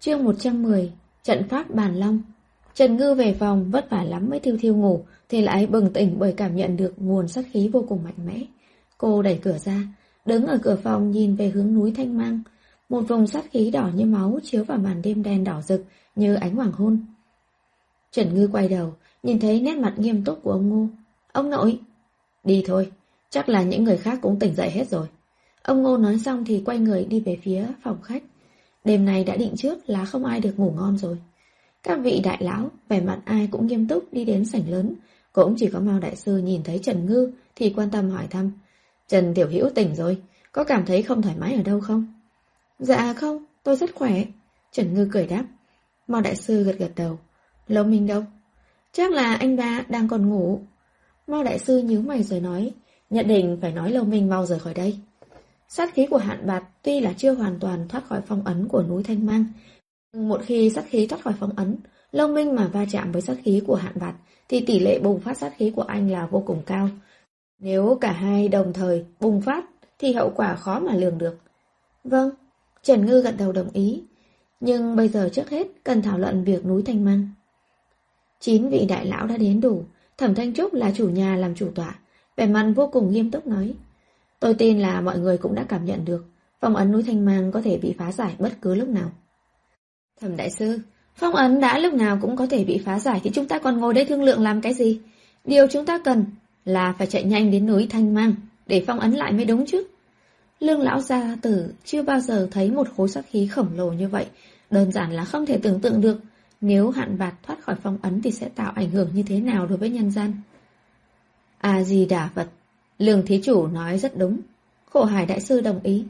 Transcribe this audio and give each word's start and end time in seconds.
Chương 0.00 0.24
110 0.24 0.92
Trận 1.22 1.48
pháp 1.48 1.74
bàn 1.74 1.94
long. 1.94 2.22
Trần 2.74 2.96
Ngư 2.96 3.14
về 3.14 3.34
phòng, 3.34 3.70
vất 3.70 3.90
vả 3.90 4.02
lắm 4.02 4.30
mới 4.30 4.40
thiêu 4.40 4.56
thiêu 4.60 4.76
ngủ, 4.76 5.04
Thì 5.28 5.42
lại 5.42 5.66
bừng 5.66 5.92
tỉnh 5.92 6.16
bởi 6.18 6.34
cảm 6.36 6.56
nhận 6.56 6.76
được 6.76 6.94
nguồn 6.96 7.28
sát 7.28 7.44
khí 7.52 7.68
vô 7.72 7.84
cùng 7.88 8.04
mạnh 8.04 8.26
mẽ. 8.26 8.42
Cô 8.98 9.22
đẩy 9.22 9.38
cửa 9.42 9.58
ra, 9.58 9.82
Đứng 10.26 10.46
ở 10.46 10.58
cửa 10.62 10.76
phòng 10.82 11.10
nhìn 11.10 11.36
về 11.36 11.48
hướng 11.48 11.74
núi 11.74 11.92
Thanh 11.96 12.18
Mang. 12.18 12.40
Một 12.88 13.00
vùng 13.08 13.26
sát 13.26 13.44
khí 13.50 13.70
đỏ 13.70 13.90
như 13.94 14.04
máu 14.04 14.38
Chiếu 14.42 14.64
vào 14.64 14.78
màn 14.78 15.02
đêm 15.02 15.22
đen 15.22 15.44
đỏ 15.44 15.60
rực 15.62 15.84
Như 16.16 16.34
ánh 16.34 16.56
hoàng 16.56 16.72
hôn. 16.72 17.04
Trần 18.10 18.34
Ngư 18.34 18.48
quay 18.52 18.68
đầu, 18.68 18.94
Nhìn 19.22 19.40
thấy 19.40 19.60
nét 19.60 19.78
mặt 19.78 19.94
nghiêm 19.96 20.24
túc 20.24 20.42
của 20.42 20.52
ông 20.52 20.68
Ngô. 20.68 20.86
Ông 21.32 21.50
nội! 21.50 21.78
Đi 22.44 22.62
thôi, 22.66 22.90
Chắc 23.30 23.48
là 23.48 23.62
những 23.62 23.84
người 23.84 23.96
khác 23.96 24.18
cũng 24.22 24.38
tỉnh 24.38 24.54
dậy 24.54 24.70
hết 24.70 24.88
rồi. 24.88 25.06
Ông 25.62 25.82
Ngô 25.82 25.96
nói 25.96 26.18
xong 26.18 26.44
thì 26.44 26.62
quay 26.66 26.78
người 26.78 27.04
đi 27.04 27.20
về 27.20 27.38
phía 27.42 27.66
phòng 27.82 28.02
khách. 28.02 28.22
Đêm 28.84 29.04
nay 29.04 29.24
đã 29.24 29.36
định 29.36 29.52
trước 29.56 29.90
là 29.90 30.04
không 30.04 30.24
ai 30.24 30.40
được 30.40 30.58
ngủ 30.58 30.72
ngon 30.76 30.98
rồi. 30.98 31.18
Các 31.82 31.98
vị 32.02 32.20
đại 32.24 32.38
lão 32.40 32.70
Vẻ 32.88 33.00
mặt 33.00 33.20
ai 33.24 33.48
cũng 33.50 33.66
nghiêm 33.66 33.88
túc 33.88 34.12
đi 34.12 34.24
đến 34.24 34.44
sảnh 34.44 34.70
lớn. 34.70 34.94
Cũng 35.32 35.54
chỉ 35.58 35.66
có 35.72 35.80
Mao 35.80 36.00
Đại 36.00 36.16
Sư 36.16 36.38
nhìn 36.38 36.62
thấy 36.62 36.80
Trần 36.82 37.06
Ngư 37.06 37.32
Thì 37.56 37.72
quan 37.76 37.90
tâm 37.90 38.10
hỏi 38.10 38.26
thăm. 38.30 38.52
Trần 39.08 39.34
Tiểu 39.34 39.48
Hữu 39.48 39.70
tỉnh 39.74 39.94
rồi 39.94 40.18
Có 40.52 40.64
cảm 40.64 40.86
thấy 40.86 41.02
không 41.02 41.22
thoải 41.22 41.34
mái 41.38 41.54
ở 41.54 41.62
đâu 41.62 41.80
không? 41.80 42.14
Dạ 42.78 43.14
không, 43.14 43.44
tôi 43.62 43.76
rất 43.76 43.94
khỏe. 43.94 44.24
Trần 44.72 44.94
Ngư 44.94 45.08
cười 45.12 45.26
đáp. 45.26 45.44
Mao 46.08 46.20
Đại 46.20 46.36
Sư 46.36 46.62
gật 46.62 46.78
gật 46.78 46.92
đầu. 46.96 47.18
Lâu 47.68 47.84
Minh 47.84 48.06
đâu? 48.06 48.24
Chắc 48.92 49.12
là 49.12 49.34
anh 49.34 49.56
ba 49.56 49.84
đang 49.88 50.08
còn 50.08 50.28
ngủ. 50.28 50.60
Mao 51.26 51.44
Đại 51.44 51.58
Sư 51.58 51.78
nhíu 51.78 52.02
mày 52.02 52.22
rồi 52.22 52.40
nói. 52.40 52.72
Nhận 53.10 53.28
định 53.28 53.58
phải 53.60 53.72
nói 53.72 53.90
Lâu 53.90 54.04
Minh 54.04 54.28
mau 54.28 54.46
rời 54.46 54.58
khỏi 54.58 54.74
đây. 54.74 54.98
Sát 55.72 55.94
khí 55.94 56.06
của 56.10 56.16
hạn 56.16 56.46
bạt 56.46 56.64
tuy 56.82 57.00
là 57.00 57.12
chưa 57.12 57.34
hoàn 57.34 57.58
toàn 57.60 57.88
thoát 57.88 58.04
khỏi 58.06 58.20
phong 58.26 58.44
ấn 58.44 58.68
của 58.68 58.82
núi 58.82 59.02
Thanh 59.02 59.26
Mang. 59.26 59.44
Nhưng 60.12 60.28
một 60.28 60.40
khi 60.44 60.70
sát 60.70 60.84
khí 60.88 61.06
thoát 61.06 61.22
khỏi 61.22 61.34
phong 61.40 61.52
ấn, 61.56 61.76
Lâu 62.12 62.28
Minh 62.28 62.54
mà 62.54 62.66
va 62.66 62.84
chạm 62.90 63.12
với 63.12 63.22
sát 63.22 63.36
khí 63.44 63.62
của 63.66 63.74
hạn 63.74 63.92
bạt 64.00 64.14
thì 64.48 64.60
tỷ 64.60 64.78
lệ 64.78 64.98
bùng 64.98 65.20
phát 65.20 65.38
sát 65.38 65.52
khí 65.56 65.72
của 65.76 65.82
anh 65.82 66.10
là 66.10 66.26
vô 66.26 66.42
cùng 66.46 66.62
cao. 66.66 66.88
Nếu 67.58 67.98
cả 68.00 68.12
hai 68.12 68.48
đồng 68.48 68.72
thời 68.72 69.04
bùng 69.20 69.40
phát 69.40 69.64
thì 69.98 70.12
hậu 70.12 70.32
quả 70.36 70.56
khó 70.56 70.80
mà 70.80 70.94
lường 70.94 71.18
được. 71.18 71.38
Vâng, 72.04 72.30
Trần 72.82 73.06
Ngư 73.06 73.22
gật 73.22 73.34
đầu 73.38 73.52
đồng 73.52 73.70
ý. 73.72 74.02
Nhưng 74.60 74.96
bây 74.96 75.08
giờ 75.08 75.28
trước 75.32 75.50
hết 75.50 75.66
cần 75.84 76.02
thảo 76.02 76.18
luận 76.18 76.44
việc 76.44 76.66
núi 76.66 76.82
Thanh 76.82 77.04
Mang. 77.04 77.28
Chín 78.40 78.68
vị 78.68 78.86
đại 78.88 79.06
lão 79.06 79.26
đã 79.26 79.36
đến 79.36 79.60
đủ, 79.60 79.84
Thẩm 80.18 80.34
Thanh 80.34 80.54
Trúc 80.54 80.74
là 80.74 80.92
chủ 80.96 81.08
nhà 81.08 81.36
làm 81.36 81.54
chủ 81.54 81.70
tọa, 81.74 81.98
vẻ 82.36 82.46
mặt 82.46 82.72
vô 82.76 82.86
cùng 82.92 83.12
nghiêm 83.12 83.30
túc 83.30 83.46
nói. 83.46 83.74
Tôi 84.40 84.54
tin 84.54 84.78
là 84.78 85.00
mọi 85.00 85.18
người 85.18 85.38
cũng 85.38 85.54
đã 85.54 85.64
cảm 85.68 85.84
nhận 85.84 86.04
được 86.04 86.24
phong 86.60 86.76
ấn 86.76 86.92
núi 86.92 87.02
Thanh 87.02 87.24
Mang 87.24 87.52
có 87.52 87.60
thể 87.62 87.78
bị 87.78 87.94
phá 87.98 88.12
giải 88.12 88.34
bất 88.38 88.52
cứ 88.62 88.74
lúc 88.74 88.88
nào. 88.88 89.10
Thẩm 90.20 90.36
đại 90.36 90.50
sư, 90.50 90.78
phong 91.14 91.34
ấn 91.34 91.60
đã 91.60 91.78
lúc 91.78 91.94
nào 91.94 92.18
cũng 92.20 92.36
có 92.36 92.46
thể 92.46 92.64
bị 92.64 92.82
phá 92.84 92.98
giải 92.98 93.20
thì 93.24 93.30
chúng 93.30 93.48
ta 93.48 93.58
còn 93.58 93.78
ngồi 93.78 93.94
đây 93.94 94.04
thương 94.04 94.22
lượng 94.22 94.42
làm 94.42 94.60
cái 94.60 94.74
gì? 94.74 95.00
Điều 95.44 95.66
chúng 95.66 95.86
ta 95.86 95.98
cần 96.04 96.24
là 96.64 96.94
phải 96.98 97.06
chạy 97.06 97.24
nhanh 97.24 97.50
đến 97.50 97.66
núi 97.66 97.86
Thanh 97.90 98.14
Mang 98.14 98.34
để 98.66 98.84
phong 98.86 99.00
ấn 99.00 99.12
lại 99.12 99.32
mới 99.32 99.44
đúng 99.44 99.66
chứ. 99.66 99.84
Lương 100.60 100.80
lão 100.80 101.00
gia 101.00 101.36
tử 101.42 101.72
chưa 101.84 102.02
bao 102.02 102.20
giờ 102.20 102.48
thấy 102.50 102.70
một 102.70 102.88
khối 102.96 103.08
sát 103.08 103.24
khí 103.30 103.46
khổng 103.46 103.68
lồ 103.76 103.92
như 103.92 104.08
vậy, 104.08 104.26
đơn 104.70 104.92
giản 104.92 105.12
là 105.12 105.24
không 105.24 105.46
thể 105.46 105.58
tưởng 105.62 105.80
tượng 105.80 106.00
được 106.00 106.20
nếu 106.60 106.90
hạn 106.90 107.18
bạt 107.18 107.34
thoát 107.42 107.62
khỏi 107.62 107.76
phong 107.82 107.98
ấn 108.02 108.22
thì 108.22 108.30
sẽ 108.30 108.48
tạo 108.48 108.72
ảnh 108.76 108.90
hưởng 108.90 109.10
như 109.14 109.22
thế 109.22 109.40
nào 109.40 109.66
đối 109.66 109.78
với 109.78 109.90
nhân 109.90 110.10
gian. 110.10 110.32
À 111.58 111.82
gì 111.82 112.06
đả 112.06 112.30
vật 112.34 112.46
Lương 113.00 113.26
thí 113.26 113.40
chủ 113.42 113.66
nói 113.66 113.98
rất 113.98 114.16
đúng. 114.16 114.40
Khổ 114.90 115.04
hải 115.04 115.26
đại 115.26 115.40
sư 115.40 115.60
đồng 115.60 115.80
ý. 115.82 116.04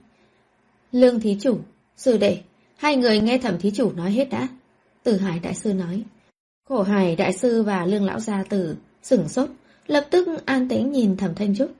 Lương 0.93 1.21
thí 1.21 1.37
chủ, 1.41 1.59
sư 1.97 2.19
đệ, 2.19 2.39
hai 2.77 2.97
người 2.97 3.21
nghe 3.21 3.39
thẩm 3.39 3.59
thí 3.59 3.71
chủ 3.71 3.93
nói 3.93 4.11
hết 4.11 4.31
đã. 4.31 4.49
Tử 5.03 5.17
hải 5.17 5.39
đại 5.39 5.55
sư 5.55 5.75
nói. 5.75 6.03
Khổ 6.69 6.83
hải 6.83 7.17
đại 7.17 7.33
sư 7.33 7.63
và 7.63 7.87
lương 7.87 8.05
lão 8.05 8.21
gia 8.21 8.43
tử 8.43 8.77
sửng 9.03 9.29
sốt, 9.29 9.49
lập 9.87 10.07
tức 10.11 10.29
an 10.47 10.69
tĩnh 10.69 10.93
nhìn 10.93 11.17
thẩm 11.17 11.35
thanh 11.35 11.57
trúc. 11.57 11.71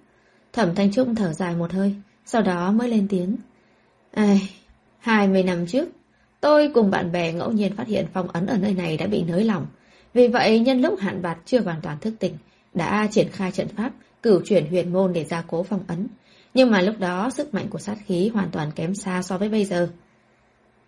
Thẩm 0.53 0.75
thanh 0.75 0.93
trúc 0.93 1.09
thở 1.17 1.33
dài 1.33 1.55
một 1.55 1.73
hơi, 1.73 1.95
sau 2.27 2.43
đó 2.43 2.73
mới 2.73 2.89
lên 2.89 3.07
tiếng. 3.09 3.37
Ai, 4.11 4.51
hai 4.99 5.29
mươi 5.29 5.43
năm 5.43 5.67
trước, 5.67 5.89
tôi 6.41 6.71
cùng 6.75 6.91
bạn 6.91 7.13
bè 7.13 7.33
ngẫu 7.33 7.53
nhiên 7.53 7.77
phát 7.77 7.87
hiện 7.87 8.07
phong 8.13 8.29
ấn 8.29 8.47
ở 8.47 8.57
nơi 8.57 8.75
này 8.75 8.97
đã 8.97 9.07
bị 9.07 9.23
nới 9.23 9.45
lỏng. 9.45 9.67
Vì 10.15 10.29
vậy, 10.29 10.61
nhân 10.61 10.81
lúc 10.81 10.99
hạn 10.99 11.23
bạt 11.23 11.39
chưa 11.45 11.61
hoàn 11.61 11.81
toàn 11.81 11.99
thức 12.01 12.15
tỉnh, 12.19 12.35
đã 12.75 13.09
triển 13.11 13.29
khai 13.33 13.53
trận 13.53 13.69
pháp 13.69 13.93
cửu 14.23 14.41
chuyển 14.45 14.67
huyền 14.67 14.93
môn 14.93 15.13
để 15.13 15.25
gia 15.25 15.43
cố 15.43 15.63
phong 15.63 15.85
ấn. 15.87 16.07
Nhưng 16.55 16.71
mà 16.71 16.81
lúc 16.81 16.95
đó 16.99 17.31
sức 17.31 17.55
mạnh 17.55 17.67
của 17.71 17.79
sát 17.79 17.97
khí 18.07 18.29
hoàn 18.29 18.51
toàn 18.51 18.71
kém 18.77 18.95
xa 18.95 19.23
so 19.23 19.39
với 19.39 19.49
bây 19.49 19.65
giờ. 19.65 19.89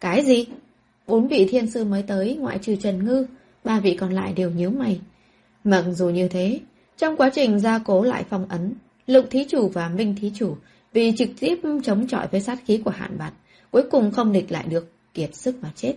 Cái 0.00 0.24
gì? 0.24 0.46
Bốn 1.06 1.28
vị 1.28 1.48
thiên 1.50 1.70
sư 1.70 1.84
mới 1.84 2.02
tới 2.02 2.36
ngoại 2.40 2.58
trừ 2.62 2.76
Trần 2.76 3.04
Ngư, 3.04 3.26
ba 3.64 3.80
vị 3.80 3.96
còn 3.96 4.12
lại 4.12 4.32
đều 4.32 4.50
nhíu 4.50 4.70
mày. 4.70 5.00
Mặc 5.64 5.84
dù 5.90 6.08
như 6.08 6.28
thế, 6.28 6.60
trong 6.96 7.16
quá 7.16 7.30
trình 7.34 7.60
gia 7.60 7.78
cố 7.78 8.02
lại 8.02 8.24
phong 8.30 8.46
ấn, 8.48 8.74
Lục 9.06 9.24
Thí 9.30 9.44
Chủ 9.48 9.68
và 9.68 9.88
Minh 9.88 10.14
Thí 10.20 10.32
Chủ 10.34 10.56
vì 10.92 11.12
trực 11.16 11.28
tiếp 11.40 11.60
chống 11.84 12.06
chọi 12.06 12.26
với 12.28 12.40
sát 12.40 12.58
khí 12.66 12.82
của 12.84 12.90
hạn 12.90 13.18
bạt, 13.18 13.32
cuối 13.70 13.82
cùng 13.90 14.10
không 14.10 14.32
địch 14.32 14.52
lại 14.52 14.64
được, 14.68 14.92
kiệt 15.14 15.34
sức 15.34 15.56
mà 15.62 15.72
chết. 15.76 15.94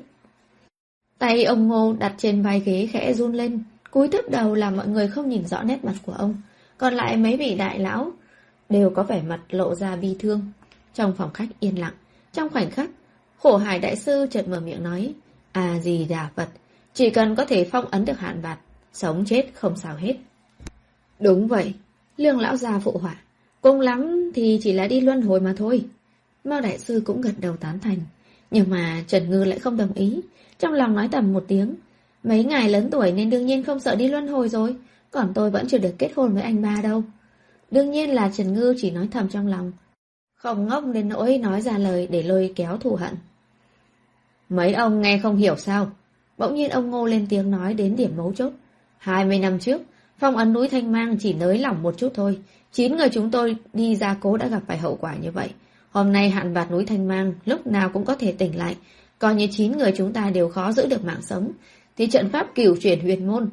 Tay 1.20 1.44
ông 1.44 1.68
Ngô 1.68 1.96
đặt 2.00 2.14
trên 2.18 2.42
vai 2.42 2.60
ghế 2.60 2.88
khẽ 2.92 3.14
run 3.14 3.34
lên, 3.34 3.64
cúi 3.92 4.08
thấp 4.08 4.26
đầu 4.32 4.54
làm 4.54 4.78
mọi 4.78 4.88
người 4.88 5.08
không 5.08 5.30
nhìn 5.30 5.48
rõ 5.48 5.64
nét 5.64 5.86
mặt 5.86 5.96
của 6.06 6.12
ông. 6.12 6.36
Còn 6.78 6.94
lại 6.94 7.18
mấy 7.18 7.38
vị 7.38 7.56
đại 7.56 7.80
lão 7.80 8.12
đều 8.70 8.90
có 8.90 9.04
vẻ 9.04 9.22
mặt 9.22 9.40
lộ 9.50 9.76
ra 9.76 9.96
bi 9.96 10.16
thương. 10.20 10.42
Trong 10.94 11.14
phòng 11.18 11.34
khách 11.34 11.48
yên 11.60 11.80
lặng, 11.80 11.94
trong 12.34 12.50
khoảnh 12.50 12.72
khắc, 12.72 12.90
khổ 13.38 13.58
hải 13.58 13.80
đại 13.80 13.96
sư 13.96 14.28
chợt 14.32 14.48
mở 14.48 14.60
miệng 14.60 14.84
nói, 14.84 15.14
à 15.52 15.80
gì 15.80 16.06
đà 16.06 16.30
Phật, 16.36 16.50
chỉ 16.94 17.10
cần 17.10 17.36
có 17.36 17.46
thể 17.46 17.70
phong 17.72 17.86
ấn 17.86 18.06
được 18.06 18.20
hạn 18.20 18.42
bạt, 18.42 18.60
sống 18.94 19.24
chết 19.26 19.46
không 19.54 19.78
sao 19.78 19.96
hết. 19.96 20.16
Đúng 21.20 21.48
vậy, 21.48 21.74
lương 22.18 22.40
lão 22.40 22.58
già 22.58 22.80
phụ 22.80 22.98
họa, 22.98 23.16
cùng 23.62 23.80
lắm 23.80 24.32
thì 24.36 24.60
chỉ 24.64 24.74
là 24.74 24.88
đi 24.88 25.02
luân 25.02 25.22
hồi 25.22 25.40
mà 25.40 25.54
thôi. 25.58 25.86
Mao 26.44 26.62
đại 26.62 26.80
sư 26.80 27.02
cũng 27.06 27.22
gật 27.22 27.34
đầu 27.40 27.58
tán 27.58 27.80
thành, 27.80 27.98
nhưng 28.52 28.70
mà 28.70 29.04
Trần 29.08 29.30
Ngư 29.30 29.44
lại 29.44 29.60
không 29.60 29.78
đồng 29.78 29.94
ý, 29.94 30.22
trong 30.60 30.74
lòng 30.74 30.96
nói 30.96 31.10
tầm 31.12 31.34
một 31.34 31.44
tiếng. 31.48 31.76
Mấy 32.24 32.44
ngài 32.44 32.70
lớn 32.70 32.90
tuổi 32.92 33.12
nên 33.12 33.30
đương 33.30 33.46
nhiên 33.46 33.64
không 33.64 33.80
sợ 33.80 33.96
đi 33.96 34.08
luân 34.08 34.28
hồi 34.28 34.50
rồi, 34.50 34.76
còn 35.16 35.34
tôi 35.34 35.50
vẫn 35.50 35.68
chưa 35.68 35.78
được 35.78 35.96
kết 35.98 36.12
hôn 36.16 36.34
với 36.34 36.44
anh 36.44 36.62
ba 36.62 36.78
đâu. 36.84 37.04
Đương 37.72 37.92
nhiên 37.92 38.10
là 38.10 38.32
Trần 38.34 38.54
Ngư 38.54 38.76
chỉ 38.78 38.92
nói 38.92 39.08
thầm 39.12 39.30
trong 39.30 39.48
lòng. 39.48 39.72
Không 40.36 40.68
ngốc 40.68 40.84
đến 40.94 41.10
nỗi 41.10 41.38
nói 41.38 41.62
ra 41.62 41.78
lời 41.78 42.08
để 42.12 42.24
lôi 42.24 42.54
kéo 42.56 42.78
thù 42.78 42.96
hận. 42.96 43.14
Mấy 44.50 44.74
ông 44.74 45.02
nghe 45.02 45.20
không 45.24 45.38
hiểu 45.38 45.56
sao. 45.58 45.92
Bỗng 46.38 46.56
nhiên 46.56 46.70
ông 46.70 46.90
Ngô 46.90 47.06
lên 47.06 47.28
tiếng 47.30 47.52
nói 47.52 47.74
đến 47.74 47.96
điểm 47.96 48.12
mấu 48.18 48.34
chốt. 48.34 48.54
Hai 48.98 49.26
mươi 49.26 49.40
năm 49.40 49.60
trước, 49.60 49.82
phong 50.20 50.38
ấn 50.38 50.54
núi 50.54 50.68
Thanh 50.68 50.92
Mang 50.92 51.18
chỉ 51.20 51.34
nới 51.34 51.60
lỏng 51.60 51.84
một 51.84 51.98
chút 51.98 52.12
thôi. 52.16 52.40
Chín 52.72 52.98
người 52.98 53.10
chúng 53.10 53.32
tôi 53.32 53.56
đi 53.74 53.96
ra 53.96 54.18
cố 54.22 54.38
đã 54.38 54.48
gặp 54.48 54.64
phải 54.68 54.78
hậu 54.78 54.98
quả 55.02 55.16
như 55.16 55.32
vậy. 55.32 55.50
Hôm 55.92 56.12
nay 56.12 56.30
hạn 56.30 56.54
bạt 56.54 56.72
núi 56.72 56.86
Thanh 56.86 57.08
Mang 57.08 57.34
lúc 57.46 57.68
nào 57.68 57.90
cũng 57.94 58.06
có 58.06 58.16
thể 58.16 58.32
tỉnh 58.32 58.58
lại. 58.58 58.76
Coi 59.20 59.36
như 59.36 59.48
chín 59.52 59.78
người 59.78 59.94
chúng 59.98 60.14
ta 60.14 60.30
đều 60.30 60.50
khó 60.50 60.72
giữ 60.72 60.86
được 60.86 61.06
mạng 61.06 61.22
sống. 61.22 61.52
Thì 61.98 62.08
trận 62.08 62.30
pháp 62.30 62.56
cửu 62.56 62.76
chuyển 62.76 63.00
huyền 63.00 63.28
môn 63.28 63.50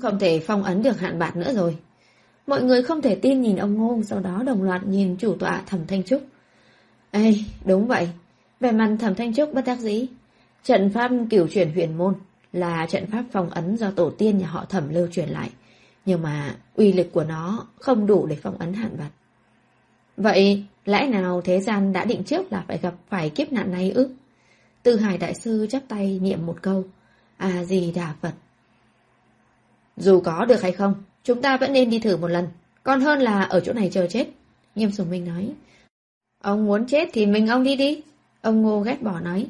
không 0.00 0.18
thể 0.18 0.40
phong 0.40 0.62
ấn 0.62 0.82
được 0.82 1.00
hạn 1.00 1.18
bạc 1.18 1.36
nữa 1.36 1.54
rồi. 1.54 1.76
Mọi 2.46 2.62
người 2.62 2.82
không 2.82 3.02
thể 3.02 3.14
tin 3.14 3.40
nhìn 3.40 3.56
ông 3.56 3.74
Ngô, 3.74 4.02
sau 4.04 4.20
đó 4.20 4.42
đồng 4.46 4.62
loạt 4.62 4.86
nhìn 4.86 5.16
chủ 5.16 5.34
tọa 5.34 5.62
Thẩm 5.66 5.86
Thanh 5.86 6.02
Trúc. 6.02 6.22
Ê, 7.10 7.34
đúng 7.64 7.86
vậy. 7.86 8.08
Về 8.60 8.72
mặt 8.72 8.96
Thẩm 9.00 9.14
Thanh 9.14 9.34
Trúc 9.34 9.54
bất 9.54 9.64
đắc 9.66 9.78
dĩ. 9.78 10.06
Trận 10.64 10.90
pháp 10.90 11.10
cửu 11.30 11.46
chuyển 11.46 11.72
huyền 11.74 11.98
môn 11.98 12.14
là 12.52 12.86
trận 12.86 13.06
pháp 13.06 13.24
phong 13.32 13.50
ấn 13.50 13.76
do 13.76 13.90
tổ 13.90 14.10
tiên 14.10 14.38
nhà 14.38 14.46
họ 14.46 14.64
Thẩm 14.64 14.88
lưu 14.88 15.06
truyền 15.06 15.28
lại. 15.28 15.50
Nhưng 16.04 16.22
mà 16.22 16.56
uy 16.74 16.92
lực 16.92 17.06
của 17.12 17.24
nó 17.24 17.66
không 17.78 18.06
đủ 18.06 18.26
để 18.26 18.36
phong 18.42 18.58
ấn 18.58 18.72
hạn 18.72 18.90
bạc. 18.98 19.10
Vậy, 20.16 20.64
lẽ 20.84 21.06
nào 21.06 21.40
thế 21.40 21.60
gian 21.60 21.92
đã 21.92 22.04
định 22.04 22.24
trước 22.24 22.52
là 22.52 22.64
phải 22.68 22.78
gặp 22.78 22.94
phải 23.08 23.30
kiếp 23.30 23.52
nạn 23.52 23.72
này 23.72 23.90
ư? 23.90 24.10
Tư 24.82 24.96
Hải 24.96 25.18
Đại 25.18 25.34
Sư 25.34 25.66
chắp 25.70 25.82
tay 25.88 26.18
niệm 26.22 26.46
một 26.46 26.56
câu. 26.62 26.84
À 27.36 27.64
gì 27.64 27.92
đà 27.92 28.14
Phật. 28.20 28.32
Dù 29.98 30.20
có 30.20 30.44
được 30.44 30.62
hay 30.62 30.72
không, 30.72 30.94
chúng 31.24 31.42
ta 31.42 31.56
vẫn 31.56 31.72
nên 31.72 31.90
đi 31.90 31.98
thử 31.98 32.16
một 32.16 32.28
lần, 32.28 32.48
còn 32.82 33.00
hơn 33.00 33.18
là 33.18 33.42
ở 33.42 33.60
chỗ 33.60 33.72
này 33.72 33.90
chờ 33.92 34.06
chết. 34.06 34.26
Nghiêm 34.74 34.90
Sùng 34.90 35.10
Minh 35.10 35.24
nói. 35.24 35.52
Ông 36.42 36.66
muốn 36.66 36.86
chết 36.86 37.08
thì 37.12 37.26
mình 37.26 37.46
ông 37.46 37.64
đi 37.64 37.76
đi. 37.76 38.02
Ông 38.40 38.62
Ngô 38.62 38.80
ghét 38.80 39.02
bỏ 39.02 39.20
nói. 39.20 39.46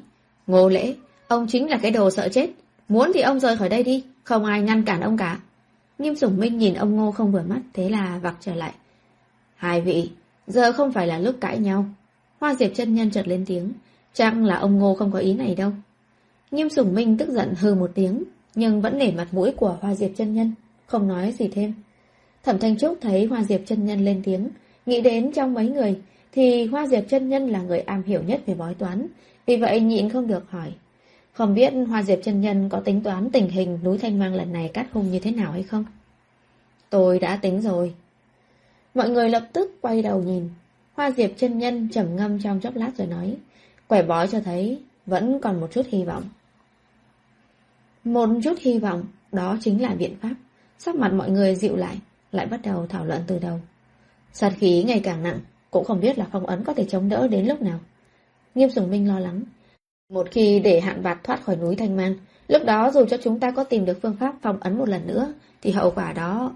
Ngô 0.47 0.69
lễ, 0.69 0.95
ông 1.29 1.47
chính 1.49 1.71
là 1.71 1.79
cái 1.83 1.91
đồ 1.91 2.11
sợ 2.11 2.29
chết. 2.29 2.50
Muốn 2.89 3.11
thì 3.15 3.21
ông 3.21 3.41
rời 3.41 3.56
khỏi 3.56 3.69
đây 3.69 3.83
đi, 3.83 4.05
không 4.25 4.45
ai 4.45 4.62
ngăn 4.62 4.85
cản 4.85 5.00
ông 5.00 5.17
cả. 5.17 5.41
Nghiêm 5.99 6.17
Sùng 6.17 6.39
Minh 6.39 6.59
nhìn 6.59 6.75
ông 6.75 6.97
Ngô 6.97 7.12
không 7.12 7.33
vừa 7.33 7.43
mắt, 7.43 7.61
thế 7.73 7.89
là 7.89 8.19
vặc 8.23 8.37
trở 8.41 8.55
lại. 8.55 8.73
Hai 9.56 9.81
vị, 9.81 10.11
giờ 10.47 10.73
không 10.73 10.93
phải 10.93 11.06
là 11.06 11.19
lúc 11.19 11.37
cãi 11.41 11.59
nhau. 11.59 11.85
Hoa 12.41 12.55
Diệp 12.55 12.71
chân 12.75 12.95
nhân 12.95 13.11
chợt 13.11 13.29
lên 13.29 13.45
tiếng, 13.47 13.73
chắc 14.15 14.37
là 14.37 14.56
ông 14.56 14.79
Ngô 14.79 14.95
không 14.95 15.12
có 15.12 15.19
ý 15.19 15.35
này 15.35 15.55
đâu. 15.55 15.73
Nghiêm 16.50 16.69
Sùng 16.69 16.95
Minh 16.95 17.17
tức 17.19 17.29
giận 17.29 17.55
hừ 17.61 17.75
một 17.75 17.91
tiếng, 17.95 18.25
nhưng 18.58 18.81
vẫn 18.81 18.99
nể 18.99 19.12
mặt 19.12 19.28
mũi 19.32 19.52
của 19.52 19.78
Hoa 19.81 19.94
Diệp 19.94 20.10
chân 20.16 20.34
nhân, 20.34 20.52
không 20.87 21.08
nói 21.08 21.32
gì 21.32 21.49
thêm. 21.49 21.75
Thẩm 22.44 22.58
Thanh 22.58 22.76
Trúc 22.78 22.99
thấy 23.00 23.25
Hoa 23.25 23.44
Diệp 23.44 23.60
chân 23.66 23.87
nhân 23.87 24.05
lên 24.05 24.22
tiếng, 24.25 24.49
nghĩ 24.87 25.00
đến 25.00 25.32
trong 25.32 25.55
mấy 25.55 25.69
người, 25.69 25.99
thì 26.32 26.66
Hoa 26.66 26.87
Diệp 26.87 27.05
chân 27.08 27.28
nhân 27.28 27.49
là 27.49 27.62
người 27.62 27.81
am 27.81 28.02
hiểu 28.02 28.22
nhất 28.22 28.40
về 28.46 28.55
bói 28.55 28.75
toán, 28.75 29.06
vì 29.46 29.56
vậy 29.56 29.81
nhịn 29.81 30.10
không 30.10 30.26
được 30.26 30.50
hỏi. 30.50 30.72
Không 31.32 31.55
biết 31.55 31.72
Hoa 31.88 32.02
Diệp 32.02 32.19
chân 32.25 32.40
Nhân 32.40 32.69
có 32.69 32.81
tính 32.81 33.02
toán 33.02 33.31
tình 33.31 33.49
hình 33.49 33.78
núi 33.84 33.99
Thanh 33.99 34.19
Mang 34.19 34.34
lần 34.34 34.52
này 34.52 34.70
cắt 34.75 34.87
hung 34.93 35.11
như 35.11 35.19
thế 35.19 35.31
nào 35.31 35.52
hay 35.52 35.62
không? 35.62 35.84
Tôi 36.90 37.19
đã 37.19 37.38
tính 37.43 37.61
rồi. 37.61 37.94
Mọi 38.94 39.11
người 39.11 39.28
lập 39.28 39.43
tức 39.52 39.78
quay 39.81 40.02
đầu 40.02 40.22
nhìn. 40.22 40.49
Hoa 40.93 41.11
Diệp 41.11 41.31
chân 41.37 41.58
Nhân 41.58 41.88
trầm 41.93 42.16
ngâm 42.16 42.40
trong 42.40 42.61
chốc 42.61 42.76
lát 42.76 42.90
rồi 42.99 43.06
nói. 43.06 43.37
Quẻ 43.87 44.02
bói 44.02 44.28
cho 44.28 44.40
thấy 44.40 44.78
vẫn 45.06 45.40
còn 45.40 45.61
một 45.61 45.69
chút 45.72 45.87
hy 45.88 46.04
vọng. 46.04 46.22
Một 48.08 48.28
chút 48.44 48.58
hy 48.60 48.78
vọng, 48.78 49.05
đó 49.32 49.56
chính 49.60 49.82
là 49.82 49.94
biện 49.94 50.16
pháp. 50.20 50.34
Sắc 50.78 50.94
mặt 50.94 51.12
mọi 51.12 51.31
người 51.31 51.55
dịu 51.55 51.76
lại, 51.76 51.99
lại 52.32 52.46
bắt 52.46 52.60
đầu 52.64 52.87
thảo 52.87 53.05
luận 53.05 53.20
từ 53.26 53.38
đầu. 53.38 53.60
Sát 54.32 54.52
khí 54.58 54.82
ngày 54.82 55.00
càng 55.05 55.22
nặng, 55.22 55.38
cũng 55.70 55.84
không 55.84 56.00
biết 56.00 56.19
là 56.19 56.26
phong 56.32 56.46
ấn 56.46 56.64
có 56.64 56.75
thể 56.75 56.84
chống 56.84 57.08
đỡ 57.08 57.28
đến 57.28 57.46
lúc 57.46 57.62
nào. 57.62 57.78
Nghiêm 58.55 58.70
Sùng 58.70 58.90
Minh 58.90 59.08
lo 59.08 59.19
lắng. 59.19 59.43
Một 60.12 60.28
khi 60.31 60.60
để 60.60 60.81
hạn 60.81 61.02
bạt 61.02 61.19
thoát 61.25 61.44
khỏi 61.44 61.56
núi 61.56 61.76
Thanh 61.76 61.96
Mang, 61.96 62.14
lúc 62.49 62.62
đó 62.64 62.90
dù 62.90 63.05
cho 63.05 63.16
chúng 63.22 63.40
ta 63.40 63.50
có 63.50 63.64
tìm 63.64 63.84
được 63.84 63.99
phương 64.02 64.16
pháp 64.16 64.34
phong 64.43 64.61
ấn 64.61 64.78
một 64.78 64.88
lần 64.88 65.06
nữa, 65.06 65.34
thì 65.62 65.70
hậu 65.70 65.90
quả 65.90 66.12
đó... 66.12 66.52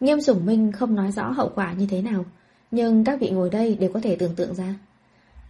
Nghiêm 0.00 0.20
Sùng 0.20 0.46
Minh 0.46 0.72
không 0.72 0.94
nói 0.94 1.12
rõ 1.12 1.30
hậu 1.30 1.50
quả 1.54 1.72
như 1.72 1.86
thế 1.90 2.02
nào, 2.02 2.24
nhưng 2.70 3.04
các 3.04 3.20
vị 3.20 3.30
ngồi 3.30 3.50
đây 3.50 3.74
đều 3.74 3.90
có 3.92 4.00
thể 4.00 4.16
tưởng 4.16 4.34
tượng 4.34 4.54
ra. 4.54 4.74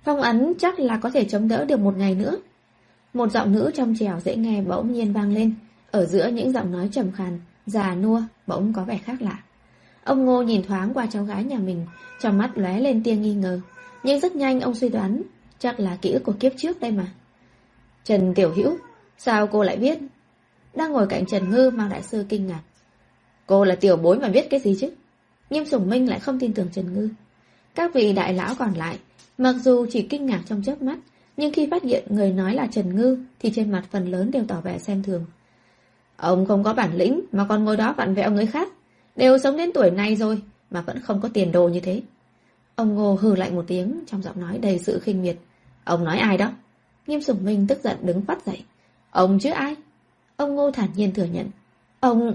Phong 0.04 0.20
ấn 0.20 0.52
chắc 0.58 0.80
là 0.80 0.98
có 1.02 1.10
thể 1.10 1.24
chống 1.24 1.48
đỡ 1.48 1.64
được 1.64 1.80
một 1.80 1.96
ngày 1.96 2.14
nữa. 2.14 2.38
Một 3.14 3.30
giọng 3.30 3.52
nữ 3.52 3.70
trong 3.74 3.94
trèo 3.98 4.20
dễ 4.20 4.36
nghe 4.36 4.62
bỗng 4.62 4.92
nhiên 4.92 5.12
vang 5.12 5.32
lên, 5.32 5.54
ở 5.90 6.06
giữa 6.06 6.28
những 6.28 6.52
giọng 6.52 6.72
nói 6.72 6.88
trầm 6.92 7.12
khàn, 7.12 7.40
già 7.66 7.94
nua, 7.94 8.22
bỗng 8.46 8.72
có 8.72 8.84
vẻ 8.84 8.98
khác 8.98 9.22
lạ. 9.22 9.38
Ông 10.04 10.24
Ngô 10.24 10.42
nhìn 10.42 10.62
thoáng 10.62 10.94
qua 10.94 11.06
cháu 11.06 11.24
gái 11.24 11.44
nhà 11.44 11.58
mình, 11.58 11.86
trong 12.20 12.38
mắt 12.38 12.50
lóe 12.54 12.80
lên 12.80 13.02
tia 13.02 13.14
nghi 13.14 13.34
ngờ. 13.34 13.60
Nhưng 14.02 14.20
rất 14.20 14.36
nhanh 14.36 14.60
ông 14.60 14.74
suy 14.74 14.88
đoán, 14.88 15.22
chắc 15.58 15.80
là 15.80 15.96
ký 16.02 16.10
ức 16.10 16.24
của 16.24 16.32
kiếp 16.40 16.52
trước 16.56 16.80
đây 16.80 16.90
mà. 16.90 17.06
Trần 18.04 18.34
Tiểu 18.34 18.52
Hữu 18.56 18.76
sao 19.18 19.46
cô 19.46 19.62
lại 19.62 19.76
biết? 19.76 19.98
Đang 20.74 20.92
ngồi 20.92 21.06
cạnh 21.06 21.26
Trần 21.26 21.50
Ngư 21.50 21.70
mang 21.70 21.88
đại 21.88 22.02
sư 22.02 22.24
kinh 22.28 22.46
ngạc. 22.46 22.60
Cô 23.46 23.64
là 23.64 23.74
tiểu 23.74 23.96
bối 23.96 24.18
mà 24.18 24.28
biết 24.28 24.50
cái 24.50 24.60
gì 24.60 24.76
chứ? 24.80 24.90
Nghiêm 25.50 25.66
Sủng 25.66 25.90
Minh 25.90 26.08
lại 26.08 26.20
không 26.20 26.38
tin 26.38 26.52
tưởng 26.52 26.68
Trần 26.72 26.94
Ngư. 26.94 27.08
Các 27.74 27.94
vị 27.94 28.12
đại 28.12 28.34
lão 28.34 28.54
còn 28.54 28.74
lại, 28.74 28.98
mặc 29.38 29.54
dù 29.62 29.86
chỉ 29.90 30.02
kinh 30.02 30.26
ngạc 30.26 30.42
trong 30.46 30.62
chớp 30.62 30.82
mắt, 30.82 30.98
nhưng 31.40 31.52
khi 31.52 31.68
phát 31.70 31.82
hiện 31.82 32.04
người 32.08 32.32
nói 32.32 32.54
là 32.54 32.66
Trần 32.66 32.96
Ngư 32.96 33.18
thì 33.38 33.50
trên 33.54 33.70
mặt 33.70 33.84
phần 33.90 34.10
lớn 34.10 34.30
đều 34.30 34.44
tỏ 34.48 34.60
vẻ 34.60 34.78
xem 34.78 35.02
thường. 35.02 35.24
Ông 36.16 36.46
không 36.46 36.64
có 36.64 36.74
bản 36.74 36.96
lĩnh 36.96 37.20
mà 37.32 37.46
còn 37.48 37.64
ngồi 37.64 37.76
đó 37.76 37.94
vặn 37.96 38.14
vẹo 38.14 38.30
người 38.30 38.46
khác. 38.46 38.68
Đều 39.16 39.38
sống 39.38 39.56
đến 39.56 39.70
tuổi 39.74 39.90
này 39.90 40.16
rồi 40.16 40.42
mà 40.70 40.80
vẫn 40.80 41.00
không 41.00 41.20
có 41.20 41.28
tiền 41.34 41.52
đồ 41.52 41.68
như 41.68 41.80
thế. 41.80 42.02
Ông 42.74 42.94
Ngô 42.94 43.18
hừ 43.20 43.34
lạnh 43.34 43.56
một 43.56 43.64
tiếng 43.66 44.00
trong 44.06 44.22
giọng 44.22 44.40
nói 44.40 44.58
đầy 44.58 44.78
sự 44.78 45.00
khinh 45.00 45.22
miệt. 45.22 45.36
Ông 45.84 46.04
nói 46.04 46.18
ai 46.18 46.38
đó? 46.38 46.52
Nghiêm 47.06 47.20
Sùng 47.22 47.44
Minh 47.44 47.66
tức 47.66 47.78
giận 47.84 47.96
đứng 48.02 48.22
phát 48.22 48.46
dậy. 48.46 48.64
Ông 49.10 49.38
chứ 49.38 49.50
ai? 49.50 49.76
Ông 50.36 50.54
Ngô 50.54 50.70
thản 50.70 50.88
nhiên 50.96 51.14
thừa 51.14 51.24
nhận. 51.24 51.46
Ông... 52.00 52.34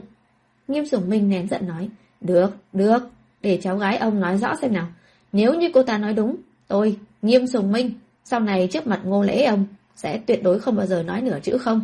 Nghiêm 0.67 0.85
Sùng 0.85 1.09
Minh 1.09 1.29
nén 1.29 1.47
giận 1.47 1.67
nói. 1.67 1.89
Được, 2.21 2.55
được, 2.73 2.99
để 3.41 3.59
cháu 3.61 3.77
gái 3.77 3.97
ông 3.97 4.19
nói 4.19 4.37
rõ 4.37 4.55
xem 4.61 4.73
nào. 4.73 4.87
Nếu 5.31 5.53
như 5.53 5.69
cô 5.73 5.83
ta 5.83 5.97
nói 5.97 6.13
đúng, 6.13 6.35
tôi, 6.67 6.97
Nghiêm 7.21 7.47
Sùng 7.47 7.71
Minh, 7.71 7.91
sau 8.25 8.39
này 8.39 8.67
trước 8.71 8.87
mặt 8.87 9.01
ngô 9.03 9.23
lễ 9.23 9.43
ông, 9.43 9.65
sẽ 9.95 10.17
tuyệt 10.25 10.43
đối 10.43 10.59
không 10.59 10.75
bao 10.75 10.85
giờ 10.85 11.03
nói 11.03 11.21
nửa 11.21 11.39
chữ 11.43 11.57
không. 11.57 11.81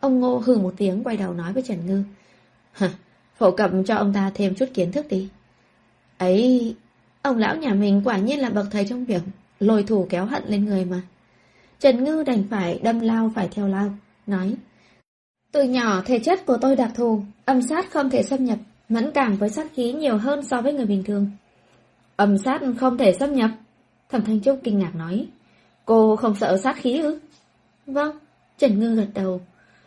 Ông 0.00 0.20
ngô 0.20 0.38
hừ 0.38 0.58
một 0.58 0.74
tiếng 0.76 1.04
quay 1.04 1.16
đầu 1.16 1.34
nói 1.34 1.52
với 1.52 1.62
Trần 1.62 1.86
Ngư. 1.86 2.02
Phổ 3.38 3.50
cập 3.50 3.70
cho 3.86 3.96
ông 3.96 4.12
ta 4.12 4.30
thêm 4.34 4.54
chút 4.54 4.66
kiến 4.74 4.92
thức 4.92 5.06
đi. 5.08 5.28
Ấy, 6.18 6.74
ông 7.22 7.38
lão 7.38 7.56
nhà 7.56 7.74
mình 7.74 8.02
quả 8.04 8.18
nhiên 8.18 8.40
là 8.40 8.50
bậc 8.50 8.66
thầy 8.70 8.84
trong 8.84 9.04
việc, 9.04 9.22
lôi 9.60 9.82
thủ 9.82 10.06
kéo 10.10 10.24
hận 10.24 10.42
lên 10.46 10.64
người 10.64 10.84
mà. 10.84 11.02
Trần 11.78 12.04
Ngư 12.04 12.22
đành 12.22 12.44
phải 12.50 12.80
đâm 12.82 13.00
lao 13.00 13.32
phải 13.34 13.48
theo 13.48 13.68
lao, 13.68 13.90
nói. 14.26 14.54
Từ 15.52 15.62
nhỏ 15.62 16.02
thể 16.06 16.18
chất 16.18 16.46
của 16.46 16.58
tôi 16.60 16.76
đặc 16.76 16.90
thù, 16.94 17.22
âm 17.44 17.62
sát 17.62 17.90
không 17.92 18.10
thể 18.10 18.22
xâm 18.22 18.44
nhập, 18.44 18.58
mẫn 18.88 19.10
cảm 19.14 19.36
với 19.36 19.50
sát 19.50 19.66
khí 19.74 19.92
nhiều 19.92 20.16
hơn 20.16 20.42
so 20.42 20.60
với 20.60 20.72
người 20.72 20.86
bình 20.86 21.04
thường. 21.04 21.30
Âm 22.16 22.38
sát 22.38 22.60
không 22.78 22.98
thể 22.98 23.12
xâm 23.12 23.34
nhập. 23.34 23.50
Thẩm 24.10 24.24
Thanh 24.24 24.40
Trúc 24.40 24.60
kinh 24.64 24.78
ngạc 24.78 24.94
nói. 24.94 25.26
Cô 25.84 26.16
không 26.16 26.36
sợ 26.36 26.56
sát 26.56 26.76
khí 26.76 26.98
ư? 26.98 27.18
Vâng, 27.86 28.18
Trần 28.58 28.80
Ngư 28.80 28.94
gật 28.94 29.08
đầu. 29.14 29.40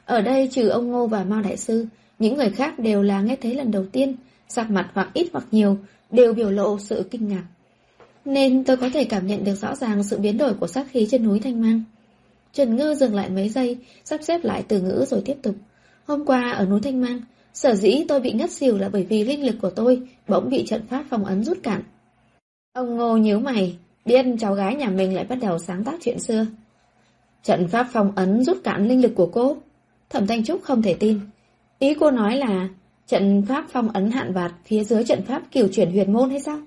Ở 0.05 0.21
đây 0.21 0.49
trừ 0.51 0.67
ông 0.67 0.91
Ngô 0.91 1.07
và 1.07 1.23
Mao 1.23 1.41
Đại 1.41 1.57
Sư, 1.57 1.85
những 2.19 2.37
người 2.37 2.49
khác 2.49 2.79
đều 2.79 3.01
là 3.01 3.21
nghe 3.21 3.35
thấy 3.35 3.55
lần 3.55 3.71
đầu 3.71 3.85
tiên, 3.91 4.15
sắc 4.47 4.71
mặt 4.71 4.91
hoặc 4.93 5.09
ít 5.13 5.27
hoặc 5.33 5.45
nhiều, 5.51 5.77
đều 6.11 6.33
biểu 6.33 6.51
lộ 6.51 6.79
sự 6.79 7.07
kinh 7.11 7.27
ngạc. 7.27 7.43
Nên 8.25 8.63
tôi 8.63 8.77
có 8.77 8.89
thể 8.93 9.03
cảm 9.03 9.27
nhận 9.27 9.43
được 9.43 9.55
rõ 9.55 9.75
ràng 9.75 10.03
sự 10.03 10.17
biến 10.19 10.37
đổi 10.37 10.53
của 10.53 10.67
sát 10.67 10.87
khí 10.91 11.07
trên 11.11 11.23
núi 11.23 11.39
Thanh 11.39 11.61
Mang. 11.61 11.83
Trần 12.53 12.75
Ngư 12.75 12.95
dừng 12.95 13.15
lại 13.15 13.29
mấy 13.29 13.49
giây, 13.49 13.77
sắp 14.05 14.19
xếp 14.23 14.43
lại 14.43 14.63
từ 14.67 14.81
ngữ 14.81 15.05
rồi 15.07 15.21
tiếp 15.25 15.35
tục. 15.41 15.55
Hôm 16.07 16.25
qua 16.25 16.51
ở 16.51 16.65
núi 16.65 16.79
Thanh 16.81 17.01
Mang, 17.01 17.21
sở 17.53 17.75
dĩ 17.75 18.05
tôi 18.07 18.19
bị 18.19 18.31
ngất 18.31 18.51
xỉu 18.51 18.77
là 18.77 18.89
bởi 18.89 19.03
vì 19.03 19.23
linh 19.23 19.45
lực 19.45 19.55
của 19.61 19.69
tôi 19.69 20.01
bỗng 20.27 20.49
bị 20.49 20.65
trận 20.67 20.81
pháp 20.89 21.05
phòng 21.09 21.25
ấn 21.25 21.43
rút 21.43 21.57
cạn. 21.63 21.83
Ông 22.73 22.95
Ngô 22.95 23.17
nhíu 23.17 23.39
mày, 23.39 23.77
biết 24.05 24.25
cháu 24.39 24.53
gái 24.53 24.75
nhà 24.75 24.89
mình 24.89 25.15
lại 25.15 25.25
bắt 25.25 25.37
đầu 25.41 25.59
sáng 25.59 25.83
tác 25.83 25.95
chuyện 26.01 26.19
xưa. 26.19 26.45
Trận 27.43 27.67
pháp 27.67 27.87
phong 27.93 28.11
ấn 28.15 28.43
rút 28.43 28.57
cạn 28.63 28.87
linh 28.87 29.01
lực 29.01 29.11
của 29.15 29.29
cô. 29.33 29.57
Thẩm 30.09 30.27
Thanh 30.27 30.43
Trúc 30.43 30.63
không 30.63 30.81
thể 30.81 30.93
tin. 30.93 31.19
Ý 31.79 31.93
cô 31.99 32.11
nói 32.11 32.37
là 32.37 32.69
trận 33.07 33.45
pháp 33.49 33.65
phong 33.71 33.89
ấn 33.89 34.11
hạn 34.11 34.33
vạt 34.33 34.51
phía 34.65 34.83
dưới 34.83 35.03
trận 35.03 35.21
pháp 35.21 35.41
kiểu 35.51 35.67
chuyển 35.67 35.91
huyền 35.91 36.13
môn 36.13 36.29
hay 36.29 36.39
sao? 36.39 36.59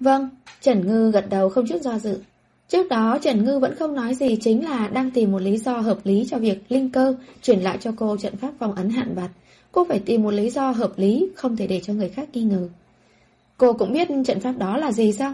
Vâng, 0.00 0.28
Trần 0.60 0.86
Ngư 0.86 1.10
gật 1.10 1.26
đầu 1.30 1.48
không 1.48 1.66
chút 1.66 1.82
do 1.82 1.98
dự. 1.98 2.20
Trước 2.68 2.88
đó 2.88 3.18
Trần 3.22 3.44
Ngư 3.44 3.58
vẫn 3.58 3.74
không 3.74 3.94
nói 3.94 4.14
gì 4.14 4.36
chính 4.40 4.64
là 4.64 4.88
đang 4.88 5.10
tìm 5.10 5.32
một 5.32 5.42
lý 5.42 5.58
do 5.58 5.78
hợp 5.78 5.98
lý 6.04 6.26
cho 6.30 6.38
việc 6.38 6.62
Linh 6.68 6.90
Cơ 6.90 7.14
chuyển 7.42 7.60
lại 7.60 7.78
cho 7.80 7.92
cô 7.96 8.16
trận 8.16 8.36
pháp 8.36 8.52
phong 8.58 8.74
ấn 8.74 8.90
hạn 8.90 9.14
vạt. 9.14 9.30
Cô 9.72 9.84
phải 9.84 9.98
tìm 9.98 10.22
một 10.22 10.30
lý 10.30 10.50
do 10.50 10.70
hợp 10.70 10.92
lý, 10.96 11.28
không 11.36 11.56
thể 11.56 11.66
để 11.66 11.80
cho 11.80 11.92
người 11.92 12.08
khác 12.08 12.28
nghi 12.32 12.42
ngờ. 12.42 12.68
Cô 13.58 13.72
cũng 13.72 13.92
biết 13.92 14.08
trận 14.26 14.40
pháp 14.40 14.58
đó 14.58 14.76
là 14.76 14.92
gì 14.92 15.12
sao? 15.12 15.32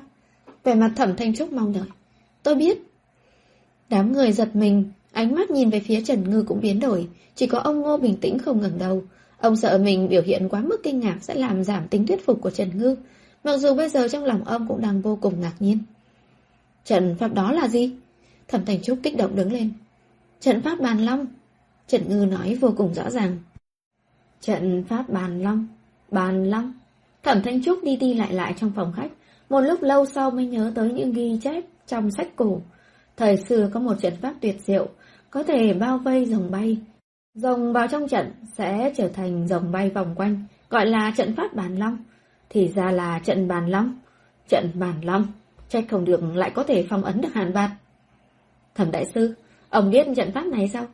Về 0.65 0.75
mặt 0.75 0.93
thẩm 0.97 1.17
thanh 1.17 1.35
trúc 1.35 1.53
mong 1.53 1.73
đợi. 1.73 1.89
Tôi 2.43 2.55
biết. 2.55 2.79
Đám 3.89 4.13
người 4.13 4.33
giật 4.33 4.57
mình, 4.57 4.85
ánh 5.13 5.35
mắt 5.35 5.51
nhìn 5.51 5.71
về 5.71 5.81
phía 5.81 6.03
Trần 6.05 6.31
Ngư 6.31 6.43
cũng 6.43 6.61
biến 6.61 6.81
đổi. 6.81 7.09
Chỉ 7.35 7.47
có 7.47 7.59
ông 7.59 7.81
Ngô 7.81 7.97
bình 7.97 8.17
tĩnh 8.21 8.39
không 8.39 8.61
ngẩng 8.61 8.79
đầu. 8.79 9.03
Ông 9.39 9.57
sợ 9.57 9.79
mình 9.79 10.09
biểu 10.09 10.23
hiện 10.23 10.49
quá 10.49 10.61
mức 10.61 10.81
kinh 10.83 11.01
ngạc 11.01 11.19
sẽ 11.21 11.35
làm 11.35 11.65
giảm 11.65 11.89
tính 11.89 12.07
thuyết 12.07 12.27
phục 12.27 12.41
của 12.41 12.51
Trần 12.51 12.79
Ngư. 12.79 12.97
Mặc 13.45 13.57
dù 13.57 13.75
bây 13.75 13.89
giờ 13.89 14.09
trong 14.09 14.25
lòng 14.25 14.45
ông 14.45 14.69
cũng 14.69 14.81
đang 14.81 15.01
vô 15.01 15.19
cùng 15.21 15.41
ngạc 15.41 15.55
nhiên. 15.61 15.79
Trận 16.85 17.17
pháp 17.19 17.35
đó 17.35 17.53
là 17.53 17.69
gì? 17.69 17.93
Thẩm 18.49 18.65
Thành 18.65 18.83
Trúc 18.83 18.99
kích 19.03 19.17
động 19.17 19.37
đứng 19.37 19.53
lên. 19.53 19.73
Trận 20.41 20.63
pháp 20.63 20.81
bàn 20.81 21.05
long. 21.05 21.27
Trần 21.89 22.09
Ngư 22.09 22.27
nói 22.27 22.55
vô 22.61 22.75
cùng 22.77 22.95
rõ 22.95 23.11
ràng. 23.11 23.39
Trận 24.41 24.85
pháp 24.89 25.09
bàn 25.09 25.43
long. 25.43 25.67
Bàn 26.11 26.51
long. 26.51 26.73
Thẩm 27.25 27.43
Thanh 27.43 27.63
Trúc 27.63 27.85
đi 27.85 27.97
đi 27.97 28.15
lại 28.15 28.33
lại 28.33 28.55
trong 28.57 28.73
phòng 28.77 28.93
khách, 28.97 29.11
một 29.49 29.61
lúc 29.61 29.83
lâu 29.83 30.05
sau 30.05 30.31
mới 30.31 30.47
nhớ 30.47 30.73
tới 30.75 30.93
những 30.93 31.13
ghi 31.13 31.39
chép 31.43 31.65
trong 31.87 32.11
sách 32.11 32.29
cổ. 32.37 32.61
Thời 33.17 33.37
xưa 33.37 33.71
có 33.73 33.81
một 33.81 33.95
trận 34.01 34.15
pháp 34.23 34.35
tuyệt 34.41 34.57
diệu, 34.61 34.89
có 35.31 35.43
thể 35.43 35.75
bao 35.75 35.99
vây 35.99 36.27
rồng 36.27 36.51
bay. 36.51 36.79
Rồng 37.35 37.73
vào 37.73 37.87
trong 37.89 38.09
trận 38.09 38.33
sẽ 38.59 38.93
trở 38.97 39.09
thành 39.09 39.49
rồng 39.49 39.73
bay 39.73 39.91
vòng 39.91 40.15
quanh, 40.17 40.45
gọi 40.71 40.87
là 40.87 41.13
trận 41.17 41.35
pháp 41.37 41.55
bàn 41.55 41.77
long. 41.77 41.99
Thì 42.51 42.69
ra 42.69 42.91
là 42.91 43.19
trận 43.19 43.49
bàn 43.49 43.71
long. 43.71 43.99
Trận 44.49 44.71
bàn 44.75 44.95
long, 45.03 45.27
trách 45.69 45.85
không 45.91 46.05
được 46.05 46.21
lại 46.35 46.51
có 46.55 46.63
thể 46.63 46.87
phong 46.91 47.05
ấn 47.05 47.21
được 47.21 47.35
hàn 47.35 47.53
bạt. 47.53 47.71
Thẩm 48.75 48.91
đại 48.91 49.05
sư, 49.15 49.35
ông 49.71 49.91
biết 49.91 50.07
trận 50.17 50.33
pháp 50.33 50.47
này 50.47 50.69
sao? 50.69 50.87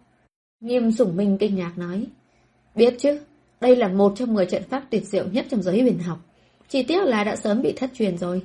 Nghiêm 0.60 0.92
sủng 0.92 1.16
minh 1.16 1.36
kinh 1.40 1.56
ngạc 1.56 1.78
nói. 1.78 2.06
Biết 2.74 2.94
chứ, 2.98 3.20
đây 3.60 3.76
là 3.76 3.88
một 3.88 4.12
trong 4.16 4.34
10 4.34 4.46
trận 4.46 4.62
pháp 4.62 4.82
tuyệt 4.90 5.04
diệu 5.04 5.24
nhất 5.32 5.46
trong 5.50 5.62
giới 5.62 5.80
huyền 5.80 5.98
học. 5.98 6.18
Chỉ 6.68 6.82
tiếc 6.82 7.02
là 7.04 7.24
đã 7.24 7.36
sớm 7.36 7.62
bị 7.62 7.72
thất 7.72 7.90
truyền 7.94 8.18
rồi. 8.18 8.42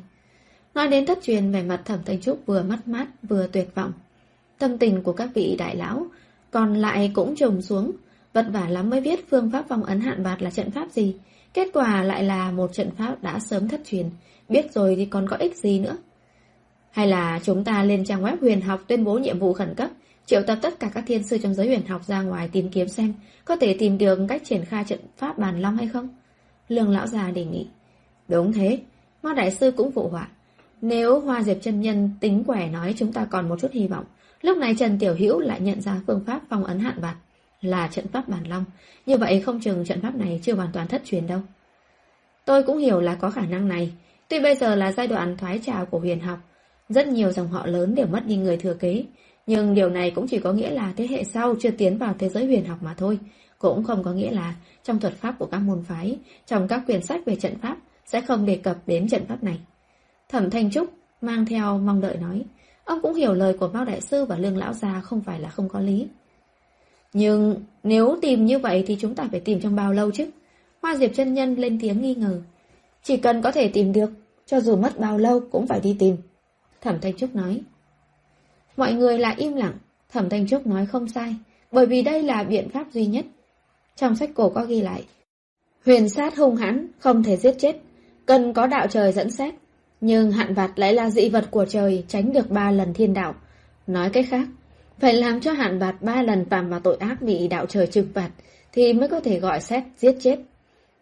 Nói 0.73 0.87
đến 0.87 1.05
thất 1.05 1.19
truyền, 1.23 1.51
vẻ 1.51 1.63
mặt 1.63 1.81
thẩm 1.85 1.99
thanh 2.05 2.21
trúc 2.21 2.45
vừa 2.45 2.63
mất 2.63 2.87
mát 2.87 3.07
vừa 3.23 3.47
tuyệt 3.47 3.67
vọng. 3.75 3.91
Tâm 4.57 4.77
tình 4.77 5.03
của 5.03 5.13
các 5.13 5.29
vị 5.33 5.55
đại 5.59 5.75
lão, 5.75 6.07
còn 6.51 6.73
lại 6.73 7.11
cũng 7.13 7.35
trùng 7.35 7.61
xuống. 7.61 7.91
Vất 8.33 8.45
vả 8.49 8.69
lắm 8.69 8.89
mới 8.89 9.01
viết 9.01 9.29
phương 9.29 9.51
pháp 9.51 9.65
phong 9.69 9.83
ấn 9.83 9.99
hạn 9.99 10.23
bạt 10.23 10.41
là 10.41 10.49
trận 10.49 10.71
pháp 10.71 10.91
gì. 10.91 11.15
Kết 11.53 11.67
quả 11.73 12.03
lại 12.03 12.23
là 12.23 12.51
một 12.51 12.73
trận 12.73 12.91
pháp 12.91 13.23
đã 13.23 13.39
sớm 13.39 13.67
thất 13.67 13.81
truyền. 13.85 14.09
Biết 14.49 14.73
rồi 14.73 14.95
thì 14.95 15.05
còn 15.05 15.29
có 15.29 15.37
ích 15.37 15.57
gì 15.57 15.79
nữa. 15.79 15.97
Hay 16.91 17.07
là 17.07 17.39
chúng 17.43 17.63
ta 17.63 17.83
lên 17.83 18.05
trang 18.05 18.23
web 18.23 18.37
huyền 18.41 18.61
học 18.61 18.81
tuyên 18.87 19.03
bố 19.03 19.17
nhiệm 19.17 19.39
vụ 19.39 19.53
khẩn 19.53 19.73
cấp, 19.75 19.89
triệu 20.25 20.41
tập 20.47 20.57
tất 20.61 20.79
cả 20.79 20.89
các 20.93 21.03
thiên 21.07 21.23
sư 21.23 21.37
trong 21.37 21.53
giới 21.53 21.67
huyền 21.67 21.87
học 21.87 22.05
ra 22.05 22.21
ngoài 22.21 22.49
tìm 22.51 22.69
kiếm 22.69 22.87
xem 22.87 23.13
có 23.45 23.55
thể 23.55 23.75
tìm 23.79 23.97
được 23.97 24.19
cách 24.29 24.41
triển 24.45 24.65
khai 24.65 24.83
trận 24.87 24.99
pháp 25.17 25.37
bàn 25.37 25.61
long 25.61 25.77
hay 25.77 25.87
không? 25.87 26.09
Lương 26.69 26.89
lão 26.89 27.07
già 27.07 27.31
đề 27.31 27.45
nghị. 27.45 27.67
Đúng 28.27 28.53
thế, 28.53 28.79
Ma 29.23 29.33
Đại 29.33 29.51
Sư 29.51 29.71
cũng 29.71 29.91
phụ 29.91 30.07
họa. 30.07 30.27
Nếu 30.81 31.19
Hoa 31.19 31.43
Diệp 31.43 31.57
chân 31.61 31.81
Nhân 31.81 32.09
tính 32.19 32.43
quẻ 32.47 32.69
nói 32.69 32.93
chúng 32.97 33.13
ta 33.13 33.25
còn 33.25 33.49
một 33.49 33.59
chút 33.61 33.71
hy 33.71 33.87
vọng, 33.87 34.05
lúc 34.41 34.57
này 34.57 34.75
Trần 34.79 34.99
Tiểu 34.99 35.15
Hữu 35.19 35.39
lại 35.39 35.61
nhận 35.61 35.81
ra 35.81 36.01
phương 36.07 36.23
pháp 36.25 36.41
phong 36.49 36.63
ấn 36.63 36.79
hạn 36.79 36.95
vặt 37.01 37.15
là 37.61 37.87
trận 37.87 38.07
pháp 38.07 38.29
bản 38.29 38.47
long. 38.49 38.65
Như 39.05 39.17
vậy 39.17 39.41
không 39.41 39.59
chừng 39.59 39.85
trận 39.85 40.01
pháp 40.01 40.15
này 40.15 40.39
chưa 40.43 40.53
hoàn 40.53 40.71
toàn 40.73 40.87
thất 40.87 41.01
truyền 41.05 41.27
đâu. 41.27 41.39
Tôi 42.45 42.63
cũng 42.63 42.77
hiểu 42.77 43.01
là 43.01 43.15
có 43.15 43.29
khả 43.29 43.45
năng 43.45 43.67
này. 43.67 43.91
Tuy 44.27 44.39
bây 44.39 44.55
giờ 44.55 44.75
là 44.75 44.91
giai 44.91 45.07
đoạn 45.07 45.37
thoái 45.37 45.59
trào 45.59 45.85
của 45.85 45.99
huyền 45.99 46.19
học, 46.19 46.39
rất 46.89 47.07
nhiều 47.07 47.31
dòng 47.31 47.47
họ 47.47 47.65
lớn 47.65 47.95
đều 47.95 48.07
mất 48.07 48.25
đi 48.25 48.35
người 48.35 48.57
thừa 48.57 48.73
kế, 48.73 49.03
nhưng 49.45 49.73
điều 49.73 49.89
này 49.89 50.11
cũng 50.11 50.27
chỉ 50.27 50.39
có 50.39 50.53
nghĩa 50.53 50.69
là 50.69 50.93
thế 50.97 51.07
hệ 51.07 51.23
sau 51.23 51.55
chưa 51.59 51.71
tiến 51.71 51.97
vào 51.97 52.15
thế 52.19 52.29
giới 52.29 52.45
huyền 52.45 52.65
học 52.65 52.77
mà 52.81 52.93
thôi. 52.97 53.19
Cũng 53.59 53.83
không 53.83 54.03
có 54.03 54.11
nghĩa 54.11 54.31
là 54.31 54.55
trong 54.83 54.99
thuật 54.99 55.13
pháp 55.13 55.35
của 55.39 55.45
các 55.45 55.59
môn 55.59 55.83
phái, 55.83 56.17
trong 56.45 56.67
các 56.67 56.81
quyển 56.85 57.01
sách 57.01 57.21
về 57.25 57.35
trận 57.35 57.59
pháp, 57.61 57.77
sẽ 58.05 58.21
không 58.21 58.45
đề 58.45 58.55
cập 58.55 58.77
đến 58.87 59.07
trận 59.07 59.25
pháp 59.25 59.43
này. 59.43 59.59
Thẩm 60.29 60.49
Thanh 60.49 60.71
Trúc 60.71 60.89
mang 61.21 61.45
theo 61.45 61.77
mong 61.77 62.01
đợi 62.01 62.17
nói, 62.17 62.41
ông 62.83 63.01
cũng 63.01 63.13
hiểu 63.13 63.33
lời 63.33 63.57
của 63.59 63.67
Mao 63.67 63.85
Đại 63.85 64.01
Sư 64.01 64.25
và 64.25 64.37
Lương 64.37 64.57
Lão 64.57 64.73
Gia 64.73 65.01
không 65.01 65.21
phải 65.21 65.39
là 65.39 65.49
không 65.49 65.69
có 65.69 65.79
lý. 65.79 66.07
Nhưng 67.13 67.63
nếu 67.83 68.17
tìm 68.21 68.45
như 68.45 68.59
vậy 68.59 68.83
thì 68.87 68.97
chúng 68.99 69.15
ta 69.15 69.27
phải 69.31 69.39
tìm 69.39 69.59
trong 69.61 69.75
bao 69.75 69.93
lâu 69.93 70.11
chứ? 70.11 70.29
Hoa 70.81 70.95
Diệp 70.95 71.11
chân 71.13 71.33
Nhân 71.33 71.55
lên 71.55 71.79
tiếng 71.81 72.01
nghi 72.01 72.15
ngờ. 72.15 72.41
Chỉ 73.03 73.17
cần 73.17 73.41
có 73.41 73.51
thể 73.51 73.67
tìm 73.67 73.93
được, 73.93 74.09
cho 74.45 74.59
dù 74.59 74.75
mất 74.75 74.99
bao 74.99 75.17
lâu 75.17 75.41
cũng 75.51 75.67
phải 75.67 75.79
đi 75.79 75.95
tìm. 75.99 76.17
Thẩm 76.81 76.99
Thanh 77.01 77.17
Trúc 77.17 77.35
nói. 77.35 77.61
Mọi 78.77 78.93
người 78.93 79.19
lại 79.19 79.35
im 79.37 79.55
lặng, 79.55 79.73
Thẩm 80.09 80.29
Thanh 80.29 80.47
Trúc 80.47 80.67
nói 80.67 80.85
không 80.85 81.07
sai, 81.07 81.35
bởi 81.71 81.85
vì 81.85 82.01
đây 82.01 82.23
là 82.23 82.43
biện 82.43 82.69
pháp 82.69 82.91
duy 82.93 83.05
nhất. 83.05 83.25
Trong 83.95 84.15
sách 84.15 84.29
cổ 84.35 84.49
có 84.49 84.65
ghi 84.65 84.81
lại, 84.81 85.03
huyền 85.85 86.09
sát 86.09 86.37
hung 86.37 86.55
hãn, 86.55 86.87
không 86.99 87.23
thể 87.23 87.37
giết 87.37 87.55
chết, 87.59 87.75
cần 88.25 88.53
có 88.53 88.67
đạo 88.67 88.87
trời 88.87 89.11
dẫn 89.11 89.31
xét. 89.31 89.53
Nhưng 90.01 90.31
hạn 90.31 90.53
vặt 90.53 90.71
lại 90.75 90.93
là 90.93 91.09
dị 91.09 91.29
vật 91.29 91.47
của 91.51 91.65
trời 91.65 92.03
tránh 92.07 92.33
được 92.33 92.49
ba 92.49 92.71
lần 92.71 92.93
thiên 92.93 93.13
đạo. 93.13 93.35
Nói 93.87 94.09
cách 94.09 94.25
khác, 94.29 94.47
phải 94.99 95.13
làm 95.13 95.41
cho 95.41 95.51
hạn 95.51 95.79
vặt 95.79 95.95
ba 96.01 96.21
lần 96.21 96.45
phạm 96.49 96.69
vào 96.69 96.79
tội 96.79 96.97
ác 96.99 97.21
bị 97.21 97.47
đạo 97.47 97.65
trời 97.65 97.87
trừng 97.87 98.07
phạt 98.13 98.29
thì 98.71 98.93
mới 98.93 99.07
có 99.07 99.19
thể 99.19 99.39
gọi 99.39 99.61
xét 99.61 99.83
giết 99.97 100.15
chết. 100.19 100.39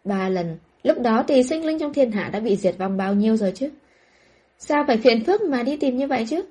Ba 0.04 0.28
lần, 0.28 0.56
lúc 0.82 1.00
đó 1.00 1.24
thì 1.28 1.42
sinh 1.42 1.66
linh 1.66 1.78
trong 1.78 1.94
thiên 1.94 2.12
hạ 2.12 2.30
đã 2.32 2.40
bị 2.40 2.56
diệt 2.56 2.74
vong 2.78 2.96
bao 2.96 3.14
nhiêu 3.14 3.36
rồi 3.36 3.52
chứ? 3.54 3.70
Sao 4.58 4.84
phải 4.86 4.96
phiền 4.96 5.24
phức 5.24 5.42
mà 5.42 5.62
đi 5.62 5.76
tìm 5.76 5.96
như 5.96 6.06
vậy 6.06 6.26
chứ? 6.30 6.42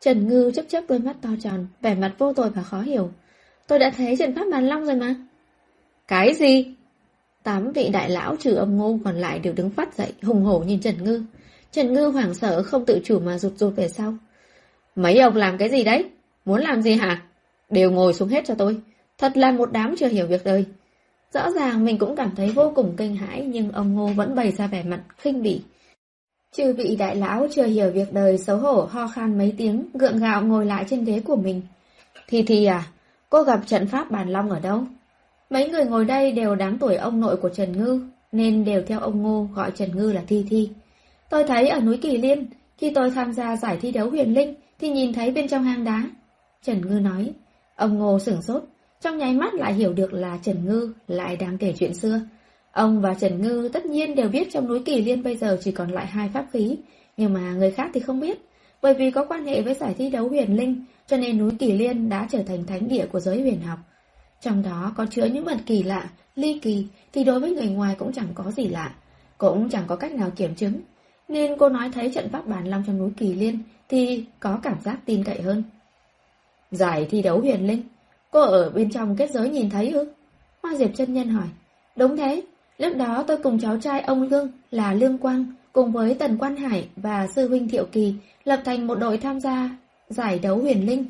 Trần 0.00 0.28
Ngư 0.28 0.50
chấp 0.54 0.64
chấp 0.68 0.84
đôi 0.88 0.98
mắt 0.98 1.16
to 1.22 1.28
tròn, 1.42 1.66
vẻ 1.82 1.94
mặt 1.94 2.12
vô 2.18 2.32
tội 2.32 2.50
và 2.50 2.62
khó 2.62 2.80
hiểu. 2.80 3.10
Tôi 3.66 3.78
đã 3.78 3.90
thấy 3.96 4.16
trận 4.16 4.34
pháp 4.34 4.44
bàn 4.52 4.66
long 4.66 4.86
rồi 4.86 4.96
mà. 4.96 5.14
Cái 6.08 6.34
gì? 6.34 6.74
Tám 7.42 7.72
vị 7.72 7.88
đại 7.92 8.10
lão 8.10 8.36
trừ 8.36 8.54
ông 8.54 8.76
ngô 8.76 8.98
còn 9.04 9.14
lại 9.14 9.38
đều 9.38 9.52
đứng 9.52 9.70
phát 9.70 9.96
dậy, 9.96 10.12
hùng 10.22 10.42
hổ 10.42 10.58
nhìn 10.58 10.80
Trần 10.80 11.04
Ngư. 11.04 11.22
Trần 11.72 11.92
Ngư 11.92 12.06
hoảng 12.06 12.34
sợ 12.34 12.62
không 12.62 12.86
tự 12.86 13.00
chủ 13.04 13.20
mà 13.20 13.38
rụt 13.38 13.52
rụt 13.56 13.76
về 13.76 13.88
sau. 13.88 14.14
Mấy 14.96 15.18
ông 15.18 15.36
làm 15.36 15.58
cái 15.58 15.68
gì 15.68 15.84
đấy? 15.84 16.04
Muốn 16.44 16.60
làm 16.60 16.82
gì 16.82 16.92
hả? 16.92 17.22
Đều 17.70 17.90
ngồi 17.90 18.14
xuống 18.14 18.28
hết 18.28 18.44
cho 18.46 18.54
tôi. 18.54 18.80
Thật 19.18 19.36
là 19.36 19.52
một 19.52 19.72
đám 19.72 19.94
chưa 19.98 20.08
hiểu 20.08 20.26
việc 20.26 20.44
đời. 20.44 20.64
Rõ 21.32 21.50
ràng 21.50 21.84
mình 21.84 21.98
cũng 21.98 22.16
cảm 22.16 22.30
thấy 22.36 22.50
vô 22.50 22.72
cùng 22.74 22.94
kinh 22.96 23.16
hãi 23.16 23.44
nhưng 23.46 23.72
ông 23.72 23.94
Ngô 23.94 24.06
vẫn 24.06 24.34
bày 24.34 24.52
ra 24.52 24.66
vẻ 24.66 24.82
mặt 24.82 25.00
khinh 25.18 25.42
bỉ. 25.42 25.62
Chư 26.52 26.72
vị 26.72 26.96
đại 26.98 27.16
lão 27.16 27.46
chưa 27.50 27.66
hiểu 27.66 27.90
việc 27.90 28.12
đời 28.12 28.38
xấu 28.38 28.56
hổ 28.56 28.82
ho 28.90 29.06
khan 29.06 29.38
mấy 29.38 29.54
tiếng, 29.58 29.84
gượng 29.94 30.18
gạo 30.18 30.42
ngồi 30.42 30.66
lại 30.66 30.84
trên 30.88 31.04
ghế 31.04 31.20
của 31.20 31.36
mình. 31.36 31.62
Thì 32.28 32.42
thì 32.42 32.64
à, 32.64 32.86
cô 33.28 33.42
gặp 33.42 33.60
trận 33.66 33.86
pháp 33.86 34.10
bàn 34.10 34.28
long 34.28 34.50
ở 34.50 34.60
đâu? 34.60 34.84
Mấy 35.50 35.68
người 35.68 35.84
ngồi 35.84 36.04
đây 36.04 36.32
đều 36.32 36.54
đáng 36.54 36.78
tuổi 36.78 36.96
ông 36.96 37.20
nội 37.20 37.36
của 37.36 37.48
Trần 37.48 37.72
Ngư, 37.72 38.00
nên 38.32 38.64
đều 38.64 38.82
theo 38.86 39.00
ông 39.00 39.22
Ngô 39.22 39.46
gọi 39.54 39.70
Trần 39.70 39.96
Ngư 39.96 40.12
là 40.12 40.22
Thi 40.26 40.44
Thi. 40.50 40.70
Tôi 41.30 41.44
thấy 41.44 41.68
ở 41.68 41.80
núi 41.80 41.98
Kỳ 42.02 42.18
Liên, 42.18 42.46
khi 42.78 42.92
tôi 42.94 43.10
tham 43.10 43.32
gia 43.32 43.56
giải 43.56 43.78
thi 43.82 43.92
đấu 43.92 44.10
huyền 44.10 44.34
linh, 44.34 44.54
thì 44.78 44.88
nhìn 44.88 45.12
thấy 45.12 45.30
bên 45.30 45.48
trong 45.48 45.64
hang 45.64 45.84
đá. 45.84 46.04
Trần 46.62 46.80
Ngư 46.80 47.00
nói, 47.00 47.32
ông 47.76 47.98
Ngô 47.98 48.18
sửng 48.18 48.42
sốt, 48.42 48.64
trong 49.00 49.18
nháy 49.18 49.34
mắt 49.34 49.54
lại 49.54 49.74
hiểu 49.74 49.92
được 49.92 50.12
là 50.12 50.38
Trần 50.42 50.64
Ngư 50.64 50.92
lại 51.08 51.36
đang 51.36 51.58
kể 51.58 51.74
chuyện 51.78 51.94
xưa. 51.94 52.20
Ông 52.72 53.00
và 53.00 53.14
Trần 53.14 53.42
Ngư 53.42 53.70
tất 53.72 53.86
nhiên 53.86 54.14
đều 54.14 54.28
biết 54.28 54.48
trong 54.52 54.68
núi 54.68 54.82
Kỳ 54.84 55.02
Liên 55.02 55.22
bây 55.22 55.36
giờ 55.36 55.58
chỉ 55.60 55.72
còn 55.72 55.90
lại 55.90 56.06
hai 56.06 56.30
pháp 56.34 56.46
khí, 56.52 56.76
nhưng 57.16 57.32
mà 57.32 57.52
người 57.52 57.70
khác 57.70 57.90
thì 57.94 58.00
không 58.00 58.20
biết. 58.20 58.38
Bởi 58.82 58.94
vì 58.94 59.10
có 59.10 59.24
quan 59.24 59.46
hệ 59.46 59.62
với 59.62 59.74
giải 59.74 59.94
thi 59.98 60.10
đấu 60.10 60.28
huyền 60.28 60.56
linh, 60.56 60.84
cho 61.06 61.16
nên 61.16 61.38
núi 61.38 61.50
Kỳ 61.58 61.72
Liên 61.72 62.08
đã 62.08 62.28
trở 62.30 62.42
thành 62.42 62.66
thánh 62.66 62.88
địa 62.88 63.06
của 63.06 63.20
giới 63.20 63.40
huyền 63.40 63.60
học. 63.60 63.78
Trong 64.40 64.62
đó 64.62 64.92
có 64.96 65.06
chứa 65.10 65.24
những 65.24 65.44
vật 65.44 65.58
kỳ 65.66 65.82
lạ, 65.82 66.10
ly 66.34 66.58
kỳ, 66.62 66.86
thì 67.12 67.24
đối 67.24 67.40
với 67.40 67.50
người 67.50 67.68
ngoài 67.68 67.94
cũng 67.98 68.12
chẳng 68.12 68.28
có 68.34 68.50
gì 68.50 68.68
lạ, 68.68 68.94
cũng 69.38 69.68
chẳng 69.68 69.84
có 69.86 69.96
cách 69.96 70.12
nào 70.12 70.30
kiểm 70.36 70.54
chứng. 70.54 70.80
Nên 71.28 71.56
cô 71.58 71.68
nói 71.68 71.90
thấy 71.92 72.10
trận 72.14 72.28
pháp 72.28 72.46
bản 72.46 72.66
long 72.68 72.84
trong 72.86 72.98
núi 72.98 73.10
Kỳ 73.16 73.34
Liên 73.34 73.58
thì 73.88 74.24
có 74.40 74.60
cảm 74.62 74.80
giác 74.84 74.98
tin 75.04 75.24
cậy 75.24 75.42
hơn. 75.42 75.62
Giải 76.70 77.06
thi 77.10 77.22
đấu 77.22 77.40
huyền 77.40 77.66
linh, 77.66 77.82
cô 78.30 78.40
ở 78.40 78.70
bên 78.70 78.90
trong 78.90 79.16
kết 79.16 79.30
giới 79.30 79.48
nhìn 79.48 79.70
thấy 79.70 79.90
ư? 79.90 80.12
Hoa 80.62 80.74
Diệp 80.74 80.90
chân 80.94 81.14
Nhân 81.14 81.28
hỏi. 81.28 81.46
Đúng 81.96 82.16
thế, 82.16 82.42
lúc 82.80 82.96
đó 82.96 83.24
tôi 83.26 83.36
cùng 83.42 83.58
cháu 83.58 83.80
trai 83.80 84.00
ông 84.00 84.22
Lương 84.22 84.48
là 84.70 84.94
Lương 84.94 85.18
Quang 85.18 85.46
cùng 85.72 85.92
với 85.92 86.14
Tần 86.14 86.38
Quan 86.38 86.56
Hải 86.56 86.88
và 86.96 87.26
sư 87.26 87.48
huynh 87.48 87.68
Thiệu 87.68 87.86
Kỳ 87.92 88.14
lập 88.44 88.60
thành 88.64 88.86
một 88.86 88.94
đội 88.94 89.18
tham 89.18 89.40
gia 89.40 89.70
giải 90.08 90.38
đấu 90.38 90.58
huyền 90.58 90.86
linh. 90.86 91.06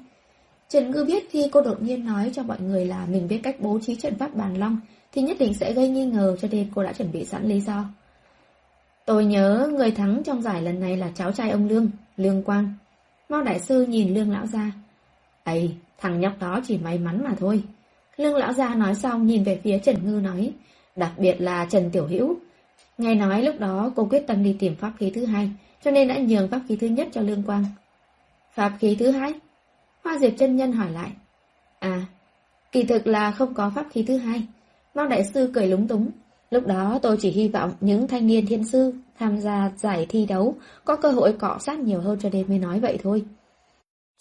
Trần 0.68 0.90
Ngư 0.90 1.04
biết 1.04 1.30
khi 1.30 1.48
cô 1.52 1.60
đột 1.60 1.82
nhiên 1.82 2.06
nói 2.06 2.30
cho 2.34 2.42
mọi 2.42 2.60
người 2.60 2.86
là 2.86 3.06
mình 3.06 3.28
biết 3.28 3.40
cách 3.42 3.56
bố 3.60 3.78
trí 3.82 3.94
trận 3.94 4.14
pháp 4.18 4.34
bàn 4.34 4.54
long 4.56 4.80
thì 5.12 5.22
nhất 5.22 5.36
định 5.40 5.54
sẽ 5.54 5.72
gây 5.72 5.88
nghi 5.88 6.04
ngờ 6.04 6.36
cho 6.40 6.48
nên 6.50 6.68
cô 6.74 6.82
đã 6.82 6.92
chuẩn 6.92 7.12
bị 7.12 7.24
sẵn 7.24 7.48
lý 7.48 7.60
do. 7.60 7.84
Tôi 9.06 9.24
nhớ 9.24 9.70
người 9.76 9.90
thắng 9.90 10.22
trong 10.24 10.42
giải 10.42 10.62
lần 10.62 10.80
này 10.80 10.96
là 10.96 11.10
cháu 11.14 11.32
trai 11.32 11.50
ông 11.50 11.68
Lương, 11.68 11.90
Lương 12.16 12.42
Quang. 12.42 12.74
Mao 13.28 13.42
Đại 13.42 13.60
Sư 13.60 13.86
nhìn 13.86 14.14
Lương 14.14 14.30
Lão 14.30 14.46
Gia. 14.46 14.72
Ây, 15.44 15.74
thằng 15.98 16.20
nhóc 16.20 16.32
đó 16.40 16.60
chỉ 16.66 16.78
may 16.78 16.98
mắn 16.98 17.24
mà 17.24 17.34
thôi. 17.38 17.62
Lương 18.16 18.36
Lão 18.36 18.52
Gia 18.52 18.74
nói 18.74 18.94
xong 18.94 19.26
nhìn 19.26 19.44
về 19.44 19.60
phía 19.64 19.78
Trần 19.78 19.96
Ngư 20.04 20.20
nói, 20.20 20.52
đặc 20.96 21.12
biệt 21.18 21.40
là 21.40 21.66
Trần 21.70 21.90
Tiểu 21.90 22.06
Hữu. 22.06 22.36
Nghe 22.98 23.14
nói 23.14 23.42
lúc 23.42 23.54
đó 23.58 23.92
cô 23.96 24.06
quyết 24.10 24.26
tâm 24.26 24.42
đi 24.42 24.56
tìm 24.58 24.74
pháp 24.76 24.92
khí 24.98 25.12
thứ 25.14 25.24
hai, 25.24 25.50
cho 25.84 25.90
nên 25.90 26.08
đã 26.08 26.18
nhường 26.18 26.48
pháp 26.48 26.60
khí 26.68 26.76
thứ 26.76 26.86
nhất 26.86 27.08
cho 27.12 27.20
Lương 27.20 27.42
Quang. 27.42 27.64
Pháp 28.54 28.72
khí 28.80 28.96
thứ 28.98 29.10
hai? 29.10 29.32
Hoa 30.04 30.18
Diệp 30.18 30.32
chân 30.38 30.56
Nhân 30.56 30.72
hỏi 30.72 30.90
lại. 30.90 31.10
À, 31.78 32.02
kỳ 32.72 32.82
thực 32.82 33.06
là 33.06 33.30
không 33.30 33.54
có 33.54 33.72
pháp 33.74 33.86
khí 33.90 34.02
thứ 34.02 34.16
hai. 34.16 34.42
Mao 34.94 35.06
Đại 35.06 35.24
Sư 35.24 35.50
cười 35.54 35.66
lúng 35.66 35.88
túng. 35.88 36.10
Lúc 36.50 36.66
đó 36.66 36.98
tôi 37.02 37.16
chỉ 37.20 37.30
hy 37.30 37.48
vọng 37.48 37.72
những 37.80 38.08
thanh 38.08 38.26
niên 38.26 38.46
thiên 38.46 38.64
sư 38.64 38.94
tham 39.18 39.38
gia 39.38 39.70
giải 39.76 40.06
thi 40.08 40.26
đấu 40.26 40.54
có 40.84 40.96
cơ 40.96 41.10
hội 41.10 41.32
cọ 41.32 41.58
sát 41.60 41.78
nhiều 41.78 42.00
hơn 42.00 42.18
cho 42.22 42.28
nên 42.32 42.48
mới 42.48 42.58
nói 42.58 42.80
vậy 42.80 42.98
thôi. 43.02 43.24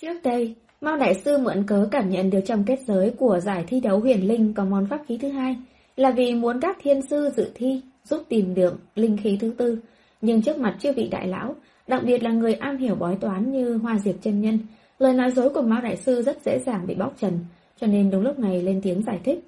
Trước 0.01 0.13
đây, 0.23 0.55
Mao 0.81 0.97
Đại 0.97 1.15
Sư 1.15 1.37
mượn 1.37 1.63
cớ 1.67 1.87
cảm 1.91 2.09
nhận 2.09 2.29
được 2.29 2.39
trong 2.45 2.63
kết 2.63 2.79
giới 2.87 3.13
của 3.17 3.39
giải 3.39 3.63
thi 3.67 3.79
đấu 3.79 3.99
huyền 3.99 4.27
linh 4.27 4.53
có 4.53 4.65
món 4.65 4.87
pháp 4.89 4.99
khí 5.07 5.17
thứ 5.21 5.29
hai 5.29 5.55
là 5.99 6.11
vì 6.11 6.33
muốn 6.33 6.59
các 6.59 6.77
thiên 6.81 7.01
sư 7.01 7.29
dự 7.35 7.51
thi 7.55 7.81
giúp 8.03 8.23
tìm 8.29 8.55
được 8.55 8.79
linh 8.95 9.17
khí 9.17 9.37
thứ 9.41 9.53
tư. 9.57 9.79
Nhưng 10.21 10.41
trước 10.41 10.57
mặt 10.57 10.77
chưa 10.79 10.93
vị 10.93 11.07
đại 11.07 11.27
lão, 11.27 11.55
đặc 11.87 12.01
biệt 12.05 12.23
là 12.23 12.31
người 12.31 12.53
am 12.53 12.77
hiểu 12.77 12.95
bói 12.95 13.17
toán 13.21 13.51
như 13.51 13.77
Hoa 13.77 13.97
Diệp 13.99 14.15
chân 14.21 14.41
Nhân, 14.41 14.59
lời 14.99 15.13
nói 15.13 15.31
dối 15.31 15.49
của 15.49 15.61
Mao 15.61 15.81
Đại 15.81 15.97
Sư 15.97 16.21
rất 16.21 16.37
dễ 16.45 16.59
dàng 16.59 16.87
bị 16.87 16.95
bóc 16.95 17.13
trần, 17.19 17.39
cho 17.79 17.87
nên 17.87 18.11
đúng 18.11 18.21
lúc 18.21 18.39
này 18.39 18.61
lên 18.61 18.79
tiếng 18.83 19.03
giải 19.03 19.19
thích. 19.23 19.39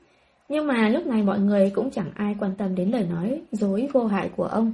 Nhưng 0.49 0.67
mà 0.67 0.89
lúc 0.89 1.07
này 1.07 1.23
mọi 1.23 1.39
người 1.39 1.71
cũng 1.75 1.91
chẳng 1.91 2.11
ai 2.15 2.35
quan 2.39 2.51
tâm 2.57 2.75
đến 2.75 2.91
lời 2.91 3.05
nói 3.09 3.41
dối 3.51 3.87
vô 3.93 4.05
hại 4.05 4.29
của 4.35 4.45
ông. 4.45 4.73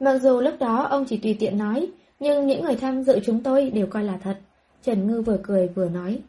Mặc 0.00 0.18
dù 0.18 0.40
lúc 0.40 0.54
đó 0.60 0.82
ông 0.82 1.04
chỉ 1.04 1.16
tùy 1.16 1.36
tiện 1.38 1.58
nói, 1.58 1.88
nhưng 2.20 2.46
những 2.46 2.62
người 2.62 2.76
tham 2.76 3.02
dự 3.02 3.20
chúng 3.24 3.40
tôi 3.42 3.70
đều 3.70 3.86
coi 3.86 4.04
là 4.04 4.18
thật. 4.22 4.36
Trần 4.82 5.06
Ngư 5.06 5.22
vừa 5.22 5.38
cười 5.42 5.68
vừa 5.68 5.88
nói. 5.88 6.20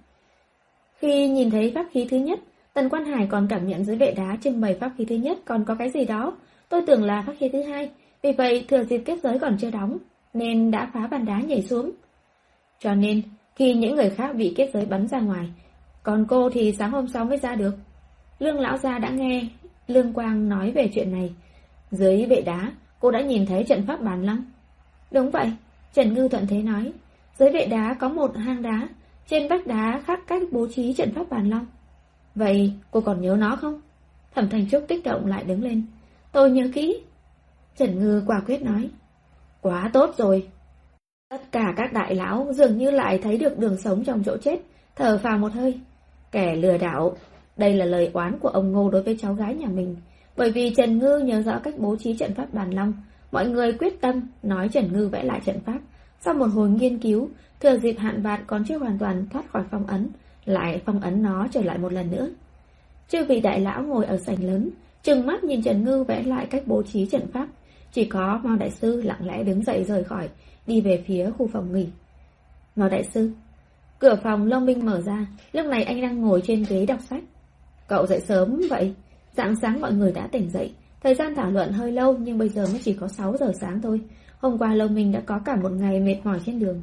Khi 0.99 1.27
nhìn 1.27 1.51
thấy 1.51 1.71
pháp 1.75 1.85
khí 1.91 2.07
thứ 2.11 2.17
nhất, 2.17 2.39
Tần 2.73 2.89
Quan 2.89 3.05
Hải 3.05 3.27
còn 3.27 3.47
cảm 3.47 3.67
nhận 3.67 3.85
dưới 3.85 3.95
vệ 3.95 4.11
đá 4.11 4.37
trưng 4.41 4.61
bày 4.61 4.77
pháp 4.79 4.91
khí 4.97 5.05
thứ 5.05 5.15
nhất 5.15 5.37
còn 5.45 5.65
có 5.65 5.75
cái 5.75 5.89
gì 5.89 6.05
đó. 6.05 6.37
Tôi 6.69 6.81
tưởng 6.87 7.03
là 7.03 7.23
pháp 7.27 7.33
khí 7.39 7.49
thứ 7.49 7.61
hai, 7.61 7.91
vì 8.21 8.31
vậy 8.31 8.65
thừa 8.67 8.83
dịp 8.83 9.01
kết 9.05 9.19
giới 9.23 9.39
còn 9.39 9.57
chưa 9.57 9.71
đóng, 9.71 9.97
nên 10.33 10.71
đã 10.71 10.91
phá 10.93 11.07
bàn 11.07 11.25
đá 11.25 11.39
nhảy 11.39 11.61
xuống. 11.61 11.91
Cho 12.79 12.95
nên, 12.95 13.21
khi 13.55 13.73
những 13.73 13.95
người 13.95 14.09
khác 14.09 14.35
bị 14.35 14.53
kết 14.57 14.69
giới 14.73 14.85
bắn 14.85 15.07
ra 15.07 15.19
ngoài, 15.19 15.49
còn 16.03 16.25
cô 16.29 16.49
thì 16.49 16.71
sáng 16.71 16.91
hôm 16.91 17.07
sau 17.07 17.25
mới 17.25 17.37
ra 17.37 17.55
được. 17.55 17.75
Lương 18.39 18.59
lão 18.59 18.77
gia 18.77 18.99
đã 18.99 19.09
nghe 19.09 19.47
Lương 19.87 20.13
Quang 20.13 20.49
nói 20.49 20.71
về 20.71 20.89
chuyện 20.93 21.11
này. 21.11 21.33
Dưới 21.91 22.25
vệ 22.25 22.41
đá, 22.41 22.71
cô 22.99 23.11
đã 23.11 23.21
nhìn 23.21 23.45
thấy 23.45 23.63
trận 23.63 23.85
pháp 23.87 24.01
bàn 24.01 24.23
lăng. 24.25 24.43
Đúng 25.11 25.31
vậy, 25.31 25.51
Trần 25.93 26.13
Ngư 26.13 26.27
thuận 26.27 26.47
thế 26.47 26.61
nói. 26.61 26.91
Dưới 27.39 27.51
vệ 27.51 27.65
đá 27.65 27.93
có 27.99 28.09
một 28.09 28.37
hang 28.37 28.61
đá, 28.61 28.87
trên 29.27 29.47
vách 29.47 29.67
đá 29.67 30.01
khắc 30.05 30.27
cách 30.27 30.41
bố 30.51 30.67
trí 30.67 30.93
trận 30.93 31.11
pháp 31.15 31.29
bàn 31.29 31.49
long. 31.49 31.65
Vậy 32.35 32.73
cô 32.91 33.01
còn 33.01 33.21
nhớ 33.21 33.35
nó 33.39 33.55
không? 33.55 33.81
Thẩm 34.35 34.49
Thành 34.49 34.69
Trúc 34.69 34.85
kích 34.87 35.03
động 35.03 35.25
lại 35.25 35.43
đứng 35.43 35.63
lên. 35.63 35.83
Tôi 36.31 36.51
nhớ 36.51 36.69
kỹ. 36.73 37.03
Trần 37.77 37.99
Ngư 37.99 38.23
quả 38.27 38.41
quyết 38.47 38.61
nói. 38.61 38.89
Quá 39.61 39.89
tốt 39.93 40.15
rồi. 40.17 40.47
Tất 41.29 41.51
cả 41.51 41.73
các 41.77 41.93
đại 41.93 42.15
lão 42.15 42.53
dường 42.53 42.77
như 42.77 42.91
lại 42.91 43.19
thấy 43.23 43.37
được 43.37 43.59
đường 43.59 43.77
sống 43.77 44.03
trong 44.03 44.23
chỗ 44.23 44.37
chết, 44.37 44.59
thở 44.95 45.17
phào 45.17 45.37
một 45.37 45.53
hơi. 45.53 45.79
Kẻ 46.31 46.55
lừa 46.55 46.77
đảo 46.77 47.15
đây 47.57 47.73
là 47.73 47.85
lời 47.85 48.09
oán 48.13 48.39
của 48.39 48.49
ông 48.49 48.71
Ngô 48.71 48.89
đối 48.89 49.03
với 49.03 49.17
cháu 49.21 49.33
gái 49.33 49.55
nhà 49.55 49.67
mình. 49.67 49.95
Bởi 50.37 50.51
vì 50.51 50.73
Trần 50.77 50.99
Ngư 50.99 51.17
nhớ 51.17 51.41
rõ 51.41 51.59
cách 51.63 51.73
bố 51.77 51.95
trí 51.95 52.17
trận 52.17 52.33
pháp 52.33 52.53
bàn 52.53 52.71
long, 52.71 52.93
mọi 53.31 53.49
người 53.49 53.73
quyết 53.73 54.01
tâm 54.01 54.21
nói 54.43 54.69
Trần 54.69 54.93
Ngư 54.93 55.07
vẽ 55.07 55.23
lại 55.23 55.41
trận 55.45 55.59
pháp. 55.65 55.79
Sau 56.19 56.33
một 56.33 56.45
hồi 56.45 56.69
nghiên 56.69 56.97
cứu, 56.97 57.29
thừa 57.59 57.77
dịp 57.77 57.95
hạn 57.99 58.21
vạn 58.21 58.43
còn 58.47 58.63
chưa 58.67 58.77
hoàn 58.77 58.97
toàn 58.97 59.25
thoát 59.29 59.51
khỏi 59.51 59.63
phong 59.71 59.87
ấn, 59.87 60.09
lại 60.45 60.81
phong 60.85 60.99
ấn 60.99 61.23
nó 61.23 61.47
trở 61.51 61.61
lại 61.61 61.77
một 61.77 61.93
lần 61.93 62.11
nữa. 62.11 62.29
Chư 63.09 63.25
vị 63.25 63.41
đại 63.41 63.59
lão 63.59 63.83
ngồi 63.83 64.05
ở 64.05 64.17
sảnh 64.17 64.43
lớn, 64.43 64.69
trừng 65.03 65.25
mắt 65.25 65.43
nhìn 65.43 65.63
Trần 65.63 65.83
Ngư 65.83 66.03
vẽ 66.03 66.23
lại 66.23 66.45
cách 66.45 66.63
bố 66.65 66.83
trí 66.83 67.05
trận 67.05 67.27
pháp. 67.33 67.47
Chỉ 67.91 68.05
có 68.05 68.39
Mao 68.43 68.57
Đại 68.57 68.71
Sư 68.71 69.01
lặng 69.01 69.25
lẽ 69.27 69.43
đứng 69.43 69.63
dậy 69.63 69.83
rời 69.83 70.03
khỏi, 70.03 70.29
đi 70.67 70.81
về 70.81 71.03
phía 71.07 71.31
khu 71.37 71.47
phòng 71.47 71.73
nghỉ. 71.73 71.87
Mao 72.75 72.89
Đại 72.89 73.03
Sư, 73.03 73.31
Cửa 74.01 74.15
phòng 74.23 74.47
long 74.47 74.65
Minh 74.65 74.85
mở 74.85 75.01
ra, 75.01 75.25
lúc 75.51 75.65
này 75.65 75.83
anh 75.83 76.01
đang 76.01 76.21
ngồi 76.21 76.41
trên 76.47 76.65
ghế 76.69 76.85
đọc 76.85 76.99
sách. 77.09 77.23
Cậu 77.87 78.07
dậy 78.07 78.19
sớm 78.19 78.61
vậy? 78.69 78.93
dạng 79.33 79.55
sáng 79.55 79.81
mọi 79.81 79.93
người 79.93 80.11
đã 80.11 80.27
tỉnh 80.31 80.49
dậy. 80.49 80.73
Thời 81.03 81.15
gian 81.15 81.35
thảo 81.35 81.51
luận 81.51 81.71
hơi 81.71 81.91
lâu 81.91 82.17
nhưng 82.17 82.37
bây 82.37 82.49
giờ 82.49 82.65
mới 82.71 82.81
chỉ 82.83 82.93
có 82.93 83.07
6 83.07 83.37
giờ 83.37 83.51
sáng 83.61 83.81
thôi. 83.81 84.01
Hôm 84.39 84.57
qua 84.57 84.75
long 84.75 84.95
Minh 84.95 85.11
đã 85.11 85.21
có 85.25 85.39
cả 85.45 85.55
một 85.55 85.71
ngày 85.71 85.99
mệt 85.99 86.17
mỏi 86.23 86.39
trên 86.45 86.59
đường. 86.59 86.81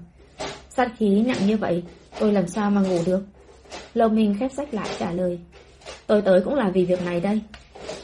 Sát 0.69 0.93
khí 0.97 1.23
nặng 1.23 1.47
như 1.47 1.57
vậy, 1.57 1.83
tôi 2.21 2.33
làm 2.33 2.47
sao 2.47 2.71
mà 2.71 2.81
ngủ 2.81 2.99
được? 3.07 3.23
Lâm 3.95 4.15
Minh 4.15 4.37
khép 4.41 4.53
sách 4.53 4.75
lại 4.75 4.89
trả 4.99 5.13
lời. 5.13 5.39
Tôi 6.07 6.23
tới 6.23 6.41
cũng 6.41 6.55
là 6.55 6.71
vì 6.71 6.85
việc 6.85 7.05
này 7.05 7.21
đây. 7.21 7.41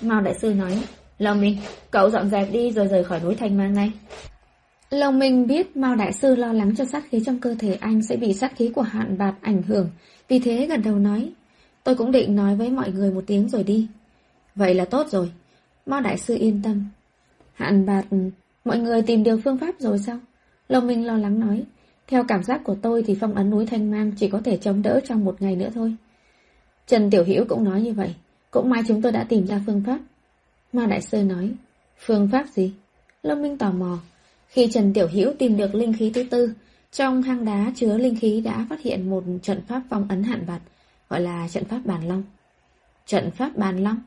Mao 0.00 0.20
Đại 0.20 0.34
Sư 0.34 0.54
nói, 0.54 0.82
Lâm 1.18 1.40
Minh, 1.40 1.58
cậu 1.90 2.10
dọn 2.10 2.30
dẹp 2.30 2.52
đi 2.52 2.70
rồi 2.70 2.86
rời 2.86 3.04
khỏi 3.04 3.20
núi 3.20 3.34
Thanh 3.34 3.56
Mang 3.56 3.74
ngay. 3.74 3.92
Lòng 4.90 5.18
mình 5.18 5.46
biết 5.46 5.76
Mao 5.76 5.96
Đại 5.96 6.12
Sư 6.12 6.34
lo 6.34 6.52
lắng 6.52 6.76
cho 6.76 6.84
sát 6.84 7.04
khí 7.10 7.22
trong 7.26 7.38
cơ 7.38 7.54
thể 7.58 7.74
anh 7.74 8.02
sẽ 8.02 8.16
bị 8.16 8.34
sát 8.34 8.56
khí 8.56 8.70
của 8.74 8.82
hạn 8.82 9.18
bạt 9.18 9.34
ảnh 9.40 9.62
hưởng, 9.62 9.90
vì 10.28 10.38
thế 10.38 10.66
gần 10.66 10.82
đầu 10.82 10.98
nói. 10.98 11.32
Tôi 11.84 11.94
cũng 11.94 12.12
định 12.12 12.36
nói 12.36 12.56
với 12.56 12.70
mọi 12.70 12.92
người 12.92 13.10
một 13.10 13.24
tiếng 13.26 13.48
rồi 13.48 13.62
đi. 13.62 13.86
Vậy 14.54 14.74
là 14.74 14.84
tốt 14.84 15.08
rồi. 15.10 15.32
Mao 15.86 16.00
Đại 16.00 16.18
Sư 16.18 16.36
yên 16.40 16.60
tâm. 16.62 16.84
Hạn 17.54 17.86
bạt, 17.86 18.04
mọi 18.64 18.78
người 18.78 19.02
tìm 19.02 19.22
được 19.22 19.40
phương 19.44 19.58
pháp 19.58 19.74
rồi 19.78 19.98
sao? 19.98 20.18
Lòng 20.68 20.86
mình 20.86 21.06
lo 21.06 21.16
lắng 21.16 21.40
nói. 21.40 21.62
Theo 22.06 22.24
cảm 22.28 22.42
giác 22.42 22.60
của 22.64 22.76
tôi 22.82 23.02
thì 23.06 23.16
phong 23.20 23.34
ấn 23.34 23.50
núi 23.50 23.66
Thanh 23.66 23.90
Mang 23.90 24.12
chỉ 24.16 24.28
có 24.28 24.40
thể 24.44 24.56
chống 24.56 24.82
đỡ 24.82 25.00
trong 25.04 25.24
một 25.24 25.42
ngày 25.42 25.56
nữa 25.56 25.68
thôi. 25.74 25.94
Trần 26.86 27.10
Tiểu 27.10 27.24
Hiểu 27.24 27.44
cũng 27.48 27.64
nói 27.64 27.82
như 27.82 27.92
vậy. 27.92 28.14
Cũng 28.50 28.70
may 28.70 28.82
chúng 28.88 29.02
tôi 29.02 29.12
đã 29.12 29.24
tìm 29.24 29.46
ra 29.46 29.60
phương 29.66 29.82
pháp. 29.86 29.98
Ma 30.72 30.86
Đại 30.86 31.02
Sư 31.02 31.22
nói. 31.22 31.52
Phương 31.98 32.28
pháp 32.32 32.46
gì? 32.48 32.72
Lâm 33.22 33.42
Minh 33.42 33.58
tò 33.58 33.70
mò. 33.70 33.98
Khi 34.48 34.68
Trần 34.72 34.92
Tiểu 34.92 35.08
Hữu 35.08 35.32
tìm 35.38 35.56
được 35.56 35.74
linh 35.74 35.92
khí 35.92 36.10
thứ 36.14 36.24
tư, 36.30 36.52
trong 36.92 37.22
hang 37.22 37.44
đá 37.44 37.72
chứa 37.76 37.98
linh 37.98 38.16
khí 38.20 38.40
đã 38.40 38.66
phát 38.70 38.80
hiện 38.80 39.10
một 39.10 39.24
trận 39.42 39.60
pháp 39.68 39.82
phong 39.90 40.06
ấn 40.08 40.22
hạn 40.22 40.44
bạt, 40.46 40.60
gọi 41.08 41.20
là 41.20 41.48
trận 41.48 41.64
pháp 41.64 41.80
bàn 41.84 42.08
long. 42.08 42.22
Trận 43.06 43.30
pháp 43.30 43.56
bàn 43.56 43.84
long? 43.84 43.98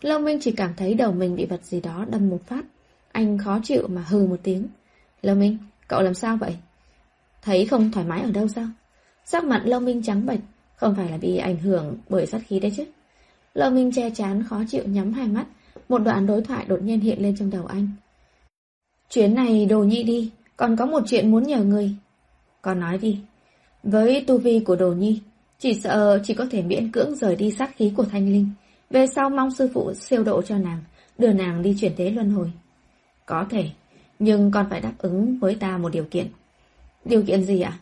Long 0.00 0.24
Minh 0.24 0.38
chỉ 0.40 0.52
cảm 0.52 0.74
thấy 0.76 0.94
đầu 0.94 1.12
mình 1.12 1.36
bị 1.36 1.46
vật 1.46 1.64
gì 1.64 1.80
đó 1.80 2.06
đâm 2.10 2.28
một 2.28 2.46
phát. 2.46 2.64
Anh 3.12 3.38
khó 3.38 3.60
chịu 3.62 3.88
mà 3.88 4.04
hừ 4.08 4.26
một 4.26 4.40
tiếng. 4.42 4.66
Long 5.22 5.40
Minh, 5.40 5.58
cậu 5.88 6.02
làm 6.02 6.14
sao 6.14 6.36
vậy? 6.36 6.56
Thấy 7.42 7.66
không 7.66 7.90
thoải 7.92 8.06
mái 8.06 8.22
ở 8.22 8.30
đâu 8.30 8.48
sao? 8.48 8.66
Sắc 9.24 9.44
mặt 9.44 9.62
Long 9.64 9.84
Minh 9.84 10.02
trắng 10.02 10.26
bệch, 10.26 10.40
không 10.76 10.94
phải 10.94 11.10
là 11.10 11.16
bị 11.16 11.36
ảnh 11.36 11.56
hưởng 11.56 11.96
bởi 12.08 12.26
sát 12.26 12.40
khí 12.46 12.60
đấy 12.60 12.72
chứ. 12.76 12.84
Long 13.54 13.74
Minh 13.74 13.92
che 13.92 14.10
chán 14.10 14.42
khó 14.42 14.62
chịu 14.68 14.84
nhắm 14.86 15.12
hai 15.12 15.28
mắt, 15.28 15.46
một 15.88 15.98
đoạn 15.98 16.26
đối 16.26 16.42
thoại 16.42 16.64
đột 16.68 16.82
nhiên 16.82 17.00
hiện 17.00 17.22
lên 17.22 17.36
trong 17.36 17.50
đầu 17.50 17.66
anh. 17.66 17.88
Chuyến 19.10 19.34
này 19.34 19.66
đồ 19.66 19.78
nhi 19.78 20.02
đi, 20.02 20.30
còn 20.56 20.76
có 20.76 20.86
một 20.86 21.02
chuyện 21.06 21.30
muốn 21.30 21.42
nhờ 21.42 21.64
người. 21.64 21.94
Con 22.62 22.80
nói 22.80 22.98
đi. 22.98 23.20
Với 23.82 24.24
tu 24.26 24.38
vi 24.38 24.60
của 24.60 24.76
đồ 24.76 24.92
nhi, 24.92 25.20
chỉ 25.58 25.74
sợ 25.74 26.20
chỉ 26.24 26.34
có 26.34 26.46
thể 26.50 26.62
miễn 26.62 26.92
cưỡng 26.92 27.14
rời 27.16 27.36
đi 27.36 27.50
sát 27.50 27.76
khí 27.76 27.92
của 27.96 28.04
thanh 28.04 28.32
linh. 28.32 28.50
Về 28.90 29.06
sau 29.06 29.30
mong 29.30 29.50
sư 29.50 29.70
phụ 29.74 29.94
siêu 29.94 30.24
độ 30.24 30.42
cho 30.42 30.58
nàng, 30.58 30.82
đưa 31.18 31.32
nàng 31.32 31.62
đi 31.62 31.76
chuyển 31.80 31.92
thế 31.96 32.10
luân 32.10 32.30
hồi. 32.30 32.52
Có 33.26 33.46
thể, 33.50 33.70
nhưng 34.18 34.50
con 34.50 34.66
phải 34.70 34.80
đáp 34.80 34.92
ứng 34.98 35.38
với 35.38 35.54
ta 35.54 35.78
một 35.78 35.88
điều 35.92 36.04
kiện. 36.04 36.26
Điều 37.04 37.22
kiện 37.22 37.44
gì 37.44 37.60
ạ? 37.60 37.78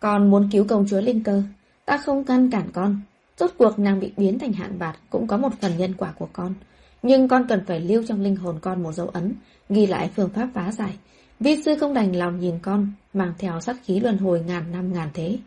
Con 0.00 0.30
muốn 0.30 0.48
cứu 0.52 0.64
công 0.68 0.86
chúa 0.88 1.00
Linh 1.00 1.22
Cơ, 1.22 1.42
ta 1.84 1.96
không 1.96 2.24
ngăn 2.26 2.50
cản 2.50 2.70
con. 2.72 3.00
Rốt 3.36 3.50
cuộc 3.58 3.78
nàng 3.78 4.00
bị 4.00 4.12
biến 4.16 4.38
thành 4.38 4.52
hạn 4.52 4.78
bạt 4.78 4.96
cũng 5.10 5.26
có 5.26 5.36
một 5.36 5.52
phần 5.60 5.78
nhân 5.78 5.94
quả 5.98 6.12
của 6.18 6.28
con. 6.32 6.54
Nhưng 7.02 7.28
con 7.28 7.46
cần 7.48 7.64
phải 7.66 7.80
lưu 7.80 8.02
trong 8.08 8.20
linh 8.20 8.36
hồn 8.36 8.58
con 8.62 8.82
một 8.82 8.92
dấu 8.92 9.08
ấn, 9.08 9.34
ghi 9.68 9.86
lại 9.86 10.10
phương 10.16 10.30
pháp 10.30 10.48
phá 10.54 10.72
giải. 10.72 10.98
Vi 11.40 11.62
sư 11.62 11.74
không 11.80 11.94
đành 11.94 12.16
lòng 12.16 12.40
nhìn 12.40 12.58
con, 12.62 12.92
mang 13.12 13.32
theo 13.38 13.60
sát 13.60 13.76
khí 13.84 14.00
luân 14.00 14.18
hồi 14.18 14.44
ngàn 14.46 14.72
năm 14.72 14.92
ngàn 14.92 15.08
thế. 15.14 15.38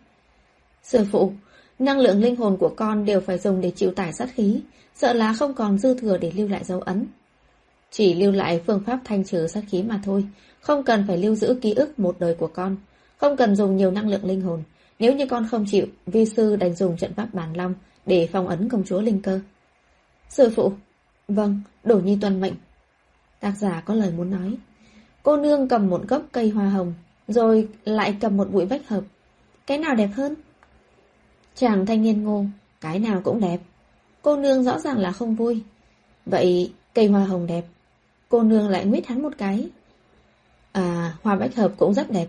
Sư 0.84 1.06
phụ, 1.12 1.34
năng 1.80 2.00
lượng 2.00 2.22
linh 2.22 2.36
hồn 2.36 2.58
của 2.60 2.74
con 2.78 3.06
đều 3.06 3.22
phải 3.22 3.38
dùng 3.38 3.62
để 3.62 3.72
chịu 3.72 3.92
tải 3.92 4.14
sát 4.14 4.30
khí, 4.34 4.62
sợ 4.96 5.14
là 5.14 5.34
không 5.34 5.54
còn 5.54 5.78
dư 5.78 6.00
thừa 6.00 6.18
để 6.18 6.32
lưu 6.36 6.48
lại 6.48 6.64
dấu 6.64 6.82
ấn. 6.82 7.06
Chỉ 7.92 8.14
lưu 8.14 8.32
lại 8.32 8.62
phương 8.68 8.84
pháp 8.86 9.00
thanh 9.04 9.24
trừ 9.24 9.48
sát 9.48 9.64
khí 9.70 9.84
mà 9.84 10.00
thôi, 10.04 10.26
không 10.62 10.84
cần 10.84 11.04
phải 11.08 11.18
lưu 11.18 11.36
giữ 11.36 11.60
ký 11.62 11.74
ức 11.74 12.00
một 12.00 12.16
đời 12.20 12.36
của 12.36 12.48
con, 12.48 12.76
không 13.18 13.38
cần 13.38 13.56
dùng 13.56 13.78
nhiều 13.78 13.92
năng 13.92 14.10
lượng 14.10 14.26
linh 14.26 14.42
hồn. 14.42 14.64
Nếu 15.00 15.16
như 15.16 15.26
con 15.28 15.48
không 15.52 15.66
chịu, 15.68 15.86
vi 16.06 16.26
sư 16.26 16.56
đành 16.56 16.76
dùng 16.76 16.98
trận 16.98 17.14
pháp 17.14 17.28
bản 17.34 17.58
long 17.58 17.74
để 18.06 18.30
phong 18.32 18.48
ấn 18.48 18.70
công 18.70 18.84
chúa 18.84 19.02
linh 19.02 19.22
cơ. 19.22 19.40
Sư 20.30 20.50
phụ, 20.56 20.72
vâng, 21.28 21.62
đổ 21.84 22.00
nhi 22.00 22.18
tuân 22.22 22.42
mệnh. 22.42 22.54
Tác 23.40 23.54
giả 23.58 23.84
có 23.86 23.94
lời 23.94 24.12
muốn 24.18 24.32
nói. 24.32 24.58
Cô 25.24 25.38
nương 25.38 25.68
cầm 25.68 25.90
một 25.90 26.08
gốc 26.08 26.22
cây 26.32 26.50
hoa 26.50 26.70
hồng, 26.70 26.94
rồi 27.28 27.68
lại 27.86 28.18
cầm 28.22 28.38
một 28.38 28.52
bụi 28.52 28.66
bách 28.66 28.88
hợp. 28.88 29.04
Cái 29.68 29.78
nào 29.78 29.96
đẹp 29.96 30.10
hơn? 30.14 30.36
Chàng 31.56 31.86
thanh 31.86 32.02
niên 32.02 32.24
ngô, 32.24 32.46
cái 32.82 33.00
nào 33.00 33.22
cũng 33.24 33.40
đẹp. 33.40 33.60
Cô 34.22 34.38
nương 34.38 34.64
rõ 34.64 34.80
ràng 34.80 34.98
là 34.98 35.12
không 35.12 35.36
vui. 35.36 35.64
Vậy 36.26 36.74
cây 36.94 37.08
hoa 37.08 37.26
hồng 37.26 37.48
đẹp. 37.48 37.66
Cô 38.30 38.44
nương 38.44 38.70
lại 38.70 38.86
nguyết 38.86 39.08
hắn 39.08 39.22
một 39.22 39.34
cái. 39.38 39.70
À, 40.78 41.14
hoa 41.24 41.36
bách 41.36 41.56
hợp 41.56 41.72
cũng 41.78 41.94
rất 41.94 42.12
đẹp. 42.12 42.28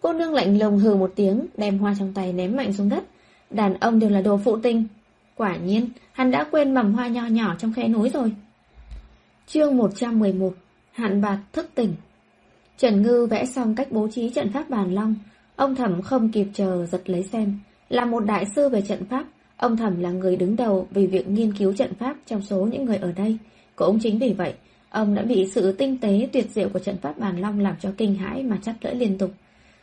Cô 0.00 0.12
nương 0.12 0.34
lạnh 0.34 0.58
lùng 0.58 0.78
hừ 0.78 0.94
một 0.94 1.12
tiếng, 1.16 1.46
đem 1.56 1.78
hoa 1.78 1.94
trong 1.98 2.12
tay 2.12 2.32
ném 2.32 2.56
mạnh 2.56 2.72
xuống 2.72 2.88
đất. 2.88 3.04
Đàn 3.50 3.74
ông 3.74 3.98
đều 3.98 4.10
là 4.10 4.20
đồ 4.20 4.40
phụ 4.44 4.58
tinh. 4.62 4.84
Quả 5.36 5.56
nhiên, 5.56 5.88
hắn 6.12 6.30
đã 6.30 6.44
quên 6.50 6.74
mầm 6.74 6.94
hoa 6.94 7.08
nho 7.08 7.26
nhỏ 7.26 7.54
trong 7.58 7.72
khe 7.72 7.88
núi 7.88 8.08
rồi. 8.08 8.32
Chương 9.46 9.76
111 9.76 10.54
Hạn 10.92 11.20
bạc 11.20 11.38
thức 11.52 11.70
tỉnh 11.74 11.94
Trần 12.78 13.02
Ngư 13.02 13.26
vẽ 13.26 13.44
xong 13.44 13.74
cách 13.74 13.92
bố 13.92 14.08
trí 14.12 14.30
trận 14.30 14.52
pháp 14.52 14.70
bàn 14.70 14.94
long 14.94 15.14
Ông 15.56 15.74
Thẩm 15.74 16.02
không 16.02 16.28
kịp 16.28 16.46
chờ 16.54 16.86
giật 16.86 17.10
lấy 17.10 17.22
xem 17.22 17.58
Là 17.88 18.04
một 18.04 18.20
đại 18.20 18.46
sư 18.56 18.68
về 18.68 18.82
trận 18.82 19.04
pháp 19.04 19.24
Ông 19.56 19.76
Thẩm 19.76 20.00
là 20.00 20.10
người 20.10 20.36
đứng 20.36 20.56
đầu 20.56 20.86
vì 20.90 21.06
việc 21.06 21.28
nghiên 21.28 21.52
cứu 21.52 21.72
trận 21.72 21.94
pháp 21.94 22.16
trong 22.26 22.42
số 22.42 22.68
những 22.72 22.84
người 22.84 22.96
ở 22.96 23.12
đây 23.12 23.38
Cũng 23.76 23.98
chính 24.02 24.18
vì 24.18 24.32
vậy 24.32 24.54
Ông 24.90 25.14
đã 25.14 25.22
bị 25.22 25.50
sự 25.54 25.72
tinh 25.72 25.98
tế 25.98 26.28
tuyệt 26.32 26.50
diệu 26.50 26.68
của 26.68 26.78
trận 26.78 26.96
pháp 26.96 27.18
bàn 27.18 27.40
long 27.40 27.60
làm 27.60 27.74
cho 27.80 27.92
kinh 27.96 28.14
hãi 28.14 28.42
mà 28.42 28.58
chắp 28.62 28.74
lưỡi 28.80 28.94
liên 28.94 29.18
tục 29.18 29.30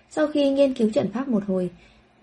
Sau 0.10 0.28
khi 0.28 0.50
nghiên 0.50 0.74
cứu 0.74 0.89
trận 0.89 1.12
pháp 1.12 1.28
một 1.28 1.43
hồi 1.48 1.70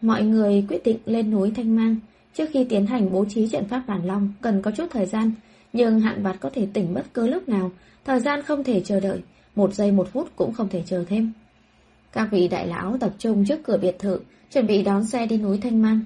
Mọi 0.00 0.22
người 0.22 0.64
quyết 0.68 0.84
định 0.84 0.98
lên 1.06 1.30
núi 1.30 1.52
Thanh 1.56 1.76
Mang 1.76 1.96
Trước 2.34 2.48
khi 2.52 2.64
tiến 2.64 2.86
hành 2.86 3.12
bố 3.12 3.24
trí 3.24 3.48
trận 3.48 3.64
pháp 3.64 3.82
bàn 3.86 4.06
long 4.06 4.32
Cần 4.40 4.62
có 4.62 4.70
chút 4.70 4.86
thời 4.90 5.06
gian 5.06 5.32
nhưng 5.74 6.00
hạn 6.00 6.22
bạt 6.22 6.36
có 6.40 6.50
thể 6.50 6.66
tỉnh 6.72 6.94
bất 6.94 7.14
cứ 7.14 7.26
lúc 7.26 7.48
nào, 7.48 7.70
thời 8.04 8.20
gian 8.20 8.42
không 8.42 8.64
thể 8.64 8.80
chờ 8.80 9.00
đợi, 9.00 9.22
một 9.54 9.74
giây 9.74 9.92
một 9.92 10.08
phút 10.12 10.28
cũng 10.36 10.52
không 10.52 10.68
thể 10.68 10.82
chờ 10.86 11.04
thêm. 11.08 11.32
Các 12.12 12.28
vị 12.30 12.48
đại 12.48 12.66
lão 12.66 12.96
tập 13.00 13.12
trung 13.18 13.44
trước 13.44 13.60
cửa 13.62 13.76
biệt 13.76 13.98
thự, 13.98 14.20
chuẩn 14.52 14.66
bị 14.66 14.82
đón 14.82 15.04
xe 15.04 15.26
đi 15.26 15.38
núi 15.38 15.58
Thanh 15.62 15.82
Mang. 15.82 16.00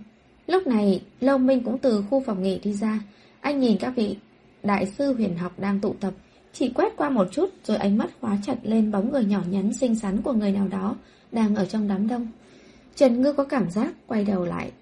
Lúc 0.46 0.66
này, 0.66 1.02
Lâu 1.20 1.38
Minh 1.38 1.62
cũng 1.64 1.78
từ 1.78 2.04
khu 2.10 2.20
phòng 2.20 2.42
nghỉ 2.42 2.58
đi 2.58 2.72
ra. 2.72 3.00
Anh 3.40 3.60
nhìn 3.60 3.76
các 3.80 3.96
vị 3.96 4.16
đại 4.62 4.86
sư 4.86 5.14
huyền 5.14 5.36
học 5.36 5.52
đang 5.58 5.80
tụ 5.80 5.94
tập, 6.00 6.14
chỉ 6.58 6.68
quét 6.68 6.96
qua 6.96 7.10
một 7.10 7.28
chút 7.32 7.50
rồi 7.64 7.76
ánh 7.76 7.98
mắt 7.98 8.10
khóa 8.20 8.38
chặt 8.42 8.56
lên 8.62 8.90
bóng 8.90 9.12
người 9.12 9.24
nhỏ 9.24 9.42
nhắn 9.50 9.72
xinh 9.72 9.94
xắn 9.94 10.22
của 10.22 10.32
người 10.32 10.52
nào 10.52 10.68
đó 10.68 10.96
đang 11.32 11.56
ở 11.56 11.64
trong 11.66 11.88
đám 11.88 12.08
đông. 12.08 12.26
Trần 12.96 13.22
Ngư 13.22 13.32
có 13.32 13.44
cảm 13.44 13.70
giác 13.70 13.92
quay 14.06 14.24
đầu 14.24 14.44
lại. 14.44 14.72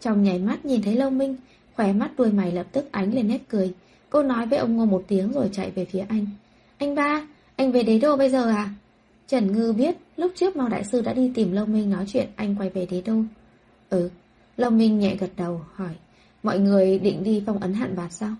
Trong 0.00 0.22
nháy 0.22 0.38
mắt 0.38 0.64
nhìn 0.64 0.82
thấy 0.82 0.96
Lâu 0.96 1.10
Minh, 1.10 1.36
khóe 1.76 1.92
mắt 1.92 2.10
đuôi 2.16 2.32
mày 2.32 2.52
lập 2.52 2.66
tức 2.72 2.88
ánh 2.92 3.14
lên 3.14 3.28
nét 3.28 3.38
cười. 3.48 3.74
Cô 4.10 4.22
nói 4.22 4.46
với 4.46 4.58
ông 4.58 4.76
Ngô 4.76 4.84
một 4.84 5.04
tiếng 5.08 5.32
rồi 5.32 5.48
chạy 5.52 5.70
về 5.70 5.84
phía 5.84 6.04
anh. 6.08 6.26
Anh 6.78 6.94
ba, 6.94 7.26
anh 7.56 7.72
về 7.72 7.82
đế 7.82 7.98
đô 7.98 8.16
bây 8.16 8.30
giờ 8.30 8.48
à? 8.48 8.70
Trần 9.28 9.52
Ngư 9.52 9.72
biết 9.72 9.96
lúc 10.16 10.32
trước 10.36 10.56
Mao 10.56 10.68
Đại 10.68 10.84
Sư 10.84 11.00
đã 11.00 11.12
đi 11.12 11.32
tìm 11.34 11.52
Lâu 11.52 11.66
Minh 11.66 11.90
nói 11.90 12.04
chuyện 12.08 12.28
anh 12.36 12.56
quay 12.58 12.70
về 12.70 12.86
đế 12.90 13.00
đô. 13.00 13.14
Ừ, 13.90 14.10
Lâu 14.56 14.70
Minh 14.70 14.98
nhẹ 14.98 15.16
gật 15.16 15.30
đầu 15.36 15.60
hỏi. 15.74 15.94
Mọi 16.42 16.58
người 16.58 16.98
định 16.98 17.24
đi 17.24 17.42
phong 17.46 17.58
ấn 17.58 17.74
hạn 17.74 17.96
bạt 17.96 18.12
sao? 18.12 18.34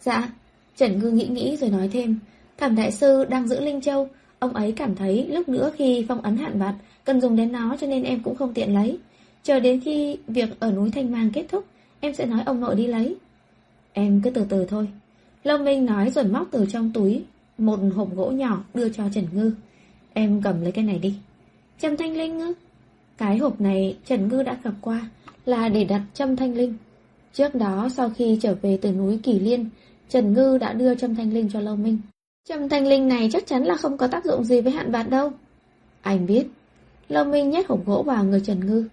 Dạ, 0.00 0.32
Trần 0.78 0.98
Ngư 0.98 1.10
nghĩ 1.10 1.26
nghĩ 1.26 1.56
rồi 1.56 1.70
nói 1.70 1.88
thêm. 1.92 2.18
Thẩm 2.58 2.76
Đại 2.76 2.92
Sư 2.92 3.24
đang 3.24 3.48
giữ 3.48 3.60
Linh 3.60 3.80
Châu. 3.80 4.08
Ông 4.38 4.52
ấy 4.52 4.72
cảm 4.72 4.94
thấy 4.94 5.26
lúc 5.26 5.48
nữa 5.48 5.70
khi 5.76 6.04
phong 6.08 6.22
ấn 6.22 6.36
hạn 6.36 6.58
bạt 6.58 6.74
cần 7.04 7.20
dùng 7.20 7.36
đến 7.36 7.52
nó 7.52 7.76
cho 7.80 7.86
nên 7.86 8.04
em 8.04 8.20
cũng 8.22 8.36
không 8.36 8.54
tiện 8.54 8.74
lấy. 8.74 8.98
Chờ 9.42 9.60
đến 9.60 9.80
khi 9.80 10.16
việc 10.26 10.60
ở 10.60 10.72
núi 10.72 10.90
Thanh 10.90 11.12
Mang 11.12 11.30
kết 11.32 11.46
thúc, 11.48 11.64
em 12.00 12.14
sẽ 12.14 12.26
nói 12.26 12.42
ông 12.46 12.60
nội 12.60 12.74
đi 12.74 12.86
lấy. 12.86 13.16
Em 13.92 14.20
cứ 14.24 14.30
từ 14.30 14.46
từ 14.48 14.64
thôi. 14.64 14.88
Lâm 15.44 15.64
Minh 15.64 15.86
nói 15.86 16.10
rồi 16.10 16.24
móc 16.24 16.48
từ 16.50 16.66
trong 16.70 16.90
túi 16.92 17.22
một 17.58 17.78
hộp 17.94 18.14
gỗ 18.14 18.30
nhỏ 18.30 18.64
đưa 18.74 18.88
cho 18.88 19.04
Trần 19.14 19.24
Ngư. 19.32 19.52
Em 20.12 20.42
cầm 20.42 20.62
lấy 20.62 20.72
cái 20.72 20.84
này 20.84 20.98
đi. 20.98 21.14
Trầm 21.80 21.96
thanh 21.96 22.16
linh 22.16 22.38
ngư. 22.38 22.52
Cái 23.18 23.38
hộp 23.38 23.60
này 23.60 23.96
Trần 24.06 24.28
Ngư 24.28 24.42
đã 24.42 24.58
gặp 24.64 24.74
qua 24.80 25.08
là 25.46 25.68
để 25.68 25.84
đặt 25.84 26.02
châm 26.14 26.36
thanh 26.36 26.54
linh. 26.54 26.74
Trước 27.34 27.54
đó 27.54 27.88
sau 27.96 28.10
khi 28.10 28.38
trở 28.42 28.54
về 28.62 28.78
từ 28.82 28.92
núi 28.92 29.20
Kỳ 29.22 29.40
Liên, 29.40 29.68
Trần 30.08 30.34
Ngư 30.34 30.58
đã 30.58 30.72
đưa 30.72 30.94
Trâm 30.94 31.14
thanh 31.14 31.32
linh 31.32 31.48
cho 31.52 31.60
Lâu 31.60 31.76
Minh. 31.76 31.98
Trâm 32.48 32.68
thanh 32.68 32.86
linh 32.86 33.08
này 33.08 33.28
chắc 33.32 33.46
chắn 33.46 33.64
là 33.64 33.76
không 33.76 33.96
có 33.96 34.06
tác 34.06 34.24
dụng 34.24 34.44
gì 34.44 34.60
với 34.60 34.72
hạn 34.72 34.92
bạt 34.92 35.10
đâu. 35.10 35.32
Anh 36.02 36.26
biết. 36.26 36.46
Lâu 37.08 37.24
Minh 37.24 37.50
nhét 37.50 37.66
hộp 37.66 37.86
gỗ 37.86 38.02
vào 38.02 38.24
người 38.24 38.40
Trần 38.40 38.66
Ngư. 38.66 38.84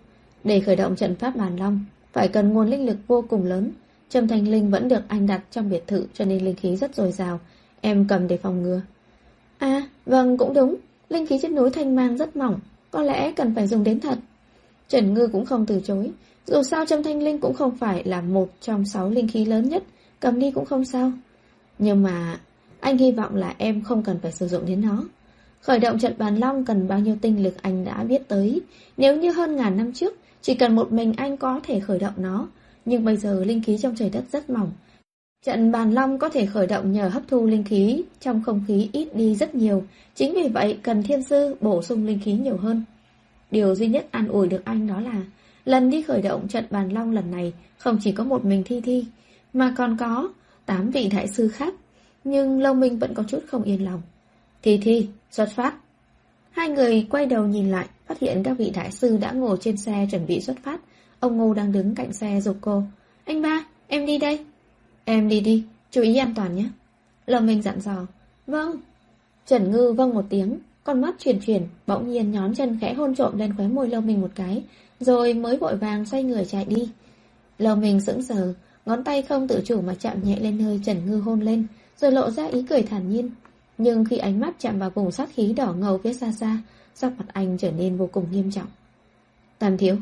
Để 0.43 0.60
khởi 0.60 0.75
động 0.75 0.95
trận 0.95 1.15
pháp 1.15 1.36
bàn 1.36 1.58
long, 1.58 1.86
phải 2.13 2.28
cần 2.28 2.54
nguồn 2.54 2.69
linh 2.69 2.86
lực 2.86 2.97
vô 3.08 3.23
cùng 3.30 3.45
lớn. 3.45 3.71
Trầm 4.10 4.28
thanh 4.28 4.47
linh 4.47 4.71
vẫn 4.71 4.88
được 4.88 5.01
anh 5.08 5.28
đặt 5.28 5.41
trong 5.51 5.69
biệt 5.69 5.88
thự 5.88 6.08
cho 6.13 6.25
nên 6.25 6.45
linh 6.45 6.56
khí 6.56 6.75
rất 6.75 6.95
dồi 6.95 7.12
dào. 7.12 7.39
Em 7.82 8.06
cầm 8.10 8.28
để 8.28 8.38
phòng 8.38 8.63
ngừa. 8.63 8.82
À, 9.58 9.88
vâng 10.06 10.38
cũng 10.38 10.54
đúng. 10.54 10.75
Linh 11.10 11.25
khí 11.25 11.39
trên 11.41 11.56
núi 11.56 11.69
Thanh 11.69 11.95
Mang 11.95 12.17
rất 12.17 12.36
mỏng. 12.36 12.60
Có 12.91 13.04
lẽ 13.04 13.32
cần 13.32 13.56
phải 13.56 13.67
dùng 13.67 13.84
đến 13.84 13.99
thật. 13.99 14.17
Trần 14.88 15.13
Ngư 15.13 15.28
cũng 15.28 15.45
không 15.45 15.65
từ 15.65 15.82
chối. 15.84 16.12
Dù 16.45 16.63
sao 16.63 16.86
Trâm 16.86 17.04
Thanh 17.04 17.23
Linh 17.23 17.39
cũng 17.39 17.54
không 17.54 17.78
phải 17.78 18.04
là 18.04 18.21
một 18.21 18.49
trong 18.62 18.86
sáu 18.86 19.10
linh 19.10 19.28
khí 19.28 19.45
lớn 19.45 19.69
nhất, 19.69 19.84
cầm 20.19 20.39
đi 20.39 20.51
cũng 20.51 20.65
không 20.65 20.86
sao. 20.86 21.12
Nhưng 21.80 22.04
mà 22.04 22.39
anh 22.80 22.97
hy 22.97 23.12
vọng 23.12 23.36
là 23.36 23.56
em 23.58 23.82
không 23.82 24.04
cần 24.04 24.19
phải 24.19 24.32
sử 24.32 24.47
dụng 24.47 24.65
đến 24.65 24.82
nó. 24.82 25.04
Khởi 25.62 25.80
động 25.80 25.99
trận 25.99 26.13
bàn 26.17 26.36
long 26.36 26.65
cần 26.65 26.88
bao 26.88 26.99
nhiêu 26.99 27.17
tinh 27.21 27.43
lực 27.43 27.62
anh 27.62 27.86
đã 27.86 28.04
biết 28.04 28.28
tới. 28.28 28.62
Nếu 28.97 29.17
như 29.17 29.32
hơn 29.32 29.56
ngàn 29.56 29.78
năm 29.78 29.93
trước, 29.93 30.13
chỉ 30.41 30.56
cần 30.56 30.75
một 30.75 30.91
mình 30.91 31.13
anh 31.17 31.38
có 31.38 31.60
thể 31.63 31.80
khởi 31.80 31.99
động 31.99 32.13
nó. 32.17 32.47
Nhưng 32.86 33.06
bây 33.06 33.17
giờ 33.17 33.43
linh 33.45 33.63
khí 33.63 33.78
trong 33.82 33.95
trời 33.95 34.10
đất 34.10 34.23
rất 34.32 34.49
mỏng. 34.49 34.71
Trận 35.45 35.71
bàn 35.71 35.93
long 35.93 36.19
có 36.19 36.30
thể 36.30 36.45
khởi 36.45 36.67
động 36.67 36.91
nhờ 36.91 37.08
hấp 37.08 37.23
thu 37.28 37.45
linh 37.45 37.63
khí 37.63 38.04
trong 38.19 38.43
không 38.45 38.63
khí 38.67 38.89
ít 38.91 39.15
đi 39.15 39.36
rất 39.36 39.56
nhiều. 39.56 39.84
Chính 40.15 40.34
vì 40.34 40.47
vậy 40.47 40.78
cần 40.84 41.04
thiên 41.04 41.23
sư 41.23 41.56
bổ 41.62 41.82
sung 41.82 42.06
linh 42.06 42.19
khí 42.23 42.34
nhiều 42.34 42.58
hơn. 42.58 42.84
Điều 43.51 43.75
duy 43.75 43.88
nhất 43.88 44.08
an 44.12 44.28
ủi 44.28 44.47
được 44.47 44.65
anh 44.65 44.88
đó 44.88 44.99
là 44.99 45.21
lần 45.65 45.89
đi 45.89 46.01
khởi 46.01 46.21
động 46.21 46.47
trận 46.47 46.65
bàn 46.69 46.89
long 46.89 47.12
lần 47.12 47.32
này 47.32 47.54
không 47.78 47.97
chỉ 48.01 48.12
có 48.12 48.23
một 48.23 48.45
mình 48.45 48.63
thi 48.65 48.82
thi, 48.82 49.06
mà 49.56 49.74
còn 49.78 49.98
có 49.98 50.30
tám 50.65 50.89
vị 50.89 51.10
đại 51.15 51.28
sư 51.28 51.48
khác. 51.48 51.74
Nhưng 52.24 52.62
Lâu 52.62 52.74
Minh 52.74 53.00
vẫn 53.00 53.13
có 53.13 53.24
chút 53.28 53.39
không 53.48 53.63
yên 53.63 53.86
lòng. 53.86 54.02
Thi 54.62 54.80
thi, 54.82 55.08
xuất 55.32 55.50
phát. 55.56 55.76
Hai 56.52 56.70
người 56.70 57.08
quay 57.10 57.26
đầu 57.26 57.46
nhìn 57.46 57.72
lại, 57.72 57.88
phát 58.08 58.20
hiện 58.20 58.44
các 58.44 58.58
vị 58.58 58.72
đại 58.76 58.91
sư 58.91 59.18
đã 59.18 59.32
ngồi 59.32 59.58
trên 59.62 59.78
xe 59.78 60.08
chuẩn 60.12 60.26
bị 60.26 60.41
xuất 60.41 60.58
phát. 60.63 60.80
Ông 61.20 61.38
Ngô 61.38 61.54
đang 61.54 61.72
đứng 61.72 61.96
cạnh 61.96 62.13
xe 62.13 62.41
dục 62.41 62.58
cô. 62.62 62.84
Anh 63.26 63.41
ba, 63.41 63.65
em 63.88 64.06
đi 64.06 64.18
đây. 64.18 64.46
Em 65.06 65.30
đi 65.30 65.41
đi, 65.41 65.63
chú 65.91 66.02
ý 66.02 66.18
an 66.18 66.34
toàn 66.36 66.56
nhé. 66.56 66.65
Lâu 67.26 67.41
Minh 67.41 67.62
dặn 67.62 67.82
dò. 67.82 68.08
Vâng. 68.48 68.80
Trần 69.46 69.72
Ngư 69.72 69.94
vâng 69.94 70.13
một 70.13 70.26
tiếng, 70.30 70.60
con 70.84 71.02
mắt 71.02 71.15
chuyển 71.20 71.39
chuyển, 71.39 71.68
bỗng 71.88 72.10
nhiên 72.10 72.32
nhón 72.32 72.56
chân 72.56 72.78
khẽ 72.82 72.94
hôn 72.94 73.15
trộm 73.15 73.38
lên 73.38 73.54
khóe 73.58 73.68
môi 73.68 73.89
Lâu 73.89 74.02
Minh 74.02 74.22
một 74.22 74.32
cái, 74.36 74.63
rồi 75.00 75.34
mới 75.34 75.58
vội 75.58 75.76
vàng 75.76 76.06
xoay 76.06 76.24
người 76.24 76.46
chạy 76.46 76.65
đi. 76.65 76.89
Lâu 77.58 77.76
Minh 77.76 78.02
sững 78.02 78.24
sờ, 78.24 78.54
ngón 78.86 79.04
tay 79.04 79.21
không 79.21 79.48
tự 79.48 79.62
chủ 79.65 79.82
mà 79.82 79.95
chạm 80.00 80.24
nhẹ 80.24 80.39
lên 80.39 80.60
hơi 80.60 80.80
Trần 80.86 81.06
Ngư 81.06 81.17
hôn 81.17 81.41
lên, 81.41 81.67
rồi 81.98 82.12
lộ 82.12 82.30
ra 82.30 82.45
ý 82.45 82.63
cười 82.69 82.82
thản 82.82 83.10
nhiên. 83.10 83.30
Nhưng 83.78 84.06
khi 84.06 84.17
ánh 84.17 84.39
mắt 84.39 84.56
chạm 84.60 84.80
vào 84.80 84.89
vùng 84.89 85.12
sát 85.12 85.30
khí 85.34 85.54
đỏ 85.54 85.74
ngầu 85.74 85.98
phía 85.98 86.13
xa 86.13 86.32
xa, 86.32 86.58
sắc 86.95 87.13
mặt 87.17 87.26
anh 87.34 87.58
trở 87.58 87.71
nên 87.71 87.98
vô 87.98 88.10
cùng 88.12 88.26
nghiêm 88.32 88.52
trọng. 88.52 88.67
Tam 89.60 89.78
thiếu. 89.78 89.98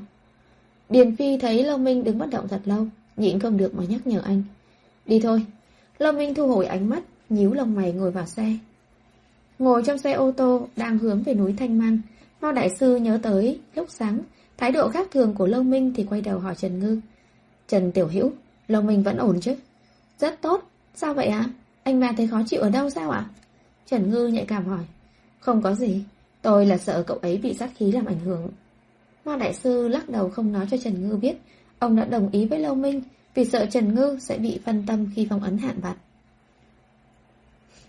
Điền 0.90 1.16
Phi 1.16 1.38
thấy 1.38 1.64
Lâu 1.64 1.78
Minh 1.78 2.04
đứng 2.04 2.18
bất 2.18 2.30
động 2.30 2.48
thật 2.48 2.62
lâu, 2.66 2.88
nhịn 3.18 3.40
không 3.40 3.58
được 3.58 3.76
mà 3.76 3.84
nhắc 3.84 4.08
nhở 4.08 4.20
anh. 4.20 4.44
Đi 5.06 5.20
thôi. 5.20 5.46
Lâu 6.00 6.14
Minh 6.14 6.34
thu 6.34 6.48
hồi 6.48 6.66
ánh 6.66 6.90
mắt, 6.90 7.04
nhíu 7.30 7.54
lông 7.54 7.76
mày 7.76 7.92
ngồi 7.92 8.12
vào 8.12 8.26
xe. 8.26 8.58
Ngồi 9.60 9.84
trong 9.86 9.98
xe 9.98 10.12
ô 10.12 10.32
tô, 10.32 10.68
đang 10.76 10.98
hướng 10.98 11.24
về 11.24 11.34
núi 11.34 11.54
Thanh 11.58 11.80
Mang. 11.80 12.00
Mao 12.42 12.52
Đại 12.52 12.70
Sư 12.80 12.96
nhớ 12.96 13.20
tới, 13.22 13.60
lúc 13.76 13.88
sáng, 13.90 14.20
thái 14.58 14.72
độ 14.72 14.90
khác 14.90 15.08
thường 15.12 15.34
của 15.34 15.48
Lâu 15.48 15.64
Minh 15.64 15.94
thì 15.96 16.04
quay 16.04 16.22
đầu 16.22 16.40
hỏi 16.40 16.56
Trần 16.56 16.80
Ngư. 16.80 17.00
Trần 17.68 17.92
Tiểu 17.92 18.08
Hữu 18.08 18.32
Lâu 18.68 18.82
Minh 18.82 19.04
vẫn 19.04 19.18
ổn 19.18 19.40
chứ? 19.42 19.56
Rất 20.20 20.42
tốt. 20.42 20.70
Sao 20.96 21.14
vậy 21.14 21.28
ạ? 21.28 21.46
Anh 21.84 22.00
ba 22.00 22.12
thấy 22.18 22.28
khó 22.28 22.42
chịu 22.48 22.62
ở 22.62 22.70
đâu 22.70 22.90
sao 22.90 23.10
ạ? 23.10 23.26
Trần 23.86 24.12
Ngư 24.12 24.28
nhạy 24.28 24.46
cảm 24.46 24.66
hỏi. 24.66 24.84
Không 25.40 25.62
có 25.62 25.76
gì. 25.76 26.04
Tôi 26.42 26.66
là 26.66 26.78
sợ 26.78 27.04
cậu 27.08 27.18
ấy 27.18 27.38
bị 27.38 27.54
sát 27.54 27.70
khí 27.78 27.92
làm 27.92 28.06
ảnh 28.06 28.20
hưởng. 28.20 28.50
Ma 29.26 29.38
Đại 29.38 29.54
Sư 29.54 29.88
lắc 29.88 30.10
đầu 30.10 30.30
không 30.30 30.52
nói 30.52 30.68
cho 30.72 30.78
Trần 30.78 31.10
Ngư 31.10 31.16
biết. 31.16 31.36
Ông 31.80 31.96
đã 31.96 32.06
đồng 32.06 32.30
ý 32.32 32.46
với 32.46 32.60
Lâu 32.60 32.76
Minh 32.76 33.02
vì 33.34 33.46
sợ 33.46 33.66
Trần 33.66 33.96
Ngư 33.96 34.18
sẽ 34.22 34.38
bị 34.38 34.60
phân 34.66 34.84
tâm 34.88 35.08
khi 35.16 35.28
phong 35.30 35.44
ấn 35.44 35.58
hạn 35.58 35.80
bạt. 35.82 35.98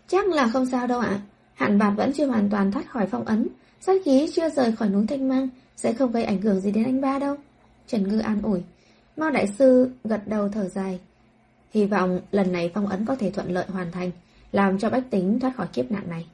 Chắc 0.08 0.26
là 0.28 0.48
không 0.48 0.66
sao 0.66 0.86
đâu 0.86 1.00
ạ. 1.00 1.20
Hạn 1.54 1.78
bạt 1.78 1.92
vẫn 1.96 2.12
chưa 2.12 2.26
hoàn 2.26 2.50
toàn 2.50 2.72
thoát 2.72 2.90
khỏi 2.90 3.06
phong 3.06 3.24
ấn. 3.24 3.48
Sát 3.80 4.02
khí 4.04 4.28
chưa 4.34 4.50
rời 4.50 4.72
khỏi 4.72 4.88
núi 4.88 5.06
Thanh 5.06 5.28
Mang 5.28 5.48
sẽ 5.76 5.92
không 5.92 6.12
gây 6.12 6.24
ảnh 6.24 6.42
hưởng 6.42 6.60
gì 6.60 6.72
đến 6.72 6.84
anh 6.84 7.00
ba 7.00 7.18
đâu. 7.18 7.36
Trần 7.86 8.08
Ngư 8.08 8.18
an 8.18 8.42
ủi. 8.42 8.60
Mao 9.16 9.30
Đại 9.30 9.46
Sư 9.46 9.90
gật 10.04 10.28
đầu 10.28 10.48
thở 10.48 10.68
dài. 10.68 11.00
Hy 11.74 11.84
vọng 11.84 12.20
lần 12.32 12.52
này 12.52 12.70
phong 12.74 12.86
ấn 12.86 13.04
có 13.04 13.16
thể 13.16 13.30
thuận 13.30 13.52
lợi 13.52 13.66
hoàn 13.68 13.92
thành, 13.92 14.10
làm 14.52 14.78
cho 14.78 14.90
bách 14.90 15.10
tính 15.10 15.40
thoát 15.40 15.56
khỏi 15.56 15.66
kiếp 15.72 15.90
nạn 15.90 16.10
này. 16.10 16.26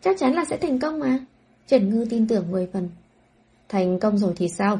Chắc 0.00 0.16
chắn 0.18 0.32
là 0.32 0.44
sẽ 0.44 0.56
thành 0.56 0.78
công 0.78 1.00
mà. 1.00 1.18
Trần 1.66 1.90
Ngư 1.90 2.06
tin 2.10 2.28
tưởng 2.28 2.50
10 2.50 2.68
phần. 2.72 2.88
Thành 3.68 3.98
công 3.98 4.18
rồi 4.18 4.32
thì 4.36 4.48
sao? 4.48 4.78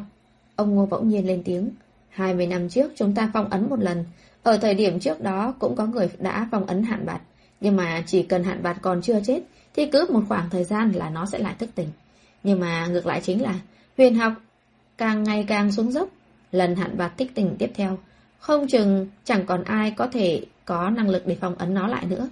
Ông 0.56 0.74
Ngô 0.74 0.86
bỗng 0.86 1.08
nhiên 1.08 1.26
lên 1.26 1.42
tiếng. 1.44 1.70
20 2.08 2.46
năm 2.46 2.68
trước 2.68 2.92
chúng 2.96 3.14
ta 3.14 3.30
phong 3.32 3.48
ấn 3.48 3.68
một 3.70 3.80
lần. 3.80 4.04
Ở 4.42 4.56
thời 4.56 4.74
điểm 4.74 5.00
trước 5.00 5.20
đó 5.20 5.54
cũng 5.58 5.76
có 5.76 5.86
người 5.86 6.10
đã 6.18 6.48
phong 6.50 6.66
ấn 6.66 6.82
hạn 6.82 7.06
bạt. 7.06 7.20
Nhưng 7.60 7.76
mà 7.76 8.02
chỉ 8.06 8.22
cần 8.22 8.44
hạn 8.44 8.62
bạt 8.62 8.76
còn 8.82 9.02
chưa 9.02 9.20
chết 9.26 9.42
thì 9.74 9.86
cứ 9.86 10.06
một 10.10 10.22
khoảng 10.28 10.50
thời 10.50 10.64
gian 10.64 10.92
là 10.92 11.10
nó 11.10 11.26
sẽ 11.26 11.38
lại 11.38 11.54
thức 11.58 11.70
tỉnh. 11.74 11.88
Nhưng 12.42 12.60
mà 12.60 12.86
ngược 12.86 13.06
lại 13.06 13.20
chính 13.24 13.42
là 13.42 13.54
huyền 13.96 14.14
học 14.14 14.32
càng 14.98 15.22
ngày 15.22 15.44
càng 15.48 15.72
xuống 15.72 15.92
dốc. 15.92 16.08
Lần 16.52 16.76
hạn 16.76 16.96
bạc 16.98 17.12
thích 17.16 17.30
tỉnh 17.34 17.56
tiếp 17.58 17.70
theo 17.74 17.98
không 18.38 18.66
chừng 18.68 19.06
chẳng 19.24 19.46
còn 19.46 19.64
ai 19.64 19.90
có 19.90 20.06
thể 20.06 20.44
có 20.64 20.90
năng 20.90 21.08
lực 21.08 21.26
để 21.26 21.36
phong 21.40 21.54
ấn 21.54 21.74
nó 21.74 21.88
lại 21.88 22.04
nữa. 22.06 22.28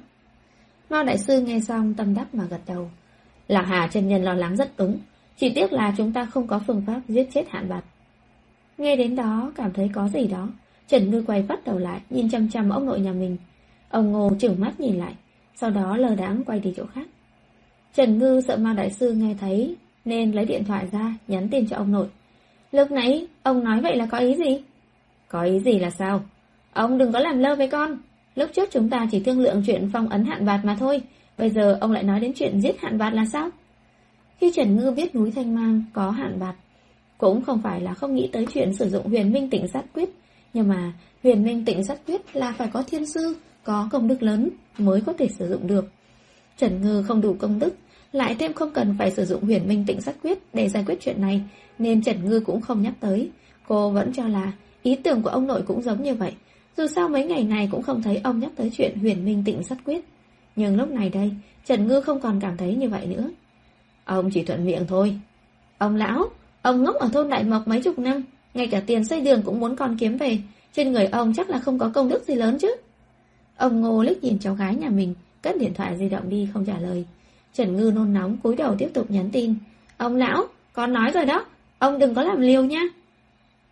Mao 0.90 1.04
Đại 1.04 1.18
Sư 1.18 1.40
nghe 1.40 1.61
xong 1.61 1.94
tâm 1.94 2.14
đắc 2.14 2.35
mà 2.35 2.44
gật 2.44 2.61
đầu. 2.66 2.90
Lạc 3.48 3.62
Hà 3.62 3.88
chân 3.92 4.09
nhân 4.09 4.24
lo 4.24 4.35
lắng 4.35 4.56
rất 4.56 4.76
đúng. 4.76 4.98
Chỉ 5.37 5.52
tiếc 5.54 5.72
là 5.72 5.94
chúng 5.96 6.12
ta 6.12 6.24
không 6.24 6.46
có 6.46 6.61
phương 6.66 6.83
pháp 6.87 7.00
giết 7.09 7.28
chết 7.35 7.44
hạn 7.50 7.68
bạc. 7.68 7.85
Nghe 8.78 8.96
đến 8.96 9.16
đó 9.16 9.52
cảm 9.56 9.72
thấy 9.72 9.90
có 9.94 10.09
gì 10.09 10.26
đó. 10.26 10.48
Trần 10.88 11.11
Ngư 11.11 11.24
quay 11.26 11.42
bắt 11.42 11.64
đầu 11.64 11.78
lại, 11.78 12.00
nhìn 12.11 12.30
chăm 12.30 12.48
chăm 12.48 12.70
ông 12.70 12.87
nội 12.87 13.00
nhà 13.00 13.12
mình. 13.12 13.37
Ông 13.90 14.12
Ngô 14.12 14.30
trưởng 14.38 14.61
mắt 14.61 14.80
nhìn 14.80 14.96
lại, 14.96 15.14
sau 15.56 15.70
đó 15.70 15.96
lờ 15.96 16.14
đáng 16.14 16.44
quay 16.46 16.61
đi 16.61 16.74
chỗ 16.76 16.87
khác. 16.94 17.06
Trần 17.94 18.18
Ngư 18.18 18.40
sợ 18.40 18.56
Mao 18.56 18.74
Đại 18.74 18.90
Sư 18.90 19.12
nghe 19.12 19.35
thấy, 19.40 19.76
nên 20.04 20.33
lấy 20.33 20.44
điện 20.44 20.64
thoại 20.64 20.87
ra, 20.92 21.14
nhắn 21.28 21.48
tin 21.48 21.68
cho 21.68 21.76
ông 21.76 21.92
nội. 21.92 22.09
Lúc 22.72 22.90
nãy, 22.90 23.26
ông 23.42 23.64
nói 23.64 23.80
vậy 23.80 23.96
là 23.96 24.06
có 24.06 24.18
ý 24.18 24.35
gì? 24.35 24.62
Có 25.28 25.42
ý 25.42 25.59
gì 25.61 25.78
là 25.78 25.90
sao? 25.90 26.22
Ông 26.72 26.98
đừng 26.98 27.12
có 27.12 27.18
làm 27.18 27.38
lơ 27.38 27.54
với 27.54 27.68
con. 27.68 27.98
Lúc 28.35 28.50
trước 28.52 28.68
chúng 28.72 28.90
ta 28.90 29.06
chỉ 29.11 29.20
thương 29.20 29.40
lượng 29.40 29.62
chuyện 29.66 29.90
phong 29.92 30.09
ấn 30.09 30.24
hạn 30.24 30.46
bạt 30.46 30.61
mà 30.64 30.76
thôi. 30.80 31.02
Bây 31.38 31.50
giờ 31.50 31.78
ông 31.80 31.92
lại 31.92 32.02
nói 32.02 32.20
đến 32.20 32.33
chuyện 32.37 32.61
giết 32.61 32.80
hạn 32.80 32.98
bạt 32.98 33.12
là 33.12 33.24
sao? 33.33 33.50
Khi 34.40 34.52
Trần 34.54 34.76
Ngư 34.76 34.90
biết 34.90 35.14
núi 35.14 35.30
Thanh 35.30 35.54
Mang 35.54 35.85
có 35.92 36.11
hạn 36.11 36.38
bạt, 36.40 36.54
cũng 37.18 37.42
không 37.42 37.62
phải 37.62 37.80
là 37.80 37.94
không 37.94 38.14
nghĩ 38.14 38.28
tới 38.33 38.46
chuyện 38.54 38.74
sử 38.74 38.88
dụng 38.88 39.06
huyền 39.06 39.33
minh 39.33 39.50
tịnh 39.50 39.68
sát 39.68 39.85
quyết. 39.94 40.09
Nhưng 40.52 40.68
mà 40.68 40.92
huyền 41.22 41.44
minh 41.44 41.64
tịnh 41.64 41.85
sát 41.85 41.98
quyết 42.06 42.37
là 42.37 42.52
phải 42.52 42.68
có 42.72 42.83
thiên 42.83 43.06
sư, 43.06 43.37
có 43.64 43.88
công 43.92 44.09
đức 44.09 44.22
lớn 44.22 44.50
mới 44.78 45.00
có 45.00 45.12
thể 45.12 45.28
sử 45.38 45.48
dụng 45.48 45.66
được. 45.66 45.90
Trần 46.56 46.83
Ngư 46.83 47.02
không 47.02 47.20
đủ 47.20 47.37
công 47.38 47.59
đức, 47.59 47.74
lại 48.12 48.37
thêm 48.38 48.52
không 48.52 48.70
cần 48.70 48.94
phải 48.98 49.11
sử 49.11 49.24
dụng 49.24 49.42
huyền 49.42 49.68
minh 49.68 49.85
tịnh 49.87 50.00
sát 50.00 50.14
quyết 50.22 50.38
để 50.54 50.68
giải 50.68 50.85
quyết 50.87 51.00
chuyện 51.00 51.20
này, 51.20 51.42
nên 51.80 52.02
Trần 52.02 52.16
Ngư 52.24 52.40
cũng 52.40 52.60
không 52.60 52.82
nhắc 52.82 52.94
tới. 53.00 53.30
Cô 53.68 53.90
vẫn 53.90 54.12
cho 54.12 54.28
là 54.28 54.52
Ý 54.82 54.96
tưởng 54.96 55.22
của 55.22 55.30
ông 55.30 55.46
nội 55.46 55.62
cũng 55.66 55.82
giống 55.82 56.02
như 56.02 56.14
vậy. 56.14 56.32
Dù 56.76 56.86
sao 56.86 57.08
mấy 57.08 57.24
ngày 57.24 57.44
này 57.44 57.68
cũng 57.70 57.82
không 57.82 58.02
thấy 58.02 58.20
ông 58.24 58.40
nhắc 58.40 58.50
tới 58.56 58.70
chuyện 58.76 58.98
huyền 58.98 59.24
minh 59.24 59.42
tịnh 59.46 59.62
sắt 59.62 59.78
quyết. 59.84 60.04
Nhưng 60.56 60.76
lúc 60.76 60.90
này 60.90 61.10
đây, 61.10 61.30
Trần 61.66 61.88
Ngư 61.88 62.00
không 62.00 62.20
còn 62.20 62.40
cảm 62.40 62.56
thấy 62.56 62.74
như 62.74 62.88
vậy 62.88 63.06
nữa. 63.06 63.30
Ông 64.04 64.30
chỉ 64.30 64.42
thuận 64.42 64.64
miệng 64.66 64.86
thôi. 64.88 65.16
Ông 65.78 65.96
lão, 65.96 66.24
ông 66.62 66.82
ngốc 66.82 66.94
ở 66.94 67.08
thôn 67.12 67.28
Đại 67.28 67.44
Mộc 67.44 67.68
mấy 67.68 67.82
chục 67.82 67.98
năm, 67.98 68.22
ngay 68.54 68.66
cả 68.66 68.82
tiền 68.86 69.04
xây 69.04 69.20
đường 69.20 69.42
cũng 69.42 69.60
muốn 69.60 69.76
con 69.76 69.96
kiếm 69.98 70.16
về. 70.16 70.38
Trên 70.72 70.92
người 70.92 71.06
ông 71.06 71.32
chắc 71.36 71.50
là 71.50 71.58
không 71.58 71.78
có 71.78 71.90
công 71.94 72.08
đức 72.08 72.24
gì 72.26 72.34
lớn 72.34 72.58
chứ. 72.60 72.76
Ông 73.56 73.80
Ngô 73.80 74.02
liếc 74.02 74.24
nhìn 74.24 74.38
cháu 74.38 74.54
gái 74.54 74.74
nhà 74.74 74.88
mình, 74.88 75.14
cất 75.42 75.56
điện 75.58 75.74
thoại 75.74 75.96
di 75.96 76.08
động 76.08 76.28
đi 76.28 76.48
không 76.54 76.64
trả 76.64 76.78
lời. 76.78 77.04
Trần 77.54 77.76
Ngư 77.76 77.92
nôn 77.94 78.12
nóng 78.12 78.36
cúi 78.36 78.56
đầu 78.56 78.74
tiếp 78.78 78.90
tục 78.94 79.10
nhắn 79.10 79.30
tin. 79.32 79.54
Ông 79.96 80.16
lão, 80.16 80.44
con 80.72 80.92
nói 80.92 81.10
rồi 81.14 81.24
đó, 81.24 81.44
ông 81.80 81.98
đừng 81.98 82.14
có 82.14 82.22
làm 82.22 82.40
liều 82.40 82.64
nhé 82.64 82.88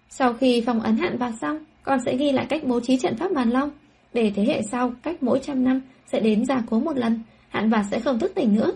Sau 0.09 0.33
khi 0.33 0.63
phòng 0.67 0.81
ấn 0.81 0.97
hạn 0.97 1.19
vào 1.19 1.33
xong, 1.41 1.65
con 1.83 1.99
sẽ 2.07 2.17
ghi 2.17 2.33
lại 2.33 2.47
cách 2.49 2.65
bố 2.65 2.81
trí 2.81 2.97
trận 2.97 3.17
pháp 3.17 3.33
bàn 3.33 3.51
long. 3.51 3.71
Để 4.13 4.33
thế 4.37 4.45
hệ 4.45 4.63
sau, 4.63 4.93
cách 5.03 5.23
mỗi 5.23 5.41
trăm 5.43 5.65
năm, 5.65 5.81
sẽ 6.07 6.21
đến 6.21 6.45
gia 6.45 6.63
cố 6.71 6.81
một 6.81 6.97
lần, 6.97 7.21
hạn 7.49 7.71
và 7.71 7.85
sẽ 7.91 8.01
không 8.01 8.19
thức 8.19 8.33
tỉnh 8.35 8.55
nữa. 8.55 8.73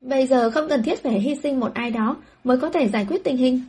Bây 0.00 0.26
giờ 0.26 0.50
không 0.50 0.68
cần 0.68 0.82
thiết 0.82 1.02
phải 1.02 1.20
hy 1.20 1.34
sinh 1.42 1.60
một 1.60 1.74
ai 1.74 1.90
đó 1.90 2.16
mới 2.44 2.58
có 2.58 2.70
thể 2.70 2.88
giải 2.88 3.06
quyết 3.08 3.24
tình 3.24 3.36
hình. 3.36 3.60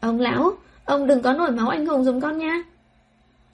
Ông 0.00 0.20
lão, 0.20 0.52
ông 0.84 1.06
đừng 1.06 1.22
có 1.22 1.32
nổi 1.32 1.50
máu 1.50 1.68
anh 1.68 1.86
hùng 1.86 2.04
dùng 2.04 2.20
con 2.20 2.38
nha. 2.38 2.62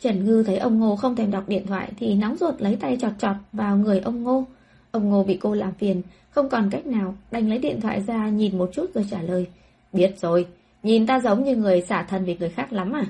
Trần 0.01 0.25
Ngư 0.25 0.43
thấy 0.47 0.57
ông 0.57 0.79
Ngô 0.79 0.97
không 0.97 1.17
thèm 1.17 1.31
đọc 1.31 1.49
điện 1.49 1.67
thoại 1.67 1.93
thì 1.99 2.15
nóng 2.15 2.37
ruột 2.37 2.55
lấy 2.61 2.77
tay 2.81 2.97
chọt 3.01 3.13
chọt 3.19 3.37
vào 3.53 3.77
người 3.77 4.01
ông 4.01 4.23
Ngô. 4.23 4.45
Ông 4.91 5.11
Ngô 5.11 5.25
bị 5.25 5.39
cô 5.41 5.55
làm 5.55 5.73
phiền, 5.73 6.03
không 6.31 6.49
còn 6.49 6.71
cách 6.71 6.87
nào, 6.87 7.15
đành 7.31 7.49
lấy 7.49 7.59
điện 7.59 7.81
thoại 7.81 8.03
ra 8.07 8.29
nhìn 8.29 8.59
một 8.59 8.71
chút 8.73 8.95
rồi 8.95 9.07
trả 9.11 9.23
lời. 9.23 9.47
Biết 9.93 10.19
rồi, 10.21 10.47
Nhìn 10.83 11.07
ta 11.07 11.21
giống 11.21 11.45
như 11.45 11.57
người 11.57 11.81
xả 11.81 12.03
thân 12.03 12.25
vì 12.25 12.37
người 12.41 12.49
khác 12.49 12.73
lắm 12.73 12.93
à? 12.93 13.07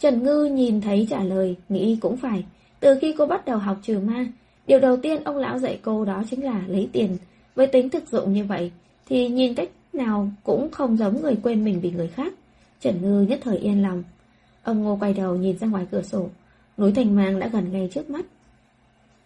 Trần 0.00 0.22
Ngư 0.22 0.44
nhìn 0.44 0.80
thấy 0.80 1.06
trả 1.10 1.22
lời, 1.22 1.56
nghĩ 1.68 1.98
cũng 2.00 2.16
phải. 2.16 2.44
Từ 2.80 2.98
khi 3.00 3.14
cô 3.18 3.26
bắt 3.26 3.44
đầu 3.44 3.58
học 3.58 3.78
trừ 3.82 3.98
ma, 3.98 4.26
điều 4.66 4.80
đầu 4.80 4.96
tiên 4.96 5.24
ông 5.24 5.36
lão 5.36 5.58
dạy 5.58 5.78
cô 5.82 6.04
đó 6.04 6.22
chính 6.30 6.44
là 6.44 6.62
lấy 6.66 6.88
tiền. 6.92 7.16
Với 7.54 7.66
tính 7.66 7.90
thực 7.90 8.08
dụng 8.08 8.32
như 8.32 8.44
vậy, 8.44 8.70
thì 9.08 9.28
nhìn 9.28 9.54
cách 9.54 9.68
nào 9.92 10.28
cũng 10.42 10.70
không 10.70 10.96
giống 10.96 11.22
người 11.22 11.36
quên 11.42 11.64
mình 11.64 11.80
vì 11.80 11.90
người 11.90 12.08
khác. 12.08 12.32
Trần 12.80 13.02
Ngư 13.02 13.20
nhất 13.20 13.40
thời 13.42 13.58
yên 13.58 13.82
lòng. 13.82 14.02
Ông 14.62 14.82
Ngô 14.82 14.96
quay 15.00 15.14
đầu 15.14 15.36
nhìn 15.36 15.58
ra 15.58 15.66
ngoài 15.66 15.86
cửa 15.90 16.02
sổ. 16.02 16.28
Núi 16.78 16.92
Thành 16.92 17.16
Mang 17.16 17.38
đã 17.38 17.48
gần 17.48 17.72
ngay 17.72 17.88
trước 17.92 18.10
mắt. 18.10 18.24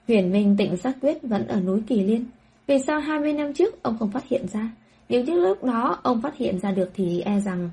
Huyền 0.09 0.33
Minh 0.33 0.57
tịnh 0.59 0.77
sát 0.77 0.97
quyết 1.01 1.23
vẫn 1.23 1.47
ở 1.47 1.61
núi 1.61 1.83
Kỳ 1.87 2.01
Liên. 2.01 2.25
Vì 2.67 2.79
sao 2.79 3.01
20 3.01 3.33
năm 3.33 3.53
trước 3.53 3.83
ông 3.83 3.97
không 3.99 4.11
phát 4.11 4.29
hiện 4.29 4.47
ra? 4.53 4.71
Nếu 5.09 5.25
như 5.25 5.35
lúc 5.35 5.65
đó 5.65 5.99
ông 6.03 6.23
phát 6.23 6.37
hiện 6.37 6.59
ra 6.59 6.71
được 6.71 6.91
thì 6.95 7.21
e 7.21 7.41
rằng 7.41 7.71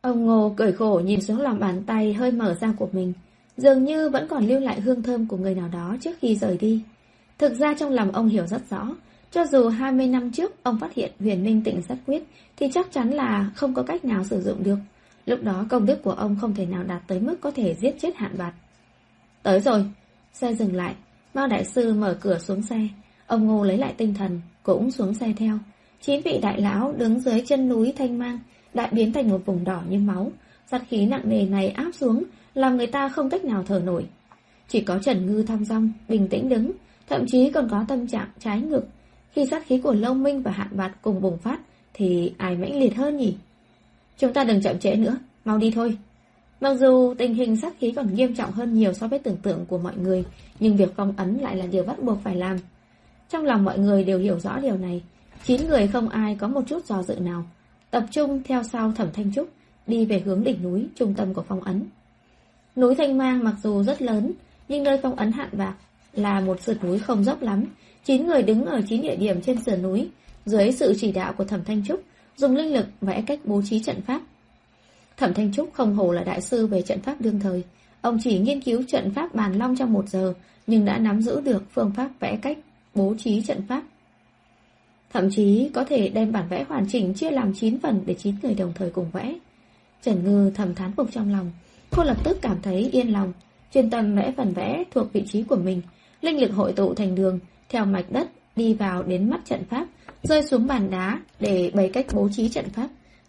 Ông 0.00 0.26
Ngô 0.26 0.54
cười 0.56 0.72
khổ 0.72 1.00
nhìn 1.04 1.20
xuống 1.20 1.40
lòng 1.40 1.60
bàn 1.60 1.82
tay 1.86 2.12
hơi 2.12 2.32
mở 2.32 2.54
ra 2.54 2.72
của 2.78 2.88
mình, 2.92 3.12
dường 3.56 3.84
như 3.84 4.08
vẫn 4.08 4.28
còn 4.28 4.46
lưu 4.46 4.60
lại 4.60 4.80
hương 4.80 5.02
thơm 5.02 5.26
của 5.26 5.36
người 5.36 5.54
nào 5.54 5.68
đó 5.72 5.96
trước 6.00 6.10
khi 6.20 6.36
rời 6.36 6.56
đi. 6.56 6.82
Thực 7.38 7.58
ra 7.58 7.74
trong 7.74 7.92
lòng 7.92 8.12
ông 8.12 8.28
hiểu 8.28 8.46
rất 8.46 8.70
rõ, 8.70 8.88
cho 9.30 9.46
dù 9.46 9.68
20 9.68 10.06
năm 10.06 10.30
trước 10.30 10.62
ông 10.62 10.78
phát 10.78 10.94
hiện 10.94 11.12
huyền 11.20 11.44
minh 11.44 11.62
tịnh 11.64 11.82
sát 11.82 11.96
quyết 12.06 12.22
thì 12.56 12.70
chắc 12.74 12.92
chắn 12.92 13.10
là 13.10 13.50
không 13.54 13.74
có 13.74 13.82
cách 13.82 14.04
nào 14.04 14.24
sử 14.24 14.42
dụng 14.42 14.62
được. 14.62 14.78
Lúc 15.26 15.42
đó 15.42 15.66
công 15.68 15.86
đức 15.86 16.02
của 16.02 16.12
ông 16.12 16.36
không 16.40 16.54
thể 16.54 16.66
nào 16.66 16.82
đạt 16.82 17.02
tới 17.06 17.20
mức 17.20 17.36
có 17.40 17.50
thể 17.50 17.74
giết 17.74 17.94
chết 18.00 18.16
hạn 18.16 18.38
bạt. 18.38 18.54
Tới 19.42 19.60
rồi, 19.60 19.84
xe 20.32 20.54
dừng 20.54 20.74
lại, 20.74 20.94
Mao 21.34 21.46
Đại 21.46 21.64
Sư 21.64 21.94
mở 21.94 22.16
cửa 22.20 22.38
xuống 22.38 22.62
xe, 22.62 22.88
ông 23.26 23.46
Ngô 23.46 23.64
lấy 23.64 23.78
lại 23.78 23.94
tinh 23.96 24.14
thần, 24.14 24.40
cũng 24.62 24.90
xuống 24.90 25.14
xe 25.14 25.32
theo. 25.36 25.58
Chín 26.02 26.20
vị 26.24 26.38
đại 26.42 26.60
lão 26.60 26.92
đứng 26.92 27.20
dưới 27.20 27.40
chân 27.46 27.68
núi 27.68 27.92
Thanh 27.96 28.18
Mang, 28.18 28.38
đại 28.74 28.88
biến 28.92 29.12
thành 29.12 29.30
một 29.30 29.40
vùng 29.46 29.64
đỏ 29.64 29.82
như 29.88 29.98
máu. 29.98 30.30
Sát 30.70 30.82
khí 30.88 31.06
nặng 31.06 31.22
nề 31.24 31.46
này 31.46 31.68
áp 31.68 31.90
xuống, 31.94 32.24
làm 32.54 32.76
người 32.76 32.86
ta 32.86 33.08
không 33.08 33.30
cách 33.30 33.44
nào 33.44 33.64
thở 33.66 33.82
nổi. 33.84 34.06
Chỉ 34.68 34.80
có 34.80 34.98
Trần 34.98 35.26
Ngư 35.26 35.42
thong 35.42 35.64
dong, 35.64 35.92
bình 36.08 36.28
tĩnh 36.28 36.48
đứng, 36.48 36.72
thậm 37.08 37.24
chí 37.26 37.50
còn 37.50 37.68
có 37.70 37.84
tâm 37.88 38.06
trạng 38.06 38.28
trái 38.38 38.60
ngược. 38.60 38.84
Khi 39.32 39.46
sát 39.46 39.66
khí 39.66 39.78
của 39.78 39.92
Lâu 39.92 40.14
Minh 40.14 40.42
và 40.42 40.50
Hạn 40.50 40.68
Bạt 40.70 40.92
cùng 41.02 41.20
bùng 41.20 41.38
phát, 41.38 41.60
thì 41.94 42.32
ai 42.38 42.56
mãnh 42.56 42.80
liệt 42.80 42.96
hơn 42.96 43.16
nhỉ? 43.16 43.34
Chúng 44.18 44.32
ta 44.32 44.44
đừng 44.44 44.62
chậm 44.62 44.78
trễ 44.78 44.94
nữa, 44.94 45.16
mau 45.44 45.58
đi 45.58 45.70
thôi. 45.70 45.98
Mặc 46.60 46.74
dù 46.74 47.14
tình 47.18 47.34
hình 47.34 47.56
sát 47.56 47.74
khí 47.78 47.92
còn 47.96 48.14
nghiêm 48.14 48.34
trọng 48.34 48.52
hơn 48.52 48.74
nhiều 48.74 48.92
so 48.92 49.08
với 49.08 49.18
tưởng 49.18 49.36
tượng 49.36 49.66
của 49.66 49.78
mọi 49.78 49.96
người, 49.96 50.24
nhưng 50.60 50.76
việc 50.76 50.92
phong 50.96 51.14
ấn 51.16 51.34
lại 51.34 51.56
là 51.56 51.66
điều 51.66 51.84
bắt 51.84 52.02
buộc 52.02 52.18
phải 52.24 52.36
làm. 52.36 52.56
Trong 53.30 53.44
lòng 53.44 53.64
mọi 53.64 53.78
người 53.78 54.04
đều 54.04 54.18
hiểu 54.18 54.38
rõ 54.40 54.58
điều 54.58 54.76
này, 54.76 55.02
chín 55.44 55.68
người 55.68 55.86
không 55.86 56.08
ai 56.08 56.34
có 56.34 56.48
một 56.48 56.62
chút 56.66 56.86
do 56.86 57.02
dự 57.02 57.14
nào, 57.14 57.44
tập 57.90 58.04
trung 58.10 58.42
theo 58.44 58.62
sau 58.62 58.92
Thẩm 58.92 59.08
Thanh 59.12 59.32
Trúc, 59.34 59.48
đi 59.86 60.06
về 60.06 60.20
hướng 60.20 60.44
đỉnh 60.44 60.62
núi, 60.62 60.86
trung 60.96 61.14
tâm 61.14 61.34
của 61.34 61.44
phong 61.48 61.60
ấn. 61.62 61.84
Núi 62.76 62.94
Thanh 62.94 63.18
Mang 63.18 63.44
mặc 63.44 63.54
dù 63.62 63.82
rất 63.82 64.02
lớn, 64.02 64.32
nhưng 64.68 64.82
nơi 64.82 64.98
phong 65.02 65.16
ấn 65.16 65.32
hạn 65.32 65.48
bạc 65.52 65.74
là 66.12 66.40
một 66.40 66.60
sườn 66.60 66.76
núi 66.82 66.98
không 66.98 67.24
dốc 67.24 67.42
lắm. 67.42 67.64
Chín 68.04 68.26
người 68.26 68.42
đứng 68.42 68.64
ở 68.64 68.80
chín 68.88 69.02
địa 69.02 69.16
điểm 69.16 69.40
trên 69.42 69.62
sườn 69.62 69.82
núi, 69.82 70.08
dưới 70.46 70.72
sự 70.72 70.94
chỉ 71.00 71.12
đạo 71.12 71.32
của 71.32 71.44
Thẩm 71.44 71.64
Thanh 71.64 71.84
Trúc, 71.84 72.02
dùng 72.36 72.56
linh 72.56 72.74
lực 72.74 72.86
vẽ 73.00 73.24
cách 73.26 73.40
bố 73.44 73.62
trí 73.64 73.80
trận 73.80 74.00
pháp. 74.02 74.20
Thẩm 75.16 75.34
Thanh 75.34 75.52
Trúc 75.52 75.72
không 75.72 75.94
hồ 75.94 76.12
là 76.12 76.24
đại 76.24 76.40
sư 76.40 76.66
về 76.66 76.82
trận 76.82 77.00
pháp 77.00 77.20
đương 77.20 77.40
thời. 77.40 77.64
Ông 78.00 78.18
chỉ 78.22 78.38
nghiên 78.38 78.60
cứu 78.60 78.82
trận 78.88 79.10
pháp 79.14 79.34
bàn 79.34 79.58
long 79.58 79.76
trong 79.76 79.92
một 79.92 80.08
giờ, 80.08 80.34
nhưng 80.66 80.84
đã 80.84 80.98
nắm 80.98 81.22
giữ 81.22 81.40
được 81.40 81.62
phương 81.72 81.92
pháp 81.96 82.10
vẽ 82.20 82.38
cách 82.42 82.58
bố 82.94 83.14
trí 83.18 83.42
trận 83.42 83.62
pháp. 83.68 83.82
Thậm 85.12 85.30
chí 85.30 85.70
có 85.74 85.84
thể 85.84 86.08
đem 86.08 86.32
bản 86.32 86.48
vẽ 86.48 86.64
hoàn 86.68 86.86
chỉnh 86.88 87.14
chia 87.14 87.30
làm 87.30 87.54
9 87.54 87.78
phần 87.80 88.02
để 88.06 88.14
9 88.14 88.34
người 88.42 88.54
đồng 88.54 88.72
thời 88.74 88.90
cùng 88.90 89.10
vẽ. 89.12 89.34
Trần 90.02 90.24
Ngư 90.24 90.50
thầm 90.54 90.74
thán 90.74 90.92
phục 90.92 91.12
trong 91.12 91.32
lòng, 91.32 91.50
cô 91.90 92.04
lập 92.04 92.16
tức 92.24 92.38
cảm 92.42 92.56
thấy 92.62 92.88
yên 92.92 93.12
lòng, 93.12 93.32
chuyên 93.74 93.90
tâm 93.90 94.14
vẽ 94.16 94.32
phần 94.36 94.52
vẽ 94.52 94.84
thuộc 94.90 95.12
vị 95.12 95.24
trí 95.26 95.42
của 95.42 95.56
mình, 95.56 95.82
linh 96.20 96.40
lực 96.40 96.52
hội 96.52 96.72
tụ 96.72 96.94
thành 96.94 97.14
đường, 97.14 97.38
theo 97.68 97.84
mạch 97.84 98.12
đất 98.12 98.28
đi 98.56 98.74
vào 98.74 99.02
đến 99.02 99.30
mắt 99.30 99.40
trận 99.44 99.64
pháp, 99.64 99.86
rơi 100.22 100.42
xuống 100.42 100.66
bàn 100.66 100.90
đá 100.90 101.20
để 101.40 101.70
bày 101.74 101.90
cách 101.92 102.06
bố 102.12 102.28
trí 102.32 102.48
trận 102.48 102.68
pháp. 102.68 102.88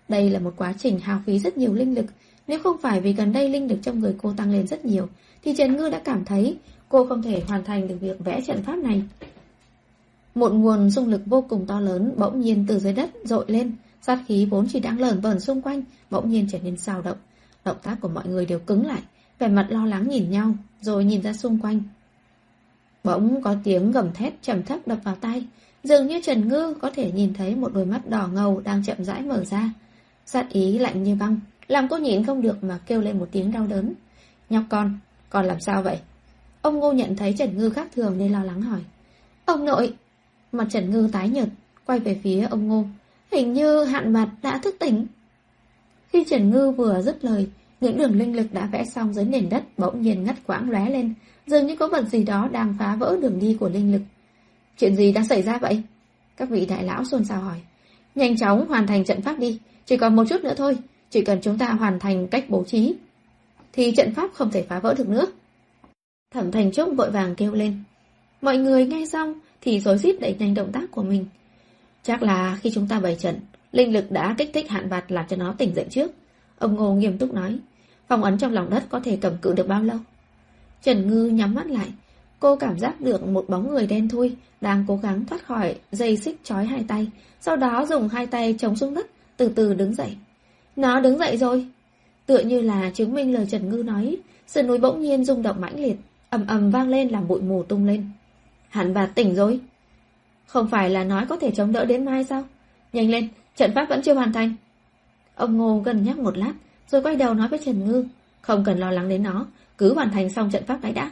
Đây 0.10 0.30
là 0.30 0.40
một 0.40 0.54
quá 0.58 0.74
trình 0.80 1.00
hao 1.00 1.20
phí 1.26 1.40
rất 1.40 1.58
nhiều 1.58 1.74
linh 1.74 1.96
lực, 1.96 2.06
nếu 2.48 2.60
không 2.60 2.78
phải 2.82 3.02
vì 3.02 3.14
gần 3.14 3.34
đây 3.34 3.50
linh 3.50 3.68
lực 3.68 3.80
trong 3.82 4.00
người 4.00 4.16
cô 4.22 4.34
tăng 4.38 4.52
lên 4.52 4.68
rất 4.68 4.86
nhiều, 4.86 5.08
thì 5.44 5.56
Trần 5.56 5.78
Ngư 5.78 5.90
đã 5.90 6.02
cảm 6.06 6.26
thấy 6.26 6.58
cô 6.90 7.06
không 7.06 7.22
thể 7.22 7.42
hoàn 7.48 7.64
thành 7.64 7.88
được 7.88 7.98
việc 8.02 8.20
vẽ 8.20 8.42
trận 8.42 8.64
pháp 8.64 8.76
này. 8.76 9.04
Một 10.36 10.54
nguồn 10.54 10.90
dung 10.90 11.08
lực 11.08 11.22
vô 11.26 11.46
cùng 11.50 11.66
to 11.68 11.80
lớn 11.80 12.14
bỗng 12.18 12.42
nhiên 12.42 12.66
từ 12.68 12.80
dưới 12.80 12.94
đất 12.94 13.10
dội 13.24 13.46
lên, 13.48 13.76
sát 14.02 14.20
khí 14.28 14.46
vốn 14.46 14.68
chỉ 14.70 14.80
đang 14.80 15.00
lởn 15.00 15.22
vởn 15.22 15.40
xung 15.40 15.62
quanh, 15.62 15.84
bỗng 16.10 16.30
nhiên 16.30 16.48
trở 16.52 16.60
nên 16.60 16.78
sao 16.78 17.02
động. 17.02 17.18
Động 17.66 17.78
tác 17.84 17.98
của 18.02 18.08
mọi 18.08 18.28
người 18.28 18.46
đều 18.46 18.60
cứng 18.60 18.86
lại, 18.86 19.02
vẻ 19.40 19.48
mặt 19.48 19.68
lo 19.70 19.86
lắng 19.86 20.10
nhìn 20.10 20.32
nhau, 20.32 20.56
rồi 20.82 21.06
nhìn 21.06 21.22
ra 21.22 21.34
xung 21.34 21.60
quanh. 21.60 21.84
Bỗng 23.04 23.42
có 23.42 23.56
tiếng 23.64 23.92
gầm 23.92 24.14
thét 24.14 24.34
trầm 24.42 24.64
thấp 24.64 24.80
đập 24.86 24.98
vào 25.04 25.16
tay, 25.16 25.46
dường 25.84 26.08
như 26.08 26.22
Trần 26.24 26.48
Ngư 26.48 26.74
có 26.82 26.90
thể 26.96 27.12
nhìn 27.12 27.34
thấy 27.34 27.56
một 27.56 27.74
đôi 27.74 27.86
mắt 27.86 28.10
đỏ 28.10 28.28
ngầu 28.28 28.60
đang 28.60 28.84
chậm 28.84 29.04
rãi 29.04 29.22
mở 29.22 29.44
ra. 29.44 29.74
Sát 30.26 30.50
ý 30.50 30.80
lạnh 30.80 31.04
như 31.04 31.16
băng, 31.16 31.40
làm 31.68 31.88
cô 31.88 31.98
nhịn 31.98 32.26
không 32.26 32.42
được 32.42 32.64
mà 32.64 32.80
kêu 32.86 33.02
lên 33.02 33.20
một 33.20 33.28
tiếng 33.32 33.52
đau 33.52 33.68
đớn. 33.68 33.94
Nhóc 34.50 34.64
con, 34.70 35.00
con 35.30 35.46
làm 35.46 35.60
sao 35.60 35.84
vậy? 35.84 36.00
Ông 36.62 36.80
Ngô 36.80 36.92
nhận 36.94 37.16
thấy 37.16 37.34
Trần 37.38 37.58
Ngư 37.58 37.70
khác 37.70 37.88
thường 37.96 38.18
nên 38.18 38.32
lo 38.32 38.44
lắng 38.44 38.62
hỏi. 38.62 38.80
Ông 39.46 39.66
nội! 39.66 39.94
Mặt 40.54 40.68
Trần 40.70 40.92
Ngư 40.92 41.10
tái 41.12 41.30
nhợt, 41.30 41.50
quay 41.86 42.00
về 42.00 42.20
phía 42.24 42.48
ông 42.50 42.68
Ngô. 42.68 42.86
Hình 43.32 43.54
như 43.54 43.84
hạn 43.84 44.14
mặt 44.14 44.30
đã 44.42 44.58
thức 44.58 44.76
tỉnh. 44.80 45.08
Khi 46.10 46.24
Trần 46.30 46.50
Ngư 46.50 46.72
vừa 46.72 47.02
dứt 47.02 47.26
lời, 47.26 47.48
những 47.82 47.98
đường 47.98 48.18
linh 48.18 48.36
lực 48.36 48.48
đã 48.54 48.66
vẽ 48.72 48.86
xong 48.86 49.14
dưới 49.14 49.26
nền 49.26 49.50
đất 49.50 49.64
bỗng 49.78 50.02
nhiên 50.02 50.24
ngắt 50.24 50.36
quãng 50.48 50.70
lóe 50.70 50.90
lên, 50.90 51.14
dường 51.48 51.68
như 51.68 51.76
có 51.76 51.88
vật 51.88 52.08
gì 52.08 52.24
đó 52.24 52.50
đang 52.52 52.76
phá 52.80 52.96
vỡ 52.96 53.18
đường 53.22 53.40
đi 53.40 53.58
của 53.60 53.70
linh 53.70 53.92
lực. 53.92 54.02
Chuyện 54.78 54.96
gì 54.96 55.14
đang 55.14 55.28
xảy 55.28 55.42
ra 55.42 55.58
vậy? 55.58 55.82
Các 56.38 56.50
vị 56.50 56.66
đại 56.66 56.84
lão 56.84 57.06
xôn 57.06 57.26
xao 57.26 57.42
hỏi. 57.42 57.58
Nhanh 58.16 58.38
chóng 58.38 58.68
hoàn 58.68 58.88
thành 58.88 59.06
trận 59.06 59.22
pháp 59.22 59.40
đi, 59.40 59.60
chỉ 59.86 59.98
còn 59.98 60.16
một 60.16 60.24
chút 60.30 60.44
nữa 60.44 60.54
thôi, 60.58 60.78
chỉ 61.10 61.22
cần 61.22 61.40
chúng 61.42 61.58
ta 61.58 61.68
hoàn 61.72 62.00
thành 62.00 62.28
cách 62.28 62.46
bố 62.50 62.64
trí, 62.64 62.96
thì 63.74 63.92
trận 63.92 64.14
pháp 64.14 64.30
không 64.34 64.52
thể 64.52 64.66
phá 64.70 64.80
vỡ 64.80 64.96
được 64.98 65.10
nữa. 65.10 65.26
Thẩm 66.34 66.52
Thành 66.52 66.72
Trúc 66.72 66.96
vội 66.98 67.12
vàng 67.12 67.36
kêu 67.36 67.54
lên. 67.54 67.84
Mọi 68.42 68.58
người 68.58 68.86
nghe 68.86 69.06
xong 69.06 69.40
thì 69.64 69.80
rối 69.80 69.98
rít 69.98 70.20
đẩy 70.20 70.36
nhanh 70.40 70.54
động 70.54 70.72
tác 70.72 70.92
của 70.92 71.04
mình. 71.04 71.26
Chắc 72.04 72.24
là 72.24 72.58
khi 72.62 72.72
chúng 72.74 72.88
ta 72.88 73.00
bày 73.00 73.16
trận, 73.16 73.36
linh 73.72 73.94
lực 73.94 74.12
đã 74.12 74.36
kích 74.38 74.50
thích 74.54 74.70
hạn 74.70 74.90
bạt 74.90 75.12
làm 75.12 75.26
cho 75.30 75.36
nó 75.36 75.56
tỉnh 75.58 75.76
dậy 75.76 75.86
trước. 75.90 76.12
Ông 76.58 76.76
Ngô 76.76 76.94
nghiêm 76.94 77.18
túc 77.18 77.34
nói, 77.34 77.60
phong 78.08 78.24
ấn 78.24 78.38
trong 78.38 78.54
lòng 78.54 78.70
đất 78.70 78.84
có 78.90 79.00
thể 79.00 79.18
cầm 79.22 79.38
cự 79.42 79.54
được 79.54 79.68
bao 79.68 79.84
lâu? 79.84 79.98
Trần 80.84 81.08
Ngư 81.08 81.26
nhắm 81.26 81.56
mắt 81.56 81.68
lại, 81.68 81.88
cô 82.40 82.56
cảm 82.56 82.80
giác 82.80 83.02
được 83.02 83.28
một 83.28 83.46
bóng 83.48 83.70
người 83.70 83.88
đen 83.88 84.10
thui 84.10 84.36
đang 84.62 84.86
cố 84.88 85.00
gắng 85.04 85.26
thoát 85.26 85.46
khỏi 85.46 85.76
dây 85.92 86.18
xích 86.18 86.40
trói 86.44 86.66
hai 86.66 86.86
tay, 86.88 87.08
sau 87.42 87.56
đó 87.56 87.86
dùng 87.86 88.10
hai 88.10 88.28
tay 88.28 88.56
chống 88.60 88.76
xuống 88.76 88.94
đất, 88.94 89.08
từ 89.38 89.50
từ 89.50 89.74
đứng 89.74 89.94
dậy. 89.96 90.16
Nó 90.76 91.00
đứng 91.00 91.18
dậy 91.18 91.38
rồi. 91.38 91.68
Tựa 92.26 92.40
như 92.40 92.62
là 92.62 92.92
chứng 92.94 93.14
minh 93.14 93.34
lời 93.34 93.46
Trần 93.50 93.70
Ngư 93.70 93.84
nói, 93.84 94.18
sườn 94.48 94.68
núi 94.68 94.78
bỗng 94.78 95.02
nhiên 95.02 95.26
rung 95.26 95.42
động 95.42 95.62
mãnh 95.62 95.80
liệt, 95.80 95.96
ầm 96.30 96.48
ầm 96.48 96.72
vang 96.72 96.90
lên 96.90 97.10
làm 97.10 97.28
bụi 97.28 97.42
mù 97.42 97.64
tung 97.64 97.86
lên. 97.86 98.06
Hẳn 98.74 98.94
bà 98.94 99.06
tỉnh 99.06 99.36
rồi. 99.36 99.60
Không 100.48 100.68
phải 100.68 100.90
là 100.90 101.04
nói 101.04 101.26
có 101.30 101.38
thể 101.38 101.52
chống 101.52 101.72
đỡ 101.72 101.86
đến 101.86 102.06
mai 102.06 102.24
sao? 102.24 102.44
Nhanh 102.94 103.10
lên, 103.10 103.28
trận 103.56 103.72
pháp 103.76 103.86
vẫn 103.90 104.02
chưa 104.02 104.14
hoàn 104.14 104.34
thành. 104.34 104.56
Ông 105.36 105.58
Ngô 105.58 105.80
gần 105.80 106.04
nhắc 106.04 106.18
một 106.18 106.38
lát, 106.38 106.54
rồi 106.88 107.02
quay 107.02 107.16
đầu 107.16 107.34
nói 107.34 107.48
với 107.48 107.60
Trần 107.66 107.86
Ngư. 107.86 108.06
Không 108.42 108.64
cần 108.66 108.80
lo 108.80 108.92
lắng 108.92 109.10
đến 109.10 109.24
nó, 109.24 109.46
cứ 109.78 109.94
hoàn 109.94 110.12
thành 110.12 110.30
xong 110.30 110.52
trận 110.52 110.64
pháp 110.66 110.82
ấy 110.82 110.92
đã. 110.92 111.12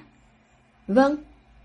Vâng, 0.87 1.15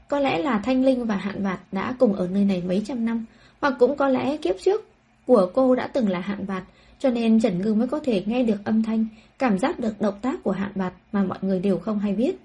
có 0.09 0.21
lẽ 0.21 0.39
là 0.39 0.59
Thanh 0.59 0.85
Linh 0.85 1.07
và 1.07 1.17
Hạn 1.17 1.43
Vạt 1.43 1.61
đã 1.73 1.95
cùng 1.99 2.13
ở 2.13 2.29
nơi 2.29 2.45
này 2.45 2.63
mấy 2.67 2.83
trăm 2.87 3.05
năm, 3.05 3.25
hoặc 3.61 3.75
cũng 3.79 3.97
có 3.97 4.09
lẽ 4.09 4.37
kiếp 4.37 4.57
trước 4.65 4.89
của 5.27 5.51
cô 5.55 5.75
đã 5.75 5.87
từng 5.87 6.09
là 6.09 6.21
Hạn 6.21 6.45
Vạt, 6.45 6.63
cho 6.99 7.11
nên 7.11 7.41
Trần 7.41 7.63
Ngư 7.63 7.75
mới 7.75 7.89
có 7.89 8.01
thể 8.05 8.23
nghe 8.27 8.43
được 8.43 8.59
âm 8.65 8.83
thanh, 8.83 9.07
cảm 9.39 9.59
giác 9.59 9.81
được 9.81 10.01
động 10.01 10.19
tác 10.23 10.43
của 10.43 10.53
Hạn 10.53 10.73
Vạt 10.75 10.93
mà 11.13 11.25
mọi 11.25 11.39
người 11.41 11.61
đều 11.61 11.79
không 11.79 11.99
hay 11.99 12.13
biết. 12.13 12.37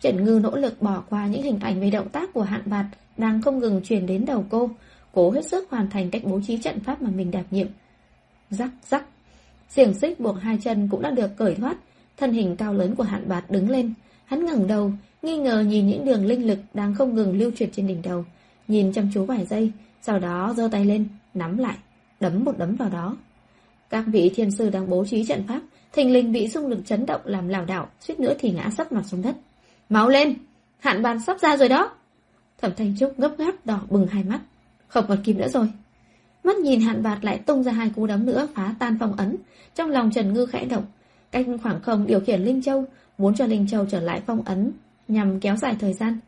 Trần 0.00 0.24
Ngư 0.24 0.40
nỗ 0.42 0.56
lực 0.56 0.82
bỏ 0.82 1.02
qua 1.10 1.26
những 1.26 1.42
hình 1.42 1.58
ảnh 1.60 1.80
về 1.80 1.90
động 1.90 2.08
tác 2.08 2.32
của 2.32 2.42
Hạn 2.42 2.62
Vạt 2.64 2.86
đang 3.16 3.42
không 3.42 3.58
ngừng 3.58 3.80
truyền 3.84 4.06
đến 4.06 4.24
đầu 4.24 4.44
cô, 4.50 4.70
cố 5.12 5.30
hết 5.30 5.46
sức 5.46 5.70
hoàn 5.70 5.90
thành 5.90 6.10
cách 6.10 6.22
bố 6.24 6.40
trí 6.46 6.58
trận 6.58 6.80
pháp 6.80 7.02
mà 7.02 7.10
mình 7.10 7.30
đảm 7.30 7.44
nhiệm. 7.50 7.66
Rắc 8.50 8.70
rắc, 8.90 9.04
xiềng 9.68 9.94
xích 9.94 10.20
buộc 10.20 10.40
hai 10.40 10.58
chân 10.62 10.88
cũng 10.90 11.02
đã 11.02 11.10
được 11.10 11.36
cởi 11.36 11.54
thoát, 11.54 11.76
thân 12.16 12.32
hình 12.32 12.56
cao 12.56 12.74
lớn 12.74 12.94
của 12.94 13.02
Hạn 13.04 13.28
bạt 13.28 13.50
đứng 13.50 13.70
lên, 13.70 13.94
hắn 14.24 14.46
ngẩng 14.46 14.66
đầu, 14.66 14.92
nghi 15.22 15.36
ngờ 15.36 15.60
nhìn 15.60 15.86
những 15.86 16.04
đường 16.04 16.26
linh 16.26 16.46
lực 16.46 16.58
đang 16.74 16.94
không 16.94 17.14
ngừng 17.14 17.38
lưu 17.38 17.50
chuyển 17.56 17.70
trên 17.72 17.86
đỉnh 17.86 18.02
đầu, 18.02 18.24
nhìn 18.68 18.92
chăm 18.92 19.10
chú 19.14 19.24
vài 19.24 19.46
giây, 19.46 19.72
sau 20.02 20.18
đó 20.18 20.54
giơ 20.56 20.68
tay 20.72 20.84
lên, 20.84 21.08
nắm 21.34 21.58
lại, 21.58 21.76
đấm 22.20 22.44
một 22.44 22.58
đấm 22.58 22.76
vào 22.76 22.88
đó. 22.88 23.16
Các 23.90 24.04
vị 24.06 24.30
thiên 24.34 24.50
sư 24.50 24.70
đang 24.70 24.90
bố 24.90 25.04
trí 25.04 25.24
trận 25.24 25.46
pháp, 25.48 25.60
thình 25.92 26.12
lình 26.12 26.32
bị 26.32 26.48
xung 26.48 26.66
lực 26.66 26.86
chấn 26.86 27.06
động 27.06 27.20
làm 27.24 27.48
lảo 27.48 27.64
đảo, 27.64 27.88
suýt 28.00 28.20
nữa 28.20 28.34
thì 28.38 28.50
ngã 28.50 28.70
sấp 28.76 28.92
mặt 28.92 29.02
xuống 29.06 29.22
đất. 29.22 29.36
Máu 29.90 30.08
lên, 30.08 30.34
hạn 30.78 31.02
bàn 31.02 31.20
sắp 31.20 31.40
ra 31.40 31.56
rồi 31.56 31.68
đó. 31.68 31.90
Thẩm 32.62 32.72
Thanh 32.76 32.96
Trúc 32.98 33.18
gấp 33.18 33.30
gáp 33.38 33.66
đỏ 33.66 33.80
bừng 33.90 34.06
hai 34.06 34.24
mắt, 34.24 34.40
không 34.88 35.04
còn 35.08 35.22
kịp 35.24 35.32
nữa 35.32 35.48
rồi. 35.48 35.68
Mắt 36.44 36.56
nhìn 36.56 36.80
hạn 36.80 37.02
bạt 37.02 37.24
lại 37.24 37.38
tung 37.38 37.62
ra 37.62 37.72
hai 37.72 37.90
cú 37.96 38.06
đấm 38.06 38.26
nữa 38.26 38.48
phá 38.54 38.74
tan 38.78 38.96
phong 39.00 39.16
ấn, 39.16 39.36
trong 39.74 39.90
lòng 39.90 40.10
Trần 40.10 40.32
Ngư 40.32 40.46
khẽ 40.46 40.64
động, 40.64 40.84
cách 41.30 41.46
khoảng 41.62 41.80
không 41.82 42.06
điều 42.06 42.20
khiển 42.20 42.40
Linh 42.40 42.62
Châu, 42.62 42.84
muốn 43.18 43.34
cho 43.34 43.46
Linh 43.46 43.66
Châu 43.68 43.86
trở 43.86 44.00
lại 44.00 44.22
phong 44.26 44.42
ấn, 44.42 44.72
nhằm 45.08 45.40
kéo 45.40 45.56
dài 45.56 45.76
thời 45.80 45.92
gian. 45.92 46.18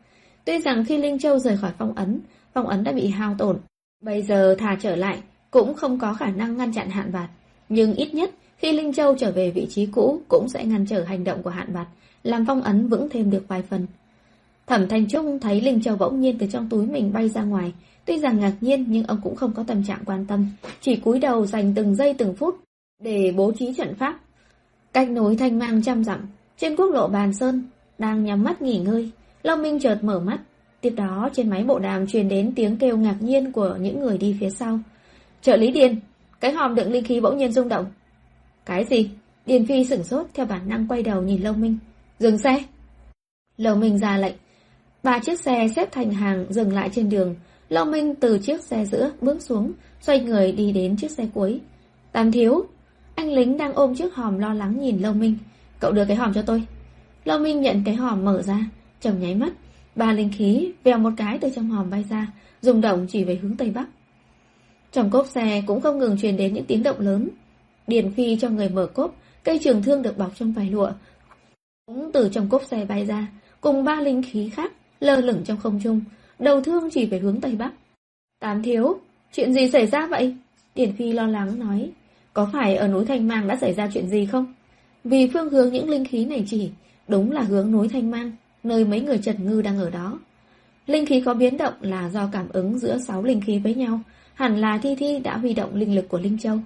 Tuy 0.45 0.59
rằng 0.59 0.85
khi 0.85 0.97
Linh 0.97 1.19
Châu 1.19 1.39
rời 1.39 1.57
khỏi 1.57 1.71
phong 1.77 1.93
ấn, 1.95 2.19
phong 2.53 2.67
ấn 2.67 2.83
đã 2.83 2.91
bị 2.91 3.07
hao 3.07 3.35
tổn, 3.37 3.59
bây 4.01 4.21
giờ 4.21 4.55
thả 4.59 4.77
trở 4.81 4.95
lại 4.95 5.21
cũng 5.51 5.73
không 5.73 5.99
có 5.99 6.13
khả 6.13 6.27
năng 6.27 6.57
ngăn 6.57 6.73
chặn 6.73 6.89
hạn 6.89 7.11
bạt. 7.11 7.29
Nhưng 7.69 7.93
ít 7.93 8.13
nhất, 8.13 8.31
khi 8.57 8.73
Linh 8.73 8.93
Châu 8.93 9.15
trở 9.17 9.31
về 9.31 9.51
vị 9.51 9.67
trí 9.69 9.85
cũ 9.85 10.21
cũng 10.27 10.49
sẽ 10.49 10.65
ngăn 10.65 10.85
trở 10.85 11.03
hành 11.03 11.23
động 11.23 11.43
của 11.43 11.49
hạn 11.49 11.73
bạt, 11.73 11.87
làm 12.23 12.45
phong 12.45 12.61
ấn 12.61 12.87
vững 12.87 13.09
thêm 13.09 13.31
được 13.31 13.45
vài 13.47 13.61
phần. 13.61 13.87
Thẩm 14.67 14.87
Thành 14.87 15.07
Trung 15.07 15.39
thấy 15.39 15.61
Linh 15.61 15.81
Châu 15.81 15.95
bỗng 15.95 16.21
nhiên 16.21 16.37
từ 16.37 16.47
trong 16.47 16.69
túi 16.69 16.87
mình 16.87 17.13
bay 17.13 17.29
ra 17.29 17.43
ngoài, 17.43 17.73
tuy 18.05 18.19
rằng 18.19 18.39
ngạc 18.39 18.53
nhiên 18.61 18.85
nhưng 18.87 19.07
ông 19.07 19.19
cũng 19.23 19.35
không 19.35 19.53
có 19.53 19.63
tâm 19.63 19.83
trạng 19.83 20.03
quan 20.05 20.25
tâm, 20.25 20.47
chỉ 20.81 20.95
cúi 20.95 21.19
đầu 21.19 21.45
dành 21.45 21.73
từng 21.75 21.95
giây 21.95 22.13
từng 22.13 22.35
phút 22.35 22.55
để 22.99 23.33
bố 23.35 23.51
trí 23.59 23.73
trận 23.73 23.95
pháp. 23.95 24.19
Cách 24.93 25.09
nối 25.09 25.35
thanh 25.35 25.59
mang 25.59 25.83
trăm 25.83 26.03
dặm, 26.03 26.19
trên 26.57 26.75
quốc 26.75 26.91
lộ 26.91 27.07
Bàn 27.07 27.33
Sơn, 27.33 27.63
đang 27.97 28.23
nhắm 28.23 28.43
mắt 28.43 28.61
nghỉ 28.61 28.77
ngơi, 28.77 29.11
Long 29.43 29.61
Minh 29.61 29.79
chợt 29.79 29.97
mở 30.01 30.19
mắt. 30.19 30.39
Tiếp 30.81 30.93
đó 30.97 31.29
trên 31.33 31.49
máy 31.49 31.63
bộ 31.63 31.79
đàm 31.79 32.07
truyền 32.07 32.29
đến 32.29 32.53
tiếng 32.55 32.77
kêu 32.77 32.97
ngạc 32.97 33.15
nhiên 33.19 33.51
của 33.51 33.77
những 33.79 33.99
người 33.99 34.17
đi 34.17 34.37
phía 34.39 34.49
sau. 34.49 34.79
Trợ 35.41 35.55
lý 35.55 35.71
Điền, 35.71 35.99
cái 36.39 36.51
hòm 36.51 36.75
đựng 36.75 36.91
linh 36.91 37.03
khí 37.03 37.21
bỗng 37.21 37.37
nhiên 37.37 37.51
rung 37.51 37.69
động. 37.69 37.85
Cái 38.65 38.85
gì? 38.85 39.09
Điền 39.45 39.65
Phi 39.65 39.85
sửng 39.85 40.03
sốt 40.03 40.27
theo 40.33 40.45
bản 40.45 40.69
năng 40.69 40.87
quay 40.87 41.03
đầu 41.03 41.21
nhìn 41.21 41.41
Long 41.41 41.61
Minh. 41.61 41.77
Dừng 42.23 42.37
xe. 42.37 42.63
Lâu 43.57 43.75
Minh 43.75 43.97
ra 43.97 44.17
lệnh. 44.17 44.35
Ba 45.03 45.19
chiếc 45.19 45.39
xe 45.39 45.67
xếp 45.75 45.91
thành 45.91 46.11
hàng 46.11 46.45
dừng 46.49 46.73
lại 46.73 46.89
trên 46.93 47.09
đường. 47.09 47.35
Lâu 47.69 47.85
Minh 47.85 48.15
từ 48.15 48.37
chiếc 48.37 48.61
xe 48.61 48.85
giữa 48.85 49.11
bước 49.21 49.41
xuống, 49.41 49.73
xoay 50.01 50.19
người 50.19 50.51
đi 50.51 50.71
đến 50.71 50.95
chiếc 50.97 51.11
xe 51.11 51.27
cuối. 51.33 51.59
Tam 52.11 52.31
thiếu. 52.31 52.65
Anh 53.15 53.31
lính 53.31 53.57
đang 53.57 53.73
ôm 53.73 53.95
chiếc 53.95 54.13
hòm 54.13 54.39
lo 54.39 54.53
lắng 54.53 54.79
nhìn 54.79 54.99
Lâu 54.99 55.13
Minh. 55.13 55.37
Cậu 55.79 55.91
đưa 55.91 56.05
cái 56.05 56.17
hòm 56.17 56.33
cho 56.33 56.41
tôi. 56.41 56.63
Lâu 57.25 57.39
Minh 57.39 57.61
nhận 57.61 57.81
cái 57.85 57.95
hòm 57.95 58.25
mở 58.25 58.41
ra, 58.41 58.59
chồng 59.01 59.19
nháy 59.19 59.35
mắt. 59.35 59.53
Ba 59.95 60.13
linh 60.13 60.29
khí 60.37 60.71
vèo 60.83 60.97
một 60.97 61.11
cái 61.17 61.37
từ 61.37 61.49
trong 61.55 61.69
hòm 61.69 61.89
bay 61.89 62.05
ra, 62.09 62.27
dùng 62.61 62.81
động 62.81 63.07
chỉ 63.09 63.23
về 63.23 63.35
hướng 63.35 63.57
Tây 63.57 63.69
Bắc. 63.69 63.85
Trong 64.91 65.09
cốp 65.09 65.27
xe 65.27 65.63
cũng 65.67 65.81
không 65.81 65.99
ngừng 65.99 66.17
truyền 66.17 66.37
đến 66.37 66.53
những 66.53 66.65
tiếng 66.65 66.83
động 66.83 66.99
lớn. 66.99 67.29
Điền 67.87 68.11
Phi 68.11 68.37
cho 68.39 68.49
người 68.49 68.69
mở 68.69 68.85
cốp, 68.85 69.15
cây 69.43 69.59
trường 69.63 69.83
thương 69.83 70.01
được 70.01 70.17
bọc 70.17 70.31
trong 70.35 70.51
vải 70.51 70.69
lụa. 70.69 70.91
Cũng 71.85 72.11
từ 72.11 72.29
trong 72.29 72.49
cốp 72.49 72.63
xe 72.63 72.85
bay 72.85 73.05
ra, 73.05 73.27
cùng 73.61 73.83
ba 73.83 73.95
linh 73.95 74.21
khí 74.23 74.49
khác, 74.49 74.71
lơ 74.99 75.15
lửng 75.15 75.41
trong 75.45 75.57
không 75.57 75.79
trung, 75.83 76.01
đầu 76.39 76.61
thương 76.61 76.89
chỉ 76.89 77.05
về 77.05 77.19
hướng 77.19 77.41
Tây 77.41 77.55
Bắc. 77.55 77.71
Tám 78.39 78.63
thiếu, 78.63 78.99
chuyện 79.33 79.53
gì 79.53 79.69
xảy 79.69 79.87
ra 79.87 80.07
vậy? 80.07 80.35
tiền 80.73 80.93
Phi 80.97 81.11
lo 81.11 81.27
lắng 81.27 81.59
nói, 81.59 81.91
có 82.33 82.49
phải 82.53 82.75
ở 82.75 82.87
núi 82.87 83.05
Thanh 83.05 83.27
Mang 83.27 83.47
đã 83.47 83.55
xảy 83.55 83.73
ra 83.73 83.89
chuyện 83.93 84.07
gì 84.07 84.25
không? 84.25 84.53
Vì 85.03 85.27
phương 85.27 85.49
hướng 85.49 85.73
những 85.73 85.89
linh 85.89 86.05
khí 86.05 86.25
này 86.25 86.43
chỉ, 86.47 86.71
đúng 87.07 87.31
là 87.31 87.41
hướng 87.41 87.71
núi 87.71 87.89
Thanh 87.89 88.11
Mang, 88.11 88.31
nơi 88.63 88.85
mấy 88.85 89.01
người 89.01 89.17
Trần 89.17 89.45
Ngư 89.45 89.61
đang 89.61 89.79
ở 89.79 89.89
đó. 89.89 90.19
Linh 90.87 91.05
khí 91.05 91.21
có 91.21 91.33
biến 91.33 91.57
động 91.57 91.73
là 91.81 92.09
do 92.09 92.29
cảm 92.31 92.47
ứng 92.53 92.79
giữa 92.79 92.97
sáu 92.97 93.23
linh 93.23 93.41
khí 93.41 93.59
với 93.59 93.75
nhau, 93.75 93.99
hẳn 94.33 94.61
là 94.61 94.79
Thi 94.83 94.95
Thi 94.95 95.19
đã 95.19 95.37
huy 95.37 95.53
động 95.53 95.75
linh 95.75 95.95
lực 95.95 96.09
của 96.09 96.19
Linh 96.19 96.37
Châu. 96.37 96.57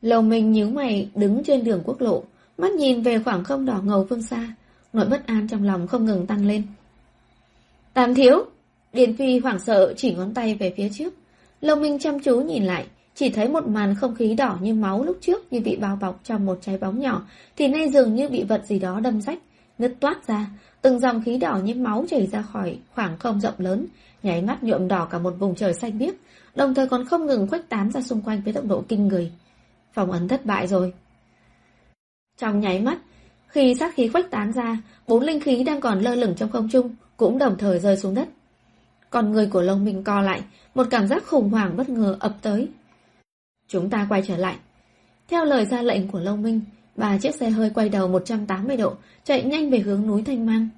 Lầu 0.00 0.22
mình 0.22 0.52
nhíu 0.52 0.70
mày 0.70 1.08
đứng 1.14 1.44
trên 1.44 1.64
đường 1.64 1.82
quốc 1.84 2.00
lộ, 2.00 2.24
mắt 2.58 2.72
nhìn 2.72 3.02
về 3.02 3.18
khoảng 3.18 3.44
không 3.44 3.66
đỏ 3.66 3.80
ngầu 3.84 4.06
phương 4.10 4.22
xa, 4.22 4.54
nỗi 4.92 5.06
bất 5.06 5.26
an 5.26 5.48
trong 5.48 5.64
lòng 5.64 5.86
không 5.86 6.04
ngừng 6.04 6.26
tăng 6.26 6.46
lên. 6.46 6.62
Tam 7.94 8.14
thiếu! 8.14 8.44
Điền 8.92 9.16
Phi 9.16 9.38
hoảng 9.38 9.58
sợ 9.58 9.94
chỉ 9.96 10.14
ngón 10.14 10.34
tay 10.34 10.54
về 10.54 10.74
phía 10.76 10.88
trước. 10.92 11.14
Lông 11.60 11.82
Minh 11.82 11.98
chăm 11.98 12.20
chú 12.20 12.40
nhìn 12.40 12.64
lại, 12.64 12.86
chỉ 13.14 13.30
thấy 13.30 13.48
một 13.48 13.66
màn 13.66 13.94
không 13.94 14.14
khí 14.14 14.34
đỏ 14.34 14.58
như 14.60 14.74
máu 14.74 15.04
lúc 15.04 15.18
trước 15.20 15.52
như 15.52 15.60
bị 15.60 15.76
bao 15.76 15.98
bọc 16.00 16.20
trong 16.24 16.46
một 16.46 16.58
trái 16.62 16.78
bóng 16.78 17.00
nhỏ, 17.00 17.22
thì 17.56 17.68
nay 17.68 17.88
dường 17.88 18.14
như 18.14 18.28
bị 18.28 18.44
vật 18.44 18.62
gì 18.66 18.78
đó 18.78 19.00
đâm 19.00 19.20
rách, 19.20 19.38
nứt 19.78 19.94
toát 20.00 20.26
ra, 20.26 20.46
từng 20.82 20.98
dòng 20.98 21.22
khí 21.22 21.38
đỏ 21.38 21.60
như 21.64 21.74
máu 21.74 22.04
chảy 22.08 22.26
ra 22.26 22.42
khỏi 22.42 22.78
khoảng 22.94 23.18
không 23.18 23.40
rộng 23.40 23.54
lớn, 23.58 23.86
nháy 24.22 24.42
mắt 24.42 24.62
nhuộm 24.62 24.88
đỏ 24.88 25.08
cả 25.10 25.18
một 25.18 25.34
vùng 25.38 25.54
trời 25.54 25.74
xanh 25.74 25.98
biếc, 25.98 26.14
đồng 26.54 26.74
thời 26.74 26.88
còn 26.88 27.04
không 27.04 27.26
ngừng 27.26 27.46
khuếch 27.48 27.68
tán 27.68 27.90
ra 27.90 28.00
xung 28.00 28.22
quanh 28.22 28.40
với 28.44 28.52
tốc 28.52 28.64
độ 28.64 28.84
kinh 28.88 29.08
người. 29.08 29.32
Phòng 29.92 30.12
ấn 30.12 30.28
thất 30.28 30.46
bại 30.46 30.66
rồi. 30.66 30.92
Trong 32.38 32.60
nháy 32.60 32.80
mắt, 32.80 32.98
khi 33.48 33.74
sát 33.74 33.94
khí 33.94 34.08
khuếch 34.08 34.30
tán 34.30 34.52
ra, 34.52 34.78
bốn 35.06 35.22
linh 35.22 35.40
khí 35.40 35.64
đang 35.64 35.80
còn 35.80 36.00
lơ 36.00 36.14
lửng 36.14 36.34
trong 36.36 36.50
không 36.50 36.68
trung 36.68 36.94
cũng 37.16 37.38
đồng 37.38 37.58
thời 37.58 37.78
rơi 37.78 37.96
xuống 37.96 38.14
đất. 38.14 38.28
Còn 39.10 39.32
người 39.32 39.46
của 39.46 39.62
lông 39.62 39.84
mình 39.84 40.04
co 40.04 40.20
lại, 40.20 40.42
một 40.74 40.86
cảm 40.90 41.08
giác 41.08 41.26
khủng 41.26 41.50
hoảng 41.50 41.76
bất 41.76 41.88
ngờ 41.88 42.16
ập 42.20 42.36
tới. 42.42 42.68
Chúng 43.68 43.90
ta 43.90 44.06
quay 44.08 44.22
trở 44.26 44.36
lại. 44.36 44.56
Theo 45.28 45.44
lời 45.44 45.64
ra 45.64 45.82
lệnh 45.82 46.08
của 46.08 46.20
Long 46.20 46.42
Minh, 46.42 46.60
ba 46.96 47.18
chiếc 47.18 47.34
xe 47.34 47.50
hơi 47.50 47.70
quay 47.74 47.88
đầu 47.88 48.08
180 48.08 48.76
độ, 48.76 48.94
chạy 49.24 49.42
nhanh 49.42 49.70
về 49.70 49.78
hướng 49.78 50.06
núi 50.06 50.22
Thanh 50.22 50.46
Mang. 50.46 50.68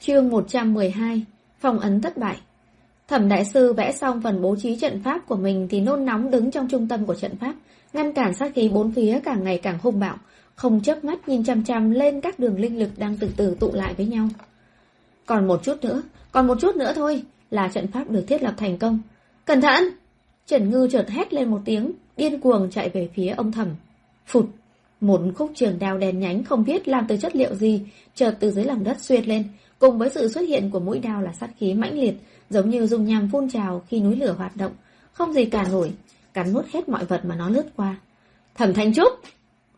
Chương 0.00 0.28
112 0.28 1.24
Phòng 1.60 1.78
ấn 1.78 2.00
thất 2.00 2.16
bại 2.16 2.36
Thẩm 3.08 3.28
đại 3.28 3.44
sư 3.44 3.72
vẽ 3.72 3.92
xong 3.92 4.22
phần 4.22 4.42
bố 4.42 4.56
trí 4.56 4.76
trận 4.76 5.02
pháp 5.02 5.26
của 5.26 5.36
mình 5.36 5.68
thì 5.70 5.80
nôn 5.80 6.04
nóng 6.04 6.30
đứng 6.30 6.50
trong 6.50 6.68
trung 6.68 6.88
tâm 6.88 7.06
của 7.06 7.14
trận 7.14 7.36
pháp, 7.36 7.54
ngăn 7.92 8.12
cản 8.12 8.34
sát 8.34 8.52
khí 8.54 8.68
bốn 8.68 8.92
phía 8.92 9.20
càng 9.24 9.44
ngày 9.44 9.60
càng 9.62 9.78
hung 9.82 10.00
bạo, 10.00 10.16
không 10.56 10.82
chớp 10.82 11.04
mắt 11.04 11.28
nhìn 11.28 11.44
chăm 11.44 11.64
chăm 11.64 11.90
lên 11.90 12.20
các 12.20 12.38
đường 12.38 12.60
linh 12.60 12.78
lực 12.78 12.90
đang 12.96 13.16
từ 13.16 13.28
từ 13.36 13.56
tụ 13.60 13.72
lại 13.72 13.94
với 13.94 14.06
nhau. 14.06 14.28
Còn 15.26 15.46
một 15.46 15.62
chút 15.62 15.84
nữa, 15.84 16.02
còn 16.32 16.46
một 16.46 16.60
chút 16.60 16.76
nữa 16.76 16.92
thôi, 16.96 17.22
là 17.50 17.68
trận 17.68 17.86
pháp 17.86 18.10
được 18.10 18.24
thiết 18.28 18.42
lập 18.42 18.54
thành 18.56 18.78
công. 18.78 18.98
Cẩn 19.44 19.60
thận! 19.60 19.84
Trần 20.46 20.70
Ngư 20.70 20.88
chợt 20.92 21.08
hét 21.08 21.32
lên 21.32 21.50
một 21.50 21.60
tiếng, 21.64 21.92
điên 22.16 22.40
cuồng 22.40 22.70
chạy 22.70 22.88
về 22.88 23.08
phía 23.14 23.28
ông 23.28 23.52
thẩm. 23.52 23.68
Phụt! 24.26 24.46
Một 25.00 25.20
khúc 25.34 25.52
trường 25.54 25.78
đao 25.78 25.98
đèn 25.98 26.18
nhánh 26.18 26.44
không 26.44 26.64
biết 26.64 26.88
làm 26.88 27.04
từ 27.08 27.16
chất 27.16 27.36
liệu 27.36 27.54
gì, 27.54 27.82
chợt 28.14 28.36
từ 28.40 28.50
dưới 28.50 28.64
lòng 28.64 28.84
đất 28.84 29.00
xuyệt 29.00 29.28
lên, 29.28 29.44
cùng 29.78 29.98
với 29.98 30.10
sự 30.10 30.28
xuất 30.28 30.40
hiện 30.40 30.70
của 30.70 30.80
mũi 30.80 30.98
đao 30.98 31.22
là 31.22 31.32
sát 31.32 31.50
khí 31.58 31.74
mãnh 31.74 31.98
liệt, 31.98 32.14
giống 32.50 32.70
như 32.70 32.86
dung 32.86 33.04
nham 33.04 33.28
phun 33.32 33.48
trào 33.48 33.82
khi 33.88 34.00
núi 34.00 34.16
lửa 34.16 34.34
hoạt 34.38 34.56
động, 34.56 34.72
không 35.12 35.32
gì 35.32 35.44
cả 35.44 35.64
nổi, 35.70 35.92
cắn 36.34 36.52
nuốt 36.52 36.66
hết 36.72 36.88
mọi 36.88 37.04
vật 37.04 37.24
mà 37.24 37.36
nó 37.36 37.48
lướt 37.48 37.66
qua. 37.76 37.96
Thẩm 38.54 38.74
Thanh 38.74 38.94
Trúc! 38.94 39.12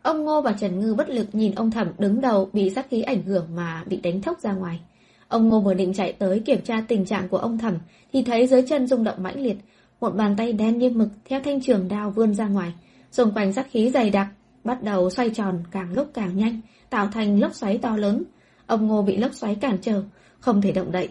Ông 0.02 0.24
Ngô 0.24 0.42
và 0.42 0.52
Trần 0.52 0.80
Ngư 0.80 0.94
bất 0.94 1.08
lực 1.08 1.26
nhìn 1.32 1.54
ông 1.54 1.70
Thẩm 1.70 1.88
đứng 1.98 2.20
đầu 2.20 2.50
bị 2.52 2.70
sát 2.70 2.86
khí 2.90 3.02
ảnh 3.02 3.22
hưởng 3.22 3.46
mà 3.56 3.84
bị 3.86 3.96
đánh 3.96 4.22
thốc 4.22 4.40
ra 4.40 4.52
ngoài. 4.52 4.80
Ông 5.28 5.48
Ngô 5.48 5.60
vừa 5.60 5.74
định 5.74 5.92
chạy 5.94 6.12
tới 6.12 6.40
kiểm 6.40 6.60
tra 6.62 6.84
tình 6.88 7.04
trạng 7.04 7.28
của 7.28 7.38
ông 7.38 7.58
Thẩm 7.58 7.74
thì 8.12 8.22
thấy 8.22 8.46
dưới 8.46 8.62
chân 8.62 8.86
rung 8.86 9.04
động 9.04 9.22
mãnh 9.22 9.40
liệt, 9.40 9.56
một 10.00 10.10
bàn 10.10 10.36
tay 10.36 10.52
đen 10.52 10.78
như 10.78 10.90
mực 10.90 11.08
theo 11.24 11.40
thanh 11.40 11.60
trường 11.60 11.88
đao 11.88 12.10
vươn 12.10 12.34
ra 12.34 12.48
ngoài, 12.48 12.72
xung 13.12 13.32
quanh 13.34 13.52
sát 13.52 13.66
khí 13.70 13.90
dày 13.90 14.10
đặc, 14.10 14.26
bắt 14.64 14.82
đầu 14.82 15.10
xoay 15.10 15.30
tròn 15.30 15.62
càng 15.70 15.92
lúc 15.92 16.10
càng 16.14 16.36
nhanh, 16.36 16.60
tạo 16.90 17.08
thành 17.12 17.40
lốc 17.40 17.54
xoáy 17.54 17.78
to 17.78 17.96
lớn. 17.96 18.24
Ông 18.66 18.86
Ngô 18.86 19.02
bị 19.02 19.16
lốc 19.16 19.34
xoáy 19.34 19.54
cản 19.54 19.78
trở, 19.82 20.02
không 20.40 20.60
thể 20.60 20.72
động 20.72 20.92
đậy. 20.92 21.08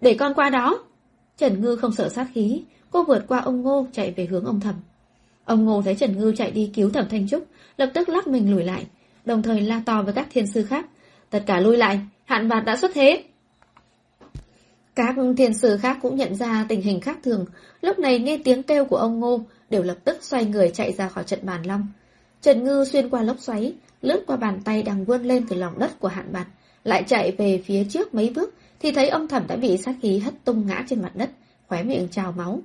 Để 0.00 0.14
con 0.14 0.34
qua 0.34 0.50
đó! 0.50 0.84
Trần 1.36 1.60
Ngư 1.60 1.76
không 1.76 1.92
sợ 1.92 2.08
sát 2.08 2.26
khí, 2.34 2.62
cô 2.90 3.04
vượt 3.04 3.24
qua 3.28 3.38
ông 3.38 3.62
Ngô 3.62 3.86
chạy 3.92 4.10
về 4.10 4.26
hướng 4.26 4.44
ông 4.44 4.60
Thẩm. 4.60 4.74
Ông 5.52 5.64
Ngô 5.64 5.82
thấy 5.82 5.94
Trần 5.94 6.18
Ngư 6.18 6.32
chạy 6.36 6.50
đi 6.50 6.70
cứu 6.74 6.90
Thẩm 6.90 7.08
Thanh 7.08 7.28
Trúc, 7.28 7.46
lập 7.76 7.90
tức 7.94 8.08
lắc 8.08 8.26
mình 8.26 8.50
lùi 8.50 8.64
lại, 8.64 8.86
đồng 9.24 9.42
thời 9.42 9.60
la 9.60 9.82
to 9.86 10.02
với 10.02 10.14
các 10.14 10.26
thiên 10.30 10.46
sư 10.46 10.64
khác. 10.64 10.86
Tất 11.30 11.42
cả 11.46 11.60
lui 11.60 11.76
lại, 11.76 12.00
hạn 12.24 12.48
bạt 12.48 12.64
đã 12.64 12.76
xuất 12.76 12.90
thế. 12.94 13.24
Các 14.94 15.14
thiên 15.36 15.54
sư 15.54 15.78
khác 15.82 15.98
cũng 16.02 16.16
nhận 16.16 16.34
ra 16.34 16.66
tình 16.68 16.82
hình 16.82 17.00
khác 17.00 17.18
thường, 17.22 17.44
lúc 17.80 17.98
này 17.98 18.18
nghe 18.18 18.38
tiếng 18.44 18.62
kêu 18.62 18.84
của 18.84 18.96
ông 18.96 19.20
Ngô, 19.20 19.40
đều 19.70 19.82
lập 19.82 19.96
tức 20.04 20.18
xoay 20.24 20.44
người 20.44 20.70
chạy 20.70 20.92
ra 20.92 21.08
khỏi 21.08 21.24
trận 21.24 21.38
bàn 21.42 21.62
long. 21.66 21.86
Trần 22.42 22.64
Ngư 22.64 22.84
xuyên 22.84 23.08
qua 23.08 23.22
lốc 23.22 23.38
xoáy, 23.38 23.74
lướt 24.02 24.24
qua 24.26 24.36
bàn 24.36 24.60
tay 24.64 24.82
đang 24.82 25.04
vươn 25.04 25.22
lên 25.22 25.46
từ 25.48 25.56
lòng 25.56 25.78
đất 25.78 26.00
của 26.00 26.08
hạn 26.08 26.32
bạt, 26.32 26.46
lại 26.84 27.04
chạy 27.06 27.32
về 27.38 27.62
phía 27.64 27.84
trước 27.84 28.14
mấy 28.14 28.32
bước, 28.34 28.54
thì 28.80 28.92
thấy 28.92 29.08
ông 29.08 29.28
thẩm 29.28 29.46
đã 29.46 29.56
bị 29.56 29.76
sát 29.76 29.94
khí 30.02 30.18
hất 30.18 30.34
tung 30.44 30.66
ngã 30.66 30.84
trên 30.88 31.02
mặt 31.02 31.16
đất, 31.16 31.30
khóe 31.68 31.82
miệng 31.82 32.08
trào 32.08 32.32
máu. 32.32 32.60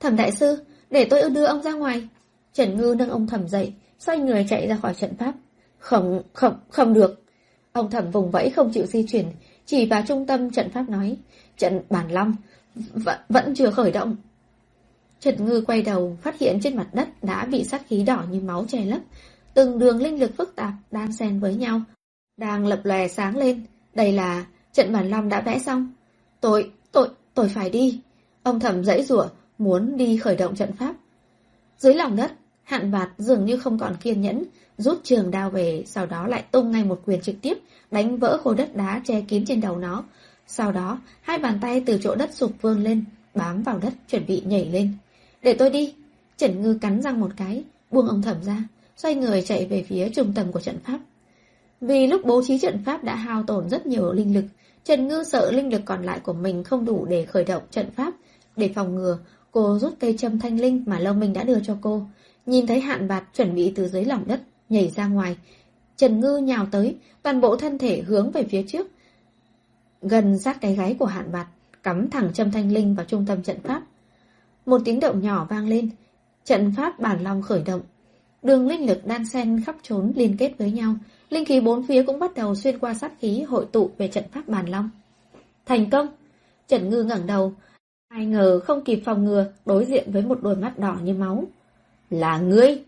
Thẩm 0.00 0.16
đại 0.16 0.32
sư, 0.32 0.64
để 0.90 1.04
tôi 1.04 1.30
đưa 1.30 1.44
ông 1.44 1.62
ra 1.62 1.72
ngoài. 1.72 2.08
Trần 2.52 2.76
Ngư 2.76 2.94
nâng 2.98 3.10
ông 3.10 3.26
thẩm 3.26 3.48
dậy, 3.48 3.72
xoay 3.98 4.18
người 4.18 4.46
chạy 4.48 4.66
ra 4.66 4.76
khỏi 4.76 4.94
trận 4.94 5.16
pháp. 5.16 5.34
Không, 5.78 6.22
không, 6.32 6.58
không 6.68 6.94
được. 6.94 7.22
Ông 7.72 7.90
thẩm 7.90 8.10
vùng 8.10 8.30
vẫy 8.30 8.50
không 8.50 8.72
chịu 8.72 8.86
di 8.86 9.06
chuyển, 9.06 9.26
chỉ 9.66 9.86
vào 9.86 10.02
trung 10.08 10.26
tâm 10.26 10.50
trận 10.50 10.70
pháp 10.70 10.88
nói, 10.88 11.16
trận 11.56 11.80
bản 11.90 12.12
long, 12.12 12.36
vẫn, 12.74 13.20
vẫn 13.28 13.54
chưa 13.54 13.70
khởi 13.70 13.90
động. 13.92 14.16
Trần 15.20 15.44
Ngư 15.44 15.60
quay 15.66 15.82
đầu, 15.82 16.16
phát 16.22 16.38
hiện 16.38 16.58
trên 16.62 16.76
mặt 16.76 16.88
đất 16.92 17.08
đã 17.22 17.44
bị 17.44 17.64
sát 17.64 17.82
khí 17.86 18.02
đỏ 18.02 18.24
như 18.30 18.40
máu 18.40 18.64
che 18.68 18.84
lấp, 18.84 19.00
từng 19.54 19.78
đường 19.78 20.02
linh 20.02 20.20
lực 20.20 20.36
phức 20.36 20.56
tạp 20.56 20.72
đang 20.90 21.12
xen 21.12 21.40
với 21.40 21.54
nhau, 21.54 21.80
đang 22.36 22.66
lập 22.66 22.80
lòe 22.84 23.08
sáng 23.08 23.36
lên. 23.36 23.64
Đây 23.94 24.12
là 24.12 24.46
trận 24.72 24.92
bản 24.92 25.10
long 25.10 25.28
đã 25.28 25.40
vẽ 25.40 25.58
xong. 25.58 25.92
Tôi, 26.40 26.72
tôi, 26.92 27.08
tôi 27.34 27.48
phải 27.48 27.70
đi. 27.70 28.00
Ông 28.42 28.60
thẩm 28.60 28.84
dãy 28.84 29.02
rủa 29.02 29.28
muốn 29.58 29.96
đi 29.96 30.16
khởi 30.16 30.36
động 30.36 30.56
trận 30.56 30.72
pháp. 30.72 30.94
Dưới 31.78 31.94
lòng 31.94 32.16
đất, 32.16 32.32
hạn 32.70 32.90
bạt 32.90 33.10
dường 33.18 33.44
như 33.44 33.56
không 33.56 33.78
còn 33.78 33.96
kiên 33.96 34.20
nhẫn, 34.20 34.44
rút 34.78 35.00
trường 35.04 35.30
đao 35.30 35.50
về, 35.50 35.82
sau 35.86 36.06
đó 36.06 36.26
lại 36.26 36.44
tung 36.50 36.70
ngay 36.70 36.84
một 36.84 37.02
quyền 37.06 37.20
trực 37.20 37.34
tiếp, 37.42 37.58
đánh 37.90 38.16
vỡ 38.16 38.40
khối 38.44 38.54
đất 38.54 38.76
đá 38.76 39.00
che 39.04 39.20
kín 39.20 39.44
trên 39.44 39.60
đầu 39.60 39.78
nó. 39.78 40.04
Sau 40.46 40.72
đó, 40.72 41.00
hai 41.22 41.38
bàn 41.38 41.58
tay 41.62 41.82
từ 41.86 41.98
chỗ 42.02 42.14
đất 42.14 42.34
sụp 42.34 42.52
vươn 42.60 42.84
lên, 42.84 43.04
bám 43.34 43.62
vào 43.62 43.78
đất, 43.78 43.92
chuẩn 44.08 44.26
bị 44.26 44.42
nhảy 44.46 44.64
lên. 44.64 44.92
Để 45.42 45.54
tôi 45.54 45.70
đi. 45.70 45.94
Trần 46.36 46.62
Ngư 46.62 46.78
cắn 46.80 47.02
răng 47.02 47.20
một 47.20 47.30
cái, 47.36 47.64
buông 47.90 48.08
ông 48.08 48.22
thẩm 48.22 48.42
ra, 48.42 48.64
xoay 48.96 49.14
người 49.14 49.42
chạy 49.42 49.66
về 49.66 49.84
phía 49.88 50.08
trung 50.08 50.32
tâm 50.34 50.52
của 50.52 50.60
trận 50.60 50.78
pháp. 50.84 50.98
Vì 51.80 52.06
lúc 52.06 52.20
bố 52.24 52.42
trí 52.46 52.58
trận 52.58 52.82
pháp 52.84 53.04
đã 53.04 53.14
hao 53.14 53.42
tổn 53.42 53.68
rất 53.68 53.86
nhiều 53.86 54.12
linh 54.12 54.34
lực, 54.34 54.44
Trần 54.84 55.08
Ngư 55.08 55.22
sợ 55.24 55.50
linh 55.52 55.72
lực 55.72 55.82
còn 55.84 56.02
lại 56.02 56.20
của 56.22 56.32
mình 56.32 56.64
không 56.64 56.84
đủ 56.84 57.04
để 57.04 57.24
khởi 57.24 57.44
động 57.44 57.62
trận 57.70 57.90
pháp. 57.90 58.14
Để 58.56 58.72
phòng 58.74 58.94
ngừa, 58.94 59.18
cô 59.52 59.78
rút 59.78 59.94
cây 60.00 60.14
châm 60.18 60.38
thanh 60.38 60.60
linh 60.60 60.84
mà 60.86 60.98
Lâu 60.98 61.14
Minh 61.14 61.32
đã 61.32 61.44
đưa 61.44 61.60
cho 61.60 61.76
cô. 61.80 62.02
Nhìn 62.50 62.66
thấy 62.66 62.80
hạn 62.80 63.08
bạt 63.08 63.24
chuẩn 63.34 63.54
bị 63.54 63.72
từ 63.76 63.88
dưới 63.88 64.04
lòng 64.04 64.24
đất, 64.26 64.40
nhảy 64.68 64.88
ra 64.88 65.06
ngoài. 65.06 65.36
Trần 65.96 66.20
Ngư 66.20 66.36
nhào 66.36 66.66
tới, 66.70 66.96
toàn 67.22 67.40
bộ 67.40 67.56
thân 67.56 67.78
thể 67.78 68.02
hướng 68.02 68.30
về 68.30 68.44
phía 68.50 68.62
trước. 68.62 68.86
Gần 70.02 70.38
sát 70.38 70.60
cái 70.60 70.74
gáy 70.74 70.96
của 70.98 71.06
hạn 71.06 71.32
bạt, 71.32 71.46
cắm 71.82 72.10
thẳng 72.10 72.32
châm 72.32 72.50
thanh 72.50 72.72
linh 72.72 72.94
vào 72.94 73.06
trung 73.06 73.26
tâm 73.26 73.42
trận 73.42 73.60
pháp. 73.60 73.82
Một 74.66 74.80
tiếng 74.84 75.00
động 75.00 75.20
nhỏ 75.20 75.46
vang 75.50 75.68
lên, 75.68 75.90
trận 76.44 76.72
pháp 76.76 77.00
bản 77.00 77.22
long 77.22 77.42
khởi 77.42 77.62
động. 77.62 77.80
Đường 78.42 78.68
linh 78.68 78.86
lực 78.86 79.06
đan 79.06 79.26
xen 79.26 79.62
khắp 79.66 79.76
trốn 79.82 80.12
liên 80.16 80.36
kết 80.36 80.52
với 80.58 80.70
nhau, 80.70 80.94
linh 81.28 81.44
khí 81.44 81.60
bốn 81.60 81.86
phía 81.86 82.02
cũng 82.02 82.18
bắt 82.18 82.34
đầu 82.34 82.54
xuyên 82.54 82.78
qua 82.78 82.94
sát 82.94 83.12
khí 83.20 83.42
hội 83.42 83.66
tụ 83.72 83.90
về 83.98 84.08
trận 84.08 84.24
pháp 84.32 84.48
bàn 84.48 84.68
long. 84.68 84.90
Thành 85.66 85.90
công! 85.90 86.06
Trần 86.68 86.88
Ngư 86.88 87.02
ngẩng 87.02 87.26
đầu, 87.26 87.52
ai 88.08 88.26
ngờ 88.26 88.60
không 88.60 88.84
kịp 88.84 89.02
phòng 89.04 89.24
ngừa, 89.24 89.52
đối 89.66 89.84
diện 89.84 90.12
với 90.12 90.22
một 90.22 90.42
đôi 90.42 90.56
mắt 90.56 90.78
đỏ 90.78 90.96
như 91.02 91.14
máu. 91.14 91.44
Là 92.10 92.38
ngươi! 92.38 92.84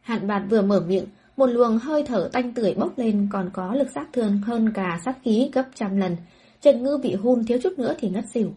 Hạn 0.00 0.26
bạt 0.26 0.42
vừa 0.50 0.62
mở 0.62 0.80
miệng, 0.88 1.04
một 1.36 1.46
luồng 1.46 1.78
hơi 1.78 2.02
thở 2.06 2.30
tanh 2.32 2.54
tưởi 2.54 2.74
bốc 2.74 2.98
lên 2.98 3.28
còn 3.32 3.50
có 3.52 3.74
lực 3.74 3.88
sát 3.94 4.08
thương 4.12 4.38
hơn 4.38 4.72
cả 4.74 5.00
sát 5.04 5.18
khí 5.22 5.50
gấp 5.52 5.64
trăm 5.74 5.96
lần. 5.96 6.16
Trần 6.60 6.82
Ngư 6.82 6.98
bị 7.02 7.14
hun 7.14 7.44
thiếu 7.44 7.58
chút 7.62 7.78
nữa 7.78 7.94
thì 7.98 8.08
ngất 8.08 8.24
xỉu. 8.34 8.52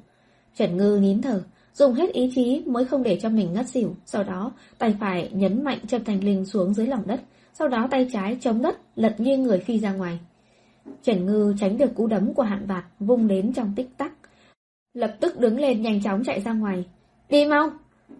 Trần 0.55 0.77
Ngư 0.77 0.99
nín 1.01 1.21
thở, 1.21 1.43
dùng 1.73 1.93
hết 1.93 2.13
ý 2.13 2.31
chí 2.35 2.63
mới 2.65 2.85
không 2.85 3.03
để 3.03 3.19
cho 3.21 3.29
mình 3.29 3.53
ngất 3.53 3.69
xỉu. 3.69 3.95
Sau 4.05 4.23
đó, 4.23 4.51
tay 4.77 4.95
phải 4.99 5.29
nhấn 5.33 5.63
mạnh 5.63 5.79
Trầm 5.87 6.03
Thành 6.03 6.23
Linh 6.23 6.45
xuống 6.45 6.73
dưới 6.73 6.87
lòng 6.87 7.03
đất. 7.05 7.21
Sau 7.53 7.67
đó 7.67 7.87
tay 7.91 8.07
trái 8.13 8.37
chống 8.41 8.61
đất, 8.61 8.77
lật 8.95 9.19
nghiêng 9.19 9.43
người 9.43 9.59
phi 9.59 9.79
ra 9.79 9.93
ngoài. 9.93 10.19
Trần 11.03 11.25
Ngư 11.25 11.55
tránh 11.59 11.77
được 11.77 11.95
cú 11.95 12.07
đấm 12.07 12.33
của 12.33 12.43
hạn 12.43 12.67
bạt, 12.67 12.83
vung 12.99 13.27
đến 13.27 13.53
trong 13.53 13.73
tích 13.75 13.89
tắc. 13.97 14.13
Lập 14.93 15.15
tức 15.19 15.39
đứng 15.39 15.59
lên 15.59 15.81
nhanh 15.81 16.03
chóng 16.03 16.23
chạy 16.23 16.41
ra 16.41 16.53
ngoài. 16.53 16.85
Đi 17.29 17.45
mau! 17.45 17.69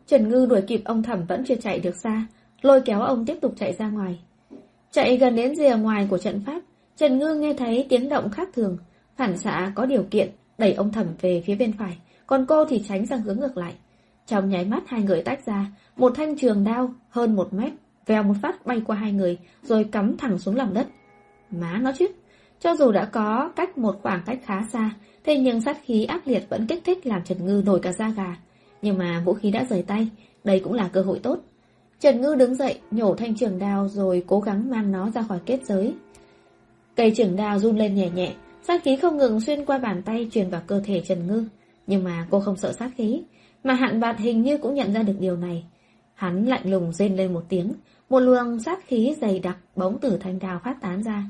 Trần 0.08 0.30
Ngư 0.30 0.46
đuổi 0.46 0.62
kịp 0.62 0.82
ông 0.86 1.04
thẩm 1.04 1.26
vẫn 1.26 1.44
chưa 1.48 1.56
chạy 1.56 1.80
được 1.80 1.96
xa, 1.96 2.28
lôi 2.62 2.82
kéo 2.82 3.02
ông 3.02 3.26
tiếp 3.26 3.38
tục 3.42 3.54
chạy 3.58 3.74
ra 3.74 3.90
ngoài. 3.90 4.20
Chạy 4.92 5.18
gần 5.18 5.36
đến 5.36 5.56
rìa 5.56 5.76
ngoài 5.76 6.08
của 6.10 6.18
trận 6.18 6.42
pháp, 6.46 6.62
Trần 6.98 7.18
Ngư 7.18 7.36
nghe 7.36 7.54
thấy 7.54 7.86
tiếng 7.90 8.10
động 8.10 8.30
khác 8.30 8.50
thường, 8.54 8.78
phản 9.18 9.38
xạ 9.38 9.72
có 9.76 9.86
điều 9.86 10.04
kiện, 10.04 10.30
đẩy 10.58 10.74
ông 10.74 10.92
thẩm 10.92 11.06
về 11.22 11.44
phía 11.46 11.56
bên 11.56 11.74
phải, 11.80 11.98
còn 12.28 12.46
cô 12.46 12.66
thì 12.66 12.84
tránh 12.88 13.06
sang 13.06 13.22
hướng 13.22 13.40
ngược 13.40 13.58
lại. 13.58 13.74
Trong 14.28 14.50
nháy 14.50 14.66
mắt 14.66 14.84
hai 14.88 15.02
người 15.02 15.22
tách 15.22 15.46
ra, 15.46 15.66
một 15.96 16.14
thanh 16.16 16.38
trường 16.38 16.64
đao 16.64 16.94
hơn 17.10 17.36
một 17.36 17.54
mét, 17.54 17.74
vèo 18.06 18.24
một 18.24 18.34
phát 18.42 18.66
bay 18.66 18.82
qua 18.86 18.96
hai 18.96 19.12
người, 19.12 19.38
rồi 19.64 19.84
cắm 19.84 20.18
thẳng 20.18 20.40
xuống 20.40 20.56
lòng 20.56 20.74
đất. 20.74 20.88
Má 21.52 21.80
nó 21.82 21.92
chứ, 21.98 22.08
cho 22.60 22.76
dù 22.76 22.92
đã 22.92 23.06
có 23.06 23.52
cách 23.56 23.78
một 23.78 23.96
khoảng 24.02 24.22
cách 24.26 24.40
khá 24.46 24.62
xa, 24.72 24.92
thế 25.24 25.38
nhưng 25.38 25.62
sát 25.62 25.78
khí 25.84 26.06
ác 26.06 26.28
liệt 26.28 26.44
vẫn 26.50 26.68
kích 26.68 26.84
thích 26.84 27.08
làm 27.08 27.24
Trần 27.24 27.46
Ngư 27.46 27.64
nổi 27.66 27.80
cả 27.80 27.92
da 27.92 28.10
gà. 28.10 28.36
Nhưng 28.82 28.98
mà 28.98 29.22
vũ 29.26 29.34
khí 29.34 29.52
đã 29.52 29.66
rời 29.70 29.84
tay, 29.84 30.08
đây 30.44 30.60
cũng 30.60 30.74
là 30.74 30.88
cơ 30.88 31.02
hội 31.02 31.20
tốt. 31.20 31.40
Trần 32.00 32.22
Ngư 32.22 32.36
đứng 32.36 32.56
dậy, 32.56 32.80
nhổ 32.92 33.16
thanh 33.16 33.36
trường 33.36 33.60
đao 33.60 33.88
rồi 33.88 34.24
cố 34.28 34.40
gắng 34.40 34.70
mang 34.70 34.92
nó 34.92 35.10
ra 35.10 35.22
khỏi 35.22 35.40
kết 35.46 35.66
giới. 35.66 35.94
Cây 36.96 37.12
trường 37.16 37.36
đao 37.36 37.60
run 37.60 37.78
lên 37.78 37.96
nhẹ 37.96 38.10
nhẹ, 38.10 38.34
sát 38.64 38.84
khí 38.84 38.96
không 38.96 39.18
ngừng 39.18 39.42
xuyên 39.42 39.66
qua 39.66 39.78
bàn 39.78 40.02
tay 40.06 40.28
truyền 40.32 40.50
vào 40.50 40.62
cơ 40.68 40.82
thể 40.86 41.02
Trần 41.02 41.28
Ngư. 41.28 41.44
Nhưng 41.88 42.04
mà 42.04 42.28
cô 42.30 42.40
không 42.40 42.58
sợ 42.58 42.72
sát 42.72 42.92
khí, 42.98 43.24
mà 43.64 43.74
hạn 43.74 44.00
bạt 44.00 44.18
hình 44.20 44.42
như 44.42 44.58
cũng 44.58 44.76
nhận 44.76 44.94
ra 44.94 45.04
được 45.04 45.16
điều 45.20 45.38
này. 45.38 45.64
Hắn 46.14 46.46
lạnh 46.46 46.72
lùng 46.72 46.94
rên 46.94 47.16
lên 47.16 47.34
một 47.34 47.44
tiếng, 47.50 47.74
một 48.10 48.20
luồng 48.20 48.60
sát 48.60 48.88
khí 48.88 49.16
dày 49.22 49.40
đặc 49.40 49.58
bóng 49.76 49.98
từ 50.02 50.18
thanh 50.18 50.40
đao 50.40 50.60
phát 50.64 50.82
tán 50.82 51.04
ra. 51.04 51.24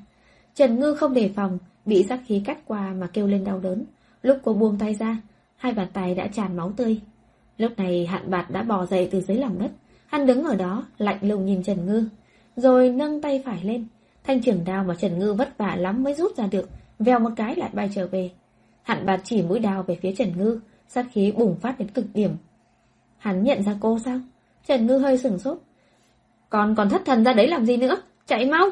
Trần 0.56 0.80
Ngư 0.80 0.93
không 0.93 1.14
đề 1.14 1.30
phòng, 1.36 1.58
bị 1.86 2.04
sát 2.04 2.20
khí 2.28 2.41
cắt 2.45 2.58
qua 2.66 2.93
mà 2.93 3.08
kêu 3.08 3.28
lên 3.28 3.43
đau 3.43 3.60
đớn. 3.60 3.86
Lúc 4.22 4.38
cô 4.43 4.54
buông 4.54 4.78
tay 4.78 4.93
ra, 4.93 5.18
hai 5.56 5.74
bàn 5.74 5.88
tay 5.93 6.16
đã 6.16 6.28
tràn 6.28 6.58
máu 6.58 6.72
tươi. 6.78 7.02
Lúc 7.62 7.80
này 7.80 8.05
hạn 8.05 8.30
bạt 8.30 8.51
đã 8.51 8.64
bò 8.64 8.86
dậy 8.86 9.07
từ 9.12 9.22
dưới 9.22 9.38
lòng 9.38 9.59
đất. 9.59 9.72
Hắn 10.07 10.26
đứng 10.26 10.43
ở 10.43 10.55
đó, 10.55 10.86
lạnh 10.97 11.18
lùng 11.22 11.45
nhìn 11.45 11.64
Trần 11.64 11.86
Ngư. 11.86 12.05
Rồi 12.55 12.89
nâng 12.89 13.22
tay 13.22 13.41
phải 13.45 13.64
lên. 13.64 13.86
Thanh 14.24 14.41
trưởng 14.41 14.64
đao 14.66 14.84
mà 14.84 14.95
Trần 14.95 15.20
Ngư 15.20 15.34
vất 15.34 15.57
vả 15.57 15.76
lắm 15.76 16.03
mới 16.03 16.14
rút 16.14 16.38
ra 16.38 16.47
được. 16.47 16.70
veo 16.99 17.20
một 17.20 17.30
cái 17.36 17.55
lại 17.55 17.70
bay 17.74 17.89
trở 17.95 18.07
về. 18.07 18.32
Hạn 18.84 19.05
bạt 19.05 19.22
chỉ 19.24 19.41
mũi 19.41 19.59
đao 19.59 19.84
về 19.84 19.95
phía 20.01 20.14
Trần 20.18 20.38
Ngư. 20.38 20.59
Sát 20.88 21.05
khí 21.12 21.32
bùng 21.32 21.55
phát 21.55 21.80
đến 21.80 21.88
cực 21.88 22.05
điểm. 22.14 22.36
Hắn 23.18 23.43
nhận 23.43 23.64
ra 23.64 23.76
cô 23.80 23.99
sao? 24.05 24.20
Trần 24.66 24.88
Ngư 24.88 24.97
hơi 24.97 25.18
sửng 25.18 25.39
sốt. 25.39 25.57
Còn 26.49 26.76
còn 26.76 26.89
thất 26.89 27.01
thần 27.05 27.24
ra 27.24 27.34
đấy 27.34 27.47
làm 27.47 27.66
gì 27.66 27.78
nữa? 27.78 28.01
Chạy 28.26 28.45
mau! 28.45 28.70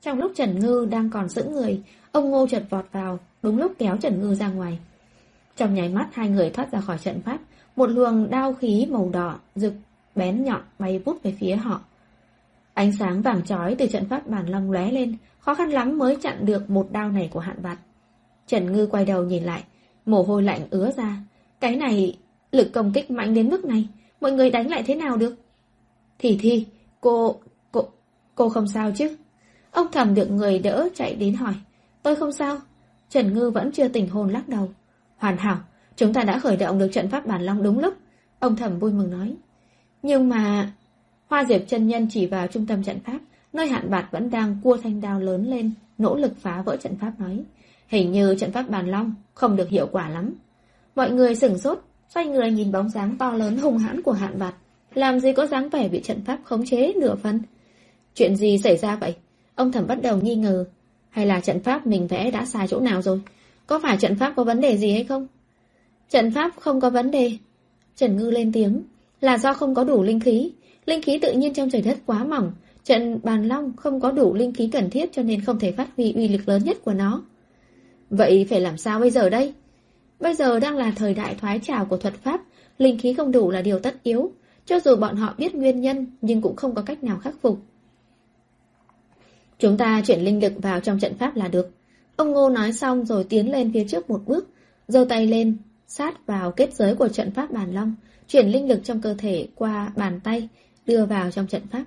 Trong 0.00 0.18
lúc 0.18 0.32
Trần 0.34 0.58
Ngư 0.58 0.88
đang 0.90 1.10
còn 1.10 1.28
giữ 1.28 1.44
người, 1.44 1.82
ông 2.12 2.30
Ngô 2.30 2.46
chợt 2.46 2.62
vọt 2.70 2.84
vào, 2.92 3.18
đúng 3.42 3.58
lúc 3.58 3.72
kéo 3.78 3.96
Trần 3.96 4.20
Ngư 4.20 4.34
ra 4.34 4.48
ngoài. 4.48 4.78
Trong 5.56 5.74
nháy 5.74 5.88
mắt 5.88 6.08
hai 6.12 6.28
người 6.28 6.50
thoát 6.50 6.72
ra 6.72 6.80
khỏi 6.80 6.98
trận 6.98 7.20
pháp, 7.22 7.38
một 7.76 7.86
luồng 7.86 8.30
đao 8.30 8.54
khí 8.54 8.86
màu 8.90 9.10
đỏ, 9.12 9.38
rực, 9.54 9.72
bén 10.14 10.44
nhọn 10.44 10.60
bay 10.78 10.98
vút 10.98 11.22
về 11.22 11.34
phía 11.40 11.56
họ. 11.56 11.80
Ánh 12.74 12.92
sáng 12.92 13.22
vàng 13.22 13.44
chói 13.44 13.74
từ 13.74 13.86
trận 13.86 14.08
pháp 14.08 14.26
bàn 14.26 14.46
long 14.46 14.70
lóe 14.70 14.90
lên, 14.90 15.16
khó 15.38 15.54
khăn 15.54 15.70
lắm 15.70 15.98
mới 15.98 16.16
chặn 16.16 16.46
được 16.46 16.70
một 16.70 16.88
đao 16.92 17.10
này 17.10 17.28
của 17.32 17.40
hạn 17.40 17.62
bạt. 17.62 17.78
Trần 18.46 18.72
Ngư 18.72 18.86
quay 18.86 19.04
đầu 19.04 19.24
nhìn 19.24 19.44
lại, 19.44 19.64
mồ 20.06 20.22
hôi 20.22 20.42
lạnh 20.42 20.60
ứa 20.70 20.90
ra. 20.96 21.16
Cái 21.60 21.76
này, 21.76 22.18
lực 22.52 22.72
công 22.72 22.92
kích 22.92 23.10
mạnh 23.10 23.34
đến 23.34 23.50
mức 23.50 23.64
này, 23.64 23.88
mọi 24.20 24.32
người 24.32 24.50
đánh 24.50 24.70
lại 24.70 24.82
thế 24.86 24.94
nào 24.94 25.16
được? 25.16 25.34
Thì 26.18 26.38
thi, 26.40 26.66
cô, 27.00 27.36
cô, 27.72 27.88
cô 28.34 28.48
không 28.48 28.68
sao 28.68 28.92
chứ? 28.96 29.16
Ông 29.70 29.86
thầm 29.92 30.14
được 30.14 30.30
người 30.30 30.58
đỡ 30.58 30.88
chạy 30.94 31.14
đến 31.14 31.34
hỏi. 31.34 31.54
Tôi 32.02 32.16
không 32.16 32.32
sao. 32.32 32.58
Trần 33.10 33.34
Ngư 33.34 33.50
vẫn 33.50 33.72
chưa 33.72 33.88
tỉnh 33.88 34.08
hồn 34.08 34.28
lắc 34.28 34.48
đầu. 34.48 34.68
Hoàn 35.16 35.36
hảo, 35.36 35.58
chúng 35.96 36.12
ta 36.12 36.22
đã 36.22 36.38
khởi 36.38 36.56
động 36.56 36.78
được 36.78 36.88
trận 36.92 37.08
pháp 37.08 37.26
bản 37.26 37.42
long 37.42 37.62
đúng 37.62 37.78
lúc. 37.78 37.94
Ông 38.38 38.56
thẩm 38.56 38.78
vui 38.78 38.92
mừng 38.92 39.10
nói. 39.10 39.34
Nhưng 40.02 40.28
mà... 40.28 40.72
Hoa 41.26 41.44
Diệp 41.44 41.60
chân 41.68 41.86
nhân 41.86 42.06
chỉ 42.10 42.26
vào 42.26 42.46
trung 42.46 42.66
tâm 42.66 42.82
trận 42.82 43.00
pháp, 43.00 43.18
nơi 43.52 43.68
hạn 43.68 43.90
bạt 43.90 44.06
vẫn 44.10 44.30
đang 44.30 44.56
cua 44.62 44.76
thanh 44.76 45.00
đao 45.00 45.20
lớn 45.20 45.46
lên, 45.50 45.72
nỗ 45.98 46.16
lực 46.16 46.32
phá 46.40 46.62
vỡ 46.62 46.76
trận 46.76 46.96
pháp 46.96 47.12
nói. 47.18 47.44
Hình 47.88 48.12
như 48.12 48.34
trận 48.38 48.52
pháp 48.52 48.70
bàn 48.70 48.90
long 48.90 49.14
không 49.34 49.56
được 49.56 49.68
hiệu 49.68 49.88
quả 49.92 50.08
lắm. 50.08 50.34
Mọi 50.94 51.10
người 51.10 51.34
sửng 51.34 51.58
sốt, 51.58 51.84
xoay 52.08 52.26
người 52.26 52.50
nhìn 52.50 52.72
bóng 52.72 52.88
dáng 52.88 53.16
to 53.18 53.32
lớn 53.32 53.56
hung 53.56 53.78
hãn 53.78 54.02
của 54.02 54.12
hạn 54.12 54.38
bạt. 54.38 54.54
Làm 54.94 55.20
gì 55.20 55.32
có 55.32 55.46
dáng 55.46 55.68
vẻ 55.68 55.88
bị 55.88 56.00
trận 56.00 56.24
pháp 56.24 56.38
khống 56.44 56.66
chế 56.66 56.92
nửa 56.96 57.14
phân 57.14 57.40
Chuyện 58.14 58.36
gì 58.36 58.58
xảy 58.58 58.76
ra 58.76 58.96
vậy? 58.96 59.14
Ông 59.54 59.72
thẩm 59.72 59.86
bắt 59.86 60.02
đầu 60.02 60.18
nghi 60.22 60.34
ngờ. 60.34 60.64
Hay 61.10 61.26
là 61.26 61.40
trận 61.40 61.60
pháp 61.60 61.86
mình 61.86 62.06
vẽ 62.06 62.30
đã 62.30 62.44
sai 62.44 62.68
chỗ 62.68 62.80
nào 62.80 63.02
rồi? 63.02 63.20
Có 63.66 63.80
phải 63.82 63.96
trận 63.96 64.16
pháp 64.16 64.32
có 64.36 64.44
vấn 64.44 64.60
đề 64.60 64.76
gì 64.76 64.92
hay 64.92 65.04
không? 65.04 65.26
Trận 66.10 66.30
pháp 66.30 66.52
không 66.60 66.80
có 66.80 66.90
vấn 66.90 67.10
đề. 67.10 67.32
Trần 67.96 68.16
Ngư 68.16 68.30
lên 68.30 68.52
tiếng. 68.52 68.82
Là 69.20 69.38
do 69.38 69.54
không 69.54 69.74
có 69.74 69.84
đủ 69.84 70.02
linh 70.02 70.20
khí. 70.20 70.52
Linh 70.86 71.02
khí 71.02 71.18
tự 71.18 71.32
nhiên 71.32 71.54
trong 71.54 71.70
trời 71.70 71.82
đất 71.82 71.98
quá 72.06 72.24
mỏng. 72.24 72.52
Trận 72.84 73.20
bàn 73.22 73.48
long 73.48 73.76
không 73.76 74.00
có 74.00 74.10
đủ 74.10 74.34
linh 74.34 74.52
khí 74.52 74.68
cần 74.72 74.90
thiết 74.90 75.12
cho 75.12 75.22
nên 75.22 75.40
không 75.40 75.58
thể 75.58 75.72
phát 75.72 75.88
huy 75.96 76.12
uy 76.12 76.28
lực 76.28 76.48
lớn 76.48 76.64
nhất 76.64 76.76
của 76.84 76.92
nó. 76.92 77.22
Vậy 78.10 78.46
phải 78.50 78.60
làm 78.60 78.76
sao 78.76 79.00
bây 79.00 79.10
giờ 79.10 79.30
đây? 79.30 79.54
Bây 80.20 80.34
giờ 80.34 80.60
đang 80.60 80.76
là 80.76 80.92
thời 80.96 81.14
đại 81.14 81.34
thoái 81.34 81.58
trào 81.58 81.84
của 81.84 81.96
thuật 81.96 82.14
pháp. 82.14 82.40
Linh 82.78 82.98
khí 82.98 83.14
không 83.14 83.32
đủ 83.32 83.50
là 83.50 83.62
điều 83.62 83.78
tất 83.78 83.94
yếu. 84.02 84.32
Cho 84.66 84.80
dù 84.80 84.96
bọn 84.96 85.16
họ 85.16 85.34
biết 85.38 85.54
nguyên 85.54 85.80
nhân 85.80 86.06
nhưng 86.20 86.40
cũng 86.40 86.56
không 86.56 86.74
có 86.74 86.82
cách 86.82 87.04
nào 87.04 87.18
khắc 87.18 87.34
phục. 87.42 87.58
Chúng 89.58 89.76
ta 89.76 90.02
chuyển 90.06 90.20
linh 90.20 90.42
lực 90.42 90.52
vào 90.56 90.80
trong 90.80 90.98
trận 90.98 91.14
pháp 91.18 91.36
là 91.36 91.48
được. 91.48 91.70
Ông 92.16 92.32
Ngô 92.32 92.48
nói 92.48 92.72
xong 92.72 93.04
rồi 93.04 93.24
tiến 93.24 93.52
lên 93.52 93.70
phía 93.74 93.84
trước 93.88 94.10
một 94.10 94.22
bước, 94.26 94.48
giơ 94.88 95.06
tay 95.08 95.26
lên, 95.26 95.56
sát 95.86 96.26
vào 96.26 96.50
kết 96.50 96.74
giới 96.74 96.94
của 96.94 97.08
trận 97.08 97.30
pháp 97.30 97.50
bàn 97.50 97.74
long, 97.74 97.94
chuyển 98.28 98.48
linh 98.48 98.68
lực 98.68 98.80
trong 98.84 99.00
cơ 99.00 99.14
thể 99.18 99.48
qua 99.54 99.92
bàn 99.96 100.20
tay, 100.24 100.48
đưa 100.86 101.06
vào 101.06 101.30
trong 101.30 101.46
trận 101.46 101.62
pháp. 101.70 101.84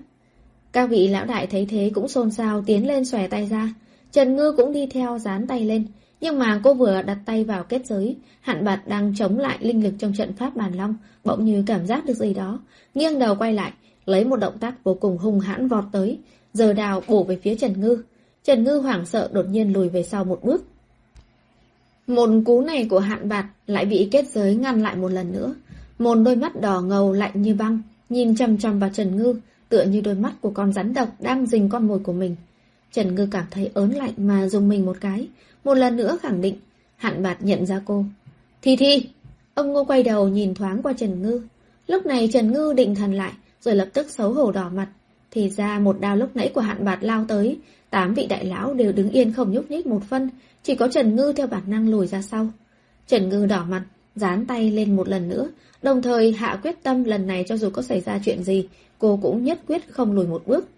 Các 0.72 0.90
vị 0.90 1.08
lão 1.08 1.24
đại 1.24 1.46
thấy 1.46 1.66
thế 1.66 1.90
cũng 1.94 2.08
xôn 2.08 2.30
xao 2.30 2.62
tiến 2.66 2.86
lên 2.86 3.04
xòe 3.04 3.28
tay 3.28 3.46
ra. 3.46 3.74
Trần 4.12 4.36
Ngư 4.36 4.52
cũng 4.56 4.72
đi 4.72 4.86
theo 4.86 5.18
dán 5.18 5.46
tay 5.46 5.64
lên, 5.64 5.86
nhưng 6.20 6.38
mà 6.38 6.60
cô 6.64 6.74
vừa 6.74 7.02
đặt 7.02 7.18
tay 7.26 7.44
vào 7.44 7.64
kết 7.64 7.86
giới, 7.86 8.16
hạn 8.40 8.64
bạt 8.64 8.80
đang 8.86 9.14
chống 9.16 9.38
lại 9.38 9.58
linh 9.60 9.84
lực 9.84 9.94
trong 9.98 10.12
trận 10.14 10.32
pháp 10.32 10.56
bàn 10.56 10.72
long, 10.72 10.94
bỗng 11.24 11.44
như 11.44 11.62
cảm 11.66 11.86
giác 11.86 12.04
được 12.06 12.14
gì 12.14 12.34
đó, 12.34 12.60
nghiêng 12.94 13.18
đầu 13.18 13.34
quay 13.34 13.52
lại, 13.52 13.72
lấy 14.06 14.24
một 14.24 14.36
động 14.36 14.58
tác 14.58 14.84
vô 14.84 14.94
cùng 14.94 15.18
hung 15.18 15.40
hãn 15.40 15.68
vọt 15.68 15.84
tới, 15.92 16.18
giờ 16.52 16.72
đào 16.72 17.02
bổ 17.08 17.22
về 17.22 17.38
phía 17.42 17.54
Trần 17.54 17.80
Ngư. 17.80 18.02
Trần 18.44 18.64
Ngư 18.64 18.78
hoảng 18.78 19.06
sợ 19.06 19.30
đột 19.32 19.46
nhiên 19.48 19.72
lùi 19.72 19.88
về 19.88 20.02
sau 20.02 20.24
một 20.24 20.40
bước. 20.42 20.64
Một 22.08 22.30
cú 22.44 22.60
này 22.60 22.86
của 22.90 22.98
hạn 22.98 23.28
bạt 23.28 23.46
lại 23.66 23.86
bị 23.86 24.08
kết 24.10 24.28
giới 24.28 24.54
ngăn 24.54 24.82
lại 24.82 24.96
một 24.96 25.08
lần 25.08 25.32
nữa. 25.32 25.54
Một 25.98 26.14
đôi 26.14 26.36
mắt 26.36 26.60
đỏ 26.60 26.80
ngầu 26.80 27.12
lạnh 27.12 27.42
như 27.42 27.54
băng, 27.54 27.80
nhìn 28.08 28.36
chầm 28.36 28.58
chầm 28.58 28.78
vào 28.78 28.90
Trần 28.92 29.16
Ngư, 29.16 29.34
tựa 29.68 29.84
như 29.84 30.00
đôi 30.00 30.14
mắt 30.14 30.32
của 30.40 30.50
con 30.50 30.72
rắn 30.72 30.94
độc 30.94 31.08
đang 31.20 31.46
rình 31.46 31.68
con 31.68 31.88
mồi 31.88 31.98
của 31.98 32.12
mình. 32.12 32.36
Trần 32.92 33.14
Ngư 33.14 33.28
cảm 33.30 33.44
thấy 33.50 33.70
ớn 33.74 33.90
lạnh 33.90 34.12
mà 34.16 34.48
dùng 34.48 34.68
mình 34.68 34.86
một 34.86 34.96
cái, 35.00 35.28
một 35.64 35.74
lần 35.74 35.96
nữa 35.96 36.18
khẳng 36.22 36.40
định, 36.40 36.54
hạn 36.96 37.22
bạt 37.22 37.36
nhận 37.40 37.66
ra 37.66 37.80
cô. 37.84 38.04
Thi 38.62 38.76
Thi! 38.76 39.08
Ông 39.54 39.72
Ngô 39.72 39.84
quay 39.84 40.02
đầu 40.02 40.28
nhìn 40.28 40.54
thoáng 40.54 40.82
qua 40.82 40.92
Trần 40.92 41.22
Ngư. 41.22 41.40
Lúc 41.86 42.06
này 42.06 42.28
Trần 42.32 42.52
Ngư 42.52 42.72
định 42.72 42.94
thần 42.94 43.14
lại, 43.14 43.32
rồi 43.60 43.74
lập 43.74 43.88
tức 43.92 44.10
xấu 44.10 44.32
hổ 44.32 44.52
đỏ 44.52 44.70
mặt, 44.74 44.88
thì 45.30 45.50
ra 45.50 45.78
một 45.78 46.00
đao 46.00 46.16
lúc 46.16 46.36
nãy 46.36 46.50
của 46.54 46.60
hạn 46.60 46.84
bạt 46.84 46.98
lao 47.02 47.24
tới, 47.28 47.58
tám 47.90 48.14
vị 48.14 48.26
đại 48.26 48.44
lão 48.44 48.74
đều 48.74 48.92
đứng 48.92 49.10
yên 49.10 49.32
không 49.32 49.52
nhúc 49.52 49.70
nhích 49.70 49.86
một 49.86 50.02
phân, 50.08 50.30
chỉ 50.62 50.74
có 50.74 50.88
Trần 50.88 51.16
Ngư 51.16 51.32
theo 51.36 51.46
bản 51.46 51.62
năng 51.66 51.88
lùi 51.88 52.06
ra 52.06 52.22
sau. 52.22 52.48
Trần 53.06 53.28
Ngư 53.28 53.46
đỏ 53.46 53.64
mặt, 53.68 53.84
dán 54.16 54.46
tay 54.46 54.70
lên 54.70 54.96
một 54.96 55.08
lần 55.08 55.28
nữa, 55.28 55.50
đồng 55.82 56.02
thời 56.02 56.32
hạ 56.32 56.60
quyết 56.62 56.82
tâm 56.82 57.04
lần 57.04 57.26
này 57.26 57.44
cho 57.48 57.56
dù 57.56 57.70
có 57.70 57.82
xảy 57.82 58.00
ra 58.00 58.20
chuyện 58.24 58.42
gì, 58.42 58.68
cô 58.98 59.18
cũng 59.22 59.44
nhất 59.44 59.60
quyết 59.66 59.82
không 59.90 60.12
lùi 60.12 60.26
một 60.26 60.42
bước. 60.46 60.68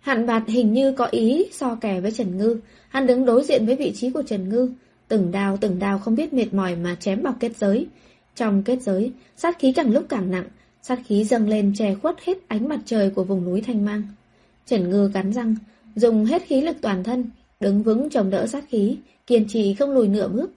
Hạn 0.00 0.26
bạt 0.26 0.42
hình 0.46 0.72
như 0.72 0.92
có 0.92 1.06
ý 1.06 1.46
so 1.52 1.74
kè 1.74 2.00
với 2.00 2.10
Trần 2.10 2.38
Ngư, 2.38 2.60
hắn 2.88 3.06
đứng 3.06 3.24
đối 3.24 3.44
diện 3.44 3.66
với 3.66 3.76
vị 3.76 3.92
trí 3.94 4.10
của 4.10 4.22
Trần 4.22 4.48
Ngư, 4.48 4.70
từng 5.08 5.30
đao 5.30 5.56
từng 5.56 5.78
đao 5.78 5.98
không 5.98 6.14
biết 6.14 6.32
mệt 6.32 6.54
mỏi 6.54 6.76
mà 6.76 6.94
chém 6.94 7.22
vào 7.22 7.34
kết 7.40 7.56
giới. 7.56 7.86
Trong 8.34 8.62
kết 8.62 8.82
giới, 8.82 9.12
sát 9.36 9.58
khí 9.58 9.72
càng 9.72 9.92
lúc 9.92 10.04
càng 10.08 10.30
nặng, 10.30 10.46
sát 10.82 10.98
khí 11.06 11.24
dâng 11.24 11.48
lên 11.48 11.72
che 11.76 11.94
khuất 11.94 12.16
hết 12.24 12.38
ánh 12.48 12.68
mặt 12.68 12.80
trời 12.84 13.10
của 13.10 13.24
vùng 13.24 13.44
núi 13.44 13.60
Thanh 13.60 13.84
Mang. 13.84 14.02
Trần 14.66 14.90
Ngư 14.90 15.10
cắn 15.14 15.32
răng, 15.32 15.56
dùng 15.94 16.24
hết 16.24 16.42
khí 16.46 16.60
lực 16.60 16.76
toàn 16.80 17.04
thân, 17.04 17.30
đứng 17.60 17.82
vững 17.82 18.10
chống 18.10 18.30
đỡ 18.30 18.46
sát 18.46 18.64
khí, 18.68 18.96
kiên 19.26 19.44
trì 19.48 19.74
không 19.74 19.90
lùi 19.90 20.08
nửa 20.08 20.28
bước. 20.28 20.50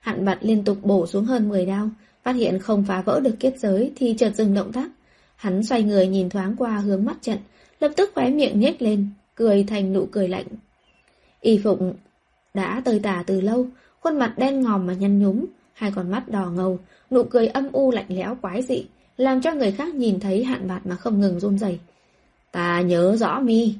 Hạn 0.00 0.24
bạt 0.24 0.38
liên 0.40 0.64
tục 0.64 0.78
bổ 0.82 1.06
xuống 1.06 1.24
hơn 1.24 1.48
10 1.48 1.66
đao, 1.66 1.90
phát 2.22 2.32
hiện 2.32 2.58
không 2.58 2.84
phá 2.88 3.02
vỡ 3.02 3.20
được 3.20 3.34
kết 3.40 3.58
giới 3.58 3.92
thì 3.96 4.14
chợt 4.18 4.30
dừng 4.34 4.54
động 4.54 4.72
tác. 4.72 4.90
Hắn 5.36 5.62
xoay 5.62 5.82
người 5.82 6.06
nhìn 6.06 6.30
thoáng 6.30 6.56
qua 6.58 6.78
hướng 6.78 7.04
mắt 7.04 7.16
trận, 7.22 7.38
lập 7.80 7.92
tức 7.96 8.10
khóe 8.14 8.30
miệng 8.30 8.60
nhếch 8.60 8.82
lên, 8.82 9.08
cười 9.34 9.64
thành 9.64 9.92
nụ 9.92 10.06
cười 10.12 10.28
lạnh. 10.28 10.46
Y 11.40 11.60
Phụng 11.64 11.94
đã 12.54 12.82
tơi 12.84 12.98
tả 12.98 13.24
từ 13.26 13.40
lâu, 13.40 13.66
khuôn 14.00 14.18
mặt 14.18 14.34
đen 14.36 14.60
ngòm 14.60 14.86
mà 14.86 14.94
nhăn 14.94 15.18
nhúm, 15.18 15.44
hai 15.72 15.92
con 15.96 16.10
mắt 16.10 16.28
đỏ 16.28 16.50
ngầu, 16.50 16.78
nụ 17.10 17.22
cười 17.24 17.46
âm 17.46 17.68
u 17.72 17.90
lạnh 17.90 18.06
lẽo 18.08 18.36
quái 18.42 18.62
dị, 18.62 18.84
làm 19.16 19.40
cho 19.40 19.54
người 19.54 19.72
khác 19.72 19.94
nhìn 19.94 20.20
thấy 20.20 20.44
hạn 20.44 20.68
bạt 20.68 20.86
mà 20.86 20.96
không 20.96 21.20
ngừng 21.20 21.40
run 21.40 21.58
rẩy. 21.58 21.78
Ta 22.52 22.80
nhớ 22.80 23.16
rõ 23.16 23.40
mi. 23.40 23.74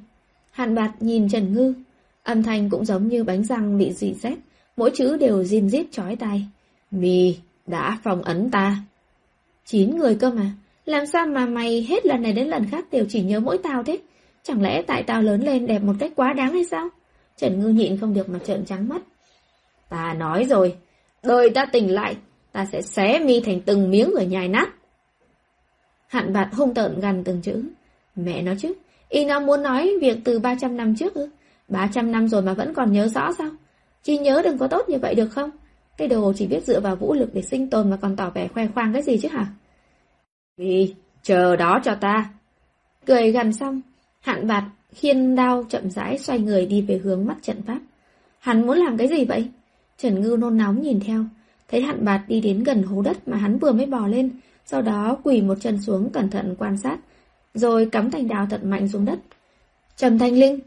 Hạn 0.50 0.74
bạt 0.74 0.92
nhìn 1.00 1.28
Trần 1.28 1.54
Ngư, 1.54 1.74
âm 2.22 2.42
thanh 2.42 2.70
cũng 2.70 2.84
giống 2.84 3.08
như 3.08 3.24
bánh 3.24 3.44
răng 3.44 3.78
bị 3.78 3.92
dì 3.92 4.14
xét, 4.14 4.38
mỗi 4.76 4.90
chữ 4.94 5.16
đều 5.16 5.44
rin 5.44 5.70
rít 5.70 5.86
chói 5.92 6.16
tai. 6.16 6.46
Mi 6.90 7.36
đã 7.66 7.98
phòng 8.02 8.22
ấn 8.22 8.50
ta. 8.50 8.76
Chín 9.64 9.98
người 9.98 10.14
cơ 10.14 10.30
mà, 10.30 10.50
làm 10.84 11.06
sao 11.06 11.26
mà 11.26 11.46
mày 11.46 11.86
hết 11.88 12.06
lần 12.06 12.22
này 12.22 12.32
đến 12.32 12.48
lần 12.48 12.66
khác 12.70 12.84
đều 12.90 13.04
chỉ 13.08 13.22
nhớ 13.22 13.40
mỗi 13.40 13.58
tao 13.58 13.82
thế? 13.82 13.98
Chẳng 14.42 14.62
lẽ 14.62 14.82
tại 14.82 15.02
tao 15.02 15.22
lớn 15.22 15.40
lên 15.40 15.66
đẹp 15.66 15.78
một 15.78 15.92
cách 15.98 16.12
quá 16.16 16.32
đáng 16.32 16.52
hay 16.52 16.64
sao? 16.64 16.88
Trần 17.36 17.60
Ngư 17.60 17.68
nhịn 17.68 17.96
không 17.96 18.14
được 18.14 18.28
mà 18.28 18.38
trợn 18.38 18.64
trắng 18.64 18.88
mắt. 18.88 19.02
Ta 19.88 20.14
nói 20.18 20.44
rồi, 20.44 20.76
đời 21.22 21.50
ta 21.50 21.66
tỉnh 21.66 21.94
lại, 21.94 22.16
ta 22.52 22.66
sẽ 22.72 22.82
xé 22.82 23.18
mi 23.18 23.40
thành 23.40 23.60
từng 23.60 23.90
miếng 23.90 24.10
rồi 24.10 24.26
nhai 24.26 24.48
nát. 24.48 24.68
Hạn 26.06 26.32
bạt 26.32 26.48
hung 26.52 26.74
tợn 26.74 27.00
gần 27.00 27.24
từng 27.24 27.40
chữ. 27.42 27.62
Mẹ 28.16 28.42
nó 28.42 28.52
chứ, 28.58 28.72
y 29.08 29.24
nó 29.24 29.40
muốn 29.40 29.62
nói 29.62 29.92
việc 30.00 30.18
từ 30.24 30.38
300 30.38 30.76
năm 30.76 30.96
trước 30.96 31.14
ư? 31.14 31.28
300 31.70 32.12
năm 32.12 32.28
rồi 32.28 32.42
mà 32.42 32.54
vẫn 32.54 32.74
còn 32.74 32.92
nhớ 32.92 33.08
rõ 33.08 33.32
sao? 33.38 33.50
Chỉ 34.02 34.18
nhớ 34.18 34.42
đừng 34.44 34.58
có 34.58 34.68
tốt 34.68 34.88
như 34.88 34.98
vậy 34.98 35.14
được 35.14 35.28
không? 35.28 35.50
Cái 35.96 36.08
đồ 36.08 36.32
chỉ 36.36 36.46
biết 36.46 36.64
dựa 36.64 36.80
vào 36.80 36.96
vũ 36.96 37.14
lực 37.14 37.34
để 37.34 37.42
sinh 37.42 37.70
tồn 37.70 37.90
mà 37.90 37.96
còn 37.96 38.16
tỏ 38.16 38.30
vẻ 38.30 38.48
khoe 38.48 38.66
khoang 38.66 38.92
cái 38.92 39.02
gì 39.02 39.18
chứ 39.18 39.28
hả? 39.28 39.46
Vì, 40.56 40.94
chờ 41.22 41.56
đó 41.56 41.80
cho 41.84 41.94
ta. 41.94 42.30
Cười 43.06 43.32
gần 43.32 43.52
xong, 43.52 43.80
hạn 44.20 44.46
bạt 44.46 44.64
khiên 44.94 45.34
đao 45.34 45.64
chậm 45.68 45.90
rãi 45.90 46.18
xoay 46.18 46.38
người 46.38 46.66
đi 46.66 46.82
về 46.82 47.00
hướng 47.04 47.26
mắt 47.26 47.36
trận 47.42 47.62
pháp. 47.62 47.80
Hắn 48.38 48.66
muốn 48.66 48.78
làm 48.78 48.96
cái 48.96 49.08
gì 49.08 49.24
vậy? 49.24 49.48
Trần 49.98 50.20
Ngư 50.20 50.36
nôn 50.40 50.56
nóng 50.56 50.82
nhìn 50.82 51.00
theo, 51.00 51.24
thấy 51.68 51.82
hạn 51.82 52.04
bạt 52.04 52.20
đi 52.28 52.40
đến 52.40 52.62
gần 52.62 52.82
hố 52.82 53.02
đất 53.02 53.28
mà 53.28 53.36
hắn 53.36 53.58
vừa 53.58 53.72
mới 53.72 53.86
bò 53.86 54.06
lên, 54.06 54.30
sau 54.66 54.82
đó 54.82 55.16
quỳ 55.24 55.42
một 55.42 55.54
chân 55.60 55.82
xuống 55.82 56.10
cẩn 56.12 56.30
thận 56.30 56.54
quan 56.58 56.76
sát, 56.76 56.98
rồi 57.54 57.88
cắm 57.92 58.10
thanh 58.10 58.28
đao 58.28 58.46
thật 58.50 58.64
mạnh 58.64 58.88
xuống 58.88 59.04
đất. 59.04 59.18
Trầm 59.96 60.18
Thanh 60.18 60.32
Linh! 60.32 60.58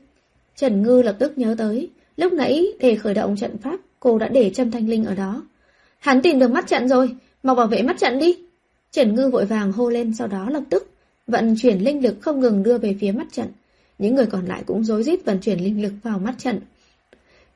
Trần 0.56 0.84
Ngư 0.84 1.02
lập 1.02 1.16
tức 1.20 1.38
nhớ 1.38 1.56
tới, 1.58 1.90
lúc 2.18 2.34
nãy 2.34 2.66
để 2.80 2.96
khởi 2.96 3.14
động 3.14 3.36
trận 3.36 3.58
pháp, 3.58 3.80
cô 4.00 4.18
đã 4.18 4.28
để 4.28 4.50
Trâm 4.50 4.72
Thanh 4.72 4.90
Linh 4.90 5.06
ở 5.06 5.16
đó. 5.16 5.44
Hắn 6.00 6.22
tìm 6.22 6.40
được 6.40 6.52
mắt 6.52 6.68
trận 6.68 6.88
rồi, 6.88 7.16
mau 7.44 7.56
bảo 7.56 7.68
vệ 7.68 7.82
mắt 7.82 7.98
trận 8.00 8.20
đi! 8.20 8.38
Trần 8.92 9.16
Ngư 9.16 9.30
vội 9.30 9.46
vàng 9.46 9.72
hô 9.72 9.90
lên 9.90 10.14
sau 10.14 10.28
đó 10.28 10.50
lập 10.50 10.64
tức, 10.70 10.92
vận 11.28 11.56
chuyển 11.62 11.80
linh 11.80 12.04
lực 12.04 12.16
không 12.22 12.40
ngừng 12.40 12.64
đưa 12.64 12.78
về 12.78 12.96
phía 13.00 13.12
mắt 13.12 13.28
trận. 13.32 13.48
Những 13.98 14.16
người 14.16 14.26
còn 14.26 14.46
lại 14.46 14.64
cũng 14.66 14.84
rối 14.84 15.04
rít 15.04 15.26
vận 15.26 15.40
chuyển 15.40 15.60
linh 15.60 15.82
lực 15.82 15.94
vào 16.04 16.20
mắt 16.20 16.36
trận. 16.38 16.60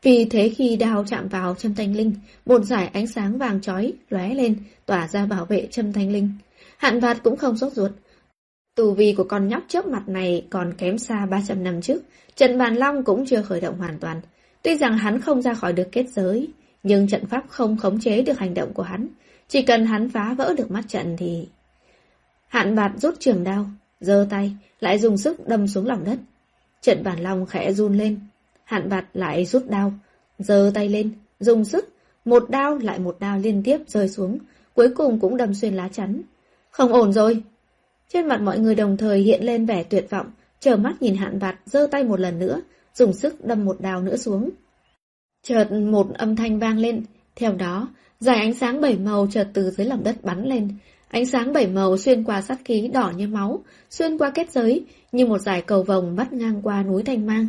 Vì 0.01 0.25
thế 0.25 0.49
khi 0.49 0.75
đao 0.75 1.05
chạm 1.07 1.27
vào 1.27 1.55
Trâm 1.55 1.75
thanh 1.75 1.95
linh, 1.95 2.13
một 2.45 2.63
giải 2.63 2.89
ánh 2.93 3.07
sáng 3.07 3.37
vàng 3.37 3.61
chói 3.61 3.93
lóe 4.09 4.33
lên, 4.33 4.55
tỏa 4.85 5.07
ra 5.07 5.25
bảo 5.25 5.45
vệ 5.45 5.67
Trâm 5.71 5.93
thanh 5.93 6.11
linh. 6.11 6.29
Hạn 6.77 6.99
vạt 6.99 7.23
cũng 7.23 7.37
không 7.37 7.57
sốt 7.57 7.73
ruột. 7.73 7.91
Tù 8.77 8.93
vi 8.93 9.13
của 9.17 9.23
con 9.23 9.47
nhóc 9.47 9.63
trước 9.67 9.85
mặt 9.85 10.09
này 10.09 10.45
còn 10.49 10.73
kém 10.73 10.97
xa 10.97 11.25
300 11.25 11.63
năm 11.63 11.81
trước, 11.81 12.01
trận 12.35 12.57
bàn 12.57 12.75
long 12.75 13.03
cũng 13.03 13.25
chưa 13.25 13.41
khởi 13.41 13.61
động 13.61 13.77
hoàn 13.77 13.99
toàn. 13.99 14.21
Tuy 14.61 14.77
rằng 14.77 14.97
hắn 14.97 15.21
không 15.21 15.41
ra 15.41 15.53
khỏi 15.53 15.73
được 15.73 15.87
kết 15.91 16.09
giới, 16.09 16.47
nhưng 16.83 17.07
trận 17.07 17.25
pháp 17.25 17.43
không 17.49 17.77
khống 17.77 17.99
chế 17.99 18.21
được 18.21 18.39
hành 18.39 18.53
động 18.53 18.73
của 18.73 18.83
hắn. 18.83 19.07
Chỉ 19.47 19.61
cần 19.61 19.85
hắn 19.85 20.09
phá 20.09 20.33
vỡ 20.37 20.53
được 20.57 20.71
mắt 20.71 20.83
trận 20.87 21.15
thì... 21.17 21.47
Hạn 22.47 22.75
bạt 22.75 22.91
rút 22.97 23.19
trường 23.19 23.43
đao, 23.43 23.65
giơ 23.99 24.27
tay, 24.29 24.51
lại 24.79 24.99
dùng 24.99 25.17
sức 25.17 25.47
đâm 25.47 25.67
xuống 25.67 25.87
lòng 25.87 26.03
đất. 26.03 26.17
Trận 26.81 27.03
bàn 27.03 27.19
long 27.19 27.45
khẽ 27.45 27.73
run 27.73 27.97
lên, 27.97 28.19
hạn 28.63 28.89
bạt 28.89 29.05
lại 29.13 29.45
rút 29.45 29.69
đao, 29.69 29.93
giơ 30.39 30.71
tay 30.73 30.89
lên, 30.89 31.11
dùng 31.39 31.65
sức, 31.65 31.89
một 32.25 32.49
đao 32.49 32.77
lại 32.77 32.99
một 32.99 33.17
đao 33.19 33.39
liên 33.39 33.63
tiếp 33.63 33.77
rơi 33.87 34.09
xuống, 34.09 34.37
cuối 34.73 34.89
cùng 34.95 35.19
cũng 35.19 35.37
đâm 35.37 35.53
xuyên 35.53 35.73
lá 35.73 35.89
chắn. 35.89 36.21
Không 36.71 36.93
ổn 36.93 37.13
rồi. 37.13 37.43
Trên 38.13 38.27
mặt 38.27 38.41
mọi 38.41 38.59
người 38.59 38.75
đồng 38.75 38.97
thời 38.97 39.19
hiện 39.19 39.43
lên 39.43 39.65
vẻ 39.65 39.83
tuyệt 39.83 40.09
vọng, 40.09 40.31
chờ 40.59 40.75
mắt 40.75 41.01
nhìn 41.01 41.15
hạn 41.15 41.39
vặt, 41.39 41.59
giơ 41.65 41.87
tay 41.91 42.03
một 42.03 42.19
lần 42.19 42.39
nữa, 42.39 42.61
dùng 42.93 43.13
sức 43.13 43.45
đâm 43.45 43.65
một 43.65 43.81
đào 43.81 44.01
nữa 44.01 44.17
xuống. 44.17 44.49
Chợt 45.43 45.71
một 45.71 46.07
âm 46.13 46.35
thanh 46.35 46.59
vang 46.59 46.77
lên, 46.77 47.03
theo 47.35 47.53
đó, 47.53 47.87
dài 48.19 48.37
ánh 48.37 48.53
sáng 48.53 48.81
bảy 48.81 48.97
màu 48.97 49.27
chợt 49.31 49.47
từ 49.53 49.71
dưới 49.71 49.87
lòng 49.87 50.03
đất 50.03 50.15
bắn 50.23 50.45
lên, 50.45 50.77
Ánh 51.07 51.25
sáng 51.25 51.53
bảy 51.53 51.67
màu 51.67 51.97
xuyên 51.97 52.23
qua 52.23 52.41
sát 52.41 52.57
khí 52.65 52.89
đỏ 52.93 53.11
như 53.17 53.27
máu, 53.27 53.63
xuyên 53.89 54.17
qua 54.17 54.29
kết 54.29 54.51
giới, 54.51 54.85
như 55.11 55.25
một 55.25 55.37
dải 55.37 55.61
cầu 55.61 55.83
vồng 55.83 56.15
bắt 56.15 56.33
ngang 56.33 56.61
qua 56.63 56.83
núi 56.83 57.03
Thanh 57.03 57.25
Mang. 57.25 57.47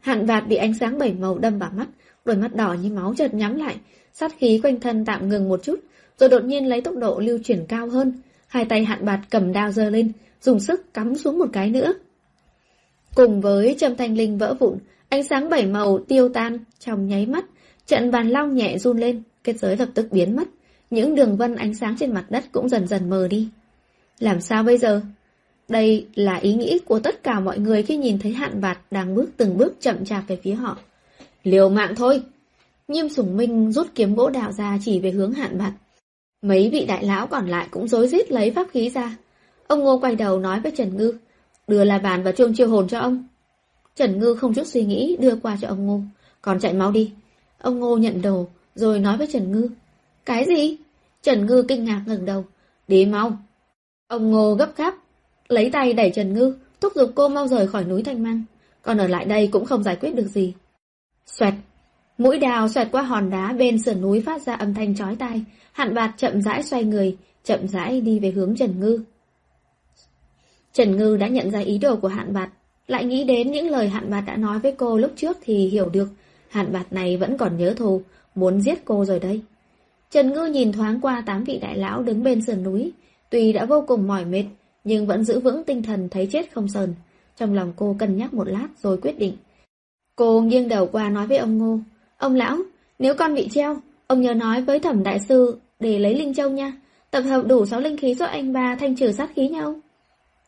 Hạn 0.00 0.26
vạt 0.26 0.48
bị 0.48 0.56
ánh 0.56 0.74
sáng 0.74 0.98
bảy 0.98 1.12
màu 1.12 1.38
đâm 1.38 1.58
vào 1.58 1.70
mắt, 1.76 1.86
đôi 2.24 2.36
mắt 2.36 2.56
đỏ 2.56 2.76
như 2.82 2.90
máu 2.90 3.14
chợt 3.16 3.34
nhắm 3.34 3.56
lại, 3.56 3.76
sát 4.12 4.32
khí 4.38 4.60
quanh 4.62 4.80
thân 4.80 5.04
tạm 5.04 5.28
ngừng 5.28 5.48
một 5.48 5.62
chút, 5.62 5.80
rồi 6.18 6.28
đột 6.28 6.44
nhiên 6.44 6.68
lấy 6.68 6.80
tốc 6.80 6.94
độ 6.96 7.20
lưu 7.20 7.38
chuyển 7.44 7.66
cao 7.68 7.88
hơn. 7.88 8.12
Hai 8.54 8.64
tay 8.64 8.84
hạn 8.84 9.04
bạt 9.04 9.20
cầm 9.30 9.52
đao 9.52 9.72
giơ 9.72 9.90
lên, 9.90 10.12
dùng 10.40 10.60
sức 10.60 10.94
cắm 10.94 11.14
xuống 11.14 11.38
một 11.38 11.46
cái 11.52 11.70
nữa. 11.70 11.92
Cùng 13.14 13.40
với 13.40 13.74
châm 13.78 13.96
thanh 13.96 14.16
linh 14.16 14.38
vỡ 14.38 14.54
vụn, 14.60 14.78
ánh 15.08 15.24
sáng 15.24 15.48
bảy 15.48 15.66
màu 15.66 15.98
tiêu 15.98 16.28
tan 16.28 16.58
trong 16.78 17.06
nháy 17.06 17.26
mắt, 17.26 17.44
trận 17.86 18.10
bàn 18.10 18.28
long 18.28 18.54
nhẹ 18.54 18.78
run 18.78 18.98
lên, 18.98 19.22
kết 19.44 19.58
giới 19.58 19.76
lập 19.76 19.88
tức 19.94 20.06
biến 20.12 20.36
mất. 20.36 20.48
Những 20.90 21.14
đường 21.14 21.36
vân 21.36 21.56
ánh 21.56 21.74
sáng 21.74 21.96
trên 21.98 22.14
mặt 22.14 22.24
đất 22.30 22.44
cũng 22.52 22.68
dần 22.68 22.86
dần 22.86 23.10
mờ 23.10 23.28
đi. 23.28 23.48
Làm 24.18 24.40
sao 24.40 24.62
bây 24.62 24.78
giờ? 24.78 25.00
Đây 25.68 26.06
là 26.14 26.36
ý 26.36 26.54
nghĩ 26.54 26.78
của 26.78 26.98
tất 27.00 27.22
cả 27.22 27.40
mọi 27.40 27.58
người 27.58 27.82
khi 27.82 27.96
nhìn 27.96 28.18
thấy 28.18 28.32
hạn 28.32 28.60
bạt 28.60 28.78
đang 28.90 29.14
bước 29.14 29.30
từng 29.36 29.58
bước 29.58 29.80
chậm 29.80 30.04
chạp 30.04 30.28
về 30.28 30.36
phía 30.42 30.54
họ. 30.54 30.78
Liều 31.42 31.68
mạng 31.68 31.94
thôi! 31.96 32.22
Nhiêm 32.88 33.08
sủng 33.08 33.36
minh 33.36 33.72
rút 33.72 33.86
kiếm 33.94 34.14
gỗ 34.14 34.30
đạo 34.30 34.52
ra 34.52 34.78
chỉ 34.84 35.00
về 35.00 35.10
hướng 35.10 35.32
hạn 35.32 35.58
bạt. 35.58 35.72
Mấy 36.44 36.70
vị 36.72 36.84
đại 36.84 37.04
lão 37.04 37.26
còn 37.26 37.46
lại 37.46 37.68
cũng 37.70 37.88
rối 37.88 38.08
rít 38.08 38.32
lấy 38.32 38.50
pháp 38.50 38.66
khí 38.70 38.90
ra. 38.90 39.16
Ông 39.66 39.80
Ngô 39.80 39.98
quay 39.98 40.16
đầu 40.16 40.38
nói 40.38 40.60
với 40.60 40.72
Trần 40.76 40.96
Ngư, 40.96 41.14
đưa 41.66 41.84
la 41.84 41.98
bàn 41.98 42.22
và 42.22 42.32
chuông 42.32 42.54
chiêu 42.54 42.68
hồn 42.68 42.88
cho 42.88 42.98
ông. 42.98 43.26
Trần 43.96 44.18
Ngư 44.18 44.34
không 44.34 44.54
chút 44.54 44.66
suy 44.66 44.84
nghĩ 44.84 45.16
đưa 45.20 45.36
qua 45.36 45.56
cho 45.60 45.68
ông 45.68 45.86
Ngô, 45.86 46.00
còn 46.42 46.60
chạy 46.60 46.72
máu 46.72 46.90
đi. 46.90 47.12
Ông 47.58 47.80
Ngô 47.80 47.96
nhận 47.96 48.22
đồ, 48.22 48.46
rồi 48.74 48.98
nói 48.98 49.16
với 49.16 49.26
Trần 49.32 49.52
Ngư, 49.52 49.68
cái 50.24 50.44
gì? 50.44 50.76
Trần 51.22 51.46
Ngư 51.46 51.64
kinh 51.68 51.84
ngạc 51.84 52.02
ngẩng 52.06 52.24
đầu. 52.24 52.44
Đi 52.88 53.06
mau. 53.06 53.38
Ông 54.08 54.30
Ngô 54.30 54.54
gấp 54.54 54.76
gáp, 54.76 54.94
lấy 55.48 55.70
tay 55.70 55.92
đẩy 55.92 56.10
Trần 56.10 56.34
Ngư, 56.34 56.54
thúc 56.80 56.92
giục 56.94 57.12
cô 57.14 57.28
mau 57.28 57.48
rời 57.48 57.66
khỏi 57.66 57.84
núi 57.84 58.02
Thanh 58.02 58.22
Mang. 58.22 58.42
Còn 58.82 58.98
ở 58.98 59.06
lại 59.06 59.24
đây 59.24 59.48
cũng 59.52 59.64
không 59.64 59.82
giải 59.82 59.96
quyết 59.96 60.14
được 60.14 60.28
gì. 60.28 60.54
Xoẹt. 61.26 61.54
Mũi 62.18 62.38
đào 62.38 62.68
xoẹt 62.68 62.88
qua 62.92 63.02
hòn 63.02 63.30
đá 63.30 63.52
bên 63.52 63.82
sườn 63.82 64.00
núi 64.00 64.20
phát 64.20 64.42
ra 64.42 64.54
âm 64.54 64.74
thanh 64.74 64.94
chói 64.96 65.16
tai. 65.16 65.44
Hạn 65.74 65.94
bạt 65.94 66.14
chậm 66.16 66.42
rãi 66.42 66.62
xoay 66.62 66.84
người, 66.84 67.16
chậm 67.44 67.68
rãi 67.68 68.00
đi 68.00 68.18
về 68.18 68.30
hướng 68.30 68.56
Trần 68.56 68.80
Ngư. 68.80 69.00
Trần 70.72 70.96
Ngư 70.96 71.16
đã 71.16 71.28
nhận 71.28 71.50
ra 71.50 71.58
ý 71.58 71.78
đồ 71.78 71.96
của 71.96 72.08
hạn 72.08 72.32
bạt, 72.32 72.50
lại 72.86 73.04
nghĩ 73.04 73.24
đến 73.24 73.50
những 73.50 73.70
lời 73.70 73.88
hạn 73.88 74.10
bạt 74.10 74.24
đã 74.26 74.36
nói 74.36 74.58
với 74.58 74.72
cô 74.72 74.96
lúc 74.96 75.12
trước 75.16 75.36
thì 75.42 75.68
hiểu 75.68 75.88
được. 75.88 76.08
Hạn 76.48 76.72
bạt 76.72 76.92
này 76.92 77.16
vẫn 77.16 77.38
còn 77.38 77.56
nhớ 77.56 77.74
thù, 77.76 78.02
muốn 78.34 78.60
giết 78.60 78.84
cô 78.84 79.04
rồi 79.04 79.20
đây. 79.20 79.42
Trần 80.10 80.32
Ngư 80.32 80.46
nhìn 80.46 80.72
thoáng 80.72 81.00
qua 81.00 81.22
tám 81.26 81.44
vị 81.44 81.58
đại 81.58 81.78
lão 81.78 82.02
đứng 82.02 82.22
bên 82.22 82.42
sườn 82.42 82.62
núi, 82.62 82.92
tuy 83.30 83.52
đã 83.52 83.64
vô 83.64 83.84
cùng 83.86 84.06
mỏi 84.06 84.24
mệt, 84.24 84.44
nhưng 84.84 85.06
vẫn 85.06 85.24
giữ 85.24 85.40
vững 85.40 85.64
tinh 85.64 85.82
thần 85.82 86.08
thấy 86.08 86.28
chết 86.32 86.52
không 86.52 86.68
sờn. 86.68 86.94
Trong 87.36 87.54
lòng 87.54 87.72
cô 87.76 87.96
cân 87.98 88.16
nhắc 88.16 88.34
một 88.34 88.48
lát 88.48 88.68
rồi 88.82 88.98
quyết 89.02 89.18
định. 89.18 89.36
Cô 90.16 90.40
nghiêng 90.40 90.68
đầu 90.68 90.86
qua 90.86 91.08
nói 91.08 91.26
với 91.26 91.38
ông 91.38 91.58
Ngô, 91.58 91.78
ông 92.18 92.34
lão, 92.34 92.58
nếu 92.98 93.14
con 93.14 93.34
bị 93.34 93.48
treo, 93.48 93.76
ông 94.06 94.20
nhớ 94.20 94.34
nói 94.34 94.62
với 94.62 94.80
thẩm 94.80 95.02
đại 95.02 95.18
sư 95.20 95.58
để 95.84 95.98
lấy 95.98 96.14
linh 96.14 96.34
châu 96.34 96.50
nha, 96.50 96.72
tập 97.10 97.20
hợp 97.20 97.42
đủ 97.46 97.66
sáu 97.66 97.80
linh 97.80 97.96
khí 97.96 98.14
giúp 98.14 98.24
anh 98.24 98.52
ba 98.52 98.76
thanh 98.80 98.96
trừ 98.96 99.12
sát 99.12 99.30
khí 99.34 99.48
nhau. 99.48 99.74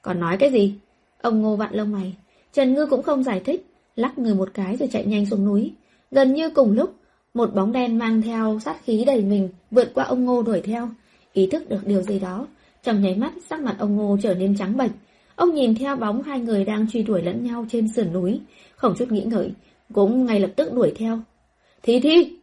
Còn 0.03 0.21
nói 0.21 0.37
cái 0.37 0.51
gì? 0.51 0.75
Ông 1.23 1.43
Ngô 1.43 1.57
vặn 1.57 1.75
lông 1.75 1.93
mày, 1.93 2.15
Trần 2.53 2.75
Ngư 2.75 2.87
cũng 2.87 3.03
không 3.03 3.23
giải 3.23 3.41
thích, 3.45 3.67
lắc 3.97 4.19
người 4.19 4.35
một 4.35 4.49
cái 4.55 4.77
rồi 4.77 4.89
chạy 4.93 5.05
nhanh 5.05 5.27
xuống 5.27 5.45
núi. 5.45 5.73
Gần 6.11 6.35
như 6.35 6.51
cùng 6.51 6.73
lúc, 6.73 6.95
một 7.35 7.55
bóng 7.55 7.73
đen 7.73 7.99
mang 7.99 8.23
theo 8.23 8.59
sát 8.65 8.77
khí 8.85 9.05
đầy 9.07 9.23
mình 9.23 9.49
vượt 9.71 9.95
qua 9.95 10.05
ông 10.05 10.25
Ngô 10.25 10.43
đuổi 10.43 10.61
theo. 10.61 10.89
Ý 11.33 11.47
thức 11.47 11.69
được 11.69 11.87
điều 11.87 12.03
gì 12.03 12.19
đó, 12.19 12.47
trong 12.83 13.03
nháy 13.03 13.17
mắt 13.17 13.33
sắc 13.51 13.61
mặt 13.61 13.77
ông 13.79 13.97
Ngô 13.97 14.17
trở 14.23 14.35
nên 14.35 14.57
trắng 14.57 14.77
bệch. 14.77 14.93
Ông 15.35 15.55
nhìn 15.55 15.75
theo 15.75 15.97
bóng 15.97 16.23
hai 16.23 16.41
người 16.41 16.65
đang 16.65 16.91
truy 16.91 17.03
đuổi 17.03 17.23
lẫn 17.23 17.45
nhau 17.45 17.67
trên 17.71 17.89
sườn 17.89 18.13
núi, 18.13 18.41
không 18.77 18.95
chút 18.99 19.13
nghĩ 19.13 19.23
ngợi, 19.25 19.53
cũng 19.93 20.25
ngay 20.25 20.41
lập 20.41 20.51
tức 20.57 20.73
đuổi 20.73 20.93
theo. 20.97 21.19
Thi 21.83 22.01
Thi! 22.01 22.37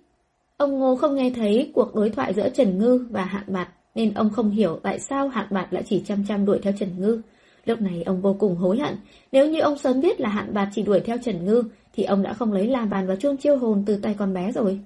Ông 0.57 0.79
Ngô 0.79 0.95
không 0.95 1.15
nghe 1.15 1.31
thấy 1.35 1.71
cuộc 1.73 1.95
đối 1.95 2.09
thoại 2.09 2.33
giữa 2.33 2.49
Trần 2.49 2.79
Ngư 2.79 3.07
và 3.09 3.23
Hạn 3.23 3.43
Bạt, 3.47 3.69
nên 3.95 4.13
ông 4.13 4.29
không 4.29 4.49
hiểu 4.49 4.79
tại 4.83 4.99
sao 4.99 5.27
Hạn 5.27 5.47
Bạt 5.51 5.73
lại 5.73 5.83
chỉ 5.85 6.03
chăm 6.05 6.25
chăm 6.27 6.45
đuổi 6.45 6.59
theo 6.63 6.73
Trần 6.79 6.89
Ngư. 6.99 7.21
Lúc 7.65 7.81
này 7.81 8.03
ông 8.05 8.21
vô 8.21 8.35
cùng 8.39 8.55
hối 8.55 8.79
hận, 8.79 8.95
nếu 9.31 9.49
như 9.49 9.59
ông 9.59 9.77
sớm 9.77 10.01
biết 10.01 10.21
là 10.21 10.29
hạn 10.29 10.53
bạt 10.53 10.69
chỉ 10.75 10.83
đuổi 10.83 10.99
theo 10.99 11.17
Trần 11.17 11.45
Ngư, 11.45 11.63
thì 11.93 12.03
ông 12.03 12.23
đã 12.23 12.33
không 12.33 12.53
lấy 12.53 12.67
làm 12.67 12.89
bàn 12.89 13.07
và 13.07 13.15
chuông 13.15 13.37
chiêu 13.37 13.57
hồn 13.57 13.83
từ 13.85 13.97
tay 13.97 14.15
con 14.17 14.33
bé 14.33 14.51
rồi. 14.51 14.79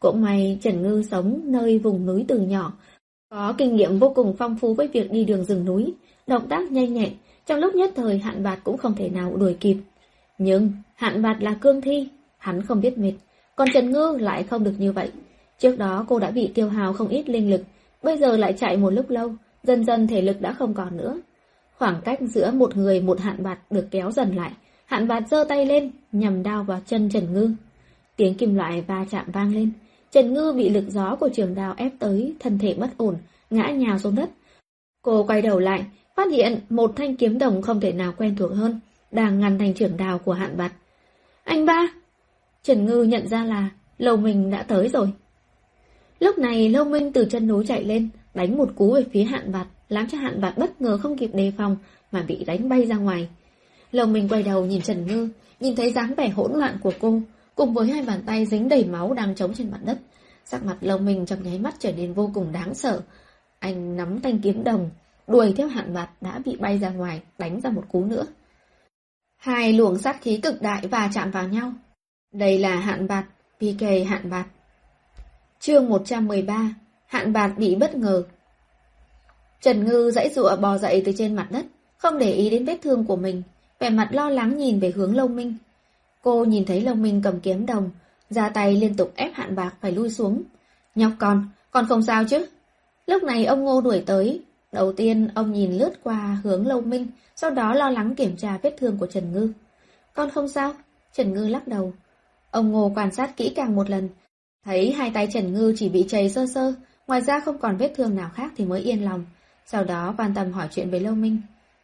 Cũng 0.00 0.22
may 0.22 0.58
Trần 0.62 0.82
Ngư 0.82 1.02
sống 1.10 1.40
nơi 1.44 1.78
vùng 1.78 2.06
núi 2.06 2.24
từ 2.28 2.38
nhỏ, 2.40 2.72
có 3.30 3.54
kinh 3.58 3.76
nghiệm 3.76 3.98
vô 3.98 4.12
cùng 4.14 4.36
phong 4.38 4.56
phú 4.58 4.74
với 4.74 4.88
việc 4.88 5.12
đi 5.12 5.24
đường 5.24 5.44
rừng 5.44 5.64
núi, 5.64 5.94
động 6.26 6.48
tác 6.48 6.72
nhanh 6.72 6.94
nhẹn, 6.94 7.12
trong 7.46 7.58
lúc 7.58 7.74
nhất 7.74 7.92
thời 7.96 8.18
hạn 8.18 8.42
bạt 8.42 8.58
cũng 8.64 8.76
không 8.76 8.94
thể 8.94 9.08
nào 9.08 9.36
đuổi 9.36 9.56
kịp. 9.60 9.76
Nhưng 10.38 10.72
hạn 10.94 11.22
bạt 11.22 11.36
là 11.40 11.54
cương 11.54 11.80
thi, 11.80 12.08
hắn 12.38 12.62
không 12.62 12.80
biết 12.80 12.98
mệt, 12.98 13.12
còn 13.60 13.68
Trần 13.74 13.90
Ngư 13.90 14.16
lại 14.20 14.42
không 14.42 14.64
được 14.64 14.74
như 14.78 14.92
vậy. 14.92 15.10
Trước 15.58 15.78
đó 15.78 16.04
cô 16.08 16.18
đã 16.18 16.30
bị 16.30 16.50
tiêu 16.54 16.68
hào 16.68 16.92
không 16.92 17.08
ít 17.08 17.28
linh 17.28 17.50
lực, 17.50 17.62
bây 18.02 18.18
giờ 18.18 18.36
lại 18.36 18.52
chạy 18.52 18.76
một 18.76 18.90
lúc 18.90 19.10
lâu, 19.10 19.32
dần 19.62 19.84
dần 19.84 20.06
thể 20.06 20.22
lực 20.22 20.40
đã 20.40 20.52
không 20.52 20.74
còn 20.74 20.96
nữa. 20.96 21.20
Khoảng 21.78 22.00
cách 22.04 22.18
giữa 22.20 22.50
một 22.50 22.76
người 22.76 23.00
một 23.00 23.20
hạn 23.20 23.42
bạt 23.42 23.58
được 23.70 23.86
kéo 23.90 24.10
dần 24.10 24.36
lại, 24.36 24.52
hạn 24.84 25.08
bạt 25.08 25.22
giơ 25.30 25.44
tay 25.48 25.66
lên, 25.66 25.90
nhằm 26.12 26.42
đao 26.42 26.64
vào 26.64 26.80
chân 26.86 27.08
Trần 27.10 27.32
Ngư. 27.32 27.50
Tiếng 28.16 28.34
kim 28.34 28.54
loại 28.54 28.84
va 28.86 29.06
chạm 29.10 29.26
vang 29.32 29.54
lên, 29.54 29.70
Trần 30.10 30.34
Ngư 30.34 30.52
bị 30.52 30.68
lực 30.68 30.84
gió 30.88 31.16
của 31.20 31.28
trường 31.28 31.54
đao 31.54 31.74
ép 31.76 31.92
tới, 31.98 32.34
thân 32.40 32.58
thể 32.58 32.74
bất 32.74 32.90
ổn, 32.96 33.16
ngã 33.50 33.70
nhào 33.70 33.98
xuống 33.98 34.14
đất. 34.14 34.30
Cô 35.02 35.24
quay 35.24 35.42
đầu 35.42 35.58
lại, 35.58 35.84
phát 36.16 36.30
hiện 36.32 36.60
một 36.70 36.92
thanh 36.96 37.16
kiếm 37.16 37.38
đồng 37.38 37.62
không 37.62 37.80
thể 37.80 37.92
nào 37.92 38.12
quen 38.16 38.36
thuộc 38.36 38.52
hơn, 38.52 38.80
đang 39.12 39.40
ngăn 39.40 39.58
thành 39.58 39.74
trưởng 39.74 39.96
đào 39.96 40.18
của 40.18 40.32
hạn 40.32 40.56
bạt. 40.56 40.72
Anh 41.44 41.66
ba! 41.66 41.99
Trần 42.62 42.86
Ngư 42.86 43.02
nhận 43.02 43.28
ra 43.28 43.44
là 43.44 43.70
Lâu 43.98 44.16
Minh 44.16 44.50
đã 44.50 44.62
tới 44.62 44.88
rồi. 44.88 45.12
Lúc 46.20 46.38
này 46.38 46.68
Lâu 46.68 46.84
Minh 46.84 47.12
từ 47.12 47.24
chân 47.30 47.46
núi 47.46 47.66
chạy 47.66 47.84
lên, 47.84 48.08
đánh 48.34 48.56
một 48.56 48.68
cú 48.76 48.94
về 48.94 49.04
phía 49.12 49.24
hạn 49.24 49.52
bạt, 49.52 49.66
làm 49.88 50.08
cho 50.08 50.18
hạn 50.18 50.40
bạt 50.40 50.58
bất 50.58 50.80
ngờ 50.80 50.98
không 50.98 51.18
kịp 51.18 51.30
đề 51.34 51.52
phòng 51.58 51.76
mà 52.12 52.22
bị 52.22 52.44
đánh 52.44 52.68
bay 52.68 52.86
ra 52.86 52.96
ngoài. 52.96 53.28
Lâu 53.92 54.06
Minh 54.06 54.28
quay 54.28 54.42
đầu 54.42 54.66
nhìn 54.66 54.82
Trần 54.82 55.06
Ngư, 55.06 55.28
nhìn 55.60 55.76
thấy 55.76 55.92
dáng 55.92 56.14
vẻ 56.14 56.28
hỗn 56.28 56.52
loạn 56.52 56.76
của 56.82 56.92
cô, 57.00 57.20
cùng 57.54 57.74
với 57.74 57.86
hai 57.86 58.02
bàn 58.02 58.22
tay 58.26 58.46
dính 58.46 58.68
đầy 58.68 58.84
máu 58.84 59.14
đang 59.14 59.34
trống 59.34 59.54
trên 59.54 59.70
mặt 59.70 59.80
đất. 59.84 59.98
Sắc 60.44 60.64
mặt 60.64 60.76
Lâu 60.80 60.98
Minh 60.98 61.26
trong 61.26 61.42
nháy 61.42 61.58
mắt 61.58 61.74
trở 61.78 61.92
nên 61.92 62.12
vô 62.12 62.30
cùng 62.34 62.52
đáng 62.52 62.74
sợ. 62.74 63.00
Anh 63.58 63.96
nắm 63.96 64.20
thanh 64.20 64.38
kiếm 64.38 64.64
đồng, 64.64 64.90
đuổi 65.26 65.54
theo 65.56 65.68
hạn 65.68 65.94
bạt 65.94 66.10
đã 66.20 66.40
bị 66.44 66.56
bay 66.56 66.78
ra 66.78 66.90
ngoài, 66.90 67.22
đánh 67.38 67.60
ra 67.60 67.70
một 67.70 67.84
cú 67.92 68.04
nữa. 68.04 68.26
Hai 69.36 69.72
luồng 69.72 69.98
sát 69.98 70.22
khí 70.22 70.36
cực 70.36 70.62
đại 70.62 70.86
và 70.86 71.10
chạm 71.14 71.30
vào 71.30 71.48
nhau. 71.48 71.72
Đây 72.32 72.58
là 72.58 72.76
hạn 72.76 73.08
bạc, 73.08 73.24
PK 73.58 73.82
hạn 74.08 74.30
bạc 74.30 74.46
Chương 75.60 75.88
113, 75.88 76.74
hạn 77.06 77.32
bạc 77.32 77.54
bị 77.56 77.74
bất 77.74 77.94
ngờ. 77.94 78.22
Trần 79.60 79.84
Ngư 79.84 80.10
dãy 80.10 80.30
dụa 80.30 80.56
bò 80.56 80.78
dậy 80.78 81.02
từ 81.06 81.12
trên 81.18 81.36
mặt 81.36 81.48
đất, 81.50 81.66
không 81.96 82.18
để 82.18 82.32
ý 82.32 82.50
đến 82.50 82.64
vết 82.64 82.78
thương 82.82 83.04
của 83.04 83.16
mình, 83.16 83.42
vẻ 83.78 83.90
mặt 83.90 84.08
lo 84.12 84.30
lắng 84.30 84.58
nhìn 84.58 84.80
về 84.80 84.90
hướng 84.90 85.16
lông 85.16 85.36
Minh. 85.36 85.54
Cô 86.22 86.44
nhìn 86.44 86.64
thấy 86.64 86.80
lông 86.80 87.02
Minh 87.02 87.20
cầm 87.24 87.40
kiếm 87.40 87.66
đồng, 87.66 87.90
ra 88.30 88.48
tay 88.48 88.76
liên 88.76 88.96
tục 88.96 89.12
ép 89.16 89.34
hạn 89.34 89.56
bạc 89.56 89.74
phải 89.80 89.92
lui 89.92 90.10
xuống. 90.10 90.42
Nhóc 90.94 91.12
con, 91.18 91.48
con 91.70 91.86
không 91.88 92.02
sao 92.02 92.24
chứ? 92.24 92.46
Lúc 93.06 93.22
này 93.22 93.44
ông 93.44 93.64
Ngô 93.64 93.80
đuổi 93.80 94.02
tới. 94.06 94.40
Đầu 94.72 94.92
tiên 94.92 95.28
ông 95.34 95.52
nhìn 95.52 95.72
lướt 95.72 95.92
qua 96.02 96.38
hướng 96.44 96.66
Lâu 96.66 96.80
Minh, 96.80 97.06
sau 97.36 97.50
đó 97.50 97.74
lo 97.74 97.90
lắng 97.90 98.14
kiểm 98.14 98.36
tra 98.36 98.58
vết 98.62 98.76
thương 98.78 98.98
của 98.98 99.06
Trần 99.06 99.32
Ngư. 99.32 99.52
Con 100.14 100.30
không 100.30 100.48
sao? 100.48 100.72
Trần 101.12 101.34
Ngư 101.34 101.48
lắc 101.48 101.68
đầu. 101.68 101.92
Ông 102.50 102.72
Ngô 102.72 102.92
quan 102.94 103.12
sát 103.12 103.36
kỹ 103.36 103.52
càng 103.56 103.76
một 103.76 103.90
lần, 103.90 104.08
thấy 104.64 104.92
hai 104.92 105.10
tay 105.14 105.28
Trần 105.32 105.52
Ngư 105.52 105.74
chỉ 105.76 105.88
bị 105.88 106.04
chảy 106.08 106.30
sơ 106.30 106.46
sơ, 106.46 106.72
ngoài 107.06 107.20
ra 107.22 107.40
không 107.40 107.58
còn 107.58 107.76
vết 107.76 107.92
thương 107.96 108.14
nào 108.14 108.30
khác 108.34 108.52
thì 108.56 108.64
mới 108.64 108.80
yên 108.80 109.04
lòng. 109.04 109.24
Sau 109.66 109.84
đó 109.84 110.14
quan 110.18 110.34
tâm 110.34 110.52
hỏi 110.52 110.68
chuyện 110.70 110.90
với 110.90 111.00
Lâu 111.00 111.14
Minh. 111.14 111.40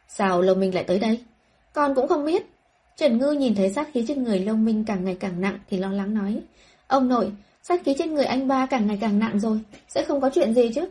Sao 0.07 0.41
Lâu 0.41 0.55
Minh 0.55 0.75
lại 0.75 0.83
tới 0.83 0.99
đây? 0.99 1.19
Con 1.73 1.95
cũng 1.95 2.07
không 2.07 2.25
biết. 2.25 2.45
Trần 2.97 3.17
Ngư 3.17 3.31
nhìn 3.31 3.55
thấy 3.55 3.69
sát 3.69 3.89
khí 3.93 4.05
trên 4.07 4.23
người 4.23 4.39
Lâu 4.39 4.55
Minh 4.55 4.83
càng 4.87 5.05
ngày 5.05 5.17
càng 5.19 5.41
nặng 5.41 5.59
thì 5.69 5.77
lo 5.77 5.91
lắng 5.91 6.13
nói. 6.13 6.41
Ông 6.87 7.07
nội, 7.07 7.31
sát 7.63 7.81
khí 7.85 7.95
trên 7.97 8.13
người 8.13 8.25
anh 8.25 8.47
ba 8.47 8.65
càng 8.65 8.87
ngày 8.87 8.97
càng 9.01 9.19
nặng 9.19 9.39
rồi, 9.39 9.59
sẽ 9.87 10.03
không 10.03 10.21
có 10.21 10.29
chuyện 10.33 10.53
gì 10.53 10.71
chứ? 10.75 10.89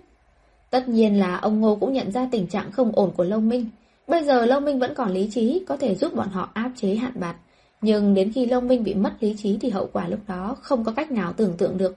Tất 0.71 0.89
nhiên 0.89 1.19
là 1.19 1.37
ông 1.37 1.61
Ngô 1.61 1.77
cũng 1.77 1.93
nhận 1.93 2.13
ra 2.13 2.29
tình 2.33 2.47
trạng 2.47 2.73
không 2.73 2.93
ổn 2.93 3.13
của 3.17 3.25
Lâu 3.25 3.41
Minh. 3.41 3.67
Bây 4.07 4.25
giờ 4.25 4.47
Lâu 4.47 4.61
Minh 4.61 4.79
vẫn 4.79 4.95
còn 4.95 5.11
lý 5.11 5.29
trí, 5.31 5.65
có 5.69 5.77
thể 5.77 5.95
giúp 5.95 6.15
bọn 6.15 6.29
họ 6.29 6.51
áp 6.55 6.71
chế 6.77 6.95
hạn 6.95 7.13
bạt. 7.15 7.37
Nhưng 7.81 8.15
đến 8.15 8.33
khi 8.35 8.47
Long 8.47 8.69
Minh 8.69 8.85
bị 8.85 8.95
mất 8.95 9.13
lý 9.21 9.35
trí 9.39 9.59
thì 9.61 9.71
hậu 9.71 9.89
quả 9.93 10.09
lúc 10.09 10.21
đó 10.27 10.57
không 10.61 10.85
có 10.85 10.93
cách 10.93 11.11
nào 11.11 11.33
tưởng 11.33 11.57
tượng 11.57 11.79
được. 11.79 11.97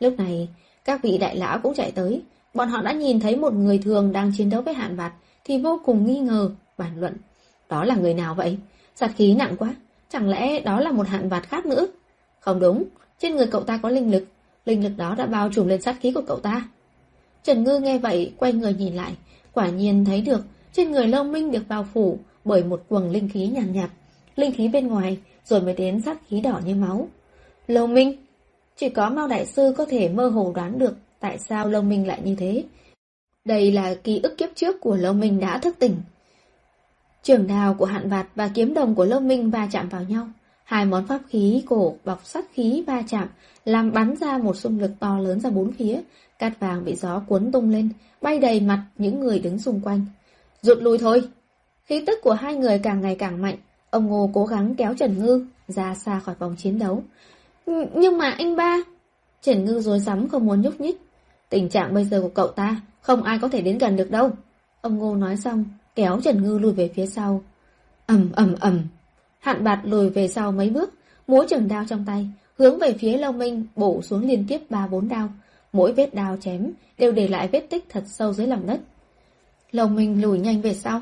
Lúc 0.00 0.14
này, 0.18 0.48
các 0.84 1.02
vị 1.02 1.18
đại 1.18 1.36
lão 1.36 1.58
cũng 1.58 1.74
chạy 1.74 1.92
tới. 1.92 2.22
Bọn 2.54 2.68
họ 2.68 2.82
đã 2.82 2.92
nhìn 2.92 3.20
thấy 3.20 3.36
một 3.36 3.52
người 3.52 3.78
thường 3.78 4.12
đang 4.12 4.32
chiến 4.36 4.50
đấu 4.50 4.62
với 4.62 4.74
hạn 4.74 4.96
vạt 4.96 5.12
thì 5.44 5.58
vô 5.58 5.80
cùng 5.84 6.06
nghi 6.06 6.18
ngờ, 6.18 6.50
bàn 6.78 7.00
luận. 7.00 7.16
Đó 7.68 7.84
là 7.84 7.96
người 7.96 8.14
nào 8.14 8.34
vậy? 8.34 8.58
Sát 8.94 9.12
khí 9.16 9.34
nặng 9.34 9.56
quá, 9.58 9.74
chẳng 10.08 10.28
lẽ 10.28 10.60
đó 10.60 10.80
là 10.80 10.92
một 10.92 11.06
hạn 11.06 11.28
vạt 11.28 11.48
khác 11.48 11.66
nữa? 11.66 11.86
Không 12.40 12.60
đúng, 12.60 12.84
trên 13.18 13.36
người 13.36 13.46
cậu 13.46 13.62
ta 13.62 13.76
có 13.82 13.88
linh 13.88 14.10
lực, 14.10 14.24
linh 14.64 14.84
lực 14.84 14.92
đó 14.96 15.14
đã 15.18 15.26
bao 15.26 15.50
trùm 15.52 15.66
lên 15.66 15.82
sát 15.82 15.96
khí 16.00 16.12
của 16.12 16.22
cậu 16.26 16.38
ta. 16.38 16.68
Trần 17.42 17.64
Ngư 17.64 17.78
nghe 17.78 17.98
vậy, 17.98 18.32
quay 18.36 18.52
người 18.52 18.74
nhìn 18.74 18.94
lại, 18.94 19.12
quả 19.52 19.68
nhiên 19.68 20.04
thấy 20.04 20.20
được 20.20 20.40
trên 20.72 20.92
người 20.92 21.08
Long 21.08 21.32
Minh 21.32 21.50
được 21.50 21.62
bao 21.68 21.86
phủ 21.94 22.18
bởi 22.44 22.64
một 22.64 22.84
quầng 22.88 23.10
linh 23.10 23.28
khí 23.28 23.46
nhàn 23.46 23.72
nhạt, 23.72 23.74
nhạt, 23.74 23.90
linh 24.36 24.52
khí 24.52 24.68
bên 24.68 24.86
ngoài, 24.86 25.18
rồi 25.44 25.60
mới 25.60 25.74
đến 25.74 26.00
sát 26.00 26.18
khí 26.28 26.40
đỏ 26.40 26.60
như 26.64 26.74
máu. 26.74 27.08
Lâu 27.66 27.86
Minh, 27.86 28.16
chỉ 28.76 28.88
có 28.88 29.10
Mao 29.10 29.28
Đại 29.28 29.46
Sư 29.46 29.74
có 29.76 29.84
thể 29.84 30.08
mơ 30.08 30.28
hồ 30.28 30.52
đoán 30.54 30.78
được 30.78 30.96
tại 31.20 31.38
sao 31.38 31.68
Lâu 31.68 31.82
Minh 31.82 32.06
lại 32.06 32.20
như 32.24 32.34
thế. 32.34 32.64
Đây 33.44 33.72
là 33.72 33.94
ký 33.94 34.20
ức 34.22 34.38
kiếp 34.38 34.48
trước 34.54 34.80
của 34.80 34.96
Lâu 34.96 35.12
Minh 35.12 35.40
đã 35.40 35.58
thức 35.58 35.76
tỉnh. 35.78 35.96
Trường 37.22 37.46
đào 37.46 37.74
của 37.74 37.84
hạn 37.84 38.08
vạt 38.08 38.26
và 38.34 38.50
kiếm 38.54 38.74
đồng 38.74 38.94
của 38.94 39.04
Lâu 39.04 39.20
Minh 39.20 39.50
va 39.50 39.68
chạm 39.72 39.88
vào 39.88 40.02
nhau. 40.02 40.28
Hai 40.64 40.84
món 40.84 41.06
pháp 41.06 41.20
khí 41.28 41.62
cổ 41.66 41.96
bọc 42.04 42.26
sắt 42.26 42.44
khí 42.52 42.84
va 42.86 43.02
chạm, 43.08 43.28
làm 43.64 43.92
bắn 43.92 44.16
ra 44.16 44.38
một 44.38 44.56
xung 44.56 44.80
lực 44.80 44.90
to 45.00 45.18
lớn 45.18 45.40
ra 45.40 45.50
bốn 45.50 45.72
phía, 45.72 46.00
cát 46.38 46.60
vàng 46.60 46.84
bị 46.84 46.94
gió 46.94 47.22
cuốn 47.28 47.52
tung 47.52 47.70
lên, 47.70 47.88
bay 48.22 48.38
đầy 48.38 48.60
mặt 48.60 48.84
những 48.98 49.20
người 49.20 49.38
đứng 49.38 49.58
xung 49.58 49.80
quanh. 49.80 50.06
Rụt 50.62 50.78
lui 50.78 50.98
thôi! 50.98 51.22
Khí 51.84 52.04
tức 52.06 52.18
của 52.22 52.32
hai 52.32 52.54
người 52.54 52.78
càng 52.78 53.00
ngày 53.00 53.16
càng 53.18 53.42
mạnh, 53.42 53.56
ông 53.94 54.06
Ngô 54.06 54.30
cố 54.34 54.46
gắng 54.46 54.74
kéo 54.74 54.94
Trần 54.94 55.18
Ngư 55.18 55.46
ra 55.68 55.94
xa 55.94 56.20
khỏi 56.20 56.34
vòng 56.38 56.56
chiến 56.58 56.78
đấu. 56.78 57.02
Nhưng 57.94 58.18
mà 58.18 58.30
anh 58.30 58.56
ba... 58.56 58.76
Trần 59.42 59.64
Ngư 59.64 59.80
dối 59.80 60.00
rắm 60.00 60.28
không 60.28 60.46
muốn 60.46 60.60
nhúc 60.60 60.80
nhích. 60.80 61.00
Tình 61.48 61.68
trạng 61.68 61.94
bây 61.94 62.04
giờ 62.04 62.20
của 62.20 62.28
cậu 62.28 62.48
ta, 62.48 62.80
không 63.00 63.22
ai 63.22 63.38
có 63.38 63.48
thể 63.48 63.60
đến 63.62 63.78
gần 63.78 63.96
được 63.96 64.10
đâu. 64.10 64.30
Ông 64.80 64.98
Ngô 64.98 65.14
nói 65.14 65.36
xong, 65.36 65.64
kéo 65.94 66.20
Trần 66.20 66.42
Ngư 66.42 66.58
lùi 66.58 66.72
về 66.72 66.90
phía 66.94 67.06
sau. 67.06 67.42
ầm 68.06 68.32
ầm 68.32 68.54
ầm 68.60 68.82
Hạn 69.38 69.64
bạt 69.64 69.80
lùi 69.84 70.10
về 70.10 70.28
sau 70.28 70.52
mấy 70.52 70.70
bước, 70.70 70.94
múa 71.26 71.44
trường 71.48 71.68
đao 71.68 71.84
trong 71.88 72.04
tay, 72.06 72.28
hướng 72.58 72.78
về 72.78 72.92
phía 72.92 73.16
Lâu 73.16 73.32
Minh 73.32 73.66
bổ 73.76 74.02
xuống 74.02 74.26
liên 74.26 74.44
tiếp 74.48 74.60
ba 74.70 74.86
bốn 74.86 75.08
đao. 75.08 75.28
Mỗi 75.72 75.92
vết 75.92 76.14
đao 76.14 76.36
chém 76.40 76.70
đều 76.98 77.12
để 77.12 77.28
lại 77.28 77.48
vết 77.48 77.66
tích 77.70 77.84
thật 77.88 78.04
sâu 78.06 78.32
dưới 78.32 78.46
lòng 78.46 78.66
đất. 78.66 78.80
Lâu 79.72 79.88
Minh 79.88 80.22
lùi 80.22 80.38
nhanh 80.38 80.60
về 80.60 80.74
sau, 80.74 81.00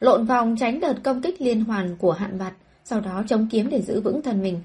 lộn 0.00 0.26
vòng 0.26 0.56
tránh 0.56 0.80
đợt 0.80 0.94
công 1.02 1.22
kích 1.22 1.42
liên 1.42 1.64
hoàn 1.64 1.96
của 1.96 2.12
hạn 2.12 2.38
bạt, 2.38 2.52
sau 2.84 3.00
đó 3.00 3.22
chống 3.28 3.48
kiếm 3.50 3.70
để 3.70 3.82
giữ 3.82 4.00
vững 4.00 4.22
thân 4.22 4.42
mình. 4.42 4.60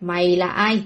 Mày 0.00 0.36
là 0.36 0.48
ai? 0.48 0.82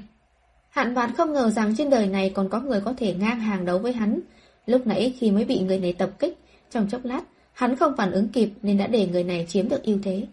Hạn 0.70 0.94
bạt 0.94 1.10
không 1.16 1.32
ngờ 1.32 1.50
rằng 1.50 1.74
trên 1.76 1.90
đời 1.90 2.06
này 2.06 2.30
còn 2.34 2.48
có 2.48 2.60
người 2.60 2.80
có 2.80 2.94
thể 2.96 3.14
ngang 3.14 3.40
hàng 3.40 3.64
đấu 3.64 3.78
với 3.78 3.92
hắn. 3.92 4.20
Lúc 4.66 4.86
nãy 4.86 5.14
khi 5.18 5.30
mới 5.30 5.44
bị 5.44 5.60
người 5.60 5.78
này 5.78 5.92
tập 5.92 6.10
kích, 6.18 6.38
trong 6.70 6.88
chốc 6.88 7.04
lát, 7.04 7.20
hắn 7.52 7.76
không 7.76 7.96
phản 7.96 8.12
ứng 8.12 8.28
kịp 8.28 8.50
nên 8.62 8.78
đã 8.78 8.86
để 8.86 9.06
người 9.06 9.24
này 9.24 9.46
chiếm 9.48 9.68
được 9.68 9.82
ưu 9.82 9.98
thế. 10.02 10.26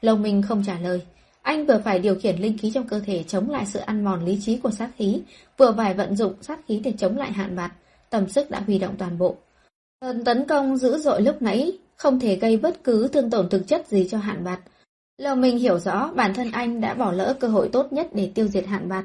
Lông 0.00 0.22
Minh 0.22 0.42
không 0.42 0.62
trả 0.66 0.78
lời. 0.78 1.00
Anh 1.42 1.66
vừa 1.66 1.80
phải 1.84 1.98
điều 1.98 2.14
khiển 2.14 2.36
linh 2.36 2.58
khí 2.58 2.70
trong 2.74 2.88
cơ 2.88 3.00
thể 3.00 3.22
chống 3.22 3.50
lại 3.50 3.66
sự 3.66 3.78
ăn 3.78 4.04
mòn 4.04 4.24
lý 4.24 4.38
trí 4.40 4.56
của 4.56 4.70
sát 4.70 4.90
khí, 4.96 5.22
vừa 5.56 5.72
phải 5.76 5.94
vận 5.94 6.16
dụng 6.16 6.34
sát 6.42 6.60
khí 6.68 6.80
để 6.84 6.92
chống 6.98 7.16
lại 7.16 7.32
hạn 7.32 7.56
bạt, 7.56 7.72
tầm 8.10 8.28
sức 8.28 8.50
đã 8.50 8.62
huy 8.66 8.78
động 8.78 8.94
toàn 8.98 9.18
bộ. 9.18 9.36
Tần 10.00 10.24
tấn 10.24 10.46
công 10.48 10.76
dữ 10.76 10.98
dội 10.98 11.22
lúc 11.22 11.42
nãy 11.42 11.78
không 12.00 12.20
thể 12.20 12.36
gây 12.36 12.56
bất 12.56 12.84
cứ 12.84 13.08
thương 13.08 13.30
tổn 13.30 13.48
thực 13.48 13.68
chất 13.68 13.86
gì 13.88 14.08
cho 14.10 14.18
hạn 14.18 14.44
bạt. 14.44 14.60
Lầu 15.18 15.36
Minh 15.36 15.58
hiểu 15.58 15.78
rõ 15.78 16.12
bản 16.16 16.34
thân 16.34 16.50
anh 16.52 16.80
đã 16.80 16.94
bỏ 16.94 17.12
lỡ 17.12 17.36
cơ 17.40 17.48
hội 17.48 17.68
tốt 17.72 17.92
nhất 17.92 18.08
để 18.14 18.30
tiêu 18.34 18.46
diệt 18.48 18.66
hạn 18.66 18.88
bạt. 18.88 19.04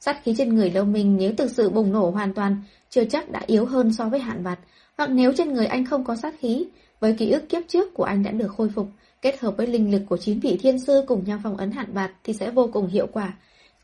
Sát 0.00 0.24
khí 0.24 0.34
trên 0.38 0.54
người 0.54 0.70
Lâu 0.70 0.84
Minh 0.84 1.16
nếu 1.16 1.32
thực 1.38 1.50
sự 1.50 1.70
bùng 1.70 1.92
nổ 1.92 2.10
hoàn 2.10 2.34
toàn, 2.34 2.62
chưa 2.90 3.04
chắc 3.04 3.30
đã 3.30 3.40
yếu 3.46 3.66
hơn 3.66 3.92
so 3.92 4.08
với 4.08 4.20
hạn 4.20 4.44
bạt, 4.44 4.58
hoặc 4.98 5.10
nếu 5.10 5.32
trên 5.32 5.52
người 5.52 5.66
anh 5.66 5.86
không 5.86 6.04
có 6.04 6.16
sát 6.16 6.34
khí, 6.38 6.66
với 7.00 7.14
ký 7.18 7.30
ức 7.30 7.48
kiếp 7.48 7.62
trước 7.68 7.94
của 7.94 8.04
anh 8.04 8.22
đã 8.22 8.30
được 8.30 8.48
khôi 8.56 8.68
phục, 8.68 8.88
kết 9.22 9.40
hợp 9.40 9.56
với 9.56 9.66
linh 9.66 9.92
lực 9.92 10.02
của 10.08 10.16
chín 10.16 10.40
vị 10.40 10.58
thiên 10.62 10.78
sư 10.78 11.04
cùng 11.06 11.24
nhau 11.24 11.40
phong 11.42 11.56
ấn 11.56 11.70
hạn 11.70 11.94
bạt 11.94 12.10
thì 12.24 12.32
sẽ 12.32 12.50
vô 12.50 12.68
cùng 12.72 12.86
hiệu 12.86 13.06
quả. 13.12 13.34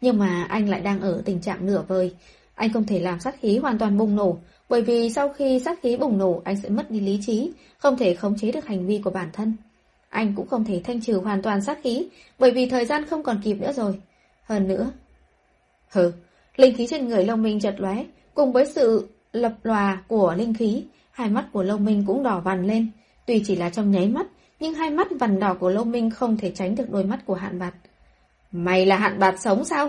Nhưng 0.00 0.18
mà 0.18 0.46
anh 0.48 0.68
lại 0.68 0.80
đang 0.80 1.00
ở 1.00 1.22
tình 1.24 1.40
trạng 1.40 1.66
nửa 1.66 1.82
vời. 1.88 2.14
Anh 2.54 2.72
không 2.72 2.86
thể 2.86 3.00
làm 3.00 3.20
sát 3.20 3.40
khí 3.40 3.58
hoàn 3.58 3.78
toàn 3.78 3.98
bùng 3.98 4.16
nổ, 4.16 4.38
bởi 4.70 4.82
vì 4.82 5.10
sau 5.10 5.28
khi 5.28 5.60
sát 5.64 5.82
khí 5.82 5.96
bùng 5.96 6.18
nổ 6.18 6.42
anh 6.44 6.56
sẽ 6.56 6.68
mất 6.68 6.90
đi 6.90 7.00
lý 7.00 7.20
trí, 7.26 7.52
không 7.78 7.96
thể 7.96 8.14
khống 8.14 8.38
chế 8.38 8.52
được 8.52 8.66
hành 8.66 8.86
vi 8.86 9.00
của 9.04 9.10
bản 9.10 9.28
thân. 9.32 9.56
Anh 10.08 10.32
cũng 10.36 10.48
không 10.48 10.64
thể 10.64 10.80
thanh 10.84 11.00
trừ 11.00 11.16
hoàn 11.16 11.42
toàn 11.42 11.60
sát 11.60 11.78
khí, 11.82 12.08
bởi 12.38 12.50
vì 12.50 12.66
thời 12.66 12.84
gian 12.84 13.06
không 13.06 13.22
còn 13.22 13.40
kịp 13.44 13.54
nữa 13.54 13.72
rồi. 13.72 14.00
Hơn 14.44 14.68
nữa... 14.68 14.90
Hừ, 15.90 16.12
linh 16.56 16.76
khí 16.76 16.86
trên 16.86 17.08
người 17.08 17.24
Long 17.24 17.42
Minh 17.42 17.60
chật 17.60 17.74
lóe, 17.78 18.04
cùng 18.34 18.52
với 18.52 18.66
sự 18.66 19.08
lập 19.32 19.52
lòa 19.62 20.02
của 20.08 20.34
linh 20.38 20.54
khí, 20.54 20.84
hai 21.10 21.28
mắt 21.28 21.46
của 21.52 21.62
Long 21.62 21.84
Minh 21.84 22.04
cũng 22.06 22.22
đỏ 22.22 22.40
vằn 22.40 22.66
lên. 22.66 22.90
Tuy 23.26 23.42
chỉ 23.46 23.56
là 23.56 23.70
trong 23.70 23.90
nháy 23.90 24.08
mắt, 24.08 24.26
nhưng 24.60 24.74
hai 24.74 24.90
mắt 24.90 25.08
vằn 25.20 25.40
đỏ 25.40 25.54
của 25.54 25.70
lông 25.70 25.90
Minh 25.90 26.10
không 26.10 26.36
thể 26.36 26.52
tránh 26.54 26.74
được 26.74 26.90
đôi 26.90 27.04
mắt 27.04 27.18
của 27.26 27.34
hạn 27.34 27.58
bạt. 27.58 27.74
Mày 28.52 28.86
là 28.86 28.96
hạn 28.96 29.18
bạt 29.18 29.34
sống 29.40 29.64
sao? 29.64 29.88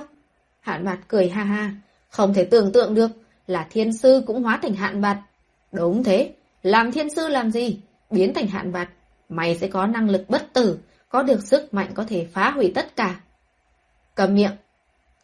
Hạn 0.59 0.85
bạt 0.85 0.99
cười 1.07 1.29
ha 1.29 1.43
ha, 1.43 1.75
không 2.09 2.33
thể 2.33 2.45
tưởng 2.45 2.71
tượng 2.71 2.95
được 2.95 3.11
là 3.51 3.67
thiên 3.69 3.93
sư 3.93 4.23
cũng 4.27 4.43
hóa 4.43 4.59
thành 4.61 4.73
hạn 4.73 5.01
bạt. 5.01 5.17
Đúng 5.71 6.03
thế, 6.03 6.33
làm 6.63 6.91
thiên 6.91 7.09
sư 7.09 7.27
làm 7.27 7.51
gì? 7.51 7.79
Biến 8.11 8.33
thành 8.33 8.47
hạn 8.47 8.71
bạt, 8.71 8.89
mày 9.29 9.57
sẽ 9.57 9.67
có 9.67 9.87
năng 9.87 10.09
lực 10.09 10.29
bất 10.29 10.53
tử, 10.53 10.77
có 11.09 11.23
được 11.23 11.43
sức 11.43 11.73
mạnh 11.73 11.91
có 11.93 12.03
thể 12.07 12.27
phá 12.33 12.51
hủy 12.51 12.71
tất 12.75 12.95
cả. 12.95 13.19
Cầm 14.15 14.35
miệng. 14.35 14.51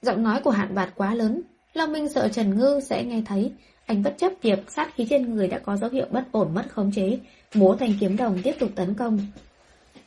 Giọng 0.01 0.23
nói 0.23 0.41
của 0.43 0.51
hạn 0.51 0.75
bạt 0.75 0.89
quá 0.95 1.13
lớn, 1.13 1.41
Long 1.73 1.91
Minh 1.91 2.09
sợ 2.09 2.27
Trần 2.27 2.59
Ngư 2.59 2.79
sẽ 2.79 3.03
nghe 3.03 3.21
thấy. 3.25 3.51
Anh 3.85 4.03
bất 4.03 4.15
chấp 4.17 4.31
việc 4.41 4.71
sát 4.71 4.95
khí 4.95 5.07
trên 5.09 5.35
người 5.35 5.47
đã 5.47 5.59
có 5.59 5.77
dấu 5.77 5.89
hiệu 5.89 6.05
bất 6.11 6.31
ổn 6.31 6.53
mất 6.53 6.63
khống 6.69 6.91
chế, 6.91 7.19
múa 7.53 7.75
thành 7.75 7.93
kiếm 7.99 8.17
đồng 8.17 8.41
tiếp 8.43 8.55
tục 8.59 8.69
tấn 8.75 8.93
công. 8.93 9.19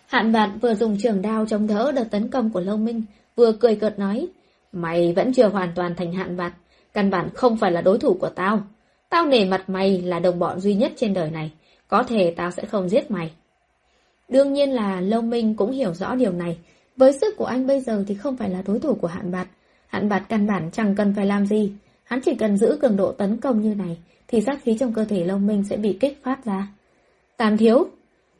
Hạn 0.07 0.33
bạt 0.33 0.51
vừa 0.63 0.75
dùng 0.75 0.99
trường 0.99 1.23
đao 1.23 1.47
chống 1.47 1.67
đỡ 1.67 1.93
đợt 1.93 2.05
tấn 2.11 2.31
công 2.31 2.51
của 2.51 2.61
Long 2.61 2.85
Minh, 2.85 3.03
vừa 3.37 3.53
cười 3.53 3.77
cợt 3.77 3.99
nói, 3.99 4.29
Mày 4.73 5.13
vẫn 5.13 5.33
chưa 5.33 5.49
hoàn 5.49 5.73
toàn 5.75 5.95
thành 5.95 6.13
hạn 6.13 6.37
bạt, 6.37 6.53
căn 6.93 7.11
bản 7.11 7.29
không 7.35 7.57
phải 7.57 7.73
là 7.73 7.81
đối 7.81 7.99
thủ 7.99 8.17
của 8.21 8.29
tao. 8.29 8.63
Tao 9.09 9.27
nể 9.27 9.45
mặt 9.45 9.71
mày 9.71 10.03
là 10.03 10.19
đồng 10.19 10.39
bọn 10.39 10.61
duy 10.61 10.75
nhất 10.75 10.93
trên 10.97 11.15
đời 11.15 11.31
này, 11.31 11.53
có 11.89 12.03
thể 12.03 12.35
tao 12.37 12.51
sẽ 12.51 12.65
không 12.65 12.89
giết 12.89 13.11
mày. 13.11 13.31
Đương 14.29 14.53
nhiên 14.53 14.71
là 14.71 15.01
Lâu 15.01 15.23
Minh 15.23 15.55
cũng 15.55 15.71
hiểu 15.71 15.95
rõ 15.95 16.15
điều 16.15 16.33
này, 16.33 16.59
với 16.97 17.13
sức 17.13 17.37
của 17.37 17.45
anh 17.45 17.67
bây 17.67 17.81
giờ 17.81 18.05
thì 18.09 18.15
không 18.15 18.37
phải 18.37 18.51
là 18.51 18.63
đối 18.67 18.79
thủ 18.79 18.95
của 18.95 19.09
hạn 19.09 19.33
bạt. 19.33 19.49
Hạn 19.87 20.09
bạt 20.09 20.23
căn 20.29 20.47
bản 20.47 20.71
chẳng 20.73 20.95
cần 20.95 21.15
phải 21.17 21.27
làm 21.27 21.47
gì, 21.47 21.73
hắn 22.05 22.21
chỉ 22.21 22.35
cần 22.35 22.57
giữ 22.57 22.79
cường 22.83 22.97
độ 22.97 23.13
tấn 23.13 23.37
công 23.37 23.63
như 23.63 23.75
này, 23.75 23.99
thì 24.29 24.41
sát 24.41 24.59
khí 24.63 24.77
trong 24.81 24.93
cơ 24.93 25.05
thể 25.05 25.25
Lâu 25.25 25.39
Minh 25.39 25.65
sẽ 25.71 25.77
bị 25.77 25.97
kích 26.01 26.19
phát 26.23 26.45
ra. 26.45 26.69
Tam 27.37 27.57
thiếu, 27.57 27.89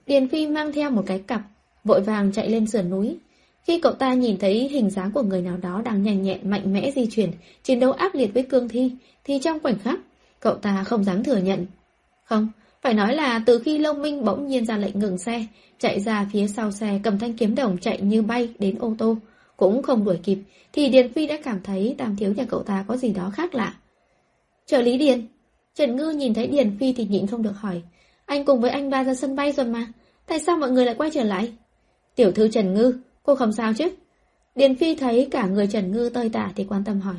Điền 0.07 0.29
Phi 0.29 0.47
mang 0.47 0.73
theo 0.73 0.91
một 0.91 1.03
cái 1.07 1.19
cặp, 1.19 1.41
vội 1.85 2.01
vàng 2.01 2.33
chạy 2.33 2.51
lên 2.51 2.67
sườn 2.67 2.91
núi. 2.91 3.19
Khi 3.67 3.81
cậu 3.81 3.93
ta 3.93 4.15
nhìn 4.15 4.39
thấy 4.39 4.69
hình 4.69 4.91
dáng 4.91 5.13
của 5.13 5.23
người 5.23 5.43
nào 5.43 5.57
đó 5.57 5.83
đang 5.85 6.03
nhanh 6.03 6.23
nhẹn 6.23 6.51
mạnh 6.51 6.73
mẽ 6.73 6.91
di 6.91 7.07
chuyển, 7.07 7.31
chiến 7.63 7.81
đấu 7.81 7.93
ác 7.93 8.15
liệt 8.15 8.35
với 8.35 8.43
cương 8.43 8.69
thi, 8.69 8.93
thì 9.25 9.39
trong 9.39 9.61
khoảnh 9.61 9.79
khắc, 9.79 10.01
cậu 10.41 10.55
ta 10.55 10.85
không 10.85 11.05
dám 11.05 11.25
thừa 11.25 11.37
nhận. 11.37 11.67
Không, 12.25 12.49
phải 12.83 12.95
nói 12.95 13.15
là 13.15 13.43
từ 13.47 13.59
khi 13.59 13.79
Long 13.79 14.03
Minh 14.03 14.25
bỗng 14.25 14.47
nhiên 14.47 14.67
ra 14.67 14.77
lệnh 14.77 14.99
ngừng 14.99 15.19
xe, 15.19 15.47
chạy 15.79 16.01
ra 16.01 16.27
phía 16.33 16.47
sau 16.47 16.71
xe 16.71 17.01
cầm 17.03 17.19
thanh 17.19 17.33
kiếm 17.33 17.55
đồng 17.55 17.79
chạy 17.79 18.01
như 18.01 18.23
bay 18.23 18.49
đến 18.59 18.79
ô 18.79 18.95
tô, 18.99 19.17
cũng 19.57 19.83
không 19.83 20.05
đuổi 20.05 20.19
kịp, 20.23 20.39
thì 20.73 20.89
Điền 20.89 21.13
Phi 21.13 21.27
đã 21.27 21.39
cảm 21.45 21.61
thấy 21.65 21.95
tam 21.99 22.17
thiếu 22.17 22.33
nhà 22.33 22.45
cậu 22.49 22.63
ta 22.63 22.85
có 22.89 22.97
gì 22.97 23.13
đó 23.13 23.31
khác 23.35 23.55
lạ. 23.55 23.75
Trợ 24.67 24.81
lý 24.83 24.99
Điền, 24.99 25.27
Trần 25.75 25.97
Ngư 25.97 26.11
nhìn 26.11 26.35
thấy 26.35 26.47
Điền 26.47 26.77
Phi 26.79 26.93
thì 26.93 27.05
nhịn 27.05 27.27
không 27.27 27.43
được 27.43 27.57
hỏi, 27.57 27.83
anh 28.27 28.45
cùng 28.45 28.61
với 28.61 28.71
anh 28.71 28.91
ba 28.91 29.05
ra 29.05 29.15
sân 29.15 29.37
bay 29.37 29.53
rồi 29.53 29.67
mà, 29.67 29.87
tại 30.27 30.39
sao 30.39 30.57
mọi 30.57 30.71
người 30.71 30.85
lại 30.85 30.95
quay 30.95 31.11
trở 31.11 31.25
lại? 31.25 31.53
Tiểu 32.15 32.33
thư 32.33 32.49
Trần 32.49 32.75
Ngư, 32.75 32.99
cô 33.23 33.35
không 33.35 33.53
sao 33.53 33.73
chứ? 33.75 33.91
Điền 34.55 34.77
Phi 34.77 34.95
thấy 34.95 35.29
cả 35.31 35.47
người 35.47 35.67
Trần 35.67 35.93
Ngư 35.93 36.11
tơi 36.15 36.29
tả 36.29 36.53
thì 36.57 36.67
quan 36.69 36.85
tâm 36.85 37.01
hỏi, 37.01 37.17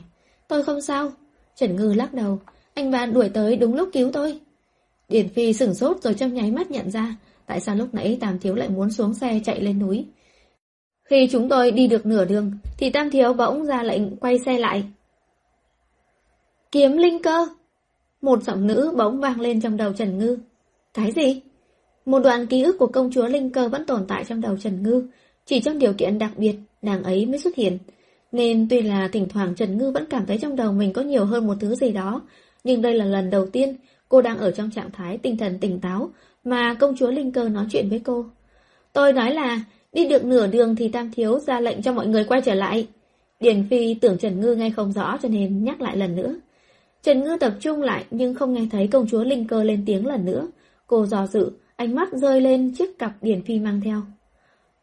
tôi 0.47 0.63
không 0.63 0.81
sao. 0.81 1.11
Trần 1.55 1.75
Ngư 1.75 1.93
lắc 1.93 2.13
đầu, 2.13 2.39
anh 2.73 2.91
bạn 2.91 3.13
đuổi 3.13 3.29
tới 3.29 3.55
đúng 3.55 3.75
lúc 3.75 3.89
cứu 3.93 4.09
tôi. 4.13 4.39
Điền 5.09 5.29
Phi 5.29 5.53
sửng 5.53 5.73
sốt 5.73 6.01
rồi 6.01 6.13
trong 6.13 6.33
nháy 6.33 6.51
mắt 6.51 6.71
nhận 6.71 6.91
ra 6.91 7.15
tại 7.45 7.59
sao 7.59 7.75
lúc 7.75 7.93
nãy 7.93 8.17
Tam 8.21 8.39
Thiếu 8.39 8.55
lại 8.55 8.69
muốn 8.69 8.91
xuống 8.91 9.13
xe 9.13 9.41
chạy 9.43 9.61
lên 9.61 9.79
núi. 9.79 10.05
Khi 11.03 11.27
chúng 11.31 11.49
tôi 11.49 11.71
đi 11.71 11.87
được 11.87 12.05
nửa 12.05 12.25
đường, 12.25 12.51
thì 12.77 12.89
Tam 12.89 13.09
Thiếu 13.09 13.33
bỗng 13.33 13.65
ra 13.65 13.83
lệnh 13.83 14.15
quay 14.17 14.39
xe 14.45 14.59
lại. 14.59 14.83
Kiếm 16.71 16.97
linh 16.97 17.21
cơ! 17.21 17.47
Một 18.21 18.43
giọng 18.43 18.67
nữ 18.67 18.93
bỗng 18.97 19.19
vang 19.19 19.39
lên 19.39 19.61
trong 19.61 19.77
đầu 19.77 19.93
Trần 19.93 20.17
Ngư. 20.17 20.37
Cái 20.93 21.11
gì? 21.11 21.41
Một 22.05 22.19
đoạn 22.19 22.47
ký 22.47 22.63
ức 22.63 22.75
của 22.79 22.87
công 22.87 23.11
chúa 23.11 23.27
linh 23.27 23.49
cơ 23.49 23.69
vẫn 23.69 23.85
tồn 23.85 24.05
tại 24.07 24.23
trong 24.23 24.41
đầu 24.41 24.57
Trần 24.57 24.83
Ngư, 24.83 25.07
chỉ 25.51 25.59
trong 25.59 25.79
điều 25.79 25.93
kiện 25.93 26.19
đặc 26.19 26.31
biệt, 26.37 26.55
nàng 26.81 27.03
ấy 27.03 27.25
mới 27.25 27.39
xuất 27.39 27.55
hiện. 27.55 27.77
Nên 28.31 28.67
tuy 28.69 28.81
là 28.81 29.09
thỉnh 29.11 29.27
thoảng 29.29 29.55
Trần 29.55 29.77
Ngư 29.77 29.91
vẫn 29.91 30.05
cảm 30.09 30.25
thấy 30.25 30.37
trong 30.37 30.55
đầu 30.55 30.71
mình 30.71 30.93
có 30.93 31.01
nhiều 31.01 31.25
hơn 31.25 31.47
một 31.47 31.53
thứ 31.59 31.75
gì 31.75 31.91
đó, 31.91 32.21
nhưng 32.63 32.81
đây 32.81 32.93
là 32.93 33.05
lần 33.05 33.29
đầu 33.29 33.45
tiên 33.45 33.75
cô 34.09 34.21
đang 34.21 34.37
ở 34.37 34.51
trong 34.51 34.71
trạng 34.71 34.91
thái 34.91 35.17
tinh 35.17 35.37
thần 35.37 35.59
tỉnh 35.59 35.79
táo 35.79 36.09
mà 36.43 36.73
công 36.73 36.95
chúa 36.97 37.11
Linh 37.11 37.31
Cơ 37.31 37.49
nói 37.49 37.65
chuyện 37.71 37.89
với 37.89 37.99
cô. 37.99 38.25
Tôi 38.93 39.13
nói 39.13 39.33
là, 39.33 39.63
đi 39.93 40.07
được 40.07 40.25
nửa 40.25 40.47
đường 40.47 40.75
thì 40.75 40.89
Tam 40.89 41.11
Thiếu 41.11 41.39
ra 41.39 41.59
lệnh 41.59 41.81
cho 41.81 41.93
mọi 41.93 42.07
người 42.07 42.23
quay 42.23 42.41
trở 42.41 42.53
lại. 42.53 42.87
Điền 43.39 43.67
Phi 43.69 43.93
tưởng 43.93 44.17
Trần 44.17 44.41
Ngư 44.41 44.55
nghe 44.55 44.69
không 44.69 44.91
rõ 44.91 45.17
cho 45.21 45.29
nên 45.29 45.63
nhắc 45.63 45.81
lại 45.81 45.97
lần 45.97 46.15
nữa. 46.15 46.35
Trần 47.03 47.23
Ngư 47.23 47.37
tập 47.39 47.53
trung 47.59 47.81
lại 47.81 48.05
nhưng 48.11 48.35
không 48.35 48.53
nghe 48.53 48.67
thấy 48.71 48.87
công 48.87 49.07
chúa 49.07 49.23
Linh 49.23 49.47
Cơ 49.47 49.63
lên 49.63 49.83
tiếng 49.85 50.05
lần 50.05 50.25
nữa. 50.25 50.47
Cô 50.87 51.05
dò 51.05 51.27
dự, 51.27 51.51
ánh 51.75 51.95
mắt 51.95 52.13
rơi 52.13 52.41
lên 52.41 52.73
chiếc 52.77 52.99
cặp 52.99 53.11
Điền 53.21 53.43
Phi 53.43 53.59
mang 53.59 53.81
theo. 53.81 54.01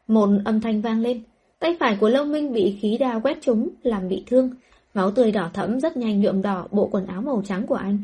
Một 0.09 0.29
âm 0.45 0.61
thanh 0.61 0.81
vang 0.81 1.01
lên, 1.01 1.23
tay 1.59 1.77
phải 1.81 1.97
của 2.01 2.09
Lâu 2.09 2.25
Minh 2.25 2.53
bị 2.53 2.79
khí 2.81 2.97
đao 2.99 3.21
quét 3.21 3.39
trúng, 3.43 3.69
làm 3.83 4.09
bị 4.09 4.25
thương. 4.27 4.51
Máu 4.95 5.11
tươi 5.11 5.33
đỏ 5.33 5.51
thẫm 5.55 5.81
rất 5.81 5.97
nhanh 5.97 6.21
nhuộm 6.21 6.43
đỏ 6.43 6.69
bộ 6.71 6.89
quần 6.93 7.07
áo 7.07 7.23
màu 7.23 7.43
trắng 7.47 7.67
của 7.67 7.75
anh. 7.75 7.99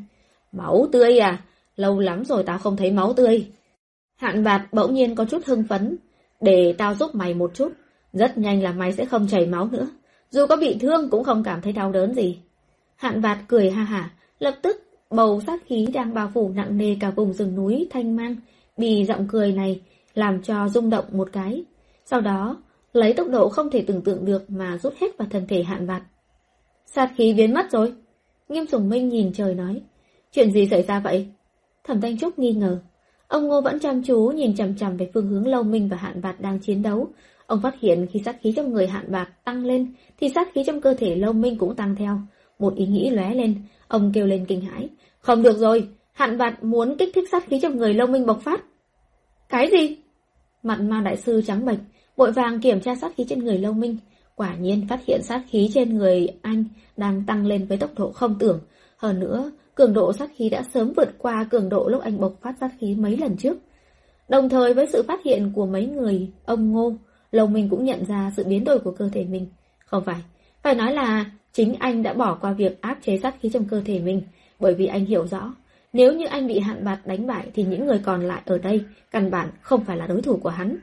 Máu 0.53 0.87
tươi 0.93 1.19
à? 1.19 1.43
Lâu 1.77 2.01
lắm 2.01 2.25
rồi 2.25 2.43
tao 2.45 2.59
không 2.59 2.77
thấy 2.77 2.91
máu 2.91 3.13
tươi. 3.13 3.47
Hạn 4.17 4.45
bạt 4.45 4.69
bỗng 4.73 4.95
nhiên 4.95 5.15
có 5.15 5.25
chút 5.25 5.45
hưng 5.47 5.65
phấn. 5.69 5.97
Để 6.41 6.75
tao 6.79 6.95
giúp 6.95 7.15
mày 7.15 7.35
một 7.35 7.51
chút. 7.55 7.73
Rất 8.13 8.39
nhanh 8.39 8.63
là 8.63 8.73
mày 8.73 8.93
sẽ 8.93 9.05
không 9.05 9.27
chảy 9.29 9.47
máu 9.47 9.69
nữa. 9.73 9.89
Dù 10.31 10.47
có 10.47 10.57
bị 10.57 10.77
thương 10.81 11.11
cũng 11.11 11.25
không 11.25 11.43
cảm 11.45 11.61
thấy 11.61 11.73
đau 11.73 11.93
đớn 11.93 12.15
gì. 12.15 12.39
Hạn 12.97 13.23
bạt 13.23 13.39
cười 13.49 13.71
ha 13.71 13.83
hả, 13.83 14.11
lập 14.39 14.55
tức 14.63 14.83
bầu 15.11 15.41
sát 15.47 15.63
khí 15.67 15.87
đang 15.93 16.15
bao 16.15 16.31
phủ 16.35 16.53
nặng 16.55 16.79
nề 16.79 16.97
cả 17.01 17.11
vùng 17.11 17.33
rừng 17.33 17.55
núi 17.55 17.87
thanh 17.91 18.17
mang, 18.17 18.37
bị 18.77 19.05
giọng 19.05 19.29
cười 19.29 19.53
này 19.53 19.81
làm 20.15 20.43
cho 20.43 20.69
rung 20.69 20.91
động 20.91 21.05
một 21.13 21.29
cái. 21.33 21.65
Sau 22.05 22.21
đó, 22.21 22.63
lấy 22.93 23.13
tốc 23.13 23.29
độ 23.29 23.49
không 23.49 23.71
thể 23.71 23.85
tưởng 23.87 24.03
tượng 24.03 24.25
được 24.25 24.51
mà 24.51 24.79
rút 24.79 24.95
hết 25.01 25.19
vào 25.19 25.29
thân 25.31 25.47
thể 25.49 25.63
hạn 25.63 25.87
bạt. 25.87 26.03
Sát 26.87 27.13
khí 27.17 27.35
biến 27.35 27.55
mất 27.55 27.71
rồi. 27.71 27.95
Nghiêm 28.49 28.67
Sùng 28.67 28.89
Minh 28.89 29.09
nhìn 29.09 29.33
trời 29.33 29.55
nói. 29.55 29.83
Chuyện 30.33 30.53
gì 30.53 30.69
xảy 30.71 30.83
ra 30.83 31.01
vậy? 31.01 31.29
Thẩm 31.85 32.01
Thanh 32.01 32.19
Trúc 32.19 32.39
nghi 32.39 32.53
ngờ. 32.53 32.79
Ông 33.29 33.49
Ngô 33.49 33.61
vẫn 33.61 33.81
chăm 33.81 34.03
chú 34.03 34.33
nhìn 34.35 34.57
chằm 34.57 34.77
chằm 34.77 34.97
về 34.97 35.11
phương 35.15 35.29
hướng 35.29 35.47
Lâu 35.47 35.63
Minh 35.63 35.89
và 35.89 35.97
Hạn 35.97 36.21
Bạt 36.23 36.41
đang 36.41 36.59
chiến 36.59 36.83
đấu. 36.83 37.09
Ông 37.47 37.61
phát 37.63 37.81
hiện 37.81 38.07
khi 38.13 38.23
sát 38.25 38.37
khí 38.41 38.53
trong 38.57 38.73
người 38.73 38.87
Hạn 38.87 39.05
Bạt 39.09 39.45
tăng 39.45 39.65
lên, 39.65 39.93
thì 40.21 40.29
sát 40.35 40.49
khí 40.55 40.63
trong 40.67 40.81
cơ 40.81 40.95
thể 40.95 41.15
Lâu 41.15 41.33
Minh 41.33 41.59
cũng 41.59 41.77
tăng 41.77 41.97
theo. 41.97 42.19
Một 42.59 42.75
ý 42.77 42.87
nghĩ 42.87 43.11
lóe 43.11 43.35
lên, 43.35 43.63
ông 43.89 44.13
kêu 44.15 44.27
lên 44.27 44.45
kinh 44.49 44.61
hãi. 44.61 44.89
Không 45.19 45.43
được 45.43 45.59
rồi, 45.59 45.89
Hạn 46.13 46.39
Bạt 46.39 46.65
muốn 46.65 46.97
kích 46.99 47.11
thích 47.15 47.29
sát 47.33 47.47
khí 47.47 47.61
trong 47.63 47.77
người 47.77 47.95
Lâu 47.95 48.07
Minh 48.07 48.27
bộc 48.27 48.41
phát. 48.41 48.65
Cái 49.49 49.71
gì? 49.71 49.97
Mặt 50.63 50.81
ma 50.81 51.01
đại 51.01 51.17
sư 51.17 51.43
trắng 51.47 51.65
bệch, 51.65 51.79
Vội 52.17 52.33
vàng 52.33 52.61
kiểm 52.61 52.81
tra 52.81 52.95
sát 52.95 53.13
khí 53.17 53.25
trên 53.29 53.45
người 53.45 53.59
Lâu 53.59 53.73
Minh. 53.73 53.97
Quả 54.35 54.55
nhiên 54.55 54.87
phát 54.89 55.01
hiện 55.07 55.23
sát 55.23 55.43
khí 55.49 55.71
trên 55.75 55.99
người 55.99 56.29
anh 56.43 56.65
đang 56.97 57.25
tăng 57.27 57.47
lên 57.47 57.67
với 57.67 57.79
tốc 57.79 57.91
độ 57.97 58.13
không 58.13 58.39
tưởng. 58.39 58.61
Hơn 58.97 59.21
nữa, 59.21 59.53
cường 59.75 59.93
độ 59.93 60.13
sát 60.13 60.31
khí 60.37 60.51
đã 60.51 60.63
sớm 60.75 60.93
vượt 60.97 61.09
qua 61.19 61.45
cường 61.51 61.69
độ 61.69 61.89
lúc 61.89 62.03
anh 62.03 62.21
bộc 62.21 62.33
phát 62.43 62.55
sát 62.61 62.71
khí 62.81 62.95
mấy 62.95 63.17
lần 63.17 63.37
trước. 63.37 63.57
Đồng 64.29 64.49
thời 64.49 64.75
với 64.75 64.87
sự 64.93 65.03
phát 65.09 65.23
hiện 65.25 65.53
của 65.55 65.67
mấy 65.67 65.87
người, 65.87 66.29
ông 66.45 66.73
Ngô, 66.73 66.93
Lâu 67.33 67.47
Minh 67.47 67.69
cũng 67.69 67.85
nhận 67.85 68.05
ra 68.05 68.33
sự 68.37 68.45
biến 68.45 68.65
đổi 68.65 68.79
của 68.79 68.91
cơ 68.91 69.09
thể 69.13 69.25
mình. 69.25 69.47
Không 69.87 70.05
phải, 70.05 70.23
phải 70.63 70.75
nói 70.75 70.93
là 70.93 71.31
chính 71.53 71.75
anh 71.75 72.03
đã 72.03 72.13
bỏ 72.13 72.39
qua 72.41 72.53
việc 72.53 72.81
áp 72.81 72.99
chế 73.03 73.19
sát 73.23 73.35
khí 73.41 73.49
trong 73.49 73.65
cơ 73.65 73.83
thể 73.85 74.01
mình, 74.01 74.23
bởi 74.61 74.75
vì 74.75 74.87
anh 74.87 75.05
hiểu 75.05 75.27
rõ, 75.27 75.55
nếu 75.93 76.13
như 76.13 76.27
anh 76.27 76.47
bị 76.47 76.59
hạn 76.59 76.85
bạt 76.85 76.99
đánh 77.05 77.27
bại 77.27 77.51
thì 77.55 77.63
những 77.63 77.87
người 77.87 78.01
còn 78.05 78.23
lại 78.23 78.43
ở 78.47 78.59
đây 78.59 78.85
căn 79.11 79.31
bản 79.31 79.51
không 79.61 79.85
phải 79.85 79.97
là 79.97 80.07
đối 80.07 80.23
thủ 80.23 80.37
của 80.37 80.49
hắn. 80.49 80.77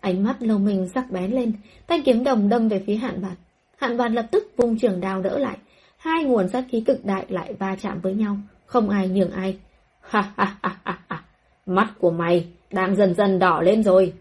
Ánh 0.00 0.24
mắt 0.24 0.42
lâu 0.42 0.58
mình 0.58 0.88
sắc 0.88 1.10
bén 1.10 1.30
lên, 1.30 1.52
thanh 1.88 2.02
kiếm 2.02 2.24
đồng 2.24 2.48
đâm 2.48 2.68
về 2.68 2.82
phía 2.86 2.94
hạn 2.94 3.22
bạt. 3.22 3.38
Hạn 3.76 3.96
bạt 3.96 4.10
lập 4.10 4.26
tức 4.30 4.52
vung 4.56 4.78
trường 4.78 5.00
đao 5.00 5.22
đỡ 5.22 5.38
lại, 5.38 5.58
hai 5.96 6.24
nguồn 6.24 6.48
sát 6.48 6.64
khí 6.70 6.80
cực 6.80 7.04
đại 7.04 7.26
lại 7.28 7.52
va 7.58 7.76
chạm 7.80 8.00
với 8.00 8.14
nhau, 8.14 8.36
không 8.66 8.90
ai 8.90 9.08
nhường 9.08 9.30
ai. 9.30 9.58
Ha 10.00 10.32
ha 10.36 10.56
ha 10.62 10.78
ha 10.84 10.98
ha, 11.08 11.24
mắt 11.66 11.92
của 11.98 12.10
mày 12.10 12.48
đang 12.70 12.96
dần 12.96 13.14
dần 13.14 13.38
đỏ 13.38 13.60
lên 13.62 13.82
rồi. 13.82 14.12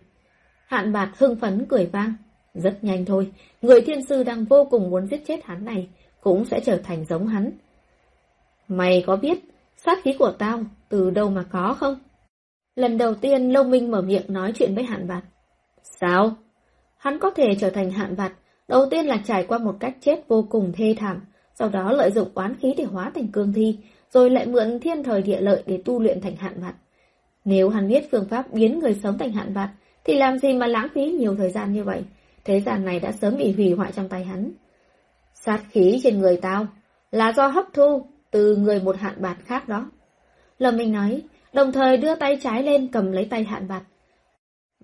Hạn 0.67 0.93
bạt 0.93 1.09
hưng 1.17 1.36
phấn 1.36 1.65
cười 1.69 1.86
vang. 1.86 2.13
Rất 2.53 2.84
nhanh 2.84 3.05
thôi, 3.05 3.32
người 3.61 3.82
thiên 3.82 4.05
sư 4.05 4.23
đang 4.23 4.45
vô 4.45 4.67
cùng 4.71 4.89
muốn 4.89 5.07
giết 5.07 5.23
chết 5.28 5.45
hắn 5.45 5.65
này, 5.65 5.88
cũng 6.21 6.45
sẽ 6.45 6.59
trở 6.59 6.78
thành 6.78 7.05
giống 7.05 7.28
hắn. 7.28 7.51
Mày 8.67 9.03
có 9.07 9.15
biết 9.15 9.39
sát 9.78 9.99
khí 10.03 10.15
của 10.19 10.32
tao 10.39 10.59
từ 10.89 11.09
đâu 11.09 11.30
mà 11.30 11.43
có 11.51 11.75
không? 11.80 11.95
Lần 12.75 12.97
đầu 12.97 13.15
tiên 13.15 13.49
Lâu 13.49 13.63
Minh 13.63 13.91
mở 13.91 14.01
miệng 14.01 14.34
nói 14.34 14.51
chuyện 14.55 14.75
với 14.75 14.84
hạn 14.84 15.07
bạt. 15.07 15.23
Sao? 16.02 16.36
Hắn 16.98 17.20
có 17.20 17.30
thể 17.30 17.56
trở 17.60 17.70
thành 17.70 17.91
hạn 17.91 18.16
vặt, 18.16 18.34
đầu 18.68 18.86
tiên 18.91 19.06
là 19.06 19.18
trải 19.26 19.45
qua 19.48 19.58
một 19.58 19.76
cách 19.80 19.95
chết 20.02 20.28
vô 20.28 20.48
cùng 20.50 20.72
thê 20.78 20.95
thảm, 21.00 21.22
sau 21.54 21.70
đó 21.70 21.91
lợi 21.91 22.12
dụng 22.12 22.32
oán 22.34 22.56
khí 22.56 22.74
để 22.78 22.84
hóa 22.84 23.12
thành 23.16 23.28
cương 23.28 23.54
thi, 23.54 23.78
rồi 24.10 24.30
lại 24.30 24.45
mượn 24.45 24.80
thiên 24.80 25.04
thời 25.04 25.22
địa 25.22 25.41
lợi 25.41 25.64
để 25.66 25.82
tu 25.86 26.00
luyện 26.00 26.22
thành 26.22 26.36
hạn 26.36 26.54
vặt. 26.62 26.74
Nếu 27.45 27.70
hắn 27.70 27.88
biết 27.88 28.12
phương 28.12 28.28
pháp 28.30 28.54
biến 28.54 28.80
người 28.80 28.93
sống 29.04 29.18
thành 29.18 29.32
hạn 29.32 29.54
vặt, 29.54 29.70
thì 30.04 30.14
làm 30.14 30.39
gì 30.39 30.54
mà 30.54 30.68
lãng 30.68 30.88
phí 30.93 31.12
nhiều 31.12 31.36
thời 31.36 31.52
gian 31.52 31.74
như 31.74 31.84
vậy? 31.84 32.04
Thế 32.43 32.62
gian 32.62 32.86
này 32.86 33.00
đã 33.00 33.12
sớm 33.12 33.38
bị 33.38 33.52
hủy 33.52 33.72
hoại 33.72 33.91
trong 33.91 34.10
tay 34.10 34.24
hắn. 34.24 34.52
Sát 35.34 35.62
khí 35.72 36.00
trên 36.04 36.20
người 36.20 36.38
tao 36.41 36.68
là 37.12 37.34
do 37.34 37.48
hấp 37.48 37.66
thu 37.74 38.06
từ 38.32 38.56
người 38.56 38.80
một 38.80 38.95
hạn 38.98 39.14
bạt 39.18 39.38
khác 39.45 39.68
đó. 39.68 39.91
Lâm 40.60 40.78
Minh 40.78 40.91
nói, 40.91 41.22
đồng 41.54 41.72
thời 41.72 41.98
đưa 41.98 42.16
tay 42.16 42.39
trái 42.43 42.64
lên 42.64 42.88
cầm 42.88 43.12
lấy 43.12 43.26
tay 43.26 43.43
hạn 43.43 43.68
bạt. 43.68 43.84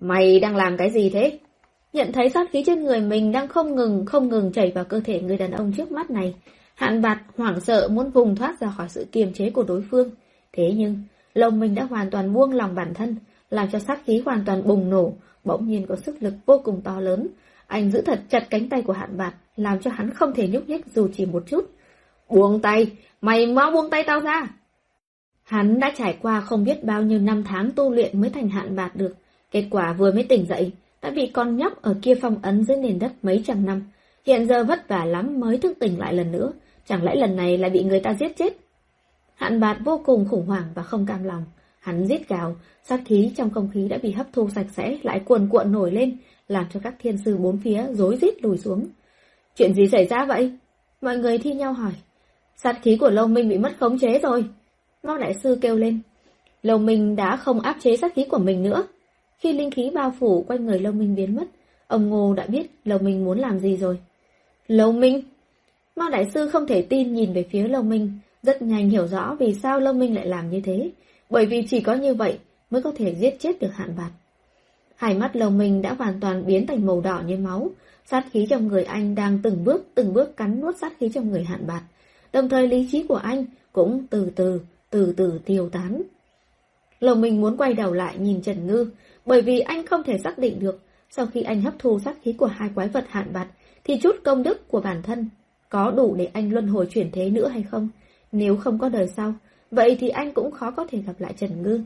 Mày 0.00 0.40
đang 0.40 0.56
làm 0.56 0.76
cái 0.76 0.90
gì 0.90 1.10
thế? 1.10 1.38
Nhận 1.92 2.12
thấy 2.12 2.30
sát 2.30 2.50
khí 2.50 2.62
trên 2.66 2.84
người 2.84 3.00
mình 3.00 3.32
đang 3.32 3.48
không 3.48 3.76
ngừng, 3.76 4.06
không 4.06 4.28
ngừng 4.28 4.52
chảy 4.52 4.72
vào 4.74 4.84
cơ 4.84 5.00
thể 5.04 5.20
người 5.20 5.36
đàn 5.36 5.50
ông 5.50 5.72
trước 5.76 5.92
mắt 5.92 6.10
này. 6.10 6.34
Hạn 6.74 7.02
bạt 7.02 7.18
hoảng 7.36 7.60
sợ 7.60 7.88
muốn 7.88 8.10
vùng 8.10 8.36
thoát 8.36 8.60
ra 8.60 8.72
khỏi 8.76 8.88
sự 8.88 9.06
kiềm 9.12 9.32
chế 9.32 9.50
của 9.50 9.62
đối 9.62 9.84
phương. 9.90 10.10
Thế 10.52 10.72
nhưng, 10.76 11.02
lồng 11.34 11.60
mình 11.60 11.74
đã 11.74 11.84
hoàn 11.84 12.10
toàn 12.10 12.32
buông 12.32 12.52
lòng 12.52 12.74
bản 12.74 12.94
thân, 12.94 13.16
làm 13.50 13.70
cho 13.70 13.78
sát 13.78 14.00
khí 14.04 14.22
hoàn 14.24 14.44
toàn 14.46 14.66
bùng 14.66 14.90
nổ, 14.90 15.12
bỗng 15.44 15.68
nhiên 15.68 15.86
có 15.86 15.96
sức 15.96 16.22
lực 16.22 16.34
vô 16.46 16.60
cùng 16.64 16.80
to 16.84 17.00
lớn. 17.00 17.28
Anh 17.66 17.90
giữ 17.90 18.02
thật 18.02 18.20
chặt 18.28 18.46
cánh 18.50 18.68
tay 18.68 18.82
của 18.82 18.92
hạn 18.92 19.16
bạt, 19.16 19.34
làm 19.56 19.80
cho 19.80 19.90
hắn 19.90 20.10
không 20.10 20.34
thể 20.34 20.48
nhúc 20.48 20.68
nhích 20.68 20.86
dù 20.86 21.08
chỉ 21.14 21.26
một 21.26 21.42
chút. 21.46 21.70
Buông 22.28 22.60
tay, 22.60 22.90
mày 23.20 23.46
mau 23.46 23.70
buông 23.70 23.90
tay 23.90 24.02
tao 24.06 24.20
ra. 24.20 24.46
Hắn 25.44 25.80
đã 25.80 25.92
trải 25.96 26.18
qua 26.22 26.40
không 26.40 26.64
biết 26.64 26.84
bao 26.84 27.02
nhiêu 27.02 27.18
năm 27.18 27.44
tháng 27.44 27.70
tu 27.76 27.90
luyện 27.90 28.20
mới 28.20 28.30
thành 28.30 28.48
hạn 28.48 28.76
bạt 28.76 28.96
được. 28.96 29.14
Kết 29.54 29.64
quả 29.70 29.92
vừa 29.92 30.12
mới 30.12 30.24
tỉnh 30.24 30.46
dậy, 30.46 30.72
đã 31.02 31.10
bị 31.10 31.26
con 31.26 31.56
nhóc 31.56 31.82
ở 31.82 31.94
kia 32.02 32.14
phong 32.22 32.36
ấn 32.42 32.64
dưới 32.64 32.76
nền 32.76 32.98
đất 32.98 33.12
mấy 33.22 33.42
trăm 33.46 33.66
năm. 33.66 33.82
Hiện 34.26 34.46
giờ 34.46 34.64
vất 34.64 34.88
vả 34.88 35.04
lắm 35.04 35.40
mới 35.40 35.58
thức 35.58 35.76
tỉnh 35.80 35.98
lại 35.98 36.14
lần 36.14 36.32
nữa, 36.32 36.52
chẳng 36.86 37.04
lẽ 37.04 37.14
lần 37.14 37.36
này 37.36 37.58
lại 37.58 37.70
bị 37.70 37.84
người 37.84 38.00
ta 38.00 38.14
giết 38.14 38.36
chết? 38.36 38.56
Hạn 39.34 39.60
bạt 39.60 39.76
vô 39.84 40.00
cùng 40.04 40.28
khủng 40.30 40.46
hoảng 40.46 40.64
và 40.74 40.82
không 40.82 41.06
cam 41.06 41.24
lòng. 41.24 41.44
Hắn 41.80 42.06
giết 42.06 42.28
gào, 42.28 42.56
sát 42.82 43.00
khí 43.06 43.32
trong 43.36 43.50
không 43.50 43.70
khí 43.74 43.88
đã 43.88 43.98
bị 44.02 44.12
hấp 44.12 44.26
thu 44.32 44.48
sạch 44.54 44.66
sẽ 44.76 44.98
lại 45.02 45.20
cuồn 45.20 45.48
cuộn 45.48 45.72
nổi 45.72 45.92
lên, 45.92 46.16
làm 46.48 46.64
cho 46.72 46.80
các 46.82 46.94
thiên 46.98 47.18
sư 47.24 47.36
bốn 47.36 47.58
phía 47.58 47.84
rối 47.90 48.16
rít 48.16 48.44
lùi 48.44 48.58
xuống. 48.58 48.86
Chuyện 49.56 49.74
gì 49.74 49.86
xảy 49.92 50.04
ra 50.04 50.24
vậy? 50.24 50.52
Mọi 51.00 51.18
người 51.18 51.38
thi 51.38 51.52
nhau 51.52 51.72
hỏi. 51.72 51.92
Sát 52.56 52.78
khí 52.82 52.96
của 52.96 53.10
Lâu 53.10 53.26
Minh 53.26 53.48
bị 53.48 53.58
mất 53.58 53.72
khống 53.80 53.98
chế 53.98 54.18
rồi. 54.18 54.44
Mao 55.02 55.18
Đại 55.18 55.34
Sư 55.34 55.58
kêu 55.60 55.76
lên. 55.76 56.00
Lâu 56.62 56.78
Minh 56.78 57.16
đã 57.16 57.36
không 57.36 57.60
áp 57.60 57.76
chế 57.80 57.96
sát 57.96 58.14
khí 58.14 58.24
của 58.30 58.38
mình 58.38 58.62
nữa. 58.62 58.86
Khi 59.44 59.52
linh 59.52 59.70
khí 59.70 59.90
bao 59.94 60.14
phủ 60.20 60.44
quanh 60.48 60.66
người 60.66 60.78
Lâu 60.78 60.92
Minh 60.92 61.14
biến 61.14 61.36
mất, 61.36 61.44
ông 61.86 62.08
Ngô 62.08 62.34
đã 62.34 62.46
biết 62.46 62.66
Lâu 62.84 62.98
Minh 62.98 63.24
muốn 63.24 63.38
làm 63.38 63.58
gì 63.58 63.76
rồi. 63.76 63.98
Lâu 64.68 64.92
Minh? 64.92 65.22
Mao 65.96 66.10
Đại 66.10 66.30
Sư 66.34 66.48
không 66.48 66.66
thể 66.66 66.82
tin 66.82 67.14
nhìn 67.14 67.32
về 67.32 67.44
phía 67.50 67.68
Lâu 67.68 67.82
Minh, 67.82 68.12
rất 68.42 68.62
nhanh 68.62 68.90
hiểu 68.90 69.06
rõ 69.06 69.36
vì 69.40 69.54
sao 69.54 69.80
Lâu 69.80 69.94
Minh 69.94 70.14
lại 70.14 70.26
làm 70.26 70.50
như 70.50 70.60
thế. 70.60 70.90
Bởi 71.30 71.46
vì 71.46 71.66
chỉ 71.70 71.80
có 71.80 71.94
như 71.94 72.14
vậy 72.14 72.38
mới 72.70 72.82
có 72.82 72.92
thể 72.96 73.14
giết 73.14 73.36
chết 73.40 73.60
được 73.60 73.74
hạn 73.74 73.94
bạt. 73.96 74.10
Hai 74.96 75.14
mắt 75.14 75.36
Lâu 75.36 75.50
Minh 75.50 75.82
đã 75.82 75.94
hoàn 75.98 76.20
toàn 76.20 76.46
biến 76.46 76.66
thành 76.66 76.86
màu 76.86 77.00
đỏ 77.00 77.22
như 77.26 77.36
máu, 77.36 77.70
sát 78.06 78.24
khí 78.32 78.46
trong 78.50 78.68
người 78.68 78.84
anh 78.84 79.14
đang 79.14 79.38
từng 79.42 79.64
bước 79.64 79.86
từng 79.94 80.12
bước 80.12 80.36
cắn 80.36 80.60
nuốt 80.60 80.76
sát 80.76 80.92
khí 80.98 81.10
trong 81.14 81.30
người 81.30 81.44
hạn 81.44 81.66
bạt. 81.66 81.82
Đồng 82.32 82.48
thời 82.48 82.68
lý 82.68 82.88
trí 82.92 83.02
của 83.02 83.16
anh 83.16 83.44
cũng 83.72 84.06
từ 84.10 84.30
từ, 84.36 84.60
từ 84.90 85.14
từ 85.16 85.40
tiêu 85.44 85.68
tán. 85.68 86.02
Lồng 87.00 87.20
mình 87.20 87.40
muốn 87.40 87.56
quay 87.56 87.74
đầu 87.74 87.92
lại 87.92 88.18
nhìn 88.18 88.42
Trần 88.42 88.66
Ngư, 88.66 88.90
bởi 89.26 89.42
vì 89.42 89.60
anh 89.60 89.86
không 89.86 90.02
thể 90.02 90.18
xác 90.18 90.38
định 90.38 90.58
được, 90.60 90.80
sau 91.10 91.26
khi 91.26 91.42
anh 91.42 91.62
hấp 91.62 91.74
thu 91.78 91.98
sát 91.98 92.16
khí 92.22 92.32
của 92.32 92.46
hai 92.46 92.70
quái 92.74 92.88
vật 92.88 93.04
hạn 93.08 93.32
bạt, 93.32 93.48
thì 93.84 93.96
chút 93.96 94.16
công 94.24 94.42
đức 94.42 94.68
của 94.68 94.80
bản 94.80 95.02
thân 95.02 95.28
có 95.68 95.90
đủ 95.90 96.14
để 96.14 96.28
anh 96.32 96.52
luân 96.52 96.66
hồi 96.66 96.86
chuyển 96.90 97.10
thế 97.12 97.30
nữa 97.30 97.48
hay 97.48 97.62
không? 97.62 97.88
Nếu 98.32 98.56
không 98.56 98.78
có 98.78 98.88
đời 98.88 99.06
sau, 99.16 99.34
vậy 99.70 99.96
thì 100.00 100.08
anh 100.08 100.32
cũng 100.32 100.50
khó 100.50 100.70
có 100.70 100.86
thể 100.90 100.98
gặp 100.98 101.14
lại 101.18 101.34
Trần 101.36 101.62
Ngư. 101.62 101.80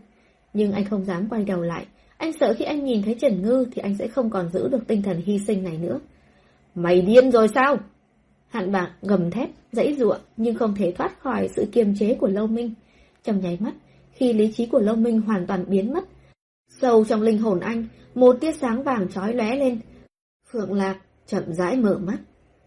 Nhưng 0.52 0.72
anh 0.72 0.84
không 0.84 1.04
dám 1.04 1.28
quay 1.28 1.44
đầu 1.44 1.62
lại, 1.62 1.86
anh 2.16 2.32
sợ 2.40 2.54
khi 2.58 2.64
anh 2.64 2.84
nhìn 2.84 3.02
thấy 3.02 3.14
Trần 3.14 3.42
Ngư 3.42 3.66
thì 3.72 3.82
anh 3.82 3.96
sẽ 3.96 4.08
không 4.08 4.30
còn 4.30 4.48
giữ 4.48 4.68
được 4.68 4.86
tinh 4.86 5.02
thần 5.02 5.22
hy 5.26 5.38
sinh 5.38 5.64
này 5.64 5.78
nữa. 5.78 6.00
Mày 6.74 7.02
điên 7.02 7.30
rồi 7.30 7.48
sao? 7.48 7.76
Hạn 8.48 8.72
bạc 8.72 8.90
gầm 9.02 9.30
thét, 9.30 9.48
dãy 9.72 9.94
ruộng 9.94 10.20
nhưng 10.36 10.54
không 10.54 10.74
thể 10.74 10.92
thoát 10.92 11.20
khỏi 11.20 11.48
sự 11.56 11.66
kiềm 11.72 11.94
chế 11.98 12.14
của 12.14 12.28
Lâu 12.28 12.46
Minh. 12.46 12.74
Trong 13.24 13.40
nháy 13.40 13.58
mắt, 13.60 13.74
khi 14.12 14.32
lý 14.32 14.52
trí 14.52 14.66
của 14.66 14.78
Lâu 14.78 14.96
Minh 14.96 15.20
hoàn 15.20 15.46
toàn 15.46 15.64
biến 15.68 15.92
mất, 15.92 16.04
sâu 16.68 17.04
trong 17.04 17.22
linh 17.22 17.38
hồn 17.38 17.60
anh, 17.60 17.86
một 18.14 18.36
tia 18.40 18.52
sáng 18.52 18.82
vàng 18.82 19.08
trói 19.08 19.34
lóe 19.34 19.56
lên. 19.56 19.80
Phượng 20.50 20.72
Lạc 20.72 21.00
chậm 21.26 21.52
rãi 21.52 21.76
mở 21.76 21.98
mắt. 21.98 22.18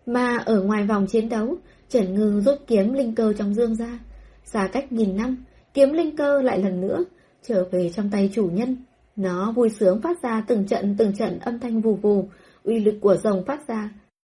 Mà 0.05 0.37
ở 0.37 0.61
ngoài 0.61 0.87
vòng 0.87 1.07
chiến 1.07 1.29
đấu, 1.29 1.55
Trần 1.89 2.13
Ngư 2.13 2.41
rút 2.41 2.59
kiếm 2.67 2.93
linh 2.93 3.15
cơ 3.15 3.33
trong 3.33 3.53
dương 3.53 3.75
ra. 3.75 3.99
Xa 4.43 4.69
cách 4.73 4.91
nghìn 4.91 5.15
năm, 5.15 5.43
kiếm 5.73 5.93
linh 5.93 6.15
cơ 6.15 6.41
lại 6.41 6.63
lần 6.63 6.81
nữa 6.81 7.03
trở 7.43 7.65
về 7.71 7.91
trong 7.95 8.09
tay 8.11 8.29
chủ 8.33 8.49
nhân. 8.53 8.77
Nó 9.15 9.51
vui 9.51 9.69
sướng 9.69 10.01
phát 10.01 10.21
ra 10.23 10.43
từng 10.47 10.67
trận 10.67 10.95
từng 10.97 11.13
trận 11.15 11.39
âm 11.39 11.59
thanh 11.59 11.81
vù 11.81 11.95
vù, 11.95 12.29
uy 12.63 12.79
lực 12.79 12.95
của 13.01 13.15
rồng 13.15 13.45
phát 13.45 13.67
ra, 13.67 13.89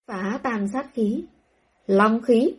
phá 0.07 0.41
tan 0.43 0.69
sát 0.73 0.87
khí. 0.95 1.25
Long 1.87 2.23
khí! 2.23 2.55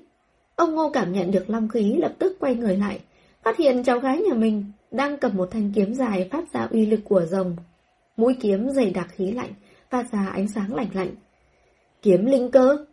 Ông 0.56 0.76
Ngô 0.76 0.90
cảm 0.90 1.12
nhận 1.12 1.32
được 1.32 1.50
long 1.50 1.70
khí 1.70 1.96
lập 1.98 2.14
tức 2.20 2.38
quay 2.40 2.56
người 2.56 2.78
lại, 2.78 3.00
phát 3.44 3.58
hiện 3.58 3.84
cháu 3.84 4.00
gái 4.00 4.18
nhà 4.18 4.34
mình 4.34 4.72
đang 4.94 5.18
cầm 5.18 5.38
một 5.38 5.52
thanh 5.52 5.72
kiếm 5.76 5.94
dài 5.94 6.30
phát 6.32 6.54
ra 6.54 6.68
uy 6.72 6.86
lực 6.86 7.00
của 7.04 7.26
rồng. 7.26 7.56
Mũi 8.18 8.38
kiếm 8.42 8.70
dày 8.70 8.92
đặc 8.92 9.08
khí 9.12 9.32
lạnh, 9.32 9.54
phát 9.90 10.12
ra 10.12 10.28
ánh 10.34 10.48
sáng 10.48 10.76
lạnh 10.76 10.90
lạnh. 10.94 11.12
Kiếm 12.02 12.26
linh 12.26 12.52
cơ! 12.52 12.86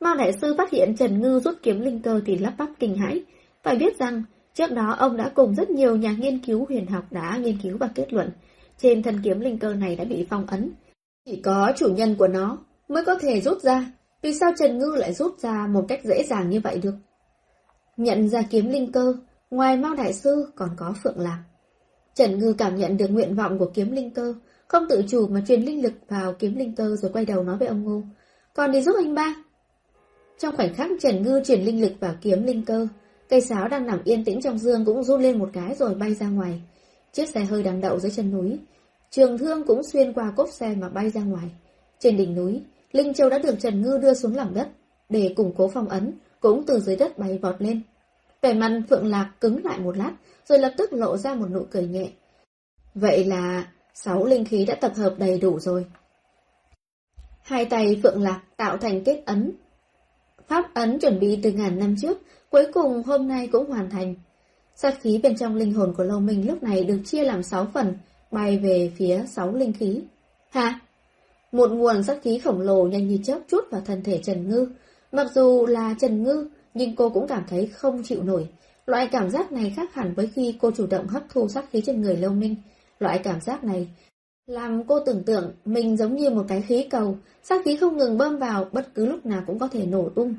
Mao 0.00 0.14
Đại 0.16 0.32
Sư 0.32 0.54
phát 0.58 0.70
hiện 0.70 0.96
Trần 0.96 1.20
Ngư 1.20 1.40
rút 1.40 1.54
kiếm 1.62 1.80
linh 1.80 2.02
cơ 2.02 2.20
thì 2.26 2.38
lắp 2.38 2.54
bắp 2.58 2.68
kinh 2.78 2.96
hãi. 2.96 3.24
Phải 3.62 3.76
biết 3.76 3.98
rằng, 3.98 4.22
trước 4.54 4.72
đó 4.72 4.94
ông 4.98 5.16
đã 5.16 5.28
cùng 5.34 5.54
rất 5.54 5.70
nhiều 5.70 5.96
nhà 5.96 6.12
nghiên 6.18 6.38
cứu 6.38 6.66
huyền 6.68 6.86
học 6.86 7.04
đã 7.10 7.36
nghiên 7.36 7.58
cứu 7.62 7.78
và 7.78 7.88
kết 7.94 8.12
luận, 8.12 8.30
trên 8.78 9.02
thân 9.02 9.20
kiếm 9.24 9.40
linh 9.40 9.58
cơ 9.58 9.74
này 9.74 9.96
đã 9.96 10.04
bị 10.04 10.26
phong 10.30 10.46
ấn. 10.46 10.72
Chỉ 11.26 11.36
có 11.36 11.72
chủ 11.76 11.88
nhân 11.88 12.16
của 12.18 12.28
nó 12.28 12.58
mới 12.88 13.04
có 13.04 13.14
thể 13.14 13.40
rút 13.40 13.62
ra. 13.62 13.92
Vì 14.22 14.34
sao 14.34 14.52
Trần 14.58 14.78
Ngư 14.78 14.96
lại 14.96 15.12
rút 15.12 15.38
ra 15.38 15.66
một 15.66 15.84
cách 15.88 16.00
dễ 16.04 16.22
dàng 16.22 16.50
như 16.50 16.60
vậy 16.60 16.80
được? 16.82 16.94
Nhận 17.96 18.28
ra 18.28 18.42
kiếm 18.50 18.68
linh 18.68 18.92
cơ, 18.92 19.14
ngoài 19.54 19.76
Mao 19.76 19.94
Đại 19.94 20.12
Sư 20.12 20.46
còn 20.56 20.68
có 20.76 20.94
Phượng 21.02 21.20
Lạc. 21.20 21.42
Trần 22.14 22.38
Ngư 22.38 22.52
cảm 22.58 22.76
nhận 22.76 22.96
được 22.96 23.08
nguyện 23.08 23.34
vọng 23.34 23.58
của 23.58 23.70
kiếm 23.74 23.90
linh 23.90 24.10
cơ, 24.10 24.34
không 24.68 24.86
tự 24.88 25.02
chủ 25.08 25.26
mà 25.26 25.42
truyền 25.48 25.62
linh 25.62 25.82
lực 25.82 25.92
vào 26.08 26.32
kiếm 26.32 26.54
linh 26.56 26.74
cơ 26.74 26.96
rồi 26.96 27.10
quay 27.12 27.24
đầu 27.24 27.42
nói 27.42 27.56
với 27.56 27.68
ông 27.68 27.84
Ngô. 27.84 28.02
Còn 28.54 28.72
đi 28.72 28.82
giúp 28.82 28.96
anh 28.98 29.14
ba. 29.14 29.36
Trong 30.38 30.56
khoảnh 30.56 30.74
khắc 30.74 30.90
Trần 31.00 31.22
Ngư 31.22 31.40
truyền 31.44 31.60
linh 31.60 31.80
lực 31.80 31.92
vào 32.00 32.14
kiếm 32.20 32.44
linh 32.44 32.64
cơ, 32.64 32.88
cây 33.28 33.40
sáo 33.40 33.68
đang 33.68 33.86
nằm 33.86 34.00
yên 34.04 34.24
tĩnh 34.24 34.40
trong 34.40 34.58
dương 34.58 34.84
cũng 34.84 35.04
run 35.04 35.22
lên 35.22 35.38
một 35.38 35.48
cái 35.52 35.74
rồi 35.74 35.94
bay 35.94 36.14
ra 36.14 36.28
ngoài. 36.28 36.62
Chiếc 37.12 37.28
xe 37.28 37.44
hơi 37.44 37.62
đang 37.62 37.80
đậu 37.80 37.98
dưới 37.98 38.10
chân 38.10 38.30
núi. 38.30 38.58
Trường 39.10 39.38
thương 39.38 39.64
cũng 39.66 39.82
xuyên 39.82 40.12
qua 40.12 40.32
cốp 40.36 40.48
xe 40.48 40.74
mà 40.80 40.88
bay 40.88 41.10
ra 41.10 41.20
ngoài. 41.20 41.50
Trên 41.98 42.16
đỉnh 42.16 42.34
núi, 42.34 42.62
Linh 42.92 43.14
Châu 43.14 43.30
đã 43.30 43.38
được 43.38 43.54
Trần 43.60 43.82
Ngư 43.82 43.98
đưa 43.98 44.14
xuống 44.14 44.36
lòng 44.36 44.54
đất, 44.54 44.68
để 45.08 45.34
củng 45.36 45.54
cố 45.56 45.68
phong 45.68 45.88
ấn, 45.88 46.12
cũng 46.40 46.62
từ 46.66 46.80
dưới 46.80 46.96
đất 46.96 47.18
bay 47.18 47.38
vọt 47.38 47.62
lên. 47.62 47.82
Vẻ 48.44 48.54
mặt 48.54 48.80
Phượng 48.90 49.06
Lạc 49.06 49.30
cứng 49.40 49.64
lại 49.64 49.78
một 49.78 49.96
lát, 49.96 50.12
rồi 50.48 50.58
lập 50.58 50.72
tức 50.76 50.92
lộ 50.92 51.16
ra 51.16 51.34
một 51.34 51.50
nụ 51.50 51.66
cười 51.70 51.86
nhẹ. 51.86 52.10
Vậy 52.94 53.24
là 53.24 53.68
sáu 53.94 54.24
linh 54.24 54.44
khí 54.44 54.64
đã 54.64 54.74
tập 54.74 54.92
hợp 54.96 55.14
đầy 55.18 55.38
đủ 55.38 55.60
rồi. 55.60 55.86
Hai 57.42 57.64
tay 57.64 58.00
Phượng 58.02 58.22
Lạc 58.22 58.42
tạo 58.56 58.76
thành 58.76 59.04
kết 59.04 59.22
ấn. 59.26 59.52
Pháp 60.48 60.74
ấn 60.74 60.98
chuẩn 60.98 61.20
bị 61.20 61.38
từ 61.42 61.52
ngàn 61.52 61.78
năm 61.78 61.94
trước, 62.00 62.18
cuối 62.50 62.66
cùng 62.72 63.02
hôm 63.02 63.28
nay 63.28 63.48
cũng 63.52 63.70
hoàn 63.70 63.90
thành. 63.90 64.14
Sát 64.74 65.00
khí 65.00 65.20
bên 65.22 65.36
trong 65.36 65.56
linh 65.56 65.72
hồn 65.72 65.94
của 65.96 66.04
Lâu 66.04 66.20
Minh 66.20 66.46
lúc 66.46 66.62
này 66.62 66.84
được 66.84 67.00
chia 67.04 67.24
làm 67.24 67.42
sáu 67.42 67.66
phần, 67.74 67.98
bay 68.30 68.58
về 68.58 68.92
phía 68.96 69.24
sáu 69.26 69.54
linh 69.54 69.72
khí. 69.72 70.02
Hả? 70.50 70.80
Một 71.52 71.70
nguồn 71.70 72.02
sát 72.02 72.18
khí 72.22 72.38
khổng 72.38 72.60
lồ 72.60 72.86
nhanh 72.86 73.08
như 73.08 73.18
chớp 73.24 73.38
chút 73.48 73.64
vào 73.70 73.80
thân 73.84 74.02
thể 74.02 74.20
Trần 74.22 74.48
Ngư. 74.48 74.68
Mặc 75.12 75.26
dù 75.34 75.66
là 75.66 75.94
Trần 76.00 76.22
Ngư, 76.22 76.48
nhưng 76.74 76.96
cô 76.96 77.10
cũng 77.10 77.26
cảm 77.26 77.44
thấy 77.48 77.66
không 77.66 78.02
chịu 78.04 78.22
nổi. 78.22 78.48
Loại 78.86 79.08
cảm 79.12 79.30
giác 79.30 79.52
này 79.52 79.72
khác 79.76 79.94
hẳn 79.94 80.14
với 80.14 80.26
khi 80.34 80.56
cô 80.60 80.70
chủ 80.70 80.86
động 80.86 81.06
hấp 81.06 81.22
thu 81.28 81.48
sát 81.48 81.64
khí 81.70 81.82
trên 81.86 82.00
người 82.02 82.16
Lâu 82.16 82.30
Minh. 82.30 82.56
Loại 82.98 83.18
cảm 83.18 83.40
giác 83.40 83.64
này 83.64 83.88
làm 84.46 84.84
cô 84.84 85.00
tưởng 85.00 85.24
tượng 85.24 85.52
mình 85.64 85.96
giống 85.96 86.16
như 86.16 86.30
một 86.30 86.44
cái 86.48 86.62
khí 86.62 86.86
cầu, 86.90 87.18
sát 87.42 87.64
khí 87.64 87.76
không 87.76 87.96
ngừng 87.96 88.18
bơm 88.18 88.36
vào 88.36 88.68
bất 88.72 88.94
cứ 88.94 89.06
lúc 89.06 89.26
nào 89.26 89.42
cũng 89.46 89.58
có 89.58 89.68
thể 89.68 89.86
nổ 89.86 90.08
tung. 90.08 90.34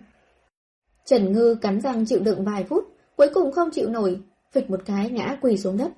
Trần 1.06 1.32
Ngư 1.34 1.56
cắn 1.56 1.82
răng 1.82 2.06
chịu 2.06 2.20
đựng 2.20 2.46
vài 2.46 2.64
phút, 2.64 2.84
cuối 3.18 3.30
cùng 3.34 3.52
không 3.52 3.72
chịu 3.72 3.90
nổi, 3.90 4.22
phịch 4.52 4.70
một 4.70 4.82
cái 4.86 5.10
ngã 5.10 5.38
quỳ 5.42 5.58
xuống 5.58 5.78
đất. 5.78 5.92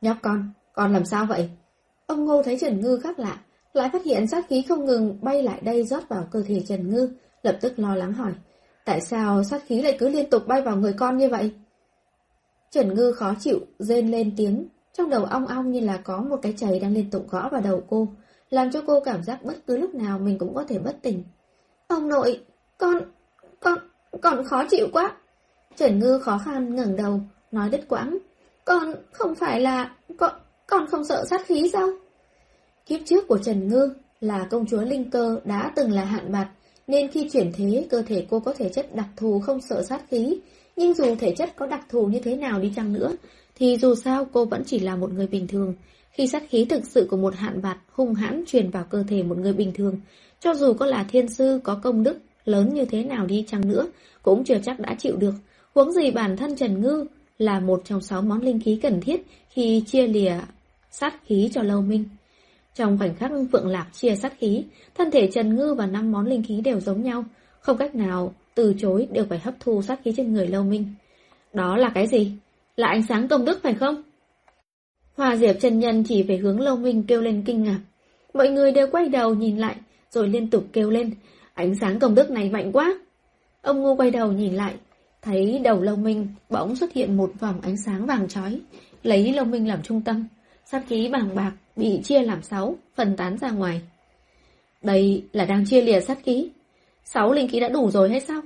Nhóc 0.00 0.16
con, 0.22 0.50
con 0.72 0.92
làm 0.92 1.04
sao 1.04 1.26
vậy? 1.26 1.50
Ông 2.06 2.24
Ngô 2.24 2.42
thấy 2.42 2.58
Trần 2.58 2.80
Ngư 2.80 3.00
khác 3.02 3.18
lạ, 3.18 3.40
lại 3.72 3.90
phát 3.92 4.04
hiện 4.04 4.26
sát 4.26 4.48
khí 4.48 4.62
không 4.68 4.84
ngừng 4.84 5.18
bay 5.22 5.42
lại 5.42 5.60
đây 5.62 5.84
rót 5.84 6.08
vào 6.08 6.28
cơ 6.30 6.42
thể 6.42 6.60
Trần 6.60 6.90
Ngư, 6.90 7.08
lập 7.42 7.58
tức 7.60 7.78
lo 7.78 7.94
lắng 7.94 8.12
hỏi. 8.12 8.32
Tại 8.86 9.00
sao 9.00 9.44
sát 9.44 9.62
khí 9.66 9.82
lại 9.82 9.96
cứ 9.98 10.08
liên 10.08 10.30
tục 10.30 10.46
bay 10.46 10.62
vào 10.62 10.76
người 10.76 10.92
con 10.92 11.18
như 11.18 11.28
vậy? 11.28 11.52
Trần 12.70 12.94
Ngư 12.94 13.12
khó 13.12 13.34
chịu, 13.40 13.58
rên 13.78 14.10
lên 14.10 14.32
tiếng, 14.36 14.68
trong 14.92 15.10
đầu 15.10 15.24
ong 15.24 15.46
ong 15.46 15.72
như 15.72 15.80
là 15.80 15.96
có 15.96 16.22
một 16.22 16.36
cái 16.42 16.54
chày 16.56 16.80
đang 16.80 16.94
liên 16.94 17.10
tục 17.10 17.26
gõ 17.30 17.48
vào 17.48 17.60
đầu 17.60 17.82
cô, 17.88 18.08
làm 18.50 18.70
cho 18.70 18.82
cô 18.86 19.00
cảm 19.00 19.22
giác 19.22 19.42
bất 19.42 19.56
cứ 19.66 19.76
lúc 19.76 19.94
nào 19.94 20.18
mình 20.18 20.38
cũng 20.38 20.54
có 20.54 20.64
thể 20.68 20.78
bất 20.78 20.96
tỉnh. 21.02 21.24
Ông 21.86 22.08
nội, 22.08 22.44
con, 22.78 22.98
con, 23.60 23.78
con 24.22 24.44
khó 24.44 24.64
chịu 24.70 24.88
quá. 24.92 25.12
Trần 25.76 25.98
Ngư 25.98 26.18
khó 26.18 26.38
khăn 26.38 26.74
ngẩng 26.74 26.96
đầu, 26.96 27.20
nói 27.52 27.68
đứt 27.68 27.88
quãng. 27.88 28.18
Con 28.64 28.94
không 29.12 29.34
phải 29.34 29.60
là, 29.60 29.96
con, 30.18 30.32
con 30.66 30.86
không 30.86 31.04
sợ 31.04 31.24
sát 31.30 31.46
khí 31.46 31.70
sao? 31.72 31.88
Kiếp 32.86 33.00
trước 33.04 33.28
của 33.28 33.38
Trần 33.38 33.68
Ngư 33.68 33.94
là 34.20 34.46
công 34.50 34.66
chúa 34.66 34.82
Linh 34.82 35.10
Cơ 35.10 35.40
đã 35.44 35.72
từng 35.76 35.92
là 35.92 36.04
hạn 36.04 36.32
bạc, 36.32 36.50
nên 36.86 37.08
khi 37.08 37.28
chuyển 37.32 37.52
thế 37.52 37.86
cơ 37.90 38.02
thể 38.02 38.26
cô 38.30 38.40
có 38.40 38.52
thể 38.52 38.68
chất 38.68 38.94
đặc 38.94 39.08
thù 39.16 39.40
không 39.40 39.60
sợ 39.60 39.82
sát 39.82 40.02
khí. 40.10 40.38
Nhưng 40.76 40.94
dù 40.94 41.14
thể 41.14 41.34
chất 41.34 41.56
có 41.56 41.66
đặc 41.66 41.86
thù 41.88 42.06
như 42.06 42.20
thế 42.20 42.36
nào 42.36 42.60
đi 42.60 42.72
chăng 42.76 42.92
nữa, 42.92 43.16
thì 43.54 43.76
dù 43.76 43.94
sao 43.94 44.24
cô 44.32 44.44
vẫn 44.44 44.62
chỉ 44.66 44.78
là 44.78 44.96
một 44.96 45.12
người 45.12 45.26
bình 45.26 45.46
thường. 45.46 45.74
Khi 46.10 46.26
sát 46.26 46.42
khí 46.50 46.64
thực 46.64 46.86
sự 46.86 47.06
của 47.10 47.16
một 47.16 47.34
hạn 47.34 47.62
bạt 47.62 47.78
hung 47.92 48.14
hãn 48.14 48.44
truyền 48.46 48.70
vào 48.70 48.84
cơ 48.90 49.04
thể 49.08 49.22
một 49.22 49.38
người 49.38 49.52
bình 49.52 49.72
thường, 49.74 50.00
cho 50.40 50.54
dù 50.54 50.72
có 50.72 50.86
là 50.86 51.06
thiên 51.10 51.28
sư 51.28 51.60
có 51.64 51.80
công 51.82 52.02
đức 52.02 52.18
lớn 52.44 52.74
như 52.74 52.84
thế 52.84 53.04
nào 53.04 53.26
đi 53.26 53.44
chăng 53.48 53.68
nữa, 53.68 53.86
cũng 54.22 54.44
chưa 54.44 54.58
chắc 54.64 54.80
đã 54.80 54.94
chịu 54.98 55.16
được. 55.16 55.34
Huống 55.74 55.92
gì 55.92 56.10
bản 56.10 56.36
thân 56.36 56.56
Trần 56.56 56.80
Ngư 56.80 57.06
là 57.38 57.60
một 57.60 57.82
trong 57.84 58.00
sáu 58.00 58.22
món 58.22 58.42
linh 58.42 58.60
khí 58.60 58.78
cần 58.82 59.00
thiết 59.00 59.26
khi 59.50 59.82
chia 59.86 60.06
lìa 60.06 60.38
sát 60.90 61.14
khí 61.26 61.50
cho 61.52 61.62
Lâu 61.62 61.82
Minh. 61.82 62.04
Trong 62.76 62.98
khoảnh 62.98 63.14
khắc 63.14 63.30
Phượng 63.52 63.68
Lạc 63.68 63.86
chia 63.92 64.14
sát 64.16 64.32
khí, 64.38 64.64
thân 64.94 65.10
thể 65.10 65.30
Trần 65.32 65.56
Ngư 65.56 65.74
và 65.74 65.86
năm 65.86 66.12
món 66.12 66.26
linh 66.26 66.42
khí 66.42 66.60
đều 66.60 66.80
giống 66.80 67.02
nhau, 67.02 67.24
không 67.60 67.76
cách 67.76 67.94
nào 67.94 68.34
từ 68.54 68.74
chối 68.78 69.08
đều 69.12 69.24
phải 69.28 69.38
hấp 69.38 69.54
thu 69.60 69.82
sát 69.82 70.00
khí 70.04 70.12
trên 70.16 70.32
người 70.32 70.46
Lâu 70.46 70.62
Minh. 70.62 70.94
Đó 71.52 71.76
là 71.76 71.90
cái 71.94 72.06
gì? 72.06 72.32
Là 72.76 72.88
ánh 72.88 73.02
sáng 73.02 73.28
công 73.28 73.44
đức 73.44 73.62
phải 73.62 73.74
không? 73.74 74.02
Hòa 75.16 75.36
Diệp 75.36 75.56
chân 75.60 75.78
nhân 75.78 76.04
chỉ 76.04 76.22
về 76.22 76.36
hướng 76.36 76.60
Lâu 76.60 76.76
Minh 76.76 77.04
kêu 77.08 77.22
lên 77.22 77.42
kinh 77.46 77.62
ngạc. 77.62 77.80
Mọi 78.34 78.48
người 78.48 78.72
đều 78.72 78.86
quay 78.92 79.08
đầu 79.08 79.34
nhìn 79.34 79.58
lại, 79.58 79.76
rồi 80.10 80.28
liên 80.28 80.50
tục 80.50 80.64
kêu 80.72 80.90
lên, 80.90 81.10
ánh 81.54 81.74
sáng 81.74 81.98
công 81.98 82.14
đức 82.14 82.30
này 82.30 82.50
mạnh 82.50 82.72
quá. 82.72 82.98
Ông 83.62 83.82
Ngô 83.82 83.94
quay 83.94 84.10
đầu 84.10 84.32
nhìn 84.32 84.54
lại, 84.54 84.74
thấy 85.22 85.58
đầu 85.64 85.82
Lâu 85.82 85.96
Minh 85.96 86.28
bỗng 86.50 86.76
xuất 86.76 86.92
hiện 86.92 87.16
một 87.16 87.30
vòng 87.40 87.60
ánh 87.60 87.76
sáng 87.86 88.06
vàng 88.06 88.28
chói, 88.28 88.60
lấy 89.02 89.32
Lâu 89.32 89.44
Minh 89.44 89.68
làm 89.68 89.82
trung 89.82 90.00
tâm. 90.00 90.26
Sát 90.64 90.82
khí 90.88 91.08
bàng 91.12 91.34
bạc 91.34 91.52
bị 91.76 92.00
chia 92.04 92.22
làm 92.22 92.42
sáu, 92.42 92.76
phân 92.94 93.16
tán 93.16 93.38
ra 93.38 93.50
ngoài. 93.50 93.80
Đây 94.82 95.24
là 95.32 95.44
đang 95.44 95.64
chia 95.66 95.82
lìa 95.82 96.00
sát 96.00 96.18
khí. 96.24 96.48
Sáu 97.04 97.32
linh 97.32 97.48
khí 97.48 97.60
đã 97.60 97.68
đủ 97.68 97.90
rồi 97.90 98.10
hay 98.10 98.20
sao? 98.20 98.40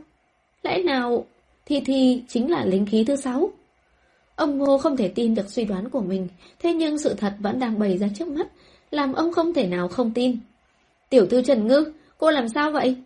Lẽ 0.62 0.82
nào 0.82 1.24
Thi 1.66 1.80
Thi 1.80 2.22
chính 2.28 2.50
là 2.50 2.64
linh 2.64 2.86
khí 2.86 3.04
thứ 3.04 3.16
sáu? 3.16 3.50
Ông 4.36 4.58
Ngô 4.58 4.78
không 4.78 4.96
thể 4.96 5.08
tin 5.08 5.34
được 5.34 5.50
suy 5.50 5.64
đoán 5.64 5.90
của 5.90 6.00
mình, 6.00 6.28
thế 6.58 6.74
nhưng 6.74 6.98
sự 6.98 7.14
thật 7.14 7.34
vẫn 7.38 7.58
đang 7.58 7.78
bày 7.78 7.98
ra 7.98 8.08
trước 8.14 8.28
mắt, 8.28 8.46
làm 8.90 9.12
ông 9.12 9.32
không 9.32 9.54
thể 9.54 9.66
nào 9.66 9.88
không 9.88 10.10
tin. 10.14 10.38
Tiểu 11.08 11.26
thư 11.26 11.42
Trần 11.42 11.66
Ngư, 11.66 11.92
cô 12.18 12.30
làm 12.30 12.48
sao 12.48 12.70
vậy? 12.70 12.96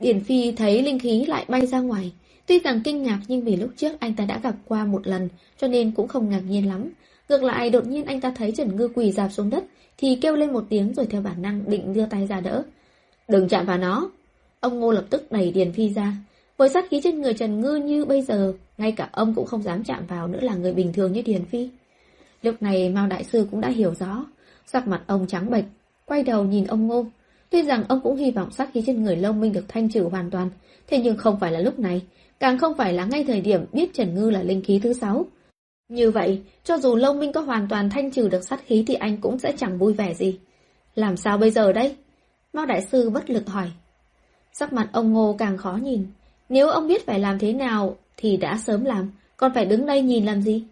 Điển 0.00 0.24
Phi 0.24 0.52
thấy 0.52 0.82
linh 0.82 0.98
khí 0.98 1.24
lại 1.26 1.44
bay 1.48 1.66
ra 1.66 1.80
ngoài. 1.80 2.12
Tuy 2.46 2.58
rằng 2.58 2.80
kinh 2.84 3.02
ngạc 3.02 3.20
nhưng 3.28 3.44
vì 3.44 3.56
lúc 3.56 3.70
trước 3.76 4.00
anh 4.00 4.14
ta 4.14 4.24
đã 4.24 4.40
gặp 4.42 4.54
qua 4.68 4.84
một 4.84 5.06
lần, 5.06 5.28
cho 5.58 5.68
nên 5.68 5.90
cũng 5.90 6.08
không 6.08 6.30
ngạc 6.30 6.42
nhiên 6.48 6.68
lắm. 6.68 6.88
Ngược 7.28 7.42
lại 7.42 7.70
đột 7.70 7.86
nhiên 7.86 8.04
anh 8.04 8.20
ta 8.20 8.32
thấy 8.36 8.52
Trần 8.52 8.76
Ngư 8.76 8.88
quỳ 8.88 9.12
dạp 9.12 9.32
xuống 9.32 9.50
đất, 9.50 9.64
thì 9.98 10.18
kêu 10.22 10.36
lên 10.36 10.52
một 10.52 10.64
tiếng 10.68 10.94
rồi 10.94 11.06
theo 11.06 11.20
bản 11.20 11.42
năng 11.42 11.70
định 11.70 11.92
đưa 11.92 12.06
tay 12.06 12.26
ra 12.26 12.40
đỡ. 12.40 12.62
Đừng 13.28 13.48
chạm 13.48 13.66
vào 13.66 13.78
nó. 13.78 14.10
Ông 14.60 14.80
Ngô 14.80 14.92
lập 14.92 15.04
tức 15.10 15.32
đẩy 15.32 15.50
Điền 15.50 15.72
Phi 15.72 15.88
ra. 15.88 16.12
Với 16.56 16.68
sát 16.68 16.84
khí 16.90 17.00
trên 17.04 17.20
người 17.20 17.34
Trần 17.34 17.60
Ngư 17.60 17.74
như 17.74 18.04
bây 18.04 18.22
giờ, 18.22 18.52
ngay 18.78 18.92
cả 18.92 19.08
ông 19.12 19.34
cũng 19.34 19.46
không 19.46 19.62
dám 19.62 19.84
chạm 19.84 20.06
vào 20.06 20.28
nữa 20.28 20.40
là 20.42 20.54
người 20.54 20.72
bình 20.72 20.92
thường 20.92 21.12
như 21.12 21.22
Điền 21.22 21.44
Phi. 21.44 21.68
Lúc 22.42 22.62
này 22.62 22.90
Mao 22.90 23.06
Đại 23.06 23.24
Sư 23.24 23.46
cũng 23.50 23.60
đã 23.60 23.68
hiểu 23.68 23.94
rõ, 23.94 24.26
sắc 24.66 24.88
mặt 24.88 25.02
ông 25.06 25.26
trắng 25.26 25.50
bệch, 25.50 25.64
quay 26.04 26.22
đầu 26.22 26.44
nhìn 26.44 26.64
ông 26.64 26.86
Ngô. 26.86 27.06
Tuy 27.50 27.62
rằng 27.62 27.84
ông 27.88 28.00
cũng 28.00 28.16
hy 28.16 28.30
vọng 28.30 28.50
sát 28.50 28.70
khí 28.74 28.82
trên 28.86 29.04
người 29.04 29.16
Long 29.16 29.40
Minh 29.40 29.52
được 29.52 29.64
thanh 29.68 29.90
trừ 29.90 30.02
hoàn 30.02 30.30
toàn, 30.30 30.50
thế 30.86 30.98
nhưng 30.98 31.16
không 31.16 31.40
phải 31.40 31.52
là 31.52 31.60
lúc 31.60 31.78
này, 31.78 32.02
càng 32.40 32.58
không 32.58 32.74
phải 32.76 32.92
là 32.92 33.04
ngay 33.04 33.24
thời 33.24 33.40
điểm 33.40 33.64
biết 33.72 33.94
Trần 33.94 34.14
Ngư 34.14 34.30
là 34.30 34.42
linh 34.42 34.62
khí 34.62 34.80
thứ 34.82 34.92
sáu. 34.92 35.26
Như 35.88 36.10
vậy, 36.10 36.42
cho 36.64 36.78
dù 36.78 36.96
Long 36.96 37.18
Minh 37.18 37.32
có 37.32 37.40
hoàn 37.40 37.68
toàn 37.68 37.90
thanh 37.90 38.10
trừ 38.10 38.28
được 38.28 38.44
sát 38.44 38.60
khí 38.66 38.84
thì 38.86 38.94
anh 38.94 39.16
cũng 39.16 39.38
sẽ 39.38 39.52
chẳng 39.56 39.78
vui 39.78 39.92
vẻ 39.92 40.14
gì. 40.14 40.38
Làm 40.94 41.16
sao 41.16 41.38
bây 41.38 41.50
giờ 41.50 41.72
đây? 41.72 41.96
Mao 42.52 42.66
Đại 42.66 42.82
Sư 42.82 43.10
bất 43.10 43.30
lực 43.30 43.48
hỏi. 43.48 43.70
Sắc 44.52 44.72
mặt 44.72 44.88
ông 44.92 45.12
Ngô 45.12 45.36
càng 45.38 45.56
khó 45.56 45.78
nhìn. 45.82 46.06
Nếu 46.48 46.68
ông 46.68 46.88
biết 46.88 47.06
phải 47.06 47.18
làm 47.18 47.38
thế 47.38 47.52
nào 47.52 47.96
thì 48.16 48.36
đã 48.36 48.58
sớm 48.58 48.84
làm, 48.84 49.10
còn 49.36 49.54
phải 49.54 49.64
đứng 49.64 49.86
đây 49.86 50.02
nhìn 50.02 50.24
làm 50.24 50.42
gì? 50.42 50.64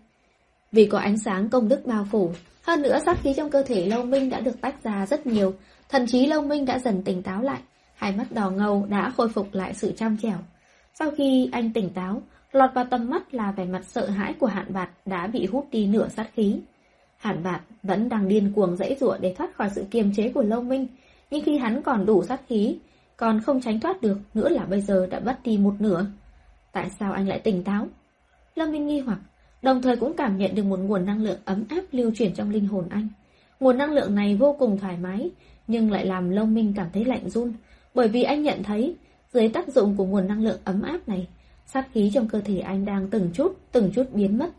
Vì 0.73 0.87
có 0.87 0.99
ánh 0.99 1.19
sáng 1.19 1.49
công 1.49 1.69
đức 1.69 1.87
bao 1.87 2.07
phủ, 2.11 2.33
hơn 2.63 2.83
nữa 2.83 2.99
sát 3.05 3.19
khí 3.23 3.35
trong 3.37 3.51
cơ 3.51 3.63
thể 3.63 3.87
Lâu 3.87 4.05
Minh 4.05 4.31
đã 4.31 4.41
được 4.41 4.61
tách 4.61 4.83
ra 4.83 5.07
rất 5.07 5.27
nhiều, 5.27 5.55
thậm 5.89 6.07
chí 6.07 6.27
Lâu 6.27 6.43
Minh 6.43 6.65
đã 6.65 6.79
dần 6.79 7.03
tỉnh 7.03 7.23
táo 7.23 7.43
lại, 7.43 7.61
hai 7.95 8.13
mắt 8.13 8.33
đỏ 8.33 8.51
ngầu 8.51 8.87
đã 8.89 9.13
khôi 9.17 9.29
phục 9.29 9.47
lại 9.53 9.75
sự 9.75 9.93
trong 9.97 10.17
trẻo. 10.23 10.39
Sau 10.95 11.11
khi 11.11 11.49
anh 11.53 11.73
tỉnh 11.73 11.91
táo, 11.91 12.23
lọt 12.53 12.75
vào 12.75 12.85
tầm 12.85 13.11
mắt 13.11 13.35
là 13.35 13.53
vẻ 13.53 13.65
mặt 13.65 13.85
sợ 13.85 14.09
hãi 14.09 14.35
của 14.39 14.47
hạn 14.47 14.67
bạt 14.69 14.91
đã 15.07 15.27
bị 15.27 15.47
hút 15.47 15.69
đi 15.71 15.87
nửa 15.87 16.09
sát 16.09 16.31
khí. 16.35 16.61
Hạn 17.17 17.43
bạt 17.43 17.61
vẫn 17.83 18.09
đang 18.09 18.29
điên 18.29 18.53
cuồng 18.55 18.77
dãy 18.77 18.97
ruộng 19.01 19.21
để 19.21 19.35
thoát 19.39 19.55
khỏi 19.55 19.71
sự 19.75 19.85
kiềm 19.91 20.13
chế 20.15 20.29
của 20.29 20.43
Lâu 20.43 20.63
Minh, 20.63 20.87
nhưng 21.31 21.45
khi 21.45 21.59
hắn 21.59 21.83
còn 21.83 22.07
đủ 22.07 22.23
sát 22.23 22.41
khí, 22.49 22.79
còn 23.17 23.41
không 23.41 23.61
tránh 23.61 23.81
thoát 23.81 24.03
được, 24.03 24.19
nữa 24.35 24.49
là 24.49 24.65
bây 24.65 24.81
giờ 24.81 25.07
đã 25.11 25.21
mất 25.21 25.39
đi 25.45 25.59
một 25.59 25.75
nửa. 25.79 26.07
Tại 26.73 26.91
sao 27.01 27.13
anh 27.13 27.29
lại 27.29 27.39
tỉnh 27.39 27.65
táo? 27.65 27.87
Lâm 28.55 28.73
Minh 28.73 28.87
nghi 28.87 29.01
hoặc, 29.01 29.19
đồng 29.63 29.83
thời 29.83 29.97
cũng 29.97 30.17
cảm 30.17 30.39
nhận 30.39 30.55
được 30.55 30.65
một 30.65 30.79
nguồn 30.79 31.07
năng 31.07 31.23
lượng 31.23 31.39
ấm 31.45 31.65
áp 31.69 31.83
lưu 31.93 32.11
chuyển 32.15 32.35
trong 32.35 32.51
linh 32.51 32.67
hồn 32.67 32.85
anh. 32.91 33.09
Nguồn 33.61 33.79
năng 33.79 33.93
lượng 33.93 34.15
này 34.15 34.37
vô 34.37 34.57
cùng 34.59 34.79
thoải 34.79 34.97
mái, 34.97 35.31
nhưng 35.67 35.91
lại 35.91 36.07
làm 36.07 36.31
Lâm 36.31 36.55
Minh 36.55 36.73
cảm 36.77 36.87
thấy 36.93 37.05
lạnh 37.05 37.31
run, 37.31 37.53
bởi 37.95 38.09
vì 38.09 38.23
anh 38.23 38.43
nhận 38.43 38.63
thấy, 38.63 38.97
dưới 39.33 39.49
tác 39.49 39.69
dụng 39.69 39.97
của 39.97 40.05
nguồn 40.05 40.29
năng 40.29 40.43
lượng 40.45 40.61
ấm 40.65 40.83
áp 40.83 41.09
này, 41.09 41.27
sát 41.67 41.89
khí 41.93 42.11
trong 42.15 42.29
cơ 42.29 42.41
thể 42.41 42.59
anh 42.59 42.85
đang 42.85 43.09
từng 43.11 43.31
chút, 43.35 43.57
từng 43.73 43.91
chút 43.95 44.05
biến 44.13 44.39
mất. 44.39 44.51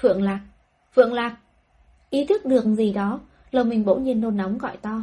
Phượng 0.00 0.22
Lạc! 0.22 0.40
Phượng 0.94 1.12
Lạc! 1.12 1.36
Ý 2.10 2.24
thức 2.24 2.44
được 2.44 2.64
gì 2.64 2.92
đó, 2.92 3.20
Lâm 3.50 3.68
Minh 3.68 3.84
bỗng 3.84 4.04
nhiên 4.04 4.20
nôn 4.20 4.36
nóng 4.36 4.58
gọi 4.58 4.76
to. 4.76 5.02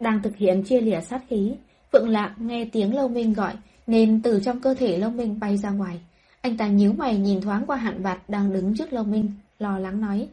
Đang 0.00 0.22
thực 0.22 0.36
hiện 0.36 0.62
chia 0.62 0.80
lìa 0.80 1.00
sát 1.00 1.22
khí, 1.28 1.54
Phượng 1.92 2.08
Lạc 2.08 2.34
nghe 2.38 2.64
tiếng 2.72 2.94
Lâu 2.94 3.08
Minh 3.08 3.32
gọi, 3.32 3.52
nên 3.86 4.22
từ 4.22 4.40
trong 4.44 4.60
cơ 4.60 4.74
thể 4.74 4.98
Lâu 4.98 5.10
Minh 5.10 5.40
bay 5.40 5.56
ra 5.56 5.70
ngoài. 5.70 6.00
Anh 6.40 6.56
ta 6.56 6.66
nhíu 6.66 6.92
mày 6.92 7.18
nhìn 7.18 7.40
thoáng 7.40 7.66
qua 7.66 7.76
hạn 7.76 8.02
bạt 8.02 8.18
đang 8.28 8.52
đứng 8.52 8.76
trước 8.76 8.92
Lâu 8.92 9.04
Minh, 9.04 9.32
lo 9.58 9.78
lắng 9.78 10.00
nói. 10.00 10.28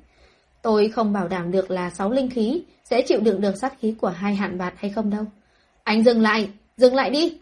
Tôi 0.61 0.89
không 0.89 1.13
bảo 1.13 1.27
đảm 1.27 1.51
được 1.51 1.71
là 1.71 1.89
sáu 1.89 2.11
linh 2.11 2.29
khí 2.29 2.63
sẽ 2.83 3.01
chịu 3.07 3.19
đựng 3.19 3.41
được 3.41 3.57
sát 3.57 3.79
khí 3.79 3.95
của 4.01 4.07
hai 4.07 4.35
hạn 4.35 4.57
bạt 4.57 4.73
hay 4.77 4.91
không 4.91 5.09
đâu. 5.09 5.25
Anh 5.83 6.03
dừng 6.03 6.21
lại, 6.21 6.49
dừng 6.77 6.95
lại 6.95 7.09
đi. 7.09 7.37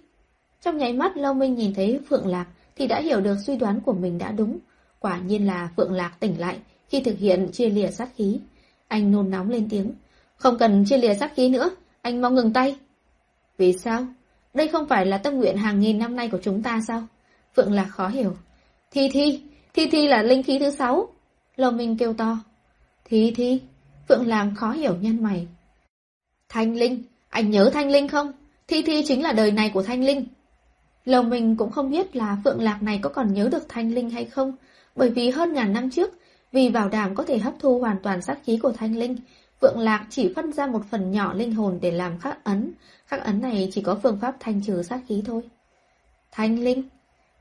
Trong 0.62 0.78
nháy 0.78 0.94
mắt 0.94 1.18
Lâu 1.18 1.34
Minh 1.34 1.56
nhìn 1.56 1.74
thấy 1.74 2.00
Phượng 2.10 2.28
Lạc 2.28 2.46
thì 2.82 2.88
đã 2.88 3.00
hiểu 3.00 3.22
được 3.22 3.38
suy 3.46 3.56
đoán 3.56 3.80
của 3.82 3.94
mình 3.94 4.18
đã 4.18 4.32
đúng. 4.32 4.60
Quả 5.00 5.20
nhiên 5.20 5.48
là 5.48 5.70
Phượng 5.78 5.92
Lạc 5.92 6.12
tỉnh 6.20 6.40
lại 6.40 6.58
khi 6.90 7.02
thực 7.02 7.18
hiện 7.18 7.50
chia 7.52 7.70
lìa 7.70 7.88
sát 7.88 8.10
khí. 8.16 8.40
Anh 8.88 9.12
nôn 9.12 9.30
nóng 9.30 9.50
lên 9.50 9.68
tiếng. 9.70 9.92
Không 10.38 10.58
cần 10.58 10.86
chia 10.86 10.98
lìa 10.98 11.14
sát 11.14 11.36
khí 11.36 11.50
nữa, 11.50 11.70
anh 12.02 12.22
mau 12.22 12.32
ngừng 12.32 12.54
tay. 12.54 12.76
Vì 13.58 13.74
sao? 13.74 14.06
Đây 14.54 14.68
không 14.68 14.88
phải 14.88 15.06
là 15.06 15.18
tâm 15.18 15.38
nguyện 15.38 15.58
hàng 15.58 15.80
nghìn 15.80 16.00
năm 16.00 16.16
nay 16.16 16.30
của 16.30 16.38
chúng 16.44 16.64
ta 16.64 16.82
sao? 16.88 17.04
Phượng 17.56 17.74
Lạc 17.74 17.88
khó 17.90 18.08
hiểu. 18.08 18.36
Thi 18.92 19.10
Thi, 19.14 19.42
Thi 19.74 19.88
Thi 19.92 20.08
là 20.08 20.24
linh 20.24 20.44
khí 20.44 20.60
thứ 20.60 20.72
sáu. 20.72 21.08
Lầu 21.56 21.72
Minh 21.72 21.98
kêu 21.98 22.14
to. 22.14 22.38
Thi 23.06 23.34
Thi, 23.36 23.62
Phượng 24.10 24.28
Lạc 24.28 24.48
khó 24.56 24.72
hiểu 24.72 24.96
nhân 25.02 25.24
mày. 25.24 25.48
Thanh 26.50 26.76
Linh, 26.76 27.04
anh 27.30 27.52
nhớ 27.52 27.70
Thanh 27.74 27.90
Linh 27.90 28.08
không? 28.08 28.32
Thi 28.68 28.82
Thi 28.82 29.04
chính 29.08 29.24
là 29.24 29.34
đời 29.34 29.52
này 29.52 29.72
của 29.74 29.84
Thanh 29.84 30.04
Linh. 30.04 30.26
Lầu 31.06 31.24
mình 31.24 31.56
cũng 31.56 31.72
không 31.72 31.92
biết 31.92 32.16
là 32.16 32.38
Phượng 32.44 32.62
Lạc 32.62 32.84
này 32.84 33.00
có 33.02 33.10
còn 33.10 33.34
nhớ 33.34 33.50
được 33.52 33.70
Thanh 33.70 33.94
Linh 33.94 34.10
hay 34.10 34.26
không, 34.26 34.56
bởi 34.96 35.10
vì 35.10 35.30
hơn 35.30 35.54
ngàn 35.54 35.74
năm 35.74 35.90
trước, 35.90 36.12
vì 36.52 36.70
bảo 36.70 36.90
đảm 36.90 37.16
có 37.16 37.24
thể 37.24 37.38
hấp 37.38 37.54
thu 37.60 37.80
hoàn 37.80 37.98
toàn 38.04 38.22
sát 38.22 38.38
khí 38.46 38.58
của 38.58 38.72
Thanh 38.72 38.98
Linh, 38.98 39.18
Phượng 39.62 39.80
Lạc 39.80 40.06
chỉ 40.10 40.34
phân 40.36 40.54
ra 40.54 40.68
một 40.68 40.82
phần 40.92 41.12
nhỏ 41.12 41.34
linh 41.34 41.54
hồn 41.54 41.80
để 41.82 41.92
làm 41.92 42.20
khắc 42.20 42.44
ấn, 42.44 42.72
khắc 43.06 43.24
ấn 43.24 43.42
này 43.42 43.70
chỉ 43.72 43.82
có 43.82 44.00
phương 44.04 44.20
pháp 44.22 44.36
thanh 44.40 44.62
trừ 44.64 44.84
sát 44.84 45.00
khí 45.08 45.24
thôi. 45.26 45.42
Thanh 46.32 46.60
Linh 46.60 46.84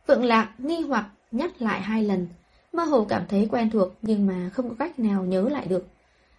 Phượng 0.08 0.24
Lạc 0.24 0.48
nghi 0.58 0.80
hoặc 0.80 1.06
nhắc 1.30 1.62
lại 1.62 1.80
hai 1.80 2.02
lần, 2.02 2.28
mơ 2.72 2.84
hồ 2.84 3.06
cảm 3.08 3.22
thấy 3.28 3.48
quen 3.50 3.70
thuộc 3.70 3.88
nhưng 4.02 4.26
mà 4.26 4.50
không 4.52 4.68
có 4.68 4.74
cách 4.78 4.98
nào 4.98 5.24
nhớ 5.24 5.48
lại 5.48 5.66
được. 5.66 5.86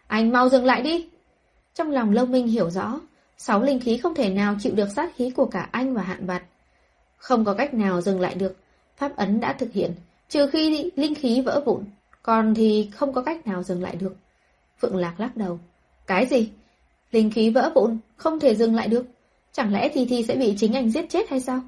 Anh 0.07 0.31
mau 0.31 0.49
dừng 0.49 0.65
lại 0.65 0.81
đi! 0.81 1.09
Trong 1.73 1.91
lòng 1.91 2.11
Lâu 2.11 2.25
Minh 2.25 2.47
hiểu 2.47 2.69
rõ, 2.69 2.99
sáu 3.37 3.61
linh 3.61 3.79
khí 3.79 3.97
không 3.97 4.15
thể 4.15 4.29
nào 4.29 4.55
chịu 4.59 4.75
được 4.75 4.87
sát 4.95 5.15
khí 5.15 5.29
của 5.29 5.45
cả 5.45 5.69
anh 5.71 5.93
và 5.93 6.01
hạn 6.01 6.27
bạt. 6.27 6.43
Không 7.21 7.45
có 7.45 7.53
cách 7.53 7.73
nào 7.73 8.01
dừng 8.01 8.19
lại 8.19 8.35
được, 8.35 8.55
pháp 8.97 9.15
ấn 9.15 9.39
đã 9.39 9.53
thực 9.53 9.73
hiện, 9.73 9.91
trừ 10.29 10.47
khi 10.47 10.91
linh 10.95 11.15
khí 11.15 11.41
vỡ 11.41 11.63
vụn, 11.65 11.83
còn 12.23 12.55
thì 12.55 12.89
không 12.93 13.13
có 13.13 13.21
cách 13.23 13.47
nào 13.47 13.63
dừng 13.63 13.83
lại 13.83 13.95
được. 13.95 14.15
Phượng 14.81 14.95
Lạc 14.95 15.19
lắc 15.19 15.37
đầu. 15.37 15.59
Cái 16.07 16.25
gì? 16.25 16.49
Linh 17.11 17.31
khí 17.31 17.49
vỡ 17.49 17.71
vụn, 17.75 17.97
không 18.15 18.39
thể 18.39 18.55
dừng 18.55 18.75
lại 18.75 18.87
được. 18.87 19.05
Chẳng 19.51 19.73
lẽ 19.73 19.89
Thi 19.89 20.05
Thi 20.05 20.25
sẽ 20.27 20.35
bị 20.35 20.55
chính 20.57 20.73
anh 20.73 20.89
giết 20.89 21.05
chết 21.09 21.29
hay 21.29 21.39
sao? 21.39 21.61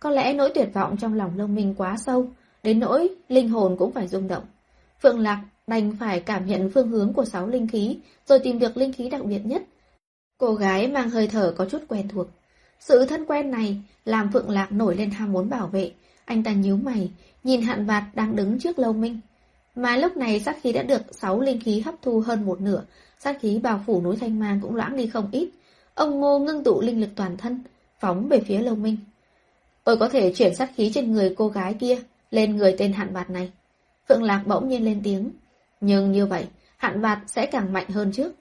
Có 0.00 0.10
lẽ 0.10 0.32
nỗi 0.32 0.52
tuyệt 0.54 0.68
vọng 0.74 0.96
trong 0.96 1.14
lòng 1.14 1.38
lông 1.38 1.54
minh 1.54 1.74
quá 1.78 1.96
sâu, 2.06 2.28
đến 2.62 2.80
nỗi 2.80 3.08
linh 3.28 3.48
hồn 3.48 3.76
cũng 3.78 3.92
phải 3.92 4.08
rung 4.08 4.28
động. 4.28 4.44
Phượng 5.02 5.20
Lạc 5.20 5.44
đành 5.66 5.96
phải 6.00 6.20
cảm 6.20 6.46
nhận 6.46 6.70
phương 6.74 6.88
hướng 6.88 7.12
của 7.12 7.24
sáu 7.24 7.46
linh 7.46 7.68
khí, 7.68 7.98
rồi 8.26 8.38
tìm 8.38 8.58
được 8.58 8.76
linh 8.76 8.92
khí 8.92 9.08
đặc 9.08 9.24
biệt 9.24 9.40
nhất. 9.44 9.62
Cô 10.38 10.54
gái 10.54 10.88
mang 10.88 11.10
hơi 11.10 11.28
thở 11.28 11.54
có 11.56 11.64
chút 11.64 11.82
quen 11.88 12.08
thuộc. 12.08 12.26
Sự 12.80 13.06
thân 13.06 13.24
quen 13.24 13.50
này 13.50 13.80
làm 14.04 14.32
Phượng 14.32 14.50
Lạc 14.50 14.72
nổi 14.72 14.96
lên 14.96 15.10
ham 15.10 15.32
muốn 15.32 15.48
bảo 15.48 15.66
vệ. 15.66 15.92
Anh 16.24 16.42
ta 16.42 16.52
nhíu 16.52 16.76
mày, 16.76 17.10
nhìn 17.44 17.62
hạn 17.62 17.86
vạt 17.86 18.04
đang 18.14 18.36
đứng 18.36 18.58
trước 18.58 18.78
lâu 18.78 18.92
minh. 18.92 19.20
Mà 19.74 19.96
lúc 19.96 20.16
này 20.16 20.40
sát 20.40 20.56
khí 20.62 20.72
đã 20.72 20.82
được 20.82 21.02
sáu 21.10 21.40
linh 21.40 21.60
khí 21.60 21.80
hấp 21.80 21.94
thu 22.02 22.20
hơn 22.20 22.46
một 22.46 22.60
nửa, 22.60 22.84
sát 23.18 23.38
khí 23.40 23.58
bao 23.62 23.80
phủ 23.86 24.00
núi 24.00 24.16
Thanh 24.16 24.40
Mang 24.40 24.60
cũng 24.62 24.74
loãng 24.74 24.96
đi 24.96 25.06
không 25.06 25.28
ít. 25.32 25.50
Ông 25.94 26.20
Ngô 26.20 26.38
ngưng 26.38 26.64
tụ 26.64 26.80
linh 26.80 27.00
lực 27.00 27.10
toàn 27.16 27.36
thân, 27.36 27.62
phóng 28.00 28.28
về 28.28 28.40
phía 28.46 28.58
Lâu 28.58 28.74
Minh. 28.74 28.96
Tôi 29.84 29.96
có 29.96 30.08
thể 30.08 30.32
chuyển 30.34 30.54
sát 30.54 30.70
khí 30.76 30.90
trên 30.94 31.12
người 31.12 31.34
cô 31.36 31.48
gái 31.48 31.74
kia 31.74 31.98
lên 32.30 32.56
người 32.56 32.74
tên 32.78 32.92
hạn 32.92 33.14
bạt 33.14 33.30
này. 33.30 33.52
Phượng 34.08 34.22
Lạc 34.22 34.42
bỗng 34.46 34.68
nhiên 34.68 34.84
lên 34.84 35.00
tiếng. 35.04 35.30
Nhưng 35.80 36.12
như 36.12 36.26
vậy, 36.26 36.46
hạn 36.76 37.02
bạt 37.02 37.18
sẽ 37.26 37.46
càng 37.46 37.72
mạnh 37.72 37.88
hơn 37.88 38.12
trước. 38.12 38.32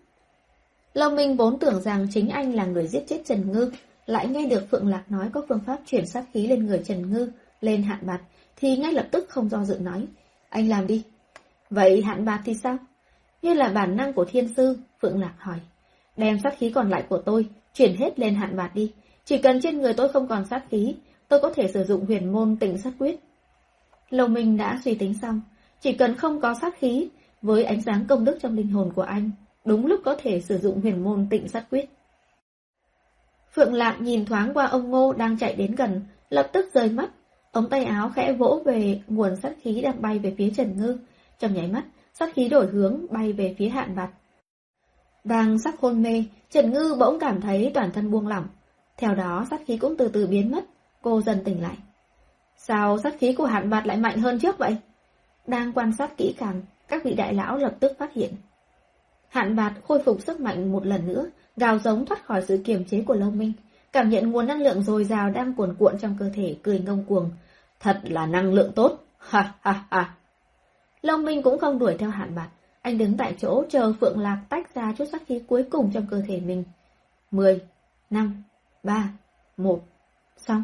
Lâu 0.93 1.09
Minh 1.09 1.35
vốn 1.35 1.59
tưởng 1.59 1.81
rằng 1.81 2.07
chính 2.11 2.29
anh 2.29 2.55
là 2.55 2.65
người 2.65 2.87
giết 2.87 3.03
chết 3.07 3.21
Trần 3.25 3.51
Ngư, 3.51 3.71
lại 4.05 4.27
nghe 4.27 4.47
được 4.47 4.69
Phượng 4.71 4.87
Lạc 4.87 5.03
nói 5.09 5.29
có 5.33 5.41
phương 5.49 5.63
pháp 5.65 5.79
chuyển 5.85 6.05
sát 6.05 6.25
khí 6.33 6.47
lên 6.47 6.65
người 6.65 6.81
Trần 6.85 7.11
Ngư, 7.11 7.31
lên 7.61 7.83
hạn 7.83 7.99
bạt, 8.01 8.21
thì 8.55 8.77
ngay 8.77 8.93
lập 8.93 9.07
tức 9.11 9.29
không 9.29 9.49
do 9.49 9.63
dự 9.63 9.79
nói, 9.79 10.07
anh 10.49 10.69
làm 10.69 10.87
đi. 10.87 11.03
Vậy 11.69 12.01
hạn 12.01 12.25
bạt 12.25 12.41
thì 12.45 12.53
sao? 12.63 12.77
Như 13.41 13.53
là 13.53 13.69
bản 13.69 13.97
năng 13.97 14.13
của 14.13 14.25
thiên 14.25 14.53
sư, 14.57 14.77
Phượng 15.01 15.21
Lạc 15.21 15.33
hỏi. 15.37 15.59
Đem 16.17 16.39
sát 16.43 16.53
khí 16.57 16.69
còn 16.69 16.89
lại 16.89 17.03
của 17.09 17.17
tôi, 17.17 17.45
chuyển 17.73 17.95
hết 17.95 18.19
lên 18.19 18.35
hạn 18.35 18.57
bạt 18.57 18.75
đi. 18.75 18.91
Chỉ 19.25 19.37
cần 19.37 19.61
trên 19.61 19.81
người 19.81 19.93
tôi 19.93 20.09
không 20.09 20.27
còn 20.27 20.45
sát 20.45 20.63
khí, 20.69 20.95
tôi 21.27 21.39
có 21.39 21.53
thể 21.55 21.67
sử 21.67 21.83
dụng 21.83 22.05
huyền 22.05 22.31
môn 22.31 22.57
tịnh 22.57 22.77
sát 22.77 22.93
quyết. 22.99 23.19
Lầu 24.09 24.27
Minh 24.27 24.57
đã 24.57 24.79
suy 24.85 24.95
tính 24.95 25.13
xong, 25.21 25.41
chỉ 25.81 25.93
cần 25.93 26.15
không 26.15 26.41
có 26.41 26.55
sát 26.61 26.79
khí, 26.79 27.09
với 27.41 27.63
ánh 27.63 27.81
sáng 27.81 28.05
công 28.07 28.25
đức 28.25 28.37
trong 28.41 28.55
linh 28.55 28.67
hồn 28.67 28.91
của 28.95 29.01
anh, 29.01 29.31
đúng 29.65 29.85
lúc 29.85 30.01
có 30.05 30.15
thể 30.21 30.41
sử 30.41 30.57
dụng 30.57 30.81
huyền 30.81 31.03
môn 31.03 31.27
tịnh 31.29 31.47
sát 31.47 31.65
quyết. 31.69 31.89
Phượng 33.55 33.73
Lạc 33.73 33.97
nhìn 34.01 34.25
thoáng 34.25 34.53
qua 34.53 34.65
ông 34.65 34.91
Ngô 34.91 35.13
đang 35.13 35.37
chạy 35.37 35.55
đến 35.55 35.75
gần, 35.75 36.01
lập 36.29 36.49
tức 36.53 36.69
rời 36.73 36.89
mắt. 36.89 37.09
Ống 37.51 37.69
tay 37.69 37.85
áo 37.85 38.11
khẽ 38.15 38.33
vỗ 38.33 38.61
về 38.65 39.01
nguồn 39.07 39.35
sát 39.35 39.53
khí 39.61 39.81
đang 39.81 40.01
bay 40.01 40.19
về 40.19 40.35
phía 40.37 40.51
Trần 40.57 40.77
Ngư. 40.77 40.97
Trong 41.39 41.53
nháy 41.53 41.67
mắt, 41.67 41.83
sát 42.13 42.33
khí 42.35 42.49
đổi 42.49 42.67
hướng 42.67 43.05
bay 43.09 43.33
về 43.33 43.55
phía 43.57 43.69
hạn 43.69 43.95
bạt. 43.95 44.09
Đang 45.23 45.59
sắp 45.59 45.73
hôn 45.79 46.01
mê, 46.01 46.23
Trần 46.49 46.73
Ngư 46.73 46.95
bỗng 46.99 47.19
cảm 47.19 47.41
thấy 47.41 47.71
toàn 47.73 47.91
thân 47.91 48.11
buông 48.11 48.27
lỏng. 48.27 48.47
Theo 48.97 49.15
đó 49.15 49.45
sát 49.49 49.61
khí 49.65 49.77
cũng 49.77 49.97
từ 49.97 50.07
từ 50.07 50.27
biến 50.27 50.51
mất, 50.51 50.65
cô 51.01 51.21
dần 51.21 51.43
tỉnh 51.45 51.61
lại. 51.61 51.77
Sao 52.55 52.97
sát 52.97 53.15
khí 53.19 53.33
của 53.33 53.45
hạn 53.45 53.69
bạt 53.69 53.87
lại 53.87 53.97
mạnh 53.97 54.17
hơn 54.17 54.39
trước 54.39 54.57
vậy? 54.57 54.77
Đang 55.47 55.73
quan 55.73 55.91
sát 55.97 56.17
kỹ 56.17 56.35
càng, 56.37 56.61
các 56.87 57.03
vị 57.03 57.13
đại 57.13 57.33
lão 57.33 57.57
lập 57.57 57.75
tức 57.79 57.91
phát 57.99 58.13
hiện. 58.13 58.33
Hạn 59.27 59.55
bạt 59.55 59.73
khôi 59.87 60.03
phục 60.03 60.21
sức 60.21 60.39
mạnh 60.39 60.71
một 60.71 60.85
lần 60.85 61.07
nữa, 61.07 61.29
gào 61.57 61.79
giống 61.79 62.05
thoát 62.05 62.25
khỏi 62.25 62.41
sự 62.47 62.61
kiềm 62.65 62.85
chế 62.85 63.01
của 63.01 63.13
Lâu 63.13 63.31
Minh, 63.31 63.53
cảm 63.91 64.09
nhận 64.09 64.31
nguồn 64.31 64.47
năng 64.47 64.61
lượng 64.61 64.83
dồi 64.83 65.03
dào 65.03 65.29
đang 65.29 65.53
cuồn 65.53 65.75
cuộn 65.79 65.97
trong 66.01 66.15
cơ 66.19 66.29
thể, 66.33 66.55
cười 66.63 66.79
ngông 66.79 67.03
cuồng. 67.03 67.31
Thật 67.79 67.99
là 68.03 68.25
năng 68.25 68.53
lượng 68.53 68.71
tốt, 68.75 69.03
ha 69.17 69.53
ha 69.61 69.83
ha. 69.91 70.15
Lâu 71.01 71.17
Minh 71.17 71.41
cũng 71.41 71.59
không 71.59 71.79
đuổi 71.79 71.95
theo 71.99 72.09
hạn 72.09 72.35
bạt, 72.35 72.49
anh 72.81 72.97
đứng 72.97 73.17
tại 73.17 73.35
chỗ 73.37 73.63
chờ 73.69 73.93
Phượng 73.99 74.19
Lạc 74.19 74.41
tách 74.49 74.75
ra 74.75 74.93
chút 74.97 75.05
sát 75.11 75.21
khí 75.27 75.41
cuối 75.47 75.63
cùng 75.69 75.91
trong 75.93 76.07
cơ 76.09 76.21
thể 76.27 76.39
mình. 76.39 76.63
Mười, 77.31 77.61
năm, 78.09 78.43
ba, 78.83 79.09
một, 79.57 79.83
xong. 80.37 80.63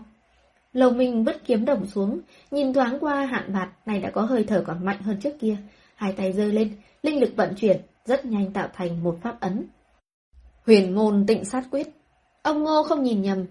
Lầu 0.73 0.91
Minh 0.91 1.23
vứt 1.23 1.45
kiếm 1.45 1.65
đồng 1.65 1.87
xuống, 1.87 2.19
nhìn 2.51 2.73
thoáng 2.73 2.97
qua 2.99 3.25
hạn 3.25 3.53
bạt 3.53 3.69
này 3.85 3.99
đã 3.99 4.09
có 4.09 4.21
hơi 4.21 4.43
thở 4.43 4.63
còn 4.67 4.85
mạnh 4.85 5.01
hơn 5.01 5.17
trước 5.19 5.39
kia. 5.39 5.57
Hai 5.95 6.13
tay 6.13 6.33
giơ 6.33 6.45
lên, 6.45 6.75
linh 7.03 7.19
lực 7.19 7.33
vận 7.35 7.53
chuyển, 7.55 7.81
rất 8.05 8.25
nhanh 8.25 8.51
tạo 8.51 8.67
thành 8.73 9.03
một 9.03 9.17
pháp 9.21 9.39
ấn. 9.39 9.65
Huyền 10.65 10.95
môn 10.95 11.25
tịnh 11.27 11.45
sát 11.45 11.63
quyết. 11.71 11.87
Ông 12.41 12.63
Ngô 12.63 12.83
không 12.83 13.03
nhìn 13.03 13.21
nhầm. 13.21 13.45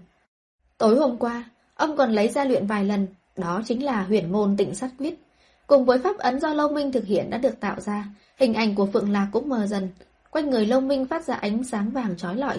Tối 0.77 0.95
hôm 0.95 1.17
qua, 1.17 1.49
ông 1.75 1.97
còn 1.97 2.11
lấy 2.11 2.27
ra 2.27 2.45
luyện 2.45 2.67
vài 2.67 2.83
lần, 2.83 3.07
đó 3.37 3.61
chính 3.65 3.83
là 3.83 4.03
huyền 4.03 4.31
môn 4.31 4.57
tịnh 4.57 4.75
sát 4.75 4.89
quyết. 4.97 5.19
Cùng 5.67 5.85
với 5.85 5.99
pháp 5.99 6.17
ấn 6.17 6.39
do 6.39 6.53
Lâu 6.53 6.69
Minh 6.69 6.91
thực 6.91 7.05
hiện 7.05 7.29
đã 7.29 7.37
được 7.37 7.59
tạo 7.59 7.79
ra, 7.79 8.05
hình 8.37 8.53
ảnh 8.53 8.75
của 8.75 8.85
Phượng 8.85 9.11
Lạc 9.11 9.27
cũng 9.31 9.49
mờ 9.49 9.67
dần. 9.67 9.89
Quanh 10.31 10.49
người 10.49 10.65
Lâu 10.65 10.81
Minh 10.81 11.05
phát 11.05 11.25
ra 11.25 11.35
ánh 11.35 11.63
sáng 11.63 11.89
vàng 11.89 12.17
trói 12.17 12.35
lọi, 12.35 12.57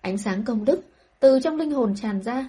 ánh 0.00 0.18
sáng 0.18 0.44
công 0.44 0.64
đức, 0.64 0.80
từ 1.20 1.40
trong 1.40 1.56
linh 1.56 1.70
hồn 1.70 1.94
tràn 1.96 2.22
ra. 2.22 2.48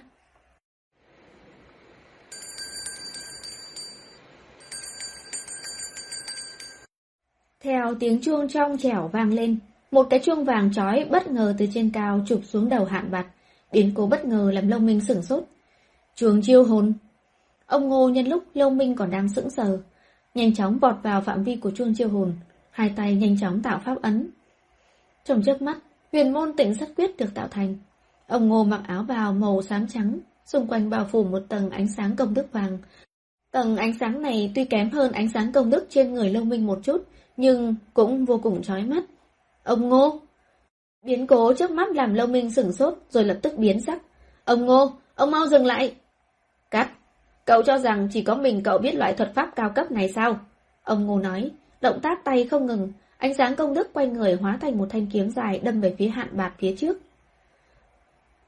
Theo 7.60 7.94
tiếng 8.00 8.20
chuông 8.22 8.48
trong 8.48 8.78
trẻo 8.78 9.08
vang 9.08 9.32
lên, 9.32 9.58
một 9.96 10.06
cái 10.10 10.20
chuông 10.20 10.44
vàng 10.44 10.72
trói 10.72 11.04
bất 11.10 11.30
ngờ 11.30 11.54
từ 11.58 11.66
trên 11.74 11.90
cao 11.90 12.20
chụp 12.26 12.40
xuống 12.44 12.68
đầu 12.68 12.84
hạn 12.84 13.10
bạc, 13.10 13.26
biến 13.72 13.92
cố 13.94 14.06
bất 14.06 14.24
ngờ 14.24 14.50
làm 14.54 14.68
Long 14.68 14.86
Minh 14.86 15.00
sửng 15.00 15.22
sốt. 15.22 15.44
Chuông 16.14 16.42
chiêu 16.42 16.64
hồn. 16.64 16.92
Ông 17.66 17.88
Ngô 17.88 18.08
nhân 18.08 18.26
lúc 18.26 18.44
Long 18.54 18.76
Minh 18.78 18.94
còn 18.96 19.10
đang 19.10 19.28
sững 19.28 19.50
sờ, 19.50 19.78
nhanh 20.34 20.54
chóng 20.54 20.78
vọt 20.78 20.94
vào 21.02 21.20
phạm 21.20 21.44
vi 21.44 21.56
của 21.56 21.70
chuông 21.70 21.94
chiêu 21.94 22.08
hồn, 22.08 22.32
hai 22.70 22.92
tay 22.96 23.14
nhanh 23.14 23.36
chóng 23.40 23.62
tạo 23.62 23.80
pháp 23.84 24.02
ấn. 24.02 24.30
Trong 25.24 25.42
trước 25.42 25.62
mắt, 25.62 25.78
huyền 26.12 26.32
môn 26.32 26.56
tịnh 26.56 26.74
sát 26.74 26.88
quyết 26.96 27.16
được 27.16 27.34
tạo 27.34 27.48
thành. 27.48 27.76
Ông 28.26 28.48
Ngô 28.48 28.64
mặc 28.64 28.80
áo 28.86 29.02
bào 29.02 29.32
màu 29.32 29.62
xám 29.62 29.86
trắng, 29.86 30.18
xung 30.44 30.66
quanh 30.66 30.90
bao 30.90 31.04
phủ 31.04 31.24
một 31.24 31.42
tầng 31.48 31.70
ánh 31.70 31.88
sáng 31.88 32.16
công 32.16 32.34
đức 32.34 32.52
vàng. 32.52 32.78
Tầng 33.52 33.76
ánh 33.76 33.98
sáng 34.00 34.22
này 34.22 34.52
tuy 34.54 34.64
kém 34.64 34.90
hơn 34.90 35.12
ánh 35.12 35.28
sáng 35.28 35.52
công 35.52 35.70
đức 35.70 35.86
trên 35.90 36.14
người 36.14 36.30
Long 36.30 36.48
Minh 36.48 36.66
một 36.66 36.78
chút, 36.82 37.04
nhưng 37.36 37.74
cũng 37.94 38.24
vô 38.24 38.38
cùng 38.42 38.62
chói 38.62 38.82
mắt. 38.82 39.04
Ông 39.66 39.88
Ngô! 39.88 40.20
Biến 41.02 41.26
cố 41.26 41.52
trước 41.52 41.70
mắt 41.70 41.88
làm 41.94 42.14
Lâu 42.14 42.26
Minh 42.26 42.50
sửng 42.50 42.72
sốt 42.72 42.94
rồi 43.10 43.24
lập 43.24 43.38
tức 43.42 43.52
biến 43.56 43.80
sắc. 43.80 44.02
Ông 44.44 44.66
Ngô, 44.66 44.92
ông 45.14 45.30
mau 45.30 45.46
dừng 45.46 45.66
lại! 45.66 45.94
Cắt! 46.70 46.90
Cậu 47.44 47.62
cho 47.62 47.78
rằng 47.78 48.08
chỉ 48.12 48.22
có 48.22 48.34
mình 48.34 48.62
cậu 48.62 48.78
biết 48.78 48.94
loại 48.94 49.12
thuật 49.14 49.34
pháp 49.34 49.56
cao 49.56 49.70
cấp 49.74 49.90
này 49.90 50.08
sao? 50.08 50.38
Ông 50.82 51.06
Ngô 51.06 51.18
nói, 51.18 51.50
động 51.80 52.00
tác 52.02 52.24
tay 52.24 52.44
không 52.44 52.66
ngừng, 52.66 52.92
ánh 53.18 53.34
sáng 53.34 53.56
công 53.56 53.74
đức 53.74 53.92
quay 53.92 54.06
người 54.06 54.34
hóa 54.34 54.58
thành 54.60 54.78
một 54.78 54.86
thanh 54.90 55.06
kiếm 55.06 55.30
dài 55.30 55.60
đâm 55.62 55.80
về 55.80 55.94
phía 55.98 56.08
hạn 56.08 56.28
bạt 56.32 56.52
phía 56.58 56.74
trước. 56.78 56.98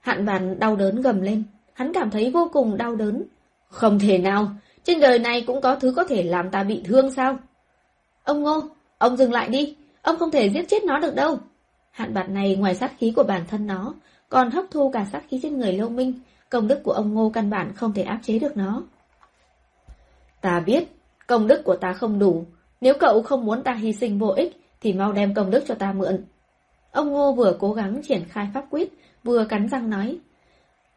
Hạn 0.01 0.25
bạt 0.25 0.43
đau 0.59 0.77
đớn 0.77 1.01
gầm 1.01 1.21
lên, 1.21 1.43
hắn 1.73 1.93
cảm 1.93 2.11
thấy 2.11 2.31
vô 2.31 2.51
cùng 2.53 2.77
đau 2.77 2.97
đớn. 2.97 3.25
Không 3.69 3.99
thể 3.99 4.19
nào, 4.19 4.49
trên 4.85 5.01
đời 5.01 5.19
này 5.19 5.45
cũng 5.47 5.61
có 5.61 5.75
thứ 5.75 5.93
có 5.97 6.05
thể 6.05 6.23
làm 6.23 6.51
ta 6.51 6.63
bị 6.63 6.83
thương 6.85 7.11
sao? 7.11 7.39
Ông 8.25 8.43
Ngô, 8.43 8.63
ông 8.99 9.17
dừng 9.17 9.33
lại 9.33 9.49
đi, 9.49 9.77
ông 10.03 10.19
không 10.19 10.31
thể 10.31 10.51
giết 10.51 10.69
chết 10.69 10.85
nó 10.85 10.99
được 10.99 11.15
đâu. 11.15 11.39
Hạn 11.91 12.15
bạt 12.15 12.29
này 12.29 12.57
ngoài 12.57 12.75
sát 12.75 12.93
khí 12.99 13.13
của 13.17 13.23
bản 13.23 13.43
thân 13.49 13.67
nó, 13.67 13.95
còn 14.29 14.51
hấp 14.51 14.65
thu 14.71 14.91
cả 14.91 15.07
sát 15.13 15.23
khí 15.29 15.41
trên 15.43 15.59
người 15.59 15.73
Lâu 15.73 15.89
Minh, 15.89 16.13
công 16.51 16.69
đức 16.69 16.83
của 16.83 16.93
ông 16.93 17.15
Ngô 17.15 17.31
căn 17.35 17.51
bản 17.51 17.73
không 17.75 17.93
thể 17.93 18.03
áp 18.03 18.19
chế 18.23 18.39
được 18.39 18.57
nó. 18.57 18.83
Ta 20.41 20.61
biết, 20.61 20.85
công 21.27 21.47
đức 21.47 21.65
của 21.65 21.77
ta 21.77 21.93
không 21.93 22.19
đủ, 22.19 22.45
nếu 22.81 22.95
cậu 23.01 23.23
không 23.23 23.45
muốn 23.45 23.63
ta 23.63 23.75
hy 23.75 23.93
sinh 23.93 24.19
vô 24.19 24.29
ích, 24.29 24.57
thì 24.81 24.93
mau 24.93 25.13
đem 25.13 25.35
công 25.35 25.51
đức 25.51 25.65
cho 25.67 25.75
ta 25.75 25.93
mượn. 25.93 26.25
Ông 26.93 27.09
Ngô 27.09 27.33
vừa 27.33 27.57
cố 27.59 27.73
gắng 27.73 28.01
triển 28.09 28.25
khai 28.29 28.49
pháp 28.55 28.65
quyết, 28.71 28.93
vừa 29.25 29.45
cắn 29.45 29.69
răng 29.69 29.91
nói. 29.91 30.19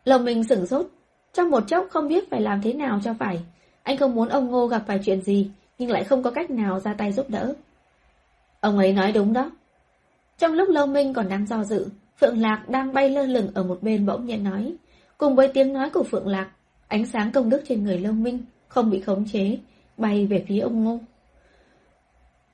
Lòng 0.06 0.26
mình 0.26 0.44
sửng 0.44 0.68
sốt, 0.68 0.88
trong 1.34 1.50
một 1.50 1.64
chốc 1.68 1.88
không 1.90 2.08
biết 2.08 2.30
phải 2.30 2.42
làm 2.42 2.62
thế 2.62 2.74
nào 2.74 3.00
cho 3.04 3.14
phải. 3.20 3.42
Anh 3.84 3.98
không 3.98 4.16
muốn 4.16 4.30
ông 4.30 4.48
Ngô 4.48 4.68
gặp 4.68 4.84
phải 4.88 5.00
chuyện 5.06 5.22
gì, 5.22 5.52
nhưng 5.78 5.92
lại 5.92 6.04
không 6.04 6.24
có 6.24 6.32
cách 6.32 6.52
nào 6.52 6.80
ra 6.80 6.94
tay 6.94 7.12
giúp 7.12 7.30
đỡ. 7.30 7.54
Ông 8.62 8.78
ấy 8.78 8.94
nói 8.94 9.12
đúng 9.12 9.34
đó. 9.34 9.52
Trong 10.38 10.54
lúc 10.54 10.70
Lâu 10.70 10.88
Minh 10.88 11.14
còn 11.14 11.30
đang 11.30 11.48
do 11.48 11.64
dự, 11.64 11.88
Phượng 12.20 12.42
Lạc 12.42 12.70
đang 12.70 12.94
bay 12.94 13.10
lơ 13.10 13.24
lửng 13.24 13.52
ở 13.54 13.64
một 13.64 13.84
bên 13.84 14.06
bỗng 14.06 14.26
nhiên 14.26 14.44
nói. 14.44 14.76
Cùng 15.18 15.36
với 15.36 15.48
tiếng 15.48 15.74
nói 15.74 15.90
của 15.90 16.04
Phượng 16.04 16.28
Lạc, 16.28 16.52
ánh 16.88 17.06
sáng 17.06 17.32
công 17.32 17.50
đức 17.50 17.62
trên 17.68 17.84
người 17.84 18.00
Lâu 18.00 18.14
Minh 18.14 18.40
không 18.68 18.90
bị 18.90 19.02
khống 19.02 19.26
chế, 19.34 19.58
bay 19.98 20.26
về 20.26 20.46
phía 20.48 20.60
ông 20.60 20.84
Ngô. 20.84 21.00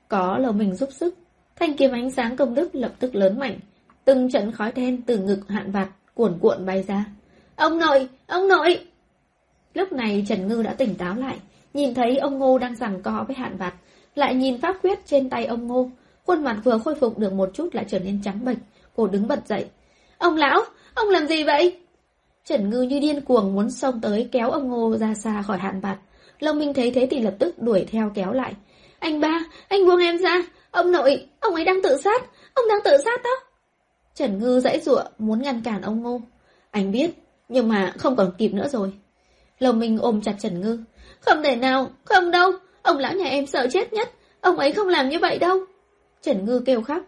Có 0.08 0.38
Lâu 0.38 0.52
Minh 0.52 0.74
giúp 0.74 0.88
sức, 0.92 1.14
thanh 1.56 1.76
kiếm 1.76 1.92
ánh 1.92 2.10
sáng 2.10 2.36
công 2.36 2.54
đức 2.54 2.74
lập 2.74 2.92
tức 2.98 3.14
lớn 3.14 3.38
mạnh, 3.38 3.58
từng 4.04 4.30
trận 4.30 4.52
khói 4.52 4.72
đen 4.72 5.02
từ 5.02 5.18
ngực 5.18 5.48
hạn 5.48 5.70
vạt 5.70 5.88
cuộn 6.14 6.38
cuộn 6.40 6.66
bay 6.66 6.82
ra. 6.82 7.04
Ông 7.56 7.78
nội! 7.78 8.08
Ông 8.26 8.48
nội! 8.48 8.86
Lúc 9.74 9.92
này 9.92 10.24
Trần 10.28 10.48
Ngư 10.48 10.62
đã 10.62 10.74
tỉnh 10.74 10.94
táo 10.94 11.14
lại, 11.14 11.38
nhìn 11.74 11.94
thấy 11.94 12.16
ông 12.16 12.38
Ngô 12.38 12.58
đang 12.58 12.76
giằng 12.76 13.02
co 13.02 13.24
với 13.26 13.36
hạn 13.36 13.56
vạt, 13.56 13.74
lại 14.18 14.34
nhìn 14.34 14.60
pháp 14.60 14.76
quyết 14.82 14.98
trên 15.06 15.30
tay 15.30 15.46
ông 15.46 15.66
Ngô, 15.66 15.90
khuôn 16.26 16.44
mặt 16.44 16.56
vừa 16.64 16.78
khôi 16.78 16.94
phục 16.94 17.18
được 17.18 17.32
một 17.32 17.50
chút 17.54 17.74
lại 17.74 17.84
trở 17.88 17.98
nên 17.98 18.20
trắng 18.24 18.44
bệch, 18.44 18.58
cô 18.96 19.06
đứng 19.06 19.28
bật 19.28 19.46
dậy. 19.46 19.66
Ông 20.18 20.36
lão, 20.36 20.60
ông 20.94 21.08
làm 21.08 21.26
gì 21.26 21.44
vậy? 21.44 21.78
Trần 22.44 22.70
Ngư 22.70 22.82
như 22.82 23.00
điên 23.00 23.20
cuồng 23.20 23.54
muốn 23.54 23.70
xông 23.70 24.00
tới 24.00 24.28
kéo 24.32 24.50
ông 24.50 24.68
Ngô 24.68 24.96
ra 24.96 25.14
xa 25.14 25.42
khỏi 25.42 25.58
hạn 25.58 25.80
bạt. 25.80 25.98
Long 26.40 26.58
Minh 26.58 26.74
thấy 26.74 26.90
thế 26.90 27.08
thì 27.10 27.20
lập 27.20 27.34
tức 27.38 27.58
đuổi 27.58 27.86
theo 27.90 28.10
kéo 28.14 28.32
lại. 28.32 28.54
Anh 28.98 29.20
ba, 29.20 29.40
anh 29.68 29.86
buông 29.86 30.00
em 30.00 30.18
ra. 30.18 30.42
Ông 30.70 30.92
nội, 30.92 31.26
ông 31.40 31.54
ấy 31.54 31.64
đang 31.64 31.82
tự 31.82 31.96
sát. 32.04 32.22
Ông 32.54 32.64
đang 32.68 32.78
tự 32.84 32.96
sát 33.04 33.22
đó. 33.24 33.30
Trần 34.14 34.38
Ngư 34.38 34.60
dãy 34.60 34.80
dụa 34.80 35.02
muốn 35.18 35.42
ngăn 35.42 35.62
cản 35.62 35.82
ông 35.82 36.02
Ngô. 36.02 36.20
Anh 36.70 36.92
biết, 36.92 37.10
nhưng 37.48 37.68
mà 37.68 37.92
không 37.98 38.16
còn 38.16 38.32
kịp 38.38 38.54
nữa 38.54 38.68
rồi. 38.68 38.92
Lồng 39.58 39.78
Minh 39.78 39.98
ôm 39.98 40.20
chặt 40.20 40.34
Trần 40.38 40.60
Ngư. 40.60 40.78
Không 41.20 41.42
thể 41.42 41.56
nào, 41.56 41.90
không 42.04 42.30
đâu, 42.30 42.52
ông 42.82 42.98
lão 42.98 43.14
nhà 43.14 43.24
em 43.24 43.46
sợ 43.46 43.66
chết 43.72 43.92
nhất, 43.92 44.08
ông 44.40 44.56
ấy 44.56 44.72
không 44.72 44.88
làm 44.88 45.08
như 45.08 45.18
vậy 45.18 45.38
đâu. 45.38 45.58
Trần 46.22 46.44
Ngư 46.44 46.60
kêu 46.60 46.82
khóc. 46.82 47.02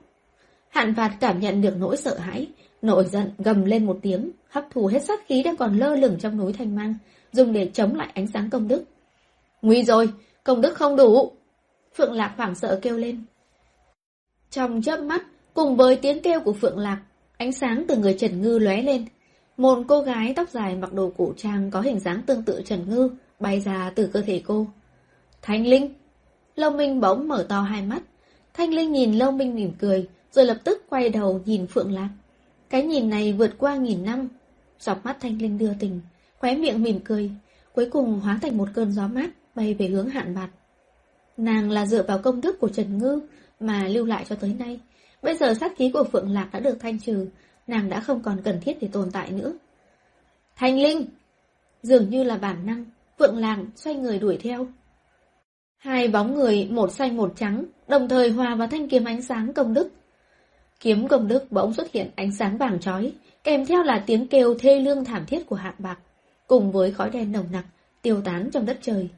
Hạn 0.69 0.95
phạt 0.95 1.17
cảm 1.21 1.41
nhận 1.41 1.63
được 1.63 1.75
nỗi 1.79 1.97
sợ 1.97 2.19
hãi, 2.19 2.47
nổi 2.83 3.05
giận 3.05 3.31
gầm 3.39 3.65
lên 3.65 3.87
một 3.87 3.99
tiếng, 4.03 4.31
hấp 4.49 4.65
thù 4.71 4.87
hết 4.87 5.05
sát 5.05 5.27
khí 5.27 5.43
đang 5.43 5.57
còn 5.57 5.79
lơ 5.79 5.97
lửng 5.97 6.17
trong 6.21 6.39
núi 6.39 6.53
thanh 6.53 6.77
mang, 6.77 6.95
dùng 7.33 7.53
để 7.53 7.71
chống 7.75 7.95
lại 7.95 8.09
ánh 8.15 8.27
sáng 8.27 8.51
công 8.51 8.69
đức. 8.69 8.85
Nguy 9.63 9.85
rồi, 9.85 10.13
công 10.45 10.61
đức 10.61 10.75
không 10.75 10.97
đủ. 10.97 11.33
Phượng 11.95 12.13
Lạc 12.13 12.35
hoảng 12.37 12.55
sợ 12.55 12.79
kêu 12.83 12.99
lên. 12.99 13.25
Trong 14.51 14.83
chớp 14.83 14.97
mắt, 14.97 15.23
cùng 15.55 15.77
với 15.77 15.97
tiếng 15.97 16.23
kêu 16.23 16.41
của 16.41 16.53
Phượng 16.53 16.79
Lạc, 16.79 17.01
ánh 17.37 17.53
sáng 17.53 17.85
từ 17.89 17.97
người 17.97 18.17
Trần 18.19 18.43
Ngư 18.43 18.59
lóe 18.59 18.83
lên. 18.83 19.05
Một 19.57 19.79
cô 19.89 20.01
gái 20.01 20.33
tóc 20.37 20.49
dài 20.49 20.77
mặc 20.77 20.93
đồ 20.93 21.13
cổ 21.17 21.33
trang 21.37 21.71
có 21.71 21.81
hình 21.81 22.01
dáng 22.01 22.23
tương 22.27 22.43
tự 22.43 22.63
Trần 22.65 22.91
Ngư, 22.91 23.11
bay 23.41 23.61
ra 23.61 23.93
từ 23.95 24.07
cơ 24.07 24.23
thể 24.23 24.43
cô. 24.47 24.67
Thanh 25.43 25.67
Linh! 25.67 25.95
Long 26.57 26.77
Minh 26.77 27.01
bỗng 27.01 27.29
mở 27.29 27.47
to 27.49 27.61
hai 27.61 27.83
mắt. 27.83 28.03
Thanh 28.55 28.75
Linh 28.75 28.93
nhìn 28.93 29.13
Lâu 29.13 29.31
Minh 29.31 29.55
mỉm 29.55 29.73
cười, 29.79 30.09
rồi 30.33 30.45
lập 30.45 30.57
tức 30.65 30.85
quay 30.89 31.09
đầu 31.09 31.41
nhìn 31.45 31.67
Phượng 31.67 31.93
Lạc. 31.93 32.09
Cái 32.71 32.83
nhìn 32.83 33.11
này 33.11 33.33
vượt 33.33 33.51
qua 33.59 33.77
nghìn 33.77 34.05
năm. 34.05 34.29
Dọc 34.81 35.05
mắt 35.05 35.17
Thanh 35.21 35.43
Linh 35.43 35.59
đưa 35.59 35.73
tình, 35.81 36.01
khóe 36.39 36.57
miệng 36.57 36.83
mỉm 36.83 37.01
cười, 37.05 37.31
cuối 37.75 37.89
cùng 37.91 38.21
hóa 38.21 38.39
thành 38.43 38.57
một 38.57 38.69
cơn 38.75 38.93
gió 38.93 39.09
mát 39.09 39.31
bay 39.55 39.75
về 39.75 39.87
hướng 39.87 40.09
hạn 40.09 40.35
bạt. 40.35 40.51
Nàng 41.37 41.71
là 41.71 41.87
dựa 41.87 42.03
vào 42.03 42.19
công 42.19 42.41
đức 42.41 42.61
của 42.61 42.69
Trần 42.69 42.99
Ngư 42.99 43.21
mà 43.61 43.89
lưu 43.89 44.07
lại 44.07 44.25
cho 44.29 44.37
tới 44.37 44.55
nay. 44.59 44.81
Bây 45.23 45.37
giờ 45.37 45.55
sát 45.55 45.73
khí 45.77 45.91
của 45.95 46.05
Phượng 46.13 46.31
Lạc 46.31 46.49
đã 46.53 46.61
được 46.61 46.77
thanh 46.81 47.01
trừ, 47.01 47.27
nàng 47.67 47.89
đã 47.89 48.01
không 48.01 48.23
còn 48.23 48.41
cần 48.45 48.61
thiết 48.61 48.77
để 48.81 48.89
tồn 48.93 49.11
tại 49.11 49.31
nữa. 49.31 49.53
Thanh 50.57 50.79
Linh! 50.79 51.07
Dường 51.83 52.11
như 52.11 52.25
là 52.25 52.37
bản 52.37 52.67
năng, 52.67 52.85
Phượng 53.19 53.37
Lạc 53.37 53.59
xoay 53.77 53.97
người 53.97 54.19
đuổi 54.19 54.39
theo. 54.43 54.67
Hai 55.81 56.09
bóng 56.09 56.35
người, 56.35 56.69
một 56.71 56.93
xanh 56.93 57.17
một 57.17 57.33
trắng, 57.37 57.65
đồng 57.89 58.09
thời 58.09 58.31
hòa 58.31 58.55
vào 58.55 58.69
thanh 58.69 58.89
kiếm 58.89 59.05
ánh 59.05 59.23
sáng 59.23 59.53
công 59.53 59.75
đức. 59.75 59.89
Kiếm 60.81 61.09
công 61.09 61.29
đức 61.29 61.53
bỗng 61.53 61.75
xuất 61.75 61.93
hiện 61.93 62.11
ánh 62.17 62.33
sáng 62.33 62.59
vàng 62.59 62.81
chói, 62.81 63.13
kèm 63.45 63.67
theo 63.67 63.83
là 63.83 64.05
tiếng 64.07 64.27
kêu 64.27 64.55
thê 64.59 64.81
lương 64.81 65.05
thảm 65.05 65.27
thiết 65.27 65.47
của 65.47 65.57
hạng 65.57 65.75
bạc, 65.79 65.99
cùng 66.47 66.73
với 66.73 66.93
khói 66.93 67.11
đen 67.11 67.33
nồng 67.33 67.47
nặc, 67.53 67.65
tiêu 68.03 68.21
tán 68.25 68.51
trong 68.53 68.67
đất 68.67 68.79
trời. 68.83 69.09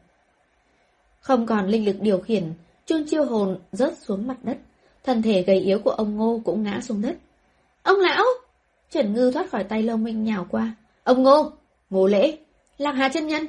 Không 1.21 1.47
còn 1.47 1.67
linh 1.67 1.85
lực 1.85 1.97
điều 2.01 2.19
khiển, 2.19 2.45
chun 2.87 3.05
chiêu 3.07 3.25
hồn 3.25 3.59
rớt 3.73 3.99
xuống 3.99 4.27
mặt 4.27 4.37
đất, 4.43 4.57
thân 5.05 5.23
thể 5.23 5.43
gầy 5.43 5.61
yếu 5.61 5.79
của 5.79 5.91
ông 5.91 6.17
Ngô 6.17 6.41
cũng 6.45 6.63
ngã 6.63 6.81
xuống 6.81 7.03
đất. 7.03 7.17
Ông 7.83 7.99
lão! 7.99 8.25
Trần 8.91 9.13
Ngư 9.13 9.31
thoát 9.31 9.51
khỏi 9.51 9.65
tay 9.65 9.83
Long 9.83 10.05
Minh 10.05 10.25
nhào 10.25 10.47
qua. 10.51 10.75
Ông 11.05 11.23
Ngô! 11.23 11.53
Ngô 11.91 12.07
Lễ! 12.07 12.39
Lạc 12.79 12.93
Hà 12.93 13.09
chân 13.09 13.27
nhân! 13.27 13.47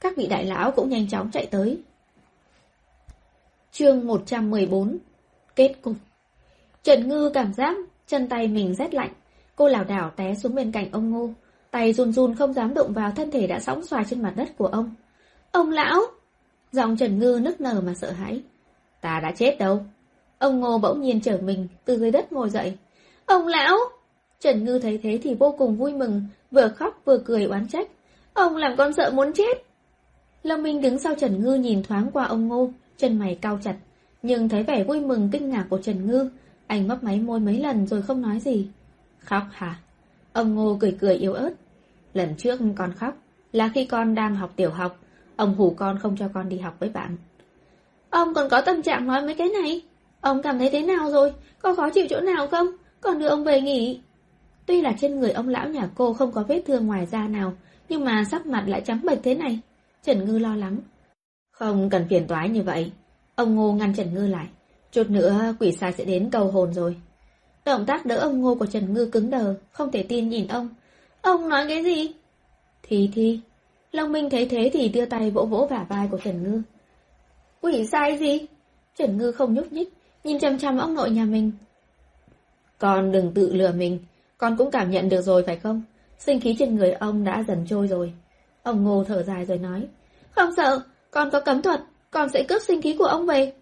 Các 0.00 0.16
vị 0.16 0.26
đại 0.26 0.44
lão 0.44 0.70
cũng 0.70 0.88
nhanh 0.88 1.08
chóng 1.08 1.30
chạy 1.30 1.46
tới. 1.46 1.82
Chương 3.72 4.06
114 4.06 4.98
Kết 5.56 5.74
cục 5.82 5.96
Trần 6.82 7.08
Ngư 7.08 7.30
cảm 7.34 7.52
giác 7.52 7.76
chân 8.06 8.28
tay 8.28 8.48
mình 8.48 8.74
rét 8.74 8.94
lạnh. 8.94 9.12
Cô 9.56 9.68
lảo 9.68 9.84
đảo 9.84 10.10
té 10.16 10.34
xuống 10.34 10.54
bên 10.54 10.72
cạnh 10.72 10.88
ông 10.92 11.10
Ngô. 11.10 11.30
Tay 11.70 11.92
run 11.92 12.12
run 12.12 12.34
không 12.34 12.52
dám 12.52 12.74
động 12.74 12.92
vào 12.92 13.12
thân 13.16 13.30
thể 13.30 13.46
đã 13.46 13.60
sóng 13.60 13.84
xoài 13.84 14.04
trên 14.10 14.22
mặt 14.22 14.32
đất 14.36 14.48
của 14.58 14.66
ông. 14.66 14.94
Ông 15.52 15.70
lão! 15.70 16.00
Giọng 16.72 16.96
Trần 16.96 17.18
Ngư 17.18 17.40
nức 17.42 17.60
nở 17.60 17.80
mà 17.86 17.94
sợ 17.94 18.10
hãi. 18.10 18.42
Ta 19.00 19.20
đã 19.22 19.32
chết 19.36 19.56
đâu. 19.58 19.80
Ông 20.38 20.60
Ngô 20.60 20.78
bỗng 20.78 21.00
nhiên 21.00 21.20
trở 21.20 21.38
mình 21.42 21.68
từ 21.84 21.98
dưới 21.98 22.10
đất 22.10 22.32
ngồi 22.32 22.50
dậy. 22.50 22.76
Ông 23.26 23.46
lão! 23.46 23.76
Trần 24.40 24.64
Ngư 24.64 24.78
thấy 24.78 25.00
thế 25.02 25.18
thì 25.22 25.34
vô 25.34 25.54
cùng 25.58 25.76
vui 25.76 25.92
mừng, 25.92 26.22
vừa 26.50 26.68
khóc 26.68 27.02
vừa 27.04 27.18
cười 27.18 27.44
oán 27.44 27.68
trách. 27.68 27.88
Ông 28.32 28.56
làm 28.56 28.76
con 28.76 28.92
sợ 28.92 29.10
muốn 29.10 29.32
chết. 29.32 29.62
Lâm 30.42 30.62
Minh 30.62 30.80
đứng 30.80 30.98
sau 30.98 31.14
Trần 31.14 31.44
Ngư 31.44 31.54
nhìn 31.54 31.82
thoáng 31.82 32.10
qua 32.12 32.24
ông 32.24 32.48
Ngô, 32.48 32.70
chân 32.98 33.18
mày 33.18 33.34
cau 33.34 33.58
chặt. 33.62 33.76
Nhưng 34.22 34.48
thấy 34.48 34.62
vẻ 34.62 34.84
vui 34.84 35.00
mừng 35.00 35.28
kinh 35.32 35.50
ngạc 35.50 35.66
của 35.70 35.78
Trần 35.78 36.06
Ngư, 36.06 36.30
anh 36.66 36.88
mấp 36.88 37.02
máy 37.02 37.20
môi 37.20 37.40
mấy 37.40 37.58
lần 37.58 37.86
rồi 37.86 38.02
không 38.02 38.22
nói 38.22 38.40
gì. 38.40 38.68
Khóc 39.18 39.42
hả? 39.52 39.76
Ông 40.32 40.54
Ngô 40.54 40.76
cười 40.80 40.96
cười 41.00 41.14
yếu 41.14 41.32
ớt. 41.32 41.50
Lần 42.14 42.34
trước 42.38 42.60
con 42.76 42.92
khóc, 42.92 43.16
là 43.52 43.70
khi 43.74 43.84
con 43.84 44.14
đang 44.14 44.36
học 44.36 44.52
tiểu 44.56 44.70
học, 44.70 44.98
ông 45.36 45.54
hủ 45.54 45.74
con 45.76 45.98
không 45.98 46.16
cho 46.16 46.28
con 46.34 46.48
đi 46.48 46.58
học 46.58 46.76
với 46.78 46.88
bạn. 46.88 47.16
Ông 48.10 48.34
còn 48.34 48.48
có 48.50 48.60
tâm 48.60 48.82
trạng 48.82 49.06
nói 49.06 49.22
mấy 49.22 49.34
cái 49.34 49.48
này? 49.62 49.82
Ông 50.20 50.42
cảm 50.42 50.58
thấy 50.58 50.70
thế 50.70 50.82
nào 50.82 51.10
rồi? 51.10 51.32
Có 51.62 51.74
khó 51.74 51.90
chịu 51.90 52.06
chỗ 52.10 52.20
nào 52.20 52.46
không? 52.46 52.66
Còn 53.00 53.18
đưa 53.18 53.28
ông 53.28 53.44
về 53.44 53.60
nghỉ. 53.60 54.00
Tuy 54.66 54.80
là 54.80 54.92
trên 54.98 55.20
người 55.20 55.30
ông 55.30 55.48
lão 55.48 55.68
nhà 55.68 55.88
cô 55.94 56.12
không 56.12 56.32
có 56.32 56.42
vết 56.48 56.62
thương 56.66 56.86
ngoài 56.86 57.06
da 57.06 57.28
nào, 57.28 57.52
nhưng 57.88 58.04
mà 58.04 58.24
sắc 58.30 58.46
mặt 58.46 58.64
lại 58.66 58.82
trắng 58.84 59.00
bệch 59.04 59.18
thế 59.22 59.34
này. 59.34 59.60
Trần 60.02 60.24
Ngư 60.24 60.38
lo 60.38 60.56
lắng. 60.56 60.78
Không 61.58 61.90
cần 61.90 62.06
phiền 62.10 62.26
toái 62.26 62.48
như 62.48 62.62
vậy. 62.62 62.92
Ông 63.34 63.54
Ngô 63.54 63.72
ngăn 63.72 63.94
Trần 63.94 64.14
Ngư 64.14 64.26
lại. 64.26 64.46
Chút 64.92 65.10
nữa 65.10 65.54
quỷ 65.60 65.72
sai 65.72 65.92
sẽ 65.92 66.04
đến 66.04 66.28
cầu 66.32 66.50
hồn 66.50 66.74
rồi. 66.74 66.96
Động 67.64 67.86
tác 67.86 68.06
đỡ 68.06 68.16
ông 68.16 68.40
Ngô 68.40 68.54
của 68.54 68.66
Trần 68.66 68.94
Ngư 68.94 69.06
cứng 69.06 69.30
đờ, 69.30 69.54
không 69.72 69.90
thể 69.90 70.02
tin 70.02 70.28
nhìn 70.28 70.48
ông. 70.48 70.68
Ông 71.22 71.48
nói 71.48 71.64
cái 71.68 71.84
gì? 71.84 72.12
Thì 72.82 73.10
thì. 73.14 73.40
Long 73.92 74.12
Minh 74.12 74.30
thấy 74.30 74.46
thế 74.46 74.70
thì 74.72 74.88
đưa 74.88 75.04
tay 75.04 75.30
vỗ 75.30 75.44
vỗ 75.44 75.66
vả 75.70 75.86
vai 75.88 76.08
của 76.10 76.18
Trần 76.24 76.42
Ngư. 76.42 76.62
Quỷ 77.60 77.86
sai 77.86 78.18
gì? 78.18 78.46
Trần 78.98 79.18
Ngư 79.18 79.32
không 79.32 79.54
nhúc 79.54 79.72
nhích, 79.72 79.92
nhìn 80.24 80.38
chăm 80.38 80.58
chăm 80.58 80.78
ông 80.78 80.94
nội 80.94 81.10
nhà 81.10 81.24
mình. 81.24 81.52
Con 82.78 83.12
đừng 83.12 83.32
tự 83.34 83.52
lừa 83.52 83.72
mình, 83.72 83.98
con 84.38 84.56
cũng 84.56 84.70
cảm 84.70 84.90
nhận 84.90 85.08
được 85.08 85.22
rồi 85.22 85.42
phải 85.46 85.56
không? 85.56 85.82
Sinh 86.18 86.40
khí 86.40 86.56
trên 86.58 86.76
người 86.76 86.92
ông 86.92 87.24
đã 87.24 87.44
dần 87.48 87.66
trôi 87.68 87.86
rồi. 87.86 88.12
Ông 88.62 88.84
Ngô 88.84 89.04
thở 89.04 89.22
dài 89.22 89.44
rồi 89.44 89.58
nói. 89.58 89.88
Không 90.30 90.50
sợ, 90.56 90.80
con 91.10 91.30
có 91.30 91.40
cấm 91.40 91.62
thuật, 91.62 91.80
con 92.10 92.28
sẽ 92.28 92.42
cướp 92.42 92.62
sinh 92.62 92.82
khí 92.82 92.96
của 92.98 93.04
ông 93.04 93.26
về. 93.26 93.52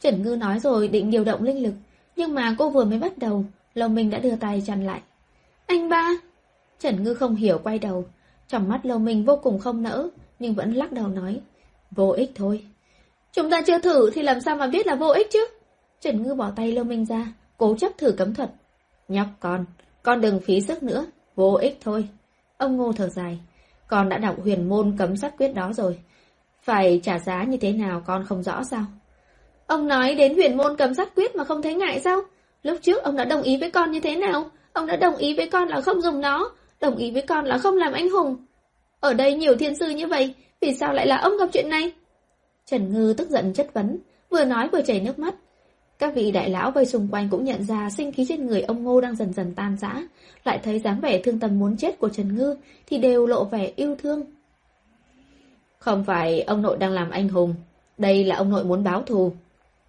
Trần 0.00 0.22
Ngư 0.22 0.36
nói 0.36 0.60
rồi 0.60 0.88
định 0.88 1.10
điều 1.10 1.24
động 1.24 1.42
linh 1.42 1.62
lực, 1.62 1.74
nhưng 2.16 2.34
mà 2.34 2.54
cô 2.58 2.70
vừa 2.70 2.84
mới 2.84 2.98
bắt 2.98 3.18
đầu, 3.18 3.44
Lâu 3.74 3.88
Minh 3.88 4.10
đã 4.10 4.18
đưa 4.18 4.36
tay 4.36 4.62
chặn 4.66 4.86
lại. 4.86 5.00
Anh 5.66 5.88
ba! 5.88 6.10
Trần 6.78 7.02
Ngư 7.02 7.14
không 7.14 7.34
hiểu 7.34 7.60
quay 7.62 7.78
đầu, 7.78 8.04
trong 8.48 8.68
mắt 8.68 8.86
Lâu 8.86 8.98
Minh 8.98 9.24
vô 9.24 9.36
cùng 9.42 9.58
không 9.58 9.82
nỡ, 9.82 10.08
nhưng 10.38 10.54
vẫn 10.54 10.72
lắc 10.72 10.92
đầu 10.92 11.08
nói. 11.08 11.40
Vô 11.90 12.10
ích 12.10 12.32
thôi. 12.34 12.64
Chúng 13.32 13.50
ta 13.50 13.62
chưa 13.66 13.78
thử 13.78 14.10
thì 14.10 14.22
làm 14.22 14.40
sao 14.40 14.56
mà 14.56 14.66
biết 14.66 14.86
là 14.86 14.94
vô 14.94 15.08
ích 15.08 15.26
chứ? 15.30 15.46
Trần 16.00 16.22
Ngư 16.22 16.34
bỏ 16.34 16.50
tay 16.56 16.72
Lâu 16.72 16.84
Minh 16.84 17.04
ra, 17.04 17.32
cố 17.56 17.76
chấp 17.78 17.92
thử 17.98 18.12
cấm 18.12 18.34
thuật. 18.34 18.50
Nhóc 19.08 19.26
con, 19.40 19.64
con 20.02 20.20
đừng 20.20 20.40
phí 20.40 20.60
sức 20.60 20.82
nữa, 20.82 21.06
vô 21.34 21.54
ích 21.54 21.78
thôi. 21.80 22.08
Ông 22.56 22.76
Ngô 22.76 22.92
thở 22.92 23.08
dài, 23.08 23.38
con 23.86 24.08
đã 24.08 24.18
đọc 24.18 24.36
huyền 24.42 24.68
môn 24.68 24.96
cấm 24.98 25.16
sát 25.16 25.34
quyết 25.38 25.54
đó 25.54 25.72
rồi. 25.72 25.98
Phải 26.64 27.00
trả 27.02 27.18
giá 27.18 27.44
như 27.44 27.56
thế 27.56 27.72
nào 27.72 28.02
con 28.06 28.24
không 28.24 28.42
rõ 28.42 28.64
sao? 28.64 28.84
Ông 29.66 29.88
nói 29.88 30.14
đến 30.14 30.34
huyền 30.34 30.56
môn 30.56 30.76
cầm 30.76 30.94
sát 30.94 31.14
quyết 31.16 31.36
mà 31.36 31.44
không 31.44 31.62
thấy 31.62 31.74
ngại 31.74 32.00
sao? 32.00 32.20
Lúc 32.62 32.78
trước 32.82 33.02
ông 33.02 33.16
đã 33.16 33.24
đồng 33.24 33.42
ý 33.42 33.56
với 33.56 33.70
con 33.70 33.90
như 33.90 34.00
thế 34.00 34.16
nào? 34.16 34.50
Ông 34.72 34.86
đã 34.86 34.96
đồng 34.96 35.16
ý 35.16 35.36
với 35.36 35.48
con 35.50 35.68
là 35.68 35.80
không 35.80 36.00
dùng 36.00 36.20
nó, 36.20 36.50
đồng 36.80 36.96
ý 36.96 37.10
với 37.10 37.22
con 37.22 37.44
là 37.44 37.58
không 37.58 37.76
làm 37.76 37.92
anh 37.92 38.10
hùng. 38.10 38.36
Ở 39.00 39.14
đây 39.14 39.34
nhiều 39.34 39.56
thiên 39.56 39.76
sư 39.76 39.90
như 39.90 40.06
vậy, 40.06 40.34
vì 40.60 40.74
sao 40.74 40.92
lại 40.92 41.06
là 41.06 41.16
ông 41.16 41.36
gặp 41.38 41.48
chuyện 41.52 41.68
này? 41.68 41.92
Trần 42.66 42.92
Ngư 42.92 43.14
tức 43.16 43.30
giận 43.30 43.52
chất 43.52 43.74
vấn, 43.74 43.98
vừa 44.30 44.44
nói 44.44 44.68
vừa 44.68 44.82
chảy 44.82 45.00
nước 45.00 45.18
mắt. 45.18 45.34
Các 45.98 46.14
vị 46.14 46.30
đại 46.30 46.50
lão 46.50 46.70
vây 46.70 46.86
xung 46.86 47.08
quanh 47.10 47.28
cũng 47.30 47.44
nhận 47.44 47.64
ra 47.64 47.90
sinh 47.90 48.12
khí 48.12 48.26
trên 48.28 48.46
người 48.46 48.62
ông 48.62 48.84
Ngô 48.84 49.00
đang 49.00 49.16
dần 49.16 49.32
dần 49.32 49.52
tan 49.56 49.76
rã, 49.80 50.02
lại 50.44 50.60
thấy 50.62 50.78
dáng 50.78 51.00
vẻ 51.00 51.18
thương 51.18 51.40
tâm 51.40 51.58
muốn 51.58 51.76
chết 51.76 51.98
của 51.98 52.08
Trần 52.08 52.36
Ngư 52.36 52.56
thì 52.86 52.98
đều 52.98 53.26
lộ 53.26 53.44
vẻ 53.44 53.72
yêu 53.76 53.96
thương. 54.02 54.22
Không 55.84 56.04
phải 56.04 56.42
ông 56.42 56.62
nội 56.62 56.76
đang 56.76 56.92
làm 56.92 57.10
anh 57.10 57.28
hùng, 57.28 57.54
đây 57.98 58.24
là 58.24 58.36
ông 58.36 58.50
nội 58.50 58.64
muốn 58.64 58.84
báo 58.84 59.02
thù. 59.02 59.32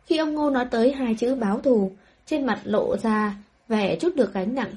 Khi 0.05 0.17
ông 0.17 0.33
Ngô 0.33 0.49
nói 0.49 0.65
tới 0.71 0.91
hai 0.91 1.15
chữ 1.15 1.35
báo 1.35 1.59
thù, 1.59 1.91
trên 2.25 2.45
mặt 2.45 2.59
lộ 2.63 2.97
ra 2.97 3.35
vẻ 3.67 3.95
chút 3.95 4.15
được 4.15 4.33
gánh 4.33 4.55
nặng. 4.55 4.71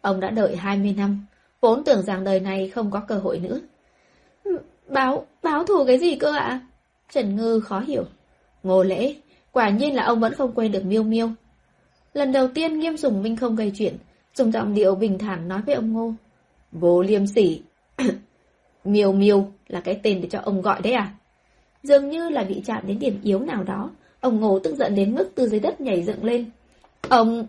Ông 0.00 0.20
đã 0.20 0.30
đợi 0.30 0.56
20 0.56 0.94
năm, 0.96 1.26
vốn 1.60 1.84
tưởng 1.84 2.02
rằng 2.02 2.24
đời 2.24 2.40
này 2.40 2.68
không 2.68 2.90
có 2.90 3.00
cơ 3.08 3.14
hội 3.14 3.38
nữa. 3.38 3.60
Báo, 4.88 5.26
báo 5.42 5.64
thù 5.64 5.84
cái 5.86 5.98
gì 5.98 6.16
cơ 6.16 6.32
ạ? 6.32 6.60
Trần 7.10 7.36
Ngư 7.36 7.60
khó 7.60 7.80
hiểu. 7.80 8.04
Ngô 8.62 8.82
lễ, 8.82 9.14
quả 9.52 9.70
nhiên 9.70 9.94
là 9.94 10.04
ông 10.04 10.20
vẫn 10.20 10.34
không 10.34 10.52
quên 10.52 10.72
được 10.72 10.84
miêu 10.84 11.02
miêu. 11.02 11.28
Lần 12.14 12.32
đầu 12.32 12.48
tiên 12.48 12.78
nghiêm 12.78 12.96
Dùng 12.96 13.22
minh 13.22 13.36
không 13.36 13.56
gây 13.56 13.72
chuyện, 13.74 13.96
dùng 14.34 14.52
giọng 14.52 14.74
điệu 14.74 14.94
bình 14.94 15.18
thản 15.18 15.48
nói 15.48 15.62
với 15.66 15.74
ông 15.74 15.92
Ngô. 15.92 16.14
Vô 16.72 17.02
liêm 17.02 17.26
sỉ 17.26 17.62
miêu 18.84 19.12
miêu 19.12 19.48
là 19.68 19.80
cái 19.80 20.00
tên 20.02 20.20
để 20.20 20.28
cho 20.28 20.38
ông 20.44 20.62
gọi 20.62 20.80
đấy 20.82 20.92
à? 20.92 21.14
Dường 21.82 22.10
như 22.10 22.28
là 22.28 22.44
bị 22.44 22.62
chạm 22.66 22.86
đến 22.86 22.98
điểm 22.98 23.20
yếu 23.22 23.38
nào 23.38 23.64
đó, 23.64 23.90
ông 24.20 24.40
Ngô 24.40 24.58
tức 24.58 24.76
giận 24.76 24.94
đến 24.94 25.14
mức 25.14 25.30
từ 25.34 25.48
dưới 25.48 25.60
đất 25.60 25.80
nhảy 25.80 26.02
dựng 26.02 26.24
lên. 26.24 26.50
Ông... 27.08 27.46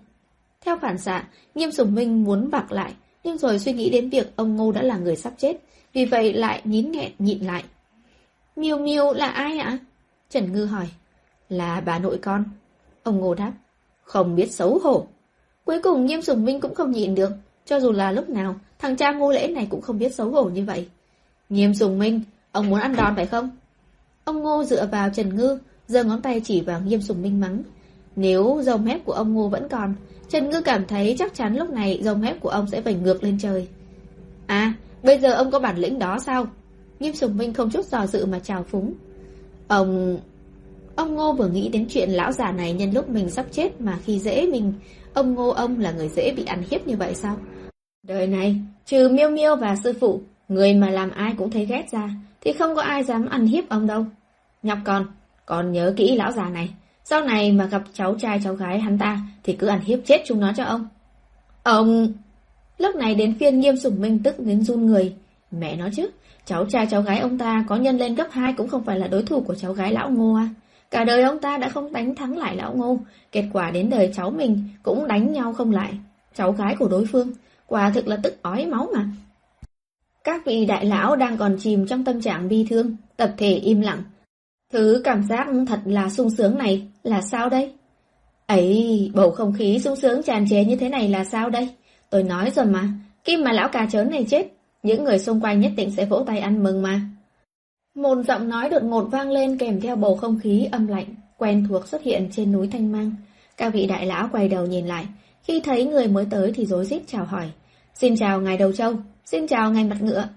Theo 0.66 0.78
phản 0.78 0.98
xạ, 0.98 1.28
nghiêm 1.56 1.72
sùng 1.72 1.96
minh 1.96 2.24
muốn 2.24 2.52
bạc 2.52 2.72
lại, 2.72 2.94
nhưng 3.24 3.38
rồi 3.38 3.60
suy 3.60 3.74
nghĩ 3.74 3.90
đến 3.90 4.10
việc 4.10 4.36
ông 4.36 4.56
Ngô 4.56 4.72
đã 4.72 4.82
là 4.82 4.98
người 4.98 5.16
sắp 5.16 5.34
chết, 5.38 5.58
vì 5.94 6.06
vậy 6.06 6.34
lại 6.34 6.62
nhín 6.64 6.92
nghẹn 6.92 7.12
nhịn 7.20 7.40
lại. 7.40 7.64
Miêu 8.56 8.78
Miêu 8.78 9.14
là 9.14 9.28
ai 9.28 9.58
ạ? 9.58 9.78
Trần 10.30 10.54
Ngư 10.54 10.66
hỏi. 10.66 10.88
Là 11.50 11.82
bà 11.82 12.00
nội 12.00 12.18
con. 12.22 12.44
Ông 13.04 13.20
Ngô 13.20 13.36
đáp. 13.36 13.52
Không 14.04 14.36
biết 14.36 14.52
xấu 14.52 14.80
hổ. 14.80 15.08
Cuối 15.66 15.80
cùng 15.84 16.06
Nghiêm 16.06 16.22
Sùng 16.22 16.46
Minh 16.46 16.60
cũng 16.60 16.76
không 16.76 16.92
nhịn 16.92 17.16
được. 17.16 17.32
Cho 17.66 17.80
dù 17.80 17.92
là 17.92 18.12
lúc 18.12 18.30
nào, 18.30 18.56
thằng 18.80 18.96
cha 18.96 19.12
ngô 19.12 19.32
lễ 19.32 19.48
này 19.48 19.68
cũng 19.70 19.82
không 19.82 20.00
biết 20.00 20.16
xấu 20.16 20.30
hổ 20.30 20.44
như 20.44 20.64
vậy. 20.66 20.90
Nghiêm 21.54 21.74
Sùng 21.74 22.00
Minh, 22.00 22.22
ông 22.52 22.70
muốn 22.70 22.80
ăn 22.80 22.96
đòn 22.96 23.16
phải 23.16 23.26
không? 23.26 23.50
Ông 24.24 24.40
Ngô 24.44 24.64
dựa 24.64 24.86
vào 24.86 25.10
Trần 25.10 25.36
Ngư, 25.36 25.60
giơ 25.88 26.04
ngón 26.04 26.22
tay 26.22 26.42
chỉ 26.44 26.62
vào 26.62 26.82
Nghiêm 26.82 27.02
Sùng 27.02 27.22
Minh 27.22 27.40
mắng. 27.40 27.64
Nếu 28.16 28.62
dầu 28.64 28.78
mép 28.78 29.06
của 29.06 29.14
ông 29.14 29.34
Ngô 29.34 29.48
vẫn 29.48 29.70
còn, 29.70 29.96
Trần 30.30 30.50
Ngư 30.50 30.62
cảm 30.62 30.86
thấy 30.86 31.16
chắc 31.20 31.34
chắn 31.34 31.56
lúc 31.56 31.70
này 31.70 32.00
dầu 32.04 32.16
mép 32.16 32.40
của 32.40 32.50
ông 32.50 32.68
sẽ 32.68 32.82
vảnh 32.82 33.04
ngược 33.04 33.24
lên 33.24 33.38
trời. 33.42 33.68
À, 34.48 34.74
bây 35.04 35.20
giờ 35.20 35.34
ông 35.34 35.52
có 35.52 35.60
bản 35.60 35.78
lĩnh 35.78 36.00
đó 36.00 36.20
sao? 36.20 36.48
Nghiêm 37.00 37.14
Sùng 37.14 37.38
Minh 37.38 37.54
không 37.54 37.70
chút 37.70 37.86
dò 37.86 38.08
dự 38.08 38.26
mà 38.26 38.40
chào 38.40 38.64
phúng. 38.64 38.94
Ông... 39.68 40.20
Ông 40.96 41.16
Ngô 41.16 41.34
vừa 41.34 41.48
nghĩ 41.48 41.70
đến 41.70 41.86
chuyện 41.90 42.10
lão 42.10 42.32
già 42.32 42.52
này 42.52 42.74
nhân 42.74 42.92
lúc 42.92 43.10
mình 43.10 43.30
sắp 43.30 43.46
chết 43.52 43.82
mà 43.82 44.00
khi 44.06 44.20
dễ 44.20 44.48
mình, 44.48 44.74
ông 45.14 45.34
Ngô 45.34 45.50
ông 45.50 45.80
là 45.80 45.92
người 45.92 46.10
dễ 46.10 46.34
bị 46.38 46.46
ăn 46.46 46.64
hiếp 46.70 46.88
như 46.88 46.98
vậy 46.98 47.16
sao? 47.16 47.38
Đời 48.08 48.28
này, 48.28 48.56
trừ 48.86 49.10
miêu 49.10 49.30
miêu 49.30 49.56
và 49.56 49.76
sư 49.84 49.94
phụ, 50.00 50.22
người 50.48 50.74
mà 50.74 50.90
làm 50.90 51.12
ai 51.12 51.34
cũng 51.38 51.52
thấy 51.52 51.66
ghét 51.66 51.86
ra, 51.92 52.10
thì 52.42 52.54
không 52.54 52.76
có 52.76 52.82
ai 52.82 53.04
dám 53.04 53.26
ăn 53.26 53.46
hiếp 53.46 53.70
ông 53.70 53.88
đâu. 53.88 54.06
Nhọc 54.64 54.78
con, 54.84 55.06
con 55.46 55.72
nhớ 55.72 55.94
kỹ 55.98 56.16
lão 56.16 56.32
già 56.32 56.50
này, 56.50 56.70
Sau 57.06 57.22
này 57.22 57.52
mà 57.52 57.66
gặp 57.66 57.82
cháu 57.94 58.16
trai 58.20 58.40
cháu 58.44 58.54
gái 58.54 58.80
hắn 58.80 58.98
ta 58.98 59.20
thì 59.44 59.54
cứ 59.54 59.68
ăn 59.68 59.82
hiếp 59.82 60.00
chết 60.06 60.22
chúng 60.26 60.40
nó 60.40 60.52
cho 60.56 60.64
ông. 60.64 60.88
Ông... 61.64 62.14
Lúc 62.78 62.96
này 62.96 63.16
đến 63.16 63.36
phiên 63.40 63.60
nghiêm 63.60 63.78
sủng 63.78 64.02
minh 64.02 64.20
tức 64.24 64.40
đến 64.40 64.64
run 64.64 64.86
người. 64.86 65.14
Mẹ 65.52 65.76
nói 65.76 65.90
chứ, 65.96 66.10
cháu 66.46 66.66
trai 66.66 66.88
cháu 66.92 67.02
gái 67.02 67.20
ông 67.20 67.38
ta 67.38 67.66
có 67.68 67.76
nhân 67.76 67.98
lên 67.98 68.16
cấp 68.16 68.28
2 68.32 68.54
cũng 68.54 68.68
không 68.68 68.84
phải 68.84 69.00
là 69.00 69.08
đối 69.08 69.24
thủ 69.24 69.42
của 69.42 69.56
cháu 69.56 69.74
gái 69.74 69.94
lão 69.94 70.10
ngô 70.10 70.34
à. 70.34 70.50
Cả 70.92 71.04
đời 71.04 71.22
ông 71.24 71.40
ta 71.40 71.58
đã 71.58 71.70
không 71.70 71.94
đánh 71.94 72.16
thắng 72.16 72.38
lại 72.38 72.56
lão 72.56 72.74
ngô, 72.74 73.00
kết 73.32 73.46
quả 73.54 73.72
đến 73.72 73.90
đời 73.90 74.12
cháu 74.16 74.32
mình 74.32 74.64
cũng 74.84 75.08
đánh 75.08 75.34
nhau 75.34 75.54
không 75.54 75.72
lại. 75.72 75.94
Cháu 76.36 76.52
gái 76.52 76.76
của 76.80 76.88
đối 76.88 77.06
phương, 77.06 77.32
quả 77.68 77.90
thực 77.90 78.08
là 78.08 78.18
tức 78.24 78.38
ói 78.42 78.66
máu 78.66 78.88
mà. 78.94 79.06
Các 80.24 80.46
vị 80.46 80.66
đại 80.66 80.86
lão 80.86 81.16
đang 81.16 81.38
còn 81.38 81.56
chìm 81.60 81.88
trong 81.88 82.04
tâm 82.04 82.22
trạng 82.22 82.48
bi 82.48 82.66
thương, 82.70 82.96
tập 83.18 83.34
thể 83.38 83.56
im 83.56 83.82
lặng. 83.82 84.04
Thứ 84.74 85.02
cảm 85.04 85.24
giác 85.24 85.48
thật 85.68 85.80
là 85.86 86.10
sung 86.10 86.30
sướng 86.30 86.58
này 86.58 86.88
là 87.04 87.22
sao 87.22 87.50
đây? 87.50 87.74
Ấy, 88.48 89.12
bầu 89.14 89.32
không 89.32 89.54
khí 89.54 89.80
sung 89.80 89.96
sướng 89.96 90.24
tràn 90.24 90.50
trề 90.50 90.66
như 90.66 90.76
thế 90.76 90.90
này 90.90 91.10
là 91.10 91.24
sao 91.24 91.50
đây? 91.50 91.70
Tôi 92.10 92.24
nói 92.24 92.52
rồi 92.56 92.66
mà, 92.66 92.90
khi 93.24 93.38
mà 93.38 93.52
lão 93.52 93.70
cà 93.70 93.88
chớn 93.92 94.10
này 94.10 94.26
chết, 94.30 94.48
những 94.84 95.04
người 95.04 95.20
xung 95.20 95.42
quanh 95.42 95.60
nhất 95.60 95.72
định 95.78 95.92
sẽ 95.92 96.06
vỗ 96.06 96.24
tay 96.28 96.40
ăn 96.40 96.64
mừng 96.64 96.82
mà. 96.82 97.02
Một 97.96 98.18
giọng 98.28 98.50
nói 98.50 98.70
đột 98.70 98.84
ngột 98.84 99.04
vang 99.04 99.32
lên 99.32 99.58
kèm 99.58 99.82
theo 99.82 99.96
bầu 99.96 100.16
không 100.16 100.40
khí 100.40 100.68
âm 100.72 100.88
lạnh, 100.88 101.06
quen 101.38 101.66
thuộc 101.70 101.88
xuất 101.88 102.04
hiện 102.04 102.30
trên 102.32 102.52
núi 102.52 102.68
Thanh 102.72 102.92
Mang. 102.92 103.12
Các 103.58 103.74
vị 103.74 103.88
đại 103.88 104.06
lão 104.06 104.30
quay 104.32 104.48
đầu 104.48 104.66
nhìn 104.66 104.88
lại, 104.88 105.06
khi 105.44 105.60
thấy 105.60 105.86
người 105.86 106.08
mới 106.08 106.26
tới 106.30 106.52
thì 106.56 106.66
rối 106.66 106.86
rít 106.86 107.02
chào 107.08 107.26
hỏi. 107.26 107.52
Xin 107.94 108.16
chào 108.16 108.42
ngài 108.42 108.58
đầu 108.58 108.72
châu, 108.72 108.94
xin 109.26 109.48
chào 109.48 109.72
ngài 109.72 109.84
mặt 109.84 109.98
ngựa. 110.02 110.28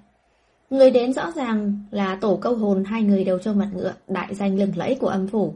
Người 0.71 0.91
đến 0.91 1.13
rõ 1.13 1.31
ràng 1.31 1.79
là 1.91 2.19
tổ 2.21 2.37
câu 2.37 2.55
hồn 2.55 2.85
hai 2.85 3.03
người 3.03 3.25
đầu 3.25 3.39
châu 3.39 3.55
mặt 3.55 3.69
ngựa, 3.75 3.93
đại 4.09 4.35
danh 4.35 4.59
lừng 4.59 4.73
lẫy 4.77 4.95
của 4.95 5.09
âm 5.09 5.29
phủ. 5.29 5.55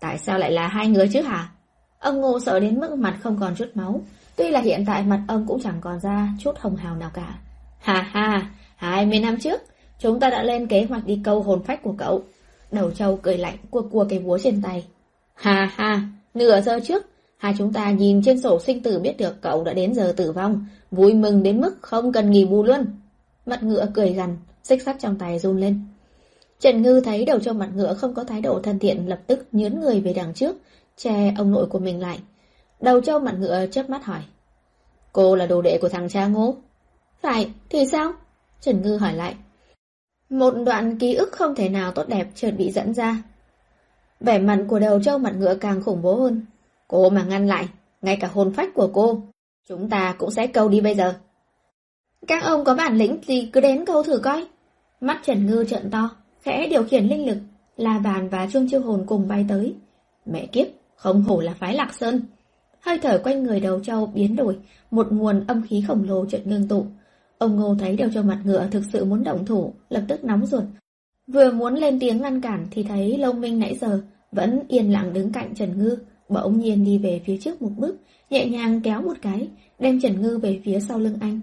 Tại 0.00 0.18
sao 0.18 0.38
lại 0.38 0.52
là 0.52 0.68
hai 0.68 0.88
người 0.88 1.08
chứ 1.12 1.20
hả? 1.22 1.50
Ông 1.98 2.20
Ngô 2.20 2.40
sợ 2.40 2.60
đến 2.60 2.80
mức 2.80 2.90
mặt 2.98 3.18
không 3.22 3.38
còn 3.40 3.54
chút 3.54 3.68
máu, 3.74 4.00
tuy 4.36 4.50
là 4.50 4.60
hiện 4.60 4.84
tại 4.86 5.02
mặt 5.02 5.22
ông 5.28 5.46
cũng 5.46 5.60
chẳng 5.62 5.80
còn 5.80 6.00
ra 6.00 6.28
chút 6.38 6.58
hồng 6.58 6.76
hào 6.76 6.96
nào 6.96 7.10
cả. 7.14 7.38
hà 7.78 8.02
hà 8.10 8.50
hai 8.76 9.06
mươi 9.06 9.18
năm 9.18 9.38
trước, 9.38 9.60
chúng 9.98 10.20
ta 10.20 10.30
đã 10.30 10.42
lên 10.42 10.66
kế 10.66 10.84
hoạch 10.84 11.06
đi 11.06 11.20
câu 11.24 11.42
hồn 11.42 11.62
phách 11.62 11.82
của 11.82 11.94
cậu. 11.98 12.22
Đầu 12.72 12.90
châu 12.90 13.16
cười 13.16 13.38
lạnh 13.38 13.56
cua 13.70 13.82
cua 13.82 14.06
cái 14.08 14.18
búa 14.18 14.38
trên 14.42 14.62
tay. 14.62 14.84
hà 15.34 15.70
hà 15.74 16.00
nửa 16.34 16.60
giờ 16.60 16.80
trước, 16.84 17.06
hai 17.38 17.54
chúng 17.58 17.72
ta 17.72 17.90
nhìn 17.90 18.22
trên 18.22 18.40
sổ 18.40 18.60
sinh 18.60 18.82
tử 18.82 18.98
biết 18.98 19.16
được 19.18 19.42
cậu 19.42 19.64
đã 19.64 19.72
đến 19.72 19.94
giờ 19.94 20.14
tử 20.16 20.32
vong, 20.32 20.66
vui 20.96 21.14
mừng 21.14 21.42
đến 21.42 21.60
mức 21.60 21.76
không 21.80 22.12
cần 22.12 22.30
nghỉ 22.30 22.44
bù 22.44 22.62
luôn. 22.62 22.86
Mặt 23.46 23.62
ngựa 23.62 23.86
cười 23.94 24.12
gằn, 24.12 24.36
xích 24.62 24.82
sắt 24.82 24.96
trong 24.98 25.18
tay 25.18 25.38
run 25.38 25.60
lên. 25.60 25.80
Trần 26.60 26.82
Ngư 26.82 27.00
thấy 27.00 27.24
đầu 27.24 27.38
trong 27.38 27.58
mặt 27.58 27.70
ngựa 27.74 27.94
không 27.94 28.14
có 28.14 28.24
thái 28.24 28.40
độ 28.40 28.60
thân 28.62 28.78
thiện 28.78 29.08
lập 29.08 29.20
tức 29.26 29.46
nhớn 29.52 29.80
người 29.80 30.00
về 30.00 30.12
đằng 30.12 30.34
trước, 30.34 30.56
che 30.96 31.34
ông 31.38 31.50
nội 31.50 31.66
của 31.66 31.78
mình 31.78 32.00
lại. 32.00 32.18
Đầu 32.80 33.00
trâu 33.00 33.18
mặt 33.18 33.34
ngựa 33.38 33.66
chớp 33.66 33.90
mắt 33.90 34.04
hỏi. 34.04 34.20
Cô 35.12 35.36
là 35.36 35.46
đồ 35.46 35.62
đệ 35.62 35.78
của 35.78 35.88
thằng 35.88 36.08
cha 36.08 36.26
ngô? 36.26 36.56
Phải, 37.22 37.50
thì 37.68 37.86
sao? 37.92 38.12
Trần 38.60 38.82
Ngư 38.82 38.96
hỏi 38.96 39.14
lại. 39.14 39.34
Một 40.30 40.54
đoạn 40.66 40.98
ký 40.98 41.14
ức 41.14 41.32
không 41.32 41.54
thể 41.54 41.68
nào 41.68 41.92
tốt 41.92 42.08
đẹp 42.08 42.28
chợt 42.34 42.50
bị 42.50 42.70
dẫn 42.70 42.94
ra. 42.94 43.22
Vẻ 44.20 44.38
mặt 44.38 44.58
của 44.68 44.78
đầu 44.78 45.02
trâu 45.02 45.18
mặt 45.18 45.34
ngựa 45.38 45.54
càng 45.54 45.82
khủng 45.82 46.02
bố 46.02 46.14
hơn. 46.14 46.46
Cô 46.88 47.10
mà 47.10 47.24
ngăn 47.24 47.46
lại, 47.46 47.68
ngay 48.02 48.16
cả 48.20 48.28
hồn 48.32 48.52
phách 48.52 48.74
của 48.74 48.90
cô, 48.92 49.22
chúng 49.68 49.88
ta 49.88 50.14
cũng 50.18 50.30
sẽ 50.30 50.46
câu 50.46 50.68
đi 50.68 50.80
bây 50.80 50.94
giờ. 50.94 51.14
Các 52.26 52.44
ông 52.44 52.64
có 52.64 52.74
bản 52.74 52.96
lĩnh 52.96 53.18
gì 53.26 53.50
cứ 53.52 53.60
đến 53.60 53.84
câu 53.84 54.02
thử 54.02 54.18
coi. 54.18 54.46
Mắt 55.00 55.20
Trần 55.24 55.46
Ngư 55.46 55.64
trợn 55.64 55.90
to, 55.90 56.10
khẽ 56.42 56.68
điều 56.68 56.84
khiển 56.84 57.04
linh 57.04 57.26
lực, 57.26 57.38
là 57.76 57.98
bàn 57.98 58.28
và 58.28 58.48
chuông 58.52 58.68
chiêu 58.68 58.80
hồn 58.80 59.04
cùng 59.06 59.28
bay 59.28 59.46
tới. 59.48 59.74
Mẹ 60.26 60.46
kiếp, 60.46 60.66
không 60.96 61.22
hổ 61.22 61.40
là 61.40 61.54
phái 61.54 61.74
lạc 61.74 61.94
sơn. 61.94 62.20
Hơi 62.80 62.98
thở 62.98 63.20
quanh 63.24 63.42
người 63.42 63.60
đầu 63.60 63.80
trâu 63.80 64.06
biến 64.06 64.36
đổi, 64.36 64.56
một 64.90 65.06
nguồn 65.12 65.46
âm 65.46 65.62
khí 65.68 65.84
khổng 65.88 66.04
lồ 66.08 66.26
chợt 66.26 66.46
ngưng 66.46 66.68
tụ. 66.68 66.86
Ông 67.38 67.56
Ngô 67.56 67.76
thấy 67.78 67.96
đầu 67.96 68.08
trâu 68.14 68.22
mặt 68.22 68.40
ngựa 68.44 68.68
thực 68.70 68.82
sự 68.92 69.04
muốn 69.04 69.24
động 69.24 69.46
thủ, 69.46 69.74
lập 69.88 70.02
tức 70.08 70.24
nóng 70.24 70.46
ruột. 70.46 70.64
Vừa 71.26 71.52
muốn 71.52 71.74
lên 71.74 71.98
tiếng 72.00 72.22
ngăn 72.22 72.40
cản 72.40 72.66
thì 72.70 72.82
thấy 72.82 73.18
Lâu 73.18 73.32
Minh 73.32 73.58
nãy 73.58 73.78
giờ 73.80 74.00
vẫn 74.32 74.62
yên 74.68 74.92
lặng 74.92 75.12
đứng 75.12 75.32
cạnh 75.32 75.54
Trần 75.54 75.78
Ngư, 75.78 75.98
bỗng 76.28 76.60
nhiên 76.60 76.84
đi 76.84 76.98
về 76.98 77.20
phía 77.24 77.36
trước 77.40 77.62
một 77.62 77.70
bước, 77.76 77.96
nhẹ 78.30 78.46
nhàng 78.46 78.80
kéo 78.80 79.02
một 79.02 79.16
cái, 79.22 79.48
đem 79.78 80.00
Trần 80.00 80.22
Ngư 80.22 80.38
về 80.38 80.60
phía 80.64 80.80
sau 80.80 80.98
lưng 80.98 81.16
anh. 81.20 81.40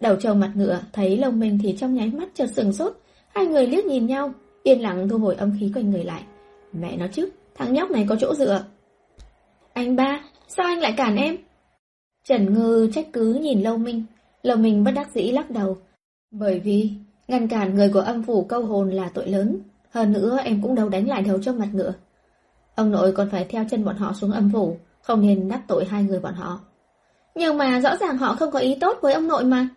Đầu 0.00 0.16
trâu 0.16 0.34
mặt 0.34 0.52
ngựa 0.54 0.80
thấy 0.92 1.16
lông 1.16 1.40
mình 1.40 1.58
thì 1.62 1.76
trong 1.78 1.94
nháy 1.94 2.10
mắt 2.10 2.28
chợt 2.34 2.46
sừng 2.46 2.72
sốt, 2.72 2.96
hai 3.28 3.46
người 3.46 3.66
liếc 3.66 3.84
nhìn 3.84 4.06
nhau, 4.06 4.32
yên 4.62 4.82
lặng 4.82 5.08
thu 5.08 5.18
hồi 5.18 5.34
âm 5.34 5.52
khí 5.60 5.72
quanh 5.74 5.90
người 5.90 6.04
lại. 6.04 6.22
Mẹ 6.72 6.96
nó 6.96 7.06
chứ, 7.12 7.28
thằng 7.54 7.72
nhóc 7.72 7.90
này 7.90 8.06
có 8.08 8.16
chỗ 8.20 8.34
dựa. 8.34 8.64
Anh 9.72 9.96
ba, 9.96 10.24
sao 10.48 10.66
anh 10.66 10.78
lại 10.78 10.94
cản 10.96 11.16
em? 11.16 11.36
Trần 12.24 12.54
Ngư 12.54 12.90
trách 12.92 13.06
cứ 13.12 13.34
nhìn 13.34 13.62
Lâu 13.62 13.78
Minh, 13.78 14.04
Lâu 14.42 14.56
Minh 14.56 14.84
bất 14.84 14.90
đắc 14.94 15.10
dĩ 15.14 15.30
lắc 15.30 15.50
đầu. 15.50 15.76
Bởi 16.30 16.60
vì, 16.60 16.90
ngăn 17.28 17.48
cản 17.48 17.74
người 17.74 17.90
của 17.92 18.00
âm 18.00 18.22
phủ 18.22 18.44
câu 18.44 18.62
hồn 18.62 18.90
là 18.90 19.10
tội 19.14 19.28
lớn, 19.28 19.60
hơn 19.90 20.12
nữa 20.12 20.38
em 20.44 20.62
cũng 20.62 20.74
đâu 20.74 20.88
đánh 20.88 21.08
lại 21.08 21.22
đầu 21.22 21.38
cho 21.42 21.52
mặt 21.52 21.68
ngựa. 21.72 21.92
Ông 22.74 22.90
nội 22.90 23.12
còn 23.12 23.30
phải 23.30 23.46
theo 23.48 23.64
chân 23.70 23.84
bọn 23.84 23.96
họ 23.96 24.12
xuống 24.12 24.32
âm 24.32 24.50
phủ, 24.52 24.76
không 25.08 25.20
nên 25.20 25.48
đắc 25.48 25.60
tội 25.68 25.84
hai 25.84 26.02
người 26.02 26.20
bọn 26.20 26.34
họ. 26.34 26.60
Nhưng 27.34 27.58
mà 27.58 27.80
rõ 27.80 27.96
ràng 27.96 28.18
họ 28.18 28.34
không 28.34 28.50
có 28.50 28.58
ý 28.58 28.76
tốt 28.80 28.98
với 29.00 29.14
ông 29.14 29.28
nội 29.28 29.44
mà. 29.44 29.68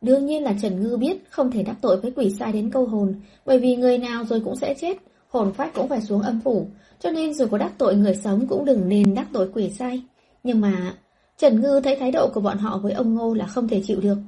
Đương 0.00 0.26
nhiên 0.26 0.42
là 0.42 0.54
Trần 0.62 0.82
Ngư 0.82 0.96
biết 0.96 1.30
không 1.30 1.50
thể 1.50 1.62
đắc 1.62 1.76
tội 1.80 2.00
với 2.00 2.12
quỷ 2.16 2.30
sai 2.38 2.52
đến 2.52 2.70
câu 2.70 2.86
hồn, 2.86 3.14
bởi 3.46 3.58
vì 3.58 3.76
người 3.76 3.98
nào 3.98 4.24
rồi 4.24 4.40
cũng 4.44 4.56
sẽ 4.56 4.74
chết, 4.80 4.96
hồn 5.28 5.52
phách 5.52 5.74
cũng 5.74 5.88
phải 5.88 6.00
xuống 6.00 6.22
âm 6.22 6.40
phủ, 6.40 6.66
cho 7.00 7.10
nên 7.10 7.34
dù 7.34 7.46
có 7.50 7.58
đắc 7.58 7.72
tội 7.78 7.96
người 7.96 8.14
sống 8.14 8.46
cũng 8.46 8.64
đừng 8.64 8.88
nên 8.88 9.14
đắc 9.14 9.26
tội 9.32 9.50
quỷ 9.54 9.70
sai. 9.70 10.02
Nhưng 10.42 10.60
mà 10.60 10.94
Trần 11.38 11.60
Ngư 11.60 11.80
thấy 11.84 11.96
thái 11.96 12.10
độ 12.12 12.30
của 12.34 12.40
bọn 12.40 12.58
họ 12.58 12.78
với 12.78 12.92
ông 12.92 13.14
Ngô 13.14 13.34
là 13.34 13.46
không 13.46 13.68
thể 13.68 13.82
chịu 13.84 14.00
được. 14.00 14.18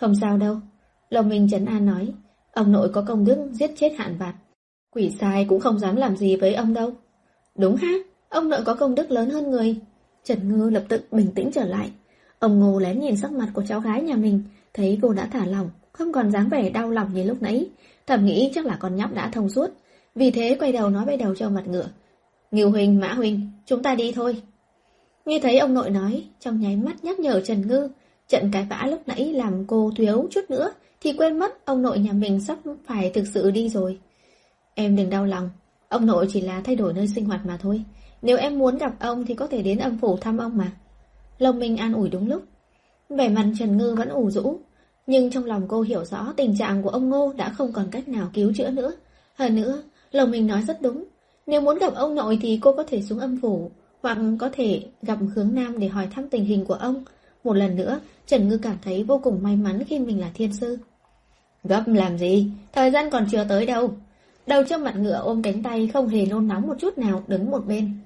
Không 0.00 0.14
sao 0.20 0.36
đâu. 0.36 0.56
Lòng 1.10 1.28
mình 1.28 1.48
Trần 1.50 1.66
An 1.66 1.86
nói, 1.86 2.08
ông 2.52 2.72
nội 2.72 2.88
có 2.92 3.04
công 3.08 3.24
đức 3.24 3.48
giết 3.52 3.70
chết 3.76 3.92
hạn 3.98 4.16
vạt. 4.18 4.34
Quỷ 4.90 5.10
sai 5.20 5.46
cũng 5.48 5.60
không 5.60 5.78
dám 5.78 5.96
làm 5.96 6.16
gì 6.16 6.36
với 6.36 6.54
ông 6.54 6.74
đâu. 6.74 6.92
Đúng 7.58 7.76
ha, 7.76 7.92
ông 8.32 8.48
nội 8.48 8.60
có 8.64 8.74
công 8.74 8.94
đức 8.94 9.10
lớn 9.10 9.30
hơn 9.30 9.50
người. 9.50 9.76
Trần 10.24 10.48
Ngư 10.48 10.70
lập 10.70 10.84
tức 10.88 11.12
bình 11.12 11.32
tĩnh 11.34 11.50
trở 11.52 11.64
lại. 11.64 11.90
Ông 12.38 12.60
Ngô 12.60 12.78
lén 12.78 13.00
nhìn 13.00 13.16
sắc 13.16 13.32
mặt 13.32 13.48
của 13.54 13.62
cháu 13.68 13.80
gái 13.80 14.02
nhà 14.02 14.14
mình, 14.14 14.42
thấy 14.74 14.98
cô 15.02 15.12
đã 15.12 15.28
thả 15.32 15.46
lỏng, 15.46 15.70
không 15.92 16.12
còn 16.12 16.30
dáng 16.30 16.48
vẻ 16.48 16.70
đau 16.70 16.90
lòng 16.90 17.14
như 17.14 17.24
lúc 17.24 17.42
nãy. 17.42 17.66
Thầm 18.06 18.26
nghĩ 18.26 18.50
chắc 18.54 18.66
là 18.66 18.76
con 18.80 18.96
nhóc 18.96 19.14
đã 19.14 19.30
thông 19.32 19.48
suốt. 19.48 19.70
Vì 20.14 20.30
thế 20.30 20.56
quay 20.60 20.72
đầu 20.72 20.90
nói 20.90 21.04
với 21.04 21.16
đầu 21.16 21.34
cho 21.34 21.48
mặt 21.48 21.62
ngựa. 21.66 21.86
Nghiêu 22.50 22.70
Huynh, 22.70 23.00
Mã 23.00 23.12
Huynh, 23.12 23.50
chúng 23.66 23.82
ta 23.82 23.94
đi 23.94 24.12
thôi. 24.12 24.42
Nghe 25.26 25.38
thấy 25.42 25.58
ông 25.58 25.74
nội 25.74 25.90
nói, 25.90 26.24
trong 26.40 26.60
nháy 26.60 26.76
mắt 26.76 27.04
nhắc 27.04 27.20
nhở 27.20 27.40
Trần 27.40 27.68
Ngư, 27.68 27.88
trận 28.28 28.50
cái 28.52 28.66
vã 28.70 28.86
lúc 28.90 29.02
nãy 29.06 29.32
làm 29.32 29.66
cô 29.66 29.92
thiếu 29.96 30.28
chút 30.30 30.50
nữa, 30.50 30.72
thì 31.00 31.12
quên 31.12 31.38
mất 31.38 31.64
ông 31.64 31.82
nội 31.82 31.98
nhà 31.98 32.12
mình 32.12 32.40
sắp 32.40 32.58
phải 32.86 33.10
thực 33.10 33.26
sự 33.26 33.50
đi 33.50 33.68
rồi. 33.68 33.98
Em 34.74 34.96
đừng 34.96 35.10
đau 35.10 35.26
lòng, 35.26 35.50
ông 35.88 36.06
nội 36.06 36.26
chỉ 36.32 36.40
là 36.40 36.60
thay 36.60 36.76
đổi 36.76 36.92
nơi 36.92 37.08
sinh 37.14 37.24
hoạt 37.24 37.46
mà 37.46 37.56
thôi. 37.56 37.84
Nếu 38.22 38.36
em 38.36 38.58
muốn 38.58 38.78
gặp 38.78 38.94
ông 39.00 39.24
thì 39.26 39.34
có 39.34 39.46
thể 39.46 39.62
đến 39.62 39.78
âm 39.78 39.98
phủ 39.98 40.16
thăm 40.16 40.38
ông 40.38 40.56
mà. 40.56 40.72
Lông 41.38 41.58
Minh 41.58 41.76
an 41.76 41.92
ủi 41.94 42.08
đúng 42.08 42.28
lúc. 42.28 42.42
Vẻ 43.08 43.28
mặt 43.28 43.46
Trần 43.58 43.76
Ngư 43.76 43.94
vẫn 43.94 44.08
ủ 44.08 44.30
rũ, 44.30 44.58
nhưng 45.06 45.30
trong 45.30 45.44
lòng 45.44 45.64
cô 45.68 45.80
hiểu 45.80 46.04
rõ 46.04 46.32
tình 46.36 46.56
trạng 46.58 46.82
của 46.82 46.88
ông 46.90 47.08
Ngô 47.08 47.32
đã 47.36 47.48
không 47.48 47.72
còn 47.72 47.86
cách 47.90 48.08
nào 48.08 48.30
cứu 48.34 48.52
chữa 48.56 48.70
nữa. 48.70 48.92
Hơn 49.34 49.56
nữa, 49.56 49.82
Lông 50.12 50.30
Minh 50.30 50.46
nói 50.46 50.62
rất 50.62 50.82
đúng. 50.82 51.04
Nếu 51.46 51.60
muốn 51.60 51.78
gặp 51.78 51.94
ông 51.94 52.14
nội 52.14 52.38
thì 52.42 52.58
cô 52.62 52.72
có 52.72 52.84
thể 52.88 53.02
xuống 53.02 53.18
âm 53.18 53.38
phủ, 53.42 53.70
hoặc 54.02 54.18
có 54.38 54.50
thể 54.52 54.82
gặp 55.02 55.18
hướng 55.34 55.54
Nam 55.54 55.78
để 55.78 55.88
hỏi 55.88 56.08
thăm 56.14 56.28
tình 56.28 56.44
hình 56.44 56.64
của 56.64 56.74
ông. 56.74 57.04
Một 57.44 57.56
lần 57.56 57.76
nữa, 57.76 58.00
Trần 58.26 58.48
Ngư 58.48 58.58
cảm 58.58 58.76
thấy 58.84 59.04
vô 59.04 59.20
cùng 59.22 59.42
may 59.42 59.56
mắn 59.56 59.84
khi 59.84 59.98
mình 59.98 60.20
là 60.20 60.30
thiên 60.34 60.52
sư. 60.52 60.78
Gấp 61.64 61.82
làm 61.86 62.18
gì? 62.18 62.50
Thời 62.72 62.90
gian 62.90 63.10
còn 63.10 63.26
chưa 63.30 63.44
tới 63.48 63.66
đâu. 63.66 63.90
Đầu 64.46 64.64
trong 64.64 64.84
mặt 64.84 64.96
ngựa 64.96 65.20
ôm 65.24 65.42
cánh 65.42 65.62
tay 65.62 65.88
không 65.92 66.08
hề 66.08 66.26
nôn 66.26 66.48
nóng 66.48 66.66
một 66.66 66.74
chút 66.78 66.98
nào 66.98 67.22
đứng 67.26 67.50
một 67.50 67.66
bên. 67.66 67.98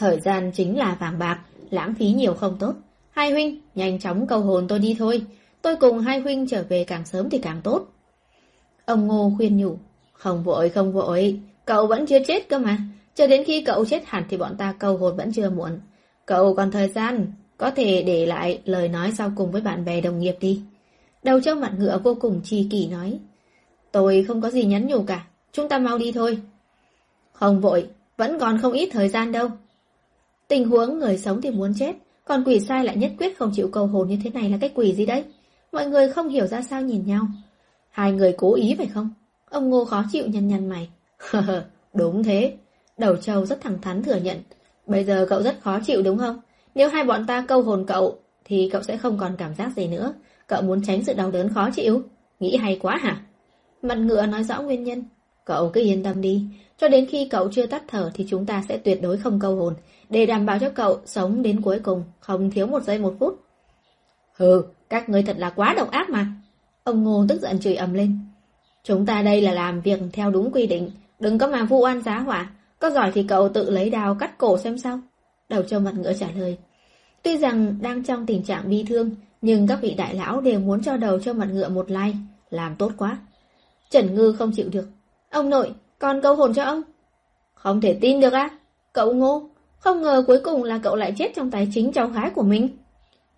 Thời 0.00 0.20
gian 0.20 0.52
chính 0.52 0.78
là 0.78 0.96
vàng 1.00 1.18
bạc, 1.18 1.40
lãng 1.70 1.94
phí 1.94 2.06
nhiều 2.06 2.34
không 2.34 2.56
tốt. 2.60 2.74
Hai 3.10 3.30
huynh, 3.30 3.60
nhanh 3.74 3.98
chóng 3.98 4.26
cầu 4.26 4.40
hồn 4.40 4.68
tôi 4.68 4.78
đi 4.78 4.96
thôi. 4.98 5.22
Tôi 5.62 5.76
cùng 5.76 5.98
hai 5.98 6.20
huynh 6.20 6.46
trở 6.46 6.64
về 6.68 6.84
càng 6.84 7.06
sớm 7.06 7.30
thì 7.30 7.38
càng 7.38 7.60
tốt. 7.64 7.86
Ông 8.84 9.06
Ngô 9.06 9.32
khuyên 9.36 9.56
nhủ. 9.56 9.76
Không 10.12 10.42
vội, 10.44 10.68
không 10.68 10.92
vội. 10.92 11.40
Cậu 11.64 11.86
vẫn 11.86 12.06
chưa 12.06 12.18
chết 12.26 12.48
cơ 12.48 12.58
mà. 12.58 12.78
Chờ 13.14 13.26
đến 13.26 13.44
khi 13.44 13.62
cậu 13.64 13.84
chết 13.84 14.02
hẳn 14.06 14.24
thì 14.28 14.36
bọn 14.36 14.56
ta 14.56 14.74
cầu 14.78 14.96
hồn 14.96 15.16
vẫn 15.16 15.32
chưa 15.32 15.50
muộn. 15.50 15.78
Cậu 16.26 16.54
còn 16.54 16.70
thời 16.70 16.88
gian, 16.88 17.32
có 17.56 17.70
thể 17.70 18.02
để 18.02 18.26
lại 18.26 18.60
lời 18.64 18.88
nói 18.88 19.12
sau 19.18 19.32
cùng 19.36 19.50
với 19.50 19.62
bạn 19.62 19.84
bè 19.84 20.00
đồng 20.00 20.18
nghiệp 20.18 20.36
đi. 20.40 20.62
Đầu 21.22 21.40
trâu 21.40 21.54
mặt 21.54 21.72
ngựa 21.78 21.98
vô 22.04 22.14
cùng 22.20 22.40
chi 22.44 22.66
kỷ 22.70 22.86
nói. 22.86 23.18
Tôi 23.92 24.24
không 24.28 24.40
có 24.40 24.50
gì 24.50 24.64
nhắn 24.64 24.86
nhủ 24.86 25.02
cả, 25.02 25.26
chúng 25.52 25.68
ta 25.68 25.78
mau 25.78 25.98
đi 25.98 26.12
thôi. 26.12 26.38
Không 27.32 27.60
vội, 27.60 27.86
vẫn 28.16 28.38
còn 28.40 28.58
không 28.62 28.72
ít 28.72 28.88
thời 28.92 29.08
gian 29.08 29.32
đâu. 29.32 29.50
Tình 30.50 30.68
huống 30.68 30.98
người 30.98 31.18
sống 31.18 31.40
thì 31.42 31.50
muốn 31.50 31.72
chết, 31.78 31.92
còn 32.24 32.44
quỷ 32.46 32.60
sai 32.60 32.84
lại 32.84 32.96
nhất 32.96 33.12
quyết 33.18 33.38
không 33.38 33.52
chịu 33.54 33.68
cầu 33.72 33.86
hồn 33.86 34.08
như 34.08 34.18
thế 34.24 34.30
này 34.30 34.50
là 34.50 34.58
cái 34.60 34.70
quỷ 34.74 34.94
gì 34.94 35.06
đấy? 35.06 35.24
Mọi 35.72 35.86
người 35.86 36.08
không 36.08 36.28
hiểu 36.28 36.46
ra 36.46 36.62
sao 36.62 36.82
nhìn 36.82 37.06
nhau. 37.06 37.26
Hai 37.90 38.12
người 38.12 38.34
cố 38.38 38.54
ý 38.54 38.74
phải 38.78 38.86
không? 38.86 39.10
Ông 39.50 39.70
Ngô 39.70 39.84
khó 39.84 40.04
chịu 40.12 40.26
nhăn 40.26 40.48
nhăn 40.48 40.68
mày. 40.68 40.90
đúng 41.94 42.22
thế, 42.22 42.56
Đầu 42.98 43.16
trâu 43.16 43.46
rất 43.46 43.60
thẳng 43.60 43.78
thắn 43.82 44.02
thừa 44.02 44.16
nhận, 44.16 44.36
Bây 44.86 45.04
giờ 45.04 45.26
cậu 45.28 45.42
rất 45.42 45.60
khó 45.60 45.78
chịu 45.86 46.02
đúng 46.02 46.18
không? 46.18 46.40
Nếu 46.74 46.88
hai 46.88 47.04
bọn 47.04 47.26
ta 47.26 47.44
câu 47.48 47.62
hồn 47.62 47.84
cậu, 47.86 48.18
thì 48.44 48.68
cậu 48.72 48.82
sẽ 48.82 48.96
không 48.96 49.18
còn 49.18 49.36
cảm 49.38 49.54
giác 49.54 49.72
gì 49.76 49.88
nữa. 49.88 50.12
Cậu 50.46 50.62
muốn 50.62 50.82
tránh 50.82 51.04
sự 51.04 51.12
đau 51.12 51.30
đớn 51.30 51.48
khó 51.54 51.70
chịu. 51.70 52.02
Nghĩ 52.40 52.56
hay 52.56 52.78
quá 52.82 52.96
hả? 52.96 53.20
Mặt 53.82 53.98
ngựa 53.98 54.26
nói 54.26 54.44
rõ 54.44 54.62
nguyên 54.62 54.84
nhân. 54.84 55.04
Cậu 55.44 55.70
cứ 55.70 55.80
yên 55.80 56.02
tâm 56.02 56.20
đi. 56.20 56.44
Cho 56.78 56.88
đến 56.88 57.06
khi 57.06 57.28
cậu 57.28 57.52
chưa 57.52 57.66
tắt 57.66 57.82
thở 57.88 58.10
thì 58.14 58.26
chúng 58.28 58.46
ta 58.46 58.64
sẽ 58.68 58.78
tuyệt 58.78 59.02
đối 59.02 59.16
không 59.16 59.40
câu 59.40 59.56
hồn. 59.56 59.74
Để 60.10 60.26
đảm 60.26 60.46
bảo 60.46 60.58
cho 60.58 60.70
cậu 60.70 61.00
sống 61.04 61.42
đến 61.42 61.60
cuối 61.62 61.78
cùng, 61.78 62.04
không 62.20 62.50
thiếu 62.50 62.66
một 62.66 62.82
giây 62.82 62.98
một 62.98 63.14
phút. 63.18 63.40
Hừ, 64.36 64.62
các 64.88 65.08
người 65.08 65.22
thật 65.22 65.36
là 65.38 65.50
quá 65.50 65.74
độc 65.76 65.90
ác 65.90 66.10
mà. 66.10 66.26
Ông 66.84 67.04
Ngô 67.04 67.24
tức 67.28 67.40
giận 67.40 67.58
chửi 67.58 67.74
ầm 67.74 67.94
lên. 67.94 68.18
Chúng 68.84 69.06
ta 69.06 69.22
đây 69.22 69.40
là 69.40 69.52
làm 69.52 69.80
việc 69.80 70.00
theo 70.12 70.30
đúng 70.30 70.52
quy 70.52 70.66
định, 70.66 70.90
đừng 71.20 71.38
có 71.38 71.46
mà 71.46 71.64
vu 71.64 71.78
oan 71.80 72.02
giá 72.02 72.18
hỏa. 72.18 72.50
Có 72.78 72.90
giỏi 72.90 73.10
thì 73.14 73.22
cậu 73.22 73.48
tự 73.48 73.70
lấy 73.70 73.90
đào 73.90 74.14
cắt 74.14 74.38
cổ 74.38 74.58
xem 74.58 74.78
sao. 74.78 75.00
Đầu 75.48 75.62
châu 75.62 75.80
mặt 75.80 75.94
ngựa 75.94 76.12
trả 76.12 76.28
lời. 76.36 76.58
Tuy 77.22 77.38
rằng 77.38 77.78
đang 77.80 78.04
trong 78.04 78.26
tình 78.26 78.42
trạng 78.42 78.70
bi 78.70 78.84
thương, 78.88 79.10
nhưng 79.42 79.66
các 79.66 79.78
vị 79.82 79.94
đại 79.94 80.14
lão 80.14 80.40
đều 80.40 80.60
muốn 80.60 80.82
cho 80.82 80.96
đầu 80.96 81.20
châu 81.20 81.34
mặt 81.34 81.48
ngựa 81.52 81.68
một 81.68 81.90
like, 81.90 82.16
làm 82.50 82.76
tốt 82.76 82.92
quá. 82.96 83.18
Trần 83.90 84.14
Ngư 84.14 84.32
không 84.32 84.52
chịu 84.52 84.68
được. 84.68 84.88
Ông 85.30 85.50
nội, 85.50 85.74
con 85.98 86.20
câu 86.22 86.34
hồn 86.34 86.54
cho 86.54 86.64
ông. 86.64 86.82
Không 87.54 87.80
thể 87.80 87.98
tin 88.00 88.20
được 88.20 88.32
á. 88.32 88.48
Cậu 88.92 89.12
ngô, 89.12 89.49
không 89.80 90.02
ngờ 90.02 90.24
cuối 90.26 90.40
cùng 90.44 90.64
là 90.64 90.78
cậu 90.78 90.96
lại 90.96 91.14
chết 91.18 91.32
trong 91.36 91.50
tay 91.50 91.68
chính 91.74 91.92
cháu 91.92 92.06
gái 92.06 92.30
của 92.30 92.42
mình. 92.42 92.68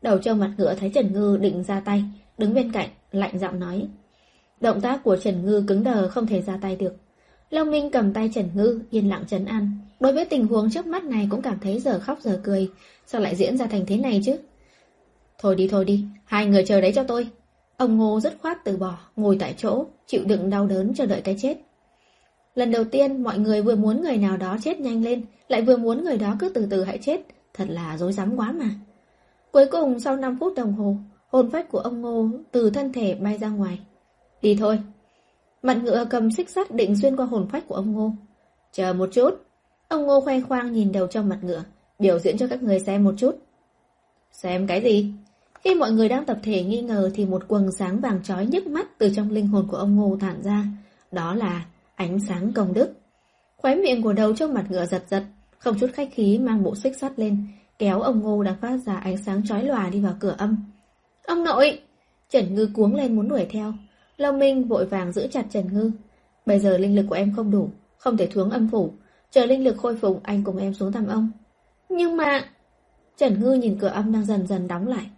Đầu 0.03 0.19
trâu 0.19 0.35
mặt 0.35 0.53
ngựa 0.59 0.75
thấy 0.75 0.91
Trần 0.95 1.13
Ngư 1.13 1.37
định 1.37 1.63
ra 1.63 1.81
tay, 1.81 2.05
đứng 2.39 2.55
bên 2.55 2.73
cạnh, 2.73 2.89
lạnh 3.13 3.39
giọng 3.39 3.61
nói. 3.61 3.89
Động 4.61 4.81
tác 4.81 5.05
của 5.05 5.17
Trần 5.17 5.47
Ngư 5.47 5.65
cứng 5.67 5.85
đờ 5.85 6.09
không 6.09 6.27
thể 6.27 6.43
ra 6.43 6.59
tay 6.63 6.77
được. 6.77 6.97
Long 7.51 7.71
Minh 7.71 7.91
cầm 7.91 8.13
tay 8.13 8.31
Trần 8.35 8.49
Ngư, 8.55 8.81
yên 8.91 9.09
lặng 9.09 9.25
trấn 9.29 9.45
an. 9.45 9.79
Đối 10.01 10.13
với 10.13 10.25
tình 10.25 10.47
huống 10.47 10.71
trước 10.71 10.87
mắt 10.87 11.05
này 11.05 11.29
cũng 11.31 11.43
cảm 11.43 11.59
thấy 11.61 11.81
giờ 11.81 11.99
khóc 11.99 12.19
giờ 12.21 12.41
cười. 12.43 12.71
Sao 13.07 13.21
lại 13.21 13.37
diễn 13.37 13.57
ra 13.57 13.67
thành 13.67 13.87
thế 13.87 13.97
này 13.97 14.21
chứ? 14.25 14.37
Thôi 15.39 15.57
đi 15.57 15.69
thôi 15.69 15.85
đi, 15.85 16.05
hai 16.25 16.47
người 16.47 16.65
chờ 16.65 16.81
đấy 16.81 16.93
cho 16.95 17.05
tôi. 17.05 17.27
Ông 17.77 17.97
Ngô 17.97 18.21
rất 18.21 18.35
khoát 18.43 18.65
từ 18.65 18.77
bỏ, 18.77 18.99
ngồi 19.17 19.37
tại 19.41 19.55
chỗ, 19.57 19.87
chịu 20.07 20.25
đựng 20.25 20.51
đau 20.51 20.67
đớn 20.67 20.95
chờ 20.95 21.07
đợi 21.07 21.21
cái 21.21 21.37
chết. 21.39 21.57
Lần 22.55 22.71
đầu 22.71 22.85
tiên 22.85 23.23
mọi 23.23 23.39
người 23.39 23.63
vừa 23.63 23.77
muốn 23.77 24.03
người 24.03 24.17
nào 24.17 24.37
đó 24.37 24.57
chết 24.63 24.81
nhanh 24.81 25.05
lên, 25.05 25.25
lại 25.49 25.63
vừa 25.63 25.77
muốn 25.77 26.05
người 26.05 26.17
đó 26.17 26.37
cứ 26.39 26.49
từ 26.49 26.67
từ 26.71 26.85
hãy 26.85 26.99
chết. 26.99 27.21
Thật 27.55 27.65
là 27.69 27.99
dối 27.99 28.13
rắm 28.13 28.37
quá 28.37 28.53
mà. 28.53 28.71
Cuối 29.53 29.67
cùng 29.71 30.01
sau 30.01 30.17
5 30.17 30.37
phút 30.41 30.53
đồng 30.57 30.73
hồ, 30.73 30.97
hồn 31.31 31.51
phách 31.51 31.71
của 31.71 31.79
ông 31.79 32.01
Ngô 32.01 32.29
từ 32.51 32.71
thân 32.71 32.93
thể 32.93 33.15
bay 33.15 33.39
ra 33.39 33.49
ngoài. 33.49 33.81
Đi 34.43 34.57
thôi. 34.61 34.79
Mặt 35.63 35.75
ngựa 35.83 36.05
cầm 36.11 36.31
xích 36.31 36.51
sắt 36.51 36.75
định 36.75 36.97
xuyên 36.97 37.17
qua 37.17 37.27
hồn 37.27 37.49
phách 37.53 37.69
của 37.69 37.75
ông 37.75 37.93
Ngô. 37.93 38.13
Chờ 38.73 38.93
một 38.93 39.09
chút. 39.13 39.31
Ông 39.89 40.07
Ngô 40.07 40.21
khoe 40.21 40.41
khoang 40.41 40.73
nhìn 40.73 40.93
đầu 40.93 41.07
trong 41.07 41.29
mặt 41.29 41.39
ngựa, 41.43 41.63
biểu 41.99 42.19
diễn 42.19 42.39
cho 42.39 42.47
các 42.47 42.63
người 42.63 42.81
xem 42.81 43.05
một 43.05 43.15
chút. 43.17 43.39
Xem 44.33 44.67
cái 44.67 44.81
gì? 44.81 45.13
Khi 45.65 45.75
mọi 45.75 45.93
người 45.93 46.09
đang 46.09 46.25
tập 46.25 46.39
thể 46.43 46.63
nghi 46.63 46.83
ngờ 46.83 47.11
thì 47.15 47.25
một 47.25 47.49
quầng 47.49 47.73
sáng 47.73 48.01
vàng 48.01 48.23
chói 48.23 48.47
nhức 48.47 48.67
mắt 48.67 48.99
từ 48.99 49.11
trong 49.17 49.31
linh 49.31 49.47
hồn 49.47 49.67
của 49.71 49.77
ông 49.77 49.97
Ngô 49.97 50.17
thản 50.21 50.43
ra. 50.43 50.65
Đó 51.13 51.35
là 51.35 51.67
ánh 52.03 52.21
sáng 52.21 52.53
công 52.53 52.75
đức. 52.75 52.93
Khóe 53.57 53.75
miệng 53.75 54.03
của 54.03 54.13
đầu 54.13 54.35
trong 54.35 54.55
mặt 54.55 54.65
ngựa 54.69 54.87
giật 54.87 55.03
giật, 55.09 55.23
không 55.59 55.79
chút 55.79 55.91
khách 55.95 56.09
khí 56.13 56.39
mang 56.39 56.63
bộ 56.63 56.75
xích 56.75 56.97
sắt 56.97 57.19
lên, 57.19 57.47
kéo 57.79 58.01
ông 58.01 58.21
Ngô 58.21 58.43
đang 58.43 58.57
phát 58.61 58.77
ra 58.77 58.97
ánh 58.97 59.19
sáng 59.19 59.47
chói 59.47 59.65
lòa 59.65 59.91
đi 59.91 60.01
vào 60.01 60.15
cửa 60.21 60.35
âm. 60.39 60.57
Ông 61.27 61.45
nội! 61.45 61.81
Trần 62.31 62.55
Ngư 62.55 62.69
cuống 62.75 62.95
lên 62.95 63.17
muốn 63.17 63.29
đuổi 63.29 63.47
theo. 63.51 63.73
Long 64.17 64.39
Minh 64.39 64.69
vội 64.69 64.87
vàng 64.87 65.13
giữ 65.13 65.27
chặt 65.27 65.45
Trần 65.51 65.73
Ngư. 65.73 65.91
Bây 66.47 66.59
giờ 66.59 66.79
linh 66.79 66.97
lực 66.97 67.07
của 67.09 67.15
em 67.15 67.33
không 67.37 67.51
đủ, 67.51 67.71
không 67.99 68.17
thể 68.17 68.27
thuống 68.27 68.51
âm 68.51 68.69
phủ. 68.69 68.93
Chờ 69.31 69.47
linh 69.47 69.65
lực 69.65 69.77
khôi 69.79 69.97
phục 69.97 70.23
anh 70.23 70.45
cùng 70.45 70.57
em 70.57 70.75
xuống 70.75 70.93
thăm 70.93 71.07
ông. 71.07 71.31
Nhưng 71.89 72.17
mà... 72.17 72.45
Trần 73.17 73.41
Ngư 73.41 73.53
nhìn 73.53 73.79
cửa 73.79 73.89
âm 73.89 74.13
đang 74.13 74.25
dần 74.25 74.47
dần 74.47 74.69
đóng 74.69 74.89
lại. 74.89 75.11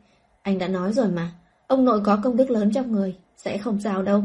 Anh 0.43 0.59
đã 0.59 0.69
nói 0.69 0.93
rồi 0.93 1.09
mà, 1.09 1.33
ông 1.67 1.85
nội 1.85 2.01
có 2.05 2.19
công 2.23 2.37
đức 2.37 2.51
lớn 2.51 2.71
trong 2.75 2.93
người, 2.93 3.17
sẽ 3.37 3.59
không 3.59 3.81
sao 3.81 4.03
đâu. 4.03 4.23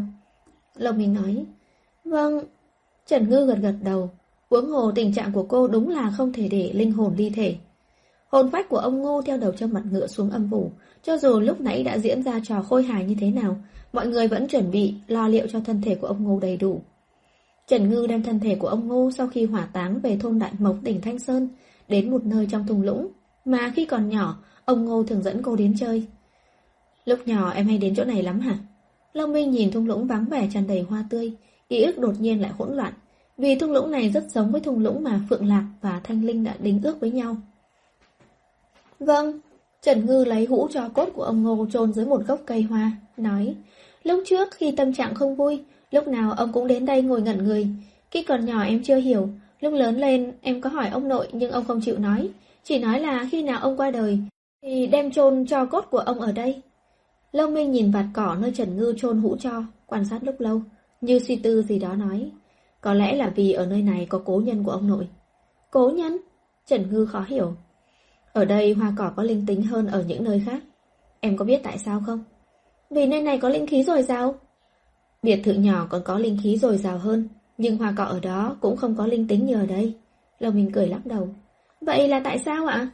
Long 0.76 0.98
Minh 0.98 1.14
nói, 1.14 1.46
vâng. 2.10 2.44
Trần 3.06 3.30
Ngư 3.30 3.46
gật 3.46 3.58
gật 3.62 3.76
đầu, 3.84 4.10
Uống 4.50 4.70
hồ 4.70 4.92
tình 4.96 5.14
trạng 5.14 5.32
của 5.32 5.44
cô 5.44 5.68
đúng 5.68 5.90
là 5.90 6.12
không 6.18 6.34
thể 6.34 6.48
để 6.48 6.72
linh 6.74 6.92
hồn 6.92 7.14
ly 7.18 7.30
thể. 7.30 7.56
Hồn 8.28 8.52
phách 8.52 8.70
của 8.70 8.78
ông 8.78 9.02
Ngô 9.02 9.22
theo 9.22 9.38
đầu 9.38 9.52
trong 9.52 9.74
mặt 9.74 9.84
ngựa 9.92 10.08
xuống 10.08 10.30
âm 10.30 10.48
phủ, 10.52 10.72
cho 11.04 11.18
dù 11.18 11.40
lúc 11.40 11.62
nãy 11.62 11.84
đã 11.84 11.98
diễn 11.98 12.24
ra 12.24 12.40
trò 12.44 12.62
khôi 12.62 12.84
hài 12.84 13.06
như 13.06 13.16
thế 13.20 13.32
nào, 13.32 13.56
mọi 13.94 14.08
người 14.08 14.28
vẫn 14.28 14.48
chuẩn 14.48 14.72
bị 14.72 14.94
lo 15.08 15.28
liệu 15.28 15.48
cho 15.48 15.60
thân 15.60 15.82
thể 15.82 15.96
của 15.96 16.08
ông 16.08 16.24
Ngô 16.24 16.40
đầy 16.40 16.58
đủ. 16.58 16.82
Trần 17.68 17.90
Ngư 17.90 18.08
đem 18.08 18.24
thân 18.24 18.40
thể 18.40 18.56
của 18.56 18.68
ông 18.68 18.88
Ngô 18.88 19.12
sau 19.18 19.28
khi 19.28 19.46
hỏa 19.46 19.66
táng 19.74 20.00
về 20.00 20.18
thôn 20.18 20.40
Đại 20.40 20.52
Mộc 20.60 20.76
tỉnh 20.84 21.02
Thanh 21.02 21.20
Sơn, 21.20 21.48
đến 21.88 22.12
một 22.12 22.26
nơi 22.26 22.48
trong 22.52 22.68
thung 22.68 22.82
lũng, 22.82 23.08
mà 23.46 23.72
khi 23.76 23.86
còn 23.86 24.10
nhỏ, 24.10 24.44
ông 24.66 24.86
Ngô 24.86 25.04
thường 25.04 25.24
dẫn 25.24 25.42
cô 25.44 25.56
đến 25.56 25.76
chơi. 25.80 26.06
Lúc 27.06 27.20
nhỏ 27.28 27.52
em 27.52 27.68
hay 27.68 27.78
đến 27.78 27.96
chỗ 27.96 28.04
này 28.04 28.24
lắm 28.24 28.40
hả? 28.40 28.58
Long 29.14 29.34
Minh 29.34 29.52
nhìn 29.52 29.72
thung 29.72 29.88
lũng 29.88 30.08
vắng 30.08 30.26
vẻ 30.26 30.50
tràn 30.54 30.68
đầy 30.68 30.82
hoa 30.82 31.06
tươi, 31.10 31.34
ký 31.70 31.84
ức 31.84 31.98
đột 32.00 32.14
nhiên 32.20 32.42
lại 32.42 32.52
hỗn 32.58 32.76
loạn, 32.76 32.94
vì 33.38 33.56
thung 33.56 33.72
lũng 33.72 33.92
này 33.92 34.10
rất 34.10 34.32
giống 34.32 34.52
với 34.52 34.62
thung 34.62 34.84
lũng 34.84 35.04
mà 35.04 35.20
Phượng 35.30 35.48
Lạc 35.48 35.66
và 35.82 36.02
Thanh 36.04 36.26
Linh 36.26 36.44
đã 36.44 36.56
đính 36.60 36.82
ước 36.84 37.00
với 37.00 37.12
nhau. 37.12 37.36
Vâng, 39.00 39.40
Trần 39.82 40.06
Ngư 40.06 40.26
lấy 40.26 40.46
hũ 40.46 40.68
cho 40.72 40.90
cốt 40.90 41.10
của 41.14 41.24
ông 41.24 41.44
Ngô 41.44 41.68
chôn 41.72 41.94
dưới 41.94 42.06
một 42.06 42.22
gốc 42.28 42.42
cây 42.46 42.62
hoa, 42.62 42.92
nói, 43.18 43.56
lúc 44.04 44.24
trước 44.28 44.52
khi 44.52 44.72
tâm 44.72 44.94
trạng 44.94 45.16
không 45.16 45.36
vui, 45.36 45.64
lúc 45.92 46.08
nào 46.08 46.32
ông 46.32 46.52
cũng 46.52 46.68
đến 46.68 46.86
đây 46.86 47.02
ngồi 47.02 47.22
ngẩn 47.22 47.44
người. 47.44 47.68
Khi 48.12 48.24
còn 48.24 48.46
nhỏ 48.46 48.62
em 48.62 48.84
chưa 48.84 48.98
hiểu, 48.98 49.30
lúc 49.62 49.74
lớn 49.74 49.98
lên 49.98 50.32
em 50.42 50.62
có 50.62 50.70
hỏi 50.70 50.90
ông 50.90 51.08
nội 51.08 51.28
nhưng 51.32 51.52
ông 51.52 51.66
không 51.66 51.82
chịu 51.82 51.98
nói, 51.98 52.30
chỉ 52.64 52.80
nói 52.80 53.00
là 53.00 53.28
khi 53.32 53.44
nào 53.44 53.60
ông 53.60 53.78
qua 53.78 53.92
đời 53.92 54.20
thì 54.62 54.88
đem 54.88 55.12
chôn 55.12 55.46
cho 55.46 55.66
cốt 55.66 55.86
của 55.92 55.98
ông 56.00 56.20
ở 56.20 56.32
đây. 56.32 56.62
Lâu 57.32 57.50
Minh 57.50 57.72
nhìn 57.72 57.92
vạt 57.92 58.06
cỏ 58.14 58.38
nơi 58.42 58.52
Trần 58.56 58.78
Ngư 58.78 58.94
chôn 58.98 59.18
hũ 59.18 59.38
cho, 59.40 59.64
quan 59.86 60.06
sát 60.06 60.24
lúc 60.24 60.36
lâu, 60.40 60.62
như 61.02 61.20
suy 61.20 61.36
tư 61.36 61.62
gì 61.62 61.80
đó 61.80 61.96
nói. 61.96 62.32
Có 62.82 62.94
lẽ 62.94 63.16
là 63.16 63.30
vì 63.36 63.52
ở 63.52 63.66
nơi 63.66 63.82
này 63.82 64.06
có 64.10 64.22
cố 64.26 64.42
nhân 64.46 64.64
của 64.64 64.72
ông 64.72 64.88
nội. 64.88 65.08
Cố 65.72 65.90
nhân? 65.90 66.18
Trần 66.66 66.92
Ngư 66.92 67.06
khó 67.06 67.26
hiểu. 67.28 67.54
Ở 68.34 68.46
đây 68.46 68.74
hoa 68.74 68.94
cỏ 68.98 69.12
có 69.16 69.24
linh 69.24 69.46
tính 69.46 69.64
hơn 69.64 69.88
ở 69.88 70.04
những 70.08 70.24
nơi 70.24 70.44
khác. 70.46 70.64
Em 71.20 71.38
có 71.38 71.46
biết 71.46 71.62
tại 71.64 71.78
sao 71.78 72.02
không? 72.06 72.24
Vì 72.90 73.06
nơi 73.06 73.22
này 73.22 73.38
có 73.38 73.50
linh 73.50 73.68
khí 73.68 73.84
dồi 73.84 74.04
dào. 74.04 74.36
Biệt 75.24 75.42
thự 75.44 75.54
nhỏ 75.54 75.88
còn 75.90 76.02
có 76.04 76.18
linh 76.18 76.38
khí 76.44 76.58
dồi 76.58 76.78
dào 76.78 76.98
hơn, 76.98 77.28
nhưng 77.58 77.78
hoa 77.78 77.94
cỏ 77.98 78.04
ở 78.04 78.20
đó 78.20 78.58
cũng 78.62 78.78
không 78.78 78.96
có 78.96 79.08
linh 79.08 79.28
tính 79.28 79.46
như 79.46 79.56
ở 79.56 79.66
đây. 79.66 79.94
Lâu 80.40 80.52
mình 80.52 80.72
cười 80.72 80.88
lắc 80.88 81.06
đầu. 81.06 81.30
Vậy 81.82 82.08
là 82.08 82.22
tại 82.24 82.40
sao 82.40 82.66
ạ? 82.66 82.90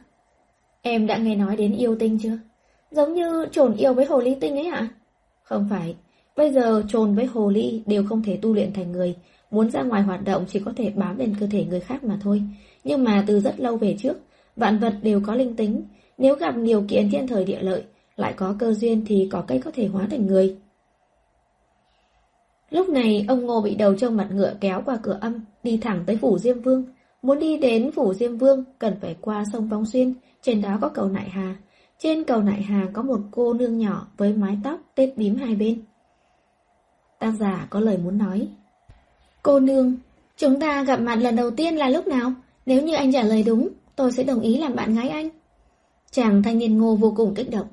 Em 0.82 1.06
đã 1.06 1.16
nghe 1.16 1.34
nói 1.34 1.56
đến 1.56 1.76
yêu 1.76 1.96
tinh 1.98 2.18
chưa? 2.22 2.38
Giống 2.90 3.14
như 3.14 3.46
trồn 3.52 3.76
yêu 3.76 3.94
với 3.94 4.04
hồ 4.04 4.20
ly 4.20 4.36
tinh 4.40 4.56
ấy 4.56 4.66
ạ? 4.66 4.88
Không 5.42 5.66
phải, 5.70 5.96
bây 6.36 6.52
giờ 6.52 6.82
trồn 6.88 7.14
với 7.14 7.26
hồ 7.26 7.50
ly 7.50 7.82
đều 7.86 8.04
không 8.08 8.22
thể 8.22 8.38
tu 8.42 8.54
luyện 8.54 8.72
thành 8.72 8.92
người, 8.92 9.14
muốn 9.50 9.70
ra 9.70 9.82
ngoài 9.82 10.02
hoạt 10.02 10.24
động 10.24 10.44
chỉ 10.48 10.60
có 10.64 10.72
thể 10.76 10.90
bám 10.90 11.18
lên 11.18 11.34
cơ 11.40 11.46
thể 11.50 11.64
người 11.64 11.80
khác 11.80 12.04
mà 12.04 12.18
thôi. 12.22 12.42
Nhưng 12.84 13.04
mà 13.04 13.24
từ 13.26 13.40
rất 13.40 13.60
lâu 13.60 13.76
về 13.76 13.96
trước, 13.98 14.16
vạn 14.56 14.78
vật 14.78 14.94
đều 15.02 15.20
có 15.26 15.34
linh 15.34 15.56
tính, 15.56 15.82
nếu 16.18 16.34
gặp 16.34 16.54
điều 16.56 16.84
kiện 16.88 17.10
thiên 17.10 17.26
thời 17.26 17.44
địa 17.44 17.60
lợi, 17.60 17.82
lại 18.16 18.34
có 18.36 18.56
cơ 18.58 18.72
duyên 18.72 19.04
thì 19.06 19.28
có 19.32 19.44
cây 19.46 19.60
có 19.64 19.70
thể 19.74 19.86
hóa 19.86 20.06
thành 20.10 20.26
người. 20.26 20.56
Lúc 22.70 22.88
này, 22.88 23.24
ông 23.28 23.46
Ngô 23.46 23.60
bị 23.60 23.74
đầu 23.74 23.94
trông 23.94 24.16
mặt 24.16 24.28
ngựa 24.32 24.54
kéo 24.60 24.82
qua 24.84 24.98
cửa 25.02 25.18
âm, 25.20 25.40
đi 25.62 25.76
thẳng 25.76 26.04
tới 26.06 26.16
phủ 26.16 26.38
Diêm 26.38 26.60
Vương. 26.60 26.84
Muốn 27.22 27.38
đi 27.38 27.56
đến 27.56 27.90
phủ 27.92 28.14
Diêm 28.14 28.36
Vương, 28.36 28.64
cần 28.78 28.94
phải 29.00 29.16
qua 29.20 29.44
sông 29.52 29.68
Vong 29.68 29.86
Xuyên, 29.86 30.14
trên 30.42 30.62
đó 30.62 30.78
có 30.80 30.88
cầu 30.88 31.08
Nại 31.08 31.28
Hà. 31.28 31.56
Trên 31.98 32.24
cầu 32.24 32.42
Nại 32.42 32.62
Hà 32.62 32.88
có 32.92 33.02
một 33.02 33.20
cô 33.30 33.52
nương 33.52 33.78
nhỏ 33.78 34.06
với 34.16 34.32
mái 34.32 34.58
tóc 34.64 34.80
tết 34.94 35.16
bím 35.16 35.36
hai 35.36 35.54
bên. 35.54 35.82
Tác 37.18 37.32
giả 37.40 37.66
có 37.70 37.80
lời 37.80 37.98
muốn 37.98 38.18
nói. 38.18 38.48
Cô 39.42 39.60
nương, 39.60 39.96
chúng 40.36 40.60
ta 40.60 40.82
gặp 40.82 41.00
mặt 41.00 41.16
lần 41.16 41.36
đầu 41.36 41.50
tiên 41.50 41.76
là 41.76 41.88
lúc 41.88 42.06
nào? 42.06 42.32
Nếu 42.66 42.82
như 42.82 42.94
anh 42.94 43.12
trả 43.12 43.22
lời 43.22 43.42
đúng, 43.42 43.68
tôi 43.96 44.12
sẽ 44.12 44.22
đồng 44.22 44.40
ý 44.40 44.58
làm 44.58 44.74
bạn 44.74 44.94
gái 44.94 45.08
anh. 45.08 45.28
Chàng 46.10 46.42
thanh 46.42 46.58
niên 46.58 46.78
ngô 46.78 46.94
vô 46.94 47.12
cùng 47.16 47.34
kích 47.34 47.50
động. 47.50 47.66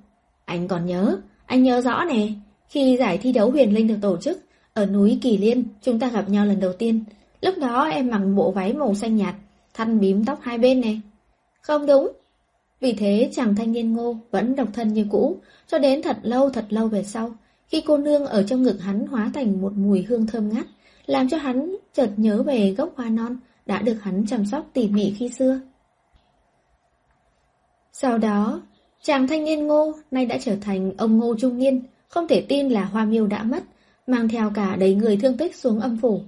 Anh 0.45 0.67
còn 0.67 0.85
nhớ, 0.85 1.17
anh 1.45 1.63
nhớ 1.63 1.81
rõ 1.81 2.03
nè, 2.05 2.27
khi 2.69 2.97
giải 2.99 3.17
thi 3.17 3.31
đấu 3.31 3.51
huyền 3.51 3.73
linh 3.73 3.87
được 3.87 3.97
tổ 4.01 4.17
chức, 4.17 4.39
ở 4.73 4.85
núi 4.85 5.19
Kỳ 5.21 5.37
Liên, 5.37 5.63
chúng 5.81 5.99
ta 5.99 6.07
gặp 6.07 6.29
nhau 6.29 6.45
lần 6.45 6.59
đầu 6.59 6.73
tiên. 6.73 7.03
Lúc 7.41 7.57
đó 7.57 7.83
em 7.83 8.09
mặc 8.09 8.21
bộ 8.35 8.51
váy 8.51 8.73
màu 8.73 8.95
xanh 8.95 9.15
nhạt, 9.15 9.35
thăn 9.73 9.99
bím 9.99 10.25
tóc 10.25 10.39
hai 10.41 10.57
bên 10.57 10.81
nè. 10.81 10.95
Không 11.61 11.85
đúng. 11.85 12.11
Vì 12.79 12.93
thế 12.93 13.29
chàng 13.33 13.55
thanh 13.55 13.71
niên 13.71 13.93
ngô 13.93 14.17
vẫn 14.31 14.55
độc 14.55 14.67
thân 14.73 14.93
như 14.93 15.05
cũ, 15.11 15.37
cho 15.67 15.79
đến 15.79 16.01
thật 16.01 16.17
lâu 16.23 16.49
thật 16.49 16.65
lâu 16.69 16.87
về 16.87 17.03
sau, 17.03 17.31
khi 17.73 17.81
cô 17.81 17.97
nương 17.97 18.25
ở 18.25 18.43
trong 18.43 18.63
ngực 18.63 18.81
hắn 18.81 19.07
hóa 19.07 19.31
thành 19.33 19.61
một 19.61 19.73
mùi 19.75 20.01
hương 20.01 20.27
thơm 20.27 20.49
ngát, 20.49 20.65
làm 21.05 21.29
cho 21.29 21.37
hắn 21.37 21.75
chợt 21.93 22.09
nhớ 22.17 22.43
về 22.43 22.73
gốc 22.77 22.93
hoa 22.95 23.09
non 23.09 23.37
đã 23.65 23.81
được 23.81 23.97
hắn 24.01 24.25
chăm 24.27 24.45
sóc 24.45 24.69
tỉ 24.73 24.87
mỉ 24.87 25.13
khi 25.17 25.29
xưa. 25.29 25.59
Sau 27.93 28.17
đó, 28.17 28.61
chàng 29.01 29.27
thanh 29.27 29.43
niên 29.43 29.67
ngô 29.67 29.93
nay 30.11 30.25
đã 30.25 30.37
trở 30.41 30.55
thành 30.61 30.91
ông 30.97 31.17
ngô 31.17 31.35
trung 31.39 31.57
niên, 31.57 31.81
không 32.07 32.27
thể 32.27 32.41
tin 32.41 32.69
là 32.69 32.85
hoa 32.85 33.05
miêu 33.05 33.27
đã 33.27 33.43
mất, 33.43 33.63
mang 34.07 34.27
theo 34.27 34.51
cả 34.55 34.75
đầy 34.75 34.95
người 34.95 35.17
thương 35.17 35.37
tích 35.37 35.55
xuống 35.55 35.79
âm 35.79 35.97
phủ. 36.01 36.21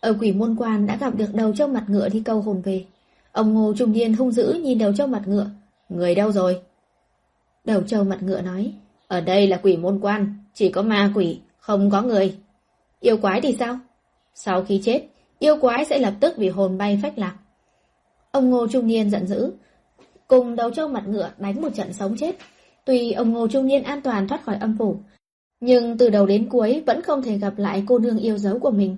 Ở 0.00 0.16
quỷ 0.20 0.32
môn 0.32 0.56
quan 0.58 0.86
đã 0.86 0.96
gặp 0.96 1.14
được 1.16 1.34
đầu 1.34 1.52
châu 1.54 1.68
mặt 1.68 1.84
ngựa 1.88 2.08
đi 2.08 2.22
câu 2.24 2.40
hồn 2.40 2.62
về. 2.62 2.84
Ông 3.32 3.54
ngô 3.54 3.74
trung 3.76 3.92
niên 3.92 4.14
hung 4.14 4.32
dữ 4.32 4.60
nhìn 4.62 4.78
đầu 4.78 4.92
trâu 4.92 5.06
mặt 5.06 5.22
ngựa. 5.26 5.50
Người 5.88 6.14
đâu 6.14 6.32
rồi? 6.32 6.60
Đầu 7.64 7.82
trâu 7.82 8.04
mặt 8.04 8.22
ngựa 8.22 8.42
nói. 8.42 8.72
Ở 9.08 9.20
đây 9.20 9.46
là 9.46 9.60
quỷ 9.62 9.76
môn 9.76 10.00
quan, 10.00 10.34
chỉ 10.60 10.68
có 10.68 10.82
ma 10.82 11.12
quỷ, 11.14 11.40
không 11.58 11.90
có 11.90 12.02
người. 12.02 12.36
Yêu 13.00 13.16
quái 13.16 13.40
thì 13.40 13.56
sao? 13.58 13.78
Sau 14.34 14.64
khi 14.64 14.80
chết, 14.84 15.02
yêu 15.38 15.56
quái 15.60 15.84
sẽ 15.84 15.98
lập 15.98 16.14
tức 16.20 16.38
bị 16.38 16.48
hồn 16.48 16.78
bay 16.78 16.98
phách 17.02 17.18
lạc. 17.18 17.34
Ông 18.30 18.50
ngô 18.50 18.66
trung 18.68 18.86
niên 18.86 19.10
giận 19.10 19.26
dữ, 19.26 19.52
cùng 20.28 20.56
đầu 20.56 20.70
trâu 20.70 20.88
mặt 20.88 21.04
ngựa 21.08 21.30
đánh 21.38 21.62
một 21.62 21.68
trận 21.74 21.92
sống 21.92 22.16
chết. 22.18 22.36
Tuy 22.84 23.12
ông 23.12 23.32
ngô 23.32 23.48
trung 23.48 23.66
niên 23.66 23.82
an 23.82 24.02
toàn 24.02 24.28
thoát 24.28 24.44
khỏi 24.44 24.56
âm 24.60 24.76
phủ, 24.78 24.96
nhưng 25.60 25.98
từ 25.98 26.10
đầu 26.10 26.26
đến 26.26 26.48
cuối 26.48 26.82
vẫn 26.86 27.02
không 27.02 27.22
thể 27.22 27.38
gặp 27.38 27.54
lại 27.56 27.84
cô 27.86 27.98
nương 27.98 28.18
yêu 28.18 28.38
dấu 28.38 28.58
của 28.58 28.70
mình. 28.70 28.96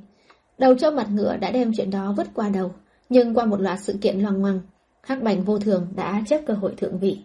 Đầu 0.59 0.74
trâu 0.74 0.90
mặt 0.90 1.06
ngựa 1.10 1.36
đã 1.36 1.51
đem 1.51 1.72
chuyện 1.76 1.90
đó 1.90 2.14
vứt 2.16 2.26
qua 2.34 2.48
đầu, 2.48 2.72
nhưng 3.09 3.34
qua 3.34 3.44
một 3.44 3.60
loạt 3.60 3.80
sự 3.80 3.98
kiện 4.01 4.20
loằng 4.20 4.40
ngoằng, 4.40 4.60
Hắc 5.02 5.22
Bành 5.22 5.43
vô 5.43 5.59
thường 5.59 5.86
đã 5.97 6.22
chấp 6.26 6.40
cơ 6.47 6.55
hội 6.55 6.74
thượng 6.76 6.98
vị. 6.98 7.18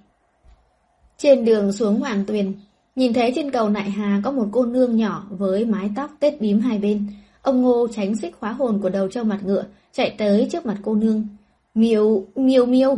Trên 1.17 1.45
đường 1.45 1.71
xuống 1.71 1.99
Hoàng 1.99 2.25
Tuyền, 2.25 2.53
nhìn 2.97 3.13
thấy 3.13 3.31
trên 3.35 3.51
cầu 3.51 3.69
Nại 3.69 3.89
Hà 3.89 4.21
có 4.23 4.31
một 4.31 4.47
cô 4.51 4.65
nương 4.65 4.95
nhỏ 4.97 5.27
với 5.29 5.65
mái 5.65 5.89
tóc 5.95 6.11
tết 6.19 6.41
bím 6.41 6.59
hai 6.59 6.77
bên. 6.77 7.07
Ông 7.41 7.61
Ngô 7.61 7.87
tránh 7.87 8.15
xích 8.15 8.35
khóa 8.39 8.51
hồn 8.51 8.79
của 8.81 8.89
đầu 8.89 9.07
trâu 9.07 9.23
mặt 9.23 9.39
ngựa, 9.43 9.63
chạy 9.91 10.15
tới 10.17 10.47
trước 10.51 10.65
mặt 10.65 10.77
cô 10.83 10.95
nương. 10.95 11.27
Miêu, 11.75 12.25
miêu 12.35 12.65
miêu. 12.65 12.97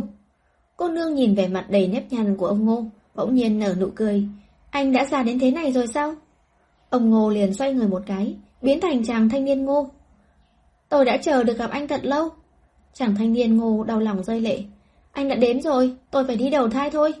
Cô 0.76 0.88
nương 0.88 1.14
nhìn 1.14 1.34
vẻ 1.34 1.48
mặt 1.48 1.66
đầy 1.70 1.88
nếp 1.88 2.12
nhăn 2.12 2.36
của 2.36 2.46
ông 2.46 2.64
Ngô, 2.64 2.84
bỗng 3.14 3.34
nhiên 3.34 3.58
nở 3.58 3.74
nụ 3.80 3.88
cười. 3.94 4.24
Anh 4.70 4.92
đã 4.92 5.04
già 5.04 5.22
đến 5.22 5.38
thế 5.38 5.50
này 5.50 5.72
rồi 5.72 5.86
sao? 5.86 6.14
Ông 6.90 7.10
Ngô 7.10 7.30
liền 7.30 7.54
xoay 7.54 7.74
người 7.74 7.88
một 7.88 8.02
cái, 8.06 8.36
biến 8.62 8.80
thành 8.80 9.04
chàng 9.04 9.28
thanh 9.28 9.44
niên 9.44 9.64
Ngô. 9.64 9.88
Tôi 10.88 11.04
đã 11.04 11.16
chờ 11.16 11.42
được 11.42 11.58
gặp 11.58 11.70
anh 11.70 11.88
thật 11.88 12.00
lâu. 12.04 12.28
Chàng 12.94 13.14
thanh 13.16 13.32
niên 13.32 13.56
Ngô 13.56 13.84
đau 13.84 14.00
lòng 14.00 14.24
rơi 14.24 14.40
lệ. 14.40 14.62
Anh 15.12 15.28
đã 15.28 15.34
đến 15.34 15.62
rồi, 15.62 15.96
tôi 16.10 16.24
phải 16.24 16.36
đi 16.36 16.50
đầu 16.50 16.68
thai 16.68 16.90
thôi. 16.90 17.12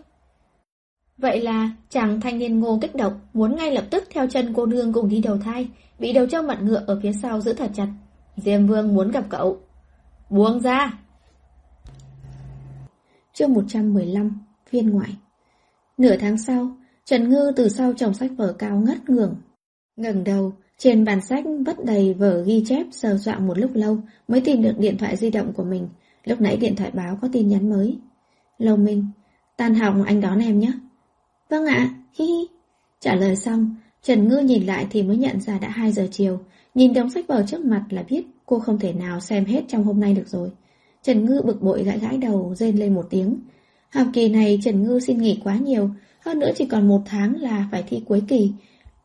Vậy 1.20 1.40
là 1.40 1.70
chàng 1.88 2.20
thanh 2.20 2.38
niên 2.38 2.60
Ngô 2.60 2.78
kích 2.80 2.94
động, 2.94 3.20
muốn 3.32 3.56
ngay 3.56 3.72
lập 3.72 3.84
tức 3.90 4.04
theo 4.10 4.26
chân 4.26 4.52
cô 4.56 4.66
nương 4.66 4.92
cùng 4.92 5.08
đi 5.08 5.20
đầu 5.20 5.38
thai, 5.38 5.68
bị 5.98 6.12
đầu 6.12 6.26
trâu 6.26 6.42
mặt 6.42 6.58
ngựa 6.62 6.84
ở 6.86 7.00
phía 7.02 7.12
sau 7.12 7.40
giữ 7.40 7.52
thật 7.52 7.70
chặt. 7.74 7.88
Diêm 8.36 8.66
Vương 8.66 8.94
muốn 8.94 9.10
gặp 9.10 9.24
cậu. 9.28 9.60
Buông 10.30 10.60
ra! 10.60 10.98
Chương 13.32 13.54
115 13.54 14.40
Phiên 14.70 14.90
ngoại 14.90 15.16
Nửa 15.98 16.16
tháng 16.16 16.38
sau, 16.38 16.76
Trần 17.04 17.28
Ngư 17.28 17.52
từ 17.56 17.68
sau 17.68 17.92
chồng 17.96 18.14
sách 18.14 18.30
vở 18.36 18.52
cao 18.58 18.76
ngất 18.76 19.10
ngường. 19.10 19.36
ngẩng 19.96 20.24
đầu, 20.24 20.52
trên 20.78 21.04
bàn 21.04 21.20
sách 21.20 21.44
vất 21.66 21.84
đầy 21.84 22.14
vở 22.14 22.42
ghi 22.42 22.64
chép 22.66 22.86
sờ 22.90 23.18
soạn 23.18 23.46
một 23.46 23.58
lúc 23.58 23.70
lâu 23.74 23.98
mới 24.28 24.40
tìm 24.40 24.62
được 24.62 24.74
điện 24.78 24.98
thoại 24.98 25.16
di 25.16 25.30
động 25.30 25.52
của 25.52 25.64
mình. 25.64 25.88
Lúc 26.24 26.40
nãy 26.40 26.56
điện 26.56 26.76
thoại 26.76 26.90
báo 26.94 27.18
có 27.22 27.28
tin 27.32 27.48
nhắn 27.48 27.70
mới. 27.70 27.98
Lâu 28.58 28.76
Minh, 28.76 29.06
tan 29.56 29.74
học 29.74 29.94
anh 30.06 30.20
đón 30.20 30.38
em 30.38 30.58
nhé. 30.58 30.72
Vâng 31.50 31.66
ạ, 31.66 31.88
hi 32.12 32.24
hi. 32.26 32.48
Trả 33.00 33.14
lời 33.14 33.36
xong, 33.36 33.76
Trần 34.02 34.28
Ngư 34.28 34.38
nhìn 34.38 34.66
lại 34.66 34.86
thì 34.90 35.02
mới 35.02 35.16
nhận 35.16 35.40
ra 35.40 35.58
đã 35.58 35.68
2 35.68 35.92
giờ 35.92 36.08
chiều. 36.12 36.40
Nhìn 36.74 36.92
đống 36.92 37.10
sách 37.10 37.24
vở 37.28 37.44
trước 37.46 37.64
mặt 37.64 37.84
là 37.90 38.02
biết 38.02 38.22
cô 38.46 38.58
không 38.58 38.78
thể 38.78 38.92
nào 38.92 39.20
xem 39.20 39.44
hết 39.44 39.62
trong 39.68 39.84
hôm 39.84 40.00
nay 40.00 40.14
được 40.14 40.28
rồi. 40.28 40.50
Trần 41.02 41.24
Ngư 41.24 41.42
bực 41.44 41.62
bội 41.62 41.84
gãi 41.84 41.98
gãi 41.98 42.18
đầu, 42.18 42.54
rên 42.54 42.76
lên 42.76 42.94
một 42.94 43.06
tiếng. 43.10 43.36
Học 43.90 44.06
kỳ 44.12 44.28
này 44.28 44.58
Trần 44.62 44.82
Ngư 44.82 45.00
xin 45.00 45.18
nghỉ 45.18 45.40
quá 45.44 45.56
nhiều, 45.56 45.90
hơn 46.20 46.38
nữa 46.38 46.50
chỉ 46.56 46.66
còn 46.66 46.88
một 46.88 47.00
tháng 47.04 47.40
là 47.40 47.68
phải 47.70 47.84
thi 47.88 48.02
cuối 48.06 48.22
kỳ. 48.28 48.52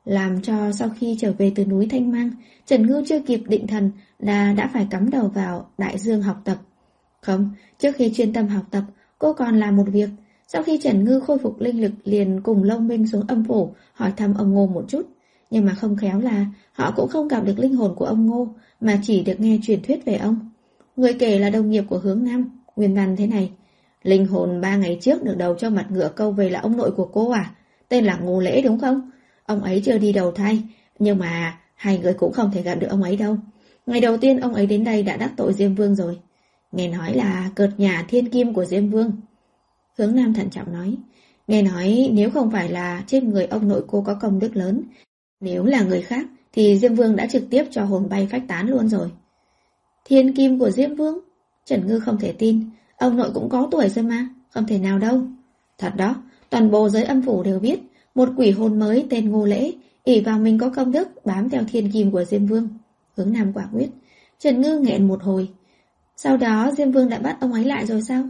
Làm 0.05 0.41
cho 0.41 0.71
sau 0.71 0.89
khi 0.99 1.17
trở 1.19 1.33
về 1.37 1.51
từ 1.55 1.65
núi 1.65 1.87
Thanh 1.91 2.11
Mang, 2.11 2.31
Trần 2.65 2.87
Ngư 2.87 3.03
chưa 3.07 3.19
kịp 3.19 3.41
định 3.47 3.67
thần 3.67 3.91
là 4.19 4.53
đã 4.53 4.69
phải 4.73 4.87
cắm 4.89 5.09
đầu 5.09 5.27
vào 5.27 5.69
đại 5.77 5.97
dương 5.97 6.21
học 6.21 6.41
tập. 6.43 6.57
Không, 7.21 7.49
trước 7.79 7.95
khi 7.95 8.11
chuyên 8.15 8.33
tâm 8.33 8.47
học 8.47 8.63
tập, 8.71 8.83
cô 9.19 9.33
còn 9.33 9.59
làm 9.59 9.75
một 9.75 9.85
việc. 9.87 10.09
Sau 10.47 10.63
khi 10.63 10.79
Trần 10.83 11.03
Ngư 11.03 11.19
khôi 11.19 11.37
phục 11.37 11.61
linh 11.61 11.81
lực 11.81 11.91
liền 12.03 12.41
cùng 12.41 12.63
Long 12.63 12.87
Minh 12.87 13.07
xuống 13.07 13.25
âm 13.27 13.43
phủ 13.43 13.73
hỏi 13.93 14.13
thăm 14.17 14.33
ông 14.33 14.53
Ngô 14.53 14.67
một 14.67 14.85
chút. 14.87 15.01
Nhưng 15.49 15.65
mà 15.65 15.73
không 15.73 15.97
khéo 15.97 16.21
là 16.21 16.45
họ 16.71 16.93
cũng 16.95 17.09
không 17.09 17.27
gặp 17.27 17.45
được 17.45 17.59
linh 17.59 17.75
hồn 17.75 17.95
của 17.95 18.05
ông 18.05 18.25
Ngô 18.25 18.47
mà 18.81 18.99
chỉ 19.03 19.23
được 19.23 19.39
nghe 19.39 19.59
truyền 19.63 19.81
thuyết 19.81 20.05
về 20.05 20.15
ông. 20.15 20.51
Người 20.95 21.13
kể 21.13 21.39
là 21.39 21.49
đồng 21.49 21.69
nghiệp 21.69 21.83
của 21.89 21.97
hướng 21.97 22.23
Nam, 22.23 22.61
nguyên 22.75 22.95
văn 22.95 23.15
thế 23.15 23.27
này. 23.27 23.51
Linh 24.03 24.25
hồn 24.25 24.61
ba 24.61 24.75
ngày 24.77 24.97
trước 25.01 25.23
được 25.23 25.37
đầu 25.37 25.55
cho 25.55 25.69
mặt 25.69 25.85
ngựa 25.89 26.09
câu 26.15 26.31
về 26.31 26.49
là 26.49 26.59
ông 26.59 26.77
nội 26.77 26.91
của 26.91 27.09
cô 27.13 27.31
à? 27.31 27.55
Tên 27.89 28.05
là 28.05 28.17
Ngô 28.17 28.39
Lễ 28.39 28.61
đúng 28.61 28.79
không? 28.79 29.11
Ông 29.45 29.63
ấy 29.63 29.81
chưa 29.85 29.97
đi 29.97 30.13
đầu 30.13 30.31
thai, 30.31 30.63
nhưng 30.99 31.17
mà 31.17 31.59
hai 31.75 31.99
người 31.99 32.13
cũng 32.13 32.33
không 32.33 32.51
thể 32.51 32.61
gặp 32.61 32.75
được 32.75 32.87
ông 32.89 33.03
ấy 33.03 33.17
đâu. 33.17 33.37
Ngày 33.85 34.01
đầu 34.01 34.17
tiên 34.17 34.39
ông 34.39 34.53
ấy 34.53 34.65
đến 34.65 34.83
đây 34.83 35.03
đã 35.03 35.17
đắc 35.17 35.31
tội 35.37 35.53
Diêm 35.53 35.75
Vương 35.75 35.95
rồi. 35.95 36.19
Nghe 36.71 36.87
nói 36.87 37.13
là 37.13 37.49
cợt 37.55 37.69
nhà 37.77 38.05
thiên 38.07 38.29
kim 38.29 38.53
của 38.53 38.65
Diêm 38.65 38.89
Vương. 38.89 39.11
Hướng 39.97 40.15
Nam 40.15 40.33
thận 40.33 40.49
trọng 40.49 40.73
nói. 40.73 40.95
Nghe 41.47 41.61
nói 41.61 42.09
nếu 42.13 42.29
không 42.29 42.51
phải 42.51 42.69
là 42.69 43.03
trên 43.07 43.29
người 43.29 43.45
ông 43.45 43.67
nội 43.67 43.83
cô 43.87 44.01
có 44.01 44.13
công 44.21 44.39
đức 44.39 44.55
lớn, 44.55 44.81
nếu 45.39 45.65
là 45.65 45.83
người 45.83 46.01
khác 46.01 46.25
thì 46.53 46.77
Diêm 46.77 46.95
Vương 46.95 47.15
đã 47.15 47.27
trực 47.27 47.43
tiếp 47.49 47.65
cho 47.71 47.83
hồn 47.83 48.09
bay 48.09 48.27
phách 48.31 48.43
tán 48.47 48.69
luôn 48.69 48.89
rồi. 48.89 49.11
Thiên 50.05 50.33
kim 50.33 50.59
của 50.59 50.71
Diêm 50.71 50.95
Vương? 50.95 51.19
Trần 51.65 51.87
Ngư 51.87 51.99
không 51.99 52.17
thể 52.19 52.31
tin, 52.31 52.69
ông 52.97 53.17
nội 53.17 53.31
cũng 53.33 53.49
có 53.49 53.67
tuổi 53.71 53.89
rồi 53.89 54.05
mà, 54.05 54.29
không 54.49 54.67
thể 54.67 54.79
nào 54.79 54.99
đâu. 54.99 55.21
Thật 55.77 55.93
đó, 55.97 56.15
toàn 56.49 56.71
bộ 56.71 56.89
giới 56.89 57.03
âm 57.03 57.21
phủ 57.21 57.43
đều 57.43 57.59
biết, 57.59 57.79
một 58.15 58.29
quỷ 58.37 58.51
hồn 58.51 58.79
mới 58.79 59.07
tên 59.09 59.29
Ngô 59.29 59.45
Lễ, 59.45 59.71
ỷ 60.03 60.21
vào 60.21 60.39
mình 60.39 60.59
có 60.59 60.69
công 60.69 60.91
đức 60.91 61.25
bám 61.25 61.49
theo 61.49 61.63
thiên 61.67 61.91
kim 61.91 62.11
của 62.11 62.23
Diêm 62.23 62.45
Vương. 62.45 62.69
Hướng 63.17 63.33
Nam 63.33 63.53
quả 63.53 63.67
quyết. 63.73 63.89
Trần 64.39 64.61
Ngư 64.61 64.79
nghẹn 64.79 65.07
một 65.07 65.23
hồi. 65.23 65.49
Sau 66.17 66.37
đó 66.37 66.71
Diêm 66.77 66.91
Vương 66.91 67.09
đã 67.09 67.19
bắt 67.19 67.37
ông 67.41 67.53
ấy 67.53 67.63
lại 67.63 67.85
rồi 67.85 68.01
sao? 68.01 68.23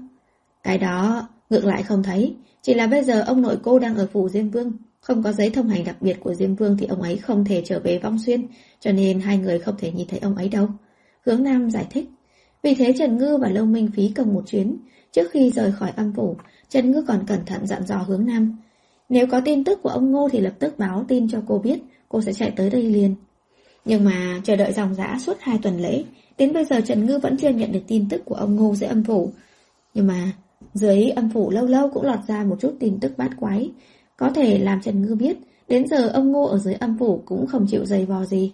Cái 0.63 0.77
đó 0.77 1.27
ngược 1.49 1.65
lại 1.65 1.83
không 1.83 2.03
thấy, 2.03 2.35
chỉ 2.61 2.73
là 2.73 2.87
bây 2.87 3.03
giờ 3.03 3.21
ông 3.21 3.41
nội 3.41 3.57
cô 3.63 3.79
đang 3.79 3.95
ở 3.95 4.07
phủ 4.13 4.29
Diêm 4.29 4.49
Vương. 4.49 4.71
Không 4.99 5.23
có 5.23 5.31
giấy 5.31 5.49
thông 5.49 5.67
hành 5.67 5.83
đặc 5.83 6.01
biệt 6.01 6.17
của 6.19 6.33
Diêm 6.33 6.55
Vương 6.55 6.77
thì 6.77 6.85
ông 6.85 7.01
ấy 7.01 7.17
không 7.17 7.45
thể 7.45 7.61
trở 7.65 7.79
về 7.79 7.99
Vong 7.99 8.19
Xuyên, 8.19 8.47
cho 8.79 8.91
nên 8.91 9.19
hai 9.19 9.37
người 9.37 9.59
không 9.59 9.75
thể 9.77 9.91
nhìn 9.91 10.07
thấy 10.07 10.19
ông 10.19 10.35
ấy 10.35 10.49
đâu. 10.49 10.67
Hướng 11.25 11.43
Nam 11.43 11.71
giải 11.71 11.85
thích. 11.89 12.09
Vì 12.63 12.75
thế 12.75 12.93
Trần 12.97 13.17
Ngư 13.17 13.37
và 13.37 13.49
Lâu 13.49 13.65
Minh 13.65 13.89
phí 13.95 14.11
công 14.15 14.33
một 14.33 14.43
chuyến. 14.47 14.77
Trước 15.11 15.31
khi 15.31 15.51
rời 15.51 15.71
khỏi 15.71 15.91
âm 15.95 16.13
phủ, 16.13 16.35
Trần 16.69 16.91
Ngư 16.91 17.01
còn 17.01 17.25
cẩn 17.27 17.45
thận 17.45 17.67
dặn 17.67 17.85
dò 17.85 17.97
hướng 17.97 18.25
Nam. 18.25 18.57
Nếu 19.09 19.27
có 19.27 19.41
tin 19.45 19.63
tức 19.63 19.79
của 19.83 19.89
ông 19.89 20.11
Ngô 20.11 20.29
thì 20.31 20.39
lập 20.39 20.53
tức 20.59 20.79
báo 20.79 21.05
tin 21.07 21.29
cho 21.29 21.41
cô 21.47 21.59
biết, 21.59 21.79
cô 22.09 22.21
sẽ 22.21 22.33
chạy 22.33 22.51
tới 22.55 22.69
đây 22.69 22.83
liền. 22.83 23.15
Nhưng 23.85 24.03
mà 24.03 24.41
chờ 24.43 24.55
đợi 24.55 24.73
dòng 24.73 24.95
dã 24.95 25.17
suốt 25.19 25.37
hai 25.39 25.59
tuần 25.61 25.81
lễ, 25.81 26.03
đến 26.37 26.53
bây 26.53 26.65
giờ 26.65 26.81
Trần 26.81 27.05
Ngư 27.05 27.17
vẫn 27.17 27.37
chưa 27.37 27.49
nhận 27.49 27.71
được 27.71 27.83
tin 27.87 28.09
tức 28.09 28.21
của 28.25 28.35
ông 28.35 28.55
Ngô 28.55 28.75
dưới 28.75 28.87
âm 28.87 29.03
phủ. 29.03 29.31
Nhưng 29.93 30.07
mà 30.07 30.31
dưới 30.75 31.09
âm 31.09 31.29
phủ 31.29 31.49
lâu 31.51 31.65
lâu 31.65 31.89
cũng 31.89 32.05
lọt 32.05 32.19
ra 32.27 32.43
một 32.43 32.55
chút 32.59 32.75
tin 32.79 32.99
tức 32.99 33.17
bát 33.17 33.29
quái, 33.39 33.71
có 34.17 34.29
thể 34.29 34.59
làm 34.59 34.81
Trần 34.81 35.01
Ngư 35.01 35.15
biết, 35.15 35.37
đến 35.67 35.87
giờ 35.87 36.07
ông 36.09 36.31
Ngô 36.31 36.43
ở 36.43 36.57
dưới 36.57 36.73
âm 36.73 36.97
phủ 36.97 37.21
cũng 37.25 37.47
không 37.47 37.65
chịu 37.69 37.85
dày 37.85 38.05
vò 38.05 38.25
gì. 38.25 38.53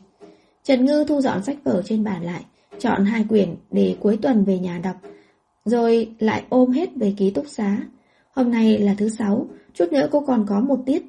Trần 0.64 0.86
Ngư 0.86 1.06
thu 1.08 1.22
dọn 1.22 1.44
sách 1.44 1.58
vở 1.64 1.82
trên 1.86 2.04
bàn 2.04 2.24
lại, 2.24 2.46
chọn 2.80 3.06
hai 3.06 3.26
quyển 3.30 3.56
để 3.72 3.96
cuối 4.00 4.18
tuần 4.22 4.44
về 4.44 4.60
nhà 4.60 4.80
đọc, 4.84 4.96
rồi 5.66 6.10
lại 6.20 6.44
ôm 6.50 6.72
hết 6.72 6.90
về 6.96 7.14
ký 7.18 7.32
túc 7.32 7.46
xá. 7.48 7.78
Hôm 8.34 8.52
nay 8.52 8.78
là 8.78 8.96
thứ 8.98 9.10
sáu, 9.10 9.48
chút 9.74 9.92
nữa 9.92 10.08
cô 10.12 10.20
còn 10.20 10.46
có 10.48 10.60
một 10.60 10.80
tiết, 10.86 11.04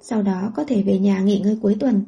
sau 0.00 0.22
đó 0.22 0.52
có 0.56 0.64
thể 0.64 0.82
về 0.82 0.98
nhà 0.98 1.20
nghỉ 1.20 1.40
ngơi 1.40 1.58
cuối 1.62 1.76
tuần. 1.80 2.02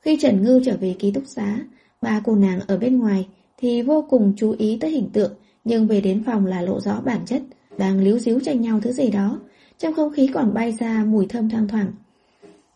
Khi 0.00 0.18
Trần 0.20 0.42
Ngư 0.42 0.60
trở 0.64 0.76
về 0.80 0.96
ký 0.98 1.10
túc 1.10 1.24
xá, 1.26 1.58
ba 2.02 2.20
cô 2.24 2.36
nàng 2.36 2.60
ở 2.66 2.76
bên 2.78 2.98
ngoài 2.98 3.28
thì 3.56 3.82
vô 3.82 4.06
cùng 4.10 4.32
chú 4.36 4.54
ý 4.58 4.78
tới 4.80 4.90
hình 4.90 5.10
tượng, 5.12 5.32
nhưng 5.64 5.86
về 5.86 6.00
đến 6.00 6.22
phòng 6.26 6.46
là 6.46 6.60
lộ 6.60 6.80
rõ 6.80 7.00
bản 7.04 7.20
chất, 7.26 7.42
đang 7.78 8.00
líu 8.00 8.18
díu 8.18 8.40
tranh 8.40 8.60
nhau 8.60 8.80
thứ 8.80 8.92
gì 8.92 9.10
đó. 9.10 9.40
Trong 9.78 9.94
không 9.94 10.12
khí 10.12 10.30
còn 10.34 10.54
bay 10.54 10.72
ra 10.80 11.04
mùi 11.06 11.26
thơm 11.26 11.50
thoang 11.50 11.68
thoảng. 11.68 11.92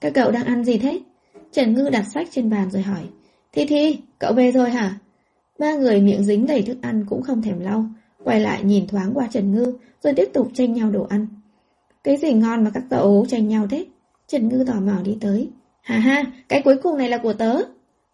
Các 0.01 0.13
cậu 0.15 0.31
đang 0.31 0.45
ăn 0.45 0.65
gì 0.65 0.79
thế? 0.79 1.01
Trần 1.53 1.75
Ngư 1.75 1.91
đặt 1.91 2.05
sách 2.15 2.29
trên 2.31 2.51
bàn 2.51 2.71
rồi 2.71 2.83
hỏi. 2.83 3.03
Thi 3.53 3.65
Thi, 3.65 3.99
cậu 4.19 4.33
về 4.33 4.53
rồi 4.53 4.71
hả? 4.71 4.99
Ba 5.59 5.75
người 5.75 6.01
miệng 6.01 6.25
dính 6.25 6.47
đầy 6.47 6.63
thức 6.63 6.79
ăn 6.83 7.05
cũng 7.09 7.23
không 7.23 7.43
thèm 7.43 7.61
lau, 7.61 7.87
quay 8.25 8.41
lại 8.41 8.65
nhìn 8.65 8.87
thoáng 8.87 9.11
qua 9.15 9.29
Trần 9.31 9.53
Ngư, 9.53 9.73
rồi 10.03 10.15
tiếp 10.17 10.29
tục 10.33 10.51
tranh 10.55 10.73
nhau 10.73 10.91
đồ 10.91 11.07
ăn. 11.09 11.27
Cái 12.05 12.17
gì 12.17 12.33
ngon 12.33 12.65
mà 12.65 12.71
các 12.75 12.83
cậu 12.91 13.27
tranh 13.29 13.49
nhau 13.49 13.67
thế? 13.71 13.87
Trần 14.29 14.49
Ngư 14.49 14.65
tò 14.65 14.81
mò 14.81 15.03
đi 15.05 15.19
tới. 15.21 15.51
Hà 15.83 15.99
ha, 15.99 16.25
cái 16.49 16.63
cuối 16.63 16.77
cùng 16.83 16.99
này 16.99 17.09
là 17.09 17.19
của 17.19 17.33
tớ. 17.33 17.59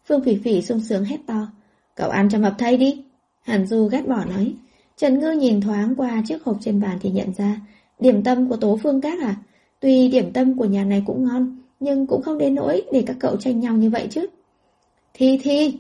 Phương 0.08 0.24
Phỉ 0.24 0.36
Phỉ 0.36 0.62
sung 0.62 0.80
sướng 0.80 1.04
hét 1.04 1.18
to. 1.26 1.46
Cậu 1.94 2.10
ăn 2.10 2.28
cho 2.28 2.38
mập 2.38 2.54
thay 2.58 2.76
đi. 2.76 3.04
Hàn 3.42 3.66
Du 3.66 3.88
ghét 3.88 4.08
bỏ 4.08 4.24
nói. 4.24 4.54
Trần 4.96 5.18
Ngư 5.18 5.30
nhìn 5.30 5.60
thoáng 5.60 5.94
qua 5.96 6.22
chiếc 6.26 6.44
hộp 6.44 6.56
trên 6.60 6.80
bàn 6.80 6.98
thì 7.00 7.10
nhận 7.10 7.32
ra, 7.32 7.60
điểm 8.00 8.22
tâm 8.22 8.48
của 8.48 8.56
Tố 8.56 8.78
Phương 8.82 9.00
Các 9.00 9.20
à? 9.20 9.36
Tuy 9.80 10.08
điểm 10.08 10.32
tâm 10.32 10.58
của 10.58 10.64
nhà 10.64 10.84
này 10.84 11.02
cũng 11.06 11.24
ngon, 11.24 11.58
nhưng 11.80 12.06
cũng 12.06 12.22
không 12.22 12.38
đến 12.38 12.54
nỗi 12.54 12.82
để 12.92 13.02
các 13.06 13.16
cậu 13.20 13.36
tranh 13.36 13.60
nhau 13.60 13.74
như 13.74 13.90
vậy 13.90 14.06
chứ. 14.10 14.26
Thi 15.14 15.40
Thi, 15.42 15.78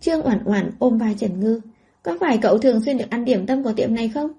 Trương 0.00 0.22
Oản 0.22 0.44
Oản 0.44 0.70
ôm 0.78 0.98
vai 0.98 1.14
Trần 1.18 1.40
Ngư, 1.40 1.60
có 2.02 2.16
phải 2.20 2.38
cậu 2.38 2.58
thường 2.58 2.80
xuyên 2.84 2.98
được 2.98 3.10
ăn 3.10 3.24
điểm 3.24 3.46
tâm 3.46 3.64
của 3.64 3.72
tiệm 3.72 3.94
này 3.94 4.08
không? 4.08 4.30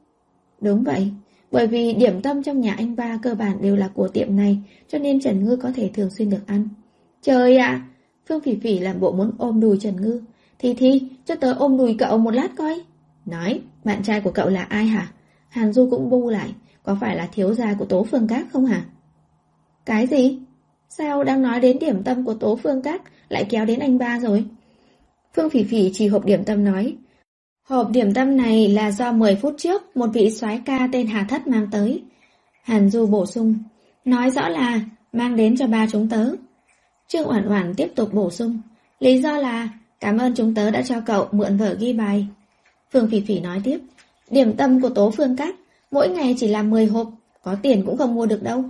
Đúng 0.61 0.83
vậy, 0.83 1.11
bởi 1.51 1.67
vì 1.67 1.93
điểm 1.93 2.21
tâm 2.21 2.43
trong 2.43 2.61
nhà 2.61 2.73
anh 2.77 2.95
ba 2.95 3.19
cơ 3.21 3.35
bản 3.35 3.57
đều 3.61 3.75
là 3.75 3.87
của 3.87 4.07
tiệm 4.07 4.35
này, 4.35 4.57
cho 4.87 4.97
nên 4.97 5.19
Trần 5.19 5.45
Ngư 5.45 5.55
có 5.55 5.71
thể 5.75 5.89
thường 5.93 6.09
xuyên 6.17 6.29
được 6.29 6.47
ăn. 6.47 6.69
Trời 7.21 7.57
ạ! 7.57 7.87
Phương 8.29 8.41
Phỉ 8.41 8.55
Phỉ 8.55 8.79
làm 8.79 8.99
bộ 8.99 9.11
muốn 9.11 9.31
ôm 9.37 9.59
đùi 9.59 9.77
Trần 9.77 10.01
Ngư. 10.01 10.21
Thì 10.59 10.73
thì, 10.73 11.01
cho 11.25 11.35
tớ 11.35 11.53
ôm 11.53 11.77
đùi 11.77 11.95
cậu 11.99 12.17
một 12.17 12.31
lát 12.31 12.49
coi. 12.57 12.81
Nói, 13.25 13.61
bạn 13.83 14.03
trai 14.03 14.21
của 14.21 14.31
cậu 14.31 14.49
là 14.49 14.63
ai 14.63 14.85
hả? 14.85 15.07
Hàn 15.49 15.73
Du 15.73 15.87
cũng 15.89 16.09
bu 16.09 16.29
lại, 16.29 16.53
có 16.83 16.97
phải 17.01 17.15
là 17.15 17.29
thiếu 17.31 17.53
gia 17.53 17.73
của 17.73 17.85
Tố 17.85 18.03
Phương 18.03 18.27
Các 18.27 18.45
không 18.53 18.65
hả? 18.65 18.85
Cái 19.85 20.07
gì? 20.07 20.39
Sao 20.89 21.23
đang 21.23 21.41
nói 21.41 21.59
đến 21.59 21.79
điểm 21.79 22.03
tâm 22.03 22.25
của 22.25 22.33
Tố 22.33 22.55
Phương 22.55 22.81
Các 22.81 23.01
lại 23.29 23.45
kéo 23.49 23.65
đến 23.65 23.79
anh 23.79 23.97
ba 23.97 24.19
rồi? 24.19 24.45
Phương 25.35 25.49
Phỉ 25.49 25.63
Phỉ 25.63 25.91
chỉ 25.93 26.07
hộp 26.07 26.25
điểm 26.25 26.43
tâm 26.43 26.63
nói. 26.63 26.95
Hộp 27.67 27.89
điểm 27.91 28.13
tâm 28.13 28.37
này 28.37 28.67
là 28.67 28.91
do 28.91 29.11
10 29.11 29.35
phút 29.35 29.55
trước 29.57 29.97
một 29.97 30.07
vị 30.13 30.31
soái 30.31 30.61
ca 30.65 30.87
tên 30.91 31.07
Hà 31.07 31.23
Thất 31.23 31.47
mang 31.47 31.67
tới. 31.71 32.03
Hàn 32.63 32.89
Du 32.89 33.07
bổ 33.07 33.25
sung, 33.25 33.55
nói 34.05 34.31
rõ 34.31 34.49
là 34.49 34.79
mang 35.13 35.35
đến 35.35 35.57
cho 35.57 35.67
ba 35.67 35.87
chúng 35.91 36.09
tớ. 36.09 36.35
Trương 37.07 37.27
Oản 37.27 37.47
Oản 37.47 37.73
tiếp 37.75 37.87
tục 37.95 38.13
bổ 38.13 38.29
sung, 38.29 38.61
lý 38.99 39.21
do 39.21 39.37
là 39.37 39.69
cảm 39.99 40.17
ơn 40.17 40.33
chúng 40.35 40.55
tớ 40.55 40.71
đã 40.71 40.81
cho 40.81 41.01
cậu 41.05 41.27
mượn 41.31 41.57
vở 41.57 41.75
ghi 41.79 41.93
bài. 41.93 42.27
Phương 42.93 43.07
Phỉ 43.07 43.21
Phỉ 43.21 43.39
nói 43.39 43.61
tiếp, 43.63 43.79
điểm 44.29 44.53
tâm 44.57 44.81
của 44.81 44.89
Tố 44.89 45.11
Phương 45.11 45.35
Cát 45.35 45.55
mỗi 45.91 46.09
ngày 46.09 46.35
chỉ 46.39 46.47
làm 46.47 46.69
10 46.69 46.85
hộp, 46.85 47.07
có 47.43 47.55
tiền 47.61 47.83
cũng 47.85 47.97
không 47.97 48.15
mua 48.15 48.25
được 48.25 48.43
đâu. 48.43 48.63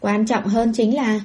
Quan 0.00 0.26
trọng 0.26 0.44
hơn 0.44 0.72
chính 0.74 0.96
là 0.96 1.20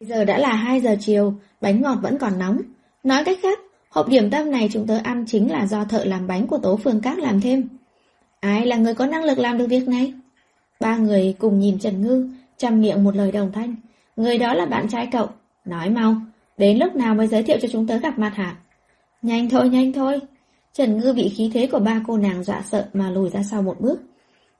giờ 0.00 0.24
đã 0.24 0.38
là 0.38 0.52
2 0.52 0.80
giờ 0.80 0.96
chiều, 1.00 1.34
bánh 1.60 1.82
ngọt 1.82 1.98
vẫn 2.02 2.18
còn 2.18 2.38
nóng. 2.38 2.60
Nói 3.02 3.24
cách 3.24 3.38
khác, 3.42 3.58
hộp 3.88 4.08
điểm 4.08 4.30
tâm 4.30 4.50
này 4.50 4.68
chúng 4.72 4.86
tớ 4.86 4.98
ăn 5.04 5.24
chính 5.28 5.50
là 5.50 5.66
do 5.66 5.84
thợ 5.84 6.04
làm 6.04 6.26
bánh 6.26 6.46
của 6.46 6.58
Tố 6.58 6.76
Phương 6.76 7.00
Cát 7.00 7.18
làm 7.18 7.40
thêm. 7.40 7.68
Ai 8.40 8.66
là 8.66 8.76
người 8.76 8.94
có 8.94 9.06
năng 9.06 9.24
lực 9.24 9.38
làm 9.38 9.58
được 9.58 9.66
việc 9.66 9.88
này? 9.88 10.14
Ba 10.80 10.96
người 10.96 11.34
cùng 11.38 11.58
nhìn 11.58 11.78
Trần 11.78 12.02
Ngư, 12.02 12.28
chăm 12.56 12.80
miệng 12.80 13.04
một 13.04 13.16
lời 13.16 13.32
đồng 13.32 13.52
thanh. 13.52 13.74
Người 14.16 14.38
đó 14.38 14.54
là 14.54 14.66
bạn 14.66 14.88
trai 14.88 15.08
cậu. 15.12 15.28
Nói 15.64 15.90
mau, 15.90 16.16
đến 16.56 16.78
lúc 16.78 16.96
nào 16.96 17.14
mới 17.14 17.26
giới 17.26 17.42
thiệu 17.42 17.56
cho 17.62 17.68
chúng 17.72 17.86
tớ 17.86 17.96
gặp 17.96 18.18
mặt 18.18 18.32
hả? 18.34 18.56
Nhanh 19.22 19.48
thôi, 19.48 19.68
nhanh 19.68 19.92
thôi. 19.92 20.20
Trần 20.72 20.98
Ngư 20.98 21.12
bị 21.12 21.28
khí 21.28 21.50
thế 21.54 21.66
của 21.66 21.78
ba 21.78 22.02
cô 22.06 22.16
nàng 22.16 22.44
dọa 22.44 22.62
sợ 22.70 22.88
mà 22.92 23.10
lùi 23.10 23.30
ra 23.30 23.42
sau 23.42 23.62
một 23.62 23.80
bước. 23.80 24.00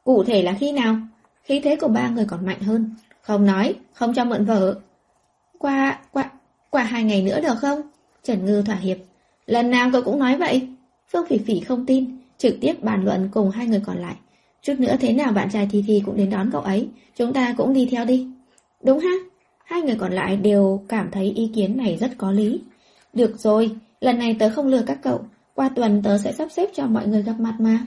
Cụ 0.05 0.25
thể 0.25 0.43
là 0.43 0.57
khi 0.61 0.73
nào? 0.73 0.97
Khí 1.43 1.61
thế 1.61 1.77
của 1.77 1.89
ba 1.89 2.09
người 2.09 2.25
còn 2.25 2.47
mạnh 2.47 2.61
hơn. 2.61 2.95
Không 3.23 3.47
nói, 3.47 3.75
không 3.93 4.15
cho 4.15 4.25
mượn 4.25 4.45
vợ. 4.45 4.81
Qua, 5.59 5.99
qua, 6.13 6.31
qua 6.71 6.83
hai 6.83 7.05
ngày 7.05 7.23
nữa 7.23 7.41
được 7.41 7.55
không? 7.59 7.83
Trần 8.23 8.45
Ngư 8.45 8.63
thỏa 8.63 8.77
hiệp. 8.77 8.97
Lần 9.47 9.71
nào 9.71 9.91
cậu 9.93 10.03
cũng 10.03 10.19
nói 10.19 10.37
vậy. 10.37 10.69
Phương 11.13 11.27
Phỉ 11.29 11.39
Phỉ 11.39 11.61
không 11.61 11.87
tin, 11.87 12.19
trực 12.39 12.55
tiếp 12.61 12.83
bàn 12.83 13.05
luận 13.05 13.29
cùng 13.33 13.51
hai 13.51 13.67
người 13.67 13.83
còn 13.87 13.99
lại. 13.99 14.15
Chút 14.63 14.75
nữa 14.79 14.97
thế 15.01 15.13
nào 15.13 15.33
bạn 15.33 15.51
trai 15.53 15.69
Thi 15.73 15.85
Thi 15.87 16.03
cũng 16.07 16.17
đến 16.17 16.31
đón 16.31 16.51
cậu 16.53 16.61
ấy, 16.61 16.89
chúng 17.17 17.33
ta 17.33 17.55
cũng 17.57 17.73
đi 17.73 17.89
theo 17.91 18.05
đi. 18.05 18.29
Đúng 18.83 18.99
ha? 18.99 19.13
Hai 19.65 19.83
người 19.83 19.97
còn 19.97 20.13
lại 20.13 20.37
đều 20.37 20.83
cảm 20.89 21.11
thấy 21.11 21.33
ý 21.37 21.51
kiến 21.55 21.77
này 21.77 21.97
rất 22.01 22.11
có 22.19 22.31
lý. 22.31 22.61
Được 23.13 23.39
rồi, 23.39 23.71
lần 24.01 24.19
này 24.19 24.37
tớ 24.39 24.51
không 24.51 24.67
lừa 24.67 24.83
các 24.87 24.99
cậu, 25.03 25.25
qua 25.55 25.69
tuần 25.69 26.03
tớ 26.03 26.19
sẽ 26.19 26.33
sắp 26.33 26.49
xếp 26.51 26.71
cho 26.75 26.87
mọi 26.87 27.07
người 27.07 27.23
gặp 27.23 27.35
mặt 27.39 27.55
mà. 27.59 27.79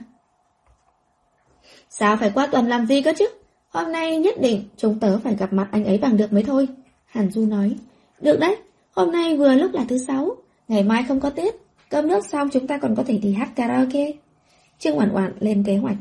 Sao 1.90 2.16
phải 2.16 2.30
qua 2.34 2.46
tuần 2.46 2.68
làm 2.68 2.86
gì 2.86 3.02
cơ 3.02 3.12
chứ? 3.18 3.28
Hôm 3.68 3.92
nay 3.92 4.18
nhất 4.18 4.34
định 4.40 4.64
chúng 4.76 5.00
tớ 5.00 5.18
phải 5.18 5.36
gặp 5.36 5.52
mặt 5.52 5.68
anh 5.70 5.84
ấy 5.84 5.98
bằng 5.98 6.16
được 6.16 6.32
mới 6.32 6.42
thôi. 6.42 6.68
Hàn 7.06 7.30
Du 7.30 7.46
nói. 7.46 7.76
Được 8.20 8.40
đấy, 8.40 8.56
hôm 8.90 9.12
nay 9.12 9.36
vừa 9.36 9.54
lúc 9.54 9.74
là 9.74 9.84
thứ 9.88 9.98
sáu, 9.98 10.36
ngày 10.68 10.82
mai 10.82 11.04
không 11.08 11.20
có 11.20 11.30
tiết. 11.30 11.54
Cơm 11.88 12.08
nước 12.08 12.26
xong 12.26 12.48
chúng 12.52 12.66
ta 12.66 12.78
còn 12.78 12.94
có 12.96 13.02
thể 13.06 13.18
đi 13.18 13.32
hát 13.32 13.48
karaoke. 13.56 14.12
Trương 14.78 14.96
Oản 14.96 15.12
Oản 15.12 15.32
lên 15.40 15.64
kế 15.66 15.76
hoạch. 15.76 15.96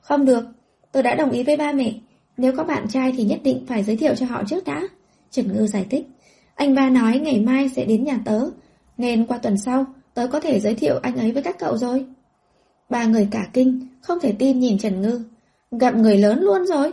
Không 0.00 0.24
được, 0.24 0.44
tôi 0.92 1.02
đã 1.02 1.14
đồng 1.14 1.30
ý 1.30 1.42
với 1.42 1.56
ba 1.56 1.72
mẹ. 1.72 1.92
Nếu 2.36 2.52
có 2.56 2.64
bạn 2.64 2.88
trai 2.88 3.12
thì 3.16 3.24
nhất 3.24 3.40
định 3.42 3.64
phải 3.68 3.84
giới 3.84 3.96
thiệu 3.96 4.14
cho 4.14 4.26
họ 4.26 4.42
trước 4.46 4.64
đã. 4.64 4.82
Trần 5.30 5.52
Ngư 5.52 5.66
giải 5.66 5.86
thích. 5.90 6.06
Anh 6.54 6.74
ba 6.74 6.90
nói 6.90 7.18
ngày 7.18 7.40
mai 7.40 7.68
sẽ 7.68 7.84
đến 7.84 8.04
nhà 8.04 8.18
tớ, 8.24 8.40
nên 8.98 9.26
qua 9.26 9.38
tuần 9.38 9.56
sau 9.58 9.84
tớ 10.16 10.26
có 10.26 10.40
thể 10.40 10.60
giới 10.60 10.74
thiệu 10.74 10.98
anh 11.02 11.16
ấy 11.16 11.32
với 11.32 11.42
các 11.42 11.58
cậu 11.58 11.76
rồi. 11.76 12.04
Ba 12.90 13.04
người 13.04 13.28
cả 13.30 13.48
kinh, 13.52 13.86
không 14.00 14.20
thể 14.20 14.32
tin 14.38 14.60
nhìn 14.60 14.78
Trần 14.78 15.02
Ngư. 15.02 15.20
Gặp 15.70 15.94
người 15.96 16.18
lớn 16.18 16.40
luôn 16.42 16.66
rồi. 16.66 16.92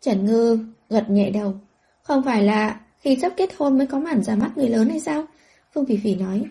Trần 0.00 0.26
Ngư 0.26 0.58
gật 0.90 1.10
nhẹ 1.10 1.30
đầu. 1.30 1.54
Không 2.02 2.24
phải 2.24 2.42
là 2.42 2.80
khi 3.00 3.18
sắp 3.22 3.32
kết 3.36 3.50
hôn 3.58 3.78
mới 3.78 3.86
có 3.86 3.98
màn 3.98 4.22
ra 4.22 4.34
mắt 4.34 4.50
người 4.56 4.68
lớn 4.68 4.88
hay 4.88 5.00
sao? 5.00 5.24
Phương 5.74 5.86
Phỉ 5.86 5.96
Phỉ 5.96 6.14
nói. 6.14 6.44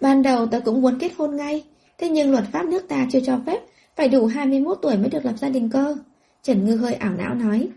Ban 0.00 0.22
đầu 0.22 0.46
tớ 0.46 0.60
cũng 0.60 0.82
muốn 0.82 0.98
kết 0.98 1.12
hôn 1.16 1.36
ngay, 1.36 1.64
thế 1.98 2.08
nhưng 2.08 2.30
luật 2.30 2.44
pháp 2.52 2.66
nước 2.66 2.88
ta 2.88 3.06
chưa 3.10 3.20
cho 3.20 3.40
phép, 3.46 3.60
phải 3.96 4.08
đủ 4.08 4.26
21 4.26 4.78
tuổi 4.82 4.96
mới 4.96 5.08
được 5.08 5.24
lập 5.24 5.34
gia 5.38 5.48
đình 5.48 5.70
cơ. 5.70 5.96
Trần 6.42 6.66
Ngư 6.66 6.76
hơi 6.76 6.94
ảo 6.94 7.12
não 7.18 7.34
nói. 7.34 7.68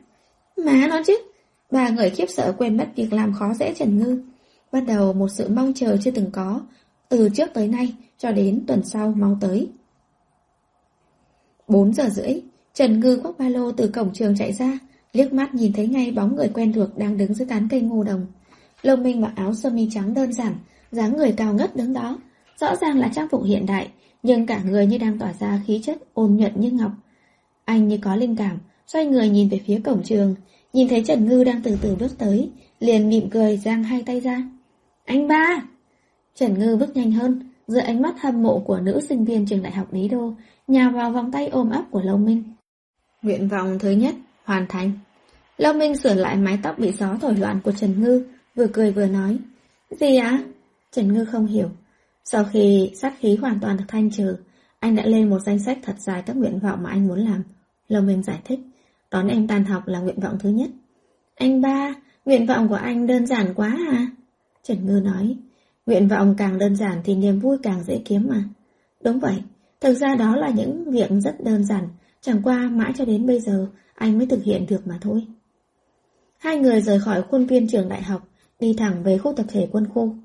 Má 0.58 0.88
nó 0.90 1.02
chứ. 1.08 1.18
Ba 1.72 1.90
người 1.90 2.10
khiếp 2.10 2.30
sợ 2.30 2.54
quên 2.58 2.78
mất 2.78 2.88
việc 2.96 3.14
làm 3.14 3.34
khó 3.34 3.54
dễ 3.54 3.74
Trần 3.74 4.00
Ngư. 4.00 4.22
Bắt 4.72 4.84
đầu 4.88 5.14
một 5.14 5.28
sự 5.28 5.50
mong 5.50 5.74
chờ 5.74 5.98
chưa 6.02 6.12
từng 6.12 6.32
có, 6.32 6.62
từ 7.10 7.30
trước 7.30 7.50
tới 7.54 7.68
nay 7.68 7.94
cho 8.18 8.32
đến 8.32 8.64
tuần 8.68 8.82
sau 8.84 9.14
mau 9.18 9.38
tới. 9.42 9.70
4 11.68 11.94
giờ 11.94 12.10
rưỡi, 12.10 12.42
Trần 12.74 13.00
Ngư 13.00 13.20
khoác 13.24 13.38
ba 13.38 13.50
lô 13.50 13.72
từ 13.72 13.88
cổng 13.88 14.14
trường 14.14 14.38
chạy 14.38 14.54
ra, 14.54 14.80
liếc 15.14 15.34
mắt 15.34 15.56
nhìn 15.56 15.74
thấy 15.74 15.88
ngay 15.88 16.12
bóng 16.12 16.36
người 16.36 16.50
quen 16.54 16.74
thuộc 16.74 16.98
đang 16.98 17.18
đứng 17.18 17.34
dưới 17.34 17.48
tán 17.48 17.68
cây 17.72 17.82
ngô 17.82 18.04
đồng. 18.04 18.26
Lông 18.82 19.04
Minh 19.04 19.22
mặc 19.22 19.34
áo 19.36 19.54
sơ 19.54 19.70
mi 19.70 19.88
trắng 19.92 20.14
đơn 20.14 20.34
giản, 20.34 20.56
dáng 20.92 21.18
người 21.18 21.32
cao 21.32 21.54
ngất 21.54 21.76
đứng 21.76 21.94
đó. 21.94 22.18
Rõ 22.60 22.76
ràng 22.76 22.98
là 22.98 23.12
trang 23.16 23.28
phục 23.32 23.44
hiện 23.44 23.66
đại, 23.66 23.90
nhưng 24.24 24.46
cả 24.46 24.62
người 24.66 24.86
như 24.86 24.98
đang 24.98 25.20
tỏa 25.20 25.34
ra 25.40 25.62
khí 25.68 25.80
chất 25.84 25.98
ôn 26.14 26.36
nhuận 26.36 26.60
như 26.60 26.72
ngọc. 26.72 26.92
Anh 27.66 27.88
như 27.88 27.98
có 28.02 28.16
linh 28.16 28.36
cảm, 28.36 28.58
xoay 28.88 29.06
người 29.06 29.30
nhìn 29.30 29.50
về 29.50 29.62
phía 29.66 29.80
cổng 29.84 30.04
trường, 30.04 30.36
nhìn 30.74 30.88
thấy 30.88 31.04
Trần 31.04 31.26
Ngư 31.26 31.44
đang 31.44 31.62
từ 31.62 31.78
từ 31.82 31.96
bước 31.96 32.18
tới, 32.18 32.50
liền 32.80 33.10
mỉm 33.10 33.30
cười 33.30 33.58
giang 33.58 33.84
hai 33.84 34.04
tay 34.04 34.20
ra. 34.20 34.44
Anh 35.06 35.28
ba! 35.28 35.62
Trần 36.36 36.60
Ngư 36.60 36.76
bước 36.76 36.96
nhanh 36.96 37.12
hơn, 37.12 37.40
giữa 37.68 37.80
ánh 37.80 38.02
mắt 38.02 38.22
hâm 38.22 38.44
mộ 38.44 38.60
của 38.60 38.80
nữ 38.80 39.00
sinh 39.10 39.26
viên 39.26 39.46
trường 39.46 39.64
đại 39.64 39.72
học 39.72 39.94
Lý 39.94 40.08
Đô, 40.08 40.34
nhào 40.68 40.92
vào 40.92 41.12
vòng 41.12 41.32
tay 41.32 41.48
ôm 41.48 41.70
ấp 41.70 41.84
của 41.92 42.02
Lâu 42.02 42.18
Minh. 42.18 42.44
Nguyện 43.22 43.48
vọng 43.48 43.80
thứ 43.80 43.92
nhất, 43.92 44.16
hoàn 44.44 44.66
thành. 44.68 44.92
Lâu 45.58 45.74
Minh 45.74 45.98
sửa 45.98 46.14
lại 46.14 46.36
mái 46.36 46.60
tóc 46.64 46.80
bị 46.80 46.92
gió 46.92 47.18
thổi 47.22 47.36
loạn 47.36 47.60
của 47.64 47.72
Trần 47.72 48.02
Ngư, 48.02 48.26
vừa 48.56 48.68
cười 48.68 48.92
vừa 48.92 49.06
nói. 49.06 49.38
Gì 49.92 50.16
á? 50.16 50.44
Trần 50.92 51.14
Ngư 51.14 51.26
không 51.26 51.46
hiểu. 51.46 51.70
Sau 52.26 52.44
khi 52.52 52.92
sát 52.96 53.14
khí 53.20 53.36
hoàn 53.36 53.60
toàn 53.60 53.78
được 53.78 53.86
thanh 53.88 54.12
trừ, 54.12 54.36
anh 54.80 54.96
đã 54.96 55.06
lên 55.06 55.30
một 55.30 55.40
danh 55.40 55.60
sách 55.60 55.78
thật 55.84 55.96
dài 56.00 56.24
các 56.26 56.36
nguyện 56.36 56.60
vọng 56.60 56.84
mà 56.84 56.90
anh 56.90 57.08
muốn 57.08 57.20
làm. 57.20 57.44
Lâu 57.88 58.02
Minh 58.02 58.24
giải 58.24 58.40
thích, 58.46 58.60
đón 59.12 59.28
em 59.28 59.48
tan 59.48 59.66
học 59.66 59.88
là 59.88 60.00
nguyện 60.00 60.20
vọng 60.20 60.38
thứ 60.40 60.50
nhất. 60.50 60.70
Anh 61.36 61.62
ba, 61.62 61.94
nguyện 62.26 62.46
vọng 62.46 62.68
của 62.68 62.76
anh 62.76 63.08
đơn 63.08 63.26
giản 63.26 63.54
quá 63.56 63.78
à? 63.92 64.08
Trần 64.64 64.86
Ngư 64.86 65.00
nói, 65.04 65.36
nguyện 65.86 66.08
vọng 66.08 66.36
càng 66.38 66.60
đơn 66.60 66.76
giản 66.76 67.02
thì 67.04 67.16
niềm 67.16 67.40
vui 67.40 67.58
càng 67.64 67.84
dễ 67.84 68.02
kiếm 68.06 68.28
mà. 68.30 68.44
Đúng 69.04 69.20
vậy, 69.20 69.36
thực 69.82 69.94
ra 69.94 70.16
đó 70.16 70.36
là 70.36 70.50
những 70.50 70.92
việc 70.92 71.10
rất 71.24 71.44
đơn 71.44 71.66
giản, 71.66 71.88
chẳng 72.22 72.42
qua 72.44 72.70
mãi 72.72 72.94
cho 72.98 73.06
đến 73.06 73.26
bây 73.26 73.40
giờ 73.40 73.68
anh 73.96 74.18
mới 74.18 74.28
thực 74.28 74.44
hiện 74.44 74.66
được 74.70 74.88
mà 74.88 74.98
thôi. 75.02 75.28
Hai 76.38 76.58
người 76.58 76.82
rời 76.82 77.00
khỏi 77.00 77.22
khuôn 77.22 77.46
viên 77.46 77.68
trường 77.68 77.90
đại 77.90 78.02
học, 78.02 78.28
đi 78.60 78.74
thẳng 78.78 79.04
về 79.04 79.18
khu 79.18 79.34
tập 79.34 79.46
thể 79.50 79.68
quân 79.72 79.88
khu. 79.94 80.16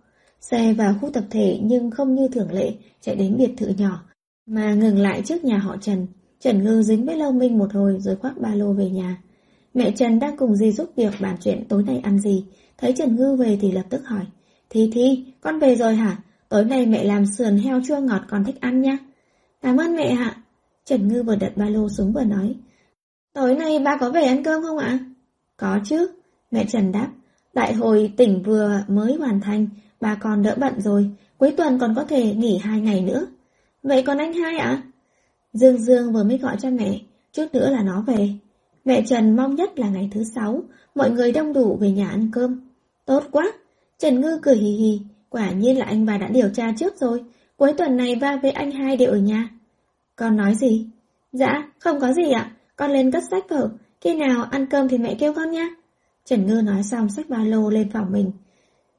Xe 0.40 0.72
vào 0.72 0.94
khu 1.00 1.10
tập 1.10 1.24
thể 1.30 1.58
nhưng 1.62 1.90
không 1.90 2.14
như 2.14 2.28
thường 2.28 2.52
lệ 2.52 2.72
chạy 3.00 3.16
đến 3.16 3.36
biệt 3.36 3.50
thự 3.56 3.68
nhỏ, 3.78 4.02
mà 4.46 4.74
ngừng 4.74 4.98
lại 4.98 5.22
trước 5.24 5.44
nhà 5.44 5.58
họ 5.58 5.76
Trần. 5.80 6.06
Trần 6.40 6.64
Ngư 6.64 6.82
dính 6.82 7.06
với 7.06 7.16
Lâu 7.16 7.32
Minh 7.32 7.58
một 7.58 7.72
hồi 7.72 7.96
rồi 8.00 8.16
khoác 8.16 8.38
ba 8.38 8.54
lô 8.54 8.72
về 8.72 8.90
nhà. 8.90 9.22
Mẹ 9.74 9.92
Trần 9.96 10.18
đang 10.18 10.36
cùng 10.36 10.56
dì 10.56 10.72
giúp 10.72 10.90
việc 10.96 11.12
bàn 11.20 11.36
chuyện 11.40 11.64
tối 11.68 11.82
nay 11.82 12.00
ăn 12.02 12.18
gì, 12.18 12.44
thấy 12.78 12.94
Trần 12.96 13.16
Ngư 13.16 13.36
về 13.36 13.58
thì 13.60 13.72
lập 13.72 13.84
tức 13.90 14.06
hỏi. 14.06 14.24
Thi 14.70 14.90
Thi, 14.92 15.24
con 15.40 15.58
về 15.58 15.76
rồi 15.76 15.94
hả? 15.94 16.16
Tối 16.48 16.64
nay 16.64 16.86
mẹ 16.86 17.04
làm 17.04 17.26
sườn 17.26 17.56
heo 17.56 17.80
chua 17.86 18.00
ngọt 18.00 18.22
con 18.28 18.44
thích 18.44 18.60
ăn 18.60 18.82
nha. 18.82 18.98
Cảm 19.62 19.76
ơn 19.76 19.96
mẹ 19.96 20.08
ạ. 20.08 20.36
Trần 20.84 21.08
Ngư 21.08 21.22
vừa 21.22 21.36
đặt 21.36 21.52
ba 21.56 21.68
lô 21.68 21.88
xuống 21.88 22.12
vừa 22.12 22.24
nói. 22.24 22.54
Tối 23.32 23.54
nay 23.54 23.78
ba 23.78 23.96
có 24.00 24.10
về 24.10 24.22
ăn 24.22 24.44
cơm 24.44 24.62
không 24.62 24.78
ạ? 24.78 24.98
Có 25.56 25.78
chứ. 25.84 26.10
Mẹ 26.50 26.64
Trần 26.64 26.92
đáp. 26.92 27.08
Đại 27.54 27.74
hội 27.74 28.12
tỉnh 28.16 28.42
vừa 28.42 28.84
mới 28.88 29.14
hoàn 29.14 29.40
thành, 29.40 29.66
bà 30.00 30.14
con 30.14 30.42
đỡ 30.42 30.54
bận 30.58 30.80
rồi, 30.80 31.10
cuối 31.38 31.54
tuần 31.56 31.78
còn 31.78 31.94
có 31.94 32.04
thể 32.04 32.34
nghỉ 32.34 32.58
hai 32.58 32.80
ngày 32.80 33.00
nữa. 33.00 33.26
Vậy 33.82 34.02
còn 34.02 34.18
anh 34.18 34.32
hai 34.32 34.56
ạ? 34.56 34.82
Dương 35.52 35.78
Dương 35.78 36.12
vừa 36.12 36.24
mới 36.24 36.38
gọi 36.38 36.56
cho 36.60 36.70
mẹ, 36.70 37.00
chút 37.32 37.46
nữa 37.52 37.70
là 37.70 37.82
nó 37.82 38.02
về. 38.06 38.28
Mẹ 38.84 39.02
Trần 39.06 39.36
mong 39.36 39.54
nhất 39.54 39.78
là 39.78 39.88
ngày 39.88 40.10
thứ 40.14 40.24
sáu, 40.24 40.62
mọi 40.94 41.10
người 41.10 41.32
đông 41.32 41.52
đủ 41.52 41.76
về 41.80 41.90
nhà 41.90 42.08
ăn 42.08 42.30
cơm. 42.32 42.60
Tốt 43.06 43.24
quá! 43.30 43.52
Trần 44.00 44.20
Ngư 44.20 44.38
cười 44.42 44.56
hì 44.56 44.70
hì, 44.70 45.00
quả 45.28 45.50
nhiên 45.50 45.78
là 45.78 45.84
anh 45.84 46.06
bà 46.06 46.18
đã 46.18 46.28
điều 46.28 46.48
tra 46.48 46.72
trước 46.78 46.96
rồi, 47.00 47.24
cuối 47.56 47.72
tuần 47.72 47.96
này 47.96 48.16
ba 48.20 48.36
với 48.36 48.50
anh 48.50 48.70
hai 48.70 48.96
đều 48.96 49.10
ở 49.10 49.16
nhà. 49.16 49.48
Con 50.16 50.36
nói 50.36 50.54
gì? 50.54 50.86
Dạ, 51.32 51.72
không 51.78 52.00
có 52.00 52.12
gì 52.12 52.30
ạ, 52.30 52.52
con 52.76 52.90
lên 52.90 53.10
cất 53.10 53.22
sách 53.30 53.44
vở, 53.48 53.70
khi 54.00 54.14
nào 54.14 54.44
ăn 54.44 54.66
cơm 54.66 54.88
thì 54.88 54.98
mẹ 54.98 55.14
kêu 55.14 55.34
con 55.34 55.50
nha. 55.50 55.68
Trần 56.24 56.46
Ngư 56.46 56.62
nói 56.62 56.82
xong 56.82 57.08
sách 57.08 57.28
ba 57.28 57.38
lô 57.38 57.70
lên 57.70 57.90
phòng 57.90 58.12
mình. 58.12 58.32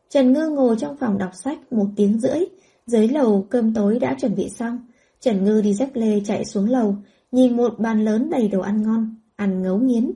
Trần 0.10 0.34
Ngư 0.34 0.50
ngồi 0.50 0.76
trong 0.80 0.98
phòng 0.98 1.18
đọc 1.18 1.32
sách 1.34 1.74
một 1.74 1.88
tiếng 1.96 2.20
rưỡi, 2.20 2.40
dưới 2.86 3.08
lầu 3.08 3.48
cơm 3.50 3.74
tối 3.74 4.00
đã 4.00 4.16
chuẩn 4.22 4.36
bị 4.36 4.50
xong. 4.50 4.80
Trần 5.20 5.44
Ngư 5.44 5.62
đi 5.62 5.74
dép 5.74 5.90
lê 5.94 6.22
chạy 6.26 6.46
xuống 6.46 6.70
lầu, 6.70 6.96
nhìn 7.32 7.58
một 7.58 7.80
bàn 7.80 8.06
lớn 8.06 8.30
đầy 8.30 8.48
đồ 8.48 8.60
ăn 8.62 8.82
ngon, 8.82 9.16
ăn 9.36 9.62
ngấu 9.62 9.78
nghiến. 9.78 10.12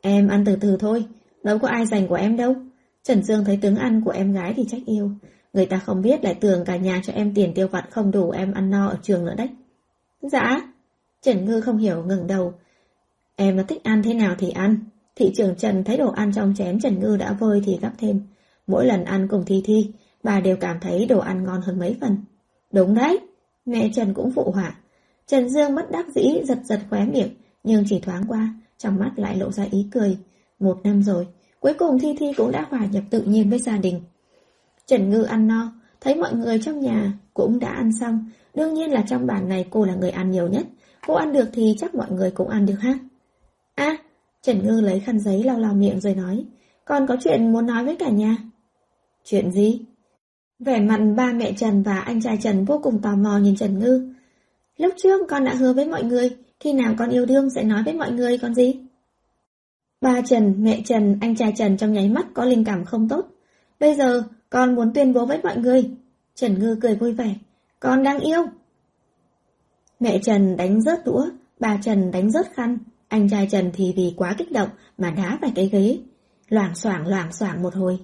Em 0.00 0.28
ăn 0.28 0.44
từ 0.46 0.56
từ 0.60 0.76
thôi, 0.80 1.06
đâu 1.42 1.58
có 1.58 1.68
ai 1.68 1.86
dành 1.86 2.08
của 2.08 2.14
em 2.14 2.36
đâu. 2.36 2.54
Trần 3.06 3.22
Dương 3.22 3.44
thấy 3.44 3.58
tướng 3.62 3.76
ăn 3.76 4.02
của 4.04 4.10
em 4.10 4.32
gái 4.32 4.54
thì 4.56 4.64
trách 4.68 4.82
yêu. 4.86 5.10
Người 5.52 5.66
ta 5.66 5.78
không 5.78 6.02
biết 6.02 6.24
lại 6.24 6.34
tưởng 6.34 6.64
cả 6.64 6.76
nhà 6.76 7.00
cho 7.04 7.12
em 7.12 7.34
tiền 7.34 7.54
tiêu 7.54 7.68
vặt 7.68 7.84
không 7.90 8.10
đủ 8.10 8.30
em 8.30 8.52
ăn 8.52 8.70
no 8.70 8.86
ở 8.86 8.98
trường 9.02 9.24
nữa 9.24 9.34
đấy. 9.36 9.48
Dạ. 10.22 10.72
Trần 11.22 11.44
Ngư 11.44 11.60
không 11.60 11.78
hiểu 11.78 12.04
ngừng 12.04 12.26
đầu. 12.26 12.52
Em 13.36 13.56
mà 13.56 13.64
thích 13.68 13.84
ăn 13.84 14.02
thế 14.02 14.14
nào 14.14 14.34
thì 14.38 14.50
ăn. 14.50 14.78
Thị 15.16 15.32
trưởng 15.36 15.56
Trần 15.56 15.84
thấy 15.84 15.96
đồ 15.96 16.10
ăn 16.10 16.32
trong 16.32 16.54
chén 16.56 16.80
Trần 16.80 17.00
Ngư 17.00 17.16
đã 17.16 17.32
vơi 17.32 17.62
thì 17.66 17.78
gắp 17.82 17.92
thêm. 17.98 18.20
Mỗi 18.66 18.86
lần 18.86 19.04
ăn 19.04 19.28
cùng 19.28 19.44
Thi 19.44 19.62
Thi, 19.64 19.90
bà 20.22 20.40
đều 20.40 20.56
cảm 20.56 20.80
thấy 20.80 21.06
đồ 21.06 21.18
ăn 21.18 21.44
ngon 21.44 21.60
hơn 21.60 21.78
mấy 21.78 21.96
phần. 22.00 22.16
Đúng 22.72 22.94
đấy, 22.94 23.18
mẹ 23.66 23.90
Trần 23.94 24.14
cũng 24.14 24.30
phụ 24.30 24.50
họa. 24.50 24.76
Trần 25.26 25.48
Dương 25.48 25.74
bất 25.74 25.90
đắc 25.90 26.06
dĩ 26.14 26.40
giật 26.44 26.58
giật 26.64 26.80
khóe 26.90 27.04
miệng, 27.04 27.30
nhưng 27.64 27.84
chỉ 27.88 28.00
thoáng 28.00 28.24
qua, 28.28 28.54
trong 28.78 28.98
mắt 28.98 29.12
lại 29.16 29.36
lộ 29.36 29.50
ra 29.50 29.64
ý 29.70 29.88
cười. 29.92 30.18
Một 30.58 30.80
năm 30.84 31.02
rồi, 31.02 31.26
cuối 31.60 31.74
cùng 31.74 31.98
Thi 31.98 32.14
Thi 32.18 32.32
cũng 32.36 32.50
đã 32.50 32.66
hòa 32.70 32.86
nhập 32.92 33.02
tự 33.10 33.22
nhiên 33.22 33.50
với 33.50 33.58
gia 33.58 33.76
đình. 33.76 34.00
Trần 34.86 35.10
Ngư 35.10 35.22
ăn 35.22 35.46
no, 35.48 35.72
thấy 36.00 36.14
mọi 36.14 36.34
người 36.34 36.58
trong 36.62 36.80
nhà 36.80 37.12
cũng 37.34 37.58
đã 37.58 37.68
ăn 37.68 37.92
xong, 38.00 38.30
đương 38.54 38.74
nhiên 38.74 38.92
là 38.92 39.04
trong 39.08 39.26
bàn 39.26 39.48
này 39.48 39.66
cô 39.70 39.84
là 39.84 39.94
người 39.94 40.10
ăn 40.10 40.30
nhiều 40.30 40.48
nhất. 40.48 40.66
Cô 41.06 41.14
ăn 41.14 41.32
được 41.32 41.48
thì 41.52 41.74
chắc 41.78 41.94
mọi 41.94 42.10
người 42.10 42.30
cũng 42.30 42.48
ăn 42.48 42.66
được 42.66 42.76
ha. 42.80 42.98
À, 43.74 43.96
Trần 44.42 44.66
Ngư 44.66 44.80
lấy 44.80 45.00
khăn 45.00 45.20
giấy 45.20 45.42
lau 45.44 45.58
lau 45.58 45.74
miệng 45.74 46.00
rồi 46.00 46.14
nói, 46.14 46.44
con 46.84 47.06
có 47.06 47.16
chuyện 47.24 47.52
muốn 47.52 47.66
nói 47.66 47.84
với 47.84 47.96
cả 47.96 48.08
nhà. 48.08 48.36
Chuyện 49.24 49.52
gì? 49.52 49.80
Vẻ 50.58 50.80
mặt 50.80 51.00
ba 51.16 51.32
mẹ 51.32 51.52
Trần 51.52 51.82
và 51.82 52.00
anh 52.00 52.22
trai 52.22 52.38
Trần 52.42 52.64
vô 52.64 52.80
cùng 52.82 53.02
tò 53.02 53.16
mò 53.16 53.38
nhìn 53.38 53.56
Trần 53.56 53.78
Ngư. 53.78 54.12
Lúc 54.76 54.94
trước 54.96 55.20
con 55.28 55.44
đã 55.44 55.54
hứa 55.54 55.72
với 55.72 55.86
mọi 55.86 56.04
người, 56.04 56.30
khi 56.60 56.72
nào 56.72 56.94
con 56.98 57.10
yêu 57.10 57.26
đương 57.26 57.50
sẽ 57.50 57.64
nói 57.64 57.82
với 57.84 57.94
mọi 57.94 58.12
người 58.12 58.38
con 58.38 58.54
gì? 58.54 58.85
Ba 60.06 60.20
Trần, 60.20 60.54
mẹ 60.58 60.82
Trần, 60.84 61.18
anh 61.20 61.36
trai 61.36 61.52
Trần 61.56 61.76
trong 61.76 61.92
nháy 61.92 62.08
mắt 62.08 62.26
có 62.34 62.44
linh 62.44 62.64
cảm 62.64 62.84
không 62.84 63.08
tốt. 63.08 63.26
Bây 63.80 63.94
giờ, 63.94 64.22
con 64.50 64.74
muốn 64.74 64.92
tuyên 64.94 65.12
bố 65.12 65.26
với 65.26 65.40
mọi 65.42 65.56
người. 65.56 65.90
Trần 66.34 66.58
Ngư 66.58 66.78
cười 66.82 66.96
vui 66.96 67.12
vẻ. 67.12 67.34
Con 67.80 68.02
đang 68.02 68.20
yêu. 68.20 68.42
Mẹ 70.00 70.18
Trần 70.22 70.56
đánh 70.56 70.80
rớt 70.80 71.04
đũa, 71.04 71.26
bà 71.60 71.78
Trần 71.82 72.10
đánh 72.10 72.30
rớt 72.30 72.46
khăn. 72.54 72.78
Anh 73.08 73.28
trai 73.28 73.48
Trần 73.50 73.70
thì 73.74 73.92
vì 73.96 74.14
quá 74.16 74.34
kích 74.38 74.52
động 74.52 74.68
mà 74.98 75.10
đá 75.10 75.38
phải 75.40 75.52
cái 75.54 75.68
ghế. 75.68 75.98
Loảng 76.48 76.74
xoảng 76.74 77.06
loảng 77.06 77.32
xoảng 77.32 77.62
một 77.62 77.74
hồi. 77.74 77.98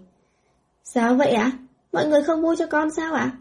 Sao 0.85 1.15
vậy 1.15 1.31
ạ? 1.31 1.53
Mọi 1.93 2.09
người 2.09 2.23
không 2.23 2.43
vui 2.43 2.57
cho 2.59 2.67
con 2.67 2.91
sao 2.91 3.15
ạ? 3.15 3.33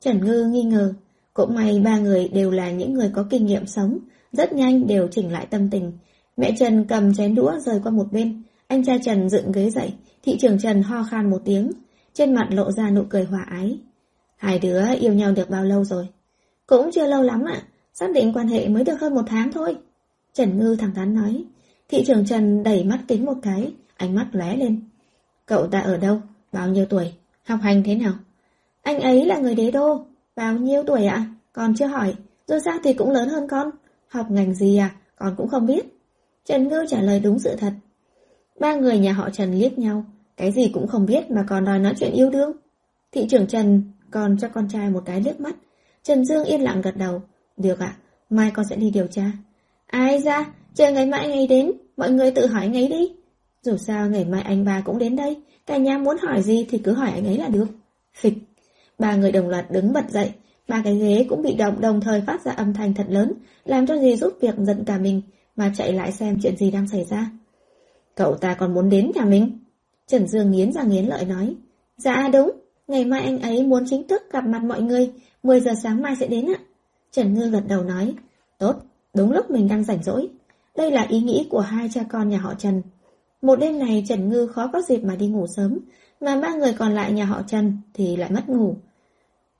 Trần 0.00 0.24
Ngư 0.24 0.44
nghi 0.44 0.62
ngờ. 0.62 0.94
Cũng 1.34 1.54
may 1.54 1.80
ba 1.84 1.98
người 1.98 2.28
đều 2.28 2.50
là 2.50 2.70
những 2.70 2.94
người 2.94 3.10
có 3.14 3.26
kinh 3.30 3.46
nghiệm 3.46 3.66
sống, 3.66 3.98
rất 4.32 4.52
nhanh 4.52 4.86
đều 4.86 5.08
chỉnh 5.10 5.32
lại 5.32 5.46
tâm 5.50 5.70
tình. 5.70 5.92
Mẹ 6.38 6.52
Trần 6.58 6.84
cầm 6.84 7.14
chén 7.14 7.34
đũa 7.34 7.58
rời 7.58 7.80
qua 7.82 7.92
một 7.92 8.12
bên, 8.12 8.42
anh 8.66 8.84
trai 8.84 8.98
Trần 9.04 9.28
dựng 9.28 9.52
ghế 9.52 9.70
dậy, 9.70 9.92
thị 10.22 10.38
trưởng 10.40 10.58
Trần 10.58 10.82
ho 10.82 11.02
khan 11.10 11.30
một 11.30 11.42
tiếng, 11.44 11.72
trên 12.14 12.34
mặt 12.34 12.48
lộ 12.50 12.72
ra 12.72 12.90
nụ 12.90 13.02
cười 13.08 13.24
hòa 13.24 13.46
ái. 13.50 13.78
Hai 14.36 14.58
đứa 14.58 14.94
yêu 15.00 15.12
nhau 15.12 15.32
được 15.32 15.50
bao 15.50 15.64
lâu 15.64 15.84
rồi? 15.84 16.08
Cũng 16.66 16.90
chưa 16.92 17.06
lâu 17.06 17.22
lắm 17.22 17.44
ạ, 17.44 17.62
xác 17.94 18.10
định 18.14 18.32
quan 18.32 18.48
hệ 18.48 18.68
mới 18.68 18.84
được 18.84 19.00
hơn 19.00 19.14
một 19.14 19.22
tháng 19.26 19.52
thôi. 19.52 19.76
Trần 20.32 20.58
Ngư 20.58 20.76
thẳng 20.76 20.94
thắn 20.94 21.14
nói. 21.14 21.44
Thị 21.88 22.04
trưởng 22.06 22.26
Trần 22.26 22.62
đẩy 22.62 22.84
mắt 22.84 22.98
kính 23.08 23.24
một 23.24 23.36
cái, 23.42 23.72
ánh 23.96 24.14
mắt 24.14 24.26
lóe 24.32 24.56
lên. 24.56 24.80
Cậu 25.46 25.66
ta 25.66 25.80
ở 25.80 25.96
đâu? 25.96 26.20
Bao 26.52 26.68
nhiêu 26.68 26.84
tuổi? 26.84 27.12
Học 27.44 27.60
hành 27.62 27.82
thế 27.82 27.94
nào? 27.94 28.12
Anh 28.82 29.00
ấy 29.00 29.26
là 29.26 29.38
người 29.38 29.54
đế 29.54 29.70
đô. 29.70 30.04
Bao 30.36 30.56
nhiêu 30.56 30.82
tuổi 30.86 31.04
ạ? 31.04 31.24
Con 31.52 31.74
chưa 31.76 31.86
hỏi. 31.86 32.14
Dù 32.46 32.58
sao 32.64 32.78
thì 32.84 32.92
cũng 32.92 33.10
lớn 33.10 33.28
hơn 33.28 33.48
con. 33.48 33.70
Học 34.08 34.30
ngành 34.30 34.54
gì 34.54 34.76
à? 34.76 34.90
Con 35.16 35.34
cũng 35.36 35.48
không 35.48 35.66
biết. 35.66 35.97
Trần 36.48 36.68
Ngư 36.68 36.84
trả 36.88 37.00
lời 37.00 37.20
đúng 37.20 37.38
sự 37.38 37.56
thật. 37.58 37.72
Ba 38.60 38.74
người 38.74 38.98
nhà 38.98 39.12
họ 39.12 39.30
Trần 39.30 39.52
liếc 39.52 39.78
nhau. 39.78 40.04
Cái 40.36 40.52
gì 40.52 40.70
cũng 40.74 40.86
không 40.86 41.06
biết 41.06 41.30
mà 41.30 41.44
còn 41.48 41.64
đòi 41.64 41.78
nói 41.78 41.94
chuyện 41.98 42.12
yêu 42.12 42.30
đương. 42.30 42.52
Thị 43.12 43.26
trưởng 43.30 43.46
Trần 43.46 43.82
còn 44.10 44.36
cho 44.40 44.48
con 44.48 44.68
trai 44.68 44.90
một 44.90 45.02
cái 45.04 45.20
liếc 45.20 45.40
mắt. 45.40 45.56
Trần 46.02 46.24
Dương 46.24 46.44
yên 46.44 46.62
lặng 46.62 46.80
gật 46.80 46.96
đầu. 46.96 47.22
Được 47.56 47.78
ạ, 47.80 47.96
mai 48.30 48.50
con 48.50 48.64
sẽ 48.70 48.76
đi 48.76 48.90
điều 48.90 49.06
tra. 49.06 49.30
Ai 49.86 50.20
ra, 50.20 50.52
chờ 50.74 50.92
ngày 50.92 51.06
mai 51.06 51.20
anh 51.20 51.32
ấy 51.32 51.46
đến, 51.46 51.72
mọi 51.96 52.10
người 52.10 52.30
tự 52.30 52.46
hỏi 52.46 52.62
anh 52.62 52.76
ấy 52.76 52.88
đi. 52.88 53.12
Dù 53.62 53.76
sao 53.76 54.08
ngày 54.08 54.24
mai 54.24 54.42
anh 54.42 54.64
ba 54.64 54.82
cũng 54.84 54.98
đến 54.98 55.16
đây, 55.16 55.36
cả 55.66 55.76
nhà 55.76 55.98
muốn 55.98 56.16
hỏi 56.22 56.42
gì 56.42 56.66
thì 56.70 56.78
cứ 56.78 56.92
hỏi 56.92 57.10
anh 57.10 57.26
ấy 57.26 57.38
là 57.38 57.48
được. 57.48 57.66
Phịch, 58.14 58.34
ba 58.98 59.16
người 59.16 59.32
đồng 59.32 59.48
loạt 59.48 59.70
đứng 59.70 59.92
bật 59.92 60.10
dậy, 60.10 60.30
ba 60.68 60.82
cái 60.84 60.96
ghế 60.96 61.26
cũng 61.28 61.42
bị 61.42 61.54
động 61.54 61.80
đồng 61.80 62.00
thời 62.00 62.20
phát 62.20 62.44
ra 62.44 62.52
âm 62.52 62.74
thanh 62.74 62.94
thật 62.94 63.06
lớn, 63.08 63.32
làm 63.64 63.86
cho 63.86 63.98
gì 63.98 64.16
giúp 64.16 64.32
việc 64.40 64.54
giận 64.58 64.84
cả 64.84 64.98
mình, 64.98 65.22
mà 65.58 65.72
chạy 65.76 65.92
lại 65.92 66.12
xem 66.12 66.38
chuyện 66.42 66.56
gì 66.56 66.70
đang 66.70 66.88
xảy 66.88 67.04
ra. 67.04 67.30
Cậu 68.14 68.34
ta 68.34 68.54
còn 68.54 68.74
muốn 68.74 68.88
đến 68.88 69.10
nhà 69.14 69.24
mình? 69.24 69.58
Trần 70.06 70.26
Dương 70.26 70.50
nghiến 70.50 70.72
ra 70.72 70.82
nghiến 70.82 71.04
lợi 71.04 71.24
nói. 71.24 71.54
Dạ 71.96 72.28
đúng, 72.32 72.50
ngày 72.88 73.04
mai 73.04 73.22
anh 73.22 73.40
ấy 73.40 73.66
muốn 73.66 73.84
chính 73.90 74.08
thức 74.08 74.22
gặp 74.30 74.46
mặt 74.46 74.64
mọi 74.64 74.82
người, 74.82 75.12
10 75.42 75.60
giờ 75.60 75.72
sáng 75.82 76.02
mai 76.02 76.16
sẽ 76.20 76.26
đến 76.26 76.46
ạ. 76.46 76.60
Trần 77.12 77.34
Ngư 77.34 77.50
gật 77.50 77.62
đầu 77.68 77.84
nói. 77.84 78.14
Tốt, 78.58 78.76
đúng 79.14 79.32
lúc 79.32 79.50
mình 79.50 79.68
đang 79.68 79.84
rảnh 79.84 80.02
rỗi. 80.02 80.28
Đây 80.76 80.90
là 80.90 81.06
ý 81.08 81.20
nghĩ 81.20 81.46
của 81.50 81.60
hai 81.60 81.88
cha 81.92 82.02
con 82.10 82.28
nhà 82.28 82.38
họ 82.38 82.54
Trần. 82.58 82.82
Một 83.42 83.56
đêm 83.56 83.78
này 83.78 84.04
Trần 84.08 84.28
Ngư 84.28 84.46
khó 84.46 84.70
có 84.72 84.82
dịp 84.82 85.04
mà 85.04 85.16
đi 85.16 85.26
ngủ 85.26 85.46
sớm, 85.56 85.78
mà 86.20 86.40
ba 86.40 86.54
người 86.54 86.72
còn 86.72 86.94
lại 86.94 87.12
nhà 87.12 87.24
họ 87.24 87.42
Trần 87.46 87.76
thì 87.94 88.16
lại 88.16 88.30
mất 88.30 88.48
ngủ. 88.48 88.76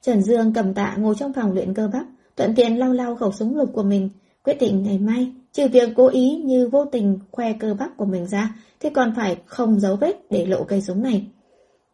Trần 0.03 0.23
Dương 0.23 0.53
cầm 0.53 0.75
tạ 0.75 0.95
ngồi 0.99 1.15
trong 1.19 1.33
phòng 1.33 1.53
luyện 1.53 1.75
cơ 1.75 1.89
bắp, 1.93 2.07
thuận 2.37 2.55
tiện 2.55 2.79
lau 2.79 2.93
lau 2.93 3.16
khẩu 3.16 3.33
súng 3.33 3.57
lục 3.57 3.70
của 3.73 3.83
mình, 3.83 4.11
quyết 4.44 4.56
định 4.60 4.82
ngày 4.82 4.98
mai, 4.98 5.32
trừ 5.52 5.69
việc 5.69 5.89
cố 5.97 6.09
ý 6.09 6.43
như 6.44 6.69
vô 6.69 6.85
tình 6.85 7.19
khoe 7.31 7.52
cơ 7.52 7.74
bắp 7.74 7.97
của 7.97 8.05
mình 8.05 8.27
ra, 8.27 8.55
thì 8.81 8.90
còn 8.90 9.15
phải 9.16 9.36
không 9.47 9.81
giấu 9.81 9.97
vết 9.97 10.16
để 10.31 10.47
lộ 10.47 10.65
cây 10.65 10.82
súng 10.82 11.02
này. 11.02 11.27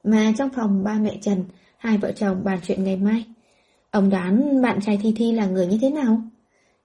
Mà 0.04 0.32
trong 0.38 0.50
phòng 0.50 0.84
ba 0.84 0.94
mẹ 0.94 1.18
Trần, 1.20 1.44
hai 1.76 1.98
vợ 1.98 2.12
chồng 2.12 2.44
bàn 2.44 2.58
chuyện 2.66 2.84
ngày 2.84 2.96
mai. 2.96 3.24
Ông 3.90 4.10
đoán 4.10 4.62
bạn 4.62 4.78
trai 4.86 4.98
Thi 5.02 5.12
Thi 5.16 5.32
là 5.32 5.46
người 5.46 5.66
như 5.66 5.78
thế 5.80 5.90
nào? 5.90 6.22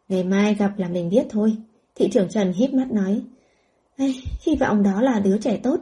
Ngày 0.09 0.23
mai 0.23 0.55
gặp 0.55 0.71
là 0.77 0.87
mình 0.87 1.09
biết 1.09 1.25
thôi. 1.29 1.55
Thị 1.95 2.09
trưởng 2.11 2.29
Trần 2.29 2.53
híp 2.53 2.73
mắt 2.73 2.91
nói. 2.91 3.21
Ê, 3.97 4.13
hy 4.41 4.55
vọng 4.55 4.83
đó 4.83 5.01
là 5.01 5.19
đứa 5.19 5.37
trẻ 5.37 5.59
tốt. 5.63 5.79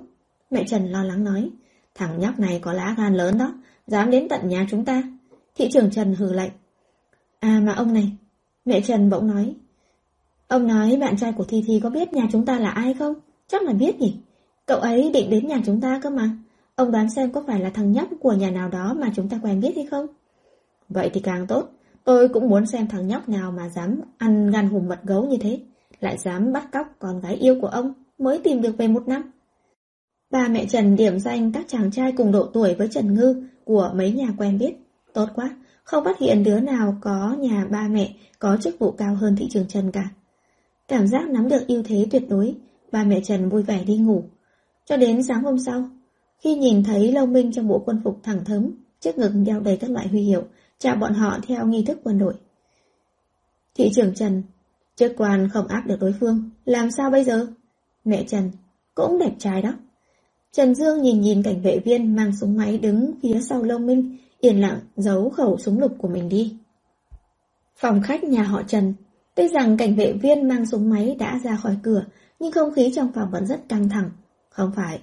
Mẹ 0.49 0.63
Trần 0.67 0.91
lo 0.91 1.03
lắng 1.03 1.23
nói. 1.23 1.49
Thằng 1.95 2.19
nhóc 2.19 2.39
này 2.39 2.59
có 2.59 2.73
lá 2.73 2.95
gan 2.97 3.13
lớn 3.13 3.37
đó, 3.37 3.53
dám 3.87 4.11
đến 4.11 4.27
tận 4.29 4.49
nhà 4.49 4.67
chúng 4.69 4.85
ta. 4.85 5.03
Thị 5.55 5.69
trưởng 5.71 5.91
Trần 5.91 6.15
hừ 6.15 6.33
lạnh. 6.33 6.49
À 7.39 7.61
mà 7.63 7.73
ông 7.73 7.93
này, 7.93 8.11
mẹ 8.65 8.81
Trần 8.81 9.09
bỗng 9.09 9.27
nói. 9.27 9.55
Ông 10.47 10.67
nói 10.67 10.97
bạn 11.01 11.17
trai 11.17 11.31
của 11.31 11.43
Thi 11.43 11.63
Thi 11.67 11.79
có 11.83 11.89
biết 11.89 12.13
nhà 12.13 12.27
chúng 12.31 12.45
ta 12.45 12.59
là 12.59 12.69
ai 12.69 12.93
không? 12.93 13.13
Chắc 13.47 13.63
là 13.63 13.73
biết 13.73 13.99
nhỉ. 13.99 14.15
Cậu 14.65 14.79
ấy 14.79 15.11
định 15.13 15.29
đến 15.29 15.47
nhà 15.47 15.61
chúng 15.65 15.81
ta 15.81 15.99
cơ 16.03 16.09
mà. 16.09 16.29
Ông 16.75 16.91
đoán 16.91 17.09
xem 17.09 17.31
có 17.31 17.43
phải 17.47 17.59
là 17.59 17.69
thằng 17.69 17.91
nhóc 17.91 18.07
của 18.19 18.33
nhà 18.33 18.51
nào 18.51 18.69
đó 18.69 18.93
mà 18.99 19.11
chúng 19.15 19.29
ta 19.29 19.39
quen 19.43 19.59
biết 19.61 19.71
hay 19.75 19.85
không? 19.85 20.07
Vậy 20.89 21.09
thì 21.13 21.21
càng 21.21 21.47
tốt. 21.47 21.69
Tôi 22.03 22.27
cũng 22.27 22.49
muốn 22.49 22.65
xem 22.65 22.87
thằng 22.87 23.07
nhóc 23.07 23.29
nào 23.29 23.51
mà 23.51 23.69
dám 23.69 24.01
ăn 24.17 24.51
gan 24.51 24.69
hùm 24.69 24.87
mật 24.87 24.99
gấu 25.03 25.25
như 25.25 25.37
thế. 25.37 25.59
Lại 25.99 26.17
dám 26.17 26.53
bắt 26.53 26.71
cóc 26.71 26.87
con 26.99 27.21
gái 27.21 27.35
yêu 27.35 27.57
của 27.61 27.67
ông 27.67 27.93
mới 28.17 28.39
tìm 28.39 28.61
được 28.61 28.77
về 28.77 28.87
một 28.87 29.07
năm. 29.07 29.31
Ba 30.31 30.47
mẹ 30.47 30.65
Trần 30.65 30.95
điểm 30.95 31.19
danh 31.19 31.51
các 31.51 31.65
chàng 31.67 31.91
trai 31.91 32.11
cùng 32.11 32.31
độ 32.31 32.45
tuổi 32.53 32.75
với 32.75 32.87
Trần 32.87 33.13
Ngư 33.13 33.43
của 33.63 33.91
mấy 33.95 34.11
nhà 34.11 34.27
quen 34.37 34.57
biết. 34.57 34.73
Tốt 35.13 35.29
quá, 35.35 35.55
không 35.83 36.03
phát 36.03 36.19
hiện 36.19 36.43
đứa 36.43 36.59
nào 36.59 36.97
có 37.01 37.35
nhà 37.39 37.65
ba 37.69 37.87
mẹ 37.87 38.13
có 38.39 38.57
chức 38.61 38.79
vụ 38.79 38.91
cao 38.91 39.15
hơn 39.15 39.35
thị 39.35 39.47
trường 39.49 39.67
Trần 39.67 39.91
cả. 39.91 40.09
Cảm 40.88 41.07
giác 41.07 41.30
nắm 41.30 41.49
được 41.49 41.68
ưu 41.68 41.84
thế 41.84 42.07
tuyệt 42.11 42.23
đối, 42.30 42.55
ba 42.91 43.03
mẹ 43.03 43.22
Trần 43.23 43.49
vui 43.49 43.64
vẻ 43.64 43.84
đi 43.84 43.97
ngủ. 43.97 44.23
Cho 44.85 44.97
đến 44.97 45.23
sáng 45.23 45.43
hôm 45.43 45.59
sau, 45.65 45.89
khi 46.39 46.55
nhìn 46.55 46.84
thấy 46.84 47.11
Lâu 47.11 47.26
Minh 47.26 47.51
trong 47.51 47.68
bộ 47.68 47.84
quân 47.85 48.01
phục 48.03 48.19
thẳng 48.23 48.45
thấm, 48.45 48.72
trước 48.99 49.18
ngực 49.18 49.31
đeo 49.45 49.59
đầy 49.59 49.77
các 49.77 49.89
loại 49.89 50.07
huy 50.07 50.22
hiệu, 50.22 50.43
chào 50.77 50.95
bọn 50.95 51.14
họ 51.14 51.39
theo 51.47 51.65
nghi 51.65 51.84
thức 51.84 51.99
quân 52.03 52.19
đội. 52.19 52.34
Thị 53.76 53.91
trưởng 53.95 54.15
Trần, 54.15 54.43
chức 54.95 55.14
quan 55.18 55.49
không 55.53 55.68
áp 55.68 55.84
được 55.85 55.99
đối 55.99 56.14
phương, 56.19 56.49
làm 56.65 56.91
sao 56.91 57.11
bây 57.11 57.23
giờ? 57.23 57.47
Mẹ 58.05 58.23
Trần, 58.27 58.51
cũng 58.95 59.19
đẹp 59.19 59.34
trai 59.39 59.61
đó. 59.61 59.73
Trần 60.51 60.76
Dương 60.76 61.01
nhìn 61.01 61.22
nhìn 61.22 61.43
cảnh 61.43 61.61
vệ 61.61 61.80
viên 61.80 62.15
mang 62.15 62.31
súng 62.41 62.57
máy 62.57 62.77
đứng 62.77 63.11
phía 63.22 63.39
sau 63.41 63.64
Lâu 63.64 63.80
Minh, 63.80 64.18
yên 64.39 64.61
lặng 64.61 64.80
giấu 64.95 65.30
khẩu 65.30 65.57
súng 65.57 65.80
lục 65.80 65.91
của 65.97 66.07
mình 66.07 66.30
đi. 66.30 66.57
Phòng 67.76 68.01
khách 68.01 68.23
nhà 68.23 68.43
họ 68.43 68.64
Trần, 68.64 68.93
tuy 69.38 69.47
rằng 69.47 69.77
cảnh 69.77 69.95
vệ 69.95 70.14
viên 70.14 70.47
mang 70.47 70.65
súng 70.65 70.89
máy 70.89 71.15
đã 71.19 71.39
ra 71.43 71.55
khỏi 71.55 71.77
cửa, 71.84 72.05
nhưng 72.39 72.51
không 72.51 72.73
khí 72.73 72.91
trong 72.95 73.11
phòng 73.15 73.30
vẫn 73.31 73.45
rất 73.45 73.69
căng 73.69 73.89
thẳng. 73.89 74.09
Không 74.49 74.72
phải, 74.76 74.99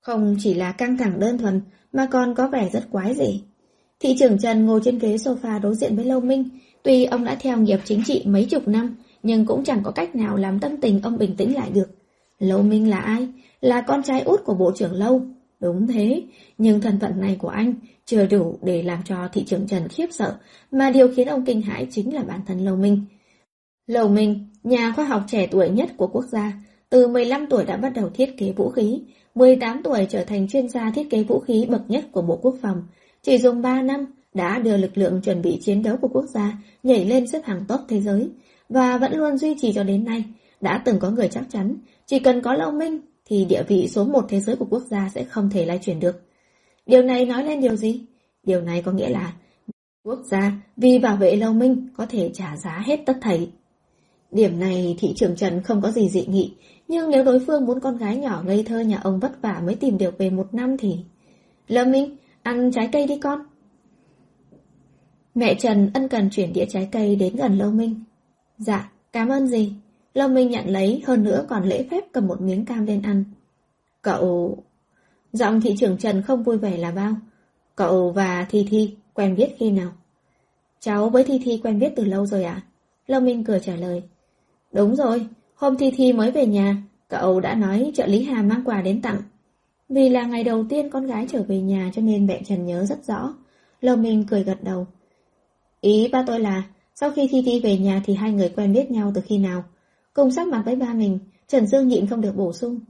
không 0.00 0.36
chỉ 0.40 0.54
là 0.54 0.72
căng 0.72 0.96
thẳng 0.96 1.20
đơn 1.20 1.38
thuần, 1.38 1.60
mà 1.92 2.06
còn 2.10 2.34
có 2.34 2.48
vẻ 2.48 2.68
rất 2.72 2.90
quái 2.90 3.14
dị. 3.14 3.42
Thị 4.00 4.16
trưởng 4.18 4.38
Trần 4.38 4.66
ngồi 4.66 4.80
trên 4.84 4.98
ghế 4.98 5.16
sofa 5.16 5.60
đối 5.60 5.74
diện 5.74 5.96
với 5.96 6.04
Lâu 6.04 6.20
Minh, 6.20 6.48
tuy 6.82 7.04
ông 7.04 7.24
đã 7.24 7.36
theo 7.40 7.58
nghiệp 7.58 7.80
chính 7.84 8.02
trị 8.06 8.22
mấy 8.26 8.44
chục 8.44 8.68
năm, 8.68 8.96
nhưng 9.22 9.46
cũng 9.46 9.64
chẳng 9.64 9.82
có 9.82 9.90
cách 9.90 10.16
nào 10.16 10.36
làm 10.36 10.60
tâm 10.60 10.80
tình 10.80 11.00
ông 11.02 11.18
bình 11.18 11.36
tĩnh 11.36 11.54
lại 11.54 11.70
được. 11.70 11.88
Lâu 12.38 12.62
Minh 12.62 12.90
là 12.90 12.98
ai? 12.98 13.28
Là 13.60 13.80
con 13.80 14.02
trai 14.02 14.20
út 14.20 14.44
của 14.44 14.54
bộ 14.54 14.72
trưởng 14.76 14.92
Lâu. 14.92 15.22
Đúng 15.60 15.86
thế, 15.86 16.22
nhưng 16.58 16.80
thân 16.80 17.00
phận 17.00 17.20
này 17.20 17.36
của 17.38 17.48
anh 17.48 17.74
chưa 18.06 18.26
đủ 18.26 18.58
để 18.62 18.82
làm 18.82 18.98
cho 19.04 19.28
thị 19.32 19.44
trưởng 19.44 19.66
Trần 19.66 19.88
khiếp 19.88 20.06
sợ, 20.10 20.36
mà 20.70 20.90
điều 20.90 21.08
khiến 21.14 21.28
ông 21.28 21.44
kinh 21.44 21.62
hãi 21.62 21.86
chính 21.90 22.14
là 22.14 22.22
bản 22.22 22.40
thân 22.46 22.58
Lâu 22.58 22.76
Minh. 22.76 23.04
Lầu 23.86 24.08
Minh, 24.08 24.46
nhà 24.62 24.92
khoa 24.96 25.04
học 25.04 25.22
trẻ 25.28 25.46
tuổi 25.50 25.68
nhất 25.68 25.90
của 25.96 26.06
quốc 26.06 26.24
gia, 26.24 26.52
từ 26.90 27.08
15 27.08 27.46
tuổi 27.46 27.64
đã 27.64 27.76
bắt 27.76 27.92
đầu 27.94 28.10
thiết 28.14 28.38
kế 28.38 28.52
vũ 28.52 28.70
khí, 28.70 29.02
18 29.34 29.80
tuổi 29.84 30.06
trở 30.10 30.24
thành 30.24 30.48
chuyên 30.48 30.68
gia 30.68 30.90
thiết 30.90 31.10
kế 31.10 31.22
vũ 31.22 31.40
khí 31.40 31.66
bậc 31.70 31.90
nhất 31.90 32.04
của 32.12 32.22
Bộ 32.22 32.36
Quốc 32.42 32.56
phòng. 32.62 32.82
Chỉ 33.22 33.38
dùng 33.38 33.62
3 33.62 33.82
năm 33.82 34.06
đã 34.34 34.58
đưa 34.58 34.76
lực 34.76 34.98
lượng 34.98 35.20
chuẩn 35.20 35.42
bị 35.42 35.58
chiến 35.62 35.82
đấu 35.82 35.96
của 35.96 36.08
quốc 36.08 36.24
gia 36.24 36.58
nhảy 36.82 37.04
lên 37.04 37.26
xếp 37.26 37.44
hàng 37.44 37.64
top 37.68 37.80
thế 37.88 38.00
giới. 38.00 38.30
và 38.68 38.98
vẫn 38.98 39.16
luôn 39.16 39.38
duy 39.38 39.56
trì 39.60 39.72
cho 39.72 39.84
đến 39.84 40.04
nay. 40.04 40.24
Đã 40.60 40.82
từng 40.84 40.98
có 40.98 41.10
người 41.10 41.28
chắc 41.28 41.44
chắn, 41.50 41.76
chỉ 42.06 42.18
cần 42.18 42.40
có 42.40 42.54
Lâu 42.54 42.70
Minh 42.70 42.98
thì 43.26 43.44
địa 43.44 43.62
vị 43.68 43.88
số 43.88 44.04
một 44.04 44.24
thế 44.28 44.40
giới 44.40 44.56
của 44.56 44.66
quốc 44.70 44.82
gia 44.90 45.10
sẽ 45.14 45.24
không 45.24 45.50
thể 45.50 45.64
lai 45.66 45.78
chuyển 45.82 46.00
được. 46.00 46.22
Điều 46.86 47.02
này 47.02 47.26
nói 47.26 47.44
lên 47.44 47.60
điều 47.60 47.76
gì? 47.76 48.00
Điều 48.42 48.60
này 48.60 48.82
có 48.82 48.92
nghĩa 48.92 49.08
là 49.08 49.32
quốc 50.04 50.20
gia 50.24 50.52
vì 50.76 50.98
bảo 50.98 51.16
vệ 51.16 51.36
Lâu 51.36 51.52
Minh 51.52 51.88
có 51.96 52.06
thể 52.06 52.30
trả 52.34 52.56
giá 52.56 52.82
hết 52.86 53.00
tất 53.06 53.18
thảy. 53.20 53.50
Điểm 54.34 54.60
này 54.60 54.96
thị 54.98 55.12
trường 55.16 55.36
Trần 55.36 55.62
không 55.62 55.82
có 55.82 55.90
gì 55.90 56.08
dị 56.08 56.26
nghị, 56.26 56.54
nhưng 56.88 57.10
nếu 57.10 57.24
đối 57.24 57.40
phương 57.46 57.66
muốn 57.66 57.80
con 57.80 57.96
gái 57.96 58.16
nhỏ 58.16 58.42
ngây 58.46 58.62
thơ 58.62 58.80
nhà 58.80 59.00
ông 59.04 59.20
vất 59.20 59.42
vả 59.42 59.62
mới 59.64 59.74
tìm 59.74 59.98
được 59.98 60.18
về 60.18 60.30
một 60.30 60.54
năm 60.54 60.76
thì... 60.76 60.96
Lâm 61.68 61.90
Minh, 61.90 62.16
ăn 62.42 62.70
trái 62.72 62.88
cây 62.92 63.06
đi 63.06 63.18
con. 63.18 63.40
Mẹ 65.34 65.54
Trần 65.54 65.90
ân 65.94 66.08
cần 66.08 66.30
chuyển 66.30 66.52
đĩa 66.52 66.66
trái 66.68 66.88
cây 66.92 67.16
đến 67.16 67.36
gần 67.36 67.58
Lâu 67.58 67.70
Minh. 67.70 68.04
Dạ, 68.58 68.90
cảm 69.12 69.28
ơn 69.28 69.46
gì? 69.46 69.72
Lâu 70.14 70.28
Minh 70.28 70.50
nhận 70.50 70.68
lấy, 70.68 71.02
hơn 71.06 71.22
nữa 71.22 71.46
còn 71.48 71.64
lễ 71.64 71.86
phép 71.90 72.04
cầm 72.12 72.26
một 72.26 72.40
miếng 72.40 72.64
cam 72.64 72.86
lên 72.86 73.02
ăn. 73.02 73.24
Cậu... 74.02 74.56
Giọng 75.32 75.60
thị 75.60 75.74
trưởng 75.78 75.98
Trần 75.98 76.22
không 76.22 76.42
vui 76.42 76.58
vẻ 76.58 76.76
là 76.76 76.90
bao. 76.90 77.14
Cậu 77.76 78.10
và 78.10 78.46
Thi 78.50 78.66
Thi 78.70 78.96
quen 79.12 79.36
biết 79.36 79.48
khi 79.58 79.70
nào? 79.70 79.92
Cháu 80.80 81.10
với 81.10 81.24
Thi 81.24 81.40
Thi 81.44 81.60
quen 81.62 81.78
biết 81.78 81.92
từ 81.96 82.04
lâu 82.04 82.26
rồi 82.26 82.44
ạ? 82.44 82.62
À? 82.64 82.66
Lâu 83.06 83.20
Minh 83.20 83.44
cười 83.44 83.60
trả 83.60 83.76
lời. 83.76 84.02
Đúng 84.74 84.96
rồi, 84.96 85.26
hôm 85.54 85.76
Thi 85.76 85.90
Thi 85.96 86.12
mới 86.12 86.30
về 86.30 86.46
nhà, 86.46 86.76
cậu 87.08 87.40
đã 87.40 87.54
nói 87.54 87.92
trợ 87.94 88.06
lý 88.06 88.24
Hà 88.24 88.42
mang 88.42 88.62
quà 88.64 88.82
đến 88.82 89.02
tặng. 89.02 89.20
Vì 89.88 90.08
là 90.08 90.22
ngày 90.22 90.44
đầu 90.44 90.64
tiên 90.68 90.90
con 90.90 91.06
gái 91.06 91.26
trở 91.30 91.42
về 91.42 91.60
nhà 91.60 91.90
cho 91.94 92.02
nên 92.02 92.26
mẹ 92.26 92.42
Trần 92.46 92.66
nhớ 92.66 92.84
rất 92.84 93.04
rõ. 93.04 93.34
Lâu 93.80 93.96
Minh 93.96 94.24
cười 94.30 94.44
gật 94.44 94.58
đầu. 94.62 94.86
Ý 95.80 96.08
ba 96.12 96.24
tôi 96.26 96.40
là, 96.40 96.62
sau 96.94 97.10
khi 97.10 97.28
Thi 97.30 97.42
Thi 97.46 97.60
về 97.60 97.78
nhà 97.78 98.02
thì 98.04 98.14
hai 98.14 98.32
người 98.32 98.48
quen 98.48 98.72
biết 98.72 98.90
nhau 98.90 99.12
từ 99.14 99.20
khi 99.24 99.38
nào? 99.38 99.64
Cùng 100.14 100.30
sắc 100.30 100.48
mặt 100.48 100.62
với 100.64 100.76
ba 100.76 100.94
mình, 100.94 101.18
Trần 101.48 101.66
Dương 101.66 101.88
nhịn 101.88 102.06
không 102.06 102.20
được 102.20 102.36
bổ 102.36 102.52
sung. 102.52 102.80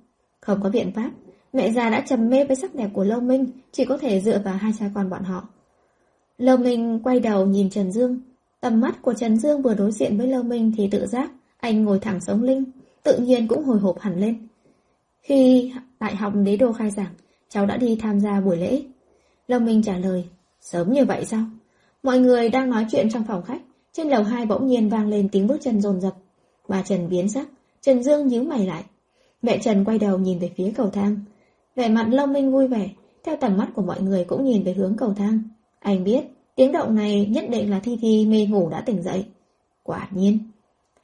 Không 0.40 0.62
có 0.62 0.70
biện 0.70 0.92
pháp, 0.92 1.10
mẹ 1.52 1.72
già 1.72 1.90
đã 1.90 2.00
trầm 2.00 2.28
mê 2.28 2.44
với 2.44 2.56
sắc 2.56 2.74
đẹp 2.74 2.88
của 2.92 3.04
Lâu 3.04 3.20
Minh, 3.20 3.46
chỉ 3.72 3.84
có 3.84 3.98
thể 3.98 4.20
dựa 4.20 4.38
vào 4.44 4.56
hai 4.56 4.72
cha 4.78 4.90
con 4.94 5.10
bọn 5.10 5.22
họ. 5.22 5.48
Lâu 6.38 6.56
Minh 6.56 7.00
quay 7.04 7.20
đầu 7.20 7.46
nhìn 7.46 7.70
Trần 7.70 7.92
Dương. 7.92 8.20
Tầm 8.60 8.80
mắt 8.80 9.02
của 9.02 9.14
Trần 9.14 9.36
Dương 9.36 9.62
vừa 9.62 9.74
đối 9.74 9.92
diện 9.92 10.18
với 10.18 10.26
Lâu 10.26 10.42
Minh 10.42 10.72
thì 10.76 10.88
tự 10.90 11.06
giác, 11.06 11.30
anh 11.64 11.84
ngồi 11.84 11.98
thẳng 11.98 12.20
sống 12.20 12.42
linh, 12.42 12.64
tự 13.02 13.18
nhiên 13.18 13.48
cũng 13.48 13.64
hồi 13.64 13.78
hộp 13.78 14.00
hẳn 14.00 14.20
lên. 14.20 14.48
Khi 15.22 15.72
đại 16.00 16.16
học 16.16 16.32
đế 16.44 16.56
đô 16.56 16.72
khai 16.72 16.90
giảng, 16.90 17.14
cháu 17.48 17.66
đã 17.66 17.76
đi 17.76 17.96
tham 18.00 18.20
gia 18.20 18.40
buổi 18.40 18.56
lễ. 18.56 18.82
Lâm 19.48 19.64
Minh 19.64 19.82
trả 19.82 19.98
lời, 19.98 20.24
sớm 20.60 20.92
như 20.92 21.04
vậy 21.04 21.24
sao? 21.24 21.44
Mọi 22.02 22.18
người 22.18 22.48
đang 22.48 22.70
nói 22.70 22.86
chuyện 22.90 23.10
trong 23.10 23.24
phòng 23.28 23.42
khách, 23.42 23.60
trên 23.92 24.08
lầu 24.08 24.22
hai 24.22 24.46
bỗng 24.46 24.66
nhiên 24.66 24.88
vang 24.88 25.08
lên 25.08 25.28
tiếng 25.28 25.46
bước 25.46 25.56
chân 25.60 25.80
rồn 25.80 26.00
rập. 26.00 26.14
Bà 26.68 26.82
Trần 26.82 27.08
biến 27.08 27.28
sắc, 27.28 27.48
Trần 27.80 28.02
Dương 28.02 28.26
nhíu 28.26 28.42
mày 28.42 28.66
lại. 28.66 28.84
Mẹ 29.42 29.58
Trần 29.58 29.84
quay 29.84 29.98
đầu 29.98 30.18
nhìn 30.18 30.38
về 30.38 30.50
phía 30.56 30.72
cầu 30.76 30.90
thang. 30.90 31.16
Vẻ 31.76 31.88
mặt 31.88 32.06
Long 32.10 32.32
Minh 32.32 32.52
vui 32.52 32.68
vẻ, 32.68 32.90
theo 33.24 33.36
tầm 33.40 33.56
mắt 33.56 33.68
của 33.74 33.82
mọi 33.82 34.00
người 34.00 34.24
cũng 34.24 34.44
nhìn 34.44 34.62
về 34.62 34.72
hướng 34.72 34.96
cầu 34.96 35.14
thang. 35.14 35.42
Anh 35.78 36.04
biết, 36.04 36.24
tiếng 36.54 36.72
động 36.72 36.94
này 36.94 37.26
nhất 37.26 37.44
định 37.50 37.70
là 37.70 37.80
Thi 37.80 37.98
Thi 38.00 38.26
mê 38.26 38.46
ngủ 38.46 38.68
đã 38.68 38.80
tỉnh 38.80 39.02
dậy. 39.02 39.24
Quả 39.82 40.08
nhiên. 40.10 40.38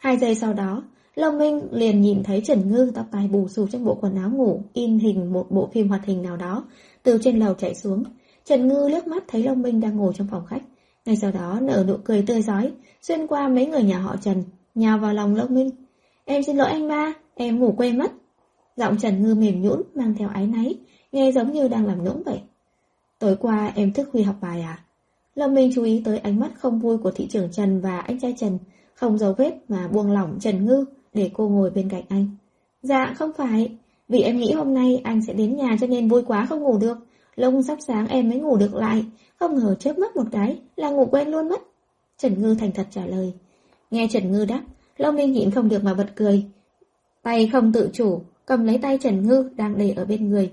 Hai 0.01 0.16
giây 0.16 0.35
sau 0.35 0.52
đó, 0.52 0.82
Long 1.14 1.39
Minh 1.39 1.68
liền 1.70 2.01
nhìn 2.01 2.22
thấy 2.22 2.43
Trần 2.44 2.72
Ngư 2.72 2.93
tóc 2.94 3.06
tai 3.10 3.28
bù 3.28 3.48
xù 3.48 3.66
trong 3.66 3.85
bộ 3.85 3.94
quần 4.01 4.16
áo 4.16 4.31
ngủ, 4.31 4.62
in 4.72 4.98
hình 4.98 5.32
một 5.32 5.47
bộ 5.51 5.68
phim 5.72 5.89
hoạt 5.89 6.05
hình 6.05 6.22
nào 6.22 6.36
đó, 6.36 6.64
từ 7.02 7.18
trên 7.22 7.39
lầu 7.39 7.55
chạy 7.55 7.74
xuống. 7.74 8.05
Trần 8.44 8.68
Ngư 8.68 8.89
liếc 8.89 9.06
mắt 9.06 9.24
thấy 9.28 9.43
Long 9.43 9.62
Minh 9.62 9.81
đang 9.81 9.97
ngồi 9.97 10.12
trong 10.16 10.27
phòng 10.31 10.47
khách. 10.47 10.62
Ngay 11.06 11.16
sau 11.16 11.32
đó 11.32 11.59
nở 11.62 11.85
nụ 11.89 11.97
cười 12.05 12.22
tươi 12.22 12.43
giói, 12.43 12.72
xuyên 13.02 13.27
qua 13.27 13.48
mấy 13.48 13.66
người 13.66 13.82
nhà 13.82 13.98
họ 13.98 14.16
Trần, 14.16 14.43
nhào 14.74 14.98
vào 14.98 15.14
lòng 15.14 15.36
Long 15.36 15.55
Minh. 15.55 15.70
Em 16.24 16.43
xin 16.43 16.56
lỗi 16.56 16.68
anh 16.70 16.89
ba, 16.89 17.14
em 17.35 17.59
ngủ 17.59 17.74
quên 17.77 17.98
mất. 17.98 18.12
Giọng 18.77 18.98
Trần 18.98 19.22
Ngư 19.22 19.35
mềm 19.35 19.62
nhũn 19.62 19.82
mang 19.94 20.14
theo 20.18 20.28
ái 20.28 20.47
náy, 20.47 20.74
nghe 21.12 21.32
giống 21.32 21.52
như 21.52 21.68
đang 21.68 21.86
làm 21.86 22.05
nũng 22.05 22.22
vậy. 22.27 22.40
Tối 23.18 23.36
qua 23.36 23.72
em 23.74 23.93
thức 23.93 24.09
khuya 24.12 24.22
học 24.22 24.36
bài 24.40 24.60
à? 24.60 24.85
Lâm 25.35 25.55
Minh 25.55 25.70
chú 25.74 25.82
ý 25.82 26.02
tới 26.05 26.18
ánh 26.18 26.40
mắt 26.40 26.51
không 26.59 26.78
vui 26.78 26.98
của 26.98 27.10
thị 27.10 27.28
trưởng 27.28 27.51
Trần 27.52 27.81
và 27.81 27.98
anh 27.98 28.20
trai 28.20 28.35
Trần, 28.39 28.59
không 29.01 29.18
dấu 29.18 29.32
vết 29.32 29.52
mà 29.68 29.89
buông 29.89 30.12
lỏng 30.12 30.39
Trần 30.40 30.66
Ngư 30.66 30.85
để 31.14 31.31
cô 31.35 31.48
ngồi 31.48 31.70
bên 31.70 31.89
cạnh 31.89 32.02
anh. 32.09 32.27
Dạ 32.82 33.14
không 33.18 33.32
phải, 33.36 33.77
vì 34.09 34.20
em 34.20 34.36
nghĩ 34.36 34.52
hôm 34.52 34.74
nay 34.74 35.01
anh 35.05 35.22
sẽ 35.22 35.32
đến 35.32 35.56
nhà 35.56 35.77
cho 35.81 35.86
nên 35.86 36.09
vui 36.09 36.22
quá 36.22 36.47
không 36.47 36.60
ngủ 36.60 36.78
được. 36.78 36.98
Lông 37.36 37.62
sắp 37.62 37.78
sáng 37.86 38.09
em 38.09 38.28
mới 38.28 38.39
ngủ 38.39 38.56
được 38.56 38.74
lại, 38.74 39.05
không 39.39 39.55
ngờ 39.55 39.74
chớp 39.74 39.98
mắt 39.98 40.16
một 40.16 40.24
cái 40.32 40.59
là 40.77 40.90
ngủ 40.90 41.06
quen 41.06 41.28
luôn 41.28 41.48
mất. 41.48 41.60
Trần 42.18 42.43
Ngư 42.43 42.55
thành 42.55 42.72
thật 42.72 42.86
trả 42.90 43.06
lời. 43.06 43.32
Nghe 43.90 44.09
Trần 44.10 44.32
Ngư 44.32 44.44
đáp, 44.44 44.62
Long 44.97 45.16
Minh 45.16 45.32
nhịn 45.32 45.51
không 45.51 45.68
được 45.68 45.85
mà 45.85 45.94
bật 45.94 46.09
cười. 46.14 46.44
Tay 47.22 47.48
không 47.52 47.72
tự 47.72 47.90
chủ, 47.93 48.22
cầm 48.47 48.64
lấy 48.64 48.78
tay 48.78 48.98
Trần 48.98 49.28
Ngư 49.28 49.51
đang 49.56 49.78
để 49.78 49.90
ở 49.90 50.05
bên 50.05 50.31
người. 50.31 50.52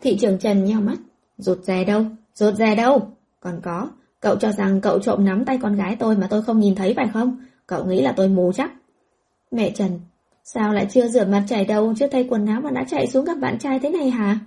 Thị 0.00 0.16
trưởng 0.16 0.38
Trần 0.38 0.64
nheo 0.64 0.80
mắt. 0.80 0.96
Rụt 1.38 1.58
rè 1.64 1.84
đâu? 1.84 2.04
Rụt 2.34 2.54
rè 2.54 2.74
đâu? 2.74 3.08
Còn 3.40 3.60
có, 3.62 3.88
cậu 4.24 4.36
cho 4.36 4.52
rằng 4.52 4.80
cậu 4.80 4.98
trộm 4.98 5.24
nắm 5.24 5.44
tay 5.44 5.58
con 5.62 5.76
gái 5.76 5.96
tôi 5.96 6.16
mà 6.16 6.26
tôi 6.30 6.42
không 6.42 6.60
nhìn 6.60 6.74
thấy 6.74 6.94
phải 6.94 7.08
không? 7.12 7.36
Cậu 7.66 7.84
nghĩ 7.84 8.02
là 8.02 8.12
tôi 8.12 8.28
mù 8.28 8.52
chắc. 8.52 8.72
Mẹ 9.50 9.70
Trần, 9.70 10.00
sao 10.44 10.72
lại 10.72 10.86
chưa 10.90 11.08
rửa 11.08 11.24
mặt 11.24 11.44
chảy 11.48 11.64
đầu, 11.64 11.94
chưa 11.98 12.06
thay 12.06 12.26
quần 12.30 12.46
áo 12.46 12.60
mà 12.60 12.70
đã 12.70 12.84
chạy 12.84 13.06
xuống 13.06 13.24
gặp 13.24 13.34
bạn 13.40 13.58
trai 13.58 13.78
thế 13.78 13.90
này 13.90 14.10
hả? 14.10 14.38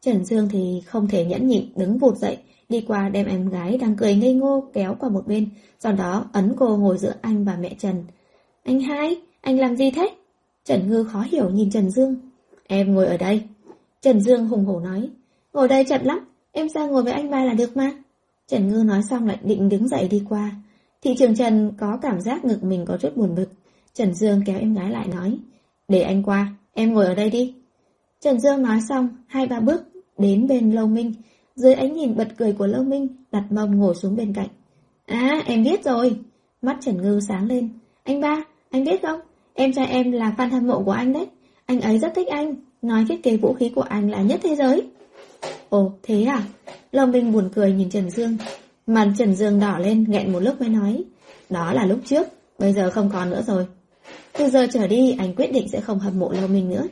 Trần 0.00 0.24
Dương 0.24 0.48
thì 0.48 0.82
không 0.86 1.08
thể 1.08 1.24
nhẫn 1.24 1.46
nhịn 1.46 1.64
đứng 1.76 1.98
vụt 1.98 2.16
dậy, 2.16 2.38
đi 2.68 2.84
qua 2.88 3.08
đem 3.08 3.26
em 3.26 3.48
gái 3.48 3.78
đang 3.78 3.96
cười 3.96 4.14
ngây 4.14 4.34
ngô 4.34 4.64
kéo 4.72 4.96
qua 5.00 5.08
một 5.08 5.26
bên, 5.26 5.48
sau 5.80 5.92
đó 5.92 6.24
ấn 6.32 6.54
cô 6.58 6.76
ngồi 6.76 6.98
giữa 6.98 7.14
anh 7.22 7.44
và 7.44 7.56
mẹ 7.60 7.74
Trần. 7.78 8.04
Anh 8.64 8.80
hai, 8.80 9.20
anh 9.40 9.58
làm 9.58 9.76
gì 9.76 9.90
thế? 9.90 10.10
Trần 10.64 10.90
Ngư 10.90 11.04
khó 11.04 11.20
hiểu 11.20 11.50
nhìn 11.50 11.70
Trần 11.70 11.90
Dương. 11.90 12.16
Em 12.66 12.94
ngồi 12.94 13.06
ở 13.06 13.16
đây. 13.16 13.42
Trần 14.00 14.20
Dương 14.20 14.48
hùng 14.48 14.64
hổ 14.64 14.80
nói. 14.80 15.10
Ngồi 15.52 15.68
đây 15.68 15.84
chật 15.84 16.04
lắm, 16.04 16.20
em 16.52 16.68
ra 16.68 16.86
ngồi 16.86 17.02
với 17.02 17.12
anh 17.12 17.30
ba 17.30 17.44
là 17.44 17.54
được 17.54 17.76
mà. 17.76 17.90
Trần 18.52 18.68
Ngư 18.68 18.84
nói 18.84 19.02
xong 19.10 19.26
lại 19.26 19.38
định 19.42 19.68
đứng 19.68 19.88
dậy 19.88 20.08
đi 20.08 20.22
qua. 20.28 20.50
Thị 21.02 21.14
trường 21.18 21.34
Trần 21.34 21.72
có 21.78 21.98
cảm 22.02 22.20
giác 22.20 22.44
ngực 22.44 22.64
mình 22.64 22.84
có 22.88 22.96
chút 22.96 23.16
buồn 23.16 23.34
bực. 23.34 23.48
Trần 23.94 24.14
Dương 24.14 24.42
kéo 24.46 24.58
em 24.58 24.74
gái 24.74 24.90
lại 24.90 25.08
nói. 25.08 25.38
Để 25.88 26.02
anh 26.02 26.22
qua, 26.22 26.52
em 26.74 26.94
ngồi 26.94 27.06
ở 27.06 27.14
đây 27.14 27.30
đi. 27.30 27.54
Trần 28.20 28.40
Dương 28.40 28.62
nói 28.62 28.80
xong, 28.88 29.08
hai 29.26 29.46
ba 29.46 29.60
bước 29.60 29.82
đến 30.18 30.46
bên 30.46 30.70
Lâu 30.70 30.86
Minh. 30.86 31.14
Dưới 31.54 31.74
ánh 31.74 31.92
nhìn 31.92 32.16
bật 32.16 32.28
cười 32.36 32.52
của 32.52 32.66
Lâu 32.66 32.82
Minh, 32.82 33.08
đặt 33.32 33.44
mông 33.50 33.78
ngồi 33.78 33.94
xuống 33.94 34.16
bên 34.16 34.32
cạnh. 34.32 34.48
À, 35.06 35.42
em 35.46 35.62
biết 35.62 35.84
rồi. 35.84 36.16
Mắt 36.62 36.76
Trần 36.80 37.02
Ngư 37.02 37.20
sáng 37.28 37.46
lên. 37.46 37.68
Anh 38.04 38.20
ba, 38.20 38.44
anh 38.70 38.84
biết 38.84 39.02
không? 39.02 39.20
Em 39.54 39.72
trai 39.72 39.86
em 39.86 40.12
là 40.12 40.34
fan 40.36 40.50
hâm 40.50 40.66
mộ 40.66 40.82
của 40.82 40.92
anh 40.92 41.12
đấy. 41.12 41.26
Anh 41.66 41.80
ấy 41.80 41.98
rất 41.98 42.12
thích 42.14 42.28
anh, 42.28 42.54
nói 42.82 43.04
thiết 43.08 43.22
kế 43.22 43.36
vũ 43.36 43.52
khí 43.54 43.72
của 43.74 43.82
anh 43.82 44.10
là 44.10 44.22
nhất 44.22 44.40
thế 44.42 44.56
giới. 44.56 44.82
Ồ, 45.68 45.92
thế 46.02 46.24
à? 46.24 46.42
Long 46.92 47.10
Minh 47.10 47.32
buồn 47.32 47.48
cười 47.54 47.72
nhìn 47.72 47.90
Trần 47.90 48.10
Dương. 48.10 48.36
Mặt 48.86 49.08
Trần 49.18 49.34
Dương 49.34 49.60
đỏ 49.60 49.78
lên, 49.78 50.04
nghẹn 50.08 50.32
một 50.32 50.40
lúc 50.40 50.60
mới 50.60 50.68
nói. 50.68 51.04
Đó 51.50 51.72
là 51.72 51.86
lúc 51.86 51.98
trước, 52.04 52.28
bây 52.58 52.72
giờ 52.72 52.90
không 52.90 53.10
còn 53.12 53.30
nữa 53.30 53.42
rồi. 53.46 53.66
Từ 54.32 54.48
giờ 54.48 54.66
trở 54.72 54.86
đi, 54.86 55.16
anh 55.18 55.34
quyết 55.34 55.52
định 55.52 55.68
sẽ 55.68 55.80
không 55.80 55.98
hâm 55.98 56.18
mộ 56.18 56.32
Long 56.32 56.52
Minh 56.52 56.68
nữa. 56.68 56.84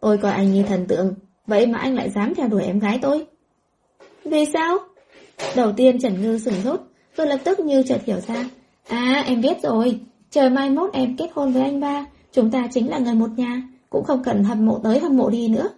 Tôi 0.00 0.18
coi 0.18 0.32
anh 0.32 0.52
như 0.52 0.62
thần 0.62 0.86
tượng, 0.86 1.14
vậy 1.46 1.66
mà 1.66 1.78
anh 1.78 1.94
lại 1.94 2.10
dám 2.10 2.34
theo 2.34 2.48
đuổi 2.48 2.62
em 2.62 2.78
gái 2.78 2.98
tôi. 3.02 3.26
Vì 4.24 4.44
sao? 4.52 4.78
Đầu 5.56 5.72
tiên 5.72 5.98
Trần 6.00 6.22
Ngư 6.22 6.38
sửng 6.38 6.62
sốt, 6.64 6.80
rồi 7.16 7.26
lập 7.26 7.38
tức 7.44 7.60
như 7.60 7.82
chợt 7.82 8.00
hiểu 8.04 8.20
ra. 8.26 8.50
À, 8.88 9.24
em 9.26 9.40
biết 9.40 9.62
rồi, 9.62 10.00
Trời 10.32 10.50
mai 10.50 10.70
mốt 10.70 10.92
em 10.92 11.16
kết 11.16 11.30
hôn 11.34 11.52
với 11.52 11.62
anh 11.62 11.80
ba, 11.80 12.06
chúng 12.32 12.50
ta 12.50 12.68
chính 12.72 12.90
là 12.90 12.98
người 12.98 13.14
một 13.14 13.30
nhà, 13.36 13.62
cũng 13.90 14.04
không 14.04 14.22
cần 14.24 14.44
hâm 14.44 14.66
mộ 14.66 14.78
tới 14.84 14.98
hâm 14.98 15.16
mộ 15.16 15.30
đi 15.30 15.48
nữa. 15.48 15.68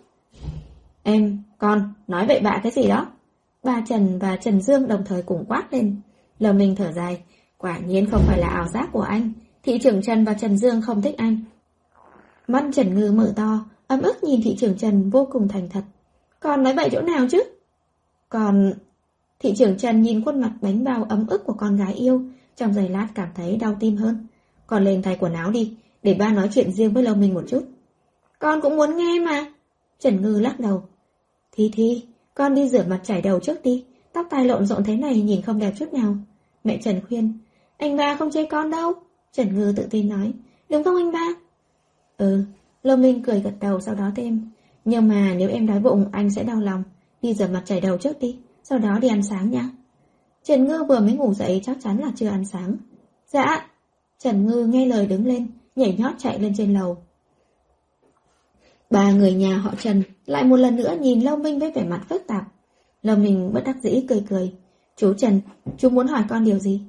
Em, 1.06 1.42
con, 1.58 1.94
nói 2.06 2.26
vậy 2.26 2.40
bạ 2.40 2.60
cái 2.62 2.72
gì 2.72 2.88
đó? 2.88 3.06
bà 3.64 3.82
Trần 3.88 4.18
và 4.18 4.36
Trần 4.36 4.60
Dương 4.60 4.88
đồng 4.88 5.04
thời 5.04 5.22
cùng 5.22 5.44
quát 5.48 5.64
lên. 5.70 6.00
Lờ 6.38 6.52
mình 6.52 6.76
thở 6.76 6.92
dài, 6.92 7.22
quả 7.58 7.78
nhiên 7.78 8.10
không 8.10 8.22
phải 8.26 8.38
là 8.38 8.48
ảo 8.48 8.68
giác 8.68 8.88
của 8.92 9.00
anh. 9.00 9.32
Thị 9.62 9.78
trưởng 9.78 10.02
Trần 10.02 10.24
và 10.24 10.34
Trần 10.34 10.58
Dương 10.58 10.82
không 10.82 11.02
thích 11.02 11.14
anh. 11.18 11.40
Mắt 12.48 12.64
Trần 12.74 12.94
Ngư 12.94 13.12
mở 13.12 13.32
to, 13.36 13.64
ấm 13.86 14.02
ức 14.02 14.24
nhìn 14.24 14.40
thị 14.44 14.56
trưởng 14.56 14.78
Trần 14.78 15.10
vô 15.10 15.28
cùng 15.32 15.48
thành 15.48 15.68
thật. 15.68 15.82
Con 16.40 16.62
nói 16.62 16.74
vậy 16.74 16.88
chỗ 16.92 17.00
nào 17.00 17.26
chứ? 17.30 17.42
Còn... 18.28 18.72
Thị 19.38 19.54
trưởng 19.56 19.78
Trần 19.78 20.02
nhìn 20.02 20.24
khuôn 20.24 20.40
mặt 20.40 20.52
bánh 20.60 20.84
bao 20.84 21.04
ấm 21.08 21.26
ức 21.26 21.44
của 21.44 21.52
con 21.52 21.76
gái 21.76 21.94
yêu, 21.94 22.22
trong 22.56 22.74
giây 22.74 22.88
lát 22.88 23.08
cảm 23.14 23.28
thấy 23.34 23.56
đau 23.56 23.76
tim 23.80 23.96
hơn. 23.96 24.26
Con 24.66 24.84
lên 24.84 25.02
thay 25.02 25.16
quần 25.20 25.32
áo 25.32 25.50
đi, 25.50 25.76
để 26.02 26.14
ba 26.14 26.32
nói 26.32 26.48
chuyện 26.52 26.72
riêng 26.72 26.92
với 26.92 27.02
Lâu 27.02 27.14
Minh 27.14 27.34
một 27.34 27.44
chút. 27.48 27.64
Con 28.38 28.60
cũng 28.60 28.76
muốn 28.76 28.96
nghe 28.96 29.20
mà. 29.20 29.46
Trần 29.98 30.22
Ngư 30.22 30.40
lắc 30.40 30.60
đầu. 30.60 30.82
Thi 31.56 31.70
Thi, 31.72 32.04
con 32.34 32.54
đi 32.54 32.68
rửa 32.68 32.84
mặt 32.88 33.00
chải 33.04 33.22
đầu 33.22 33.40
trước 33.40 33.62
đi, 33.62 33.84
tóc 34.12 34.26
tai 34.30 34.44
lộn 34.44 34.66
rộn 34.66 34.84
thế 34.84 34.96
này 34.96 35.20
nhìn 35.20 35.42
không 35.42 35.58
đẹp 35.58 35.72
chút 35.78 35.92
nào. 35.92 36.16
Mẹ 36.64 36.78
Trần 36.82 37.00
khuyên, 37.08 37.38
anh 37.76 37.96
ba 37.96 38.16
không 38.16 38.30
chê 38.30 38.46
con 38.46 38.70
đâu. 38.70 38.92
Trần 39.32 39.54
Ngư 39.54 39.72
tự 39.76 39.86
tin 39.90 40.08
nói, 40.08 40.32
đúng 40.70 40.84
không 40.84 40.96
anh 40.96 41.12
ba? 41.12 41.28
Ừ, 42.16 42.44
lâm 42.82 43.02
Minh 43.02 43.22
cười 43.22 43.40
gật 43.40 43.54
đầu 43.60 43.80
sau 43.80 43.94
đó 43.94 44.10
thêm. 44.16 44.50
Nhưng 44.84 45.08
mà 45.08 45.34
nếu 45.38 45.48
em 45.48 45.66
đói 45.66 45.80
bụng 45.80 46.04
anh 46.12 46.30
sẽ 46.30 46.42
đau 46.42 46.60
lòng, 46.60 46.82
đi 47.22 47.34
rửa 47.34 47.48
mặt 47.48 47.62
chải 47.66 47.80
đầu 47.80 47.96
trước 47.96 48.18
đi, 48.20 48.38
sau 48.62 48.78
đó 48.78 48.98
đi 48.98 49.08
ăn 49.08 49.22
sáng 49.22 49.50
nha. 49.50 49.70
Trần 50.44 50.64
Ngư 50.64 50.84
vừa 50.84 51.00
mới 51.00 51.12
ngủ 51.12 51.34
dậy 51.34 51.60
chắc 51.64 51.76
chắn 51.82 51.98
là 51.98 52.12
chưa 52.16 52.28
ăn 52.28 52.44
sáng. 52.44 52.76
Dạ, 53.26 53.70
Trần 54.18 54.46
Ngư 54.46 54.66
nghe 54.66 54.86
lời 54.86 55.06
đứng 55.06 55.26
lên, 55.26 55.46
nhảy 55.76 55.96
nhót 55.98 56.12
chạy 56.18 56.38
lên 56.38 56.52
trên 56.56 56.72
lầu. 56.72 56.96
Ba 58.94 59.12
người 59.12 59.34
nhà 59.34 59.56
họ 59.56 59.74
Trần 59.82 60.02
lại 60.26 60.44
một 60.44 60.56
lần 60.56 60.76
nữa 60.76 60.96
nhìn 61.00 61.20
Lâu 61.20 61.36
Minh 61.36 61.58
với 61.58 61.72
vẻ 61.72 61.84
mặt 61.84 62.04
phức 62.08 62.26
tạp. 62.26 62.44
Lâu 63.02 63.16
Minh 63.16 63.50
bất 63.54 63.64
đắc 63.64 63.76
dĩ 63.82 64.04
cười 64.08 64.24
cười. 64.28 64.52
Chú 64.96 65.14
Trần, 65.14 65.40
chú 65.78 65.90
muốn 65.90 66.06
hỏi 66.06 66.22
con 66.28 66.44
điều 66.44 66.58
gì? 66.58 66.80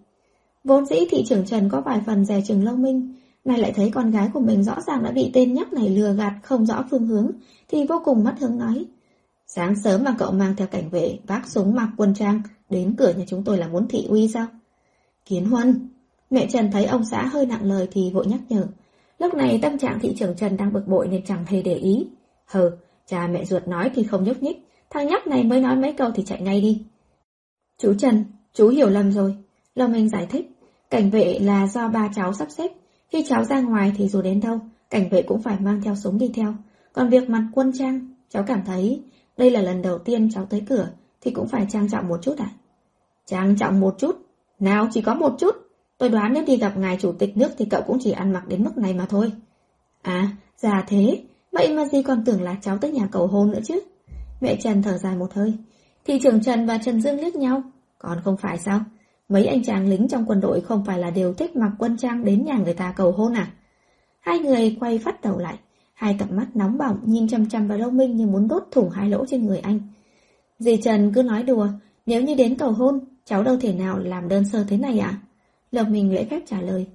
Vốn 0.63 0.85
dĩ 0.85 0.95
thị 1.09 1.23
trưởng 1.27 1.45
Trần 1.45 1.69
có 1.69 1.81
vài 1.81 2.01
phần 2.05 2.25
dè 2.25 2.41
chừng 2.47 2.63
Lâu 2.63 2.75
Minh, 2.75 3.13
nay 3.45 3.57
lại 3.57 3.73
thấy 3.75 3.91
con 3.93 4.11
gái 4.11 4.29
của 4.33 4.39
mình 4.39 4.63
rõ 4.63 4.81
ràng 4.87 5.03
đã 5.03 5.11
bị 5.11 5.31
tên 5.33 5.53
nhóc 5.53 5.73
này 5.73 5.89
lừa 5.89 6.13
gạt 6.13 6.33
không 6.43 6.65
rõ 6.65 6.85
phương 6.91 7.07
hướng, 7.07 7.31
thì 7.67 7.85
vô 7.85 8.01
cùng 8.05 8.23
mất 8.23 8.35
hứng 8.39 8.57
nói. 8.57 8.85
Sáng 9.47 9.75
sớm 9.83 10.03
mà 10.03 10.15
cậu 10.17 10.31
mang 10.31 10.55
theo 10.55 10.67
cảnh 10.67 10.89
vệ, 10.89 11.19
vác 11.27 11.49
súng 11.49 11.75
mặc 11.75 11.89
quân 11.97 12.13
trang, 12.13 12.41
đến 12.69 12.95
cửa 12.97 13.13
nhà 13.17 13.25
chúng 13.27 13.43
tôi 13.43 13.57
là 13.57 13.67
muốn 13.67 13.87
thị 13.87 14.05
uy 14.09 14.27
sao? 14.27 14.47
Kiến 15.25 15.45
Huân, 15.45 15.89
mẹ 16.29 16.47
Trần 16.51 16.71
thấy 16.71 16.85
ông 16.85 17.03
xã 17.11 17.25
hơi 17.25 17.45
nặng 17.45 17.63
lời 17.63 17.87
thì 17.91 18.11
vội 18.13 18.27
nhắc 18.27 18.39
nhở. 18.49 18.67
Lúc 19.19 19.33
này 19.33 19.59
tâm 19.61 19.77
trạng 19.77 19.99
thị 19.99 20.15
trưởng 20.19 20.35
Trần 20.35 20.57
đang 20.57 20.73
bực 20.73 20.87
bội 20.87 21.07
nên 21.07 21.25
chẳng 21.25 21.45
hề 21.45 21.61
để 21.61 21.73
ý. 21.73 22.07
Hờ, 22.45 22.77
cha 23.07 23.27
mẹ 23.27 23.45
ruột 23.45 23.67
nói 23.67 23.91
thì 23.95 24.03
không 24.03 24.23
nhúc 24.23 24.43
nhích, 24.43 24.69
thằng 24.89 25.07
nhóc 25.07 25.27
này 25.27 25.43
mới 25.43 25.61
nói 25.61 25.75
mấy 25.75 25.93
câu 25.93 26.11
thì 26.15 26.23
chạy 26.23 26.41
ngay 26.41 26.61
đi. 26.61 26.85
Chú 27.77 27.93
Trần, 27.93 28.25
chú 28.53 28.67
hiểu 28.67 28.89
lầm 28.89 29.11
rồi. 29.11 29.35
Lâm 29.75 29.91
Minh 29.91 30.09
giải 30.09 30.27
thích, 30.29 30.51
cảnh 30.89 31.09
vệ 31.09 31.39
là 31.39 31.67
do 31.67 31.87
ba 31.87 32.09
cháu 32.15 32.33
sắp 32.33 32.47
xếp. 32.51 32.71
Khi 33.09 33.25
cháu 33.27 33.43
ra 33.43 33.61
ngoài 33.61 33.93
thì 33.97 34.07
dù 34.07 34.21
đến 34.21 34.39
đâu, 34.39 34.59
cảnh 34.89 35.09
vệ 35.09 35.21
cũng 35.21 35.41
phải 35.41 35.59
mang 35.59 35.81
theo 35.81 35.95
súng 35.95 36.17
đi 36.17 36.31
theo. 36.33 36.53
Còn 36.93 37.09
việc 37.09 37.29
mặc 37.29 37.43
quân 37.53 37.71
trang, 37.79 38.13
cháu 38.29 38.43
cảm 38.47 38.61
thấy 38.65 39.03
đây 39.37 39.51
là 39.51 39.61
lần 39.61 39.81
đầu 39.81 39.97
tiên 39.97 40.29
cháu 40.31 40.45
tới 40.45 40.61
cửa 40.69 40.89
thì 41.21 41.31
cũng 41.31 41.47
phải 41.47 41.67
trang 41.69 41.89
trọng 41.89 42.07
một 42.07 42.19
chút 42.21 42.37
à? 42.37 42.49
Trang 43.25 43.57
trọng 43.57 43.79
một 43.79 43.95
chút? 43.97 44.15
Nào 44.59 44.87
chỉ 44.91 45.01
có 45.01 45.13
một 45.13 45.35
chút. 45.39 45.55
Tôi 45.97 46.09
đoán 46.09 46.33
nếu 46.33 46.43
đi 46.45 46.57
gặp 46.57 46.77
ngài 46.77 46.97
chủ 47.01 47.11
tịch 47.11 47.37
nước 47.37 47.49
thì 47.57 47.65
cậu 47.65 47.81
cũng 47.81 47.97
chỉ 48.01 48.11
ăn 48.11 48.33
mặc 48.33 48.47
đến 48.47 48.63
mức 48.63 48.77
này 48.77 48.93
mà 48.93 49.05
thôi. 49.05 49.31
À, 50.01 50.29
già 50.57 50.83
thế, 50.87 51.23
vậy 51.51 51.73
mà 51.73 51.85
gì 51.85 52.03
còn 52.03 52.25
tưởng 52.25 52.41
là 52.41 52.55
cháu 52.61 52.77
tới 52.77 52.91
nhà 52.91 53.07
cầu 53.11 53.27
hôn 53.27 53.51
nữa 53.51 53.59
chứ? 53.63 53.79
Mẹ 54.41 54.55
Trần 54.55 54.83
thở 54.83 54.97
dài 54.97 55.15
một 55.15 55.33
hơi. 55.33 55.53
Thị 56.05 56.19
trưởng 56.23 56.43
Trần 56.43 56.65
và 56.65 56.77
Trần 56.77 57.01
Dương 57.01 57.19
liếc 57.19 57.35
nhau. 57.35 57.63
Còn 57.99 58.21
không 58.23 58.37
phải 58.37 58.57
sao? 58.57 58.79
Mấy 59.29 59.45
anh 59.45 59.63
chàng 59.63 59.87
lính 59.87 60.07
trong 60.07 60.25
quân 60.27 60.41
đội 60.41 60.61
không 60.61 60.85
phải 60.85 60.99
là 60.99 61.09
đều 61.09 61.33
thích 61.33 61.55
mặc 61.55 61.71
quân 61.79 61.97
trang 61.97 62.25
đến 62.25 62.45
nhà 62.45 62.57
người 62.57 62.73
ta 62.73 62.93
cầu 62.95 63.11
hôn 63.11 63.33
à? 63.33 63.51
Hai 64.19 64.39
người 64.39 64.77
quay 64.79 64.97
phát 64.97 65.21
đầu 65.21 65.37
lại. 65.37 65.59
Hai 65.93 66.15
cặp 66.19 66.31
mắt 66.31 66.47
nóng 66.55 66.77
bỏng 66.77 66.99
nhìn 67.05 67.27
chăm 67.27 67.49
chăm 67.49 67.67
vào 67.67 67.77
Lâu 67.77 67.91
Minh 67.91 68.15
như 68.15 68.27
muốn 68.27 68.47
đốt 68.47 68.63
thủng 68.71 68.89
hai 68.89 69.09
lỗ 69.09 69.25
trên 69.25 69.45
người 69.45 69.59
anh. 69.59 69.79
Dì 70.59 70.77
Trần 70.77 71.13
cứ 71.13 71.23
nói 71.23 71.43
đùa, 71.43 71.67
nếu 72.05 72.21
như 72.21 72.35
đến 72.35 72.55
cầu 72.55 72.71
hôn, 72.71 72.99
cháu 73.25 73.43
đâu 73.43 73.57
thể 73.57 73.73
nào 73.73 73.99
làm 73.99 74.27
đơn 74.27 74.43
sơ 74.49 74.63
thế 74.63 74.77
này 74.77 74.99
ạ? 74.99 75.19
Lộc 75.75 75.89
mình 75.89 76.13
lễ 76.13 76.25
phép 76.25 76.39
trả 76.45 76.61
lời. 76.61 76.85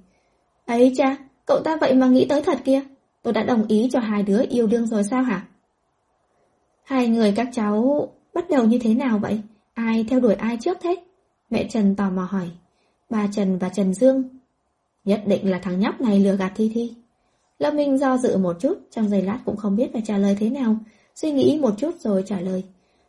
Ấy 0.65 0.93
cha, 0.97 1.17
cậu 1.45 1.59
ta 1.63 1.77
vậy 1.81 1.93
mà 1.93 2.07
nghĩ 2.07 2.25
tới 2.25 2.41
thật 2.41 2.59
kia. 2.65 2.81
Tôi 3.21 3.33
đã 3.33 3.43
đồng 3.43 3.67
ý 3.67 3.89
cho 3.91 3.99
hai 3.99 4.23
đứa 4.23 4.43
yêu 4.49 4.67
đương 4.67 4.87
rồi 4.87 5.03
sao 5.03 5.23
hả? 5.23 5.47
Hai 6.83 7.07
người 7.07 7.33
các 7.35 7.49
cháu 7.53 8.07
bắt 8.33 8.49
đầu 8.49 8.65
như 8.65 8.79
thế 8.79 8.93
nào 8.93 9.19
vậy? 9.19 9.41
Ai 9.73 10.05
theo 10.09 10.19
đuổi 10.19 10.33
ai 10.33 10.57
trước 10.61 10.77
thế? 10.81 10.95
Mẹ 11.49 11.67
Trần 11.69 11.95
tò 11.95 12.09
mò 12.09 12.27
hỏi. 12.29 12.49
Bà 13.09 13.27
Trần 13.31 13.57
và 13.57 13.69
Trần 13.69 13.93
Dương. 13.93 14.23
Nhất 15.05 15.23
định 15.25 15.51
là 15.51 15.59
thằng 15.59 15.79
nhóc 15.79 16.01
này 16.01 16.19
lừa 16.19 16.35
gạt 16.35 16.51
Thi 16.55 16.71
Thi. 16.73 16.93
Lâm 17.59 17.75
Minh 17.75 17.97
do 17.97 18.17
dự 18.17 18.37
một 18.37 18.57
chút, 18.59 18.77
trong 18.91 19.09
giây 19.09 19.21
lát 19.21 19.39
cũng 19.45 19.57
không 19.57 19.75
biết 19.75 19.89
phải 19.93 20.01
trả 20.05 20.17
lời 20.17 20.35
thế 20.39 20.49
nào. 20.49 20.75
Suy 21.15 21.31
nghĩ 21.31 21.59
một 21.61 21.73
chút 21.77 21.95
rồi 21.99 22.23
trả 22.25 22.39
lời. 22.39 22.63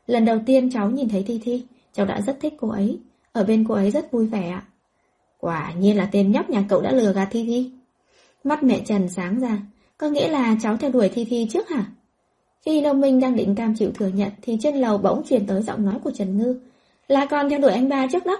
Lần 0.07 0.25
đầu 0.25 0.39
tiên 0.47 0.71
cháu 0.71 0.91
nhìn 0.91 1.09
thấy 1.09 1.23
Thi 1.23 1.41
Thi, 1.43 1.65
cháu 1.93 2.07
đã 2.07 2.21
rất 2.21 2.41
thích 2.41 2.55
cô 2.57 2.69
ấy. 2.69 2.99
Ở 3.33 3.45
bên 3.45 3.65
cô 3.69 3.75
ấy 3.75 3.91
rất 3.91 4.13
vui 4.13 4.27
vẻ 4.27 4.49
ạ. 4.49 4.67
Quả 5.45 5.73
nhiên 5.73 5.97
là 5.97 6.09
tên 6.13 6.33
nhóc 6.33 6.51
nhà 6.51 6.65
cậu 6.69 6.81
đã 6.81 6.93
lừa 6.93 7.13
gạt 7.13 7.29
Thi 7.31 7.45
Thi. 7.45 7.71
Mắt 8.45 8.63
mẹ 8.63 8.81
Trần 8.85 9.09
sáng 9.09 9.41
ra, 9.41 9.59
có 9.99 10.09
nghĩa 10.09 10.29
là 10.29 10.57
cháu 10.63 10.77
theo 10.77 10.91
đuổi 10.91 11.09
Thi 11.09 11.25
Thi 11.25 11.47
trước 11.51 11.69
hả? 11.69 11.85
Khi 12.61 12.81
Nông 12.81 13.01
Minh 13.01 13.21
đang 13.21 13.37
định 13.37 13.55
cam 13.55 13.75
chịu 13.75 13.91
thừa 13.95 14.09
nhận 14.09 14.29
thì 14.43 14.57
trên 14.61 14.77
lầu 14.77 14.99
bỗng 14.99 15.23
truyền 15.29 15.47
tới 15.47 15.63
giọng 15.63 15.85
nói 15.85 15.99
của 16.05 16.11
Trần 16.11 16.39
Ngư. 16.39 16.61
Là 17.09 17.27
con 17.27 17.51
theo 17.51 17.59
đuổi 17.59 17.73
anh 17.73 17.89
ba 17.89 18.07
trước 18.13 18.27
đó. 18.27 18.37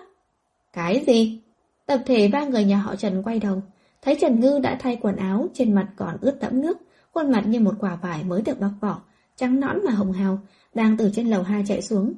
Cái 0.73 1.05
gì? 1.07 1.41
Tập 1.87 2.01
thể 2.07 2.29
ba 2.29 2.45
người 2.45 2.65
nhà 2.65 2.77
họ 2.77 2.97
Trần 2.97 3.23
quay 3.23 3.39
đầu. 3.39 3.63
Thấy 4.03 4.17
Trần 4.21 4.41
Ngư 4.41 4.59
đã 4.59 4.77
thay 4.81 4.99
quần 5.01 5.17
áo, 5.17 5.47
trên 5.55 5.75
mặt 5.75 5.89
còn 5.97 6.17
ướt 6.21 6.41
đẫm 6.41 6.61
nước, 6.61 6.79
khuôn 7.13 7.31
mặt 7.31 7.45
như 7.47 7.61
một 7.61 7.75
quả 7.81 7.99
vải 8.03 8.25
mới 8.25 8.43
được 8.43 8.61
bóc 8.61 8.71
vỏ, 8.81 9.03
trắng 9.37 9.61
nõn 9.61 9.79
mà 9.85 9.93
hồng 9.93 10.13
hào, 10.13 10.39
đang 10.75 10.97
từ 10.97 11.11
trên 11.15 11.27
lầu 11.27 11.43
hai 11.43 11.65
chạy 11.67 11.83
xuống. 11.83 12.13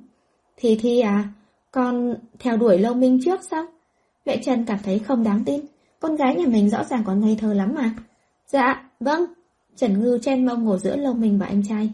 Thì 0.56 0.76
Thi 0.76 1.00
à, 1.00 1.28
con 1.70 2.14
theo 2.38 2.56
đuổi 2.56 2.78
Lâu 2.78 2.94
Minh 2.94 3.20
trước 3.24 3.40
sao? 3.50 3.66
Mẹ 4.24 4.36
Trần 4.44 4.64
cảm 4.64 4.78
thấy 4.84 4.98
không 4.98 5.24
đáng 5.24 5.44
tin, 5.44 5.60
con 6.00 6.16
gái 6.16 6.36
nhà 6.36 6.46
mình 6.46 6.70
rõ 6.70 6.84
ràng 6.84 7.04
còn 7.06 7.20
ngây 7.20 7.36
thơ 7.40 7.54
lắm 7.54 7.74
mà. 7.74 7.94
Dạ, 8.46 8.90
vâng. 9.00 9.24
Trần 9.76 10.00
Ngư 10.00 10.18
chen 10.22 10.46
mông 10.46 10.64
ngồi 10.64 10.78
giữa 10.78 10.96
lông 10.96 11.20
mình 11.20 11.38
và 11.38 11.46
anh 11.46 11.62
trai. 11.68 11.90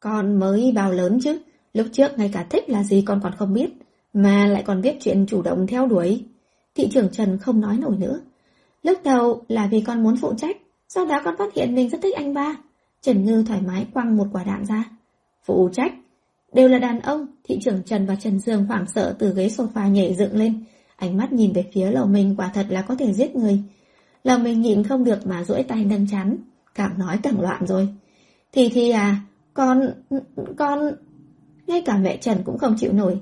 Con 0.00 0.40
mới 0.40 0.72
bao 0.74 0.92
lớn 0.92 1.18
chứ, 1.22 1.38
lúc 1.74 1.86
trước 1.92 2.18
ngay 2.18 2.30
cả 2.32 2.46
thích 2.50 2.70
là 2.70 2.84
gì 2.84 3.02
con 3.06 3.20
còn 3.22 3.32
không 3.38 3.54
biết, 3.54 3.70
mà 4.12 4.46
lại 4.46 4.62
còn 4.66 4.82
biết 4.82 4.96
chuyện 5.00 5.26
chủ 5.28 5.42
động 5.42 5.66
theo 5.66 5.86
đuổi. 5.86 6.24
Thị 6.74 6.88
trưởng 6.92 7.08
Trần 7.12 7.38
không 7.38 7.60
nói 7.60 7.78
nổi 7.78 7.96
nữa. 7.98 8.20
Lúc 8.82 8.98
đầu 9.04 9.42
là 9.48 9.66
vì 9.66 9.80
con 9.80 10.02
muốn 10.02 10.16
phụ 10.16 10.34
trách, 10.34 10.56
sau 10.88 11.06
đó 11.06 11.20
con 11.24 11.34
phát 11.38 11.54
hiện 11.54 11.74
mình 11.74 11.88
rất 11.88 11.98
thích 12.02 12.14
anh 12.16 12.34
ba. 12.34 12.56
Trần 13.02 13.24
Ngư 13.24 13.44
thoải 13.46 13.60
mái 13.60 13.86
quăng 13.94 14.16
một 14.16 14.26
quả 14.32 14.44
đạn 14.44 14.66
ra. 14.66 14.84
Phụ 15.44 15.68
trách? 15.72 15.92
Đều 16.52 16.68
là 16.68 16.78
đàn 16.78 17.00
ông, 17.00 17.26
thị 17.44 17.58
trưởng 17.62 17.82
Trần 17.82 18.06
và 18.06 18.14
Trần 18.14 18.38
Dương 18.38 18.64
hoảng 18.66 18.84
sợ 18.94 19.16
từ 19.18 19.34
ghế 19.34 19.46
sofa 19.48 19.88
nhảy 19.88 20.14
dựng 20.14 20.36
lên. 20.36 20.64
Ánh 20.98 21.16
mắt 21.16 21.32
nhìn 21.32 21.52
về 21.52 21.64
phía 21.72 21.90
lầu 21.90 22.06
mình 22.06 22.34
quả 22.38 22.50
thật 22.54 22.66
là 22.68 22.82
có 22.82 22.94
thể 22.94 23.12
giết 23.12 23.36
người. 23.36 23.62
Lầu 24.24 24.38
mình 24.38 24.62
nhịn 24.62 24.84
không 24.84 25.04
được 25.04 25.26
mà 25.26 25.44
duỗi 25.44 25.62
tay 25.62 25.84
nâng 25.84 26.06
chắn, 26.10 26.36
càng 26.74 26.98
nói 26.98 27.18
càng 27.22 27.40
loạn 27.40 27.66
rồi. 27.66 27.88
Thì 28.52 28.68
thì 28.68 28.90
à, 28.90 29.20
con, 29.54 29.90
con... 30.56 30.90
Ngay 31.66 31.82
cả 31.82 31.96
mẹ 31.96 32.16
Trần 32.16 32.38
cũng 32.44 32.58
không 32.58 32.74
chịu 32.78 32.92
nổi. 32.92 33.18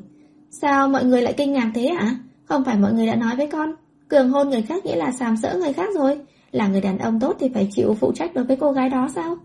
Sao 0.51 0.89
mọi 0.89 1.05
người 1.05 1.23
lại 1.23 1.35
kinh 1.37 1.53
ngạc 1.53 1.71
thế 1.75 1.87
ạ? 1.87 2.19
Không 2.45 2.65
phải 2.65 2.79
mọi 2.79 2.93
người 2.93 3.07
đã 3.07 3.15
nói 3.15 3.37
với 3.37 3.47
con, 3.47 3.73
cường 4.09 4.31
hôn 4.31 4.51
người 4.51 4.63
khác 4.63 4.85
nghĩa 4.85 4.97
là 4.97 5.13
sàm 5.13 5.37
sỡ 5.37 5.59
người 5.59 5.73
khác 5.73 5.89
rồi. 5.95 6.21
Là 6.53 6.69
người 6.69 6.81
đàn 6.81 6.99
ông 6.99 7.21
tốt 7.21 7.37
thì 7.41 7.49
phải 7.55 7.69
chịu 7.73 7.95
phụ 7.95 8.13
trách 8.13 8.35
đối 8.35 8.45
với 8.45 8.57
cô 8.57 8.73
gái 8.73 8.89
đó 8.89 9.09
sao? 9.15 9.37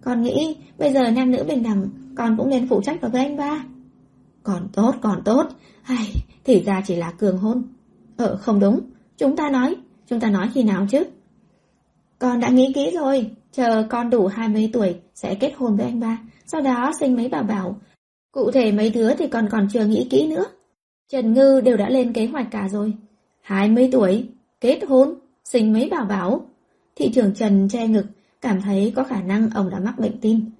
Con 0.00 0.22
nghĩ 0.22 0.56
bây 0.78 0.92
giờ 0.92 1.10
nam 1.10 1.30
nữ 1.30 1.44
bình 1.48 1.62
đẳng, 1.62 1.88
con 2.16 2.36
cũng 2.36 2.50
nên 2.50 2.68
phụ 2.68 2.82
trách 2.82 3.00
đối 3.00 3.10
với 3.10 3.24
anh 3.24 3.36
ba. 3.36 3.64
Còn 4.42 4.68
tốt, 4.72 4.94
còn 5.00 5.22
tốt. 5.24 5.46
Hay, 5.82 6.06
thì 6.44 6.62
ra 6.62 6.82
chỉ 6.86 6.96
là 6.96 7.10
cường 7.10 7.38
hôn. 7.38 7.62
Ờ, 8.16 8.36
không 8.36 8.60
đúng. 8.60 8.80
Chúng 9.18 9.36
ta 9.36 9.50
nói, 9.50 9.76
chúng 10.06 10.20
ta 10.20 10.30
nói 10.30 10.48
khi 10.54 10.62
nào 10.62 10.86
chứ? 10.90 11.04
Con 12.18 12.40
đã 12.40 12.48
nghĩ 12.48 12.72
kỹ 12.74 12.90
rồi. 12.94 13.30
Chờ 13.52 13.86
con 13.90 14.10
đủ 14.10 14.26
20 14.26 14.70
tuổi 14.72 14.94
sẽ 15.14 15.34
kết 15.34 15.52
hôn 15.56 15.76
với 15.76 15.86
anh 15.86 16.00
ba. 16.00 16.18
Sau 16.46 16.60
đó 16.60 16.92
sinh 17.00 17.16
mấy 17.16 17.28
bảo 17.28 17.42
bảo. 17.42 17.80
Cụ 18.32 18.50
thể 18.50 18.72
mấy 18.72 18.90
đứa 18.90 19.14
thì 19.14 19.26
còn 19.26 19.48
còn 19.50 19.68
chưa 19.72 19.86
nghĩ 19.86 20.06
kỹ 20.10 20.26
nữa. 20.26 20.44
Trần 21.08 21.32
Ngư 21.34 21.60
đều 21.60 21.76
đã 21.76 21.88
lên 21.88 22.12
kế 22.12 22.26
hoạch 22.26 22.46
cả 22.50 22.68
rồi. 22.68 22.94
20 23.42 23.88
tuổi, 23.92 24.28
kết 24.60 24.80
hôn, 24.88 25.14
sinh 25.44 25.72
mấy 25.72 25.88
bảo 25.88 26.04
bảo. 26.04 26.46
Thị 26.96 27.10
trưởng 27.14 27.34
Trần 27.34 27.68
che 27.68 27.86
ngực, 27.86 28.06
cảm 28.40 28.60
thấy 28.60 28.92
có 28.96 29.04
khả 29.04 29.22
năng 29.22 29.50
ông 29.50 29.70
đã 29.70 29.78
mắc 29.78 29.98
bệnh 29.98 30.20
tim. 30.20 30.50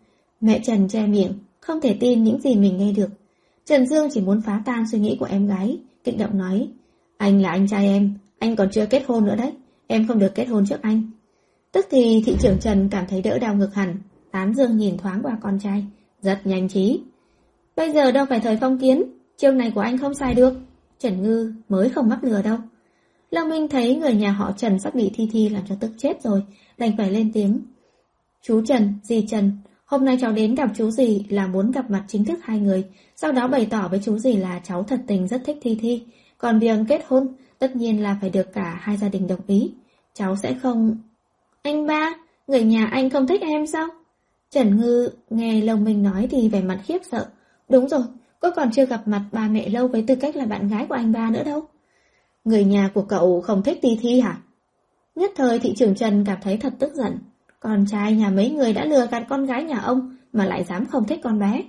Mẹ 0.40 0.61
Trần 0.65 0.89
che 0.89 1.07
miệng, 1.07 1.32
không 1.61 1.81
thể 1.81 1.97
tin 2.01 2.24
những 2.24 2.40
gì 2.40 2.55
mình 2.55 2.77
nghe 2.77 2.93
được. 2.93 3.09
Trần 3.65 3.87
Dương 3.87 4.09
chỉ 4.12 4.20
muốn 4.20 4.41
phá 4.43 4.62
tan 4.65 4.85
suy 4.93 4.99
nghĩ 4.99 5.16
của 5.20 5.27
em 5.27 5.47
gái, 5.47 5.78
kích 6.05 6.19
động 6.19 6.39
nói. 6.39 6.69
Anh 7.16 7.43
là 7.43 7.51
anh 7.51 7.69
trai 7.69 7.87
em, 7.87 8.15
anh 8.39 8.57
còn 8.57 8.69
chưa 8.70 8.87
kết 8.87 9.05
hôn 9.07 9.24
nữa 9.24 9.37
đấy, 9.37 9.53
em 9.87 10.09
không 10.09 10.19
được 10.19 10.35
kết 10.35 10.45
hôn 10.45 10.66
trước 10.66 10.82
anh. 10.82 11.11
Tức 11.73 11.87
thì 11.91 12.23
thị 12.27 12.37
trưởng 12.41 12.59
Trần 12.61 12.89
cảm 12.91 13.05
thấy 13.09 13.23
đỡ 13.23 13.39
đau 13.39 13.55
ngực 13.55 13.74
hẳn, 13.74 13.97
tán 14.31 14.55
dương 14.55 14.77
nhìn 14.77 14.99
thoáng 14.99 15.20
qua 15.23 15.39
con 15.43 15.59
trai, 15.59 15.85
rất 16.23 16.47
nhanh 16.47 16.69
trí. 16.69 17.01
Bây 17.77 17.93
giờ 17.93 18.12
đâu 18.12 18.27
phải 18.28 18.41
thời 18.41 18.57
phong 18.61 18.78
kiến, 18.78 19.03
chiêu 19.37 19.53
này 19.53 19.70
của 19.74 19.81
anh 19.81 19.99
không 19.99 20.15
sai 20.15 20.35
được. 20.35 20.55
Trần 20.99 21.23
Ngư 21.23 21.53
mới 21.69 21.89
không 21.89 22.09
mắc 22.09 22.24
lừa 22.24 22.43
đâu. 22.43 22.59
Long 23.31 23.49
Minh 23.49 23.69
thấy 23.69 23.97
người 23.97 24.15
nhà 24.15 24.32
họ 24.32 24.53
Trần 24.53 24.78
sắp 24.78 24.95
bị 24.95 25.11
Thi 25.15 25.28
Thi 25.32 25.49
làm 25.49 25.62
cho 25.69 25.74
tức 25.81 25.91
chết 25.99 26.23
rồi, 26.23 26.43
đành 26.78 26.97
phải 26.97 27.11
lên 27.11 27.32
tiếng. 27.32 27.61
Chú 28.43 28.65
Trần, 28.66 28.95
dì 29.03 29.27
Trần, 29.27 29.53
hôm 29.91 30.05
nay 30.05 30.19
cháu 30.21 30.33
đến 30.33 30.55
gặp 30.55 30.71
chú 30.77 30.91
gì 30.91 31.27
là 31.29 31.47
muốn 31.47 31.71
gặp 31.71 31.91
mặt 31.91 32.05
chính 32.09 32.25
thức 32.25 32.39
hai 32.43 32.61
người, 32.61 32.85
sau 33.17 33.33
đó 33.33 33.49
bày 33.49 33.67
tỏ 33.71 33.89
với 33.89 34.01
chú 34.05 34.19
gì 34.19 34.33
là 34.33 34.61
cháu 34.65 34.83
thật 34.83 35.01
tình 35.07 35.29
rất 35.29 35.43
thích 35.45 35.59
Thi 35.62 35.79
Thi. 35.81 36.03
Còn 36.39 36.59
việc 36.59 36.79
kết 36.89 37.05
hôn, 37.09 37.29
tất 37.59 37.77
nhiên 37.77 38.03
là 38.03 38.19
phải 38.21 38.31
được 38.31 38.53
cả 38.53 38.79
hai 38.81 38.97
gia 38.97 39.09
đình 39.09 39.27
đồng 39.27 39.41
ý. 39.47 39.73
Cháu 40.15 40.37
sẽ 40.37 40.55
không... 40.62 40.97
Anh 41.62 41.87
ba, 41.87 42.15
người 42.47 42.62
nhà 42.62 42.87
anh 42.87 43.11
không 43.11 43.27
thích 43.27 43.41
em 43.41 43.67
sao? 43.67 43.89
Trần 44.51 44.77
Ngư 44.77 45.09
nghe 45.31 45.61
Lông 45.61 45.85
Minh 45.85 46.03
nói 46.03 46.29
thì 46.31 46.49
vẻ 46.49 46.62
mặt 46.62 46.81
khiếp 46.85 46.99
sợ. 47.11 47.27
Đúng 47.69 47.89
rồi, 47.89 48.03
cô 48.41 48.49
còn 48.57 48.71
chưa 48.73 48.87
gặp 48.87 49.09
mặt 49.09 49.25
ba 49.33 49.49
mẹ 49.49 49.69
lâu 49.69 49.89
với 49.89 50.05
tư 50.07 50.15
cách 50.17 50.37
là 50.37 50.45
bạn 50.47 50.69
gái 50.69 50.87
của 50.89 50.95
anh 50.95 51.12
ba 51.12 51.31
nữa 51.31 51.45
đâu. 51.45 51.62
Người 52.45 52.65
nhà 52.65 52.91
của 52.95 53.03
cậu 53.03 53.41
không 53.41 53.62
thích 53.62 53.79
Thi 53.83 53.99
Thi 54.01 54.21
hả? 54.21 54.39
Nhất 55.15 55.31
thời 55.37 55.59
thị 55.59 55.75
trưởng 55.77 55.95
Trần 55.95 56.25
cảm 56.27 56.39
thấy 56.43 56.57
thật 56.57 56.73
tức 56.79 56.95
giận. 56.95 57.19
Con 57.61 57.87
trai 57.87 58.12
nhà 58.12 58.31
mấy 58.31 58.51
người 58.51 58.73
đã 58.73 58.85
lừa 58.85 59.07
gạt 59.07 59.27
con 59.28 59.47
gái 59.47 59.65
nhà 59.65 59.78
ông 59.78 60.16
mà 60.32 60.47
lại 60.47 60.65
dám 60.65 60.87
không 60.87 61.05
thích 61.05 61.20
con 61.23 61.39
bé. 61.39 61.62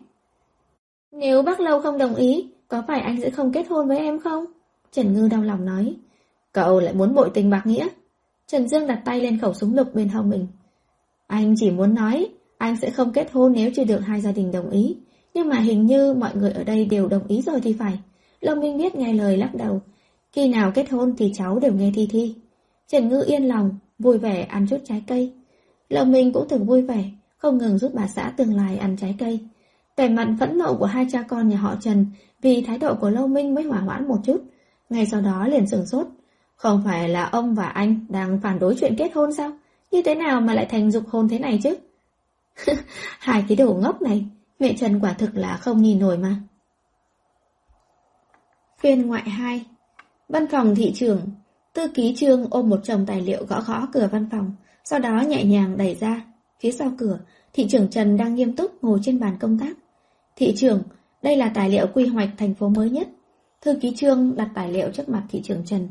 Nếu 1.12 1.42
bác 1.42 1.60
lâu 1.60 1.82
không 1.82 1.98
đồng 1.98 2.16
ý, 2.16 2.50
có 2.68 2.84
phải 2.88 3.00
anh 3.02 3.22
sẽ 3.22 3.30
không 3.30 3.52
kết 3.52 3.68
hôn 3.70 3.88
với 3.88 3.98
em 3.98 4.20
không? 4.20 4.46
Trần 4.92 5.14
Ngư 5.14 5.28
đau 5.28 5.44
lòng 5.44 5.66
nói. 5.66 5.96
Cậu 6.52 6.80
lại 6.80 6.94
muốn 6.94 7.16
bội 7.16 7.32
tình 7.34 7.50
bạc 7.50 7.62
nghĩa. 7.66 7.88
Trần 8.48 8.68
Dương 8.68 8.88
đặt 8.88 9.02
tay 9.06 9.22
lên 9.22 9.40
khẩu 9.40 9.54
súng 9.54 9.76
lục 9.76 9.88
bên 9.94 10.10
hông 10.10 10.30
mình. 10.30 10.48
Anh 11.28 11.56
chỉ 11.58 11.72
muốn 11.72 11.94
nói, 11.96 12.28
anh 12.58 12.78
sẽ 12.78 12.90
không 12.90 13.14
kết 13.14 13.32
hôn 13.32 13.54
nếu 13.54 13.72
chưa 13.76 13.84
được 13.84 14.00
hai 14.00 14.22
gia 14.22 14.32
đình 14.32 14.52
đồng 14.52 14.70
ý. 14.70 14.98
Nhưng 15.34 15.50
mà 15.50 15.60
hình 15.60 15.86
như 15.86 16.14
mọi 16.14 16.36
người 16.36 16.52
ở 16.52 16.64
đây 16.64 16.86
đều 16.86 17.08
đồng 17.08 17.28
ý 17.28 17.42
rồi 17.42 17.62
thì 17.62 17.74
phải. 17.80 18.00
Lâm 18.42 18.60
Minh 18.60 18.78
biết 18.78 18.96
nghe 18.96 19.14
lời 19.14 19.38
lắc 19.38 19.56
đầu. 19.56 19.82
Khi 20.32 20.48
nào 20.48 20.72
kết 20.76 20.90
hôn 20.90 21.14
thì 21.18 21.32
cháu 21.36 21.60
đều 21.60 21.74
nghe 21.74 21.92
thi 21.96 22.08
thi. 22.12 22.36
Trần 22.88 23.10
Ngư 23.10 23.24
yên 23.28 23.48
lòng, 23.48 23.78
vui 24.00 24.18
vẻ 24.18 24.42
ăn 24.42 24.68
chút 24.70 24.78
trái 24.86 25.04
cây. 25.08 25.34
Lâm 25.92 26.12
Minh 26.12 26.34
cũng 26.34 26.48
từng 26.50 26.66
vui 26.66 26.82
vẻ, 26.82 27.04
không 27.38 27.58
ngừng 27.58 27.78
giúp 27.78 27.92
bà 27.94 28.08
xã 28.08 28.34
tương 28.38 28.56
lai 28.56 28.78
ăn 28.78 28.98
trái 28.98 29.16
cây. 29.20 29.40
Vẻ 29.96 30.10
mặt 30.10 30.28
phẫn 30.40 30.58
nộ 30.58 30.76
của 30.76 30.86
hai 30.86 31.08
cha 31.12 31.22
con 31.22 31.50
nhà 31.50 31.58
họ 31.58 31.76
Trần 31.82 32.06
vì 32.42 32.62
thái 32.62 32.78
độ 32.78 32.96
của 32.96 33.10
Lâu 33.10 33.28
Minh 33.28 33.56
mới 33.56 33.64
hỏa 33.64 33.80
hoãn 33.80 34.08
một 34.08 34.18
chút. 34.26 34.44
Ngay 34.90 35.06
sau 35.06 35.22
đó 35.22 35.48
liền 35.48 35.68
sửng 35.68 35.86
sốt. 35.86 36.08
Không 36.56 36.82
phải 36.86 37.10
là 37.10 37.24
ông 37.24 37.56
và 37.56 37.66
anh 37.66 38.06
đang 38.10 38.40
phản 38.44 38.60
đối 38.60 38.76
chuyện 38.76 38.96
kết 38.98 39.12
hôn 39.16 39.34
sao? 39.34 39.52
Như 39.92 40.02
thế 40.02 40.16
nào 40.16 40.42
mà 40.42 40.54
lại 40.54 40.66
thành 40.66 40.92
dục 40.92 41.04
hôn 41.10 41.30
thế 41.30 41.40
này 41.40 41.60
chứ? 41.64 41.76
Hai 43.20 43.46
cái 43.48 43.56
đồ 43.56 43.74
ngốc 43.74 44.02
này, 44.02 44.26
mẹ 44.60 44.74
Trần 44.80 45.00
quả 45.00 45.14
thực 45.14 45.38
là 45.38 45.58
không 45.58 45.82
nhìn 45.82 46.00
nổi 46.00 46.18
mà. 46.18 46.36
Phiên 48.80 49.08
ngoại 49.08 49.30
2 49.30 49.66
Văn 50.30 50.48
phòng 50.48 50.76
thị 50.76 50.92
trường, 50.96 51.22
Tư 51.74 51.88
ký 51.94 52.16
trương 52.18 52.48
ôm 52.50 52.70
một 52.70 52.80
chồng 52.84 53.06
tài 53.06 53.22
liệu 53.22 53.46
gõ 53.46 53.62
gõ 53.62 53.88
cửa 53.94 54.10
văn 54.12 54.28
phòng, 54.32 54.52
sau 54.86 55.00
đó 55.00 55.22
nhẹ 55.22 55.44
nhàng 55.44 55.78
đẩy 55.78 55.96
ra. 55.96 56.26
Phía 56.60 56.72
sau 56.72 56.92
cửa, 56.98 57.20
thị 57.54 57.68
trưởng 57.70 57.90
Trần 57.90 58.18
đang 58.18 58.36
nghiêm 58.36 58.56
túc 58.56 58.84
ngồi 58.84 59.00
trên 59.04 59.20
bàn 59.20 59.38
công 59.40 59.60
tác. 59.60 59.78
Thị 60.36 60.54
trưởng, 60.58 60.84
đây 61.22 61.38
là 61.38 61.52
tài 61.54 61.70
liệu 61.70 61.88
quy 61.94 62.06
hoạch 62.06 62.30
thành 62.38 62.54
phố 62.54 62.70
mới 62.70 62.90
nhất. 62.90 63.08
Thư 63.62 63.76
ký 63.82 63.96
trương 63.96 64.36
đặt 64.36 64.50
tài 64.56 64.72
liệu 64.72 64.92
trước 64.92 65.10
mặt 65.10 65.24
thị 65.30 65.42
trưởng 65.42 65.66
Trần. 65.66 65.90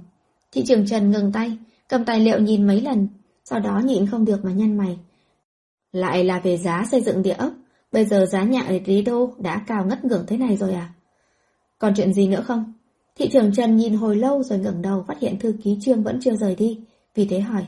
Thị 0.53 0.65
trưởng 0.65 0.87
Trần 0.87 1.11
ngừng 1.11 1.33
tay, 1.33 1.59
cầm 1.89 2.05
tài 2.05 2.21
liệu 2.21 2.41
nhìn 2.41 2.67
mấy 2.67 2.81
lần, 2.81 3.09
sau 3.45 3.61
đó 3.61 3.81
nhịn 3.85 4.07
không 4.07 4.25
được 4.25 4.45
mà 4.45 4.53
nhăn 4.53 4.77
mày. 4.77 4.99
Lại 5.93 6.25
là 6.25 6.41
về 6.41 6.57
giá 6.57 6.85
xây 6.91 7.01
dựng 7.01 7.23
địa 7.23 7.35
ốc, 7.39 7.53
bây 7.93 8.05
giờ 8.05 8.27
giá 8.27 8.43
nhà 8.43 8.63
ở 8.63 8.79
Lý 8.87 9.03
Đô 9.03 9.35
đã 9.39 9.65
cao 9.67 9.85
ngất 9.85 10.05
ngưỡng 10.05 10.25
thế 10.27 10.37
này 10.37 10.57
rồi 10.57 10.73
à? 10.73 10.93
Còn 11.79 11.95
chuyện 11.97 12.13
gì 12.13 12.29
nữa 12.29 12.43
không? 12.47 12.73
Thị 13.17 13.29
trưởng 13.33 13.53
Trần 13.55 13.77
nhìn 13.77 13.95
hồi 13.95 14.17
lâu 14.17 14.43
rồi 14.43 14.59
ngẩng 14.59 14.83
đầu 14.83 15.05
phát 15.09 15.19
hiện 15.21 15.39
thư 15.39 15.55
ký 15.65 15.79
trương 15.81 16.03
vẫn 16.03 16.19
chưa 16.23 16.37
rời 16.37 16.55
đi, 16.55 16.81
vì 17.15 17.25
thế 17.25 17.41
hỏi. 17.41 17.65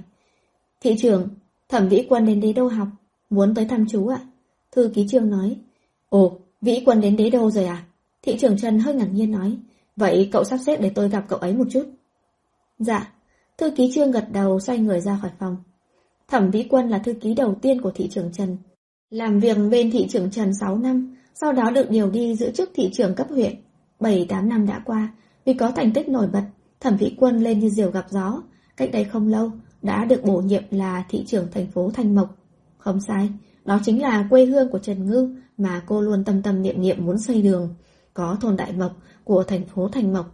Thị 0.82 0.96
trưởng, 0.98 1.28
thẩm 1.68 1.88
vĩ 1.88 2.06
quân 2.08 2.26
đến 2.26 2.40
đế 2.40 2.52
đô 2.52 2.68
học, 2.68 2.88
muốn 3.30 3.54
tới 3.54 3.64
thăm 3.64 3.86
chú 3.88 4.08
ạ. 4.08 4.20
Thư 4.72 4.90
ký 4.94 5.06
trương 5.08 5.30
nói. 5.30 5.56
Ồ, 6.08 6.38
vĩ 6.60 6.82
quân 6.86 7.00
đến 7.00 7.16
đế 7.16 7.30
đô 7.30 7.50
rồi 7.50 7.64
à? 7.64 7.84
Thị 8.22 8.36
trưởng 8.40 8.58
Trần 8.58 8.78
hơi 8.78 8.94
ngạc 8.94 9.08
nhiên 9.12 9.30
nói. 9.30 9.58
Vậy 9.96 10.28
cậu 10.32 10.44
sắp 10.44 10.56
xếp 10.66 10.80
để 10.80 10.90
tôi 10.94 11.08
gặp 11.08 11.24
cậu 11.28 11.38
ấy 11.38 11.52
một 11.52 11.64
chút. 11.70 11.84
Dạ, 12.78 13.12
thư 13.58 13.70
ký 13.70 13.90
trương 13.94 14.10
gật 14.10 14.26
đầu 14.32 14.60
xoay 14.60 14.78
người 14.78 15.00
ra 15.00 15.18
khỏi 15.22 15.30
phòng. 15.38 15.56
Thẩm 16.28 16.50
Vĩ 16.50 16.66
Quân 16.70 16.88
là 16.88 16.98
thư 16.98 17.12
ký 17.12 17.34
đầu 17.34 17.54
tiên 17.62 17.80
của 17.80 17.90
thị 17.94 18.08
trưởng 18.08 18.32
Trần. 18.32 18.56
Làm 19.10 19.40
việc 19.40 19.56
bên 19.70 19.90
thị 19.90 20.06
trưởng 20.10 20.30
Trần 20.30 20.54
6 20.60 20.78
năm, 20.78 21.16
sau 21.34 21.52
đó 21.52 21.70
được 21.70 21.90
điều 21.90 22.10
đi 22.10 22.36
giữ 22.36 22.50
chức 22.50 22.70
thị 22.74 22.90
trưởng 22.92 23.14
cấp 23.14 23.26
huyện. 23.30 23.54
7-8 24.00 24.48
năm 24.48 24.66
đã 24.66 24.82
qua, 24.84 25.14
vì 25.44 25.54
có 25.54 25.70
thành 25.70 25.92
tích 25.92 26.08
nổi 26.08 26.26
bật, 26.32 26.44
Thẩm 26.80 26.96
Vĩ 26.96 27.14
Quân 27.18 27.40
lên 27.40 27.58
như 27.58 27.68
diều 27.68 27.90
gặp 27.90 28.06
gió. 28.10 28.42
Cách 28.76 28.90
đây 28.92 29.04
không 29.04 29.28
lâu, 29.28 29.50
đã 29.82 30.04
được 30.04 30.24
bổ 30.24 30.40
nhiệm 30.40 30.62
là 30.70 31.04
thị 31.08 31.24
trưởng 31.26 31.50
thành 31.52 31.66
phố 31.66 31.90
Thanh 31.94 32.14
Mộc. 32.14 32.36
Không 32.78 33.00
sai, 33.00 33.28
đó 33.64 33.80
chính 33.84 34.02
là 34.02 34.26
quê 34.30 34.44
hương 34.44 34.70
của 34.70 34.78
Trần 34.78 35.06
Ngư 35.06 35.36
mà 35.56 35.82
cô 35.86 36.00
luôn 36.00 36.24
tâm 36.24 36.42
tâm 36.42 36.62
niệm 36.62 36.82
niệm 36.82 37.06
muốn 37.06 37.18
xây 37.18 37.42
đường. 37.42 37.74
Có 38.14 38.36
thôn 38.40 38.56
Đại 38.56 38.72
Mộc 38.72 38.92
của 39.24 39.44
thành 39.44 39.64
phố 39.64 39.88
Thanh 39.88 40.12
Mộc. 40.12 40.26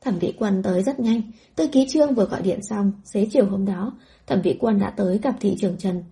Thẩm 0.00 0.18
Vĩ 0.18 0.32
Quân 0.38 0.62
tới 0.62 0.82
rất 0.82 1.00
nhanh, 1.00 1.22
tư 1.56 1.66
ký 1.72 1.86
trương 1.88 2.14
vừa 2.14 2.24
gọi 2.24 2.42
điện 2.42 2.62
xong, 2.62 2.92
xế 3.04 3.26
chiều 3.32 3.46
hôm 3.46 3.64
đó, 3.64 3.92
Thẩm 4.26 4.40
Vĩ 4.42 4.56
Quân 4.60 4.78
đã 4.78 4.90
tới 4.90 5.18
gặp 5.18 5.36
thị 5.40 5.56
trưởng 5.58 5.76
Trần. 5.76 6.04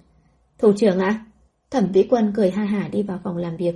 Thủ 0.58 0.72
trưởng 0.76 0.98
ạ? 0.98 1.24
Thẩm 1.70 1.92
Vĩ 1.92 2.02
Quân 2.10 2.32
cười 2.36 2.50
ha 2.50 2.64
hả 2.64 2.88
đi 2.88 3.02
vào 3.02 3.20
phòng 3.24 3.36
làm 3.36 3.56
việc. 3.56 3.74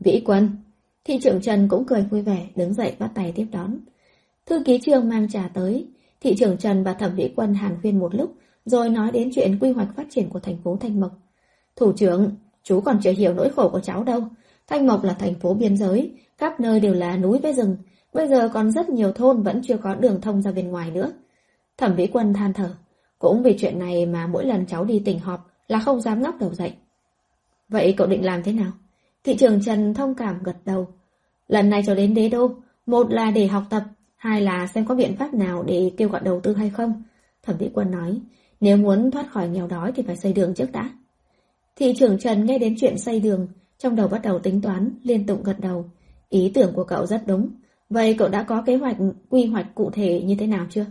Vĩ 0.00 0.22
Quân. 0.26 0.56
Thị 1.04 1.18
trưởng 1.22 1.40
Trần 1.40 1.68
cũng 1.68 1.84
cười 1.86 2.02
vui 2.02 2.22
vẻ, 2.22 2.48
đứng 2.56 2.74
dậy 2.74 2.96
bắt 2.98 3.10
tay 3.14 3.32
tiếp 3.36 3.46
đón. 3.52 3.78
Thư 4.46 4.62
ký 4.64 4.80
trương 4.82 5.08
mang 5.08 5.28
trà 5.28 5.50
tới. 5.54 5.88
Thị 6.20 6.34
trưởng 6.38 6.56
Trần 6.56 6.84
và 6.84 6.94
Thẩm 6.94 7.14
Vĩ 7.16 7.32
Quân 7.36 7.54
hàn 7.54 7.76
huyên 7.82 7.98
một 7.98 8.14
lúc, 8.14 8.34
rồi 8.66 8.88
nói 8.88 9.10
đến 9.10 9.30
chuyện 9.34 9.58
quy 9.60 9.72
hoạch 9.72 9.88
phát 9.96 10.06
triển 10.10 10.28
của 10.28 10.40
thành 10.40 10.56
phố 10.64 10.76
Thanh 10.80 11.00
Mộc. 11.00 11.12
Thủ 11.76 11.92
trưởng, 11.92 12.30
chú 12.62 12.80
còn 12.80 12.98
chưa 13.02 13.12
hiểu 13.12 13.34
nỗi 13.34 13.50
khổ 13.50 13.68
của 13.68 13.80
cháu 13.80 14.04
đâu. 14.04 14.20
Thanh 14.66 14.86
Mộc 14.86 15.04
là 15.04 15.12
thành 15.12 15.34
phố 15.34 15.54
biên 15.54 15.76
giới, 15.76 16.12
khắp 16.38 16.60
nơi 16.60 16.80
đều 16.80 16.94
là 16.94 17.16
núi 17.16 17.38
với 17.38 17.52
rừng. 17.52 17.76
Bây 18.12 18.28
giờ 18.28 18.48
còn 18.54 18.70
rất 18.72 18.88
nhiều 18.88 19.12
thôn 19.12 19.42
vẫn 19.42 19.60
chưa 19.64 19.76
có 19.76 19.94
đường 19.94 20.20
thông 20.20 20.42
ra 20.42 20.52
bên 20.52 20.68
ngoài 20.68 20.90
nữa. 20.90 21.12
Thẩm 21.78 21.94
Vĩ 21.94 22.06
Quân 22.06 22.34
than 22.34 22.52
thở. 22.52 22.74
Cũng 23.18 23.42
vì 23.42 23.56
chuyện 23.58 23.78
này 23.78 24.06
mà 24.06 24.26
mỗi 24.26 24.46
lần 24.46 24.66
cháu 24.66 24.84
đi 24.84 25.02
tỉnh 25.04 25.18
họp 25.18 25.50
là 25.68 25.78
không 25.78 26.00
dám 26.00 26.22
ngóc 26.22 26.34
đầu 26.40 26.54
dậy. 26.54 26.72
Vậy 27.68 27.94
cậu 27.96 28.06
định 28.06 28.24
làm 28.24 28.42
thế 28.42 28.52
nào? 28.52 28.72
Thị 29.24 29.36
trường 29.36 29.62
Trần 29.62 29.94
thông 29.94 30.14
cảm 30.14 30.42
gật 30.42 30.56
đầu. 30.64 30.88
Lần 31.48 31.70
này 31.70 31.82
cháu 31.86 31.94
đến 31.96 32.14
đế 32.14 32.28
đô, 32.28 32.50
một 32.86 33.10
là 33.10 33.30
để 33.30 33.46
học 33.46 33.62
tập, 33.70 33.82
hai 34.16 34.40
là 34.40 34.66
xem 34.66 34.86
có 34.86 34.94
biện 34.94 35.16
pháp 35.16 35.34
nào 35.34 35.62
để 35.62 35.90
kêu 35.96 36.08
gọi 36.08 36.20
đầu 36.24 36.40
tư 36.40 36.54
hay 36.54 36.70
không. 36.70 37.02
Thẩm 37.42 37.56
Vĩ 37.56 37.70
Quân 37.74 37.90
nói, 37.90 38.20
nếu 38.60 38.76
muốn 38.76 39.10
thoát 39.10 39.30
khỏi 39.30 39.48
nghèo 39.48 39.66
đói 39.66 39.92
thì 39.92 40.02
phải 40.02 40.16
xây 40.16 40.32
đường 40.32 40.54
trước 40.54 40.72
đã. 40.72 40.90
Thị 41.76 41.94
trưởng 41.96 42.18
Trần 42.18 42.44
nghe 42.46 42.58
đến 42.58 42.74
chuyện 42.80 42.98
xây 42.98 43.20
đường, 43.20 43.48
trong 43.78 43.96
đầu 43.96 44.08
bắt 44.08 44.22
đầu 44.22 44.38
tính 44.38 44.60
toán, 44.60 44.90
liên 45.02 45.26
tục 45.26 45.44
gật 45.44 45.60
đầu. 45.60 45.90
Ý 46.28 46.50
tưởng 46.54 46.72
của 46.74 46.84
cậu 46.84 47.06
rất 47.06 47.22
đúng. 47.26 47.50
Vậy 47.90 48.14
cậu 48.18 48.28
đã 48.28 48.42
có 48.42 48.62
kế 48.62 48.76
hoạch, 48.76 48.96
quy 49.30 49.46
hoạch 49.46 49.74
cụ 49.74 49.90
thể 49.90 50.22
như 50.22 50.34
thế 50.38 50.46
nào 50.46 50.66
chưa? 50.70 50.86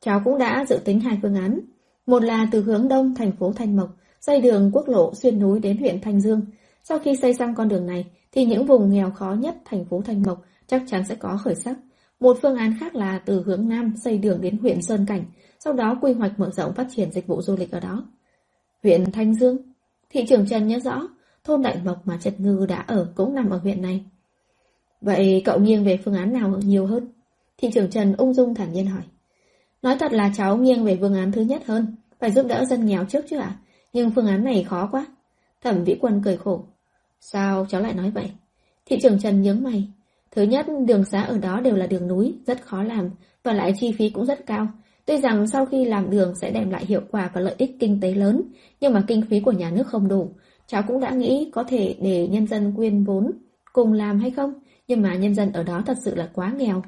Cháu 0.00 0.20
cũng 0.24 0.38
đã 0.38 0.64
dự 0.68 0.76
tính 0.84 1.00
hai 1.00 1.18
phương 1.22 1.34
án. 1.34 1.60
Một 2.06 2.24
là 2.24 2.48
từ 2.52 2.62
hướng 2.62 2.88
đông 2.88 3.14
thành 3.14 3.32
phố 3.32 3.52
Thanh 3.52 3.76
Mộc, 3.76 3.96
xây 4.20 4.40
đường 4.40 4.70
quốc 4.72 4.88
lộ 4.88 5.14
xuyên 5.14 5.40
núi 5.40 5.60
đến 5.60 5.76
huyện 5.76 6.00
Thanh 6.00 6.20
Dương. 6.20 6.40
Sau 6.84 6.98
khi 6.98 7.16
xây 7.16 7.34
xong 7.34 7.54
con 7.54 7.68
đường 7.68 7.86
này, 7.86 8.04
thì 8.32 8.44
những 8.44 8.66
vùng 8.66 8.90
nghèo 8.90 9.10
khó 9.10 9.32
nhất 9.32 9.56
thành 9.64 9.84
phố 9.84 10.02
Thanh 10.02 10.22
Mộc 10.22 10.42
chắc 10.66 10.82
chắn 10.86 11.04
sẽ 11.08 11.14
có 11.14 11.36
khởi 11.36 11.54
sắc. 11.54 11.76
Một 12.20 12.38
phương 12.42 12.56
án 12.56 12.74
khác 12.80 12.94
là 12.94 13.18
từ 13.18 13.42
hướng 13.42 13.68
nam 13.68 13.94
xây 14.04 14.18
đường 14.18 14.40
đến 14.40 14.58
huyện 14.58 14.82
Sơn 14.82 15.06
Cảnh, 15.06 15.24
sau 15.64 15.72
đó 15.72 15.98
quy 16.02 16.12
hoạch 16.12 16.40
mở 16.40 16.50
rộng 16.50 16.74
phát 16.74 16.86
triển 16.96 17.12
dịch 17.12 17.26
vụ 17.26 17.42
du 17.42 17.56
lịch 17.56 17.70
ở 17.70 17.80
đó. 17.80 18.04
Huyện 18.82 19.12
Thanh 19.12 19.34
Dương 19.34 19.56
Thị 20.10 20.24
trưởng 20.28 20.48
Trần 20.48 20.68
nhớ 20.68 20.78
rõ, 20.78 21.08
thôn 21.44 21.62
Đại 21.62 21.80
Mộc 21.84 22.06
mà 22.06 22.18
Trần 22.22 22.34
Ngư 22.38 22.66
đã 22.68 22.84
ở 22.86 23.12
cũng 23.14 23.34
nằm 23.34 23.50
ở 23.50 23.56
huyện 23.56 23.82
này. 23.82 24.04
Vậy 25.00 25.42
cậu 25.44 25.58
nghiêng 25.60 25.84
về 25.84 25.98
phương 26.04 26.14
án 26.14 26.32
nào 26.32 26.48
nhiều 26.48 26.86
hơn? 26.86 27.08
Thị 27.58 27.70
trưởng 27.74 27.90
Trần 27.90 28.12
ung 28.16 28.34
dung 28.34 28.54
thản 28.54 28.72
nhiên 28.72 28.86
hỏi. 28.86 29.02
Nói 29.82 29.96
thật 29.98 30.12
là 30.12 30.32
cháu 30.36 30.56
nghiêng 30.56 30.84
về 30.84 30.98
phương 31.00 31.14
án 31.14 31.32
thứ 31.32 31.42
nhất 31.42 31.62
hơn, 31.66 31.96
phải 32.18 32.30
giúp 32.30 32.46
đỡ 32.46 32.64
dân 32.64 32.86
nghèo 32.86 33.04
trước 33.04 33.24
chứ 33.30 33.38
ạ? 33.38 33.56
Nhưng 33.92 34.10
phương 34.10 34.26
án 34.26 34.44
này 34.44 34.64
khó 34.68 34.88
quá. 34.92 35.06
Thẩm 35.62 35.84
Vĩ 35.84 35.96
Quân 36.00 36.22
cười 36.24 36.36
khổ. 36.36 36.64
Sao 37.20 37.66
cháu 37.68 37.80
lại 37.80 37.94
nói 37.94 38.10
vậy? 38.10 38.30
Thị 38.86 38.98
trưởng 39.02 39.20
Trần 39.20 39.42
nhướng 39.42 39.62
mày. 39.62 39.88
Thứ 40.30 40.42
nhất, 40.42 40.66
đường 40.86 41.04
xá 41.04 41.22
ở 41.22 41.38
đó 41.38 41.60
đều 41.60 41.76
là 41.76 41.86
đường 41.86 42.08
núi, 42.08 42.34
rất 42.46 42.62
khó 42.62 42.82
làm, 42.82 43.10
và 43.42 43.52
lại 43.52 43.72
chi 43.80 43.92
phí 43.98 44.10
cũng 44.10 44.26
rất 44.26 44.46
cao. 44.46 44.68
Tuy 45.06 45.16
rằng 45.20 45.46
sau 45.46 45.66
khi 45.66 45.84
làm 45.84 46.10
đường 46.10 46.34
sẽ 46.34 46.50
đem 46.50 46.70
lại 46.70 46.86
hiệu 46.86 47.00
quả 47.10 47.30
và 47.34 47.40
lợi 47.40 47.54
ích 47.58 47.76
kinh 47.80 48.00
tế 48.00 48.14
lớn, 48.14 48.42
nhưng 48.80 48.92
mà 48.92 49.04
kinh 49.06 49.22
phí 49.22 49.40
của 49.40 49.52
nhà 49.52 49.70
nước 49.70 49.86
không 49.86 50.08
đủ. 50.08 50.32
Cháu 50.66 50.82
cũng 50.88 51.00
đã 51.00 51.10
nghĩ 51.10 51.50
có 51.52 51.64
thể 51.64 51.96
để 52.00 52.28
nhân 52.28 52.46
dân 52.46 52.72
quyên 52.76 53.04
vốn 53.04 53.32
cùng 53.72 53.92
làm 53.92 54.20
hay 54.20 54.30
không, 54.30 54.54
nhưng 54.88 55.02
mà 55.02 55.14
nhân 55.14 55.34
dân 55.34 55.52
ở 55.52 55.62
đó 55.62 55.82
thật 55.86 55.96
sự 56.04 56.14
là 56.14 56.28
quá 56.32 56.52
nghèo. 56.56 56.82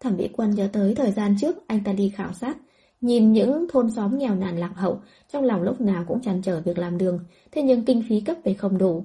Thẩm 0.00 0.16
mỹ 0.16 0.28
Quân 0.32 0.50
nhớ 0.50 0.68
tới 0.72 0.94
thời 0.94 1.10
gian 1.10 1.36
trước 1.40 1.56
anh 1.66 1.84
ta 1.84 1.92
đi 1.92 2.12
khảo 2.16 2.32
sát, 2.32 2.56
nhìn 3.00 3.32
những 3.32 3.66
thôn 3.72 3.90
xóm 3.90 4.18
nghèo 4.18 4.34
nàn 4.34 4.58
lạc 4.58 4.72
hậu, 4.74 5.00
trong 5.32 5.44
lòng 5.44 5.62
lúc 5.62 5.80
nào 5.80 6.04
cũng 6.08 6.22
chăn 6.22 6.42
trở 6.42 6.60
việc 6.60 6.78
làm 6.78 6.98
đường, 6.98 7.18
thế 7.52 7.62
nhưng 7.62 7.84
kinh 7.84 8.02
phí 8.08 8.20
cấp 8.20 8.36
về 8.44 8.54
không 8.54 8.78
đủ. 8.78 9.04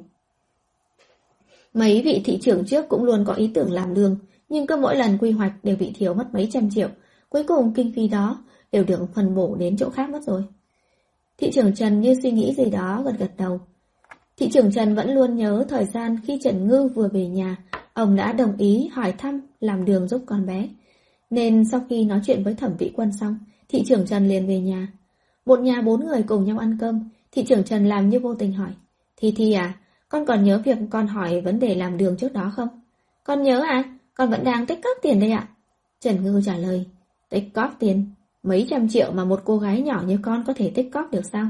Mấy 1.73 2.01
vị 2.01 2.21
thị 2.25 2.39
trưởng 2.41 2.65
trước 2.65 2.89
cũng 2.89 3.03
luôn 3.03 3.23
có 3.27 3.33
ý 3.33 3.51
tưởng 3.53 3.71
làm 3.71 3.93
đường, 3.93 4.17
nhưng 4.49 4.67
cứ 4.67 4.75
mỗi 4.75 4.95
lần 4.95 5.17
quy 5.17 5.31
hoạch 5.31 5.53
đều 5.63 5.75
bị 5.75 5.93
thiếu 5.95 6.13
mất 6.13 6.33
mấy 6.33 6.47
trăm 6.51 6.69
triệu, 6.69 6.89
cuối 7.29 7.43
cùng 7.43 7.73
kinh 7.73 7.91
phí 7.95 8.07
đó 8.07 8.43
đều 8.71 8.83
được 8.83 9.05
phân 9.13 9.35
bổ 9.35 9.55
đến 9.55 9.77
chỗ 9.77 9.89
khác 9.89 10.09
mất 10.09 10.23
rồi. 10.23 10.43
Thị 11.37 11.51
trưởng 11.51 11.75
Trần 11.75 12.01
như 12.01 12.15
suy 12.23 12.31
nghĩ 12.31 12.53
gì 12.53 12.65
đó 12.65 13.01
gật 13.05 13.13
gật 13.19 13.31
đầu. 13.37 13.59
Thị 14.37 14.49
trưởng 14.49 14.71
Trần 14.71 14.95
vẫn 14.95 15.13
luôn 15.13 15.35
nhớ 15.35 15.65
thời 15.69 15.85
gian 15.85 16.17
khi 16.23 16.39
Trần 16.43 16.67
Ngư 16.67 16.87
vừa 16.95 17.07
về 17.07 17.27
nhà, 17.27 17.57
ông 17.93 18.15
đã 18.15 18.33
đồng 18.33 18.57
ý 18.57 18.89
hỏi 18.93 19.13
thăm 19.17 19.41
làm 19.59 19.85
đường 19.85 20.07
giúp 20.07 20.23
con 20.25 20.45
bé. 20.45 20.69
Nên 21.29 21.65
sau 21.65 21.81
khi 21.89 22.05
nói 22.05 22.21
chuyện 22.25 22.43
với 22.43 22.53
thẩm 22.53 22.77
vị 22.77 22.91
quân 22.95 23.11
xong, 23.19 23.37
thị 23.69 23.83
trưởng 23.85 24.05
Trần 24.05 24.27
liền 24.27 24.47
về 24.47 24.59
nhà. 24.59 24.87
Một 25.45 25.59
nhà 25.59 25.81
bốn 25.81 26.05
người 26.05 26.23
cùng 26.23 26.45
nhau 26.45 26.57
ăn 26.57 26.77
cơm, 26.79 27.09
thị 27.31 27.43
trưởng 27.43 27.63
Trần 27.63 27.85
làm 27.85 28.09
như 28.09 28.19
vô 28.19 28.35
tình 28.35 28.53
hỏi. 28.53 28.71
Thi 29.17 29.33
Thi 29.37 29.53
à, 29.53 29.73
con 30.09 30.25
còn 30.25 30.43
nhớ 30.43 30.61
việc 30.65 30.77
con 30.89 31.07
hỏi 31.07 31.41
vấn 31.41 31.59
đề 31.59 31.75
làm 31.75 31.97
đường 31.97 32.17
trước 32.17 32.33
đó 32.33 32.51
không? 32.55 32.67
Con 33.23 33.43
nhớ 33.43 33.61
à, 33.61 33.97
con 34.13 34.29
vẫn 34.29 34.43
đang 34.43 34.65
tích 34.65 34.79
cóp 34.83 34.97
tiền 35.01 35.19
đây 35.19 35.31
ạ. 35.31 35.47
Trần 35.99 36.23
Ngư 36.23 36.41
trả 36.45 36.57
lời, 36.57 36.85
tích 37.29 37.53
cóp 37.53 37.75
tiền, 37.79 38.05
mấy 38.43 38.67
trăm 38.69 38.89
triệu 38.89 39.11
mà 39.11 39.25
một 39.25 39.41
cô 39.45 39.57
gái 39.57 39.81
nhỏ 39.81 40.03
như 40.07 40.19
con 40.21 40.43
có 40.47 40.53
thể 40.53 40.71
tích 40.75 40.89
cóp 40.93 41.11
được 41.11 41.25
sao? 41.25 41.47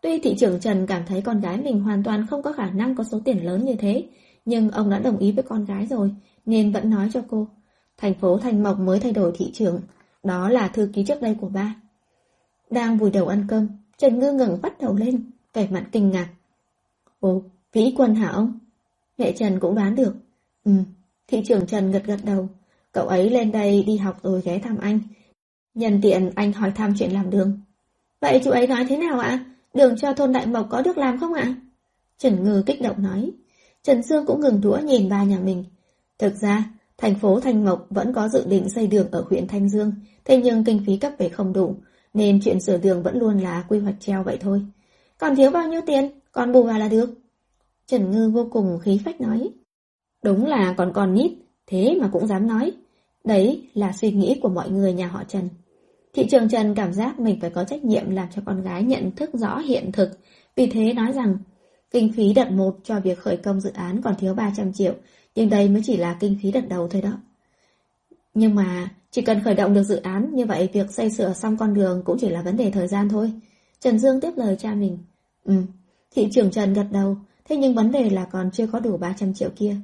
Tuy 0.00 0.18
thị 0.18 0.36
trưởng 0.38 0.60
Trần 0.60 0.86
cảm 0.86 1.02
thấy 1.06 1.20
con 1.22 1.40
gái 1.40 1.60
mình 1.60 1.80
hoàn 1.80 2.02
toàn 2.02 2.26
không 2.30 2.42
có 2.42 2.52
khả 2.52 2.70
năng 2.70 2.94
có 2.94 3.04
số 3.04 3.20
tiền 3.24 3.46
lớn 3.46 3.64
như 3.64 3.74
thế, 3.74 4.06
nhưng 4.44 4.70
ông 4.70 4.90
đã 4.90 4.98
đồng 4.98 5.18
ý 5.18 5.32
với 5.32 5.44
con 5.48 5.64
gái 5.64 5.86
rồi, 5.86 6.10
nên 6.46 6.72
vẫn 6.72 6.90
nói 6.90 7.08
cho 7.12 7.22
cô. 7.28 7.48
Thành 7.96 8.14
phố 8.14 8.38
Thành 8.38 8.62
Mộc 8.62 8.78
mới 8.78 9.00
thay 9.00 9.12
đổi 9.12 9.32
thị 9.34 9.50
trường, 9.52 9.80
đó 10.22 10.48
là 10.48 10.68
thư 10.68 10.90
ký 10.94 11.04
trước 11.04 11.22
đây 11.22 11.36
của 11.40 11.48
ba. 11.48 11.74
Đang 12.70 12.98
vùi 12.98 13.10
đầu 13.10 13.26
ăn 13.26 13.46
cơm, 13.48 13.68
Trần 13.98 14.18
Ngư 14.18 14.32
ngẩng 14.32 14.58
bắt 14.62 14.80
đầu 14.80 14.94
lên, 14.94 15.30
vẻ 15.54 15.68
mặt 15.70 15.84
kinh 15.92 16.10
ngạc. 16.10 16.28
Ồ, 17.20 17.42
Vĩ 17.72 17.94
Quân 17.96 18.14
hả 18.14 18.28
ông? 18.28 18.58
Mẹ 19.18 19.32
Trần 19.32 19.60
cũng 19.60 19.74
đoán 19.74 19.94
được. 19.94 20.14
Ừ, 20.64 20.72
thị 21.26 21.42
trưởng 21.46 21.66
Trần 21.66 21.90
gật 21.90 22.02
gật 22.04 22.20
đầu. 22.24 22.48
Cậu 22.92 23.08
ấy 23.08 23.30
lên 23.30 23.52
đây 23.52 23.82
đi 23.86 23.96
học 23.96 24.18
rồi 24.22 24.42
ghé 24.44 24.58
thăm 24.58 24.78
anh. 24.78 25.00
Nhân 25.78 26.00
tiện 26.02 26.30
anh 26.34 26.52
hỏi 26.52 26.72
thăm 26.74 26.94
chuyện 26.98 27.10
làm 27.10 27.30
đường. 27.30 27.60
Vậy 28.20 28.40
chú 28.44 28.50
ấy 28.50 28.66
nói 28.66 28.86
thế 28.88 28.96
nào 28.96 29.18
ạ? 29.18 29.44
Đường 29.74 29.96
cho 29.96 30.12
thôn 30.12 30.32
Đại 30.32 30.46
Mộc 30.46 30.66
có 30.70 30.82
được 30.82 30.98
làm 30.98 31.20
không 31.20 31.34
ạ? 31.34 31.54
Trần 32.18 32.44
Ngư 32.44 32.62
kích 32.66 32.82
động 32.82 33.02
nói. 33.02 33.30
Trần 33.82 34.02
dương 34.02 34.26
cũng 34.26 34.40
ngừng 34.40 34.60
đũa 34.60 34.78
nhìn 34.78 35.08
ba 35.08 35.24
nhà 35.24 35.38
mình. 35.38 35.64
Thực 36.18 36.34
ra, 36.34 36.64
thành 36.96 37.14
phố 37.14 37.40
Thanh 37.40 37.64
Mộc 37.64 37.86
vẫn 37.90 38.12
có 38.12 38.28
dự 38.28 38.44
định 38.46 38.68
xây 38.68 38.86
đường 38.86 39.10
ở 39.10 39.24
huyện 39.30 39.48
Thanh 39.48 39.68
Dương, 39.68 39.92
thế 40.24 40.36
nhưng 40.36 40.64
kinh 40.64 40.82
phí 40.86 40.96
cấp 40.96 41.12
về 41.18 41.28
không 41.28 41.52
đủ, 41.52 41.74
nên 42.14 42.40
chuyện 42.44 42.60
sửa 42.60 42.78
đường 42.78 43.02
vẫn 43.02 43.18
luôn 43.18 43.38
là 43.38 43.64
quy 43.68 43.78
hoạch 43.78 44.00
treo 44.00 44.22
vậy 44.22 44.38
thôi. 44.40 44.62
Còn 45.18 45.36
thiếu 45.36 45.50
bao 45.50 45.68
nhiêu 45.68 45.80
tiền, 45.86 46.10
còn 46.32 46.52
bù 46.52 46.62
vào 46.62 46.78
là 46.78 46.88
được. 46.88 47.10
Trần 47.86 48.10
Ngư 48.10 48.30
vô 48.30 48.48
cùng 48.52 48.78
khí 48.82 49.00
phách 49.04 49.20
nói. 49.20 49.50
Đúng 50.22 50.46
là 50.46 50.74
còn 50.78 50.92
còn 50.92 51.14
nít, 51.14 51.32
thế 51.66 51.98
mà 52.00 52.08
cũng 52.12 52.26
dám 52.26 52.46
nói. 52.46 52.72
Đấy 53.24 53.68
là 53.74 53.92
suy 53.92 54.12
nghĩ 54.12 54.38
của 54.42 54.48
mọi 54.48 54.70
người 54.70 54.92
nhà 54.92 55.06
họ 55.06 55.24
Trần. 55.28 55.48
Thị 56.18 56.26
trường 56.30 56.48
Trần 56.48 56.74
cảm 56.74 56.92
giác 56.92 57.20
mình 57.20 57.40
phải 57.40 57.50
có 57.50 57.64
trách 57.64 57.84
nhiệm 57.84 58.10
làm 58.10 58.28
cho 58.34 58.42
con 58.46 58.62
gái 58.62 58.82
nhận 58.82 59.10
thức 59.10 59.30
rõ 59.32 59.58
hiện 59.58 59.92
thực, 59.92 60.10
vì 60.56 60.66
thế 60.66 60.92
nói 60.92 61.12
rằng 61.12 61.38
kinh 61.90 62.12
phí 62.12 62.34
đợt 62.34 62.50
một 62.50 62.76
cho 62.84 63.00
việc 63.00 63.18
khởi 63.18 63.36
công 63.36 63.60
dự 63.60 63.70
án 63.74 64.02
còn 64.02 64.14
thiếu 64.18 64.34
300 64.34 64.72
triệu, 64.72 64.94
nhưng 65.34 65.50
đây 65.50 65.68
mới 65.68 65.82
chỉ 65.84 65.96
là 65.96 66.16
kinh 66.20 66.38
phí 66.42 66.52
đợt 66.52 66.68
đầu 66.68 66.88
thôi 66.88 67.02
đó. 67.02 67.12
Nhưng 68.34 68.54
mà 68.54 68.88
chỉ 69.10 69.22
cần 69.22 69.40
khởi 69.44 69.54
động 69.54 69.74
được 69.74 69.82
dự 69.82 69.96
án, 69.96 70.34
như 70.34 70.46
vậy 70.46 70.68
việc 70.72 70.90
xây 70.90 71.10
sửa 71.10 71.32
xong 71.32 71.56
con 71.56 71.74
đường 71.74 72.02
cũng 72.04 72.16
chỉ 72.20 72.28
là 72.28 72.42
vấn 72.42 72.56
đề 72.56 72.70
thời 72.70 72.88
gian 72.88 73.08
thôi. 73.08 73.32
Trần 73.80 73.98
Dương 73.98 74.20
tiếp 74.20 74.32
lời 74.36 74.56
cha 74.56 74.74
mình. 74.74 74.98
Ừ, 75.44 75.54
thị 76.10 76.28
trưởng 76.32 76.50
Trần 76.50 76.74
gật 76.74 76.86
đầu, 76.90 77.16
thế 77.44 77.56
nhưng 77.56 77.74
vấn 77.74 77.92
đề 77.92 78.10
là 78.10 78.24
còn 78.24 78.50
chưa 78.50 78.66
có 78.66 78.80
đủ 78.80 78.96
300 78.96 79.34
triệu 79.34 79.50
kia. 79.56 79.76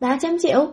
300 0.00 0.36
triệu? 0.42 0.72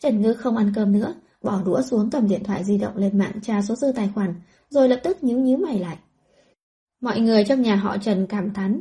Trần 0.00 0.20
Ngư 0.20 0.34
không 0.34 0.56
ăn 0.56 0.72
cơm 0.74 0.92
nữa, 0.92 1.14
bỏ 1.42 1.62
đũa 1.64 1.82
xuống 1.82 2.10
cầm 2.10 2.28
điện 2.28 2.44
thoại 2.44 2.64
di 2.64 2.78
động 2.78 2.96
lên 2.96 3.18
mạng 3.18 3.40
tra 3.42 3.62
số 3.62 3.74
dư 3.74 3.92
tài 3.92 4.10
khoản, 4.14 4.34
rồi 4.70 4.88
lập 4.88 5.00
tức 5.02 5.24
nhíu 5.24 5.38
nhíu 5.38 5.58
mày 5.58 5.78
lại. 5.78 5.96
Mọi 7.00 7.20
người 7.20 7.44
trong 7.44 7.62
nhà 7.62 7.76
họ 7.76 7.98
Trần 7.98 8.26
cảm 8.26 8.52
thán. 8.52 8.80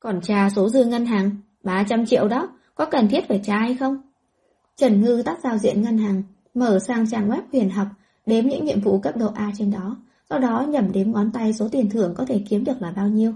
Còn 0.00 0.20
tra 0.20 0.50
số 0.50 0.68
dư 0.68 0.84
ngân 0.84 1.06
hàng, 1.06 1.30
300 1.62 2.06
triệu 2.06 2.28
đó, 2.28 2.48
có 2.74 2.84
cần 2.84 3.08
thiết 3.08 3.28
phải 3.28 3.40
tra 3.44 3.58
hay 3.58 3.74
không? 3.74 3.96
Trần 4.76 5.00
Ngư 5.00 5.22
tắt 5.24 5.38
giao 5.44 5.58
diện 5.58 5.82
ngân 5.82 5.98
hàng, 5.98 6.22
mở 6.54 6.78
sang 6.78 7.10
trang 7.10 7.28
web 7.28 7.42
huyền 7.52 7.70
học, 7.70 7.86
đếm 8.26 8.46
những 8.46 8.64
nhiệm 8.64 8.80
vụ 8.80 8.98
cấp 8.98 9.16
độ 9.16 9.32
A 9.34 9.52
trên 9.58 9.70
đó, 9.70 9.96
sau 10.30 10.38
đó 10.38 10.66
nhẩm 10.68 10.92
đếm 10.92 11.12
ngón 11.12 11.32
tay 11.32 11.52
số 11.52 11.68
tiền 11.72 11.90
thưởng 11.90 12.14
có 12.16 12.24
thể 12.24 12.42
kiếm 12.48 12.64
được 12.64 12.82
là 12.82 12.90
bao 12.90 13.08
nhiêu. 13.08 13.32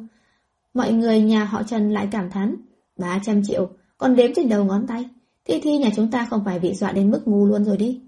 Mọi 0.75 0.93
người 0.93 1.23
nhà 1.23 1.45
họ 1.45 1.63
Trần 1.63 1.93
lại 1.93 2.09
cảm 2.11 2.31
thán, 2.31 2.57
300 2.97 3.43
triệu, 3.45 3.69
còn 3.99 4.17
đếm 4.17 4.31
trên 4.37 4.49
đầu 4.49 4.65
ngón 4.65 4.87
tay. 4.87 5.09
Thi 5.45 5.61
Thi 5.63 5.79
nhà 5.79 5.91
chúng 5.97 6.11
ta 6.11 6.27
không 6.31 6.45
phải 6.45 6.59
bị 6.59 6.75
dọa 6.75 6.93
đến 6.93 7.11
mức 7.11 7.29
ngu 7.29 7.47
luôn 7.47 7.65
rồi 7.65 7.77
đi. 7.77 8.01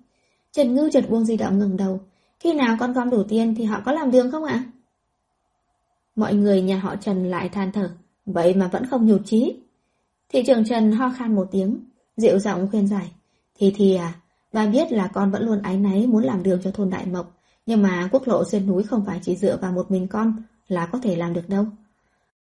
Trần 0.57 0.75
Ngư 0.75 0.91
chợt 0.93 1.11
buông 1.11 1.25
di 1.25 1.37
động 1.37 1.59
ngừng 1.59 1.77
đầu. 1.77 2.01
Khi 2.41 2.53
nào 2.53 2.77
con 2.81 2.93
gom 2.93 3.11
đủ 3.11 3.23
tiền 3.29 3.55
thì 3.55 3.65
họ 3.65 3.81
có 3.85 3.93
làm 3.93 4.11
đường 4.11 4.31
không 4.31 4.45
ạ? 4.45 4.65
Mọi 6.17 6.35
người 6.35 6.63
nhà 6.63 6.79
họ 6.79 6.97
Trần 6.97 7.31
lại 7.31 7.49
than 7.49 7.73
thở. 7.73 7.91
Vậy 8.27 8.55
mà 8.55 8.69
vẫn 8.69 8.87
không 8.87 9.07
nhụt 9.07 9.21
chí. 9.25 9.57
Thị 10.29 10.43
trưởng 10.47 10.65
Trần 10.65 10.93
ho 10.93 11.13
khan 11.19 11.35
một 11.35 11.49
tiếng, 11.51 11.79
dịu 12.17 12.39
giọng 12.39 12.69
khuyên 12.71 12.87
giải. 12.87 13.11
Thì 13.59 13.73
thì 13.77 13.95
à, 13.95 14.15
ba 14.53 14.67
biết 14.67 14.93
là 14.93 15.07
con 15.07 15.31
vẫn 15.31 15.47
luôn 15.47 15.63
ái 15.63 15.77
náy 15.77 16.07
muốn 16.07 16.25
làm 16.25 16.43
đường 16.43 16.61
cho 16.65 16.71
thôn 16.71 16.91
Đại 16.91 17.07
Mộc, 17.07 17.35
nhưng 17.67 17.83
mà 17.83 18.09
quốc 18.13 18.29
lộ 18.29 18.45
xuyên 18.45 18.67
núi 18.67 18.83
không 18.83 19.05
phải 19.07 19.21
chỉ 19.23 19.37
dựa 19.37 19.57
vào 19.57 19.73
một 19.73 19.91
mình 19.91 20.09
con 20.09 20.43
là 20.69 20.87
có 20.87 20.99
thể 21.03 21.17
làm 21.17 21.35
được 21.35 21.49
đâu. 21.49 21.67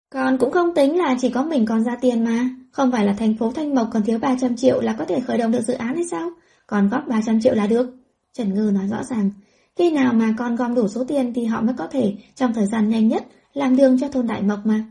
Con 0.10 0.38
cũng 0.38 0.52
không 0.52 0.74
tính 0.76 0.98
là 0.98 1.18
chỉ 1.22 1.30
có 1.30 1.44
mình 1.44 1.65
con 1.65 1.84
ra 1.84 1.98
tiền 2.02 2.24
mà, 2.24 2.49
không 2.72 2.91
phải 2.91 3.06
là 3.06 3.14
thành 3.14 3.38
phố 3.38 3.52
Thanh 3.52 3.76
Mộc 3.76 3.88
còn 3.94 4.03
thiếu 4.03 4.19
300 4.19 4.56
triệu 4.56 4.82
là 4.82 4.95
có 4.99 5.06
thể 5.06 5.19
khởi 5.19 5.38
động 5.38 5.52
được 5.52 5.61
dự 5.61 5.74
án 5.74 5.95
hay 5.95 6.06
sao? 6.11 6.32
Còn 6.68 6.89
góp 6.89 7.07
300 7.07 7.41
triệu 7.41 7.53
là 7.53 7.68
được. 7.68 7.95
Trần 8.34 8.53
Ngư 8.53 8.72
nói 8.72 8.88
rõ 8.88 9.03
ràng, 9.03 9.31
khi 9.76 9.91
nào 9.91 10.14
mà 10.14 10.34
con 10.38 10.56
gom 10.56 10.76
đủ 10.76 10.88
số 10.88 11.03
tiền 11.03 11.34
thì 11.34 11.45
họ 11.45 11.61
mới 11.61 11.76
có 11.77 11.88
thể 11.88 12.15
trong 12.35 12.53
thời 12.53 12.65
gian 12.65 12.89
nhanh 12.89 13.07
nhất 13.07 13.26
làm 13.53 13.76
đường 13.76 13.99
cho 13.99 14.10
thôn 14.10 14.27
Đại 14.27 14.41
Mộc 14.41 14.60
mà. 14.65 14.85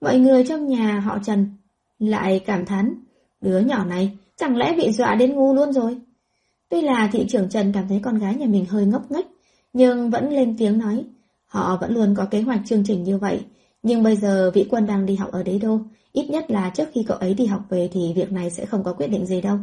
Mọi 0.00 0.18
người 0.18 0.44
trong 0.44 0.68
nhà 0.68 1.00
họ 1.00 1.18
Trần 1.24 1.46
lại 1.98 2.40
cảm 2.46 2.66
thán, 2.66 2.94
đứa 3.40 3.58
nhỏ 3.58 3.84
này 3.84 4.18
chẳng 4.36 4.56
lẽ 4.56 4.74
bị 4.76 4.92
dọa 4.92 5.14
đến 5.14 5.34
ngu 5.34 5.54
luôn 5.54 5.72
rồi. 5.72 5.98
Tuy 6.68 6.82
là 6.82 7.08
thị 7.12 7.26
trưởng 7.28 7.48
Trần 7.48 7.72
cảm 7.72 7.88
thấy 7.88 8.00
con 8.02 8.18
gái 8.18 8.34
nhà 8.34 8.46
mình 8.46 8.66
hơi 8.66 8.86
ngốc 8.86 9.10
nghếch, 9.10 9.26
nhưng 9.72 10.10
vẫn 10.10 10.30
lên 10.30 10.54
tiếng 10.58 10.78
nói, 10.78 11.04
họ 11.46 11.78
vẫn 11.80 11.94
luôn 11.94 12.14
có 12.14 12.24
kế 12.24 12.40
hoạch 12.40 12.60
chương 12.66 12.84
trình 12.84 13.04
như 13.04 13.18
vậy, 13.18 13.44
nhưng 13.82 14.02
bây 14.02 14.16
giờ 14.16 14.50
vị 14.54 14.66
quân 14.70 14.86
đang 14.86 15.06
đi 15.06 15.16
học 15.16 15.32
ở 15.32 15.42
đế 15.42 15.58
đô, 15.58 15.80
ít 16.12 16.30
nhất 16.30 16.50
là 16.50 16.70
trước 16.70 16.88
khi 16.92 17.04
cậu 17.08 17.16
ấy 17.16 17.34
đi 17.34 17.46
học 17.46 17.62
về 17.68 17.88
thì 17.92 18.12
việc 18.16 18.32
này 18.32 18.50
sẽ 18.50 18.66
không 18.66 18.84
có 18.84 18.92
quyết 18.92 19.06
định 19.06 19.26
gì 19.26 19.40
đâu. 19.40 19.58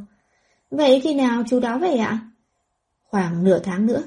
Vậy 0.71 0.99
khi 1.03 1.13
nào 1.13 1.43
chú 1.47 1.59
đó 1.59 1.77
về 1.77 1.95
ạ? 1.95 2.19
Khoảng 3.03 3.43
nửa 3.43 3.59
tháng 3.59 3.85
nữa. 3.85 4.03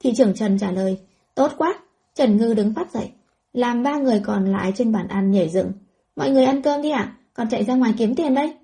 Thị 0.00 0.14
trưởng 0.16 0.34
Trần 0.34 0.58
trả 0.58 0.70
lời, 0.70 0.98
tốt 1.34 1.52
quá. 1.56 1.74
Trần 2.14 2.36
Ngư 2.36 2.54
đứng 2.54 2.74
phát 2.74 2.92
dậy, 2.92 3.10
làm 3.52 3.82
ba 3.82 3.96
người 3.96 4.20
còn 4.24 4.52
lại 4.52 4.72
trên 4.76 4.92
bàn 4.92 5.08
ăn 5.08 5.30
nhảy 5.30 5.48
dựng. 5.48 5.72
Mọi 6.16 6.30
người 6.30 6.44
ăn 6.44 6.62
cơm 6.62 6.82
đi 6.82 6.90
ạ, 6.90 7.16
còn 7.34 7.48
chạy 7.48 7.64
ra 7.64 7.74
ngoài 7.74 7.94
kiếm 7.98 8.14
tiền 8.14 8.34
đây. 8.34 8.54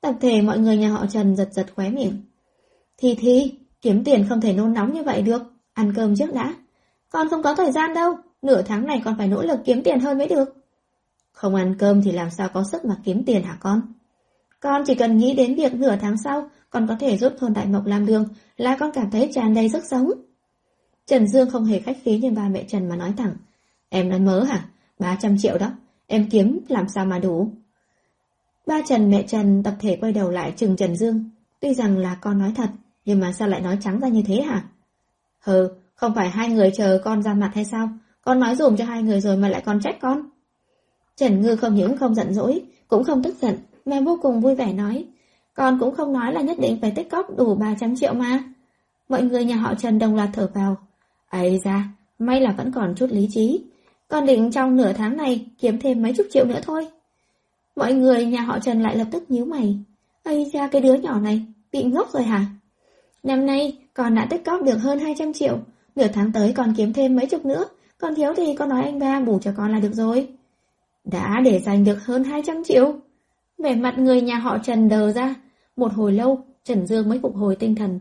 Tập 0.00 0.14
thể 0.20 0.40
mọi 0.40 0.58
người 0.58 0.76
nhà 0.76 0.88
họ 0.88 1.06
Trần 1.06 1.36
giật 1.36 1.48
giật 1.52 1.66
khóe 1.76 1.90
miệng. 1.90 2.22
Thì 2.96 3.14
thì, 3.14 3.54
kiếm 3.80 4.04
tiền 4.04 4.26
không 4.28 4.40
thể 4.40 4.52
nôn 4.52 4.74
nóng 4.74 4.94
như 4.94 5.02
vậy 5.02 5.22
được, 5.22 5.42
ăn 5.72 5.92
cơm 5.96 6.16
trước 6.16 6.34
đã. 6.34 6.54
Con 7.10 7.28
không 7.28 7.42
có 7.42 7.54
thời 7.54 7.72
gian 7.72 7.94
đâu, 7.94 8.14
nửa 8.42 8.62
tháng 8.62 8.86
này 8.86 9.02
còn 9.04 9.18
phải 9.18 9.28
nỗ 9.28 9.42
lực 9.42 9.60
kiếm 9.64 9.82
tiền 9.82 10.00
hơn 10.00 10.18
mới 10.18 10.28
được. 10.28 10.56
Không 11.32 11.54
ăn 11.54 11.74
cơm 11.78 12.02
thì 12.02 12.12
làm 12.12 12.30
sao 12.30 12.48
có 12.48 12.64
sức 12.72 12.84
mà 12.84 12.96
kiếm 13.04 13.24
tiền 13.24 13.42
hả 13.42 13.56
con? 13.60 13.82
Con 14.60 14.82
chỉ 14.86 14.94
cần 14.94 15.16
nghĩ 15.16 15.34
đến 15.34 15.54
việc 15.54 15.74
nửa 15.74 15.96
tháng 16.00 16.16
sau 16.24 16.50
còn 16.70 16.86
có 16.86 16.96
thể 17.00 17.16
giúp 17.16 17.32
thôn 17.38 17.52
Đại 17.52 17.66
Mộc 17.66 17.86
làm 17.86 18.06
đường 18.06 18.24
là 18.56 18.76
con 18.80 18.90
cảm 18.94 19.10
thấy 19.10 19.30
tràn 19.34 19.54
đầy 19.54 19.68
sức 19.68 19.84
sống. 19.90 20.10
Trần 21.06 21.28
Dương 21.28 21.50
không 21.50 21.64
hề 21.64 21.80
khách 21.80 21.96
khí 22.02 22.18
như 22.18 22.30
ba 22.30 22.48
mẹ 22.48 22.64
Trần 22.68 22.88
mà 22.88 22.96
nói 22.96 23.12
thẳng. 23.16 23.36
Em 23.88 24.08
nói 24.08 24.20
mớ 24.20 24.44
hả? 24.44 24.68
300 24.98 25.38
triệu 25.38 25.58
đó. 25.58 25.72
Em 26.06 26.28
kiếm 26.30 26.60
làm 26.68 26.88
sao 26.88 27.06
mà 27.06 27.18
đủ? 27.18 27.52
Ba 28.66 28.80
Trần 28.88 29.10
mẹ 29.10 29.22
Trần 29.22 29.62
tập 29.62 29.74
thể 29.80 29.98
quay 30.00 30.12
đầu 30.12 30.30
lại 30.30 30.52
chừng 30.56 30.76
Trần 30.76 30.96
Dương. 30.96 31.30
Tuy 31.60 31.74
rằng 31.74 31.98
là 31.98 32.14
con 32.14 32.38
nói 32.38 32.52
thật, 32.56 32.70
nhưng 33.04 33.20
mà 33.20 33.32
sao 33.32 33.48
lại 33.48 33.60
nói 33.60 33.78
trắng 33.80 34.00
ra 34.00 34.08
như 34.08 34.22
thế 34.26 34.40
hả? 34.40 34.64
Hừ, 35.40 35.68
không 35.94 36.14
phải 36.14 36.30
hai 36.30 36.48
người 36.48 36.70
chờ 36.74 37.00
con 37.04 37.22
ra 37.22 37.34
mặt 37.34 37.50
hay 37.54 37.64
sao? 37.64 37.88
Con 38.22 38.40
nói 38.40 38.56
dùm 38.56 38.76
cho 38.76 38.84
hai 38.84 39.02
người 39.02 39.20
rồi 39.20 39.36
mà 39.36 39.48
lại 39.48 39.62
còn 39.66 39.80
trách 39.80 39.96
con. 40.00 40.30
Trần 41.16 41.40
Ngư 41.40 41.56
không 41.56 41.74
những 41.74 41.96
không 41.96 42.14
giận 42.14 42.34
dỗi, 42.34 42.62
cũng 42.88 43.04
không 43.04 43.22
tức 43.22 43.36
giận, 43.40 43.58
mà 43.84 44.00
vô 44.00 44.18
cùng 44.22 44.40
vui 44.40 44.54
vẻ 44.54 44.72
nói. 44.72 45.06
Con 45.60 45.78
cũng 45.78 45.94
không 45.94 46.12
nói 46.12 46.32
là 46.32 46.40
nhất 46.40 46.58
định 46.60 46.78
phải 46.80 46.90
tích 46.90 47.10
cóp 47.10 47.36
đủ 47.36 47.54
300 47.54 47.96
triệu 47.96 48.14
mà. 48.14 48.42
Mọi 49.08 49.22
người 49.22 49.44
nhà 49.44 49.56
họ 49.56 49.74
Trần 49.74 49.98
đồng 49.98 50.14
loạt 50.16 50.28
thở 50.32 50.50
vào. 50.54 50.76
ấy 51.28 51.60
ra, 51.64 51.84
may 52.18 52.40
là 52.40 52.52
vẫn 52.52 52.72
còn 52.72 52.94
chút 52.96 53.06
lý 53.10 53.28
trí. 53.30 53.64
Con 54.08 54.26
định 54.26 54.50
trong 54.50 54.76
nửa 54.76 54.92
tháng 54.92 55.16
này 55.16 55.46
kiếm 55.58 55.78
thêm 55.78 56.02
mấy 56.02 56.12
chục 56.16 56.26
triệu 56.30 56.44
nữa 56.44 56.60
thôi. 56.62 56.88
Mọi 57.76 57.92
người 57.92 58.26
nhà 58.26 58.40
họ 58.40 58.58
Trần 58.58 58.82
lại 58.82 58.96
lập 58.96 59.04
tức 59.10 59.30
nhíu 59.30 59.44
mày. 59.44 59.78
ấy 60.24 60.50
ra 60.52 60.68
cái 60.68 60.82
đứa 60.82 60.94
nhỏ 60.94 61.20
này, 61.20 61.46
bị 61.72 61.82
ngốc 61.82 62.12
rồi 62.12 62.22
hả? 62.22 62.46
Năm 63.22 63.46
nay 63.46 63.78
con 63.94 64.14
đã 64.14 64.26
tích 64.30 64.44
cóp 64.44 64.62
được 64.62 64.76
hơn 64.76 64.98
200 64.98 65.32
triệu, 65.32 65.58
nửa 65.96 66.08
tháng 66.12 66.32
tới 66.32 66.52
còn 66.52 66.74
kiếm 66.76 66.92
thêm 66.92 67.16
mấy 67.16 67.26
chục 67.26 67.44
nữa, 67.44 67.64
còn 67.98 68.14
thiếu 68.14 68.32
thì 68.36 68.54
con 68.58 68.68
nói 68.68 68.82
anh 68.82 68.98
ba 68.98 69.20
bù 69.20 69.38
cho 69.38 69.52
con 69.56 69.72
là 69.72 69.80
được 69.80 69.92
rồi. 69.94 70.28
Đã 71.04 71.40
để 71.44 71.58
dành 71.58 71.84
được 71.84 72.04
hơn 72.04 72.24
200 72.24 72.64
triệu. 72.64 72.94
Vẻ 73.58 73.74
mặt 73.74 73.98
người 73.98 74.20
nhà 74.20 74.38
họ 74.38 74.58
Trần 74.58 74.88
đờ 74.88 75.12
ra. 75.12 75.34
Một 75.80 75.92
hồi 75.92 76.12
lâu, 76.12 76.38
Trần 76.64 76.86
Dương 76.86 77.08
mới 77.08 77.18
phục 77.22 77.36
hồi 77.36 77.56
tinh 77.56 77.74
thần. 77.74 78.00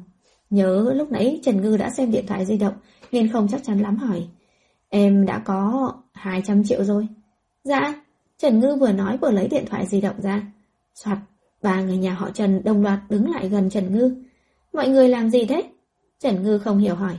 Nhớ 0.50 0.94
lúc 0.96 1.12
nãy 1.12 1.40
Trần 1.44 1.62
Ngư 1.62 1.78
đã 1.78 1.90
xem 1.90 2.12
điện 2.12 2.26
thoại 2.28 2.46
di 2.46 2.58
động, 2.58 2.74
nên 3.12 3.28
không 3.28 3.48
chắc 3.48 3.64
chắn 3.64 3.80
lắm 3.80 3.98
hỏi. 3.98 4.28
Em 4.90 5.26
đã 5.26 5.42
có 5.46 5.94
200 6.14 6.64
triệu 6.64 6.84
rồi. 6.84 7.08
Dạ, 7.64 8.04
Trần 8.38 8.60
Ngư 8.60 8.76
vừa 8.76 8.92
nói 8.92 9.18
vừa 9.18 9.32
lấy 9.32 9.48
điện 9.48 9.64
thoại 9.70 9.86
di 9.86 10.02
động 10.02 10.22
ra. 10.22 10.42
Soạt, 10.96 11.18
ba 11.62 11.82
người 11.82 11.98
nhà 11.98 12.14
họ 12.14 12.30
Trần 12.32 12.64
đồng 12.64 12.84
loạt 12.84 13.00
đứng 13.10 13.32
lại 13.32 13.50
gần 13.50 13.70
Trần 13.70 13.96
Ngư. 13.96 14.16
Mọi 14.74 14.90
người 14.90 15.10
làm 15.10 15.30
gì 15.30 15.46
thế? 15.46 15.64
Trần 16.20 16.44
Ngư 16.44 16.58
không 16.58 16.78
hiểu 16.78 16.96
hỏi. 16.96 17.18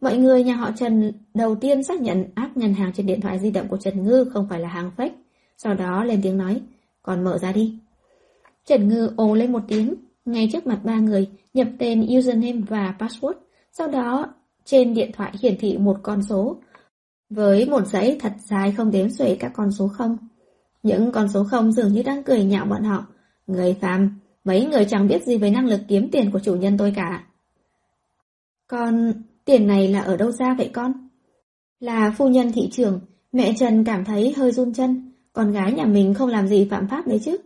Mọi 0.00 0.16
người 0.16 0.44
nhà 0.44 0.54
họ 0.54 0.70
Trần 0.76 1.12
đầu 1.34 1.54
tiên 1.54 1.82
xác 1.82 2.00
nhận 2.00 2.24
app 2.34 2.56
ngân 2.56 2.74
hàng 2.74 2.92
trên 2.92 3.06
điện 3.06 3.20
thoại 3.20 3.38
di 3.38 3.50
động 3.50 3.68
của 3.68 3.76
Trần 3.76 4.04
Ngư 4.04 4.24
không 4.32 4.46
phải 4.50 4.60
là 4.60 4.68
hàng 4.68 4.90
fake. 4.96 5.10
Sau 5.56 5.74
đó 5.74 6.04
lên 6.04 6.20
tiếng 6.22 6.38
nói, 6.38 6.60
còn 7.02 7.24
mở 7.24 7.38
ra 7.38 7.52
đi. 7.52 7.78
Trần 8.66 8.88
Ngư 8.88 9.10
ồ 9.16 9.34
lên 9.34 9.52
một 9.52 9.62
tiếng, 9.68 9.94
ngay 10.24 10.48
trước 10.52 10.66
mặt 10.66 10.80
ba 10.84 10.98
người, 10.98 11.30
nhập 11.54 11.68
tên 11.78 12.06
username 12.18 12.60
và 12.68 12.94
password. 12.98 13.34
Sau 13.72 13.88
đó, 13.88 14.34
trên 14.64 14.94
điện 14.94 15.10
thoại 15.12 15.32
hiển 15.40 15.56
thị 15.58 15.78
một 15.78 15.96
con 16.02 16.22
số, 16.22 16.56
với 17.30 17.66
một 17.66 17.86
dãy 17.86 18.16
thật 18.20 18.32
dài 18.38 18.72
không 18.76 18.90
đếm 18.90 19.10
xuể 19.10 19.36
các 19.40 19.52
con 19.54 19.72
số 19.72 19.88
không. 19.88 20.16
Những 20.82 21.12
con 21.12 21.28
số 21.28 21.44
không 21.44 21.72
dường 21.72 21.92
như 21.92 22.02
đang 22.02 22.22
cười 22.22 22.44
nhạo 22.44 22.64
bọn 22.64 22.84
họ. 22.84 23.06
Người 23.46 23.74
phàm, 23.80 24.20
mấy 24.44 24.66
người 24.66 24.84
chẳng 24.84 25.08
biết 25.08 25.24
gì 25.24 25.38
về 25.38 25.50
năng 25.50 25.66
lực 25.66 25.80
kiếm 25.88 26.08
tiền 26.12 26.30
của 26.30 26.40
chủ 26.40 26.56
nhân 26.56 26.78
tôi 26.78 26.92
cả. 26.96 27.24
Con, 28.66 29.12
tiền 29.44 29.66
này 29.66 29.88
là 29.88 30.00
ở 30.00 30.16
đâu 30.16 30.30
ra 30.30 30.54
vậy 30.58 30.70
con? 30.72 31.08
Là 31.80 32.14
phu 32.18 32.28
nhân 32.28 32.52
thị 32.52 32.68
trường, 32.72 33.00
mẹ 33.32 33.54
Trần 33.58 33.84
cảm 33.84 34.04
thấy 34.04 34.32
hơi 34.36 34.52
run 34.52 34.72
chân, 34.72 35.12
con 35.32 35.52
gái 35.52 35.72
nhà 35.72 35.84
mình 35.84 36.14
không 36.14 36.28
làm 36.28 36.48
gì 36.48 36.68
phạm 36.70 36.88
pháp 36.88 37.06
đấy 37.06 37.20
chứ. 37.24 37.36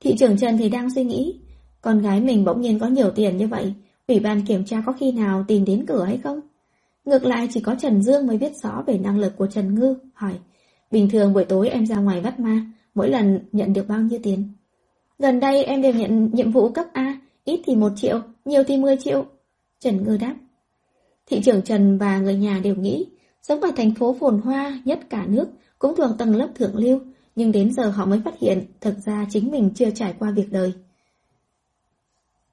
Thị 0.00 0.16
trưởng 0.18 0.36
Trần 0.36 0.58
thì 0.58 0.68
đang 0.68 0.90
suy 0.90 1.04
nghĩ, 1.04 1.40
con 1.80 2.02
gái 2.02 2.20
mình 2.20 2.44
bỗng 2.44 2.60
nhiên 2.60 2.78
có 2.78 2.86
nhiều 2.86 3.10
tiền 3.10 3.36
như 3.36 3.48
vậy, 3.48 3.72
ủy 4.08 4.20
ban 4.20 4.46
kiểm 4.46 4.64
tra 4.64 4.82
có 4.86 4.92
khi 4.92 5.12
nào 5.12 5.44
tìm 5.48 5.64
đến 5.64 5.86
cửa 5.86 6.04
hay 6.04 6.18
không? 6.18 6.40
Ngược 7.04 7.24
lại 7.24 7.48
chỉ 7.50 7.60
có 7.60 7.74
Trần 7.74 8.02
Dương 8.02 8.26
mới 8.26 8.38
biết 8.38 8.52
rõ 8.62 8.82
về 8.86 8.98
năng 8.98 9.18
lực 9.18 9.36
của 9.36 9.46
Trần 9.46 9.74
Ngư, 9.74 9.94
hỏi, 10.14 10.32
bình 10.90 11.08
thường 11.10 11.32
buổi 11.32 11.44
tối 11.44 11.68
em 11.68 11.86
ra 11.86 11.96
ngoài 11.96 12.20
bắt 12.20 12.40
ma, 12.40 12.66
mỗi 12.94 13.08
lần 13.08 13.40
nhận 13.52 13.72
được 13.72 13.88
bao 13.88 14.00
nhiêu 14.00 14.20
tiền? 14.22 14.48
Gần 15.18 15.40
đây 15.40 15.64
em 15.64 15.82
đều 15.82 15.92
nhận 15.92 16.30
nhiệm 16.32 16.52
vụ 16.52 16.68
cấp 16.68 16.86
A, 16.92 17.20
ít 17.44 17.60
thì 17.66 17.76
1 17.76 17.92
triệu, 17.96 18.20
nhiều 18.44 18.62
thì 18.64 18.76
10 18.76 18.96
triệu. 18.96 19.24
Trần 19.80 20.04
Ngư 20.04 20.16
đáp. 20.16 20.34
Thị 21.26 21.40
trưởng 21.44 21.62
Trần 21.62 21.98
và 21.98 22.18
người 22.18 22.36
nhà 22.36 22.60
đều 22.64 22.74
nghĩ, 22.74 23.06
sống 23.42 23.60
ở 23.60 23.70
thành 23.76 23.94
phố 23.94 24.16
phồn 24.20 24.40
hoa 24.40 24.80
nhất 24.84 25.00
cả 25.10 25.26
nước, 25.26 25.48
cũng 25.78 25.96
thuộc 25.96 26.10
tầng 26.18 26.36
lớp 26.36 26.48
thượng 26.54 26.76
lưu, 26.76 27.00
nhưng 27.38 27.52
đến 27.52 27.72
giờ 27.72 27.90
họ 27.90 28.06
mới 28.06 28.20
phát 28.24 28.38
hiện 28.38 28.64
thực 28.80 28.98
ra 28.98 29.26
chính 29.30 29.50
mình 29.50 29.70
chưa 29.74 29.90
trải 29.90 30.14
qua 30.18 30.30
việc 30.30 30.52
đời. 30.52 30.72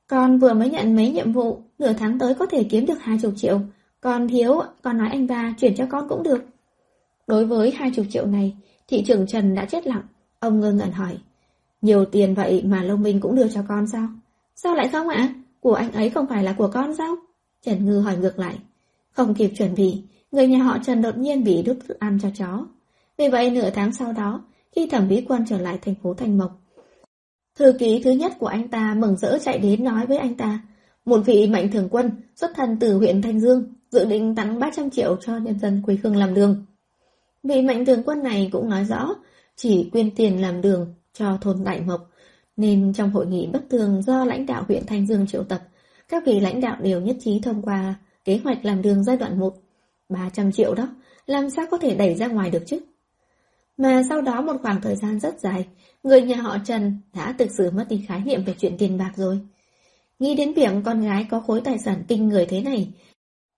Con 0.07 0.39
vừa 0.39 0.53
mới 0.53 0.69
nhận 0.69 0.95
mấy 0.95 1.11
nhiệm 1.11 1.31
vụ, 1.31 1.61
nửa 1.79 1.93
tháng 1.93 2.19
tới 2.19 2.35
có 2.35 2.45
thể 2.45 2.63
kiếm 2.63 2.85
được 2.85 3.01
hai 3.01 3.17
chục 3.21 3.33
triệu, 3.35 3.59
còn 4.01 4.27
thiếu, 4.27 4.61
con 4.81 4.97
nói 4.97 5.09
anh 5.11 5.27
ba 5.27 5.53
chuyển 5.59 5.75
cho 5.75 5.85
con 5.91 6.09
cũng 6.09 6.23
được. 6.23 6.45
Đối 7.27 7.45
với 7.45 7.71
hai 7.71 7.91
chục 7.95 8.05
triệu 8.09 8.25
này, 8.25 8.57
thị 8.87 9.03
trưởng 9.03 9.27
Trần 9.27 9.55
đã 9.55 9.65
chết 9.65 9.87
lặng, 9.87 10.03
ông 10.39 10.59
ngơ 10.59 10.71
ngẩn 10.71 10.91
hỏi. 10.91 11.17
Nhiều 11.81 12.05
tiền 12.05 12.33
vậy 12.33 12.63
mà 12.65 12.83
Lông 12.83 13.03
Minh 13.03 13.19
cũng 13.19 13.35
đưa 13.35 13.47
cho 13.47 13.61
con 13.67 13.87
sao? 13.87 14.07
Sao 14.55 14.75
lại 14.75 14.89
không 14.89 15.07
ạ? 15.07 15.33
Của 15.59 15.73
anh 15.73 15.91
ấy 15.91 16.09
không 16.09 16.27
phải 16.27 16.43
là 16.43 16.55
của 16.57 16.69
con 16.73 16.95
sao? 16.95 17.15
Trần 17.61 17.85
Ngư 17.85 17.99
hỏi 17.99 18.17
ngược 18.17 18.39
lại. 18.39 18.59
Không 19.11 19.33
kịp 19.33 19.51
chuẩn 19.57 19.75
bị, 19.75 20.03
người 20.31 20.47
nhà 20.47 20.63
họ 20.63 20.77
Trần 20.85 21.01
đột 21.01 21.17
nhiên 21.17 21.43
bị 21.43 21.63
đút 21.63 21.77
thức 21.87 21.99
ăn 21.99 22.19
cho 22.21 22.29
chó. 22.37 22.65
Vì 23.17 23.27
vậy 23.27 23.49
nửa 23.49 23.69
tháng 23.69 23.93
sau 23.93 24.13
đó, 24.13 24.41
khi 24.75 24.87
thẩm 24.87 25.07
vĩ 25.07 25.25
quân 25.27 25.45
trở 25.49 25.57
lại 25.57 25.79
thành 25.81 25.95
phố 25.95 26.13
Thành 26.13 26.37
Mộc, 26.37 26.61
thư 27.59 27.73
ký 27.79 28.01
thứ 28.03 28.11
nhất 28.11 28.33
của 28.39 28.47
anh 28.47 28.67
ta 28.67 28.95
mừng 28.97 29.17
rỡ 29.17 29.37
chạy 29.43 29.57
đến 29.57 29.83
nói 29.83 30.05
với 30.05 30.17
anh 30.17 30.35
ta, 30.35 30.59
một 31.05 31.21
vị 31.25 31.47
mạnh 31.47 31.71
thường 31.71 31.87
quân 31.91 32.11
xuất 32.35 32.51
thân 32.55 32.77
từ 32.79 32.97
huyện 32.97 33.21
Thanh 33.21 33.39
Dương 33.39 33.73
dự 33.91 34.05
định 34.05 34.35
tặng 34.35 34.59
300 34.59 34.89
triệu 34.89 35.15
cho 35.21 35.37
nhân 35.37 35.59
dân 35.59 35.81
quê 35.85 35.97
hương 36.03 36.15
làm 36.15 36.33
đường. 36.33 36.65
Vị 37.43 37.61
mạnh 37.61 37.85
thường 37.85 38.03
quân 38.05 38.23
này 38.23 38.49
cũng 38.51 38.69
nói 38.69 38.85
rõ 38.85 39.15
chỉ 39.55 39.89
quyên 39.91 40.15
tiền 40.15 40.41
làm 40.41 40.61
đường 40.61 40.93
cho 41.13 41.37
thôn 41.41 41.63
Đại 41.63 41.81
Mộc, 41.81 42.09
nên 42.57 42.93
trong 42.93 43.11
hội 43.11 43.25
nghị 43.25 43.47
bất 43.53 43.61
thường 43.69 44.01
do 44.01 44.25
lãnh 44.25 44.45
đạo 44.45 44.63
huyện 44.67 44.85
Thanh 44.85 45.07
Dương 45.07 45.27
triệu 45.27 45.43
tập, 45.43 45.61
các 46.07 46.23
vị 46.25 46.39
lãnh 46.39 46.61
đạo 46.61 46.77
đều 46.81 47.01
nhất 47.01 47.15
trí 47.19 47.39
thông 47.39 47.61
qua 47.61 47.95
kế 48.23 48.39
hoạch 48.43 48.65
làm 48.65 48.81
đường 48.81 49.03
giai 49.03 49.17
đoạn 49.17 49.39
1. 49.39 49.53
300 50.09 50.51
triệu 50.51 50.73
đó, 50.73 50.87
làm 51.25 51.49
sao 51.49 51.65
có 51.71 51.77
thể 51.77 51.95
đẩy 51.95 52.15
ra 52.15 52.27
ngoài 52.27 52.49
được 52.51 52.63
chứ? 52.65 52.79
Mà 53.77 54.01
sau 54.09 54.21
đó 54.21 54.41
một 54.41 54.53
khoảng 54.61 54.81
thời 54.81 54.95
gian 54.95 55.19
rất 55.19 55.39
dài, 55.39 55.67
người 56.03 56.21
nhà 56.21 56.35
họ 56.35 56.57
Trần 56.65 56.97
đã 57.13 57.35
thực 57.37 57.49
sự 57.57 57.71
mất 57.71 57.85
đi 57.89 58.05
khái 58.07 58.21
niệm 58.21 58.43
về 58.43 58.55
chuyện 58.57 58.75
tiền 58.77 58.97
bạc 58.97 59.11
rồi. 59.15 59.39
Nghĩ 60.19 60.35
đến 60.35 60.53
việc 60.53 60.69
con 60.85 61.01
gái 61.01 61.27
có 61.29 61.39
khối 61.39 61.61
tài 61.61 61.77
sản 61.79 62.03
kinh 62.07 62.27
người 62.27 62.45
thế 62.45 62.61
này. 62.61 62.93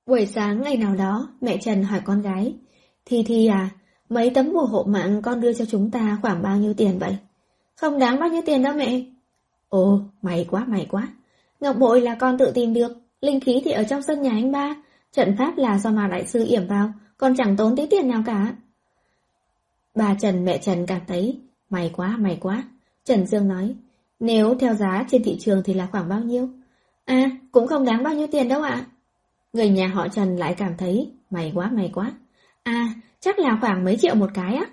Buổi 0.06 0.26
sáng 0.26 0.62
ngày 0.62 0.78
nào 0.78 0.96
đó, 0.96 1.30
mẹ 1.42 1.58
Trần 1.58 1.84
hỏi 1.84 2.02
con 2.06 2.22
gái, 2.22 2.56
Thi 3.06 3.24
Thi 3.24 3.48
à, 3.48 3.70
mấy 4.10 4.30
tấm 4.30 4.54
bùa 4.54 4.66
hộ 4.66 4.84
mạng 4.84 5.22
con 5.22 5.42
đưa 5.42 5.54
cho 5.54 5.66
chúng 5.66 5.92
ta 5.92 6.18
khoảng 6.22 6.42
bao 6.42 6.58
nhiêu 6.58 6.74
tiền 6.74 7.00
vậy? 7.00 7.18
Không 7.76 8.00
đáng 8.00 8.20
bao 8.20 8.30
nhiêu 8.30 8.42
tiền 8.46 8.64
đâu 8.64 8.74
mẹ. 8.74 9.02
Ồ, 9.70 10.00
may 10.22 10.46
quá, 10.50 10.66
may 10.66 10.88
quá. 10.90 11.08
Ngọc 11.60 11.76
bội 11.78 12.02
là 12.02 12.16
con 12.16 12.38
tự 12.38 12.52
tìm 12.52 12.74
được, 12.74 12.92
linh 13.22 13.40
khí 13.40 13.62
thì 13.66 13.72
ở 13.72 13.84
trong 13.84 14.02
sân 14.02 14.22
nhà 14.22 14.32
anh 14.32 14.52
ba, 14.52 14.76
trận 15.12 15.36
pháp 15.38 15.58
là 15.58 15.80
do 15.80 15.92
mà 15.92 16.08
đại 16.08 16.28
sư 16.28 16.46
yểm 16.48 16.68
vào, 16.68 16.92
con 17.18 17.36
chẳng 17.38 17.58
tốn 17.58 17.76
tí 17.76 17.86
tiền 17.86 18.08
nào 18.08 18.24
cả. 18.26 18.56
Bà 19.98 20.16
Trần 20.20 20.46
mẹ 20.46 20.58
Trần 20.58 20.86
cảm 20.86 21.02
thấy, 21.08 21.40
may 21.70 21.92
quá, 21.96 22.18
may 22.20 22.38
quá. 22.42 22.64
Trần 23.06 23.26
Dương 23.26 23.48
nói, 23.48 23.76
nếu 24.20 24.56
theo 24.60 24.74
giá 24.74 25.06
trên 25.10 25.24
thị 25.24 25.38
trường 25.40 25.62
thì 25.66 25.74
là 25.74 25.88
khoảng 25.92 26.10
bao 26.10 26.20
nhiêu? 26.20 26.50
À, 27.06 27.30
cũng 27.52 27.68
không 27.68 27.86
đáng 27.86 28.04
bao 28.04 28.14
nhiêu 28.14 28.28
tiền 28.32 28.48
đâu 28.48 28.62
ạ. 28.62 28.86
Người 29.54 29.70
nhà 29.70 29.88
họ 29.88 30.08
Trần 30.08 30.38
lại 30.38 30.56
cảm 30.58 30.78
thấy, 30.78 31.12
may 31.30 31.52
quá, 31.56 31.70
may 31.74 31.92
quá. 31.94 32.12
À, 32.64 32.94
chắc 33.20 33.40
là 33.40 33.58
khoảng 33.62 33.86
mấy 33.86 33.98
triệu 33.98 34.16
một 34.16 34.30
cái 34.34 34.56
á. 34.56 34.66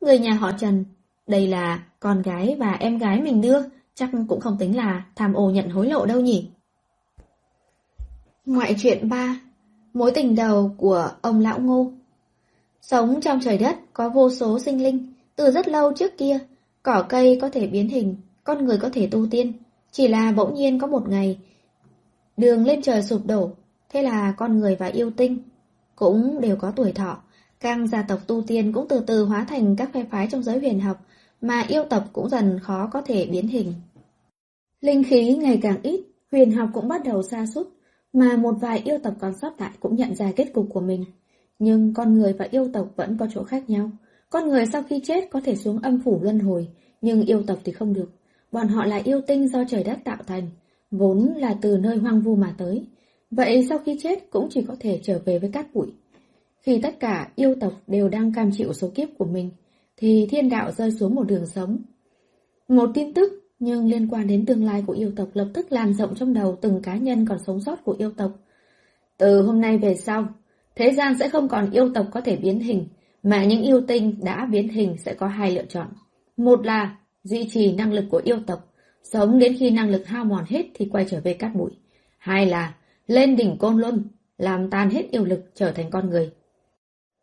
Người 0.00 0.18
nhà 0.18 0.32
họ 0.32 0.52
Trần, 0.52 0.84
đây 1.26 1.46
là 1.46 1.82
con 2.00 2.22
gái 2.22 2.56
và 2.58 2.72
em 2.72 2.98
gái 2.98 3.22
mình 3.22 3.40
đưa, 3.40 3.62
chắc 3.94 4.10
cũng 4.28 4.40
không 4.40 4.56
tính 4.58 4.76
là 4.76 5.04
tham 5.16 5.34
ô 5.34 5.50
nhận 5.50 5.68
hối 5.68 5.86
lộ 5.86 6.06
đâu 6.06 6.20
nhỉ. 6.20 6.50
Ngoại 8.46 8.74
truyện 8.78 9.08
3 9.08 9.40
Mối 9.94 10.10
tình 10.14 10.34
đầu 10.34 10.74
của 10.76 11.10
ông 11.22 11.40
Lão 11.40 11.60
Ngô 11.60 11.92
Sống 12.90 13.20
trong 13.20 13.40
trời 13.40 13.58
đất 13.58 13.76
có 13.92 14.08
vô 14.08 14.30
số 14.30 14.58
sinh 14.58 14.82
linh, 14.82 15.12
từ 15.36 15.50
rất 15.50 15.68
lâu 15.68 15.92
trước 15.92 16.18
kia, 16.18 16.38
cỏ 16.82 17.06
cây 17.08 17.38
có 17.42 17.48
thể 17.48 17.66
biến 17.66 17.88
hình, 17.88 18.16
con 18.44 18.64
người 18.64 18.78
có 18.78 18.90
thể 18.92 19.08
tu 19.10 19.26
tiên, 19.30 19.52
chỉ 19.92 20.08
là 20.08 20.32
bỗng 20.32 20.54
nhiên 20.54 20.78
có 20.78 20.86
một 20.86 21.08
ngày, 21.08 21.38
đường 22.36 22.66
lên 22.66 22.82
trời 22.82 23.02
sụp 23.02 23.26
đổ, 23.26 23.50
thế 23.88 24.02
là 24.02 24.34
con 24.36 24.58
người 24.58 24.76
và 24.76 24.86
yêu 24.86 25.10
tinh 25.16 25.38
cũng 25.96 26.40
đều 26.40 26.56
có 26.56 26.70
tuổi 26.70 26.92
thọ, 26.92 27.18
càng 27.60 27.86
gia 27.86 28.02
tộc 28.02 28.20
tu 28.26 28.42
tiên 28.42 28.72
cũng 28.72 28.88
từ 28.88 29.00
từ 29.06 29.24
hóa 29.24 29.44
thành 29.48 29.76
các 29.76 29.90
phe 29.92 30.04
phái 30.10 30.28
trong 30.30 30.42
giới 30.42 30.58
huyền 30.58 30.80
học, 30.80 31.06
mà 31.40 31.64
yêu 31.68 31.84
tộc 31.90 32.04
cũng 32.12 32.28
dần 32.28 32.58
khó 32.62 32.88
có 32.92 33.02
thể 33.02 33.26
biến 33.26 33.48
hình. 33.48 33.74
Linh 34.80 35.04
khí 35.04 35.36
ngày 35.36 35.58
càng 35.62 35.78
ít, 35.82 36.00
huyền 36.32 36.52
học 36.52 36.68
cũng 36.72 36.88
bắt 36.88 37.04
đầu 37.04 37.22
xa 37.22 37.46
sút 37.54 37.68
mà 38.12 38.36
một 38.36 38.52
vài 38.60 38.82
yêu 38.84 38.98
tộc 39.02 39.14
còn 39.20 39.38
sót 39.38 39.60
lại 39.60 39.70
cũng 39.80 39.96
nhận 39.96 40.14
ra 40.14 40.32
kết 40.36 40.52
cục 40.54 40.66
của 40.70 40.80
mình. 40.80 41.04
Nhưng 41.64 41.94
con 41.94 42.14
người 42.14 42.32
và 42.32 42.48
yêu 42.50 42.68
tộc 42.72 42.88
vẫn 42.96 43.16
có 43.18 43.26
chỗ 43.34 43.44
khác 43.44 43.70
nhau. 43.70 43.90
Con 44.30 44.48
người 44.48 44.66
sau 44.66 44.82
khi 44.82 45.00
chết 45.04 45.30
có 45.30 45.40
thể 45.44 45.56
xuống 45.56 45.78
âm 45.78 46.00
phủ 46.04 46.20
luân 46.22 46.38
hồi, 46.38 46.68
nhưng 47.00 47.22
yêu 47.22 47.42
tộc 47.46 47.58
thì 47.64 47.72
không 47.72 47.92
được. 47.92 48.10
Bọn 48.52 48.68
họ 48.68 48.84
là 48.84 49.00
yêu 49.04 49.20
tinh 49.26 49.48
do 49.48 49.64
trời 49.68 49.84
đất 49.84 49.98
tạo 50.04 50.16
thành, 50.26 50.50
vốn 50.90 51.32
là 51.36 51.54
từ 51.62 51.76
nơi 51.76 51.96
hoang 51.96 52.20
vu 52.20 52.36
mà 52.36 52.54
tới. 52.58 52.86
Vậy 53.30 53.66
sau 53.68 53.78
khi 53.78 53.98
chết 54.02 54.30
cũng 54.30 54.48
chỉ 54.50 54.62
có 54.68 54.76
thể 54.80 55.00
trở 55.02 55.20
về 55.24 55.38
với 55.38 55.50
cát 55.50 55.74
bụi. 55.74 55.86
Khi 56.60 56.80
tất 56.82 57.00
cả 57.00 57.30
yêu 57.36 57.54
tộc 57.60 57.72
đều 57.86 58.08
đang 58.08 58.32
cam 58.32 58.50
chịu 58.52 58.72
số 58.72 58.90
kiếp 58.94 59.08
của 59.18 59.26
mình, 59.26 59.50
thì 59.96 60.26
thiên 60.30 60.48
đạo 60.48 60.72
rơi 60.72 60.90
xuống 60.90 61.14
một 61.14 61.24
đường 61.24 61.46
sống. 61.46 61.78
Một 62.68 62.90
tin 62.94 63.14
tức 63.14 63.32
nhưng 63.58 63.86
liên 63.86 64.08
quan 64.08 64.26
đến 64.26 64.46
tương 64.46 64.64
lai 64.64 64.84
của 64.86 64.92
yêu 64.92 65.12
tộc 65.16 65.28
lập 65.34 65.48
tức 65.54 65.72
lan 65.72 65.94
rộng 65.94 66.14
trong 66.14 66.34
đầu 66.34 66.56
từng 66.60 66.82
cá 66.82 66.96
nhân 66.96 67.26
còn 67.26 67.38
sống 67.46 67.60
sót 67.60 67.84
của 67.84 67.96
yêu 67.98 68.10
tộc. 68.10 68.30
Từ 69.18 69.42
hôm 69.42 69.60
nay 69.60 69.78
về 69.78 69.94
sau, 69.94 70.28
thế 70.76 70.90
gian 70.92 71.18
sẽ 71.18 71.28
không 71.28 71.48
còn 71.48 71.70
yêu 71.70 71.90
tộc 71.94 72.06
có 72.10 72.20
thể 72.20 72.36
biến 72.36 72.60
hình, 72.60 72.86
mà 73.22 73.44
những 73.44 73.62
yêu 73.62 73.80
tinh 73.88 74.14
đã 74.22 74.46
biến 74.46 74.68
hình 74.68 74.96
sẽ 74.98 75.14
có 75.14 75.26
hai 75.26 75.50
lựa 75.50 75.64
chọn. 75.64 75.86
Một 76.36 76.66
là 76.66 76.96
duy 77.22 77.48
trì 77.50 77.72
năng 77.72 77.92
lực 77.92 78.04
của 78.10 78.20
yêu 78.24 78.36
tộc, 78.46 78.72
sống 79.02 79.38
đến 79.38 79.56
khi 79.58 79.70
năng 79.70 79.90
lực 79.90 80.06
hao 80.06 80.24
mòn 80.24 80.44
hết 80.48 80.66
thì 80.74 80.88
quay 80.92 81.06
trở 81.10 81.20
về 81.24 81.34
cát 81.34 81.54
bụi. 81.54 81.70
Hai 82.18 82.46
là 82.46 82.74
lên 83.06 83.36
đỉnh 83.36 83.58
côn 83.58 83.78
luân, 83.78 84.04
làm 84.38 84.70
tan 84.70 84.90
hết 84.90 85.10
yêu 85.10 85.24
lực 85.24 85.50
trở 85.54 85.72
thành 85.72 85.90
con 85.90 86.10
người. 86.10 86.30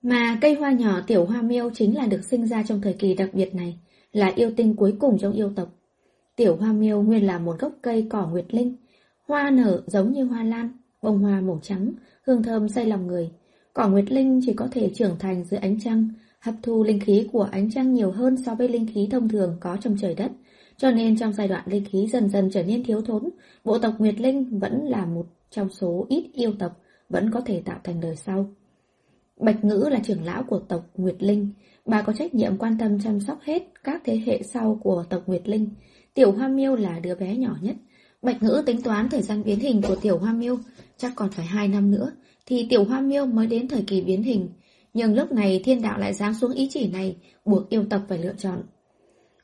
Mà 0.02 0.38
cây 0.42 0.54
hoa 0.54 0.72
nhỏ 0.72 1.02
tiểu 1.08 1.26
hoa 1.26 1.42
miêu 1.42 1.70
chính 1.74 1.96
là 1.96 2.06
được 2.06 2.24
sinh 2.24 2.48
ra 2.48 2.64
trong 2.64 2.82
thời 2.82 2.94
kỳ 2.94 3.14
đặc 3.14 3.30
biệt 3.34 3.56
này, 3.56 3.80
là 4.12 4.32
yêu 4.36 4.52
tinh 4.58 4.76
cuối 4.76 4.96
cùng 5.00 5.18
trong 5.20 5.34
yêu 5.34 5.52
tộc. 5.56 5.70
Tiểu 6.36 6.56
hoa 6.56 6.74
miêu 6.74 7.02
nguyên 7.02 7.26
là 7.26 7.40
một 7.40 7.60
gốc 7.60 7.74
cây 7.82 8.08
cỏ 8.10 8.28
nguyệt 8.28 8.54
linh, 8.54 8.76
hoa 9.28 9.50
nở 9.50 9.82
giống 9.88 10.12
như 10.12 10.24
hoa 10.24 10.44
lan, 10.44 10.70
bông 11.02 11.20
hoa 11.20 11.42
màu 11.42 11.60
trắng, 11.64 11.94
hương 12.26 12.44
thơm 12.44 12.70
say 12.70 12.86
lòng 12.86 13.08
người. 13.08 13.32
Cỏ 13.74 13.90
nguyệt 13.90 14.12
linh 14.12 14.40
chỉ 14.46 14.54
có 14.54 14.68
thể 14.72 14.92
trưởng 14.96 15.16
thành 15.20 15.44
dưới 15.44 15.60
ánh 15.60 15.80
trăng, 15.80 16.10
hấp 16.40 16.56
thu 16.64 16.84
linh 16.84 17.00
khí 17.00 17.28
của 17.32 17.44
ánh 17.52 17.72
trăng 17.72 17.94
nhiều 17.94 18.12
hơn 18.12 18.38
so 18.46 18.56
với 18.56 18.70
linh 18.70 18.88
khí 18.94 19.08
thông 19.12 19.30
thường 19.30 19.58
có 19.60 19.78
trong 19.82 19.96
trời 20.02 20.16
đất. 20.16 20.32
Cho 20.78 20.92
nên 20.92 21.18
trong 21.18 21.34
giai 21.34 21.48
đoạn 21.48 21.64
linh 21.66 21.86
khí 21.92 22.08
dần 22.08 22.30
dần 22.30 22.50
trở 22.54 22.64
nên 22.64 22.84
thiếu 22.84 23.02
thốn, 23.02 23.30
bộ 23.64 23.78
tộc 23.78 23.94
Nguyệt 23.98 24.20
Linh 24.20 24.60
vẫn 24.60 24.86
là 24.86 25.06
một 25.06 25.26
trong 25.52 25.70
số 25.70 26.06
ít 26.10 26.30
yêu 26.34 26.54
tộc 26.60 26.82
vẫn 27.10 27.32
có 27.32 27.42
thể 27.42 27.62
tạo 27.66 27.80
thành 27.84 28.02
đời 28.02 28.16
sau. 28.16 28.50
Bạch 29.40 29.64
Ngữ 29.64 29.88
là 29.92 30.00
trưởng 30.04 30.26
lão 30.26 30.44
của 30.44 30.60
tộc 30.60 30.90
Nguyệt 30.96 31.24
Linh, 31.24 31.50
bà 31.86 32.02
có 32.02 32.14
trách 32.14 32.34
nhiệm 32.34 32.58
quan 32.58 32.78
tâm 32.78 33.00
chăm 33.00 33.20
sóc 33.20 33.40
hết 33.42 33.64
các 33.84 34.02
thế 34.06 34.22
hệ 34.26 34.42
sau 34.44 34.80
của 34.84 35.06
tộc 35.10 35.24
Nguyệt 35.26 35.50
Linh. 35.50 35.70
Tiểu 36.14 36.32
Hoa 36.32 36.48
Miêu 36.48 36.76
là 36.76 37.00
đứa 37.00 37.16
bé 37.16 37.38
nhỏ 37.38 37.58
nhất. 37.62 37.76
Bạch 38.22 38.44
Ngữ 38.44 38.64
tính 38.66 38.82
toán 38.82 39.10
thời 39.10 39.22
gian 39.22 39.44
biến 39.44 39.60
hình 39.60 39.82
của 39.82 39.96
Tiểu 39.96 40.18
Hoa 40.18 40.34
Miêu, 40.34 40.58
chắc 40.98 41.12
còn 41.16 41.30
phải 41.32 41.46
2 41.46 41.68
năm 41.68 41.92
nữa, 41.92 42.12
thì 42.52 42.68
Tiểu 42.70 42.84
Hoa 42.84 43.02
Miêu 43.02 43.26
mới 43.26 43.48
đến 43.48 43.68
thời 43.68 43.82
kỳ 43.82 44.02
biến 44.02 44.24
hình. 44.24 44.50
Nhưng 44.94 45.16
lúc 45.16 45.32
này 45.32 45.62
thiên 45.64 45.82
đạo 45.82 46.00
lại 46.00 46.14
giáng 46.14 46.34
xuống 46.34 46.52
ý 46.52 46.68
chỉ 46.72 46.88
này, 46.88 47.16
buộc 47.46 47.70
yêu 47.70 47.84
tộc 47.90 48.02
phải 48.10 48.18
lựa 48.18 48.34
chọn. 48.38 48.64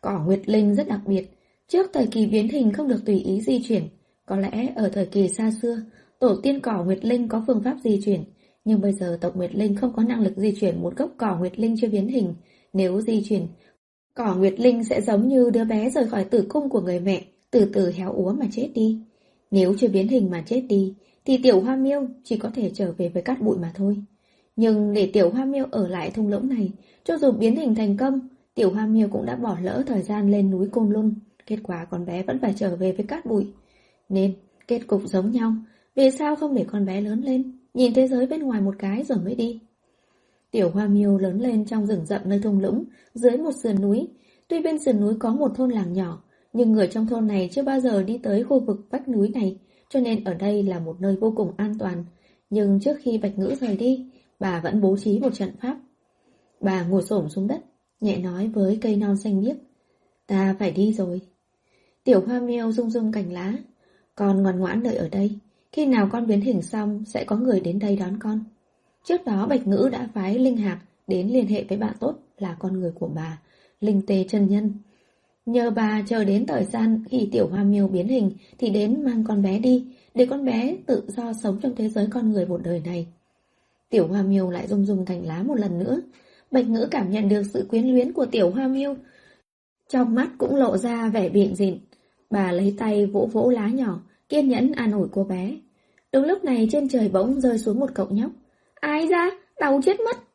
Cỏ 0.02 0.24
Nguyệt 0.26 0.50
Linh 0.50 0.76
rất 0.76 0.88
đặc 0.88 1.00
biệt, 1.06 1.26
trước 1.68 1.90
thời 1.94 2.08
kỳ 2.08 2.26
biến 2.26 2.50
hình 2.50 2.74
không 2.74 2.88
được 2.88 3.06
tùy 3.06 3.20
ý 3.20 3.42
di 3.42 3.62
chuyển. 3.68 3.84
Có 4.26 4.38
lẽ 4.38 4.74
ở 4.76 4.90
thời 4.90 5.06
kỳ 5.06 5.28
xa 5.28 5.52
xưa, 5.62 5.82
tổ 6.20 6.36
tiên 6.44 6.60
cỏ 6.60 6.84
Nguyệt 6.84 7.06
Linh 7.06 7.28
có 7.28 7.44
phương 7.48 7.64
pháp 7.64 7.78
di 7.84 8.02
chuyển, 8.06 8.24
nhưng 8.66 8.82
bây 8.82 8.94
giờ 8.94 9.18
tộc 9.22 9.36
Nguyệt 9.36 9.56
Linh 9.56 9.76
không 9.76 9.94
có 9.96 10.04
năng 10.04 10.22
lực 10.22 10.34
di 10.38 10.52
chuyển 10.60 10.82
một 10.82 10.98
gốc 10.98 11.12
cỏ 11.18 11.38
Nguyệt 11.40 11.60
Linh 11.60 11.76
chưa 11.82 11.90
biến 11.90 12.08
hình. 12.08 12.34
Nếu 12.74 13.02
di 13.02 13.24
chuyển, 13.30 13.48
cỏ 14.14 14.36
Nguyệt 14.36 14.60
Linh 14.60 14.84
sẽ 14.84 15.02
giống 15.02 15.28
như 15.28 15.50
đứa 15.54 15.66
bé 15.66 15.90
rời 15.90 16.08
khỏi 16.08 16.26
tử 16.26 16.46
cung 16.50 16.70
của 16.70 16.82
người 16.82 17.00
mẹ, 17.00 17.24
từ 17.52 17.66
từ 17.74 17.92
héo 17.92 18.14
úa 18.14 18.34
mà 18.34 18.46
chết 18.52 18.70
đi. 18.74 19.00
Nếu 19.52 19.74
chưa 19.80 19.88
biến 19.88 20.08
hình 20.08 20.30
mà 20.30 20.44
chết 20.48 20.62
đi, 20.70 20.94
thì 21.28 21.38
tiểu 21.44 21.62
hoa 21.62 21.76
miêu 21.76 22.08
chỉ 22.24 22.38
có 22.38 22.49
thể 22.56 22.72
trở 22.74 22.91
về 22.98 23.10
với 23.10 23.24
cát 23.24 23.41
bụi 23.41 23.58
mà 23.58 23.72
thôi. 23.76 23.98
Nhưng 24.56 24.94
để 24.94 25.10
tiểu 25.14 25.30
hoa 25.30 25.45
miêu 25.45 25.66
ở 25.72 25.88
lại 25.88 26.12
thung 26.12 26.28
lũng 26.28 26.49
này, 26.49 26.72
cho 27.04 27.18
dù 27.18 27.32
biến 27.32 27.56
hình 27.56 27.76
thành 27.76 27.98
công, 27.98 28.20
tiểu 28.56 28.72
hoa 28.72 28.86
miêu 28.86 29.08
cũng 29.12 29.26
đã 29.26 29.36
bỏ 29.36 29.58
lỡ 29.62 29.84
thời 29.88 30.02
gian 30.02 30.32
lên 30.32 30.52
núi 30.52 30.68
Côn 30.72 30.90
Luân. 30.90 31.16
Kết 31.45 31.58
quả 31.64 31.86
con 31.86 32.06
bé 32.06 32.24
vẫn 32.24 32.40
phải 32.40 32.54
trở 32.58 32.76
về 32.76 32.91
với 32.91 33.06
cát 33.06 33.26
bụi. 33.26 33.48
Nên, 34.10 34.34
kết 34.68 34.80
cục 34.88 35.02
giống 35.06 35.32
nhau. 35.32 35.54
Vì 35.95 36.12
sao 36.12 36.36
không 36.36 36.56
để 36.56 36.66
con 36.72 36.86
bé 36.86 37.02
lớn 37.02 37.22
lên, 37.22 37.60
nhìn 37.74 37.94
thế 37.94 38.08
giới 38.08 38.26
bên 38.26 38.44
ngoài 38.44 38.62
một 38.62 38.76
cái 38.80 39.04
rồi 39.04 39.18
mới 39.18 39.36
đi? 39.36 39.60
Tiểu 40.52 40.70
hoa 40.70 40.88
miêu 40.88 41.18
lớn 41.18 41.40
lên 41.40 41.66
trong 41.66 41.86
rừng 41.86 42.06
rậm 42.06 42.22
nơi 42.26 42.40
thung 42.44 42.60
lũng, 42.60 42.84
dưới 43.14 43.38
một 43.38 43.52
sườn 43.64 43.82
núi. 43.82 44.08
Tuy 44.48 44.60
bên 44.62 44.80
sườn 44.80 45.02
núi 45.02 45.14
có 45.20 45.34
một 45.34 45.52
thôn 45.56 45.70
làng 45.70 45.94
nhỏ, 45.94 46.24
nhưng 46.54 46.72
người 46.72 46.88
trong 46.88 47.08
thôn 47.08 47.28
này 47.28 47.49
chưa 47.52 47.64
bao 47.64 47.80
giờ 47.80 48.04
đi 48.04 48.18
tới 48.18 48.44
khu 48.44 48.60
vực 48.60 48.88
vách 48.90 49.08
núi 49.10 49.30
này, 49.30 49.58
cho 49.89 49.99
nên 49.99 50.23
ở 50.23 50.34
đây 50.34 50.64
là 50.64 50.80
một 50.80 51.01
nơi 51.01 51.15
vô 51.15 51.34
cùng 51.35 51.51
an 51.57 51.76
toàn. 51.80 52.05
Nhưng 52.49 52.80
trước 52.80 52.97
khi 53.01 53.18
Bạch 53.18 53.38
Ngữ 53.38 53.55
rời 53.61 53.77
đi, 53.77 54.05
bà 54.39 54.59
vẫn 54.59 54.81
bố 54.81 54.97
trí 54.97 55.19
một 55.19 55.34
trận 55.34 55.51
pháp. 55.61 55.77
Bà 56.61 56.84
ngồi 56.84 57.03
xổm 57.03 57.30
xuống 57.30 57.47
đất, 57.47 57.61
nhẹ 58.01 58.18
nói 58.18 58.47
với 58.47 58.77
cây 58.81 58.95
non 58.95 59.18
xanh 59.18 59.41
biếc. 59.41 59.57
Ta 60.27 60.55
phải 60.59 60.72
đi 60.72 60.93
rồi. 60.93 61.22
Tiểu 62.03 62.22
hoa 62.22 62.39
miêu 62.39 62.72
rung 62.72 62.89
rung 62.89 63.11
cành 63.11 63.34
lá. 63.34 63.53
Con 64.15 64.43
ngoan 64.43 64.59
ngoãn 64.59 64.84
đợi 64.84 64.95
ở 64.95 65.09
đây. 65.09 65.31
Khi 65.72 65.85
nào 65.85 66.09
con 66.11 66.27
biến 66.27 66.41
hình 66.41 66.61
xong, 66.61 67.03
sẽ 67.05 67.23
có 67.23 67.35
người 67.35 67.59
đến 67.59 67.80
đây 67.80 67.95
đón 67.95 68.19
con. 68.19 68.43
Trước 69.03 69.26
đó 69.26 69.47
Bạch 69.47 69.68
Ngữ 69.68 69.89
đã 69.91 70.09
phái 70.14 70.39
Linh 70.39 70.57
Hạc 70.57 70.80
đến 71.07 71.27
liên 71.27 71.47
hệ 71.47 71.64
với 71.64 71.77
bạn 71.77 71.95
tốt 71.99 72.15
là 72.38 72.55
con 72.59 72.80
người 72.80 72.91
của 72.91 73.07
bà, 73.07 73.41
Linh 73.81 74.01
Tê 74.07 74.26
chân 74.30 74.47
Nhân. 74.49 74.73
Nhờ 75.48 75.69
bà 75.69 76.03
chờ 76.07 76.24
đến 76.24 76.45
thời 76.45 76.64
gian 76.64 77.03
khi 77.10 77.30
tiểu 77.32 77.48
hoa 77.48 77.64
miêu 77.64 77.88
biến 77.88 78.07
hình 78.07 78.32
thì 78.57 78.69
đến 78.69 79.03
mang 79.03 79.24
con 79.28 79.41
bé 79.41 79.60
đi, 79.60 79.86
để 80.15 80.26
con 80.26 80.45
bé 80.45 80.78
tự 80.86 81.03
do 81.07 81.34
sống 81.44 81.60
trong 81.61 81.76
thế 81.76 81.90
giới 81.90 82.07
con 82.11 82.32
người 82.32 82.45
một 82.45 82.61
đời 82.64 82.82
này. 82.86 83.07
Tiểu 83.90 84.07
hoa 84.07 84.22
miêu 84.22 84.49
lại 84.49 84.68
rung 84.68 84.86
rung 84.86 85.06
thành 85.06 85.26
lá 85.26 85.44
một 85.44 85.56
lần 85.56 85.80
nữa. 85.80 86.02
Bạch 86.52 86.68
ngữ 86.68 86.88
cảm 86.91 87.11
nhận 87.11 87.30
được 87.30 87.44
sự 87.53 87.65
quyến 87.69 87.88
luyến 87.88 88.14
của 88.14 88.26
tiểu 88.26 88.49
hoa 88.49 88.68
miêu. 88.68 88.95
Trong 89.90 90.15
mắt 90.15 90.30
cũng 90.38 90.56
lộ 90.56 90.78
ra 90.78 91.10
vẻ 91.10 91.30
biện 91.30 91.56
dịn. 91.56 91.78
Bà 92.30 92.52
lấy 92.52 92.76
tay 92.78 93.06
vỗ 93.06 93.30
vỗ 93.32 93.49
lá 93.49 93.68
nhỏ, 93.68 93.99
kiên 94.30 94.49
nhẫn 94.49 94.72
an 94.72 94.91
ủi 94.91 95.07
cô 95.11 95.24
bé. 95.24 95.57
Đúng 96.11 96.26
lúc 96.26 96.44
này 96.44 96.68
trên 96.72 96.90
trời 96.90 97.10
bỗng 97.10 97.41
rơi 97.41 97.57
xuống 97.57 97.80
một 97.80 97.90
cậu 97.94 98.07
nhóc. 98.10 98.32
Ai 98.76 99.07
ra, 99.07 99.30
đau 99.60 99.82
chết 99.86 99.99
mất. 99.99 100.27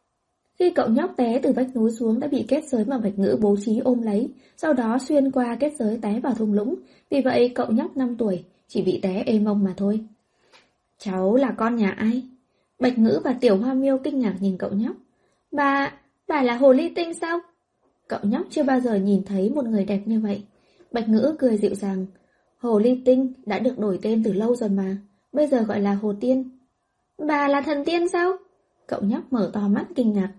Khi 0.63 0.71
cậu 0.71 0.89
nhóc 0.89 1.17
té 1.17 1.41
từ 1.43 1.53
vách 1.53 1.77
núi 1.77 1.91
xuống 1.91 2.21
đã 2.21 2.29
bị 2.29 2.45
kết 2.49 2.65
giới 2.65 2.85
mà 2.85 2.99
Bạch 2.99 3.19
Ngữ 3.19 3.39
bố 3.41 3.57
trí 3.65 3.79
ôm 3.79 4.03
lấy, 4.03 4.29
sau 4.57 4.73
đó 4.73 4.99
xuyên 4.99 5.31
qua 5.31 5.57
kết 5.61 5.73
giới 5.79 5.99
té 6.03 6.21
vào 6.21 6.35
thung 6.35 6.53
lũng, 6.53 6.75
vì 7.11 7.21
vậy 7.21 7.53
cậu 7.55 7.67
nhóc 7.71 7.97
5 7.97 8.17
tuổi 8.19 8.45
chỉ 8.69 8.83
bị 8.83 9.01
té 9.03 9.23
êm 9.27 9.45
mông 9.45 9.65
mà 9.65 9.75
thôi. 9.77 10.01
Cháu 10.99 11.37
là 11.37 11.55
con 11.57 11.77
nhà 11.77 11.91
ai? 11.91 12.23
Bạch 12.79 12.99
Ngữ 12.99 13.21
và 13.25 13.33
Tiểu 13.41 13.57
Hoa 13.57 13.75
Miêu 13.75 13.99
kinh 13.99 14.19
ngạc 14.19 14.35
nhìn 14.41 14.59
cậu 14.59 14.71
nhóc. 14.71 14.97
Bà, 15.53 15.93
bà 16.29 16.43
là 16.43 16.57
Hồ 16.57 16.73
Ly 16.73 16.89
Tinh 16.89 17.15
sao? 17.15 17.39
Cậu 18.09 18.21
nhóc 18.23 18.47
chưa 18.51 18.63
bao 18.63 18.81
giờ 18.81 18.95
nhìn 18.95 19.23
thấy 19.25 19.51
một 19.51 19.65
người 19.65 19.85
đẹp 19.85 20.01
như 20.07 20.21
vậy. 20.21 20.43
Bạch 20.93 21.09
Ngữ 21.09 21.37
cười 21.39 21.57
dịu 21.57 21.75
dàng. 21.75 22.07
Hồ 22.59 22.79
Ly 22.79 23.03
Tinh 23.05 23.33
đã 23.47 23.59
được 23.59 23.79
đổi 23.79 23.99
tên 24.03 24.23
từ 24.25 24.33
lâu 24.33 24.57
rồi 24.57 24.69
mà, 24.69 24.97
bây 25.33 25.47
giờ 25.47 25.63
gọi 25.63 25.81
là 25.81 25.95
Hồ 25.95 26.15
Tiên. 26.21 26.51
Bà 27.19 27.49
là 27.49 27.61
thần 27.61 27.85
tiên 27.85 28.09
sao? 28.09 28.33
Cậu 28.87 29.01
nhóc 29.03 29.33
mở 29.33 29.51
to 29.53 29.69
mắt 29.69 29.87
kinh 29.95 30.13
ngạc. 30.13 30.33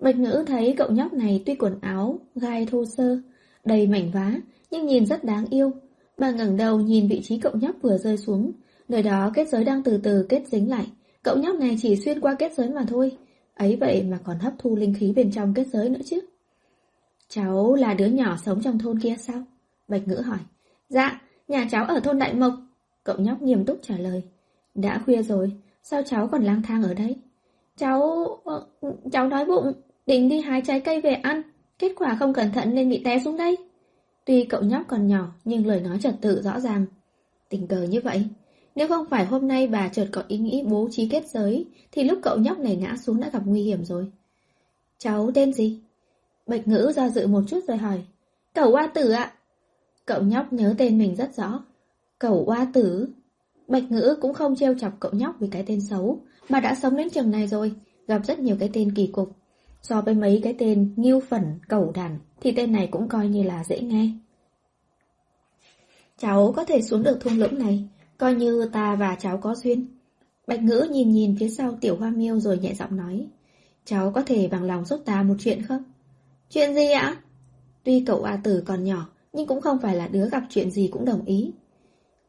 Bạch 0.00 0.18
Ngữ 0.18 0.44
thấy 0.46 0.74
cậu 0.76 0.90
nhóc 0.90 1.12
này 1.12 1.42
tuy 1.46 1.54
quần 1.54 1.78
áo, 1.80 2.18
gai 2.34 2.66
thô 2.66 2.84
sơ, 2.84 3.18
đầy 3.64 3.86
mảnh 3.86 4.10
vá, 4.10 4.34
nhưng 4.70 4.86
nhìn 4.86 5.06
rất 5.06 5.24
đáng 5.24 5.46
yêu. 5.50 5.72
Bà 6.18 6.30
ngẩng 6.30 6.56
đầu 6.56 6.80
nhìn 6.80 7.08
vị 7.08 7.20
trí 7.24 7.38
cậu 7.38 7.52
nhóc 7.54 7.76
vừa 7.82 7.98
rơi 7.98 8.16
xuống, 8.16 8.52
nơi 8.88 9.02
đó 9.02 9.30
kết 9.34 9.48
giới 9.48 9.64
đang 9.64 9.82
từ 9.82 10.00
từ 10.02 10.26
kết 10.28 10.42
dính 10.46 10.70
lại. 10.70 10.86
Cậu 11.22 11.36
nhóc 11.36 11.56
này 11.56 11.76
chỉ 11.82 11.96
xuyên 11.96 12.20
qua 12.20 12.34
kết 12.34 12.52
giới 12.56 12.68
mà 12.70 12.84
thôi, 12.88 13.16
ấy 13.54 13.76
vậy 13.76 14.02
mà 14.02 14.18
còn 14.24 14.38
hấp 14.38 14.52
thu 14.58 14.76
linh 14.76 14.94
khí 14.98 15.12
bên 15.16 15.32
trong 15.32 15.54
kết 15.54 15.66
giới 15.72 15.88
nữa 15.88 16.00
chứ. 16.04 16.20
Cháu 17.28 17.74
là 17.74 17.94
đứa 17.94 18.06
nhỏ 18.06 18.36
sống 18.44 18.62
trong 18.62 18.78
thôn 18.78 19.00
kia 19.00 19.14
sao? 19.18 19.42
Bạch 19.88 20.08
Ngữ 20.08 20.16
hỏi. 20.16 20.38
Dạ, 20.88 21.20
nhà 21.48 21.68
cháu 21.70 21.84
ở 21.84 22.00
thôn 22.00 22.18
Đại 22.18 22.34
Mộc. 22.34 22.52
Cậu 23.04 23.16
nhóc 23.18 23.42
nghiêm 23.42 23.64
túc 23.64 23.78
trả 23.82 23.98
lời. 23.98 24.22
Đã 24.74 25.02
khuya 25.04 25.22
rồi, 25.22 25.52
sao 25.82 26.02
cháu 26.02 26.28
còn 26.28 26.42
lang 26.42 26.62
thang 26.62 26.82
ở 26.82 26.94
đây? 26.94 27.16
Cháu... 27.76 28.26
Ờ, 28.44 28.66
cháu 29.12 29.28
đói 29.28 29.44
bụng, 29.44 29.72
định 30.10 30.28
đi 30.28 30.40
hái 30.40 30.62
trái 30.66 30.80
cây 30.80 31.00
về 31.00 31.12
ăn, 31.14 31.42
kết 31.78 31.92
quả 31.96 32.16
không 32.18 32.32
cẩn 32.32 32.52
thận 32.52 32.74
nên 32.74 32.88
bị 32.88 33.02
té 33.04 33.20
xuống 33.24 33.36
đây. 33.36 33.56
Tuy 34.24 34.44
cậu 34.44 34.62
nhóc 34.62 34.82
còn 34.88 35.06
nhỏ, 35.06 35.32
nhưng 35.44 35.66
lời 35.66 35.80
nói 35.80 35.98
trật 36.02 36.14
tự 36.20 36.42
rõ 36.42 36.60
ràng. 36.60 36.86
Tình 37.48 37.66
cờ 37.66 37.82
như 37.82 38.00
vậy, 38.00 38.24
nếu 38.74 38.88
không 38.88 39.06
phải 39.10 39.24
hôm 39.24 39.48
nay 39.48 39.66
bà 39.66 39.88
chợt 39.88 40.08
có 40.12 40.22
ý 40.28 40.38
nghĩ 40.38 40.64
bố 40.68 40.88
trí 40.90 41.08
kết 41.08 41.28
giới, 41.28 41.66
thì 41.92 42.04
lúc 42.04 42.18
cậu 42.22 42.38
nhóc 42.38 42.58
này 42.58 42.76
ngã 42.76 42.96
xuống 42.96 43.20
đã 43.20 43.30
gặp 43.32 43.42
nguy 43.44 43.62
hiểm 43.62 43.84
rồi. 43.84 44.06
Cháu 44.98 45.30
tên 45.34 45.52
gì? 45.52 45.80
Bạch 46.46 46.68
ngữ 46.68 46.92
do 46.96 47.08
dự 47.08 47.26
một 47.26 47.42
chút 47.48 47.60
rồi 47.68 47.76
hỏi. 47.76 48.02
Cậu 48.54 48.70
Hoa 48.70 48.86
Tử 48.86 49.10
ạ. 49.10 49.32
Cậu 50.06 50.22
nhóc 50.22 50.52
nhớ 50.52 50.74
tên 50.78 50.98
mình 50.98 51.16
rất 51.16 51.36
rõ. 51.36 51.64
Cậu 52.18 52.44
Hoa 52.44 52.66
Tử. 52.72 53.08
Bạch 53.68 53.90
ngữ 53.90 54.16
cũng 54.20 54.34
không 54.34 54.56
trêu 54.56 54.74
chọc 54.74 54.92
cậu 55.00 55.12
nhóc 55.12 55.36
vì 55.40 55.48
cái 55.50 55.64
tên 55.66 55.80
xấu, 55.80 56.20
mà 56.48 56.60
đã 56.60 56.74
sống 56.74 56.96
đến 56.96 57.10
trường 57.10 57.30
này 57.30 57.46
rồi, 57.46 57.72
gặp 58.06 58.20
rất 58.26 58.38
nhiều 58.38 58.56
cái 58.60 58.70
tên 58.72 58.94
kỳ 58.94 59.06
cục. 59.06 59.39
So 59.82 60.00
với 60.00 60.14
mấy 60.14 60.40
cái 60.42 60.54
tên 60.58 60.94
nghiêu 60.96 61.20
phẩn 61.20 61.58
cẩu 61.68 61.92
đàn, 61.92 62.18
thì 62.40 62.52
tên 62.52 62.72
này 62.72 62.88
cũng 62.90 63.08
coi 63.08 63.28
như 63.28 63.42
là 63.42 63.64
dễ 63.64 63.80
nghe. 63.80 64.10
Cháu 66.18 66.52
có 66.56 66.64
thể 66.64 66.82
xuống 66.82 67.02
được 67.02 67.18
thung 67.20 67.38
lũng 67.38 67.58
này, 67.58 67.88
coi 68.18 68.34
như 68.34 68.70
ta 68.72 68.94
và 68.94 69.16
cháu 69.20 69.38
có 69.38 69.54
duyên. 69.54 69.86
Bạch 70.46 70.62
ngữ 70.62 70.86
nhìn 70.90 71.10
nhìn 71.10 71.36
phía 71.40 71.48
sau 71.48 71.78
tiểu 71.80 71.96
hoa 71.96 72.10
miêu 72.10 72.40
rồi 72.40 72.58
nhẹ 72.58 72.74
giọng 72.74 72.96
nói. 72.96 73.26
Cháu 73.84 74.12
có 74.14 74.22
thể 74.22 74.48
bằng 74.48 74.64
lòng 74.64 74.84
giúp 74.84 75.02
ta 75.04 75.22
một 75.22 75.34
chuyện 75.38 75.62
không? 75.62 75.82
Chuyện 76.50 76.74
gì 76.74 76.90
ạ? 76.90 77.16
Tuy 77.84 78.04
cậu 78.06 78.22
A 78.22 78.36
Tử 78.44 78.62
còn 78.66 78.84
nhỏ, 78.84 79.08
nhưng 79.32 79.46
cũng 79.46 79.60
không 79.60 79.78
phải 79.78 79.96
là 79.96 80.08
đứa 80.08 80.28
gặp 80.28 80.42
chuyện 80.50 80.70
gì 80.70 80.88
cũng 80.92 81.04
đồng 81.04 81.24
ý. 81.24 81.52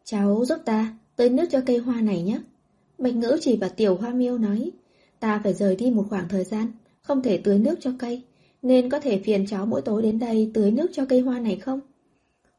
Cháu 0.04 0.46
giúp 0.46 0.60
ta, 0.66 0.98
tưới 1.16 1.30
nước 1.30 1.46
cho 1.52 1.62
cây 1.66 1.78
hoa 1.78 2.02
này 2.02 2.22
nhé. 2.22 2.40
Bạch 2.98 3.16
ngữ 3.16 3.38
chỉ 3.42 3.58
vào 3.58 3.70
tiểu 3.70 3.96
hoa 3.96 4.10
miêu 4.10 4.38
nói. 4.38 4.72
Ta 5.20 5.42
phải 5.44 5.54
rời 5.54 5.76
đi 5.76 5.92
một 5.92 6.06
khoảng 6.10 6.30
thời 6.30 6.44
gian, 6.44 6.68
không 7.02 7.22
thể 7.22 7.38
tưới 7.38 7.60
nước 7.60 7.76
cho 7.82 7.92
cây, 8.00 8.22
nên 8.62 8.90
có 8.90 9.00
thể 9.00 9.20
phiền 9.20 9.46
cháu 9.48 9.66
mỗi 9.66 9.82
tối 9.82 10.02
đến 10.02 10.20
đây 10.20 10.52
tưới 10.54 10.72
nước 10.72 10.88
cho 10.94 11.06
cây 11.06 11.20
hoa 11.20 11.40
này 11.40 11.56
không? 11.56 11.80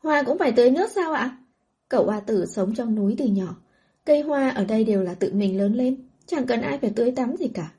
Hoa 0.02 0.22
cũng 0.22 0.38
phải 0.38 0.52
tưới 0.52 0.70
nước 0.70 0.90
sao 0.90 1.12
ạ? 1.12 1.36
Cậu 1.88 2.04
hoa 2.04 2.20
tử 2.20 2.46
sống 2.46 2.74
trong 2.74 2.94
núi 2.94 3.14
từ 3.18 3.26
nhỏ, 3.26 3.56
cây 4.04 4.20
hoa 4.22 4.48
ở 4.48 4.64
đây 4.64 4.84
đều 4.84 5.02
là 5.02 5.14
tự 5.14 5.32
mình 5.32 5.58
lớn 5.58 5.74
lên, 5.74 5.96
chẳng 6.26 6.46
cần 6.46 6.60
ai 6.60 6.78
phải 6.78 6.92
tưới 6.96 7.10
tắm 7.10 7.36
gì 7.36 7.48
cả. 7.48 7.72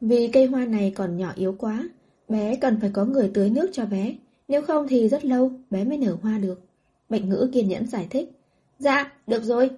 Vì 0.00 0.28
cây 0.28 0.46
hoa 0.46 0.64
này 0.64 0.92
còn 0.96 1.16
nhỏ 1.16 1.32
yếu 1.36 1.54
quá, 1.58 1.88
bé 2.28 2.56
cần 2.56 2.80
phải 2.80 2.90
có 2.92 3.04
người 3.04 3.30
tưới 3.34 3.50
nước 3.50 3.70
cho 3.72 3.86
bé, 3.86 4.14
nếu 4.48 4.62
không 4.62 4.88
thì 4.88 5.08
rất 5.08 5.24
lâu 5.24 5.52
bé 5.70 5.84
mới 5.84 5.98
nở 5.98 6.16
hoa 6.22 6.38
được. 6.38 6.60
Bạch 7.08 7.24
ngữ 7.24 7.50
kiên 7.52 7.68
nhẫn 7.68 7.86
giải 7.86 8.06
thích. 8.10 8.30
Dạ, 8.78 9.12
được 9.26 9.44
rồi. 9.44 9.70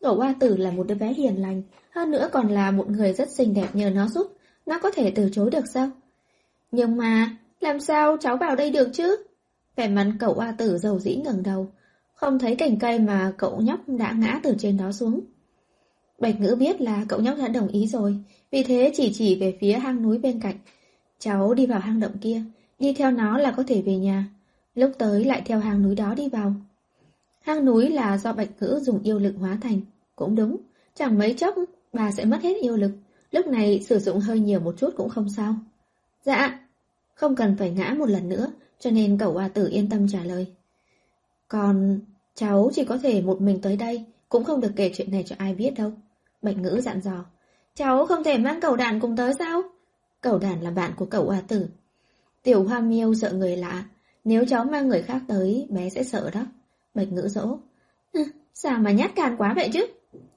Cậu 0.00 0.14
hoa 0.14 0.34
tử 0.40 0.56
là 0.56 0.70
một 0.70 0.86
đứa 0.86 0.94
bé 0.94 1.12
hiền 1.12 1.42
lành, 1.42 1.62
hơn 1.90 2.10
nữa 2.10 2.28
còn 2.32 2.48
là 2.48 2.70
một 2.70 2.90
người 2.90 3.12
rất 3.12 3.30
xinh 3.30 3.54
đẹp 3.54 3.68
nhờ 3.72 3.90
nó 3.90 4.08
giúp, 4.08 4.35
nó 4.66 4.78
có 4.78 4.90
thể 4.90 5.10
từ 5.10 5.28
chối 5.32 5.50
được 5.50 5.64
sao? 5.74 5.90
Nhưng 6.72 6.96
mà, 6.96 7.36
làm 7.60 7.80
sao 7.80 8.16
cháu 8.20 8.36
vào 8.36 8.56
đây 8.56 8.70
được 8.70 8.88
chứ? 8.92 9.16
Vẻ 9.76 9.88
mặt 9.88 10.12
cậu 10.20 10.34
A 10.34 10.52
tử 10.52 10.78
dầu 10.78 10.98
dĩ 10.98 11.16
ngẩng 11.16 11.42
đầu, 11.42 11.68
không 12.14 12.38
thấy 12.38 12.56
cành 12.56 12.78
cây 12.78 12.98
mà 12.98 13.32
cậu 13.36 13.60
nhóc 13.60 13.80
đã 13.86 14.12
ngã 14.12 14.40
từ 14.42 14.54
trên 14.58 14.76
đó 14.76 14.92
xuống. 14.92 15.20
Bạch 16.18 16.40
ngữ 16.40 16.56
biết 16.58 16.80
là 16.80 17.04
cậu 17.08 17.20
nhóc 17.20 17.38
đã 17.38 17.48
đồng 17.48 17.68
ý 17.68 17.86
rồi, 17.86 18.16
vì 18.50 18.62
thế 18.62 18.92
chỉ 18.94 19.12
chỉ 19.12 19.40
về 19.40 19.58
phía 19.60 19.72
hang 19.72 20.02
núi 20.02 20.18
bên 20.18 20.40
cạnh. 20.40 20.56
Cháu 21.18 21.54
đi 21.54 21.66
vào 21.66 21.80
hang 21.80 22.00
động 22.00 22.18
kia, 22.20 22.42
đi 22.78 22.92
theo 22.92 23.10
nó 23.10 23.38
là 23.38 23.50
có 23.50 23.62
thể 23.66 23.82
về 23.82 23.96
nhà. 23.96 24.28
Lúc 24.74 24.92
tới 24.98 25.24
lại 25.24 25.42
theo 25.44 25.58
hang 25.58 25.82
núi 25.82 25.94
đó 25.94 26.14
đi 26.14 26.28
vào. 26.28 26.54
Hang 27.40 27.64
núi 27.64 27.88
là 27.88 28.18
do 28.18 28.32
bạch 28.32 28.48
ngữ 28.60 28.78
dùng 28.82 29.02
yêu 29.02 29.18
lực 29.18 29.34
hóa 29.38 29.58
thành. 29.60 29.80
Cũng 30.16 30.34
đúng, 30.34 30.56
chẳng 30.94 31.18
mấy 31.18 31.34
chốc 31.34 31.54
bà 31.92 32.12
sẽ 32.12 32.24
mất 32.24 32.42
hết 32.42 32.56
yêu 32.62 32.76
lực. 32.76 32.90
Lúc 33.30 33.46
này 33.46 33.84
sử 33.88 33.98
dụng 33.98 34.20
hơi 34.20 34.40
nhiều 34.40 34.60
một 34.60 34.74
chút 34.78 34.90
cũng 34.96 35.08
không 35.08 35.28
sao. 35.28 35.54
Dạ, 36.24 36.60
không 37.14 37.36
cần 37.36 37.56
phải 37.58 37.70
ngã 37.70 37.94
một 37.98 38.08
lần 38.08 38.28
nữa, 38.28 38.52
cho 38.78 38.90
nên 38.90 39.18
cậu 39.18 39.32
hoa 39.32 39.48
tử 39.48 39.68
yên 39.68 39.90
tâm 39.90 40.08
trả 40.08 40.24
lời. 40.24 40.46
Còn 41.48 42.00
cháu 42.34 42.70
chỉ 42.74 42.84
có 42.84 42.98
thể 42.98 43.22
một 43.22 43.40
mình 43.40 43.60
tới 43.60 43.76
đây, 43.76 44.04
cũng 44.28 44.44
không 44.44 44.60
được 44.60 44.72
kể 44.76 44.90
chuyện 44.94 45.10
này 45.10 45.24
cho 45.26 45.36
ai 45.38 45.54
biết 45.54 45.70
đâu. 45.76 45.92
Bạch 46.42 46.56
ngữ 46.56 46.80
dặn 46.82 47.00
dò. 47.00 47.24
Cháu 47.74 48.06
không 48.06 48.24
thể 48.24 48.38
mang 48.38 48.60
cậu 48.60 48.76
đàn 48.76 49.00
cùng 49.00 49.16
tới 49.16 49.34
sao? 49.38 49.62
Cậu 50.20 50.38
đàn 50.38 50.62
là 50.62 50.70
bạn 50.70 50.92
của 50.96 51.06
cậu 51.06 51.24
hoa 51.24 51.42
tử. 51.48 51.68
Tiểu 52.42 52.64
hoa 52.64 52.80
miêu 52.80 53.14
sợ 53.14 53.32
người 53.32 53.56
lạ, 53.56 53.84
nếu 54.24 54.44
cháu 54.48 54.64
mang 54.64 54.88
người 54.88 55.02
khác 55.02 55.22
tới, 55.28 55.66
bé 55.70 55.90
sẽ 55.90 56.02
sợ 56.02 56.30
đó. 56.30 56.40
Bạch 56.94 57.12
ngữ 57.12 57.28
dỗ. 57.28 57.58
sao 58.54 58.78
mà 58.78 58.90
nhát 58.90 59.14
can 59.14 59.36
quá 59.38 59.52
vậy 59.56 59.70
chứ? 59.72 59.86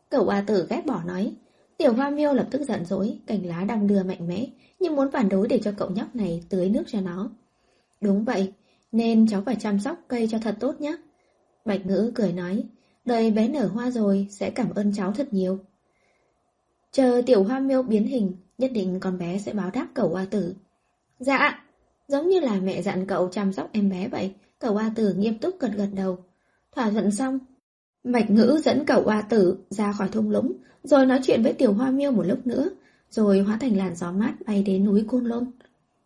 Cậu 0.10 0.26
hoa 0.26 0.44
tử 0.48 0.68
ghét 0.70 0.86
bỏ 0.86 1.04
nói. 1.04 1.34
Tiểu 1.80 1.94
hoa 1.94 2.10
miêu 2.10 2.34
lập 2.34 2.48
tức 2.52 2.62
giận 2.62 2.86
dỗi, 2.86 3.20
cành 3.28 3.46
lá 3.46 3.64
đang 3.64 3.88
đưa 3.88 4.04
mạnh 4.04 4.28
mẽ, 4.28 4.46
nhưng 4.80 4.96
muốn 4.96 5.12
phản 5.12 5.30
đối 5.30 5.48
để 5.48 5.60
cho 5.64 5.72
cậu 5.78 5.90
nhóc 5.90 6.16
này 6.16 6.44
tưới 6.50 6.70
nước 6.70 6.84
cho 6.88 7.02
nó. 7.02 7.30
Đúng 8.02 8.24
vậy, 8.24 8.54
nên 8.92 9.28
cháu 9.28 9.42
phải 9.46 9.56
chăm 9.60 9.80
sóc 9.80 10.00
cây 10.08 10.28
cho 10.32 10.40
thật 10.40 10.56
tốt 10.60 10.82
nhé. 10.82 10.98
Bạch 11.66 11.86
ngữ 11.86 12.12
cười 12.16 12.34
nói, 12.34 12.64
đời 13.06 13.32
bé 13.32 13.48
nở 13.48 13.68
hoa 13.68 13.92
rồi, 13.92 14.28
sẽ 14.30 14.50
cảm 14.50 14.70
ơn 14.76 14.94
cháu 14.96 15.14
thật 15.14 15.34
nhiều. 15.34 15.60
Chờ 16.92 17.22
tiểu 17.26 17.44
hoa 17.44 17.60
miêu 17.60 17.84
biến 17.84 18.08
hình, 18.08 18.34
Nhất 18.60 18.72
định 18.74 19.00
con 19.00 19.18
bé 19.18 19.38
sẽ 19.38 19.54
báo 19.54 19.70
đáp 19.74 19.88
cậu 19.94 20.10
Hoa 20.10 20.26
Tử. 20.26 20.56
Dạ, 21.20 21.64
giống 22.08 22.30
như 22.30 22.40
là 22.40 22.60
mẹ 22.60 22.82
dặn 22.82 23.06
cậu 23.08 23.30
chăm 23.30 23.54
sóc 23.54 23.70
em 23.72 23.90
bé 23.90 24.08
vậy. 24.08 24.34
Cậu 24.60 24.74
Hoa 24.74 24.92
Tử 24.96 25.14
nghiêm 25.14 25.38
túc 25.38 25.60
gật 25.60 25.72
gật 25.76 25.90
đầu. 25.96 26.18
Thỏa 26.72 26.90
thuận 26.90 27.12
xong, 27.12 27.40
Bạch 28.04 28.30
ngữ 28.30 28.62
dẫn 28.64 28.86
cậu 28.86 29.04
Hoa 29.04 29.22
Tử 29.22 29.58
ra 29.70 29.92
khỏi 29.92 30.10
thung 30.12 30.32
lũng, 30.32 30.54
rồi 30.84 31.06
nói 31.06 31.20
chuyện 31.24 31.44
với 31.44 31.54
tiểu 31.54 31.74
hoa 31.74 31.92
miêu 31.92 32.12
một 32.12 32.24
lúc 32.24 32.48
nữa, 32.48 32.70
rồi 33.10 33.40
hóa 33.40 33.58
thành 33.62 33.78
làn 33.78 33.96
gió 33.96 34.12
mát 34.12 34.34
bay 34.48 34.64
đến 34.64 34.86
núi 34.86 35.04
Côn 35.08 35.26
Lôn. 35.26 35.46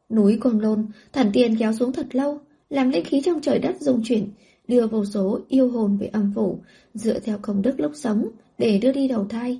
Núi 0.09 0.37
Côn 0.41 0.59
Lôn, 0.59 0.85
thần 1.13 1.29
tiên 1.33 1.55
kéo 1.59 1.73
xuống 1.73 1.93
thật 1.93 2.15
lâu, 2.15 2.39
làm 2.69 2.89
linh 2.89 3.05
khí 3.05 3.21
trong 3.25 3.41
trời 3.41 3.59
đất 3.59 3.75
dung 3.81 4.01
chuyển, 4.03 4.29
đưa 4.67 4.87
vô 4.87 5.05
số 5.05 5.39
yêu 5.47 5.69
hồn 5.69 5.97
về 5.97 6.07
âm 6.07 6.31
phủ, 6.35 6.59
dựa 6.93 7.19
theo 7.19 7.37
công 7.41 7.61
đức 7.61 7.79
lúc 7.79 7.91
sống, 7.95 8.29
để 8.57 8.77
đưa 8.77 8.91
đi 8.91 9.07
đầu 9.07 9.25
thai. 9.29 9.59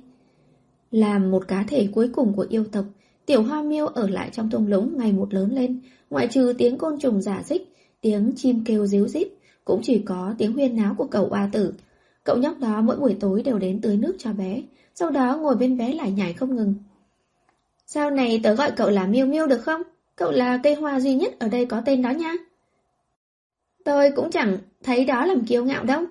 Làm 0.90 1.30
một 1.30 1.48
cá 1.48 1.64
thể 1.68 1.88
cuối 1.92 2.08
cùng 2.08 2.32
của 2.36 2.46
yêu 2.50 2.64
tộc, 2.64 2.84
tiểu 3.26 3.42
hoa 3.42 3.62
miêu 3.62 3.86
ở 3.86 4.08
lại 4.08 4.30
trong 4.32 4.50
thung 4.50 4.66
lũng 4.66 4.98
ngày 4.98 5.12
một 5.12 5.34
lớn 5.34 5.54
lên, 5.54 5.80
ngoại 6.10 6.28
trừ 6.30 6.54
tiếng 6.58 6.78
côn 6.78 6.98
trùng 6.98 7.22
giả 7.22 7.42
dích, 7.46 7.72
tiếng 8.00 8.32
chim 8.36 8.64
kêu 8.64 8.86
ríu 8.86 9.08
rít, 9.08 9.28
cũng 9.64 9.80
chỉ 9.82 9.98
có 9.98 10.34
tiếng 10.38 10.52
huyên 10.52 10.76
náo 10.76 10.94
của 10.98 11.06
cậu 11.06 11.28
oa 11.28 11.48
Tử. 11.52 11.72
Cậu 12.24 12.36
nhóc 12.36 12.60
đó 12.60 12.80
mỗi 12.80 12.96
buổi 12.96 13.16
tối 13.20 13.42
đều 13.42 13.58
đến 13.58 13.80
tưới 13.80 13.96
nước 13.96 14.16
cho 14.18 14.32
bé, 14.32 14.62
sau 14.94 15.10
đó 15.10 15.36
ngồi 15.36 15.56
bên 15.56 15.76
bé 15.76 15.92
lại 15.92 16.12
nhảy 16.12 16.32
không 16.32 16.56
ngừng. 16.56 16.74
Sau 17.86 18.10
này 18.10 18.40
tớ 18.42 18.54
gọi 18.54 18.70
cậu 18.70 18.90
là 18.90 19.06
Miêu 19.06 19.26
Miêu 19.26 19.46
được 19.46 19.58
không? 19.58 19.82
Cậu 20.16 20.30
là 20.30 20.60
cây 20.62 20.74
hoa 20.74 21.00
duy 21.00 21.14
nhất 21.14 21.38
ở 21.38 21.48
đây 21.48 21.66
có 21.66 21.82
tên 21.86 22.02
đó 22.02 22.10
nha. 22.10 22.32
Tôi 23.84 24.10
cũng 24.16 24.30
chẳng 24.30 24.58
thấy 24.82 25.04
đó 25.04 25.26
làm 25.26 25.44
kiêu 25.44 25.64
ngạo 25.64 25.84
đâu. 25.84 26.04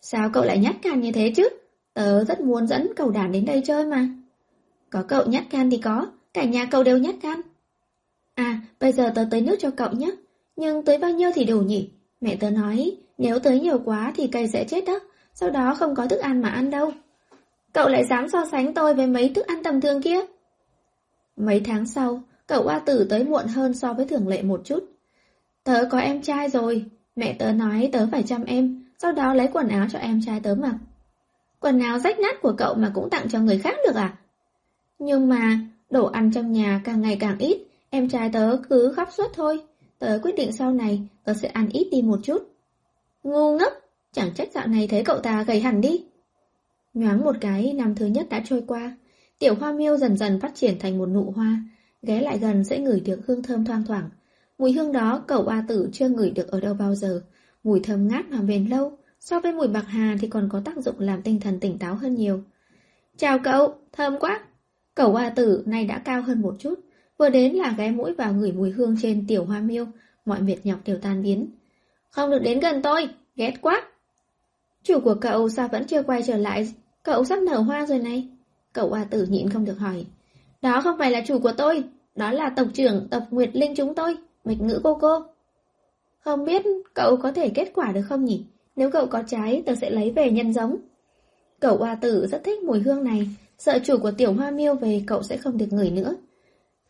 Sao 0.00 0.30
cậu 0.32 0.44
lại 0.44 0.58
nhát 0.58 0.76
gan 0.82 1.00
như 1.00 1.12
thế 1.12 1.32
chứ? 1.36 1.48
Tớ 1.94 2.24
rất 2.24 2.40
muốn 2.40 2.66
dẫn 2.66 2.92
cậu 2.96 3.10
đàn 3.10 3.32
đến 3.32 3.44
đây 3.44 3.62
chơi 3.64 3.84
mà. 3.84 4.08
Có 4.90 5.04
cậu 5.08 5.26
nhát 5.26 5.44
gan 5.50 5.70
thì 5.70 5.78
có, 5.78 6.06
cả 6.34 6.44
nhà 6.44 6.64
cậu 6.64 6.82
đều 6.82 6.98
nhát 6.98 7.14
gan. 7.22 7.40
À, 8.34 8.60
bây 8.80 8.92
giờ 8.92 9.12
tớ 9.14 9.24
tới 9.30 9.40
nước 9.40 9.56
cho 9.58 9.70
cậu 9.70 9.90
nhé. 9.92 10.10
Nhưng 10.56 10.84
tới 10.84 10.98
bao 10.98 11.10
nhiêu 11.10 11.30
thì 11.34 11.44
đủ 11.44 11.60
nhỉ? 11.60 11.90
Mẹ 12.20 12.36
tớ 12.36 12.50
nói, 12.50 12.96
nếu 13.18 13.38
tới 13.38 13.60
nhiều 13.60 13.78
quá 13.84 14.12
thì 14.16 14.26
cây 14.26 14.48
sẽ 14.48 14.64
chết 14.64 14.84
đó. 14.84 14.98
Sau 15.34 15.50
đó 15.50 15.74
không 15.74 15.94
có 15.94 16.06
thức 16.06 16.20
ăn 16.20 16.42
mà 16.42 16.48
ăn 16.48 16.70
đâu. 16.70 16.92
Cậu 17.72 17.88
lại 17.88 18.04
dám 18.04 18.28
so 18.28 18.44
sánh 18.50 18.74
tôi 18.74 18.94
với 18.94 19.06
mấy 19.06 19.32
thức 19.34 19.46
ăn 19.46 19.62
tầm 19.62 19.80
thường 19.80 20.02
kia? 20.02 20.20
Mấy 21.36 21.60
tháng 21.60 21.86
sau, 21.86 22.22
cậu 22.46 22.66
A 22.66 22.78
Tử 22.78 23.06
tới 23.10 23.24
muộn 23.24 23.46
hơn 23.46 23.74
so 23.74 23.92
với 23.92 24.06
thường 24.06 24.28
lệ 24.28 24.42
một 24.42 24.60
chút. 24.64 24.84
Tớ 25.64 25.84
có 25.90 25.98
em 25.98 26.22
trai 26.22 26.48
rồi, 26.48 26.84
mẹ 27.16 27.36
tớ 27.38 27.52
nói 27.52 27.88
tớ 27.92 28.06
phải 28.12 28.22
chăm 28.22 28.44
em, 28.44 28.84
sau 28.98 29.12
đó 29.12 29.34
lấy 29.34 29.48
quần 29.52 29.68
áo 29.68 29.86
cho 29.92 29.98
em 29.98 30.20
trai 30.26 30.40
tớ 30.40 30.54
mặc. 30.54 30.74
Quần 31.60 31.80
áo 31.80 31.98
rách 31.98 32.18
nát 32.18 32.42
của 32.42 32.54
cậu 32.58 32.74
mà 32.74 32.90
cũng 32.94 33.10
tặng 33.10 33.28
cho 33.28 33.38
người 33.38 33.58
khác 33.58 33.76
được 33.86 33.94
à? 33.94 34.18
Nhưng 34.98 35.28
mà, 35.28 35.58
đồ 35.90 36.06
ăn 36.06 36.30
trong 36.32 36.52
nhà 36.52 36.80
càng 36.84 37.00
ngày 37.02 37.16
càng 37.20 37.38
ít, 37.38 37.58
em 37.90 38.08
trai 38.08 38.30
tớ 38.32 38.56
cứ 38.70 38.92
khóc 38.96 39.08
suốt 39.12 39.30
thôi. 39.34 39.60
Tớ 39.98 40.18
quyết 40.22 40.34
định 40.36 40.52
sau 40.52 40.72
này, 40.72 41.02
tớ 41.24 41.34
sẽ 41.34 41.48
ăn 41.48 41.68
ít 41.68 41.88
đi 41.92 42.02
một 42.02 42.20
chút. 42.22 42.42
Ngu 43.22 43.58
ngốc, 43.58 43.72
chẳng 44.12 44.34
trách 44.34 44.52
dạo 44.52 44.66
này 44.66 44.88
thấy 44.88 45.04
cậu 45.04 45.18
ta 45.18 45.42
gầy 45.42 45.60
hẳn 45.60 45.80
đi. 45.80 46.04
Nhoáng 46.94 47.24
một 47.24 47.36
cái, 47.40 47.72
năm 47.72 47.94
thứ 47.94 48.06
nhất 48.06 48.26
đã 48.30 48.42
trôi 48.44 48.64
qua. 48.66 48.96
Tiểu 49.38 49.54
hoa 49.54 49.72
miêu 49.72 49.96
dần 49.96 50.16
dần 50.16 50.40
phát 50.40 50.54
triển 50.54 50.78
thành 50.78 50.98
một 50.98 51.06
nụ 51.06 51.30
hoa, 51.36 51.62
ghé 52.02 52.20
lại 52.20 52.38
gần 52.38 52.64
sẽ 52.64 52.78
ngửi 52.78 53.00
được 53.00 53.20
hương 53.26 53.42
thơm 53.42 53.64
thoang 53.64 53.84
thoảng. 53.84 54.10
Mùi 54.58 54.72
hương 54.72 54.92
đó 54.92 55.24
cậu 55.26 55.46
A 55.46 55.64
tử 55.68 55.88
chưa 55.92 56.08
ngửi 56.08 56.30
được 56.30 56.48
ở 56.48 56.60
đâu 56.60 56.74
bao 56.74 56.94
giờ, 56.94 57.22
mùi 57.64 57.80
thơm 57.80 58.08
ngát 58.08 58.30
mà 58.30 58.42
bền 58.42 58.66
lâu, 58.66 58.98
so 59.20 59.40
với 59.40 59.52
mùi 59.52 59.68
bạc 59.68 59.84
hà 59.88 60.16
thì 60.20 60.28
còn 60.28 60.48
có 60.52 60.62
tác 60.64 60.76
dụng 60.76 61.00
làm 61.00 61.22
tinh 61.22 61.40
thần 61.40 61.60
tỉnh 61.60 61.78
táo 61.78 61.94
hơn 61.94 62.14
nhiều. 62.14 62.42
Chào 63.16 63.38
cậu, 63.38 63.74
thơm 63.92 64.18
quá! 64.20 64.40
Cậu 64.94 65.14
A 65.14 65.30
tử 65.30 65.62
nay 65.66 65.84
đã 65.84 65.98
cao 65.98 66.22
hơn 66.22 66.42
một 66.42 66.56
chút, 66.58 66.74
vừa 67.18 67.30
đến 67.30 67.52
là 67.52 67.74
ghé 67.78 67.90
mũi 67.90 68.14
vào 68.14 68.32
ngửi 68.32 68.52
mùi 68.52 68.70
hương 68.70 68.96
trên 69.02 69.26
tiểu 69.26 69.44
hoa 69.44 69.60
miêu, 69.60 69.86
mọi 70.24 70.40
mệt 70.40 70.56
nhọc 70.64 70.78
đều 70.84 70.98
tan 70.98 71.22
biến. 71.22 71.50
Không 72.10 72.30
được 72.30 72.38
đến 72.42 72.60
gần 72.60 72.82
tôi, 72.82 73.08
ghét 73.36 73.54
quá! 73.60 73.82
Chủ 74.82 75.00
của 75.00 75.14
cậu 75.14 75.48
sao 75.48 75.68
vẫn 75.68 75.86
chưa 75.86 76.02
quay 76.02 76.22
trở 76.22 76.36
lại, 76.36 76.74
cậu 77.02 77.24
sắp 77.24 77.38
nở 77.42 77.58
hoa 77.58 77.86
rồi 77.86 77.98
này. 77.98 78.28
Cậu 78.72 78.92
A 78.92 79.04
tử 79.04 79.26
nhịn 79.30 79.48
không 79.48 79.64
được 79.64 79.78
hỏi. 79.78 80.04
Đó 80.62 80.80
không 80.84 80.98
phải 80.98 81.10
là 81.10 81.22
chủ 81.26 81.38
của 81.38 81.52
tôi, 81.52 81.84
đó 82.16 82.32
là 82.32 82.50
tộc 82.50 82.66
trưởng 82.74 83.08
tộc 83.10 83.22
Nguyệt 83.30 83.50
Linh 83.52 83.74
chúng 83.74 83.94
tôi, 83.94 84.16
mạch 84.44 84.60
ngữ 84.60 84.80
cô 84.84 84.98
cô. 85.00 85.22
Không 86.20 86.44
biết 86.44 86.62
cậu 86.94 87.16
có 87.16 87.32
thể 87.32 87.48
kết 87.48 87.72
quả 87.74 87.92
được 87.92 88.02
không 88.02 88.24
nhỉ? 88.24 88.44
Nếu 88.76 88.90
cậu 88.90 89.06
có 89.06 89.22
trái, 89.26 89.62
tớ 89.66 89.74
sẽ 89.74 89.90
lấy 89.90 90.10
về 90.10 90.30
nhân 90.30 90.52
giống. 90.52 90.76
Cậu 91.60 91.82
A 91.82 91.94
tử 91.94 92.26
rất 92.26 92.44
thích 92.44 92.62
mùi 92.62 92.80
hương 92.80 93.04
này, 93.04 93.28
sợ 93.58 93.78
chủ 93.84 93.98
của 93.98 94.10
tiểu 94.10 94.32
hoa 94.32 94.50
miêu 94.50 94.74
về 94.74 95.02
cậu 95.06 95.22
sẽ 95.22 95.36
không 95.36 95.58
được 95.58 95.66
ngửi 95.70 95.90
nữa. 95.90 96.14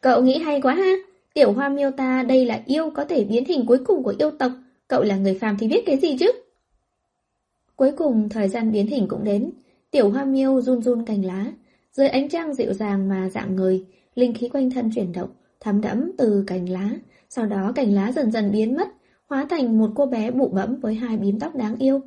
Cậu 0.01 0.23
nghĩ 0.23 0.39
hay 0.39 0.61
quá 0.61 0.75
ha, 0.75 0.93
tiểu 1.35 1.53
hoa 1.53 1.69
miêu 1.69 1.91
ta 1.91 2.23
đây 2.23 2.47
là 2.47 2.63
yêu 2.67 2.91
có 2.91 3.05
thể 3.05 3.25
biến 3.25 3.45
hình 3.45 3.67
cuối 3.67 3.79
cùng 3.85 4.03
của 4.03 4.15
yêu 4.19 4.31
tộc, 4.31 4.53
cậu 4.89 5.03
là 5.03 5.17
người 5.17 5.39
phàm 5.41 5.57
thì 5.59 5.69
biết 5.69 5.83
cái 5.87 5.97
gì 5.97 6.17
chứ? 6.21 6.33
Cuối 7.77 7.93
cùng 7.97 8.29
thời 8.29 8.49
gian 8.49 8.73
biến 8.73 8.87
hình 8.87 9.07
cũng 9.09 9.25
đến, 9.25 9.51
tiểu 9.93 10.11
hoa 10.11 10.25
miêu 10.25 10.61
run 10.61 10.83
run 10.83 11.05
cành 11.05 11.25
lá, 11.25 11.47
dưới 11.93 12.09
ánh 12.09 12.29
trăng 12.29 12.55
dịu 12.55 12.73
dàng 12.73 13.09
mà 13.09 13.31
dạng 13.31 13.57
người, 13.57 13.85
linh 14.15 14.35
khí 14.35 14.49
quanh 14.49 14.71
thân 14.71 14.91
chuyển 14.95 15.13
động, 15.13 15.31
thấm 15.61 15.81
đẫm 15.81 16.13
từ 16.19 16.45
cành 16.47 16.69
lá, 16.69 16.91
sau 17.29 17.47
đó 17.47 17.73
cành 17.75 17.95
lá 17.95 18.13
dần 18.13 18.31
dần 18.31 18.51
biến 18.53 18.77
mất, 18.77 18.89
hóa 19.29 19.47
thành 19.51 19.79
một 19.79 19.91
cô 19.95 20.07
bé 20.07 20.31
bụ 20.31 20.49
bẫm 20.49 20.77
với 20.81 20.95
hai 20.95 21.17
bím 21.17 21.41
tóc 21.41 21.57
đáng 21.57 21.77
yêu. 21.77 22.01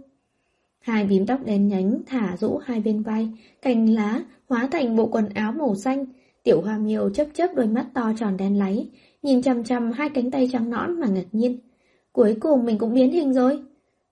Hai 0.79 1.05
bím 1.05 1.25
tóc 1.25 1.45
đen 1.45 1.67
nhánh 1.67 2.01
thả 2.05 2.37
rũ 2.37 2.57
hai 2.57 2.79
bên 2.79 3.01
vai, 3.01 3.29
cành 3.61 3.89
lá 3.89 4.21
hóa 4.49 4.67
thành 4.71 4.95
bộ 4.95 5.05
quần 5.05 5.29
áo 5.29 5.51
màu 5.51 5.75
xanh, 5.75 6.05
tiểu 6.43 6.61
hoa 6.61 6.77
miêu 6.77 7.09
chớp 7.09 7.27
chớp 7.33 7.47
đôi 7.55 7.67
mắt 7.67 7.87
to 7.93 8.11
tròn 8.19 8.37
đen 8.37 8.59
láy, 8.59 8.89
nhìn 9.23 9.41
chằm 9.41 9.63
chằm 9.63 9.91
hai 9.91 10.09
cánh 10.09 10.31
tay 10.31 10.49
trắng 10.51 10.69
nõn 10.69 10.99
mà 10.99 11.07
ngạc 11.07 11.25
nhiên. 11.31 11.59
Cuối 12.11 12.37
cùng 12.39 12.65
mình 12.65 12.77
cũng 12.77 12.93
biến 12.93 13.11
hình 13.11 13.33
rồi. 13.33 13.63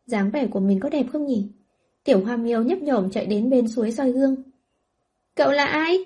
dáng 0.06 0.32
vẻ 0.32 0.48
của 0.48 0.60
mình 0.60 0.80
có 0.80 0.90
đẹp 0.90 1.06
không 1.12 1.26
nhỉ? 1.26 1.48
Tiểu 2.04 2.24
hoa 2.24 2.38
miêu 2.38 2.64
nhấp 2.64 2.78
nhổm 2.82 3.10
chạy 3.12 3.26
đến 3.26 3.50
bên 3.50 3.68
suối 3.68 3.92
soi 3.92 4.12
gương. 4.12 4.36
Cậu 5.36 5.52
là 5.52 5.66
ai? 5.66 6.06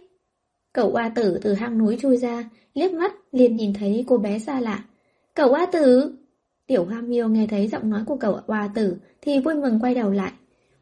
Cậu 0.74 0.92
oa 0.92 1.10
tử 1.10 1.40
từ 1.42 1.54
hang 1.54 1.78
núi 1.78 1.98
chui 2.02 2.18
ra, 2.18 2.50
liếc 2.74 2.94
mắt 2.94 3.14
liền 3.32 3.56
nhìn 3.56 3.74
thấy 3.74 4.04
cô 4.08 4.18
bé 4.18 4.40
xa 4.40 4.60
lạ. 4.60 4.84
Cậu 5.34 5.50
oa 5.50 5.66
tử! 5.66 6.16
Tiểu 6.68 6.86
hoa 6.86 7.02
miêu 7.02 7.30
nghe 7.30 7.48
thấy 7.48 7.68
giọng 7.68 7.90
nói 7.90 8.04
của 8.06 8.16
cậu 8.16 8.40
oa 8.48 8.70
tử 8.76 8.98
thì 9.22 9.40
vui 9.40 9.56
mừng 9.56 9.80
quay 9.82 9.96
đầu 9.96 10.12
lại. 10.12 10.32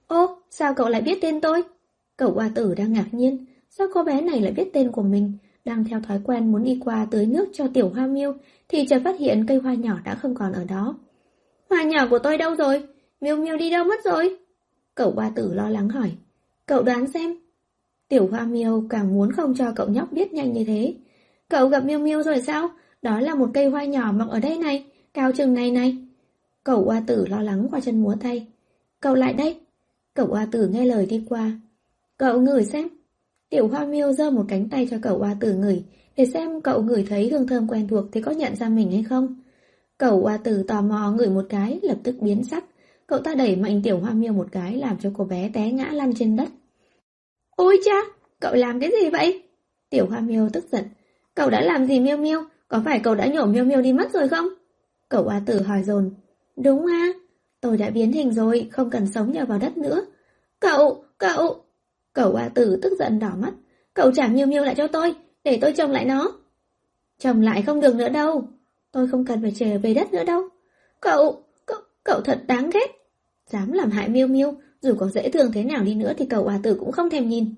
Ô, 0.07 0.37
sao 0.49 0.73
cậu 0.73 0.89
lại 0.89 1.01
biết 1.01 1.17
tên 1.21 1.41
tôi? 1.41 1.63
Cậu 2.17 2.33
oa 2.33 2.49
tử 2.55 2.73
đang 2.75 2.93
ngạc 2.93 3.07
nhiên, 3.11 3.45
sao 3.69 3.87
cô 3.93 4.03
bé 4.03 4.21
này 4.21 4.41
lại 4.41 4.51
biết 4.51 4.69
tên 4.73 4.91
của 4.91 5.01
mình? 5.01 5.37
Đang 5.65 5.83
theo 5.83 6.01
thói 6.01 6.19
quen 6.23 6.51
muốn 6.51 6.63
đi 6.63 6.79
qua 6.85 7.07
tưới 7.11 7.25
nước 7.25 7.45
cho 7.53 7.67
tiểu 7.73 7.89
hoa 7.89 8.07
miêu 8.07 8.33
thì 8.69 8.85
chợt 8.85 9.01
phát 9.03 9.19
hiện 9.19 9.45
cây 9.47 9.57
hoa 9.57 9.73
nhỏ 9.73 9.97
đã 10.05 10.15
không 10.15 10.35
còn 10.35 10.53
ở 10.53 10.63
đó. 10.63 10.95
Hoa 11.69 11.83
nhỏ 11.83 12.07
của 12.09 12.19
tôi 12.19 12.37
đâu 12.37 12.55
rồi? 12.55 12.83
Miêu 13.21 13.37
miêu 13.37 13.57
đi 13.57 13.69
đâu 13.69 13.83
mất 13.83 14.03
rồi? 14.03 14.37
Cậu 14.95 15.11
ba 15.11 15.29
tử 15.29 15.53
lo 15.53 15.69
lắng 15.69 15.89
hỏi. 15.89 16.11
Cậu 16.65 16.83
đoán 16.83 17.07
xem, 17.07 17.35
Tiểu 18.07 18.27
Hoa 18.27 18.45
Miêu 18.45 18.83
càng 18.89 19.13
muốn 19.13 19.31
không 19.31 19.53
cho 19.55 19.71
cậu 19.75 19.89
nhóc 19.89 20.11
biết 20.11 20.33
nhanh 20.33 20.53
như 20.53 20.63
thế. 20.65 20.95
Cậu 21.49 21.67
gặp 21.67 21.85
Miêu 21.85 21.99
Miêu 21.99 22.23
rồi 22.23 22.41
sao? 22.41 22.69
Đó 23.01 23.19
là 23.19 23.35
một 23.35 23.49
cây 23.53 23.69
hoa 23.69 23.85
nhỏ 23.85 24.11
mọc 24.11 24.29
ở 24.29 24.39
đây 24.39 24.57
này, 24.57 24.85
cao 25.13 25.31
chừng 25.31 25.53
này 25.53 25.71
này. 25.71 25.97
Cậu 26.63 26.85
Hoa 26.85 27.03
Tử 27.07 27.25
lo 27.27 27.41
lắng 27.41 27.67
qua 27.71 27.79
chân 27.79 28.03
múa 28.03 28.15
tay. 28.21 28.47
Cậu 28.99 29.15
lại 29.15 29.33
đây. 29.33 29.59
Cậu 30.13 30.27
Hoa 30.27 30.47
Tử 30.51 30.67
nghe 30.67 30.85
lời 30.85 31.05
đi 31.05 31.25
qua. 31.29 31.51
Cậu 32.17 32.41
ngửi 32.41 32.65
xem. 32.65 32.87
Tiểu 33.49 33.67
Hoa 33.67 33.85
Miêu 33.85 34.13
giơ 34.13 34.31
một 34.31 34.45
cánh 34.47 34.69
tay 34.69 34.87
cho 34.91 34.97
cậu 35.01 35.17
Hoa 35.17 35.35
Tử 35.39 35.53
ngửi, 35.53 35.83
để 36.17 36.25
xem 36.25 36.61
cậu 36.61 36.83
ngửi 36.83 37.05
thấy 37.09 37.29
hương 37.29 37.47
thơm 37.47 37.67
quen 37.67 37.87
thuộc 37.87 38.05
thì 38.11 38.21
có 38.21 38.31
nhận 38.31 38.55
ra 38.55 38.69
mình 38.69 38.91
hay 38.91 39.03
không. 39.03 39.41
Cậu 39.97 40.21
Hoa 40.21 40.37
Tử 40.37 40.63
tò 40.63 40.81
mò 40.81 41.11
ngửi 41.11 41.29
một 41.29 41.45
cái, 41.49 41.79
lập 41.83 41.97
tức 42.03 42.15
biến 42.21 42.43
sắc. 42.43 42.63
Cậu 43.07 43.19
ta 43.19 43.35
đẩy 43.35 43.55
mạnh 43.55 43.81
Tiểu 43.83 43.99
Hoa 43.99 44.11
Miêu 44.11 44.33
một 44.33 44.47
cái 44.51 44.75
làm 44.75 44.97
cho 44.99 45.11
cô 45.17 45.23
bé 45.23 45.49
té 45.53 45.71
ngã 45.71 45.89
lăn 45.91 46.13
trên 46.15 46.35
đất. 46.35 46.49
Ôi 47.49 47.79
cha, 47.85 47.95
cậu 48.39 48.53
làm 48.53 48.79
cái 48.79 48.91
gì 48.91 49.09
vậy? 49.09 49.43
Tiểu 49.89 50.05
Hoa 50.09 50.19
Miêu 50.19 50.49
tức 50.53 50.65
giận. 50.71 50.83
Cậu 51.35 51.49
đã 51.49 51.61
làm 51.61 51.85
gì 51.87 51.99
Miêu 51.99 52.17
Miêu? 52.17 52.43
Có 52.67 52.81
phải 52.85 52.99
cậu 52.99 53.15
đã 53.15 53.25
nhổ 53.25 53.45
Miêu 53.45 53.63
Miêu 53.63 53.81
đi 53.81 53.93
mất 53.93 54.13
rồi 54.13 54.27
không? 54.27 54.47
Cậu 55.09 55.23
Hoa 55.23 55.41
Tử 55.45 55.61
hỏi 55.61 55.83
dồn. 55.83 56.11
Đúng 56.55 56.85
à 56.85 57.13
tôi 57.61 57.77
đã 57.77 57.89
biến 57.89 58.11
hình 58.11 58.33
rồi, 58.33 58.69
không 58.71 58.89
cần 58.89 59.07
sống 59.07 59.31
nhờ 59.31 59.45
vào 59.45 59.59
đất 59.59 59.77
nữa. 59.77 60.05
Cậu, 60.59 61.03
cậu... 61.17 61.61
Cậu 62.13 62.31
Hoa 62.31 62.49
Tử 62.49 62.79
tức 62.81 62.93
giận 62.99 63.19
đỏ 63.19 63.31
mắt. 63.37 63.53
Cậu 63.93 64.11
trả 64.11 64.27
Miêu 64.27 64.47
Miêu 64.47 64.63
lại 64.63 64.75
cho 64.77 64.87
tôi, 64.87 65.15
để 65.43 65.57
tôi 65.61 65.71
trồng 65.71 65.91
lại 65.91 66.05
nó. 66.05 66.39
Trồng 67.19 67.41
lại 67.41 67.61
không 67.61 67.79
được 67.79 67.95
nữa 67.95 68.09
đâu. 68.09 68.47
Tôi 68.91 69.07
không 69.07 69.25
cần 69.25 69.41
phải 69.41 69.53
trở 69.55 69.77
về 69.77 69.93
đất 69.93 70.13
nữa 70.13 70.23
đâu. 70.23 70.43
Cậu, 71.01 71.43
cậu, 72.05 72.21
thật 72.21 72.43
đáng 72.47 72.69
ghét. 72.73 72.91
Dám 73.49 73.71
làm 73.71 73.91
hại 73.91 74.09
Miêu 74.09 74.27
Miêu, 74.27 74.53
dù 74.81 74.95
có 74.99 75.09
dễ 75.09 75.29
thương 75.29 75.51
thế 75.51 75.63
nào 75.63 75.83
đi 75.83 75.95
nữa 75.95 76.13
thì 76.17 76.25
cậu 76.25 76.43
hòa 76.43 76.59
tử 76.63 76.77
cũng 76.79 76.91
không 76.91 77.09
thèm 77.09 77.29
nhìn. 77.29 77.55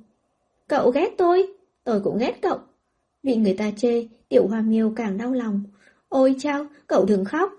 Cậu 0.68 0.92
ghét 0.92 1.10
tôi, 1.18 1.48
tôi 1.84 2.02
cũng 2.02 2.18
ghét 2.18 2.42
cậu. 2.42 2.58
Vì 3.24 3.36
người 3.36 3.54
ta 3.54 3.72
chê, 3.78 4.08
tiểu 4.30 4.48
hoa 4.48 4.62
miêu 4.62 4.94
càng 4.96 5.18
đau 5.18 5.34
lòng. 5.34 5.64
Ôi 6.10 6.36
chao, 6.40 6.66
cậu 6.88 7.06
đừng 7.06 7.26
khóc. 7.26 7.52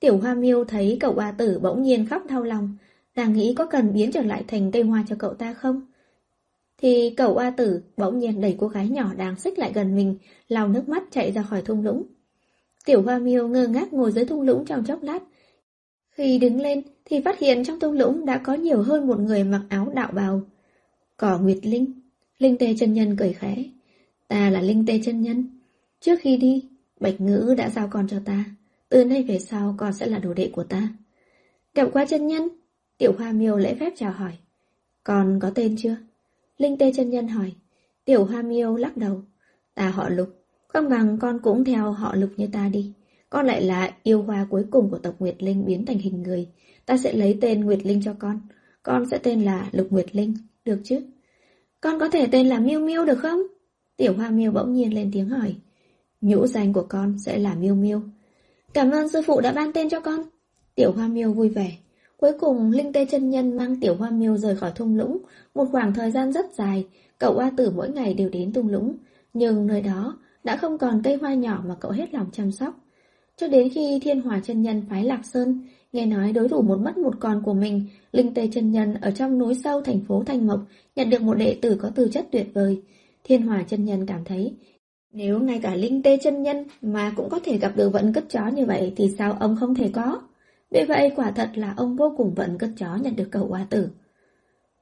Tiểu 0.00 0.18
hoa 0.18 0.34
miêu 0.34 0.64
thấy 0.64 0.96
cậu 1.00 1.12
hòa 1.12 1.32
tử 1.38 1.58
bỗng 1.62 1.82
nhiên 1.82 2.06
khóc 2.06 2.22
đau 2.28 2.42
lòng, 2.42 2.76
đang 3.14 3.32
nghĩ 3.32 3.54
có 3.54 3.66
cần 3.66 3.92
biến 3.94 4.12
trở 4.12 4.22
lại 4.22 4.44
thành 4.48 4.70
cây 4.70 4.82
hoa 4.82 5.04
cho 5.08 5.16
cậu 5.18 5.34
ta 5.34 5.54
không? 5.54 5.86
thì 6.78 7.14
cậu 7.16 7.36
A 7.36 7.50
Tử 7.50 7.82
bỗng 7.96 8.18
nhiên 8.18 8.40
đẩy 8.40 8.56
cô 8.58 8.68
gái 8.68 8.88
nhỏ 8.88 9.14
đang 9.16 9.36
xích 9.36 9.58
lại 9.58 9.72
gần 9.74 9.96
mình, 9.96 10.16
lau 10.48 10.68
nước 10.68 10.88
mắt 10.88 11.02
chạy 11.10 11.32
ra 11.32 11.42
khỏi 11.42 11.62
thung 11.62 11.84
lũng. 11.84 12.02
Tiểu 12.84 13.02
Hoa 13.02 13.18
Miêu 13.18 13.48
ngơ 13.48 13.66
ngác 13.66 13.92
ngồi 13.92 14.12
dưới 14.12 14.24
thung 14.24 14.42
lũng 14.42 14.64
trong 14.64 14.84
chốc 14.84 15.02
lát. 15.02 15.22
Khi 16.16 16.38
đứng 16.38 16.60
lên 16.60 16.82
thì 17.04 17.20
phát 17.20 17.38
hiện 17.38 17.64
trong 17.64 17.80
thung 17.80 17.92
lũng 17.92 18.26
đã 18.26 18.38
có 18.38 18.54
nhiều 18.54 18.82
hơn 18.82 19.06
một 19.06 19.20
người 19.20 19.44
mặc 19.44 19.62
áo 19.68 19.92
đạo 19.94 20.12
bào. 20.12 20.42
Cỏ 21.16 21.38
Nguyệt 21.38 21.58
Linh, 21.62 22.00
Linh 22.38 22.58
Tê 22.58 22.74
chân 22.78 22.92
nhân 22.92 23.16
cười 23.18 23.32
khẽ. 23.32 23.64
Ta 24.28 24.50
là 24.50 24.60
Linh 24.60 24.86
Tê 24.86 25.00
chân 25.04 25.22
nhân. 25.22 25.60
Trước 26.00 26.16
khi 26.20 26.36
đi, 26.36 26.68
Bạch 27.00 27.20
Ngữ 27.20 27.54
đã 27.58 27.70
giao 27.70 27.88
con 27.90 28.08
cho 28.08 28.20
ta. 28.24 28.44
Từ 28.88 29.04
nay 29.04 29.22
về 29.22 29.38
sau 29.38 29.74
con 29.78 29.92
sẽ 29.92 30.06
là 30.06 30.18
đồ 30.18 30.34
đệ 30.34 30.50
của 30.52 30.64
ta. 30.64 30.88
Gặp 31.74 31.88
qua 31.92 32.04
chân 32.04 32.26
nhân, 32.26 32.48
Tiểu 32.98 33.12
Hoa 33.18 33.32
Miêu 33.32 33.56
lễ 33.56 33.74
phép 33.80 33.92
chào 33.96 34.12
hỏi. 34.12 34.32
Con 35.04 35.38
có 35.42 35.50
tên 35.54 35.76
chưa? 35.78 35.96
Linh 36.58 36.78
Tê 36.78 36.92
chân 36.96 37.10
nhân 37.10 37.28
hỏi. 37.28 37.52
Tiểu 38.04 38.24
Hoa 38.24 38.42
Miêu 38.42 38.76
lắc 38.76 38.96
đầu. 38.96 39.22
Ta 39.74 39.88
họ 39.88 40.08
Lục, 40.08 40.44
không 40.68 40.88
bằng 40.88 41.18
con 41.18 41.38
cũng 41.42 41.64
theo 41.64 41.92
họ 41.92 42.14
Lục 42.14 42.30
như 42.36 42.46
ta 42.52 42.68
đi. 42.68 42.92
Con 43.30 43.46
lại 43.46 43.62
là 43.62 43.90
yêu 44.02 44.22
hoa 44.22 44.46
cuối 44.50 44.64
cùng 44.70 44.90
của 44.90 44.98
tộc 44.98 45.14
Nguyệt 45.18 45.42
Linh 45.42 45.66
biến 45.66 45.86
thành 45.86 45.98
hình 45.98 46.22
người. 46.22 46.48
Ta 46.86 46.96
sẽ 46.96 47.12
lấy 47.12 47.38
tên 47.40 47.60
Nguyệt 47.60 47.86
Linh 47.86 48.02
cho 48.04 48.14
con. 48.18 48.40
Con 48.82 49.06
sẽ 49.10 49.18
tên 49.18 49.42
là 49.42 49.68
Lục 49.72 49.86
Nguyệt 49.90 50.16
Linh, 50.16 50.34
được 50.64 50.80
chứ? 50.84 51.00
Con 51.80 51.98
có 51.98 52.08
thể 52.08 52.26
tên 52.26 52.46
là 52.46 52.58
Miêu 52.58 52.80
Miêu 52.80 53.04
được 53.04 53.18
không? 53.18 53.40
Tiểu 53.96 54.14
Hoa 54.16 54.30
Miêu 54.30 54.52
bỗng 54.52 54.72
nhiên 54.72 54.94
lên 54.94 55.10
tiếng 55.12 55.28
hỏi. 55.28 55.54
Nhũ 56.20 56.46
danh 56.46 56.72
của 56.72 56.86
con 56.88 57.18
sẽ 57.18 57.38
là 57.38 57.54
Miêu 57.54 57.74
Miêu. 57.74 58.00
Cảm 58.74 58.90
ơn 58.90 59.08
sư 59.08 59.22
phụ 59.26 59.40
đã 59.40 59.52
ban 59.52 59.72
tên 59.72 59.88
cho 59.88 60.00
con. 60.00 60.20
Tiểu 60.74 60.92
Hoa 60.92 61.08
Miêu 61.08 61.32
vui 61.32 61.48
vẻ. 61.48 61.76
Cuối 62.16 62.32
cùng, 62.40 62.70
Linh 62.70 62.92
Tê 62.92 63.06
chân 63.10 63.30
Nhân 63.30 63.56
mang 63.56 63.80
Tiểu 63.80 63.94
Hoa 63.94 64.10
Miêu 64.10 64.36
rời 64.36 64.56
khỏi 64.56 64.72
thung 64.74 64.96
lũng. 64.96 65.18
Một 65.54 65.68
khoảng 65.72 65.94
thời 65.94 66.10
gian 66.10 66.32
rất 66.32 66.46
dài, 66.54 66.86
cậu 67.18 67.38
A 67.38 67.50
Tử 67.56 67.70
mỗi 67.70 67.88
ngày 67.90 68.14
đều 68.14 68.28
đến 68.28 68.52
thung 68.52 68.68
lũng. 68.68 68.96
Nhưng 69.34 69.66
nơi 69.66 69.80
đó 69.80 70.18
đã 70.44 70.56
không 70.56 70.78
còn 70.78 71.02
cây 71.04 71.16
hoa 71.16 71.34
nhỏ 71.34 71.62
mà 71.66 71.74
cậu 71.80 71.90
hết 71.90 72.14
lòng 72.14 72.26
chăm 72.32 72.52
sóc. 72.52 72.85
Cho 73.36 73.48
đến 73.48 73.68
khi 73.70 73.98
Thiên 74.02 74.20
Hòa 74.20 74.40
chân 74.44 74.62
Nhân 74.62 74.82
phái 74.90 75.04
Lạc 75.04 75.20
Sơn, 75.26 75.60
nghe 75.92 76.06
nói 76.06 76.32
đối 76.32 76.48
thủ 76.48 76.62
một 76.62 76.78
mất 76.78 76.98
một 76.98 77.14
con 77.20 77.42
của 77.42 77.54
mình, 77.54 77.86
Linh 78.12 78.34
Tê 78.34 78.48
chân 78.52 78.70
Nhân 78.70 78.94
ở 78.94 79.10
trong 79.10 79.38
núi 79.38 79.54
sâu 79.64 79.82
thành 79.82 80.00
phố 80.00 80.22
Thanh 80.26 80.46
Mộc 80.46 80.60
nhận 80.96 81.10
được 81.10 81.22
một 81.22 81.34
đệ 81.34 81.58
tử 81.62 81.76
có 81.82 81.90
tư 81.94 82.08
chất 82.12 82.26
tuyệt 82.32 82.46
vời. 82.54 82.82
Thiên 83.24 83.42
Hòa 83.42 83.64
chân 83.68 83.84
Nhân 83.84 84.06
cảm 84.06 84.24
thấy, 84.24 84.54
nếu 85.12 85.40
ngay 85.40 85.60
cả 85.62 85.74
Linh 85.74 86.02
Tê 86.02 86.18
chân 86.22 86.42
Nhân 86.42 86.64
mà 86.82 87.12
cũng 87.16 87.28
có 87.28 87.40
thể 87.44 87.58
gặp 87.58 87.72
được 87.76 87.92
vận 87.92 88.12
cất 88.12 88.24
chó 88.28 88.48
như 88.48 88.66
vậy 88.66 88.92
thì 88.96 89.08
sao 89.18 89.36
ông 89.40 89.56
không 89.60 89.74
thể 89.74 89.90
có? 89.92 90.22
Vì 90.70 90.84
vậy 90.88 91.12
quả 91.16 91.30
thật 91.30 91.50
là 91.54 91.74
ông 91.76 91.96
vô 91.96 92.14
cùng 92.16 92.34
vận 92.34 92.58
cất 92.58 92.70
chó 92.76 92.96
nhận 92.96 93.16
được 93.16 93.28
cậu 93.30 93.46
hoa 93.46 93.66
tử. 93.70 93.88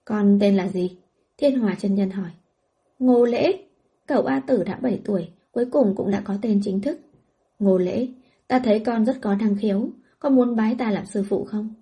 Con 0.05 0.39
tên 0.41 0.57
là 0.57 0.69
gì? 0.69 0.97
Thiên 1.39 1.59
Hòa 1.59 1.77
chân 1.79 1.95
Nhân 1.95 2.11
hỏi. 2.11 2.31
Ngô 2.99 3.25
Lễ. 3.25 3.53
Cậu 4.07 4.23
A 4.23 4.41
Tử 4.41 4.65
đã 4.65 4.79
7 4.83 5.01
tuổi, 5.05 5.29
cuối 5.53 5.65
cùng 5.65 5.95
cũng 5.97 6.11
đã 6.11 6.23
có 6.25 6.35
tên 6.43 6.61
chính 6.65 6.81
thức. 6.81 6.99
Ngô 7.59 7.79
Lễ, 7.79 8.09
ta 8.49 8.59
thấy 8.59 8.81
con 8.81 9.05
rất 9.05 9.17
có 9.21 9.35
năng 9.35 9.57
khiếu, 9.57 9.89
con 10.19 10.35
muốn 10.35 10.57
bái 10.57 10.75
ta 10.75 10.91
làm 10.91 11.07
sư 11.07 11.25
phụ 11.29 11.45
không? 11.45 11.75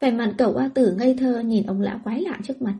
Vẻ 0.00 0.10
mặt 0.10 0.34
cậu 0.38 0.56
A 0.56 0.70
Tử 0.74 0.94
ngây 0.98 1.16
thơ 1.18 1.40
nhìn 1.40 1.66
ông 1.66 1.80
lão 1.80 2.00
quái 2.04 2.20
lạ 2.20 2.38
trước 2.42 2.62
mặt. 2.62 2.74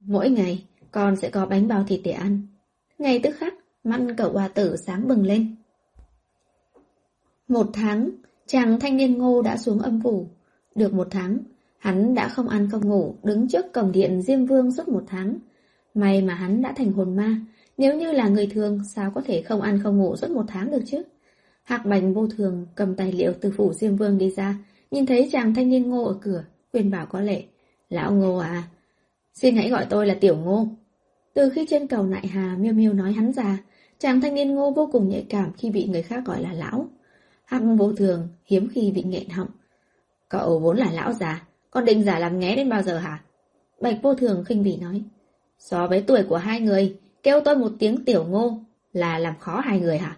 Mỗi 0.00 0.30
ngày, 0.30 0.64
con 0.90 1.16
sẽ 1.16 1.30
có 1.30 1.46
bánh 1.46 1.68
bao 1.68 1.84
thịt 1.88 2.00
để 2.04 2.10
ăn. 2.10 2.46
Ngay 2.98 3.18
tức 3.18 3.36
khắc, 3.36 3.54
mắt 3.84 4.00
cậu 4.16 4.36
A 4.36 4.48
Tử 4.48 4.76
sáng 4.76 5.08
bừng 5.08 5.24
lên. 5.24 5.56
Một 7.48 7.66
tháng, 7.72 8.10
chàng 8.46 8.80
thanh 8.80 8.96
niên 8.96 9.18
ngô 9.18 9.42
đã 9.42 9.56
xuống 9.56 9.78
âm 9.78 10.00
phủ. 10.02 10.28
Được 10.74 10.94
một 10.94 11.08
tháng, 11.10 11.38
hắn 11.78 12.14
đã 12.14 12.28
không 12.28 12.48
ăn 12.48 12.68
không 12.70 12.88
ngủ, 12.88 13.14
đứng 13.22 13.48
trước 13.48 13.72
cổng 13.72 13.92
điện 13.92 14.22
Diêm 14.22 14.46
Vương 14.46 14.72
suốt 14.72 14.88
một 14.88 15.04
tháng. 15.06 15.38
May 15.94 16.22
mà 16.22 16.34
hắn 16.34 16.62
đã 16.62 16.72
thành 16.76 16.92
hồn 16.92 17.16
ma, 17.16 17.40
nếu 17.78 17.96
như 17.96 18.12
là 18.12 18.28
người 18.28 18.46
thường 18.46 18.80
sao 18.84 19.10
có 19.14 19.22
thể 19.24 19.42
không 19.42 19.60
ăn 19.60 19.80
không 19.82 19.98
ngủ 19.98 20.16
suốt 20.16 20.30
một 20.30 20.44
tháng 20.48 20.70
được 20.70 20.82
chứ? 20.86 21.02
Hạc 21.70 21.86
Bành 21.86 22.14
vô 22.14 22.26
thường 22.26 22.66
cầm 22.74 22.94
tài 22.94 23.12
liệu 23.12 23.32
từ 23.40 23.50
phủ 23.56 23.72
Diêm 23.72 23.96
Vương 23.96 24.18
đi 24.18 24.30
ra, 24.30 24.54
nhìn 24.90 25.06
thấy 25.06 25.28
chàng 25.32 25.54
thanh 25.54 25.68
niên 25.68 25.90
ngô 25.90 26.04
ở 26.04 26.14
cửa, 26.22 26.44
khuyên 26.72 26.90
bảo 26.90 27.06
có 27.06 27.20
lệ. 27.20 27.42
Lão 27.88 28.12
ngô 28.12 28.36
à, 28.36 28.62
xin 29.34 29.56
hãy 29.56 29.70
gọi 29.70 29.86
tôi 29.90 30.06
là 30.06 30.14
tiểu 30.20 30.36
ngô. 30.36 30.68
Từ 31.34 31.50
khi 31.50 31.66
trên 31.70 31.86
cầu 31.86 32.06
nại 32.06 32.26
hà 32.26 32.56
miêu 32.56 32.72
miêu 32.72 32.92
nói 32.92 33.12
hắn 33.12 33.32
già, 33.32 33.58
chàng 33.98 34.20
thanh 34.20 34.34
niên 34.34 34.54
ngô 34.54 34.70
vô 34.70 34.88
cùng 34.92 35.08
nhạy 35.08 35.26
cảm 35.28 35.52
khi 35.52 35.70
bị 35.70 35.84
người 35.84 36.02
khác 36.02 36.22
gọi 36.24 36.42
là 36.42 36.52
lão. 36.52 36.88
Hạc 37.44 37.62
vô 37.78 37.92
thường 37.92 38.28
hiếm 38.44 38.68
khi 38.72 38.92
bị 38.92 39.02
nghẹn 39.02 39.28
họng. 39.28 39.48
Cậu 40.28 40.58
vốn 40.58 40.76
là 40.76 40.90
lão 40.90 41.12
già, 41.12 41.46
còn 41.70 41.84
định 41.84 42.04
giả 42.04 42.18
làm 42.18 42.38
nghé 42.38 42.56
đến 42.56 42.68
bao 42.68 42.82
giờ 42.82 42.98
hả? 42.98 43.22
Bạch 43.80 43.98
vô 44.02 44.14
thường 44.14 44.44
khinh 44.44 44.62
bỉ 44.62 44.76
nói. 44.76 45.02
So 45.58 45.86
với 45.86 46.04
tuổi 46.06 46.22
của 46.22 46.36
hai 46.36 46.60
người, 46.60 46.96
kêu 47.22 47.40
tôi 47.44 47.56
một 47.56 47.72
tiếng 47.78 48.04
tiểu 48.04 48.24
ngô 48.24 48.58
là 48.92 49.18
làm 49.18 49.38
khó 49.38 49.60
hai 49.60 49.80
người 49.80 49.98
hả? 49.98 50.16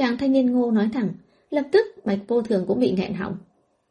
Chàng 0.00 0.18
thanh 0.18 0.32
niên 0.32 0.52
ngô 0.52 0.70
nói 0.70 0.88
thẳng, 0.92 1.08
lập 1.50 1.62
tức 1.72 1.86
bạch 2.04 2.18
vô 2.28 2.42
thường 2.42 2.64
cũng 2.68 2.80
bị 2.80 2.92
nghẹn 2.92 3.14
họng. 3.14 3.36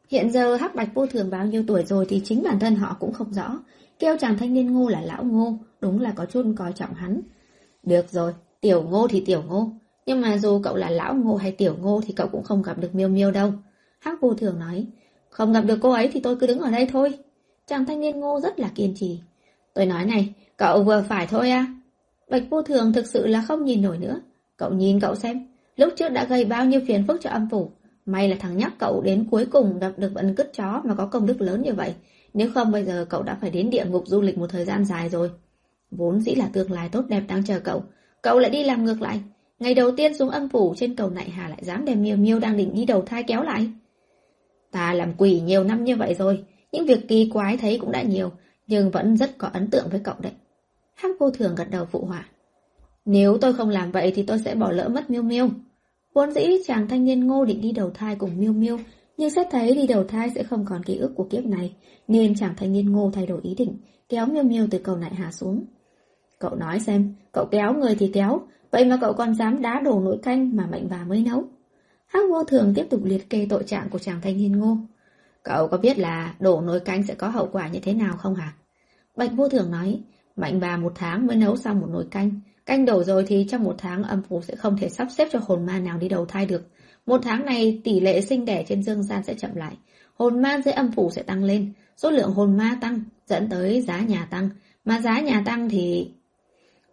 Hiện 0.08 0.30
giờ 0.30 0.56
hắc 0.56 0.74
bạch 0.74 0.94
vô 0.94 1.06
thường 1.06 1.30
bao 1.30 1.46
nhiêu 1.46 1.64
tuổi 1.66 1.84
rồi 1.84 2.06
thì 2.08 2.20
chính 2.24 2.42
bản 2.42 2.58
thân 2.58 2.74
họ 2.74 2.96
cũng 3.00 3.12
không 3.12 3.32
rõ. 3.32 3.58
Kêu 3.98 4.16
chàng 4.20 4.38
thanh 4.38 4.54
niên 4.54 4.72
ngô 4.72 4.88
là 4.88 5.00
lão 5.00 5.24
ngô, 5.24 5.58
đúng 5.80 6.00
là 6.00 6.12
có 6.16 6.26
chút 6.26 6.46
coi 6.56 6.72
trọng 6.72 6.94
hắn. 6.94 7.20
Được 7.82 8.10
rồi, 8.10 8.32
tiểu 8.60 8.82
ngô 8.82 9.08
thì 9.08 9.22
tiểu 9.26 9.42
ngô. 9.48 9.70
Nhưng 10.06 10.20
mà 10.20 10.38
dù 10.38 10.60
cậu 10.64 10.76
là 10.76 10.90
lão 10.90 11.14
ngô 11.14 11.36
hay 11.36 11.52
tiểu 11.52 11.76
ngô 11.80 12.00
thì 12.06 12.12
cậu 12.12 12.28
cũng 12.28 12.42
không 12.42 12.62
gặp 12.62 12.78
được 12.78 12.94
miêu 12.94 13.08
miêu 13.08 13.30
đâu. 13.30 13.52
Hắc 13.98 14.20
vô 14.20 14.34
thường 14.34 14.58
nói, 14.58 14.86
không 15.28 15.52
gặp 15.52 15.60
được 15.60 15.78
cô 15.82 15.90
ấy 15.90 16.08
thì 16.12 16.20
tôi 16.20 16.36
cứ 16.36 16.46
đứng 16.46 16.58
ở 16.58 16.70
đây 16.70 16.88
thôi. 16.92 17.18
Chàng 17.66 17.84
thanh 17.84 18.00
niên 18.00 18.20
ngô 18.20 18.40
rất 18.40 18.60
là 18.60 18.70
kiên 18.74 18.94
trì. 18.96 19.20
Tôi 19.74 19.86
nói 19.86 20.06
này, 20.06 20.34
cậu 20.56 20.82
vừa 20.82 21.04
phải 21.08 21.26
thôi 21.26 21.50
à? 21.50 21.66
Bạch 22.30 22.42
vô 22.50 22.62
thường 22.62 22.92
thực 22.92 23.06
sự 23.06 23.26
là 23.26 23.42
không 23.48 23.64
nhìn 23.64 23.82
nổi 23.82 23.98
nữa. 23.98 24.20
Cậu 24.56 24.70
nhìn 24.70 25.00
cậu 25.00 25.14
xem, 25.14 25.49
lúc 25.76 25.92
trước 25.96 26.08
đã 26.08 26.24
gây 26.24 26.44
bao 26.44 26.64
nhiêu 26.64 26.80
phiền 26.86 27.04
phức 27.08 27.20
cho 27.20 27.30
âm 27.30 27.48
phủ. 27.50 27.70
May 28.06 28.28
là 28.28 28.36
thằng 28.40 28.56
nhóc 28.56 28.72
cậu 28.78 29.02
đến 29.04 29.26
cuối 29.30 29.46
cùng 29.46 29.78
gặp 29.78 29.92
được 29.96 30.12
vận 30.14 30.34
cứt 30.34 30.52
chó 30.56 30.82
mà 30.84 30.94
có 30.94 31.06
công 31.06 31.26
đức 31.26 31.40
lớn 31.40 31.62
như 31.62 31.74
vậy. 31.74 31.94
Nếu 32.34 32.50
không, 32.54 32.72
bây 32.72 32.84
giờ 32.84 33.06
cậu 33.08 33.22
đã 33.22 33.38
phải 33.40 33.50
đến 33.50 33.70
địa 33.70 33.84
ngục 33.84 34.04
du 34.06 34.20
lịch 34.20 34.38
một 34.38 34.46
thời 34.50 34.64
gian 34.64 34.84
dài 34.84 35.08
rồi. 35.08 35.30
Vốn 35.90 36.20
dĩ 36.20 36.34
là 36.34 36.48
tương 36.52 36.72
lai 36.72 36.88
tốt 36.88 37.04
đẹp 37.08 37.22
đang 37.28 37.44
chờ 37.44 37.60
cậu. 37.60 37.84
Cậu 38.22 38.38
lại 38.38 38.50
đi 38.50 38.64
làm 38.64 38.84
ngược 38.84 39.02
lại. 39.02 39.20
Ngày 39.58 39.74
đầu 39.74 39.90
tiên 39.96 40.14
xuống 40.14 40.30
âm 40.30 40.48
phủ, 40.48 40.74
trên 40.76 40.96
cầu 40.96 41.10
nại 41.10 41.30
hà 41.30 41.48
lại 41.48 41.58
dám 41.62 41.84
đem 41.84 42.02
miêu 42.02 42.16
miêu 42.16 42.38
đang 42.38 42.56
định 42.56 42.74
đi 42.74 42.84
đầu 42.84 43.02
thai 43.02 43.22
kéo 43.22 43.42
lại. 43.42 43.70
Ta 44.70 44.92
làm 44.92 45.12
quỷ 45.18 45.40
nhiều 45.40 45.64
năm 45.64 45.84
như 45.84 45.96
vậy 45.96 46.14
rồi. 46.14 46.44
Những 46.72 46.86
việc 46.86 47.08
kỳ 47.08 47.30
quái 47.32 47.56
thấy 47.56 47.78
cũng 47.80 47.92
đã 47.92 48.02
nhiều. 48.02 48.32
Nhưng 48.66 48.90
vẫn 48.90 49.16
rất 49.16 49.38
có 49.38 49.48
ấn 49.52 49.70
tượng 49.70 49.88
với 49.90 50.00
cậu 50.04 50.14
đấy. 50.18 50.32
Hắc 50.94 51.10
vô 51.18 51.30
thường 51.30 51.54
gật 51.54 51.70
đầu 51.70 51.84
phụ 51.84 52.04
họa. 52.04 52.28
Nếu 53.04 53.38
tôi 53.40 53.52
không 53.52 53.68
làm 53.68 53.92
vậy 53.92 54.12
thì 54.14 54.22
tôi 54.22 54.38
sẽ 54.44 54.54
bỏ 54.54 54.72
lỡ 54.72 54.88
mất 54.88 55.10
miêu 55.10 55.22
miêu. 55.22 55.48
Vốn 56.14 56.30
dĩ 56.30 56.42
chàng 56.66 56.88
thanh 56.88 57.04
niên 57.04 57.26
ngô 57.26 57.44
định 57.44 57.60
đi 57.60 57.72
đầu 57.72 57.90
thai 57.90 58.16
cùng 58.16 58.30
miêu 58.38 58.52
miêu, 58.52 58.78
nhưng 59.16 59.30
xét 59.30 59.46
thấy 59.50 59.74
đi 59.74 59.86
đầu 59.86 60.04
thai 60.04 60.30
sẽ 60.34 60.42
không 60.42 60.64
còn 60.64 60.82
ký 60.82 60.96
ức 60.96 61.12
của 61.16 61.24
kiếp 61.24 61.44
này, 61.44 61.74
nên 62.08 62.34
chàng 62.34 62.54
thanh 62.56 62.72
niên 62.72 62.92
ngô 62.92 63.10
thay 63.14 63.26
đổi 63.26 63.40
ý 63.42 63.54
định, 63.54 63.76
kéo 64.08 64.26
miêu 64.26 64.42
miêu 64.42 64.66
từ 64.70 64.78
cầu 64.78 64.96
nại 64.96 65.14
hạ 65.14 65.32
xuống. 65.32 65.64
Cậu 66.38 66.54
nói 66.54 66.80
xem, 66.80 67.14
cậu 67.32 67.46
kéo 67.50 67.74
người 67.74 67.94
thì 67.94 68.10
kéo, 68.14 68.40
vậy 68.70 68.84
mà 68.84 68.98
cậu 69.00 69.12
còn 69.12 69.34
dám 69.34 69.62
đá 69.62 69.80
đổ 69.84 70.00
nỗi 70.00 70.18
canh 70.22 70.56
mà 70.56 70.66
mạnh 70.66 70.86
bà 70.90 71.04
mới 71.04 71.22
nấu. 71.22 71.44
Hắc 72.06 72.22
vô 72.30 72.44
thường 72.44 72.72
tiếp 72.74 72.86
tục 72.90 73.00
liệt 73.04 73.30
kê 73.30 73.46
tội 73.50 73.64
trạng 73.64 73.88
của 73.90 73.98
chàng 73.98 74.20
thanh 74.20 74.36
niên 74.36 74.52
ngô. 74.52 74.76
Cậu 75.42 75.68
có 75.68 75.78
biết 75.78 75.98
là 75.98 76.34
đổ 76.40 76.60
nồi 76.60 76.80
canh 76.80 77.02
sẽ 77.02 77.14
có 77.14 77.28
hậu 77.28 77.48
quả 77.52 77.68
như 77.68 77.80
thế 77.82 77.94
nào 77.94 78.16
không 78.16 78.34
hả? 78.34 78.54
Bạch 79.16 79.32
vô 79.32 79.48
thường 79.48 79.70
nói, 79.70 80.00
mạnh 80.36 80.60
bà 80.60 80.76
một 80.76 80.92
tháng 80.94 81.26
mới 81.26 81.36
nấu 81.36 81.56
xong 81.56 81.80
một 81.80 81.86
nồi 81.90 82.06
canh, 82.10 82.30
Canh 82.66 82.84
đổ 82.84 83.04
rồi 83.04 83.24
thì 83.26 83.46
trong 83.48 83.64
một 83.64 83.74
tháng 83.78 84.02
âm 84.02 84.22
phủ 84.22 84.42
sẽ 84.42 84.56
không 84.56 84.76
thể 84.78 84.88
sắp 84.88 85.08
xếp 85.10 85.28
cho 85.32 85.38
hồn 85.42 85.66
ma 85.66 85.78
nào 85.78 85.98
đi 85.98 86.08
đầu 86.08 86.26
thai 86.26 86.46
được. 86.46 86.62
Một 87.06 87.20
tháng 87.22 87.44
này 87.44 87.80
tỷ 87.84 88.00
lệ 88.00 88.20
sinh 88.20 88.44
đẻ 88.44 88.64
trên 88.68 88.82
dương 88.82 89.02
gian 89.02 89.22
sẽ 89.22 89.34
chậm 89.34 89.54
lại. 89.54 89.76
Hồn 90.14 90.42
ma 90.42 90.60
dưới 90.64 90.72
âm 90.72 90.92
phủ 90.92 91.10
sẽ 91.10 91.22
tăng 91.22 91.44
lên, 91.44 91.72
số 91.96 92.10
lượng 92.10 92.30
hồn 92.30 92.56
ma 92.56 92.78
tăng, 92.80 93.02
dẫn 93.26 93.48
tới 93.48 93.82
giá 93.82 94.00
nhà 94.00 94.28
tăng. 94.30 94.50
Mà 94.84 95.00
giá 95.00 95.20
nhà 95.20 95.42
tăng 95.46 95.68
thì... 95.68 96.10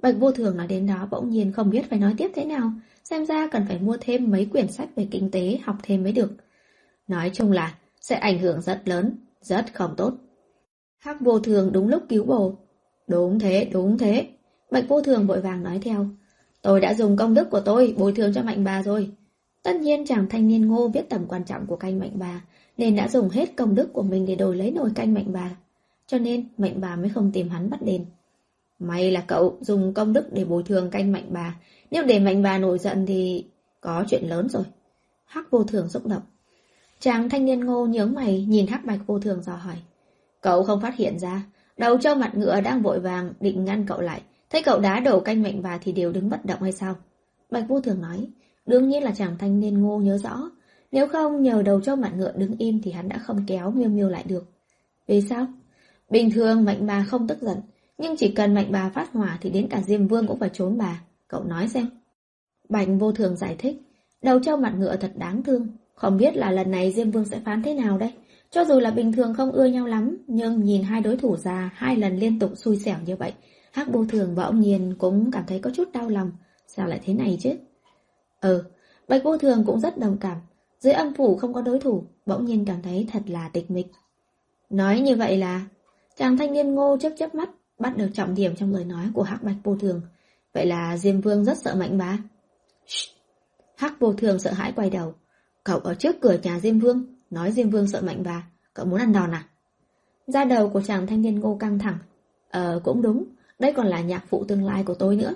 Bạch 0.02 0.16
vô 0.20 0.32
thường 0.32 0.58
nói 0.58 0.68
đến 0.68 0.88
đó 0.88 1.08
bỗng 1.12 1.30
nhiên 1.30 1.52
không 1.52 1.70
biết 1.70 1.90
phải 1.90 2.00
nói 2.00 2.14
tiếp 2.18 2.32
thế 2.36 2.46
nào. 2.46 2.72
Xem 3.04 3.26
ra 3.26 3.48
cần 3.52 3.66
phải 3.68 3.80
mua 3.80 3.98
thêm 4.02 4.32
mấy 4.32 4.46
quyển 4.46 4.68
sách 4.68 4.90
về 4.96 5.08
kinh 5.12 5.32
tế 5.32 5.60
học 5.64 5.76
thêm 5.84 6.04
mới 6.04 6.12
được. 6.12 6.32
Nói 7.08 7.32
chung 7.34 7.52
là 7.52 7.76
sẽ 8.02 8.16
ảnh 8.16 8.40
hưởng 8.40 8.62
rất 8.62 8.82
lớn, 8.86 9.18
rất 9.42 9.74
không 9.74 9.94
tốt. 9.98 10.14
Hắc 10.98 11.22
vô 11.22 11.40
thường 11.40 11.72
đúng 11.74 11.88
lúc 11.88 12.04
cứu 12.10 12.26
bồ. 12.26 12.56
Đúng 13.08 13.40
thế, 13.40 13.70
đúng 13.72 13.98
thế. 13.98 14.28
Bạch 14.72 14.88
vô 14.88 15.02
thường 15.02 15.28
vội 15.28 15.42
vàng 15.42 15.64
nói 15.64 15.80
theo. 15.82 16.06
Tôi 16.62 16.82
đã 16.82 16.94
dùng 16.94 17.18
công 17.18 17.34
đức 17.34 17.50
của 17.50 17.60
tôi 17.60 17.96
bồi 17.98 18.14
thường 18.14 18.34
cho 18.34 18.42
mạnh 18.44 18.64
bà 18.64 18.84
rồi. 18.84 19.12
Tất 19.64 19.76
nhiên 19.76 20.06
chàng 20.06 20.30
thanh 20.30 20.48
niên 20.48 20.68
ngô 20.68 20.88
biết 20.88 21.10
tầm 21.10 21.26
quan 21.28 21.44
trọng 21.44 21.66
của 21.66 21.76
canh 21.76 22.00
mạnh 22.00 22.12
bà, 22.14 22.42
nên 22.78 22.96
đã 22.96 23.08
dùng 23.08 23.30
hết 23.30 23.56
công 23.56 23.76
đức 23.76 23.94
của 23.94 24.02
mình 24.02 24.26
để 24.26 24.36
đổi 24.36 24.56
lấy 24.56 24.72
nồi 24.72 24.90
canh 24.96 25.14
mạnh 25.14 25.26
bà. 25.28 25.56
Cho 26.08 26.18
nên 26.18 26.48
mạnh 26.58 26.82
bà 26.82 26.96
mới 26.96 27.10
không 27.10 27.32
tìm 27.32 27.50
hắn 27.50 27.70
bắt 27.70 27.82
đền. 27.82 28.06
May 28.80 29.12
là 29.12 29.24
cậu 29.28 29.58
dùng 29.62 29.94
công 29.94 30.14
đức 30.14 30.34
để 30.34 30.46
bồi 30.46 30.64
thường 30.64 30.90
canh 30.90 31.12
mạnh 31.12 31.26
bà. 31.30 31.56
Nếu 31.92 32.04
để 32.04 32.20
mạnh 32.20 32.44
bà 32.44 32.58
nổi 32.58 32.78
giận 32.78 33.06
thì 33.06 33.46
có 33.82 34.04
chuyện 34.10 34.24
lớn 34.30 34.50
rồi. 34.50 34.64
Hắc 35.26 35.52
vô 35.52 35.64
thường 35.64 35.90
xúc 35.90 36.06
động. 36.06 36.24
Chàng 37.00 37.30
thanh 37.30 37.46
niên 37.46 37.66
ngô 37.66 37.86
nhớ 37.86 38.06
mày 38.06 38.46
nhìn 38.48 38.68
hắc 38.68 38.86
bạch 38.86 39.00
vô 39.08 39.20
thường 39.20 39.44
dò 39.44 39.56
hỏi. 39.56 39.76
Cậu 40.42 40.64
không 40.64 40.82
phát 40.82 40.96
hiện 40.96 41.20
ra, 41.20 41.44
Đầu 41.78 41.98
trâu 41.98 42.16
mặt 42.16 42.32
ngựa 42.36 42.62
đang 42.62 42.82
vội 42.82 43.00
vàng 43.00 43.34
định 43.40 43.66
ngăn 43.66 43.86
cậu 43.86 44.02
lại. 44.02 44.22
Thấy 44.50 44.64
cậu 44.64 44.80
đá 44.80 45.00
đổ 45.00 45.20
canh 45.20 45.44
mạnh 45.44 45.62
bà 45.64 45.78
thì 45.78 45.92
đều 45.92 46.12
đứng 46.12 46.30
bất 46.30 46.46
động 46.46 46.62
hay 46.62 46.72
sao? 46.72 46.96
Bạch 47.52 47.68
Vô 47.68 47.82
Thường 47.82 48.02
nói. 48.02 48.28
Đương 48.66 48.90
nhiên 48.90 49.04
là 49.04 49.12
chàng 49.12 49.38
thanh 49.38 49.60
niên 49.60 49.82
ngô 49.82 49.98
nhớ 49.98 50.18
rõ. 50.18 50.52
Nếu 50.92 51.08
không 51.08 51.44
nhờ 51.44 51.62
đầu 51.62 51.82
trâu 51.82 51.96
mặt 51.96 52.12
ngựa 52.18 52.32
đứng 52.32 52.58
im 52.58 52.82
thì 52.82 52.92
hắn 52.92 53.10
đã 53.10 53.18
không 53.18 53.44
kéo 53.48 53.72
miêu 53.72 53.90
miêu 53.90 54.10
lại 54.10 54.24
được. 54.28 54.46
Vì 55.08 55.22
sao? 55.22 55.48
Bình 56.10 56.32
thường 56.32 56.66
mạnh 56.66 56.88
bà 56.88 57.04
không 57.04 57.28
tức 57.28 57.42
giận. 57.42 57.58
Nhưng 57.98 58.16
chỉ 58.18 58.32
cần 58.32 58.54
mạnh 58.54 58.68
bà 58.72 58.90
phát 58.90 59.14
hỏa 59.14 59.38
thì 59.42 59.50
đến 59.50 59.68
cả 59.70 59.82
Diêm 59.82 60.08
Vương 60.08 60.28
cũng 60.28 60.40
phải 60.40 60.50
trốn 60.54 60.78
bà. 60.78 61.02
Cậu 61.28 61.44
nói 61.44 61.68
xem. 61.68 61.90
Bạch 62.70 62.88
Vô 63.00 63.12
Thường 63.12 63.36
giải 63.36 63.56
thích. 63.60 63.82
Đầu 64.22 64.40
trâu 64.40 64.58
mặt 64.58 64.74
ngựa 64.78 64.96
thật 64.96 65.12
đáng 65.16 65.44
thương. 65.44 65.68
Không 65.96 66.18
biết 66.18 66.38
là 66.38 66.52
lần 66.52 66.72
này 66.72 66.92
Diêm 66.92 67.12
Vương 67.12 67.26
sẽ 67.26 67.40
phán 67.46 67.64
thế 67.64 67.74
nào 67.74 67.98
đây? 67.98 68.14
Cho 68.52 68.66
dù 68.66 68.80
là 68.80 68.92
bình 68.92 69.12
thường 69.12 69.34
không 69.34 69.52
ưa 69.52 69.66
nhau 69.66 69.88
lắm, 69.88 70.18
nhưng 70.28 70.64
nhìn 70.64 70.84
hai 70.84 71.02
đối 71.02 71.18
thủ 71.18 71.38
già 71.38 71.70
hai 71.74 71.96
lần 71.96 72.18
liên 72.18 72.40
tục 72.40 72.52
xui 72.56 72.78
xẻo 72.78 72.98
như 73.06 73.16
vậy, 73.16 73.34
Hắc 73.78 73.88
Vô 73.88 74.06
Thường 74.06 74.36
và 74.36 74.44
ông 74.44 74.60
Nhiên 74.60 74.96
cũng 74.98 75.32
cảm 75.32 75.44
thấy 75.48 75.60
có 75.60 75.70
chút 75.74 75.92
đau 75.94 76.10
lòng. 76.10 76.32
Sao 76.68 76.88
lại 76.88 77.02
thế 77.06 77.14
này 77.14 77.38
chứ? 77.42 77.50
Ừ, 78.42 78.64
Bạch 79.08 79.24
Vô 79.24 79.38
Thường 79.38 79.64
cũng 79.66 79.80
rất 79.80 79.98
đồng 79.98 80.18
cảm. 80.18 80.38
Dưới 80.80 80.94
âm 80.94 81.14
phủ 81.14 81.38
không 81.38 81.54
có 81.54 81.62
đối 81.62 81.80
thủ, 81.80 82.04
bỗng 82.26 82.46
nhiên 82.46 82.66
cảm 82.66 82.82
thấy 82.82 83.08
thật 83.12 83.22
là 83.28 83.50
tịch 83.54 83.72
mịch. 83.72 83.88
Nói 84.70 85.00
như 85.00 85.16
vậy 85.16 85.38
là, 85.38 85.62
chàng 86.16 86.38
thanh 86.38 86.54
niên 86.54 86.76
ngô 86.76 86.98
chớp 87.02 87.10
chớp 87.18 87.36
mắt, 87.36 87.50
bắt 87.80 87.98
được 87.98 88.10
trọng 88.14 88.36
điểm 88.36 88.56
trong 88.56 88.74
lời 88.74 88.86
nói 88.86 89.10
của 89.14 89.24
Hắc 89.24 89.44
Bạch 89.44 89.56
Vô 89.64 89.76
Thường. 89.76 90.02
Vậy 90.54 90.66
là 90.66 90.98
Diêm 90.98 91.22
Vương 91.22 91.46
rất 91.46 91.58
sợ 91.58 91.76
mạnh 91.76 91.98
bá. 91.98 92.18
Hắc 93.76 94.00
Vô 94.00 94.14
Thường 94.14 94.40
sợ 94.40 94.52
hãi 94.52 94.74
quay 94.76 94.90
đầu. 94.90 95.14
Cậu 95.64 95.80
ở 95.80 95.94
trước 95.94 96.16
cửa 96.22 96.38
nhà 96.44 96.60
Diêm 96.60 96.80
Vương, 96.80 97.06
nói 97.30 97.52
Diêm 97.52 97.70
Vương 97.70 97.88
sợ 97.88 98.02
mạnh 98.02 98.24
bà, 98.26 98.48
cậu 98.74 98.86
muốn 98.86 99.00
ăn 99.00 99.14
đòn 99.14 99.32
à? 99.32 99.50
Da 100.28 100.44
đầu 100.46 100.70
của 100.70 100.82
chàng 100.82 101.08
thanh 101.08 101.22
niên 101.22 101.40
ngô 101.40 101.58
căng 101.60 101.80
thẳng. 101.80 101.98
Ờ, 102.50 102.82
cũng 102.84 103.02
đúng, 103.02 103.26
đây 103.60 103.74
còn 103.74 103.88
là 103.88 104.02
nhạc 104.02 104.24
phụ 104.30 104.44
tương 104.44 104.66
lai 104.66 104.84
của 104.84 104.94
tôi 104.94 105.16
nữa. 105.16 105.36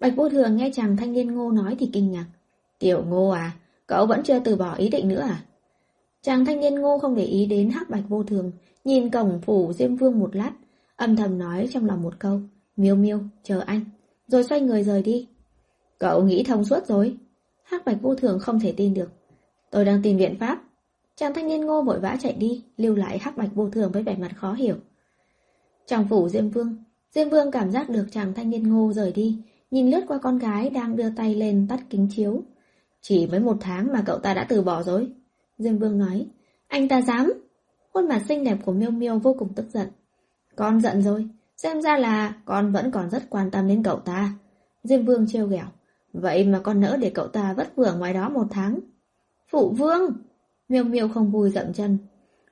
Bạch 0.00 0.16
vô 0.16 0.28
thường 0.28 0.56
nghe 0.56 0.70
chàng 0.74 0.96
thanh 0.96 1.12
niên 1.12 1.34
ngô 1.34 1.50
nói 1.50 1.76
thì 1.78 1.90
kinh 1.92 2.10
ngạc. 2.10 2.26
Tiểu 2.78 3.04
ngô 3.04 3.28
à, 3.28 3.52
cậu 3.86 4.06
vẫn 4.06 4.22
chưa 4.22 4.40
từ 4.40 4.56
bỏ 4.56 4.74
ý 4.74 4.88
định 4.88 5.08
nữa 5.08 5.20
à? 5.20 5.44
Chàng 6.22 6.44
thanh 6.44 6.60
niên 6.60 6.74
ngô 6.74 6.98
không 6.98 7.14
để 7.14 7.24
ý 7.24 7.46
đến 7.46 7.70
hắc 7.70 7.90
bạch 7.90 8.04
vô 8.08 8.22
thường, 8.22 8.52
nhìn 8.84 9.10
cổng 9.10 9.40
phủ 9.40 9.72
Diêm 9.72 9.96
Vương 9.96 10.20
một 10.20 10.36
lát, 10.36 10.52
âm 10.96 11.16
thầm 11.16 11.38
nói 11.38 11.68
trong 11.72 11.86
lòng 11.86 12.02
một 12.02 12.14
câu, 12.18 12.40
miêu 12.76 12.94
miêu, 12.94 13.18
chờ 13.42 13.60
anh, 13.66 13.84
rồi 14.26 14.44
xoay 14.44 14.60
người 14.60 14.82
rời 14.82 15.02
đi. 15.02 15.28
Cậu 15.98 16.22
nghĩ 16.22 16.44
thông 16.44 16.64
suốt 16.64 16.86
rồi. 16.86 17.16
hắc 17.62 17.84
bạch 17.84 18.02
vô 18.02 18.14
thường 18.14 18.38
không 18.38 18.60
thể 18.60 18.74
tin 18.76 18.94
được. 18.94 19.10
Tôi 19.70 19.84
đang 19.84 20.02
tìm 20.02 20.16
biện 20.16 20.38
pháp. 20.40 20.62
Chàng 21.16 21.34
thanh 21.34 21.48
niên 21.48 21.60
ngô 21.60 21.82
vội 21.82 22.00
vã 22.00 22.16
chạy 22.20 22.32
đi, 22.32 22.64
lưu 22.76 22.94
lại 22.94 23.18
hắc 23.18 23.36
bạch 23.36 23.54
vô 23.54 23.70
thường 23.70 23.92
với 23.92 24.02
vẻ 24.02 24.16
mặt 24.16 24.32
khó 24.36 24.52
hiểu. 24.52 24.76
Trong 25.86 26.08
phủ 26.08 26.28
Diêm 26.28 26.48
Vương, 26.48 26.76
Diêm 27.14 27.28
Vương 27.28 27.50
cảm 27.50 27.70
giác 27.70 27.90
được 27.90 28.06
chàng 28.10 28.34
thanh 28.34 28.50
niên 28.50 28.68
ngô 28.68 28.92
rời 28.92 29.12
đi, 29.12 29.38
nhìn 29.70 29.90
lướt 29.90 30.00
qua 30.08 30.18
con 30.18 30.38
gái 30.38 30.70
đang 30.70 30.96
đưa 30.96 31.10
tay 31.10 31.34
lên 31.34 31.66
tắt 31.68 31.80
kính 31.90 32.08
chiếu. 32.16 32.42
Chỉ 33.00 33.26
mới 33.26 33.40
một 33.40 33.56
tháng 33.60 33.92
mà 33.92 34.02
cậu 34.06 34.18
ta 34.18 34.34
đã 34.34 34.46
từ 34.48 34.62
bỏ 34.62 34.82
rồi. 34.82 35.12
Diêm 35.58 35.78
Vương 35.78 35.98
nói, 35.98 36.26
anh 36.68 36.88
ta 36.88 37.02
dám. 37.02 37.32
Khuôn 37.92 38.08
mặt 38.08 38.22
xinh 38.28 38.44
đẹp 38.44 38.56
của 38.64 38.72
Miêu 38.72 38.90
Miêu 38.90 39.18
vô 39.18 39.34
cùng 39.38 39.54
tức 39.54 39.66
giận. 39.72 39.88
Con 40.56 40.80
giận 40.80 41.02
rồi, 41.02 41.28
xem 41.56 41.82
ra 41.82 41.98
là 41.98 42.34
con 42.44 42.72
vẫn 42.72 42.90
còn 42.90 43.10
rất 43.10 43.30
quan 43.30 43.50
tâm 43.50 43.68
đến 43.68 43.82
cậu 43.82 43.98
ta. 43.98 44.32
Diêm 44.84 45.04
Vương 45.04 45.26
trêu 45.28 45.46
ghẹo, 45.46 45.66
vậy 46.12 46.44
mà 46.44 46.60
con 46.62 46.80
nỡ 46.80 46.96
để 47.00 47.10
cậu 47.10 47.26
ta 47.26 47.52
vất 47.52 47.76
vưởng 47.76 47.98
ngoài 47.98 48.14
đó 48.14 48.28
một 48.28 48.46
tháng. 48.50 48.78
Phụ 49.50 49.74
vương! 49.78 50.12
Miêu 50.68 50.84
miêu 50.84 51.08
không 51.08 51.30
vui 51.30 51.50
dậm 51.50 51.72
chân. 51.72 51.98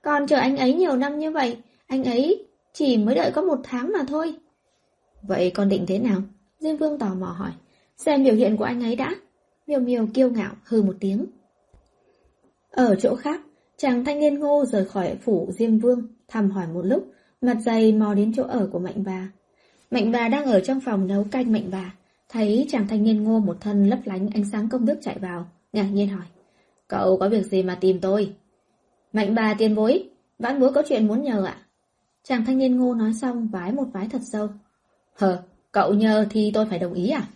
Con 0.02 0.26
chờ 0.26 0.36
anh 0.36 0.56
ấy 0.56 0.74
nhiều 0.74 0.96
năm 0.96 1.18
như 1.18 1.30
vậy, 1.30 1.56
anh 1.86 2.04
ấy 2.04 2.46
chỉ 2.72 2.98
mới 2.98 3.14
đợi 3.14 3.30
có 3.34 3.42
một 3.42 3.60
tháng 3.62 3.92
mà 3.92 4.04
thôi. 4.08 4.34
Vậy 5.22 5.50
con 5.50 5.68
định 5.68 5.84
thế 5.86 5.98
nào? 5.98 6.22
Diêm 6.60 6.76
vương 6.76 6.98
tò 6.98 7.14
mò 7.14 7.26
hỏi. 7.26 7.50
Xem 7.96 8.24
biểu 8.24 8.34
hiện 8.34 8.56
của 8.56 8.64
anh 8.64 8.82
ấy 8.82 8.96
đã. 8.96 9.14
Miêu 9.66 9.80
miêu 9.80 10.06
kiêu 10.14 10.30
ngạo 10.30 10.52
hư 10.64 10.82
một 10.82 10.96
tiếng. 11.00 11.26
Ở 12.70 12.94
chỗ 12.94 13.14
khác, 13.14 13.40
chàng 13.76 14.04
thanh 14.04 14.20
niên 14.20 14.38
ngô 14.38 14.64
rời 14.64 14.84
khỏi 14.84 15.16
phủ 15.22 15.48
Diêm 15.52 15.78
Vương, 15.78 16.02
thăm 16.28 16.50
hỏi 16.50 16.66
một 16.74 16.82
lúc, 16.86 17.12
mặt 17.40 17.56
dày 17.60 17.92
mò 17.92 18.14
đến 18.14 18.32
chỗ 18.36 18.44
ở 18.44 18.68
của 18.72 18.78
Mạnh 18.78 19.04
bà. 19.04 19.32
Mạnh 19.90 20.12
bà 20.12 20.28
đang 20.28 20.44
ở 20.44 20.60
trong 20.60 20.80
phòng 20.80 21.06
nấu 21.06 21.24
canh 21.30 21.52
Mạnh 21.52 21.68
bà, 21.70 21.94
thấy 22.28 22.66
chàng 22.68 22.88
thanh 22.88 23.02
niên 23.02 23.24
ngô 23.24 23.38
một 23.38 23.56
thân 23.60 23.88
lấp 23.88 23.98
lánh 24.04 24.28
ánh 24.34 24.44
sáng 24.44 24.68
công 24.68 24.86
đức 24.86 24.98
chạy 25.02 25.18
vào, 25.18 25.46
ngạc 25.72 25.88
nhiên 25.92 26.08
hỏi. 26.08 26.26
Cậu 26.88 27.16
có 27.16 27.28
việc 27.28 27.46
gì 27.46 27.62
mà 27.62 27.78
tìm 27.80 28.00
tôi? 28.00 28.32
Mạnh 29.12 29.34
bà 29.34 29.54
tiền 29.58 29.74
bối, 29.74 30.08
vãn 30.38 30.60
bối 30.60 30.72
có 30.72 30.82
chuyện 30.88 31.06
muốn 31.06 31.22
nhờ 31.22 31.44
ạ. 31.44 31.56
Chàng 32.22 32.44
thanh 32.44 32.58
niên 32.58 32.76
ngô 32.76 32.94
nói 32.94 33.14
xong 33.14 33.48
vái 33.48 33.72
một 33.72 33.86
vái 33.92 34.08
thật 34.08 34.20
sâu. 34.24 34.48
Hờ, 35.20 35.42
cậu 35.72 35.94
nhờ 35.94 36.26
thì 36.30 36.50
tôi 36.54 36.66
phải 36.66 36.78
đồng 36.78 36.94
ý 36.94 37.10
à? 37.10 37.28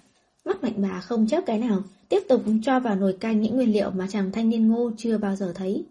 Mắt 0.45 0.63
mạnh 0.63 0.75
bà 0.77 1.01
không 1.01 1.27
chớp 1.27 1.41
cái 1.47 1.59
nào, 1.59 1.83
tiếp 2.09 2.21
tục 2.29 2.43
cho 2.63 2.81
vào 2.81 2.97
nồi 2.97 3.17
canh 3.21 3.41
những 3.41 3.57
nguyên 3.57 3.73
liệu 3.73 3.91
mà 3.91 4.07
chàng 4.11 4.33
thanh 4.33 4.49
niên 4.49 4.69
ngô 4.69 4.91
chưa 4.97 5.19
bao 5.19 5.37
giờ 5.37 5.53
thấy. 5.55 5.85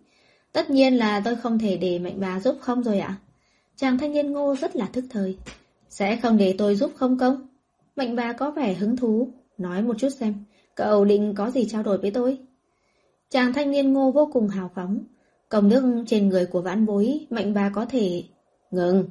Tất 0.51 0.69
nhiên 0.69 0.97
là 0.97 1.21
tôi 1.25 1.35
không 1.35 1.59
thể 1.59 1.77
để 1.77 1.99
mạnh 1.99 2.15
bà 2.19 2.39
giúp 2.39 2.57
không 2.61 2.83
rồi 2.83 2.99
ạ. 2.99 3.15
Chàng 3.75 3.97
thanh 3.97 4.13
niên 4.13 4.31
ngô 4.31 4.55
rất 4.55 4.75
là 4.75 4.85
thức 4.85 5.05
thời. 5.09 5.37
Sẽ 5.89 6.15
không 6.15 6.37
để 6.37 6.55
tôi 6.57 6.75
giúp 6.75 6.91
không 6.95 7.17
công? 7.17 7.47
Mạnh 7.95 8.15
bà 8.15 8.33
có 8.33 8.51
vẻ 8.51 8.73
hứng 8.73 8.97
thú, 8.97 9.27
nói 9.57 9.81
một 9.81 9.95
chút 9.99 10.09
xem, 10.09 10.33
cậu 10.75 11.05
định 11.05 11.33
có 11.35 11.51
gì 11.51 11.67
trao 11.69 11.83
đổi 11.83 11.97
với 11.97 12.11
tôi? 12.11 12.37
Chàng 13.29 13.53
thanh 13.53 13.71
niên 13.71 13.93
ngô 13.93 14.11
vô 14.11 14.29
cùng 14.33 14.47
hào 14.47 14.71
phóng. 14.75 14.99
Công 15.49 15.69
đức 15.69 16.03
trên 16.07 16.29
người 16.29 16.45
của 16.45 16.61
vãn 16.61 16.85
bối, 16.85 17.27
mạnh 17.29 17.53
bà 17.53 17.69
có 17.69 17.85
thể... 17.85 18.23
Ngừng! 18.71 19.09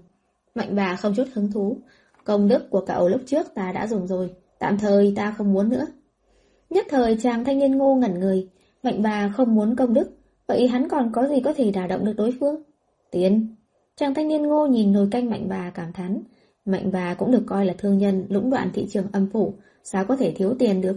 Mạnh 0.55 0.77
bà 0.77 0.97
không 0.97 1.15
chút 1.15 1.28
hứng 1.35 1.52
thú. 1.52 1.78
Công 2.25 2.49
đức 2.49 2.70
của 2.70 2.81
cậu 2.81 3.09
lúc 3.09 3.20
trước 3.26 3.55
ta 3.55 3.73
đã 3.73 3.86
dùng 3.86 4.07
rồi, 4.07 4.31
tạm 4.59 4.78
thời 4.78 5.12
ta 5.17 5.34
không 5.39 5.52
muốn 5.52 5.68
nữa. 5.68 5.86
Nhất 6.70 6.86
thời 6.91 7.17
chàng 7.17 7.44
thanh 7.44 7.59
niên 7.59 7.76
ngô 7.78 7.94
ngẩn 7.94 8.20
người, 8.20 8.49
mạnh 8.83 9.02
bà 9.02 9.33
không 9.36 9.55
muốn 9.55 9.76
công 9.76 9.94
đức, 9.94 10.10
vậy 10.47 10.68
hắn 10.68 10.89
còn 10.89 11.12
có 11.12 11.28
gì 11.28 11.41
có 11.41 11.52
thể 11.52 11.70
đả 11.70 11.86
động 11.86 12.05
được 12.05 12.15
đối 12.17 12.34
phương? 12.41 12.62
tiến 13.10 13.55
Chàng 13.97 14.15
thanh 14.15 14.28
niên 14.28 14.42
ngô 14.42 14.67
nhìn 14.67 14.92
nồi 14.92 15.09
canh 15.10 15.31
mạnh 15.31 15.47
bà 15.49 15.70
cảm 15.70 15.92
thán. 15.92 16.23
Mạnh 16.65 16.91
bà 16.92 17.15
cũng 17.15 17.33
được 17.33 17.42
coi 17.47 17.67
là 17.67 17.75
thương 17.78 17.99
nhân 17.99 18.26
lũng 18.28 18.51
đoạn 18.51 18.70
thị 18.75 18.86
trường 18.91 19.07
âm 19.12 19.31
phủ, 19.33 19.55
sao 19.84 20.05
có 20.05 20.17
thể 20.17 20.33
thiếu 20.36 20.55
tiền 20.59 20.81
được? 20.81 20.97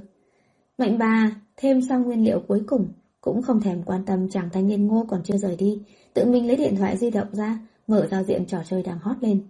Mạnh 0.78 0.98
bà 0.98 1.32
thêm 1.58 1.82
xong 1.82 2.04
nguyên 2.04 2.24
liệu 2.24 2.40
cuối 2.48 2.64
cùng, 2.68 2.88
cũng 3.22 3.42
không 3.42 3.62
thèm 3.62 3.84
quan 3.84 4.06
tâm 4.06 4.30
chàng 4.30 4.50
thanh 4.54 4.68
niên 4.68 4.88
ngô 4.88 5.06
còn 5.10 5.22
chưa 5.24 5.38
rời 5.38 5.56
đi, 5.56 5.82
tự 6.14 6.26
mình 6.26 6.48
lấy 6.48 6.56
điện 6.56 6.76
thoại 6.76 6.98
di 6.98 7.12
động 7.12 7.28
ra, 7.32 7.60
mở 7.88 8.08
giao 8.12 8.24
diện 8.24 8.46
trò 8.46 8.58
chơi 8.70 8.84
đang 8.84 9.00
hot 9.00 9.18
lên. 9.22 9.42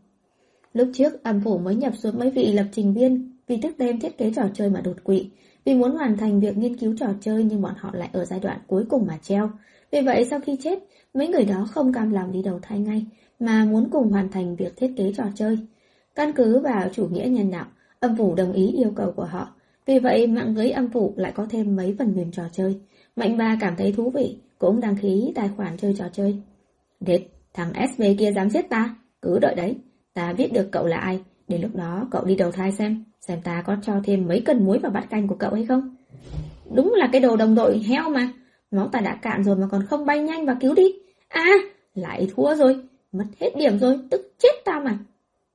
Lúc 0.76 0.90
trước, 0.94 1.24
âm 1.24 1.42
phủ 1.42 1.58
mới 1.58 1.76
nhập 1.76 1.94
xuống 1.98 2.20
mấy 2.20 2.32
vị 2.32 2.54
lập 2.54 2.66
trình 2.72 2.94
viên 2.94 3.32
vì 3.48 3.58
thức 3.58 3.78
đêm 3.78 4.00
thiết 4.00 4.18
kế 4.18 4.32
trò 4.36 4.44
chơi 4.54 4.70
mà 4.70 4.82
đột 4.82 5.04
quỵ, 5.04 5.30
vì 5.66 5.74
muốn 5.74 5.92
hoàn 5.92 6.18
thành 6.18 6.40
việc 6.40 6.58
nghiên 6.58 6.78
cứu 6.78 6.95
trò 6.98 7.08
chơi 7.22 7.44
nhưng 7.44 7.62
bọn 7.62 7.74
họ 7.78 7.92
lại 7.94 8.10
ở 8.14 8.26
giai 8.26 8.40
đoạn 8.40 8.60
cuối 8.68 8.86
cùng 8.90 9.06
mà 9.08 9.18
treo. 9.22 9.50
Vì 9.92 10.02
vậy 10.02 10.26
sau 10.30 10.40
khi 10.40 10.58
chết, 10.64 10.80
mấy 11.14 11.28
người 11.28 11.45
đó 11.45 11.68
không 11.72 11.94
cam 11.94 12.12
lòng 12.12 12.32
đi 12.32 12.42
đầu 12.42 12.60
thai 12.62 12.80
ngay, 12.80 13.06
mà 13.40 13.66
muốn 13.66 13.90
cùng 13.92 14.12
hoàn 14.12 14.32
thành 14.32 14.56
việc 14.56 14.78
thiết 14.78 14.94
kế 14.98 15.14
trò 15.18 15.24
chơi. 15.36 15.58
Căn 16.16 16.32
cứ 16.36 16.60
vào 16.60 16.90
chủ 16.94 17.08
nghĩa 17.08 17.28
nhân 17.30 17.52
đạo, 17.52 17.66
âm 18.00 18.18
phủ 18.18 18.36
đồng 18.36 18.54
ý 18.54 18.68
yêu 18.68 18.92
cầu 18.95 19.12
của 19.12 19.26
họ. 19.26 19.56
Vì 19.86 20.00
vậy 20.00 20.28
mạng 20.28 20.58
lưới 20.58 20.70
âm 20.70 20.90
phủ 20.92 21.14
lại 21.18 21.32
có 21.36 21.48
thêm 21.50 21.76
mấy 21.76 21.95
phần 22.00 22.16
mềm 22.16 22.32
trò 22.32 22.44
chơi. 22.52 22.80
Mạnh 23.16 23.38
ba 23.38 23.58
cảm 23.62 23.76
thấy 23.78 23.94
thú 23.98 24.10
vị, 24.10 24.38
cũng 24.60 24.80
đăng 24.80 24.98
ký 24.98 25.32
tài 25.36 25.50
khoản 25.58 25.78
chơi 25.78 25.95
trò 25.98 26.06
chơi. 26.14 26.38
Đệt, 27.00 27.22
thằng 27.54 27.74
SV 27.95 28.04
kia 28.20 28.32
dám 28.32 28.50
giết 28.50 28.70
ta, 28.70 28.95
cứ 29.22 29.40
đợi 29.40 29.56
đấy, 29.56 29.76
ta 30.16 30.34
biết 30.34 30.53
được 30.53 30.69
cậu 30.72 30.85
là 30.85 30.98
ai, 30.98 31.19
đến 31.48 31.61
lúc 31.61 31.76
đó 31.76 32.08
cậu 32.11 32.26
đi 32.26 32.35
đầu 32.35 32.52
thai 32.52 32.72
xem, 32.72 33.03
xem 33.22 33.42
ta 33.42 33.64
có 33.66 33.76
cho 33.82 33.94
thêm 34.03 34.27
mấy 34.27 34.42
cân 34.42 34.66
muối 34.66 34.80
vào 34.80 34.92
bát 34.92 35.10
canh 35.10 35.27
của 35.27 35.35
cậu 35.35 35.53
hay 35.53 35.66
không. 35.66 35.95
Đúng 36.74 36.94
là 36.98 37.10
cái 37.11 37.22
đồ 37.22 37.35
đồng 37.35 37.56
đội 37.56 37.77
heo 37.77 38.10
mà, 38.10 38.30
máu 38.72 38.88
ta 38.88 39.00
đã 39.00 39.16
cạn 39.22 39.44
rồi 39.44 39.56
mà 39.56 39.68
còn 39.72 39.85
không 39.85 40.06
bay 40.06 40.19
nhanh 40.19 40.45
và 40.45 40.58
cứu 40.61 40.74
đi. 40.74 40.84
À, 41.27 41.52
lại 41.95 42.27
thua 42.35 42.56
rồi, 42.56 42.84
mất 43.11 43.26
hết 43.40 43.50
điểm 43.58 43.80
rồi, 43.80 44.00
tức 44.11 44.34
chết 44.40 44.66
ta 44.66 44.80
mà. 44.80 44.98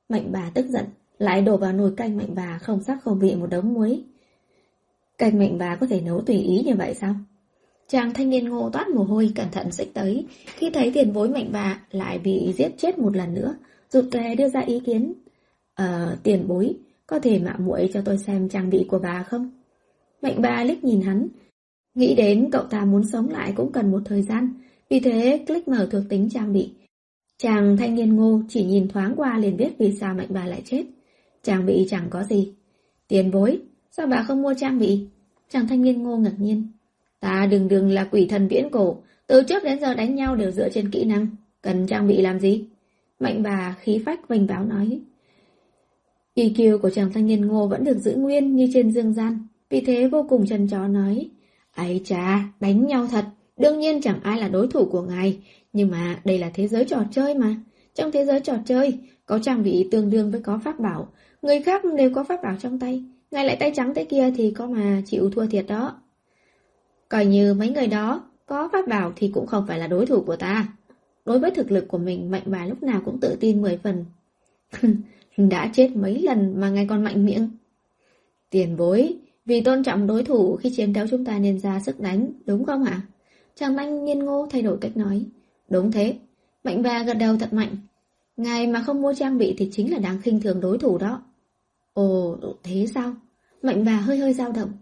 Mạnh 0.08 0.28
bà 0.32 0.50
tức 0.54 0.66
giận, 0.66 0.84
lại 1.18 1.42
đổ 1.42 1.56
vào 1.56 1.72
nồi 1.72 1.92
canh 1.96 2.16
mạnh 2.16 2.34
bà 2.34 2.58
không 2.58 2.82
sắc 2.82 2.98
không 3.02 3.18
vị 3.18 3.34
một 3.34 3.46
đống 3.50 3.74
muối. 3.74 4.02
Canh 5.18 5.38
mạnh 5.38 5.58
bà 5.58 5.76
có 5.76 5.86
thể 5.86 6.00
nấu 6.00 6.20
tùy 6.20 6.36
ý 6.36 6.62
như 6.66 6.74
vậy 6.74 6.94
sao? 6.94 7.14
Chàng 7.88 8.14
thanh 8.14 8.30
niên 8.30 8.48
ngô 8.48 8.70
toát 8.70 8.88
mồ 8.88 9.02
hôi 9.02 9.32
cẩn 9.34 9.50
thận 9.50 9.72
xích 9.72 9.94
tới, 9.94 10.26
khi 10.46 10.70
thấy 10.70 10.90
tiền 10.94 11.12
bối 11.12 11.28
mạnh 11.28 11.48
bà 11.52 11.80
lại 11.90 12.18
bị 12.18 12.54
giết 12.56 12.68
chết 12.78 12.98
một 12.98 13.16
lần 13.16 13.34
nữa, 13.34 13.54
rụt 13.90 14.04
rè 14.12 14.34
đưa 14.34 14.48
ra 14.48 14.60
ý 14.60 14.80
kiến. 14.80 15.12
Ờ, 15.74 16.16
tiền 16.22 16.48
bối, 16.48 16.74
có 17.06 17.18
thể 17.18 17.38
mạo 17.38 17.58
muội 17.58 17.90
cho 17.92 18.02
tôi 18.04 18.18
xem 18.18 18.48
trang 18.48 18.70
bị 18.70 18.86
của 18.88 18.98
bà 18.98 19.22
không? 19.22 19.50
Mạnh 20.22 20.42
bà 20.42 20.64
liếc 20.64 20.84
nhìn 20.84 21.00
hắn, 21.00 21.28
nghĩ 21.94 22.14
đến 22.14 22.48
cậu 22.52 22.62
ta 22.62 22.84
muốn 22.84 23.04
sống 23.04 23.28
lại 23.28 23.52
cũng 23.56 23.72
cần 23.72 23.90
một 23.90 24.02
thời 24.04 24.22
gian, 24.22 24.52
vì 24.90 25.00
thế 25.00 25.44
click 25.46 25.68
mở 25.68 25.88
thuộc 25.90 26.02
tính 26.08 26.28
trang 26.30 26.52
bị. 26.52 26.72
Chàng 27.38 27.76
thanh 27.76 27.94
niên 27.94 28.16
ngô 28.16 28.40
chỉ 28.48 28.64
nhìn 28.64 28.88
thoáng 28.88 29.14
qua 29.16 29.38
liền 29.38 29.56
biết 29.56 29.70
vì 29.78 29.92
sao 29.92 30.14
mạnh 30.14 30.26
bà 30.30 30.46
lại 30.46 30.62
chết. 30.64 30.84
Trang 31.42 31.66
bị 31.66 31.86
chẳng 31.90 32.06
có 32.10 32.24
gì. 32.24 32.52
Tiền 33.08 33.30
bối, 33.30 33.58
sao 33.90 34.06
bà 34.06 34.22
không 34.22 34.42
mua 34.42 34.54
trang 34.54 34.78
bị? 34.78 35.06
Chàng 35.48 35.68
thanh 35.68 35.82
niên 35.82 36.02
ngô 36.02 36.16
ngạc 36.16 36.34
nhiên. 36.38 36.66
Ta 37.20 37.46
đừng 37.50 37.68
đừng 37.68 37.90
là 37.90 38.04
quỷ 38.04 38.26
thần 38.26 38.48
viễn 38.48 38.68
cổ, 38.70 38.96
từ 39.26 39.42
trước 39.42 39.64
đến 39.64 39.80
giờ 39.80 39.94
đánh 39.94 40.14
nhau 40.14 40.36
đều 40.36 40.50
dựa 40.50 40.68
trên 40.68 40.90
kỹ 40.90 41.04
năng, 41.04 41.26
cần 41.62 41.86
trang 41.86 42.08
bị 42.08 42.20
làm 42.22 42.40
gì? 42.40 42.64
Mạnh 43.20 43.42
bà 43.42 43.76
khí 43.80 44.02
phách 44.06 44.28
vành 44.28 44.46
báo 44.46 44.64
nói. 44.64 45.00
EQ 46.34 46.78
của 46.78 46.90
chàng 46.90 47.12
thanh 47.12 47.26
niên 47.26 47.46
ngô 47.46 47.66
vẫn 47.66 47.84
được 47.84 47.98
giữ 47.98 48.14
nguyên 48.16 48.56
như 48.56 48.68
trên 48.72 48.92
dương 48.92 49.12
gian, 49.12 49.46
vì 49.70 49.80
thế 49.80 50.08
vô 50.08 50.26
cùng 50.28 50.46
chân 50.46 50.68
chó 50.68 50.88
nói. 50.88 51.30
ấy 51.74 52.00
chà, 52.04 52.52
đánh 52.60 52.86
nhau 52.86 53.06
thật, 53.10 53.24
đương 53.56 53.78
nhiên 53.78 54.02
chẳng 54.02 54.20
ai 54.22 54.40
là 54.40 54.48
đối 54.48 54.68
thủ 54.68 54.84
của 54.84 55.02
ngài, 55.02 55.38
nhưng 55.72 55.90
mà 55.90 56.20
đây 56.24 56.38
là 56.38 56.50
thế 56.54 56.68
giới 56.68 56.84
trò 56.84 57.04
chơi 57.10 57.34
mà. 57.34 57.56
Trong 57.94 58.10
thế 58.12 58.24
giới 58.24 58.40
trò 58.40 58.54
chơi, 58.66 58.98
có 59.26 59.38
trang 59.38 59.62
bị 59.62 59.88
tương 59.90 60.10
đương 60.10 60.30
với 60.30 60.40
có 60.40 60.60
pháp 60.64 60.80
bảo, 60.80 61.08
người 61.42 61.62
khác 61.62 61.82
đều 61.96 62.10
có 62.14 62.24
pháp 62.24 62.42
bảo 62.42 62.56
trong 62.58 62.78
tay, 62.78 63.04
ngài 63.30 63.44
lại 63.44 63.56
tay 63.60 63.72
trắng 63.74 63.94
tay 63.94 64.04
kia 64.04 64.32
thì 64.36 64.50
có 64.50 64.66
mà 64.66 65.02
chịu 65.06 65.30
thua 65.30 65.46
thiệt 65.46 65.64
đó. 65.68 66.02
Coi 67.08 67.26
như 67.26 67.54
mấy 67.54 67.70
người 67.70 67.86
đó 67.86 68.24
có 68.46 68.68
pháp 68.72 68.88
bảo 68.88 69.12
thì 69.16 69.30
cũng 69.34 69.46
không 69.46 69.64
phải 69.68 69.78
là 69.78 69.86
đối 69.86 70.06
thủ 70.06 70.20
của 70.20 70.36
ta. 70.36 70.66
Đối 71.24 71.38
với 71.38 71.50
thực 71.50 71.70
lực 71.70 71.88
của 71.88 71.98
mình, 71.98 72.30
mạnh 72.30 72.42
bà 72.46 72.66
lúc 72.66 72.82
nào 72.82 73.02
cũng 73.04 73.20
tự 73.20 73.36
tin 73.40 73.62
mười 73.62 73.76
phần. 73.76 74.04
Đã 75.36 75.70
chết 75.74 75.90
mấy 75.96 76.22
lần 76.22 76.60
mà 76.60 76.70
ngay 76.70 76.86
còn 76.90 77.04
mạnh 77.04 77.24
miệng. 77.24 77.48
Tiền 78.50 78.76
bối, 78.76 79.16
vì 79.46 79.60
tôn 79.60 79.82
trọng 79.82 80.06
đối 80.06 80.24
thủ 80.24 80.56
khi 80.56 80.70
chiến 80.70 80.92
đấu 80.92 81.06
chúng 81.10 81.24
ta 81.24 81.38
nên 81.38 81.58
ra 81.58 81.80
sức 81.80 82.00
đánh, 82.00 82.32
đúng 82.46 82.64
không 82.64 82.84
ạ? 82.84 83.00
Chàng 83.54 83.76
anh 83.76 84.04
nhiên 84.04 84.18
ngô 84.18 84.46
thay 84.50 84.62
đổi 84.62 84.78
cách 84.80 84.96
nói. 84.96 85.24
Đúng 85.68 85.92
thế. 85.92 86.18
Mạnh 86.64 86.82
bà 86.82 87.02
gật 87.02 87.14
đầu 87.14 87.36
thật 87.36 87.52
mạnh. 87.52 87.76
Ngài 88.36 88.66
mà 88.66 88.82
không 88.82 89.02
mua 89.02 89.14
trang 89.14 89.38
bị 89.38 89.54
thì 89.58 89.68
chính 89.72 89.92
là 89.92 89.98
đáng 89.98 90.20
khinh 90.20 90.40
thường 90.40 90.60
đối 90.60 90.78
thủ 90.78 90.98
đó. 90.98 91.22
Ồ, 91.92 92.36
thế 92.62 92.86
sao? 92.94 93.14
Mạnh 93.62 93.84
bà 93.84 93.96
hơi 93.96 94.18
hơi 94.18 94.32
dao 94.32 94.52
động. 94.52 94.72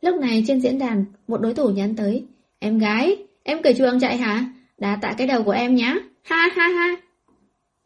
Lúc 0.00 0.20
này 0.20 0.44
trên 0.46 0.60
diễn 0.60 0.78
đàn, 0.78 1.04
một 1.28 1.40
đối 1.40 1.54
thủ 1.54 1.68
nhắn 1.68 1.96
tới. 1.96 2.26
Em 2.58 2.78
gái, 2.78 3.16
em 3.42 3.62
cởi 3.62 3.74
chuồng 3.74 4.00
chạy 4.00 4.16
hả? 4.16 4.52
Đá 4.82 4.98
tạ 5.02 5.14
cái 5.18 5.26
đầu 5.26 5.42
của 5.42 5.50
em 5.50 5.74
nhá. 5.74 5.94
Ha 6.22 6.48
ha 6.56 6.68
ha. 6.68 6.96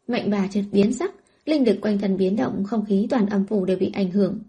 mệnh 0.07 0.29
bà 0.29 0.47
chợt 0.47 0.63
biến 0.71 0.93
sắc, 0.93 1.11
linh 1.45 1.67
lực 1.67 1.77
quanh 1.81 1.99
thân 1.99 2.17
biến 2.17 2.35
động, 2.35 2.63
không 2.63 2.85
khí 2.85 3.07
toàn 3.09 3.29
âm 3.29 3.45
phủ 3.45 3.65
đều 3.65 3.77
bị 3.77 3.91
ảnh 3.93 4.11
hưởng. 4.11 4.39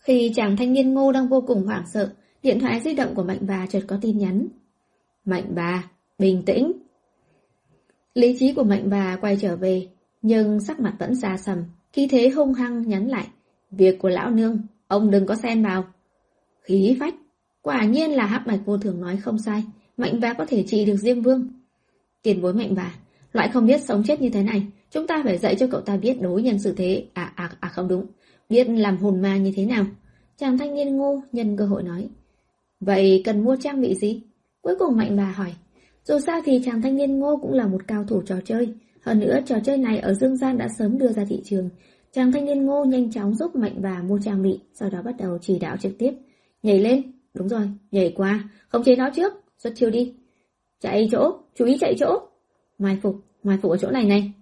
Khi 0.00 0.32
chàng 0.34 0.56
thanh 0.56 0.72
niên 0.72 0.94
ngô 0.94 1.12
đang 1.12 1.28
vô 1.28 1.44
cùng 1.46 1.66
hoảng 1.66 1.84
sợ, 1.92 2.12
điện 2.42 2.60
thoại 2.60 2.80
di 2.80 2.94
động 2.94 3.14
của 3.14 3.22
mạnh 3.22 3.38
bà 3.40 3.66
chợt 3.66 3.80
có 3.86 3.98
tin 4.00 4.18
nhắn. 4.18 4.46
Mạnh 5.24 5.44
bà, 5.54 5.90
bình 6.18 6.42
tĩnh. 6.46 6.72
Lý 8.14 8.36
trí 8.38 8.54
của 8.54 8.64
mạnh 8.64 8.90
bà 8.90 9.16
quay 9.20 9.36
trở 9.40 9.56
về, 9.56 9.88
nhưng 10.22 10.60
sắc 10.60 10.80
mặt 10.80 10.94
vẫn 10.98 11.14
xa 11.14 11.36
sầm, 11.36 11.64
khi 11.92 12.08
thế 12.10 12.28
hung 12.28 12.54
hăng 12.54 12.88
nhắn 12.88 13.08
lại. 13.08 13.26
Việc 13.70 13.98
của 13.98 14.08
lão 14.08 14.30
nương, 14.30 14.58
ông 14.88 15.10
đừng 15.10 15.26
có 15.26 15.34
xen 15.34 15.64
vào. 15.64 15.84
Khí 16.60 16.96
phách, 17.00 17.14
quả 17.62 17.84
nhiên 17.84 18.10
là 18.10 18.26
hắc 18.26 18.46
bạch 18.46 18.60
vô 18.64 18.78
thường 18.78 19.00
nói 19.00 19.16
không 19.16 19.38
sai, 19.38 19.64
mạnh 19.96 20.20
bà 20.20 20.32
có 20.32 20.46
thể 20.46 20.64
trị 20.66 20.84
được 20.84 20.96
Diêm 20.96 21.20
Vương. 21.20 21.48
Tiền 22.22 22.42
bối 22.42 22.54
mạnh 22.54 22.74
bà, 22.76 22.94
loại 23.32 23.48
không 23.48 23.66
biết 23.66 23.80
sống 23.80 24.02
chết 24.06 24.20
như 24.20 24.30
thế 24.30 24.42
này, 24.42 24.66
chúng 24.90 25.06
ta 25.06 25.22
phải 25.24 25.38
dạy 25.38 25.54
cho 25.54 25.66
cậu 25.66 25.80
ta 25.80 25.96
biết 25.96 26.20
đối 26.20 26.42
nhân 26.42 26.58
xử 26.58 26.72
thế, 26.76 27.04
à 27.12 27.32
à 27.36 27.50
à 27.60 27.68
không 27.68 27.88
đúng, 27.88 28.06
biết 28.48 28.68
làm 28.68 28.96
hồn 28.96 29.22
ma 29.22 29.36
như 29.36 29.52
thế 29.56 29.64
nào. 29.64 29.84
Chàng 30.36 30.58
thanh 30.58 30.74
niên 30.74 30.96
ngu 30.96 31.20
nhân 31.32 31.56
cơ 31.56 31.66
hội 31.66 31.82
nói. 31.82 32.08
Vậy 32.80 33.22
cần 33.24 33.44
mua 33.44 33.56
trang 33.56 33.80
bị 33.80 33.94
gì? 33.94 34.22
Cuối 34.60 34.76
cùng 34.78 34.96
mạnh 34.96 35.16
bà 35.16 35.30
hỏi. 35.30 35.54
Dù 36.04 36.18
sao 36.26 36.40
thì 36.44 36.62
chàng 36.64 36.82
thanh 36.82 36.96
niên 36.96 37.18
ngô 37.18 37.36
cũng 37.36 37.52
là 37.52 37.66
một 37.66 37.80
cao 37.86 38.04
thủ 38.04 38.22
trò 38.22 38.36
chơi. 38.44 38.74
Hơn 39.00 39.20
nữa 39.20 39.38
trò 39.46 39.56
chơi 39.64 39.78
này 39.78 39.98
ở 39.98 40.14
Dương 40.14 40.36
Gian 40.36 40.58
đã 40.58 40.68
sớm 40.78 40.98
đưa 40.98 41.12
ra 41.12 41.24
thị 41.24 41.42
trường. 41.44 41.68
Chàng 42.12 42.32
thanh 42.32 42.44
niên 42.44 42.66
ngô 42.66 42.84
nhanh 42.84 43.10
chóng 43.10 43.34
giúp 43.34 43.56
mạnh 43.56 43.74
bà 43.82 44.02
mua 44.02 44.18
trang 44.24 44.42
bị, 44.42 44.60
sau 44.74 44.90
đó 44.90 45.02
bắt 45.02 45.14
đầu 45.18 45.38
chỉ 45.38 45.58
đạo 45.58 45.76
trực 45.76 45.98
tiếp. 45.98 46.12
Nhảy 46.62 46.78
lên, 46.78 47.02
đúng 47.34 47.48
rồi, 47.48 47.68
nhảy 47.90 48.12
qua, 48.16 48.48
không 48.68 48.84
chế 48.84 48.96
nó 48.96 49.10
trước, 49.16 49.32
xuất 49.62 49.72
chiêu 49.76 49.90
đi. 49.90 50.14
Chạy 50.80 51.08
chỗ, 51.12 51.36
chú 51.54 51.64
ý 51.64 51.76
chạy 51.80 51.94
chỗ. 51.98 52.20
Mai 52.78 52.98
phục, 53.02 53.16
mai 53.42 53.58
phục 53.62 53.70
ở 53.70 53.76
chỗ 53.76 53.90
này 53.90 54.04
này. 54.04 54.32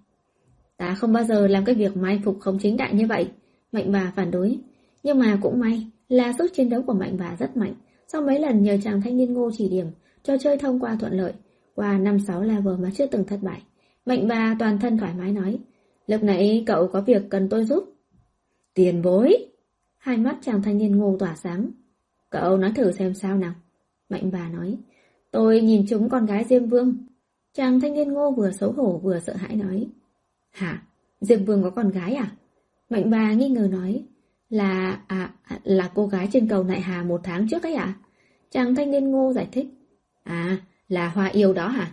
Ta 0.77 0.95
không 0.95 1.13
bao 1.13 1.23
giờ 1.23 1.47
làm 1.47 1.65
cái 1.65 1.75
việc 1.75 1.97
mai 1.97 2.21
phục 2.25 2.39
không 2.39 2.57
chính 2.61 2.77
đại 2.77 2.93
như 2.93 3.07
vậy. 3.07 3.27
Mạnh 3.71 3.91
bà 3.91 4.13
phản 4.15 4.31
đối. 4.31 4.57
Nhưng 5.03 5.19
mà 5.19 5.39
cũng 5.41 5.59
may 5.59 5.87
là 6.09 6.33
sức 6.37 6.53
chiến 6.53 6.69
đấu 6.69 6.81
của 6.81 6.93
mạnh 6.93 7.15
bà 7.19 7.35
rất 7.39 7.57
mạnh. 7.57 7.73
Sau 8.07 8.21
mấy 8.21 8.39
lần 8.39 8.63
nhờ 8.63 8.77
chàng 8.83 9.01
thanh 9.01 9.17
niên 9.17 9.33
ngô 9.33 9.49
chỉ 9.53 9.69
điểm, 9.69 9.87
trò 10.23 10.37
chơi 10.37 10.57
thông 10.57 10.79
qua 10.79 10.97
thuận 10.99 11.13
lợi, 11.13 11.33
qua 11.75 11.99
5-6 11.99 12.41
level 12.41 12.75
mà 12.79 12.91
chưa 12.95 13.05
từng 13.05 13.25
thất 13.25 13.39
bại. 13.41 13.61
Mạnh 14.05 14.27
bà 14.27 14.55
toàn 14.59 14.79
thân 14.79 14.97
thoải 14.97 15.13
mái 15.17 15.31
nói, 15.31 15.59
lúc 16.07 16.23
nãy 16.23 16.63
cậu 16.67 16.87
có 16.87 17.01
việc 17.01 17.21
cần 17.29 17.49
tôi 17.49 17.65
giúp. 17.65 17.83
Tiền 18.73 19.01
bối! 19.01 19.47
Hai 19.97 20.17
mắt 20.17 20.37
chàng 20.41 20.61
thanh 20.61 20.77
niên 20.77 20.97
ngô 20.97 21.15
tỏa 21.19 21.35
sáng. 21.35 21.71
Cậu 22.29 22.57
nói 22.57 22.71
thử 22.75 22.91
xem 22.91 23.13
sao 23.13 23.37
nào. 23.37 23.53
Mạnh 24.09 24.29
bà 24.33 24.49
nói, 24.49 24.77
tôi 25.31 25.61
nhìn 25.61 25.85
chúng 25.89 26.09
con 26.09 26.25
gái 26.25 26.45
Diêm 26.49 26.65
Vương. 26.65 26.95
Chàng 27.53 27.79
thanh 27.79 27.93
niên 27.93 28.13
ngô 28.13 28.31
vừa 28.31 28.51
xấu 28.51 28.71
hổ 28.71 28.99
vừa 29.03 29.19
sợ 29.19 29.35
hãi 29.35 29.55
nói. 29.55 29.87
Hả? 30.51 30.83
Diêm 31.21 31.45
Vương 31.45 31.63
có 31.63 31.69
con 31.69 31.89
gái 31.89 32.13
à? 32.15 32.31
Mạnh 32.89 33.09
bà 33.09 33.33
nghi 33.33 33.49
ngờ 33.49 33.67
nói, 33.71 34.03
là, 34.49 35.01
à, 35.07 35.33
là 35.63 35.91
cô 35.95 36.07
gái 36.07 36.29
trên 36.33 36.47
cầu 36.47 36.63
Nại 36.63 36.81
Hà 36.81 37.03
một 37.03 37.21
tháng 37.23 37.47
trước 37.49 37.63
ấy 37.63 37.73
à? 37.73 37.93
Chàng 38.49 38.75
thanh 38.75 38.91
niên 38.91 39.11
ngô 39.11 39.33
giải 39.33 39.47
thích. 39.51 39.67
À, 40.23 40.57
là 40.87 41.09
hoa 41.09 41.27
yêu 41.27 41.53
đó 41.53 41.67
hả? 41.67 41.91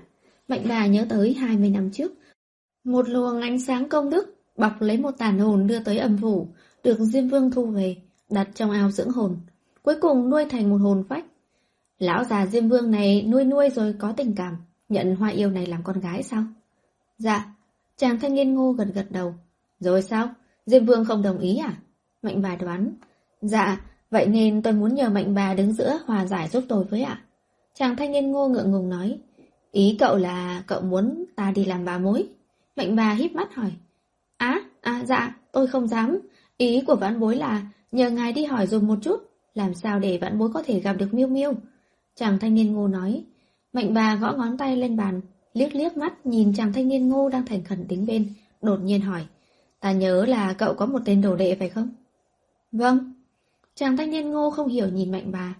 Mạnh 0.48 0.62
bà 0.68 0.86
nhớ 0.86 1.06
tới 1.08 1.34
20 1.34 1.70
năm 1.70 1.90
trước. 1.90 2.12
Một 2.84 3.08
luồng 3.08 3.40
ánh 3.40 3.60
sáng 3.60 3.88
công 3.88 4.10
đức 4.10 4.38
bọc 4.58 4.80
lấy 4.80 4.98
một 4.98 5.10
tàn 5.18 5.38
hồn 5.38 5.66
đưa 5.66 5.78
tới 5.80 5.98
âm 5.98 6.18
phủ, 6.18 6.48
được 6.84 6.98
Diêm 6.98 7.28
Vương 7.28 7.50
thu 7.50 7.66
về, 7.66 7.96
đặt 8.30 8.48
trong 8.54 8.70
ao 8.70 8.90
dưỡng 8.90 9.10
hồn. 9.10 9.36
Cuối 9.82 9.94
cùng 10.00 10.30
nuôi 10.30 10.44
thành 10.50 10.70
một 10.70 10.76
hồn 10.76 11.04
phách. 11.08 11.24
Lão 11.98 12.24
già 12.24 12.46
Diêm 12.46 12.68
Vương 12.68 12.90
này 12.90 13.22
nuôi 13.22 13.44
nuôi 13.44 13.70
rồi 13.70 13.94
có 13.98 14.12
tình 14.12 14.34
cảm, 14.34 14.56
nhận 14.88 15.16
hoa 15.16 15.28
yêu 15.28 15.50
này 15.50 15.66
làm 15.66 15.82
con 15.82 16.00
gái 16.00 16.22
sao? 16.22 16.42
Dạ, 17.18 17.54
chàng 17.96 18.20
thanh 18.20 18.34
niên 18.34 18.54
ngô 18.54 18.72
gật 18.72 18.88
gật 18.94 19.06
đầu. 19.10 19.34
Rồi 19.80 20.02
sao? 20.02 20.28
Diêm 20.66 20.86
Vương 20.86 21.04
không 21.04 21.22
đồng 21.22 21.38
ý 21.38 21.56
à? 21.56 21.76
Mạnh 22.22 22.42
bà 22.42 22.56
đoán. 22.56 22.92
Dạ, 23.40 23.80
vậy 24.10 24.26
nên 24.26 24.62
tôi 24.62 24.72
muốn 24.72 24.94
nhờ 24.94 25.08
mạnh 25.08 25.34
bà 25.34 25.54
đứng 25.54 25.72
giữa 25.72 25.98
hòa 26.06 26.26
giải 26.26 26.48
giúp 26.48 26.64
tôi 26.68 26.84
với 26.84 27.02
ạ. 27.02 27.22
Chàng 27.74 27.96
thanh 27.96 28.12
niên 28.12 28.32
ngô 28.32 28.48
ngượng 28.48 28.72
ngùng 28.72 28.88
nói. 28.88 29.18
Ý 29.72 29.96
cậu 29.98 30.16
là 30.16 30.62
cậu 30.66 30.80
muốn 30.80 31.24
ta 31.36 31.52
đi 31.54 31.64
làm 31.64 31.84
bà 31.84 31.98
mối. 31.98 32.28
Mạnh 32.76 32.96
bà 32.96 33.12
híp 33.12 33.32
mắt 33.32 33.54
hỏi. 33.54 33.72
Á, 34.36 34.60
à, 34.80 35.04
dạ, 35.06 35.36
tôi 35.52 35.66
không 35.66 35.88
dám. 35.88 36.18
Ý 36.56 36.82
của 36.86 36.96
vãn 36.96 37.20
bối 37.20 37.36
là 37.36 37.62
nhờ 37.92 38.10
ngài 38.10 38.32
đi 38.32 38.44
hỏi 38.44 38.66
dùm 38.66 38.86
một 38.86 38.98
chút. 39.02 39.20
Làm 39.54 39.74
sao 39.74 39.98
để 39.98 40.18
vãn 40.18 40.38
bối 40.38 40.50
có 40.54 40.62
thể 40.66 40.80
gặp 40.80 40.92
được 40.92 41.14
miêu 41.14 41.28
miêu. 41.28 41.52
Chàng 42.18 42.38
thanh 42.38 42.54
niên 42.54 42.72
ngô 42.72 42.88
nói. 42.88 43.24
Mạnh 43.72 43.94
bà 43.94 44.16
gõ 44.16 44.32
ngón 44.32 44.58
tay 44.58 44.76
lên 44.76 44.96
bàn, 44.96 45.20
liếc 45.52 45.74
liếc 45.74 45.96
mắt 45.96 46.26
nhìn 46.26 46.54
chàng 46.54 46.72
thanh 46.72 46.88
niên 46.88 47.08
ngô 47.08 47.28
đang 47.28 47.46
thành 47.46 47.64
khẩn 47.64 47.84
tính 47.88 48.06
bên, 48.06 48.32
đột 48.62 48.80
nhiên 48.80 49.00
hỏi. 49.00 49.26
Ta 49.80 49.92
nhớ 49.92 50.26
là 50.26 50.52
cậu 50.52 50.74
có 50.74 50.86
một 50.86 50.98
tên 51.04 51.20
đồ 51.20 51.36
đệ 51.36 51.56
phải 51.58 51.68
không? 51.68 51.88
Vâng. 52.72 53.12
Chàng 53.74 53.96
thanh 53.96 54.10
niên 54.10 54.30
ngô 54.30 54.50
không 54.50 54.68
hiểu 54.68 54.88
nhìn 54.88 55.12
mạnh 55.12 55.32
bà. 55.32 55.56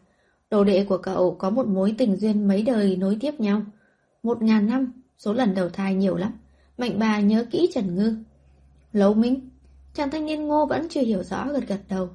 Đồ 0.51 0.65
đệ 0.65 0.85
của 0.85 0.99
cậu 0.99 1.37
có 1.39 1.51
một 1.51 1.67
mối 1.67 1.95
tình 1.99 2.17
duyên 2.17 2.49
mấy 2.49 2.62
đời 2.62 2.97
nối 2.97 3.17
tiếp 3.20 3.41
nhau. 3.41 3.62
Một 4.23 4.43
ngàn 4.43 4.67
năm, 4.67 4.93
số 5.19 5.33
lần 5.33 5.55
đầu 5.55 5.69
thai 5.69 5.95
nhiều 5.95 6.17
lắm. 6.17 6.33
Mạnh 6.78 6.99
bà 6.99 7.20
nhớ 7.20 7.47
kỹ 7.51 7.70
Trần 7.75 7.97
Ngư. 7.97 8.15
Lâu 8.93 9.15
Minh, 9.15 9.51
chàng 9.95 10.11
thanh 10.11 10.27
niên 10.27 10.47
ngô 10.47 10.67
vẫn 10.67 10.87
chưa 10.91 11.03
hiểu 11.03 11.23
rõ 11.23 11.49
gật 11.53 11.69
gật 11.69 11.81
đầu. 11.89 12.09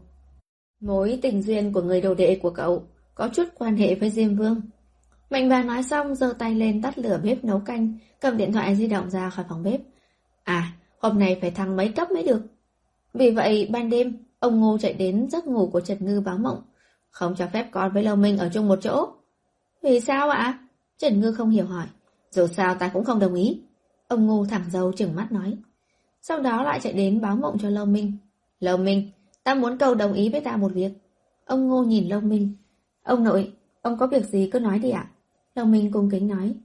Mối 0.80 1.20
tình 1.22 1.42
duyên 1.42 1.74
của 1.74 1.82
người 1.82 2.02
đồ 2.02 2.14
đệ 2.14 2.40
của 2.42 2.50
cậu 2.50 2.84
có 3.16 3.30
chút 3.34 3.44
quan 3.56 3.78
hệ 3.78 3.96
với 3.96 4.10
Diêm 4.10 4.36
Vương. 4.36 4.62
Mạnh 5.30 5.50
bà 5.50 5.64
nói 5.64 5.84
xong 5.84 6.16
giơ 6.16 6.34
tay 6.40 6.56
lên 6.56 6.82
tắt 6.82 6.98
lửa 6.98 7.20
bếp 7.24 7.44
nấu 7.44 7.60
canh, 7.60 7.98
cầm 8.22 8.38
điện 8.38 8.54
thoại 8.54 8.76
di 8.76 8.88
động 8.88 9.10
ra 9.10 9.30
khỏi 9.30 9.46
phòng 9.50 9.64
bếp. 9.64 9.82
À, 10.44 10.72
hôm 11.00 11.20
nay 11.20 11.38
phải 11.42 11.52
thăng 11.52 11.76
mấy 11.76 11.90
cấp 11.90 12.12
mới 12.12 12.24
được. 12.24 12.42
Vì 13.14 13.32
vậy, 13.32 13.70
ban 13.72 13.90
đêm, 13.90 14.18
Ông 14.44 14.60
Ngô 14.60 14.78
chạy 14.78 14.94
đến 14.94 15.30
giấc 15.30 15.48
ngủ 15.48 15.70
của 15.74 15.82
Trần 15.82 16.06
Ngư 16.06 16.22
báo 16.22 16.38
mộng. 16.38 16.62
Không 17.10 17.36
cho 17.38 17.48
phép 17.54 17.68
con 17.72 17.94
với 17.94 18.04
Lâu 18.04 18.16
Minh 18.16 18.38
ở 18.38 18.50
chung 18.54 18.68
một 18.68 18.80
chỗ. 18.82 19.08
Vì 19.84 20.00
sao 20.00 20.30
ạ? 20.30 20.60
Trần 20.98 21.20
Ngư 21.20 21.32
không 21.32 21.50
hiểu 21.50 21.66
hỏi. 21.66 21.86
Dù 22.32 22.48
sao 22.48 22.76
ta 22.76 22.88
cũng 22.88 23.06
không 23.06 23.20
đồng 23.20 23.34
ý. 23.34 23.62
Ông 24.08 24.28
Ngô 24.28 24.46
thẳng 24.50 24.64
dâu 24.72 24.92
chừng 24.92 25.16
mắt 25.16 25.32
nói. 25.32 25.58
Sau 26.22 26.40
đó 26.40 26.64
lại 26.64 26.80
chạy 26.80 26.94
đến 26.94 27.22
báo 27.22 27.36
mộng 27.36 27.58
cho 27.62 27.70
Lâu 27.70 27.86
Minh. 27.86 28.18
Lâu 28.60 28.78
Minh, 28.78 29.12
ta 29.44 29.56
muốn 29.56 29.78
cầu 29.78 29.96
đồng 29.96 30.14
ý 30.14 30.30
với 30.30 30.42
ta 30.42 30.58
một 30.58 30.72
việc. 30.74 30.92
Ông 31.46 31.68
Ngô 31.68 31.84
nhìn 31.84 32.10
Lâu 32.10 32.22
Minh. 32.22 32.54
Ông 33.04 33.24
nội, 33.24 33.54
ông 33.82 33.98
có 33.98 34.08
việc 34.08 34.26
gì 34.26 34.50
cứ 34.52 34.60
nói 34.60 34.80
đi 34.80 34.90
ạ. 34.90 35.10
Lâu 35.56 35.66
Minh 35.66 35.92
cung 35.92 36.10
kính 36.12 36.28
nói. 36.28 36.56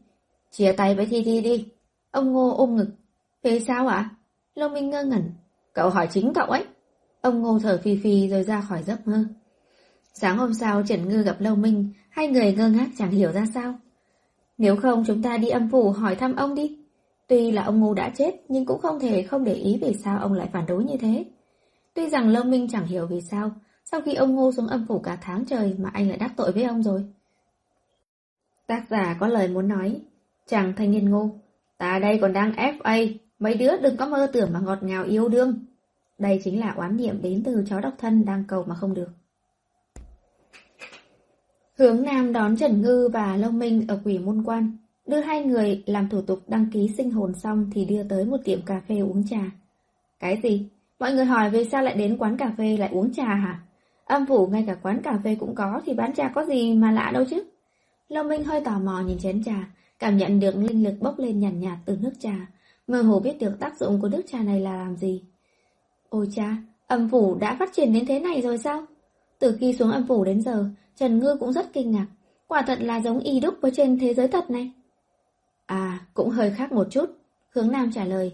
Chia 0.50 0.72
tay 0.72 0.94
với 0.94 1.06
Thi 1.06 1.22
Thi 1.24 1.40
đi. 1.40 1.68
Ông 2.10 2.32
Ngô 2.32 2.54
ôm 2.56 2.76
ngực. 2.76 2.88
Thế 3.42 3.60
sao 3.60 3.86
ạ? 3.86 4.10
Lâu 4.54 4.68
Minh 4.68 4.90
ngơ 4.90 5.04
ngẩn. 5.04 5.30
Cậu 5.72 5.90
hỏi 5.90 6.08
chính 6.10 6.32
cậu 6.34 6.46
ấy. 6.46 6.64
Ông 7.20 7.42
Ngô 7.42 7.58
thở 7.58 7.80
phì 7.84 7.96
phì 7.96 8.28
rồi 8.28 8.42
ra 8.42 8.60
khỏi 8.60 8.82
giấc 8.82 9.08
mơ. 9.08 9.24
Sáng 10.14 10.38
hôm 10.38 10.54
sau 10.54 10.82
Trần 10.82 11.08
Ngư 11.08 11.22
gặp 11.22 11.40
Lâu 11.40 11.56
Minh, 11.56 11.92
hai 12.10 12.28
người 12.28 12.52
ngơ 12.52 12.68
ngác 12.68 12.88
chẳng 12.98 13.10
hiểu 13.10 13.32
ra 13.32 13.44
sao. 13.54 13.74
Nếu 14.58 14.76
không 14.76 15.04
chúng 15.06 15.22
ta 15.22 15.36
đi 15.36 15.48
âm 15.48 15.70
phủ 15.70 15.90
hỏi 15.90 16.16
thăm 16.16 16.36
ông 16.36 16.54
đi. 16.54 16.78
Tuy 17.26 17.50
là 17.50 17.62
ông 17.62 17.80
Ngô 17.80 17.94
đã 17.94 18.12
chết 18.16 18.30
nhưng 18.48 18.66
cũng 18.66 18.80
không 18.80 19.00
thể 19.00 19.22
không 19.22 19.44
để 19.44 19.54
ý 19.54 19.78
vì 19.82 19.94
sao 20.04 20.18
ông 20.20 20.32
lại 20.32 20.48
phản 20.52 20.66
đối 20.66 20.84
như 20.84 20.96
thế. 21.00 21.24
Tuy 21.94 22.08
rằng 22.08 22.28
Lâu 22.28 22.44
Minh 22.44 22.68
chẳng 22.70 22.86
hiểu 22.86 23.06
vì 23.06 23.20
sao, 23.20 23.50
sau 23.92 24.00
khi 24.00 24.14
ông 24.14 24.34
Ngô 24.34 24.52
xuống 24.52 24.66
âm 24.66 24.86
phủ 24.88 24.98
cả 24.98 25.18
tháng 25.20 25.44
trời 25.44 25.76
mà 25.78 25.90
anh 25.92 26.08
lại 26.08 26.18
đắc 26.18 26.32
tội 26.36 26.52
với 26.52 26.64
ông 26.64 26.82
rồi. 26.82 27.04
Tác 28.66 28.84
giả 28.90 29.16
có 29.20 29.26
lời 29.26 29.48
muốn 29.48 29.68
nói, 29.68 30.00
chàng 30.46 30.72
thanh 30.76 30.90
niên 30.90 31.10
Ngô, 31.10 31.30
ta 31.78 31.98
đây 31.98 32.18
còn 32.20 32.32
đang 32.32 32.52
FA, 32.52 33.14
Mấy 33.38 33.54
đứa 33.54 33.76
đừng 33.76 33.96
có 33.96 34.06
mơ 34.06 34.30
tưởng 34.32 34.52
mà 34.52 34.60
ngọt 34.60 34.82
ngào 34.82 35.04
yêu 35.04 35.28
đương. 35.28 35.54
Đây 36.18 36.40
chính 36.44 36.60
là 36.60 36.72
oán 36.76 36.96
niệm 36.96 37.22
đến 37.22 37.42
từ 37.44 37.64
chó 37.68 37.80
độc 37.80 37.94
thân 37.98 38.24
đang 38.24 38.44
cầu 38.48 38.64
mà 38.68 38.74
không 38.74 38.94
được. 38.94 39.08
Hướng 41.78 42.02
Nam 42.02 42.32
đón 42.32 42.56
Trần 42.56 42.82
Ngư 42.82 43.08
và 43.12 43.36
Long 43.36 43.58
Minh 43.58 43.84
ở 43.88 44.00
quỷ 44.04 44.18
môn 44.18 44.42
quan. 44.44 44.76
Đưa 45.06 45.20
hai 45.20 45.44
người 45.44 45.82
làm 45.86 46.08
thủ 46.08 46.22
tục 46.22 46.38
đăng 46.48 46.70
ký 46.72 46.90
sinh 46.96 47.10
hồn 47.10 47.34
xong 47.34 47.70
thì 47.74 47.84
đưa 47.84 48.02
tới 48.02 48.24
một 48.24 48.36
tiệm 48.44 48.62
cà 48.62 48.80
phê 48.88 48.98
uống 48.98 49.26
trà. 49.26 49.50
Cái 50.20 50.40
gì? 50.42 50.68
Mọi 50.98 51.12
người 51.12 51.24
hỏi 51.24 51.50
về 51.50 51.64
sao 51.64 51.82
lại 51.82 51.94
đến 51.94 52.16
quán 52.18 52.36
cà 52.36 52.52
phê 52.58 52.76
lại 52.76 52.90
uống 52.92 53.12
trà 53.12 53.34
hả? 53.34 53.60
Âm 54.08 54.26
phủ 54.26 54.46
ngay 54.46 54.64
cả 54.66 54.76
quán 54.82 55.02
cà 55.02 55.18
phê 55.24 55.36
cũng 55.40 55.54
có 55.54 55.80
thì 55.86 55.94
bán 55.94 56.14
trà 56.14 56.28
có 56.28 56.44
gì 56.44 56.74
mà 56.74 56.90
lạ 56.90 57.10
đâu 57.14 57.24
chứ? 57.30 57.44
Long 58.08 58.28
Minh 58.28 58.44
hơi 58.44 58.60
tò 58.60 58.78
mò 58.78 59.00
nhìn 59.00 59.18
chén 59.18 59.44
trà, 59.44 59.70
cảm 59.98 60.16
nhận 60.16 60.40
được 60.40 60.56
linh 60.56 60.84
lực 60.84 60.94
bốc 61.00 61.18
lên 61.18 61.40
nhàn 61.40 61.60
nhạt, 61.60 61.72
nhạt 61.72 61.78
từ 61.84 61.96
nước 62.00 62.12
trà, 62.18 62.46
mơ 62.86 63.02
hồ 63.02 63.20
biết 63.20 63.38
được 63.40 63.52
tác 63.60 63.78
dụng 63.78 64.00
của 64.00 64.08
nước 64.08 64.22
trà 64.32 64.42
này 64.42 64.60
là 64.60 64.76
làm 64.76 64.96
gì. 64.96 65.22
Ôi 66.08 66.28
cha, 66.34 66.56
âm 66.86 67.08
phủ 67.08 67.34
đã 67.40 67.56
phát 67.58 67.72
triển 67.72 67.92
đến 67.92 68.06
thế 68.06 68.20
này 68.20 68.42
rồi 68.42 68.58
sao? 68.58 68.86
Từ 69.38 69.56
khi 69.60 69.72
xuống 69.72 69.90
âm 69.90 70.06
phủ 70.06 70.24
đến 70.24 70.42
giờ, 70.42 70.64
Trần 70.96 71.18
Ngư 71.18 71.36
cũng 71.40 71.52
rất 71.52 71.72
kinh 71.72 71.90
ngạc. 71.90 72.06
Quả 72.46 72.62
thật 72.62 72.78
là 72.80 73.00
giống 73.00 73.18
y 73.18 73.40
đúc 73.40 73.54
với 73.60 73.70
trên 73.74 73.98
thế 73.98 74.14
giới 74.14 74.28
thật 74.28 74.50
này. 74.50 74.72
À, 75.66 76.00
cũng 76.14 76.30
hơi 76.30 76.50
khác 76.50 76.72
một 76.72 76.86
chút. 76.90 77.10
Hướng 77.50 77.70
Nam 77.70 77.90
trả 77.94 78.04
lời. 78.04 78.32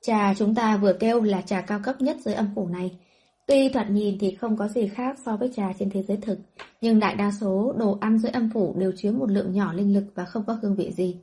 Trà 0.00 0.34
chúng 0.34 0.54
ta 0.54 0.76
vừa 0.76 0.92
kêu 0.92 1.20
là 1.20 1.40
trà 1.40 1.60
cao 1.60 1.80
cấp 1.84 2.02
nhất 2.02 2.16
dưới 2.20 2.34
âm 2.34 2.50
phủ 2.54 2.68
này. 2.68 2.98
Tuy 3.46 3.68
thoạt 3.68 3.90
nhìn 3.90 4.18
thì 4.20 4.34
không 4.34 4.56
có 4.56 4.68
gì 4.68 4.88
khác 4.88 5.18
so 5.24 5.36
với 5.36 5.50
trà 5.56 5.72
trên 5.78 5.90
thế 5.90 6.02
giới 6.02 6.16
thực, 6.16 6.38
nhưng 6.80 7.00
đại 7.00 7.14
đa 7.14 7.32
số 7.40 7.74
đồ 7.78 7.98
ăn 8.00 8.18
dưới 8.18 8.32
âm 8.32 8.50
phủ 8.54 8.74
đều 8.78 8.92
chứa 8.96 9.12
một 9.12 9.30
lượng 9.30 9.52
nhỏ 9.52 9.72
linh 9.72 9.94
lực 9.94 10.04
và 10.14 10.24
không 10.24 10.44
có 10.46 10.58
hương 10.62 10.74
vị 10.74 10.92
gì. 10.92 11.16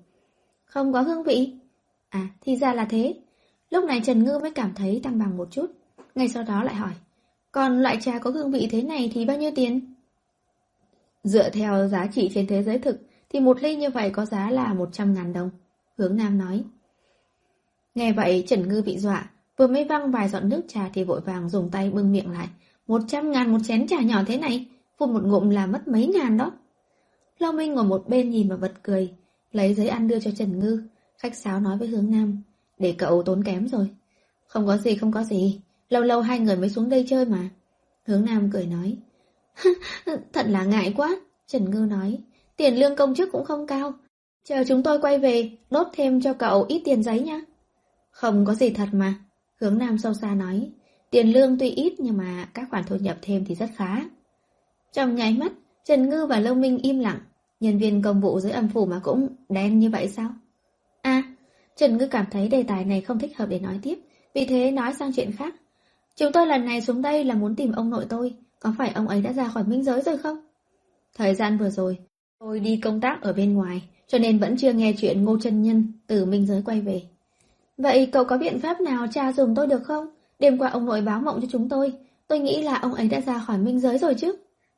Không 0.65 0.93
có 0.93 1.01
hương 1.01 1.23
vị? 1.23 1.53
À, 2.09 2.27
thì 2.41 2.55
ra 2.55 2.73
là 2.73 2.85
thế. 2.85 3.15
Lúc 3.69 3.85
này 3.85 4.01
Trần 4.05 4.23
Ngư 4.23 4.39
mới 4.39 4.51
cảm 4.51 4.73
thấy 4.75 4.99
tăng 5.03 5.19
bằng 5.19 5.37
một 5.37 5.47
chút. 5.51 5.65
Ngay 6.15 6.27
sau 6.27 6.43
đó 6.43 6.63
lại 6.63 6.75
hỏi. 6.75 6.91
Còn 7.51 7.79
loại 7.79 7.97
trà 8.01 8.19
có 8.19 8.29
hương 8.29 8.51
vị 8.51 8.67
thế 8.71 8.83
này 8.83 9.11
thì 9.13 9.25
bao 9.25 9.37
nhiêu 9.37 9.51
tiền? 9.55 9.93
Dựa 11.23 11.49
theo 11.49 11.87
giá 11.87 12.07
trị 12.07 12.31
trên 12.33 12.47
thế 12.47 12.63
giới 12.63 12.79
thực 12.79 13.01
thì 13.29 13.39
một 13.39 13.61
ly 13.61 13.75
như 13.75 13.89
vậy 13.89 14.09
có 14.09 14.25
giá 14.25 14.51
là 14.51 14.73
100.000 14.73 15.33
đồng. 15.33 15.49
Hướng 15.97 16.17
Nam 16.17 16.37
nói. 16.37 16.63
Nghe 17.95 18.13
vậy 18.13 18.43
Trần 18.47 18.69
Ngư 18.69 18.81
bị 18.81 18.97
dọa, 18.97 19.30
vừa 19.61 19.67
mới 19.67 19.83
văng 19.83 20.11
vài 20.11 20.29
giọt 20.29 20.39
nước 20.39 20.61
trà 20.67 20.89
thì 20.93 21.03
vội 21.03 21.21
vàng 21.21 21.49
dùng 21.49 21.69
tay 21.71 21.89
bưng 21.89 22.11
miệng 22.11 22.31
lại. 22.31 22.47
100 22.87 23.31
ngàn 23.31 23.51
một 23.51 23.57
chén 23.67 23.87
trà 23.87 24.01
nhỏ 24.01 24.23
thế 24.27 24.37
này, 24.37 24.65
phun 24.97 25.13
một 25.13 25.23
ngụm 25.23 25.49
là 25.49 25.65
mất 25.65 25.87
mấy 25.87 26.07
ngàn 26.07 26.37
đó. 26.37 26.51
Long 27.39 27.55
Minh 27.55 27.73
ngồi 27.73 27.83
một 27.83 28.03
bên 28.07 28.29
nhìn 28.29 28.49
mà 28.49 28.57
bật 28.57 28.71
cười, 28.83 29.13
lấy 29.51 29.73
giấy 29.73 29.87
ăn 29.87 30.07
đưa 30.07 30.19
cho 30.19 30.31
Trần 30.37 30.59
Ngư, 30.59 30.83
khách 31.17 31.35
sáo 31.35 31.59
nói 31.59 31.77
với 31.77 31.87
Hướng 31.87 32.11
Nam, 32.11 32.41
để 32.77 32.95
cậu 32.97 33.23
tốn 33.23 33.43
kém 33.43 33.67
rồi. 33.67 33.89
Không 34.47 34.67
có 34.67 34.77
gì, 34.77 34.95
không 34.95 35.11
có 35.11 35.23
gì, 35.23 35.61
lâu 35.89 36.03
lâu 36.03 36.21
hai 36.21 36.39
người 36.39 36.55
mới 36.55 36.69
xuống 36.69 36.89
đây 36.89 37.05
chơi 37.09 37.25
mà. 37.25 37.49
Hướng 38.05 38.25
Nam 38.25 38.49
cười 38.53 38.65
nói, 38.65 38.97
thật 40.33 40.45
là 40.49 40.63
ngại 40.63 40.93
quá, 40.97 41.15
Trần 41.47 41.71
Ngư 41.71 41.85
nói, 41.89 42.19
tiền 42.57 42.79
lương 42.79 42.95
công 42.95 43.15
chức 43.15 43.31
cũng 43.31 43.45
không 43.45 43.67
cao. 43.67 43.93
Chờ 44.43 44.63
chúng 44.67 44.83
tôi 44.83 45.01
quay 45.01 45.19
về, 45.19 45.51
đốt 45.69 45.87
thêm 45.93 46.21
cho 46.21 46.33
cậu 46.33 46.65
ít 46.67 46.81
tiền 46.85 47.03
giấy 47.03 47.19
nhá. 47.19 47.41
Không 48.11 48.45
có 48.45 48.53
gì 48.53 48.69
thật 48.69 48.87
mà. 48.91 49.15
Hướng 49.61 49.77
Nam 49.77 49.97
sâu 49.97 50.13
xa 50.13 50.35
nói, 50.35 50.71
tiền 51.09 51.33
lương 51.33 51.57
tuy 51.59 51.69
ít 51.69 51.93
nhưng 51.99 52.17
mà 52.17 52.49
các 52.53 52.67
khoản 52.69 52.83
thu 52.87 52.95
nhập 52.95 53.17
thêm 53.21 53.45
thì 53.45 53.55
rất 53.55 53.69
khá. 53.75 54.01
Trong 54.93 55.15
nháy 55.15 55.33
mắt, 55.33 55.51
Trần 55.85 56.09
Ngư 56.09 56.25
và 56.25 56.39
Lâu 56.39 56.55
Minh 56.55 56.77
im 56.77 56.99
lặng, 56.99 57.19
nhân 57.59 57.77
viên 57.77 58.01
công 58.01 58.21
vụ 58.21 58.39
dưới 58.39 58.51
âm 58.51 58.69
phủ 58.69 58.85
mà 58.85 58.99
cũng 59.03 59.27
đen 59.49 59.79
như 59.79 59.89
vậy 59.89 60.07
sao? 60.07 60.29
À, 61.01 61.23
Trần 61.75 61.97
Ngư 61.97 62.07
cảm 62.07 62.25
thấy 62.31 62.47
đề 62.47 62.63
tài 62.63 62.85
này 62.85 63.01
không 63.01 63.19
thích 63.19 63.37
hợp 63.37 63.45
để 63.45 63.59
nói 63.59 63.79
tiếp, 63.81 63.99
vì 64.33 64.45
thế 64.45 64.71
nói 64.71 64.93
sang 64.93 65.11
chuyện 65.15 65.31
khác. 65.31 65.55
Chúng 66.15 66.31
tôi 66.31 66.47
lần 66.47 66.65
này 66.65 66.81
xuống 66.81 67.01
đây 67.01 67.23
là 67.23 67.35
muốn 67.35 67.55
tìm 67.55 67.71
ông 67.71 67.89
nội 67.89 68.05
tôi, 68.09 68.33
có 68.59 68.73
phải 68.77 68.91
ông 68.91 69.07
ấy 69.07 69.21
đã 69.21 69.33
ra 69.33 69.47
khỏi 69.47 69.63
minh 69.63 69.83
giới 69.83 70.01
rồi 70.01 70.17
không? 70.17 70.37
Thời 71.15 71.35
gian 71.35 71.57
vừa 71.57 71.69
rồi, 71.69 71.97
tôi 72.39 72.59
đi 72.59 72.77
công 72.77 73.01
tác 73.01 73.21
ở 73.21 73.33
bên 73.33 73.53
ngoài, 73.53 73.81
cho 74.07 74.17
nên 74.17 74.39
vẫn 74.39 74.57
chưa 74.57 74.73
nghe 74.73 74.93
chuyện 74.97 75.23
Ngô 75.23 75.39
Trân 75.39 75.61
Nhân 75.61 75.93
từ 76.07 76.25
minh 76.25 76.45
giới 76.45 76.61
quay 76.65 76.81
về. 76.81 77.01
Vậy 77.77 78.09
cậu 78.11 78.25
có 78.25 78.37
biện 78.37 78.59
pháp 78.59 78.81
nào 78.81 79.07
tra 79.11 79.33
dùng 79.33 79.55
tôi 79.55 79.67
được 79.67 79.83
không? 79.83 80.05
Đêm 80.39 80.57
qua 80.57 80.69
ông 80.69 80.85
nội 80.85 81.01
báo 81.01 81.21
mộng 81.21 81.39
cho 81.41 81.47
chúng 81.51 81.69
tôi. 81.69 81.93
Tôi 82.27 82.39
nghĩ 82.39 82.61
là 82.61 82.75
ông 82.75 82.93
ấy 82.93 83.07
đã 83.07 83.21
ra 83.21 83.39
khỏi 83.39 83.57
minh 83.57 83.79
giới 83.79 83.97
rồi 83.97 84.15
chứ. 84.15 84.35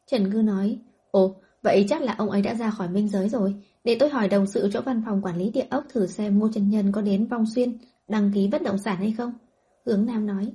Trần 0.08 0.30
Ngư 0.30 0.42
nói. 0.42 0.78
Ồ, 1.12 1.36
vậy 1.62 1.86
chắc 1.90 2.02
là 2.02 2.16
ông 2.18 2.30
ấy 2.30 2.42
đã 2.42 2.54
ra 2.54 2.70
khỏi 2.70 2.88
minh 2.90 3.08
giới 3.08 3.30
rồi. 3.30 3.56
Để 3.84 3.98
tôi 4.00 4.10
hỏi 4.10 4.28
đồng 4.28 4.46
sự 4.46 4.70
chỗ 4.74 4.82
văn 4.82 5.02
phòng 5.06 5.22
quản 5.22 5.38
lý 5.38 5.50
địa 5.50 5.66
ốc 5.70 5.84
thử 5.90 6.08
xem 6.08 6.40
Ngô 6.40 6.50
Trần 6.54 6.70
Nhân 6.70 6.92
có 6.92 7.02
đến 7.02 7.28
Vong 7.28 7.46
Xuyên 7.56 7.78
đăng 8.08 8.32
ký 8.36 8.48
bất 8.48 8.62
động 8.62 8.78
sản 8.78 8.98
hay 8.98 9.14
không. 9.18 9.34
Hướng 9.86 10.06
Nam 10.06 10.26
nói. 10.26 10.52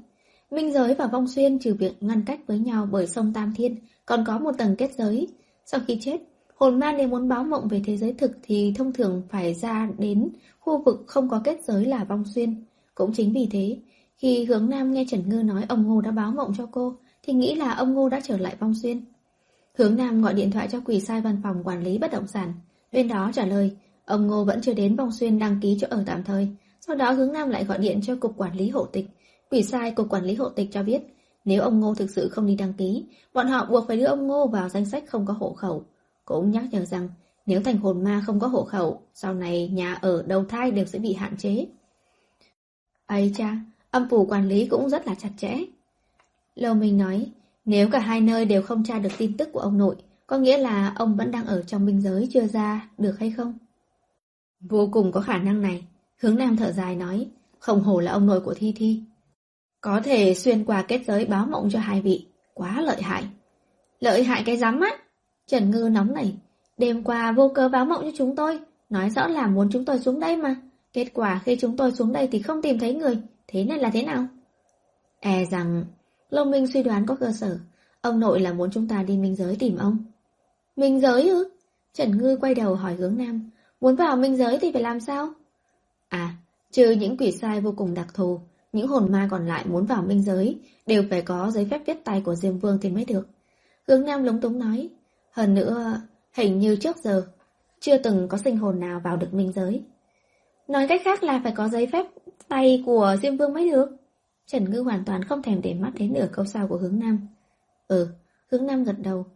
Minh 0.51 0.73
giới 0.73 0.95
và 0.95 1.07
Vong 1.07 1.29
Xuyên 1.29 1.59
trừ 1.59 1.75
việc 1.75 2.03
ngăn 2.03 2.25
cách 2.27 2.41
với 2.47 2.59
nhau 2.59 2.89
bởi 2.93 3.07
sông 3.07 3.33
Tam 3.33 3.55
Thiên, 3.57 3.77
còn 4.07 4.25
có 4.27 4.39
một 4.39 4.53
tầng 4.59 4.77
kết 4.77 4.91
giới. 4.99 5.29
Sau 5.67 5.81
khi 5.87 5.99
chết, 6.01 6.17
hồn 6.59 6.79
ma 6.79 6.95
nếu 6.99 7.09
muốn 7.09 7.29
báo 7.29 7.45
mộng 7.45 7.69
về 7.69 7.83
thế 7.85 7.97
giới 7.97 8.13
thực 8.13 8.39
thì 8.43 8.73
thông 8.77 8.93
thường 8.93 9.23
phải 9.31 9.55
ra 9.55 9.89
đến 9.99 10.29
khu 10.61 10.83
vực 10.83 11.05
không 11.07 11.29
có 11.29 11.41
kết 11.45 11.65
giới 11.65 11.85
là 11.85 12.05
vong 12.05 12.25
xuyên. 12.35 12.65
Cũng 12.95 13.13
chính 13.15 13.33
vì 13.33 13.49
thế, 13.51 13.77
khi 14.17 14.45
hướng 14.45 14.71
Nam 14.71 14.93
nghe 14.93 15.05
Trần 15.09 15.29
Ngư 15.29 15.43
nói 15.43 15.65
ông 15.69 15.83
Ngô 15.83 16.01
đã 16.01 16.11
báo 16.11 16.33
mộng 16.33 16.53
cho 16.59 16.67
cô, 16.73 16.97
thì 17.23 17.33
nghĩ 17.33 17.55
là 17.55 17.73
ông 17.75 17.95
Ngô 17.95 18.09
đã 18.09 18.21
trở 18.25 18.37
lại 18.39 18.57
vong 18.61 18.75
xuyên. 18.75 19.01
Hướng 19.75 19.97
Nam 19.97 20.23
gọi 20.23 20.35
điện 20.35 20.51
thoại 20.51 20.69
cho 20.71 20.81
quỷ 20.85 21.01
sai 21.01 21.21
văn 21.21 21.41
phòng 21.43 21.65
quản 21.65 21.83
lý 21.83 21.99
bất 21.99 22.13
động 22.13 22.27
sản. 22.27 22.53
Bên 22.93 23.09
đó 23.09 23.31
trả 23.35 23.47
lời, 23.47 23.77
ông 24.05 24.27
Ngô 24.27 24.45
vẫn 24.45 24.61
chưa 24.61 24.75
đến 24.75 24.97
vong 24.97 25.13
xuyên 25.13 25.39
đăng 25.39 25.61
ký 25.63 25.77
chỗ 25.81 25.87
ở 25.91 26.03
tạm 26.07 26.25
thời. 26.25 26.49
Sau 26.81 26.97
đó 26.97 27.11
hướng 27.11 27.33
Nam 27.33 27.51
lại 27.51 27.65
gọi 27.65 27.79
điện 27.79 28.01
cho 28.03 28.17
cục 28.17 28.37
quản 28.37 28.57
lý 28.57 28.69
hộ 28.69 28.85
tịch. 28.85 29.07
Quỷ 29.51 29.63
sai 29.63 29.91
cục 29.91 30.09
quản 30.09 30.25
lý 30.25 30.35
hộ 30.35 30.49
tịch 30.49 30.69
cho 30.73 30.83
biết, 30.83 31.03
nếu 31.45 31.63
ông 31.63 31.81
Ngô 31.81 31.95
thực 31.95 32.11
sự 32.11 32.29
không 32.29 32.47
đi 32.47 32.55
đăng 32.55 32.73
ký, 32.73 33.05
bọn 33.35 33.47
họ 33.47 33.67
buộc 33.71 33.87
phải 33.89 33.97
đưa 33.97 34.07
ông 34.07 34.27
Ngô 34.27 34.47
vào 34.47 34.69
danh 34.69 34.85
sách 34.85 35.05
không 35.07 35.27
có 35.27 35.33
hộ 35.33 35.53
khẩu. 35.53 35.85
Cũng 36.29 36.51
nhắc 36.51 36.65
nhở 36.71 36.85
rằng, 36.85 37.09
nếu 37.47 37.63
thành 37.63 37.79
hồn 37.79 38.05
ma 38.05 38.23
không 38.27 38.41
có 38.41 38.47
hộ 38.47 38.65
khẩu, 38.65 39.03
sau 39.15 39.35
này 39.35 39.69
nhà 39.69 39.95
ở 39.95 40.23
đầu 40.27 40.45
thai 40.45 40.71
đều 40.71 40.85
sẽ 40.85 40.99
bị 40.99 41.13
hạn 41.13 41.37
chế. 41.37 41.67
ấy 43.07 43.33
cha, 43.37 43.57
âm 43.91 44.09
phủ 44.09 44.27
quản 44.27 44.49
lý 44.49 44.67
cũng 44.67 44.89
rất 44.89 45.07
là 45.07 45.15
chặt 45.15 45.31
chẽ. 45.37 45.59
Lâu 46.55 46.75
Minh 46.75 46.99
nói, 46.99 47.27
nếu 47.65 47.91
cả 47.91 47.99
hai 47.99 48.21
nơi 48.21 48.45
đều 48.45 48.63
không 48.63 48.85
tra 48.85 48.99
được 48.99 49.09
tin 49.19 49.37
tức 49.37 49.49
của 49.53 49.61
ông 49.61 49.79
nội, 49.79 49.97
có 50.27 50.39
nghĩa 50.39 50.59
là 50.59 50.93
ông 50.97 51.17
vẫn 51.17 51.31
đang 51.31 51.47
ở 51.47 51.63
trong 51.63 51.87
biên 51.87 52.01
giới 52.01 52.29
chưa 52.33 52.47
ra, 52.47 52.89
được 52.99 53.19
hay 53.19 53.31
không? 53.31 53.59
Vô 54.61 54.89
cùng 54.93 55.13
có 55.13 55.21
khả 55.21 55.39
năng 55.39 55.63
này, 55.63 55.85
hướng 56.21 56.37
nam 56.37 56.57
thở 56.57 56.73
dài 56.73 56.97
nói, 56.97 57.29
không 57.59 57.81
hổ 57.81 58.01
là 58.01 58.13
ông 58.13 58.27
nội 58.27 58.41
của 58.41 58.55
Thi 58.55 58.73
Thi. 58.77 59.03
Có 59.81 60.01
thể 60.05 60.35
xuyên 60.35 60.65
qua 60.65 60.83
kết 60.83 61.01
giới 61.07 61.25
báo 61.25 61.47
mộng 61.47 61.69
cho 61.73 61.79
hai 61.79 62.03
vị, 62.03 62.27
quá 62.55 62.81
lợi 62.81 63.03
hại. 63.03 63.25
Lợi 64.01 64.25
hại 64.25 64.43
cái 64.47 64.57
rắm 64.57 64.81
á! 64.81 64.99
Trần 65.49 65.71
Ngư 65.71 65.89
nóng 65.93 66.15
nảy, 66.15 66.35
đêm 66.79 67.05
qua 67.05 67.33
vô 67.33 67.49
cớ 67.49 67.69
báo 67.69 67.85
mộng 67.85 68.03
cho 68.03 68.11
chúng 68.17 68.37
tôi, 68.37 68.61
nói 68.91 69.11
rõ 69.11 69.27
là 69.27 69.47
muốn 69.47 69.69
chúng 69.73 69.85
tôi 69.85 69.99
xuống 69.99 70.21
đây 70.21 70.37
mà. 70.37 70.57
Kết 70.93 71.07
quả 71.15 71.41
khi 71.45 71.57
chúng 71.61 71.77
tôi 71.77 71.93
xuống 71.93 72.13
đây 72.13 72.29
thì 72.33 72.43
không 72.43 72.63
tìm 72.63 72.79
thấy 72.79 72.95
người, 72.95 73.19
thế 73.47 73.65
này 73.65 73.79
là 73.79 73.91
thế 73.91 74.03
nào? 74.03 74.27
E 75.21 75.45
rằng, 75.45 75.85
Long 76.31 76.51
Minh 76.51 76.67
suy 76.67 76.83
đoán 76.83 77.07
có 77.07 77.15
cơ 77.15 77.33
sở, 77.33 77.59
ông 78.01 78.21
nội 78.21 78.41
là 78.41 78.53
muốn 78.53 78.71
chúng 78.71 78.89
ta 78.89 79.03
đi 79.03 79.17
minh 79.17 79.37
giới 79.37 79.57
tìm 79.57 79.77
ông. 79.77 79.99
Minh 80.77 81.01
giới 81.01 81.29
ư? 81.29 81.51
Trần 81.95 82.19
Ngư 82.19 82.37
quay 82.41 82.55
đầu 82.55 82.75
hỏi 82.75 82.95
hướng 82.95 83.17
Nam, 83.17 83.51
muốn 83.81 83.97
vào 83.97 84.17
minh 84.17 84.37
giới 84.37 84.59
thì 84.59 84.73
phải 84.73 84.83
làm 84.83 85.01
sao? 85.01 85.29
À, 86.09 86.35
trừ 86.73 86.91
những 86.91 87.17
quỷ 87.17 87.33
sai 87.33 87.61
vô 87.61 87.75
cùng 87.77 87.95
đặc 87.95 88.15
thù, 88.15 88.41
những 88.73 88.89
hồn 88.89 89.13
ma 89.13 89.29
còn 89.31 89.47
lại 89.47 89.65
muốn 89.67 89.87
vào 89.87 90.03
minh 90.03 90.23
giới 90.23 90.61
đều 90.87 91.03
phải 91.11 91.23
có 91.23 91.51
giấy 91.51 91.67
phép 91.71 91.83
viết 91.87 92.05
tay 92.05 92.23
của 92.25 92.35
Diêm 92.35 92.59
Vương 92.59 92.79
thì 92.81 92.91
mới 92.91 93.05
được. 93.05 93.29
Hướng 93.89 94.05
Nam 94.05 94.25
lúng 94.25 94.41
túng 94.41 94.59
nói, 94.59 94.89
hơn 95.33 95.55
nữa, 95.55 96.01
hình 96.33 96.59
như 96.59 96.77
trước 96.77 96.97
giờ, 96.97 97.27
chưa 97.81 97.99
từng 97.99 98.29
có 98.29 98.39
sinh 98.39 98.57
hồn 98.57 98.81
nào 98.81 99.01
vào 99.05 99.17
được 99.17 99.35
minh 99.35 99.53
giới. 99.53 99.83
Nói 100.69 100.89
cách 100.89 101.01
khác 101.05 101.23
là 101.23 101.41
phải 101.43 101.53
có 101.57 101.69
giấy 101.69 101.87
phép 101.87 102.07
tay 102.49 102.83
của 102.87 103.17
Diêm 103.23 103.37
Vương 103.37 103.55
mới 103.55 103.71
được. 103.71 103.89
Trần 104.47 104.71
Ngư 104.71 104.81
hoàn 104.81 105.05
toàn 105.05 105.25
không 105.25 105.43
thèm 105.43 105.63
để 105.63 105.75
mắt 105.75 105.91
đến 105.95 106.13
nửa 106.13 106.29
câu 106.33 106.45
sau 106.45 106.69
của 106.69 106.77
hướng 106.77 106.99
Nam. 106.99 107.29
Ừ, 107.89 108.09
hướng 108.51 108.67
Nam 108.67 108.85
gật 108.85 108.97
đầu. 108.99 109.27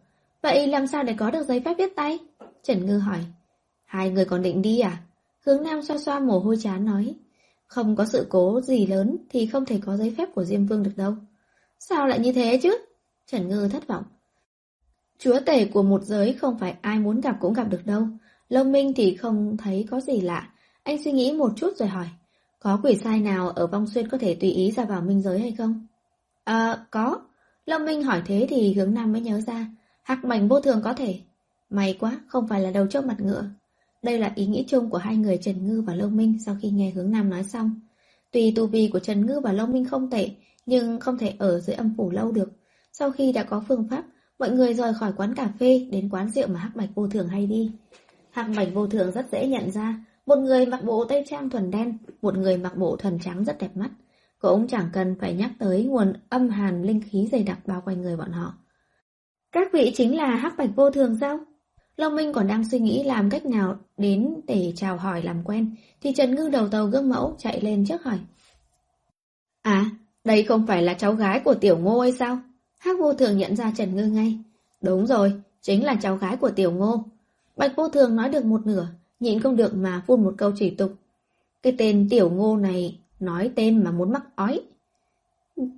Vậy 0.41 0.67
làm 0.67 0.87
sao 0.87 1.03
để 1.03 1.15
có 1.17 1.31
được 1.31 1.43
giấy 1.43 1.61
phép 1.65 1.73
viết 1.77 1.95
tay? 1.95 2.19
Trần 2.63 2.85
Ngư 2.85 2.97
hỏi. 2.97 3.19
Hai 3.85 4.09
người 4.09 4.25
còn 4.25 4.41
định 4.41 4.61
đi 4.61 4.79
à? 4.79 5.03
Hướng 5.45 5.63
Nam 5.63 5.81
xoa 5.81 5.97
xoa 5.97 6.19
mồ 6.19 6.39
hôi 6.39 6.57
chán 6.61 6.85
nói. 6.85 7.15
Không 7.67 7.95
có 7.95 8.05
sự 8.05 8.27
cố 8.29 8.61
gì 8.61 8.87
lớn 8.87 9.17
thì 9.29 9.45
không 9.45 9.65
thể 9.65 9.79
có 9.85 9.97
giấy 9.97 10.13
phép 10.17 10.29
của 10.35 10.43
Diêm 10.43 10.65
Vương 10.65 10.83
được 10.83 10.93
đâu. 10.95 11.15
Sao 11.79 12.07
lại 12.07 12.19
như 12.19 12.33
thế 12.33 12.59
chứ? 12.63 12.77
Trần 13.27 13.49
Ngư 13.49 13.69
thất 13.71 13.87
vọng. 13.87 14.03
Chúa 15.23 15.39
tể 15.45 15.65
của 15.65 15.83
một 15.83 16.03
giới 16.03 16.33
không 16.33 16.57
phải 16.59 16.75
ai 16.81 16.99
muốn 16.99 17.21
gặp 17.21 17.37
cũng 17.39 17.53
gặp 17.53 17.69
được 17.69 17.85
đâu. 17.85 18.07
Lâm 18.49 18.71
Minh 18.71 18.93
thì 18.95 19.15
không 19.15 19.57
thấy 19.57 19.87
có 19.91 20.01
gì 20.01 20.21
lạ. 20.21 20.49
Anh 20.83 21.03
suy 21.03 21.11
nghĩ 21.11 21.31
một 21.31 21.53
chút 21.55 21.77
rồi 21.77 21.87
hỏi. 21.87 22.05
Có 22.59 22.79
quỷ 22.83 22.95
sai 22.95 23.19
nào 23.19 23.49
ở 23.49 23.67
vong 23.67 23.87
xuyên 23.87 24.09
có 24.09 24.17
thể 24.17 24.35
tùy 24.35 24.51
ý 24.51 24.71
ra 24.71 24.85
vào 24.85 25.01
minh 25.01 25.21
giới 25.21 25.39
hay 25.39 25.51
không? 25.51 25.87
À, 26.43 26.85
có. 26.91 27.21
Lâm 27.65 27.85
Minh 27.85 28.03
hỏi 28.03 28.21
thế 28.25 28.47
thì 28.49 28.73
hướng 28.73 28.93
Nam 28.93 29.11
mới 29.11 29.21
nhớ 29.21 29.41
ra. 29.41 29.67
Hạc 30.03 30.25
mảnh 30.25 30.47
vô 30.47 30.59
thường 30.59 30.81
có 30.83 30.93
thể. 30.93 31.19
May 31.69 31.97
quá, 31.99 32.19
không 32.27 32.47
phải 32.47 32.61
là 32.61 32.71
đầu 32.71 32.87
trước 32.87 33.05
mặt 33.05 33.17
ngựa. 33.19 33.45
Đây 34.01 34.19
là 34.19 34.31
ý 34.35 34.45
nghĩ 34.45 34.65
chung 34.67 34.89
của 34.89 34.97
hai 34.97 35.17
người 35.17 35.37
Trần 35.37 35.67
Ngư 35.67 35.81
và 35.81 35.95
Lâu 35.95 36.09
Minh 36.09 36.37
sau 36.45 36.57
khi 36.61 36.69
nghe 36.69 36.89
hướng 36.89 37.11
Nam 37.11 37.29
nói 37.29 37.43
xong. 37.43 37.79
Tuy 38.31 38.51
tu 38.51 38.67
vi 38.67 38.89
của 38.93 38.99
Trần 38.99 39.25
Ngư 39.25 39.39
và 39.39 39.51
Long 39.51 39.71
Minh 39.71 39.85
không 39.85 40.09
tệ, 40.09 40.29
nhưng 40.65 40.99
không 40.99 41.17
thể 41.17 41.33
ở 41.39 41.59
dưới 41.59 41.75
âm 41.75 41.93
phủ 41.97 42.11
lâu 42.11 42.31
được. 42.31 42.51
Sau 42.91 43.11
khi 43.11 43.31
đã 43.31 43.43
có 43.43 43.63
phương 43.67 43.87
pháp, 43.89 44.03
mọi 44.39 44.51
người 44.51 44.73
rời 44.73 44.93
khỏi 44.93 45.13
quán 45.17 45.35
cà 45.35 45.49
phê 45.59 45.87
đến 45.91 46.09
quán 46.09 46.29
rượu 46.29 46.47
mà 46.47 46.59
Hắc 46.59 46.75
Bạch 46.75 46.89
vô 46.95 47.07
thường 47.07 47.27
hay 47.27 47.47
đi. 47.47 47.71
Hắc 48.31 48.47
Bạch 48.55 48.67
vô 48.73 48.87
thường 48.87 49.11
rất 49.11 49.25
dễ 49.31 49.47
nhận 49.47 49.71
ra, 49.71 50.05
một 50.25 50.37
người 50.37 50.65
mặc 50.65 50.83
bộ 50.83 51.05
tây 51.05 51.23
trang 51.27 51.49
thuần 51.49 51.71
đen, 51.71 51.97
một 52.21 52.37
người 52.37 52.57
mặc 52.57 52.77
bộ 52.77 52.95
thuần 52.95 53.19
trắng 53.19 53.43
rất 53.43 53.57
đẹp 53.59 53.77
mắt. 53.77 53.89
Cũng 54.39 54.67
chẳng 54.67 54.89
cần 54.93 55.15
phải 55.19 55.33
nhắc 55.33 55.51
tới 55.59 55.83
nguồn 55.83 56.13
âm 56.29 56.49
hàn 56.49 56.83
linh 56.83 57.01
khí 57.09 57.27
dày 57.31 57.43
đặc 57.43 57.59
bao 57.67 57.81
quanh 57.85 58.01
người 58.01 58.17
bọn 58.17 58.31
họ. 58.31 58.53
Các 59.51 59.73
vị 59.73 59.91
chính 59.95 60.17
là 60.17 60.35
Hắc 60.35 60.57
Bạch 60.57 60.69
vô 60.75 60.89
thường 60.89 61.17
sao? 61.21 61.39
Long 61.97 62.15
Minh 62.15 62.33
còn 62.33 62.47
đang 62.47 62.69
suy 62.69 62.79
nghĩ 62.79 63.03
làm 63.03 63.29
cách 63.29 63.45
nào 63.45 63.77
đến 63.97 64.41
để 64.47 64.73
chào 64.75 64.97
hỏi 64.97 65.23
làm 65.23 65.43
quen, 65.43 65.75
thì 66.01 66.13
Trần 66.13 66.35
Ngư 66.35 66.49
đầu 66.49 66.69
tàu 66.69 66.85
gương 66.85 67.09
mẫu 67.09 67.35
chạy 67.39 67.61
lên 67.61 67.85
trước 67.85 68.03
hỏi. 68.03 68.19
À, 69.61 69.85
đây 70.23 70.43
không 70.43 70.67
phải 70.67 70.81
là 70.81 70.93
cháu 70.93 71.13
gái 71.13 71.39
của 71.45 71.53
Tiểu 71.55 71.77
Ngô 71.77 71.99
ấy 71.99 72.11
sao? 72.19 72.39
Hắc 72.83 72.99
vô 72.99 73.13
thường 73.13 73.37
nhận 73.37 73.55
ra 73.55 73.73
Trần 73.77 73.95
Ngư 73.95 74.05
ngay. 74.05 74.39
Đúng 74.81 75.07
rồi, 75.07 75.33
chính 75.61 75.85
là 75.85 75.95
cháu 76.01 76.15
gái 76.17 76.37
của 76.37 76.49
Tiểu 76.49 76.71
Ngô. 76.71 77.03
Bạch 77.57 77.75
vô 77.75 77.89
thường 77.89 78.15
nói 78.15 78.29
được 78.29 78.45
một 78.45 78.67
nửa, 78.67 78.87
nhịn 79.19 79.39
không 79.39 79.55
được 79.55 79.75
mà 79.75 80.03
phun 80.07 80.23
một 80.23 80.33
câu 80.37 80.51
chỉ 80.55 80.69
tục. 80.69 80.93
Cái 81.61 81.75
tên 81.77 82.07
Tiểu 82.09 82.29
Ngô 82.29 82.57
này 82.57 82.99
nói 83.19 83.51
tên 83.55 83.83
mà 83.83 83.91
muốn 83.91 84.11
mắc 84.11 84.23
ói. 84.35 84.61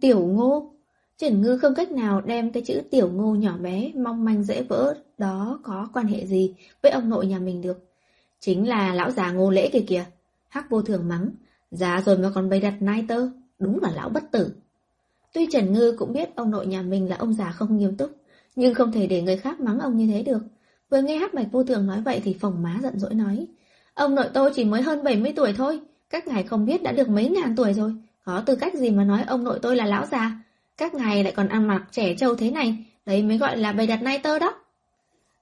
Tiểu 0.01 0.19
Ngô? 0.19 0.71
Trần 1.17 1.41
Ngư 1.41 1.57
không 1.57 1.75
cách 1.75 1.91
nào 1.91 2.21
đem 2.21 2.51
cái 2.51 2.63
chữ 2.65 2.81
Tiểu 2.91 3.09
Ngô 3.11 3.35
nhỏ 3.35 3.57
bé, 3.57 3.91
mong 3.95 4.25
manh 4.25 4.43
dễ 4.43 4.63
vỡ 4.63 4.95
đó 5.17 5.59
có 5.63 5.89
quan 5.93 6.07
hệ 6.07 6.25
gì 6.25 6.53
với 6.81 6.91
ông 6.91 7.09
nội 7.09 7.27
nhà 7.27 7.39
mình 7.39 7.61
được. 7.61 7.91
Chính 8.39 8.69
là 8.69 8.93
lão 8.93 9.11
già 9.11 9.31
ngô 9.31 9.51
lễ 9.51 9.69
kìa 9.73 9.83
kìa. 9.87 10.05
Hắc 10.49 10.69
vô 10.69 10.81
thường 10.81 11.07
mắng. 11.07 11.29
Già 11.71 12.01
rồi 12.05 12.17
mà 12.17 12.31
còn 12.35 12.49
bày 12.49 12.59
đặt 12.59 12.81
nai 12.81 13.05
tơ. 13.07 13.29
Đúng 13.59 13.79
là 13.81 13.91
lão 13.95 14.09
bất 14.09 14.31
tử. 14.31 14.51
Tuy 15.35 15.47
Trần 15.51 15.73
Ngư 15.73 15.95
cũng 15.97 16.13
biết 16.13 16.35
ông 16.35 16.51
nội 16.51 16.67
nhà 16.67 16.81
mình 16.81 17.09
là 17.09 17.15
ông 17.15 17.33
già 17.33 17.51
không 17.51 17.77
nghiêm 17.77 17.97
túc, 17.97 18.11
nhưng 18.55 18.73
không 18.73 18.91
thể 18.91 19.07
để 19.07 19.21
người 19.21 19.37
khác 19.37 19.59
mắng 19.59 19.79
ông 19.79 19.97
như 19.97 20.07
thế 20.07 20.23
được. 20.23 20.39
Vừa 20.89 21.01
nghe 21.01 21.17
Hắc 21.17 21.33
Bạch 21.33 21.47
vô 21.51 21.63
thường 21.63 21.87
nói 21.87 22.01
vậy 22.01 22.21
thì 22.23 22.35
phòng 22.39 22.63
má 22.63 22.79
giận 22.81 22.99
dỗi 22.99 23.13
nói. 23.13 23.47
Ông 23.93 24.15
nội 24.15 24.25
tôi 24.33 24.51
chỉ 24.55 24.65
mới 24.65 24.81
hơn 24.81 25.03
70 25.03 25.33
tuổi 25.35 25.53
thôi. 25.53 25.79
Các 26.09 26.27
ngài 26.27 26.43
không 26.43 26.65
biết 26.65 26.83
đã 26.83 26.91
được 26.91 27.09
mấy 27.09 27.29
ngàn 27.29 27.55
tuổi 27.55 27.73
rồi. 27.73 27.95
Có 28.23 28.43
tư 28.45 28.55
cách 28.55 28.75
gì 28.75 28.89
mà 28.89 29.03
nói 29.03 29.23
ông 29.27 29.43
nội 29.43 29.59
tôi 29.61 29.75
là 29.75 29.85
lão 29.85 30.05
già. 30.05 30.43
Các 30.77 30.93
ngài 30.93 31.23
lại 31.23 31.33
còn 31.35 31.47
ăn 31.47 31.67
mặc 31.67 31.83
trẻ 31.91 32.15
trâu 32.17 32.35
thế 32.35 32.51
này. 32.51 32.85
Đấy 33.05 33.23
mới 33.23 33.37
gọi 33.37 33.57
là 33.57 33.71
bày 33.71 33.87
đặt 33.87 34.03
nai 34.03 34.19
tơ 34.19 34.39
đó. 34.39 34.53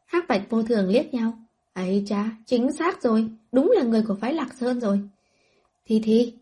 Hắc 0.06 0.28
Bạch 0.28 0.50
vô 0.50 0.64
thường 0.64 0.90
liếc 0.90 1.14
nhau. 1.14 1.34
ấy 1.74 2.04
cha, 2.08 2.30
chính 2.46 2.72
xác 2.72 3.02
rồi. 3.02 3.30
Đúng 3.52 3.72
là 3.76 3.84
người 3.84 4.04
của 4.08 4.16
phái 4.22 4.34
Lạc 4.34 4.54
Sơn 4.60 4.80
rồi. 4.80 5.00
Thì 5.86 6.02
thì, 6.04 6.34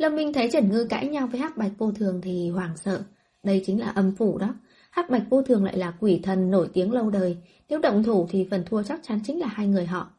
Lâm 0.00 0.16
Minh 0.16 0.32
thấy 0.32 0.48
Trần 0.52 0.70
Ngư 0.70 0.84
cãi 0.84 1.08
nhau 1.08 1.26
với 1.26 1.40
Hắc 1.40 1.56
Bạch 1.56 1.72
vô 1.78 1.92
thường 1.92 2.20
thì 2.20 2.50
hoảng 2.50 2.76
sợ. 2.76 3.02
Đây 3.42 3.62
chính 3.66 3.80
là 3.80 3.86
âm 3.86 4.12
phủ 4.16 4.38
đó. 4.38 4.54
Hắc 4.90 5.10
Bạch 5.10 5.22
vô 5.30 5.42
thường 5.42 5.64
lại 5.64 5.76
là 5.76 5.90
quỷ 6.00 6.20
thần 6.22 6.50
nổi 6.50 6.68
tiếng 6.72 6.92
lâu 6.92 7.10
đời. 7.10 7.36
Nếu 7.68 7.78
động 7.78 8.02
thủ 8.02 8.26
thì 8.30 8.48
phần 8.50 8.64
thua 8.64 8.82
chắc 8.82 9.00
chắn 9.02 9.20
chính 9.24 9.40
là 9.40 9.46
hai 9.46 9.66
người 9.66 9.86
họ. 9.86 10.10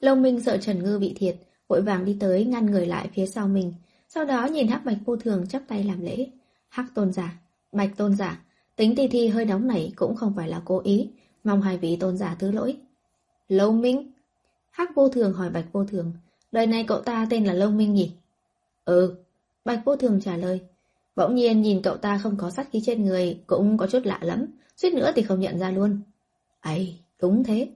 Lâm 0.00 0.22
Minh 0.22 0.40
sợ 0.40 0.56
Trần 0.56 0.82
Ngư 0.82 0.98
bị 0.98 1.14
thiệt, 1.16 1.36
vội 1.68 1.82
vàng 1.82 2.04
đi 2.04 2.16
tới 2.20 2.44
ngăn 2.44 2.66
người 2.66 2.86
lại 2.86 3.08
phía 3.14 3.26
sau 3.26 3.48
mình. 3.48 3.74
Sau 4.08 4.24
đó 4.24 4.46
nhìn 4.46 4.68
Hắc 4.68 4.84
Bạch 4.84 4.98
vô 5.04 5.16
thường 5.16 5.46
chắp 5.46 5.62
tay 5.68 5.84
làm 5.84 6.00
lễ. 6.00 6.26
Hắc 6.68 6.86
tôn 6.94 7.12
giả, 7.12 7.40
Bạch 7.72 7.96
tôn 7.96 8.14
giả, 8.16 8.42
tính 8.76 8.96
ti 8.96 9.08
thi 9.08 9.28
hơi 9.28 9.44
nóng 9.44 9.66
nảy 9.66 9.92
cũng 9.96 10.16
không 10.16 10.32
phải 10.36 10.48
là 10.48 10.62
cố 10.64 10.80
ý, 10.84 11.10
mong 11.44 11.62
hai 11.62 11.78
vị 11.78 11.96
tôn 12.00 12.16
giả 12.16 12.36
thứ 12.38 12.50
lỗi. 12.50 12.76
Lâu 13.48 13.72
Minh? 13.72 14.12
Hắc 14.70 14.94
vô 14.94 15.08
thường 15.08 15.32
hỏi 15.32 15.50
Bạch 15.50 15.72
vô 15.72 15.84
thường, 15.84 16.12
đời 16.52 16.66
này 16.66 16.84
cậu 16.88 17.00
ta 17.00 17.26
tên 17.30 17.44
là 17.44 17.52
Lâu 17.52 17.70
Minh 17.70 17.94
nhỉ? 17.94 18.10
Ừ, 18.84 19.14
Bạch 19.64 19.80
vô 19.84 19.96
thường 19.96 20.20
trả 20.20 20.36
lời. 20.36 20.60
Bỗng 21.16 21.34
nhiên 21.34 21.62
nhìn 21.62 21.82
cậu 21.82 21.96
ta 21.96 22.18
không 22.18 22.36
có 22.36 22.50
sát 22.50 22.68
khí 22.72 22.80
trên 22.84 23.04
người 23.04 23.38
cũng 23.46 23.78
có 23.78 23.86
chút 23.86 24.00
lạ 24.04 24.18
lắm, 24.22 24.46
suýt 24.76 24.94
nữa 24.94 25.12
thì 25.14 25.22
không 25.22 25.40
nhận 25.40 25.58
ra 25.58 25.70
luôn. 25.70 26.00
ấy 26.60 26.98
đúng 27.22 27.44
thế. 27.44 27.68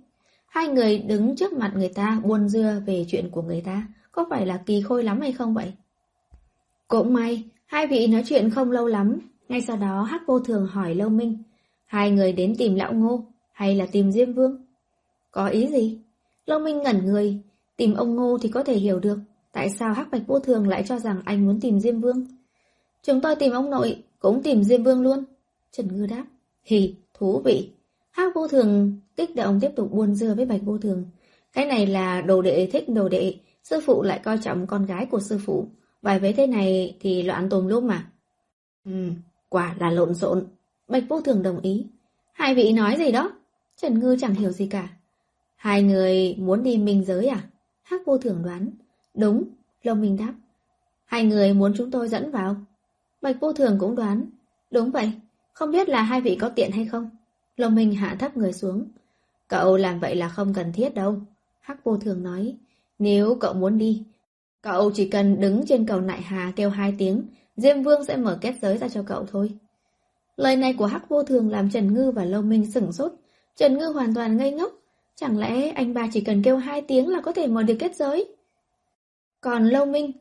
Hai 0.47 0.69
người 0.69 0.99
đứng 0.99 1.37
trước 1.37 1.53
mặt 1.53 1.73
người 1.75 1.89
ta 1.89 2.21
buồn 2.25 2.49
dưa 2.49 2.83
về 2.87 3.05
chuyện 3.09 3.31
của 3.31 3.43
người 3.43 3.61
ta, 3.61 3.89
có 4.13 4.27
phải 4.31 4.47
là 4.47 4.63
kỳ 4.67 4.81
khôi 4.81 5.05
lắm 5.05 5.21
hay 5.21 5.33
không 5.33 5.55
vậy? 5.55 5.73
Cũng 6.89 7.13
may, 7.13 7.45
hai 7.67 7.87
vị 7.87 8.07
nói 8.07 8.23
chuyện 8.27 8.51
không 8.51 8.71
lâu 8.71 8.87
lắm, 8.87 9.19
ngay 9.49 9.61
sau 9.61 9.77
đó 9.77 10.03
Hắc 10.03 10.23
vô 10.27 10.41
thường 10.41 10.67
hỏi 10.67 10.95
Lâu 10.95 11.09
Minh, 11.09 11.43
hai 11.85 12.11
người 12.11 12.33
đến 12.33 12.55
tìm 12.59 12.75
lão 12.75 12.93
ngô, 12.93 13.25
hay 13.53 13.75
là 13.75 13.87
tìm 13.93 14.13
Diêm 14.13 14.33
Vương? 14.33 14.67
Có 15.31 15.47
ý 15.47 15.67
gì? 15.67 15.99
Lâu 16.47 16.59
Minh 16.59 16.83
ngẩn 16.83 17.07
người, 17.07 17.39
tìm 17.77 17.95
ông 17.95 18.17
ngô 18.17 18.39
thì 18.43 18.49
có 18.49 18.65
thể 18.65 18.75
hiểu 18.75 19.01
được, 19.01 19.19
tại 19.59 19.71
sao 19.71 19.93
Hắc 19.93 20.11
Bạch 20.11 20.27
vô 20.27 20.41
thường 20.41 20.69
lại 20.69 20.85
cho 20.87 20.99
rằng 20.99 21.21
anh 21.25 21.47
muốn 21.47 21.61
tìm 21.61 21.81
Diêm 21.81 22.01
Vương? 22.01 22.27
Chúng 23.03 23.21
tôi 23.21 23.37
tìm 23.37 23.53
ông 23.53 23.71
nội, 23.71 24.03
cũng 24.19 24.43
tìm 24.43 24.65
Diêm 24.65 24.83
Vương 24.83 25.03
luôn. 25.03 25.25
Trần 25.73 25.89
Ngư 25.97 26.07
đáp, 26.07 26.25
hì, 26.63 26.95
thú 27.15 27.41
vị. 27.45 27.71
Hắc 28.11 28.35
vô 28.35 28.49
thường 28.49 29.01
kích 29.17 29.37
động 29.37 29.59
tiếp 29.61 29.71
tục 29.77 29.93
buôn 29.93 30.15
dưa 30.15 30.35
với 30.35 30.45
Bạch 30.45 30.61
vô 30.65 30.79
thường. 30.79 31.05
Cái 31.53 31.67
này 31.67 31.87
là 31.87 32.21
đồ 32.21 32.43
đệ 32.43 32.69
thích 32.73 32.89
đồ 32.89 33.09
đệ, 33.09 33.35
sư 33.63 33.81
phụ 33.87 34.03
lại 34.03 34.21
coi 34.25 34.39
trọng 34.43 34.67
con 34.67 34.87
gái 34.87 35.07
của 35.07 35.21
sư 35.21 35.39
phụ. 35.47 35.69
Vài 36.03 36.19
vế 36.19 36.33
thế 36.33 36.47
này 36.47 36.97
thì 37.01 37.23
loạn 37.23 37.49
tùm 37.49 37.67
lúc 37.67 37.83
mà. 37.85 38.11
Ừ, 38.85 38.93
quả 39.49 39.77
là 39.79 39.91
lộn 39.91 40.15
xộn. 40.15 40.47
Bạch 40.89 41.05
vô 41.09 41.21
thường 41.21 41.43
đồng 41.43 41.61
ý. 41.61 41.87
Hai 42.33 42.55
vị 42.55 42.73
nói 42.73 42.97
gì 42.99 43.13
đó? 43.13 43.33
Trần 43.77 43.99
Ngư 43.99 44.17
chẳng 44.21 44.35
hiểu 44.35 44.51
gì 44.51 44.67
cả. 44.67 44.89
Hai 45.57 45.83
người 45.83 46.35
muốn 46.39 46.63
đi 46.63 46.77
minh 46.77 47.05
giới 47.05 47.27
à? 47.27 47.41
Hắc 47.83 48.01
vô 48.07 48.19
thường 48.19 48.43
đoán. 48.45 48.71
Đúng, 49.19 49.45
Lông 49.83 50.01
Minh 50.01 50.17
đáp. 50.17 50.35
Hai 51.05 51.25
người 51.25 51.55
muốn 51.55 51.73
chúng 51.77 51.91
tôi 51.91 52.09
dẫn 52.09 52.31
vào. 52.31 52.57
Bạch 53.23 53.37
vô 53.41 53.53
thường 53.53 53.77
cũng 53.81 53.95
đoán. 53.95 54.25
Đúng 54.71 54.91
vậy, 54.91 55.13
không 55.53 55.73
biết 55.73 55.89
là 55.89 56.03
hai 56.03 56.21
vị 56.21 56.39
có 56.41 56.49
tiện 56.49 56.71
hay 56.71 56.85
không? 56.85 57.11
Lông 57.57 57.75
Minh 57.75 57.95
hạ 57.95 58.17
thấp 58.19 58.37
người 58.37 58.53
xuống. 58.53 58.89
Cậu 59.49 59.77
làm 59.77 60.01
vậy 60.01 60.17
là 60.17 60.29
không 60.29 60.55
cần 60.55 60.73
thiết 60.73 60.95
đâu. 60.95 61.17
Hắc 61.61 61.85
vô 61.85 61.97
thường 61.97 62.23
nói. 62.23 62.57
Nếu 62.99 63.35
cậu 63.41 63.55
muốn 63.55 63.79
đi, 63.79 64.03
cậu 64.63 64.91
chỉ 64.95 65.09
cần 65.09 65.41
đứng 65.41 65.67
trên 65.67 65.87
cầu 65.87 66.01
nại 66.01 66.23
hà 66.23 66.53
kêu 66.57 66.71
hai 66.71 66.95
tiếng, 66.99 67.23
Diêm 67.57 67.83
Vương 67.83 68.05
sẽ 68.05 68.17
mở 68.17 68.39
kết 68.41 68.55
giới 68.63 68.79
ra 68.79 68.89
cho 68.89 69.03
cậu 69.03 69.27
thôi. 69.27 69.51
Lời 70.37 70.57
này 70.57 70.75
của 70.75 70.87
Hắc 70.87 71.09
vô 71.09 71.23
thường 71.23 71.51
làm 71.51 71.71
Trần 71.71 71.95
Ngư 71.95 72.11
và 72.11 72.25
Lâu 72.25 72.43
Minh 72.43 72.71
sửng 72.71 72.93
sốt. 72.93 73.13
Trần 73.57 73.79
Ngư 73.79 73.87
hoàn 73.87 74.15
toàn 74.15 74.37
ngây 74.37 74.53
ngốc. 74.53 74.73
Chẳng 75.15 75.39
lẽ 75.39 75.71
anh 75.71 75.95
ba 75.95 76.09
chỉ 76.13 76.21
cần 76.21 76.43
kêu 76.43 76.57
hai 76.57 76.81
tiếng 76.81 77.09
là 77.09 77.21
có 77.21 77.33
thể 77.33 77.47
mở 77.47 77.63
được 77.63 77.77
kết 77.79 77.97
giới? 77.97 78.38
Còn 79.41 79.65
Lâu 79.65 79.87
Minh, 79.87 80.13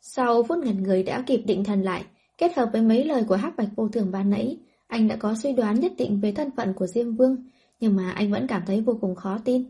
sau 0.00 0.42
phút 0.42 0.58
ngẩn 0.58 0.82
người 0.82 1.02
đã 1.02 1.22
kịp 1.26 1.42
định 1.46 1.64
thần 1.64 1.82
lại, 1.82 2.04
kết 2.38 2.56
hợp 2.56 2.68
với 2.72 2.82
mấy 2.82 3.04
lời 3.04 3.24
của 3.28 3.36
Hắc 3.36 3.56
Bạch 3.56 3.68
vô 3.76 3.88
thường 3.88 4.10
ban 4.10 4.30
nãy, 4.30 4.58
anh 4.86 5.08
đã 5.08 5.16
có 5.16 5.34
suy 5.34 5.52
đoán 5.52 5.80
nhất 5.80 5.92
định 5.98 6.20
về 6.20 6.32
thân 6.32 6.50
phận 6.56 6.74
của 6.74 6.86
Diêm 6.86 7.14
Vương, 7.14 7.36
nhưng 7.80 7.96
mà 7.96 8.10
anh 8.10 8.32
vẫn 8.32 8.46
cảm 8.46 8.62
thấy 8.66 8.80
vô 8.80 8.98
cùng 9.00 9.14
khó 9.14 9.38
tin. 9.44 9.64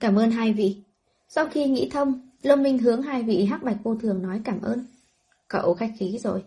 Cảm 0.00 0.16
ơn 0.16 0.30
hai 0.30 0.52
vị. 0.52 0.76
Sau 1.28 1.46
khi 1.46 1.66
nghĩ 1.66 1.90
thông, 1.92 2.30
Lâm 2.42 2.62
Minh 2.62 2.78
hướng 2.78 3.02
hai 3.02 3.22
vị 3.22 3.44
Hắc 3.44 3.62
Bạch 3.62 3.76
vô 3.82 3.94
thường 3.94 4.22
nói 4.22 4.40
cảm 4.44 4.62
ơn. 4.62 4.86
Cậu 5.48 5.74
khách 5.74 5.92
khí 5.98 6.18
rồi. 6.18 6.44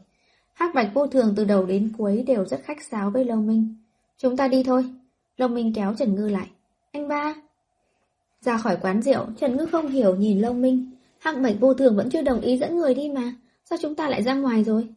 Hắc 0.53 0.75
Bạch 0.75 0.91
vô 0.93 1.07
thường 1.07 1.33
từ 1.35 1.45
đầu 1.45 1.65
đến 1.65 1.93
cuối 1.97 2.23
đều 2.27 2.45
rất 2.45 2.61
khách 2.63 2.83
sáo 2.83 3.11
với 3.11 3.25
Lâm 3.25 3.47
Minh. 3.47 3.75
Chúng 4.17 4.37
ta 4.37 4.47
đi 4.47 4.63
thôi. 4.63 4.85
Lâm 5.37 5.53
Minh 5.53 5.73
kéo 5.75 5.93
Trần 5.97 6.15
Ngư 6.15 6.29
lại. 6.29 6.47
Anh 6.91 7.07
ba. 7.07 7.35
Ra 8.41 8.57
khỏi 8.57 8.77
quán 8.81 9.01
rượu, 9.01 9.25
Trần 9.37 9.57
Ngư 9.57 9.65
không 9.65 9.87
hiểu 9.87 10.15
nhìn 10.15 10.39
Lâm 10.39 10.61
Minh. 10.61 10.91
Hắc 11.19 11.41
Bạch 11.41 11.55
vô 11.59 11.73
thường 11.73 11.95
vẫn 11.95 12.09
chưa 12.09 12.21
đồng 12.21 12.41
ý 12.41 12.57
dẫn 12.57 12.77
người 12.77 12.93
đi 12.93 13.09
mà. 13.09 13.33
Sao 13.65 13.79
chúng 13.81 13.95
ta 13.95 14.09
lại 14.09 14.23
ra 14.23 14.33
ngoài 14.33 14.63
rồi? 14.63 14.87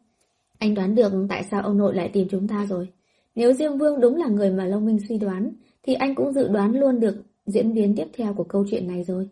Anh 0.58 0.74
đoán 0.74 0.94
được 0.94 1.12
tại 1.28 1.44
sao 1.50 1.62
ông 1.62 1.78
nội 1.78 1.94
lại 1.94 2.10
tìm 2.12 2.28
chúng 2.30 2.48
ta 2.48 2.66
rồi. 2.68 2.88
Nếu 3.34 3.52
Diêm 3.52 3.78
Vương 3.78 4.00
đúng 4.00 4.16
là 4.16 4.26
người 4.26 4.50
mà 4.50 4.64
Long 4.64 4.86
Minh 4.86 4.98
suy 5.08 5.18
đoán, 5.18 5.52
thì 5.82 5.94
anh 5.94 6.14
cũng 6.14 6.32
dự 6.32 6.48
đoán 6.48 6.80
luôn 6.80 7.00
được 7.00 7.22
diễn 7.46 7.74
biến 7.74 7.94
tiếp 7.96 8.06
theo 8.12 8.34
của 8.34 8.44
câu 8.44 8.64
chuyện 8.70 8.88
này 8.88 9.04
rồi. 9.04 9.28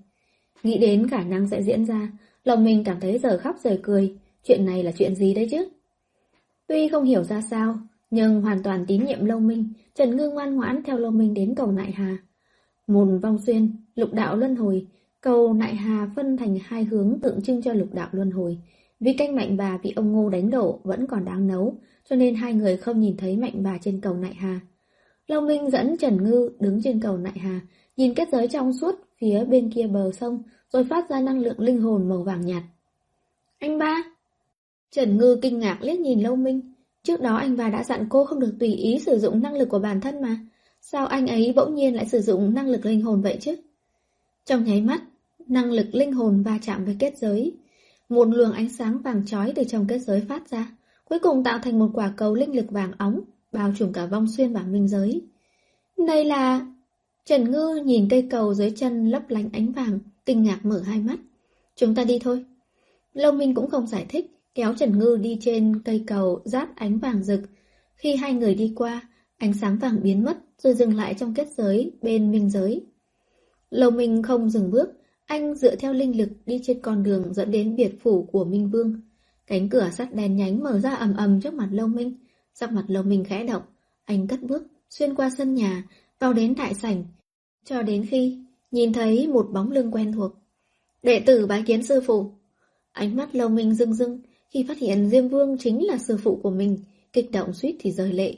Nghĩ 0.62 0.78
đến 0.78 1.08
khả 1.08 1.22
năng 1.22 1.48
sẽ 1.48 1.62
diễn 1.62 1.84
ra, 1.84 2.12
lòng 2.44 2.64
mình 2.64 2.84
cảm 2.84 3.00
thấy 3.00 3.18
giờ 3.18 3.38
khóc 3.38 3.56
giờ 3.64 3.78
cười, 3.82 4.14
chuyện 4.44 4.64
này 4.66 4.82
là 4.82 4.92
chuyện 4.92 5.14
gì 5.14 5.34
đấy 5.34 5.48
chứ? 5.50 5.68
Tuy 6.66 6.88
không 6.88 7.04
hiểu 7.04 7.24
ra 7.24 7.40
sao, 7.40 7.78
nhưng 8.10 8.42
hoàn 8.42 8.62
toàn 8.62 8.84
tín 8.86 9.04
nhiệm 9.04 9.24
Long 9.24 9.46
Minh, 9.46 9.72
Trần 9.94 10.16
Ngư 10.16 10.30
ngoan 10.30 10.56
ngoãn 10.56 10.82
theo 10.82 10.98
Long 10.98 11.18
Minh 11.18 11.34
đến 11.34 11.54
cầu 11.54 11.72
Nại 11.72 11.92
Hà. 11.92 12.18
Mùn 12.86 13.18
vong 13.18 13.38
xuyên, 13.38 13.72
lục 13.94 14.12
đạo 14.12 14.36
luân 14.36 14.56
hồi, 14.56 14.86
cầu 15.20 15.54
Nại 15.54 15.74
Hà 15.74 16.10
phân 16.16 16.36
thành 16.36 16.58
hai 16.64 16.84
hướng 16.84 17.18
tượng 17.22 17.42
trưng 17.42 17.62
cho 17.62 17.72
lục 17.72 17.88
đạo 17.92 18.08
luân 18.12 18.30
hồi, 18.30 18.58
vì 19.00 19.12
canh 19.12 19.36
mạnh 19.36 19.56
bà 19.56 19.78
bị 19.82 19.92
ông 19.96 20.12
Ngô 20.12 20.28
đánh 20.28 20.50
đổ 20.50 20.80
vẫn 20.84 21.06
còn 21.06 21.24
đang 21.24 21.46
nấu, 21.46 21.74
cho 22.10 22.16
nên 22.16 22.34
hai 22.34 22.54
người 22.54 22.76
không 22.76 23.00
nhìn 23.00 23.16
thấy 23.16 23.36
mạnh 23.36 23.62
bà 23.62 23.78
trên 23.78 24.00
cầu 24.00 24.14
Nại 24.14 24.34
Hà. 24.34 24.60
Long 25.26 25.46
Minh 25.46 25.70
dẫn 25.70 25.96
Trần 25.96 26.24
Ngư 26.24 26.50
đứng 26.60 26.82
trên 26.82 27.00
cầu 27.00 27.18
Nại 27.18 27.38
Hà, 27.38 27.60
nhìn 27.96 28.14
kết 28.14 28.28
giới 28.32 28.48
trong 28.48 28.72
suốt 28.72 28.94
phía 29.18 29.44
bên 29.44 29.70
kia 29.70 29.86
bờ 29.86 30.12
sông, 30.12 30.42
rồi 30.72 30.84
phát 30.84 31.10
ra 31.10 31.20
năng 31.20 31.38
lượng 31.38 31.60
linh 31.60 31.80
hồn 31.80 32.08
màu 32.08 32.22
vàng 32.22 32.46
nhạt. 32.46 32.62
Anh 33.58 33.78
ba! 33.78 34.02
Trần 34.90 35.16
Ngư 35.16 35.38
kinh 35.42 35.58
ngạc 35.58 35.82
liếc 35.82 36.00
nhìn 36.00 36.20
Long 36.20 36.44
Minh. 36.44 36.72
Trước 37.02 37.20
đó 37.20 37.36
anh 37.36 37.56
ba 37.56 37.70
đã 37.70 37.84
dặn 37.84 38.06
cô 38.08 38.24
không 38.24 38.40
được 38.40 38.54
tùy 38.60 38.74
ý 38.74 38.98
sử 38.98 39.18
dụng 39.18 39.42
năng 39.42 39.54
lực 39.54 39.68
của 39.68 39.78
bản 39.78 40.00
thân 40.00 40.22
mà. 40.22 40.36
Sao 40.80 41.06
anh 41.06 41.26
ấy 41.26 41.52
bỗng 41.56 41.74
nhiên 41.74 41.96
lại 41.96 42.06
sử 42.06 42.20
dụng 42.20 42.54
năng 42.54 42.68
lực 42.68 42.86
linh 42.86 43.02
hồn 43.02 43.22
vậy 43.22 43.36
chứ? 43.40 43.56
Trong 44.44 44.64
nháy 44.64 44.80
mắt, 44.80 45.02
năng 45.50 45.72
lực 45.72 45.94
linh 45.94 46.12
hồn 46.12 46.42
va 46.42 46.58
chạm 46.62 46.84
với 46.84 46.96
kết 46.98 47.18
giới, 47.18 47.56
Một 48.08 48.28
luồng 48.28 48.52
ánh 48.52 48.68
sáng 48.68 48.98
vàng 48.98 49.26
chói 49.26 49.52
từ 49.56 49.64
trong 49.64 49.86
kết 49.86 49.98
giới 49.98 50.20
phát 50.20 50.50
ra, 50.50 50.76
cuối 51.04 51.18
cùng 51.18 51.44
tạo 51.44 51.58
thành 51.58 51.78
một 51.78 51.90
quả 51.94 52.12
cầu 52.16 52.34
linh 52.34 52.56
lực 52.56 52.70
vàng 52.70 52.92
óng, 52.98 53.20
bao 53.52 53.72
trùm 53.78 53.92
cả 53.92 54.06
vong 54.06 54.26
xuyên 54.36 54.52
và 54.52 54.62
minh 54.62 54.88
giới. 54.88 55.22
Đây 56.06 56.24
là... 56.24 56.66
Trần 57.24 57.50
Ngư 57.50 57.82
nhìn 57.84 58.08
cây 58.08 58.26
cầu 58.30 58.54
dưới 58.54 58.70
chân 58.70 59.10
lấp 59.10 59.22
lánh 59.28 59.48
ánh 59.52 59.72
vàng, 59.72 59.98
kinh 60.26 60.42
ngạc 60.42 60.64
mở 60.64 60.80
hai 60.80 61.00
mắt. 61.00 61.18
Chúng 61.76 61.94
ta 61.94 62.04
đi 62.04 62.18
thôi. 62.18 62.44
Lâu 63.14 63.32
Minh 63.32 63.54
cũng 63.54 63.70
không 63.70 63.86
giải 63.86 64.06
thích, 64.08 64.30
kéo 64.54 64.74
Trần 64.74 64.98
Ngư 64.98 65.16
đi 65.16 65.38
trên 65.40 65.82
cây 65.84 66.04
cầu 66.06 66.42
rát 66.44 66.76
ánh 66.76 66.98
vàng 66.98 67.22
rực. 67.22 67.40
Khi 67.94 68.16
hai 68.16 68.32
người 68.32 68.54
đi 68.54 68.72
qua, 68.76 69.08
ánh 69.36 69.54
sáng 69.54 69.78
vàng 69.78 70.02
biến 70.02 70.24
mất 70.24 70.38
rồi 70.58 70.74
dừng 70.74 70.96
lại 70.96 71.14
trong 71.14 71.34
kết 71.34 71.48
giới 71.56 71.92
bên 72.02 72.30
minh 72.30 72.50
giới. 72.50 72.86
Lâu 73.70 73.90
Minh 73.90 74.22
không 74.22 74.50
dừng 74.50 74.70
bước, 74.70 74.88
anh 75.30 75.54
dựa 75.54 75.76
theo 75.76 75.92
linh 75.92 76.18
lực 76.18 76.28
đi 76.46 76.60
trên 76.62 76.80
con 76.80 77.02
đường 77.02 77.34
dẫn 77.34 77.50
đến 77.50 77.76
biệt 77.76 77.92
phủ 78.02 78.28
của 78.32 78.44
Minh 78.44 78.70
Vương. 78.70 79.00
Cánh 79.46 79.68
cửa 79.68 79.90
sắt 79.92 80.14
đèn 80.14 80.36
nhánh 80.36 80.60
mở 80.60 80.78
ra 80.78 80.94
ầm 80.94 81.16
ầm 81.16 81.40
trước 81.40 81.54
mặt 81.54 81.68
Lâu 81.72 81.86
Minh. 81.86 82.14
Sắc 82.54 82.72
mặt 82.72 82.84
Lâu 82.88 83.02
Minh 83.02 83.24
khẽ 83.24 83.44
động, 83.44 83.62
anh 84.04 84.26
cất 84.26 84.42
bước, 84.42 84.62
xuyên 84.90 85.14
qua 85.14 85.30
sân 85.38 85.54
nhà, 85.54 85.84
vào 86.18 86.32
đến 86.32 86.54
đại 86.54 86.74
sảnh. 86.74 87.04
Cho 87.64 87.82
đến 87.82 88.06
khi 88.10 88.38
nhìn 88.70 88.92
thấy 88.92 89.28
một 89.28 89.46
bóng 89.52 89.70
lưng 89.70 89.90
quen 89.90 90.12
thuộc. 90.12 90.32
Đệ 91.02 91.20
tử 91.20 91.46
bái 91.46 91.62
kiến 91.66 91.82
sư 91.82 92.00
phụ. 92.06 92.30
Ánh 92.92 93.16
mắt 93.16 93.34
Lâu 93.34 93.48
Minh 93.48 93.74
rưng 93.74 93.94
rưng 93.94 94.18
khi 94.48 94.64
phát 94.68 94.78
hiện 94.78 95.08
Diêm 95.10 95.28
Vương 95.28 95.56
chính 95.58 95.86
là 95.86 95.98
sư 95.98 96.16
phụ 96.22 96.40
của 96.42 96.50
mình, 96.50 96.78
kích 97.12 97.30
động 97.30 97.52
suýt 97.54 97.76
thì 97.80 97.92
rời 97.92 98.12
lệ. 98.12 98.36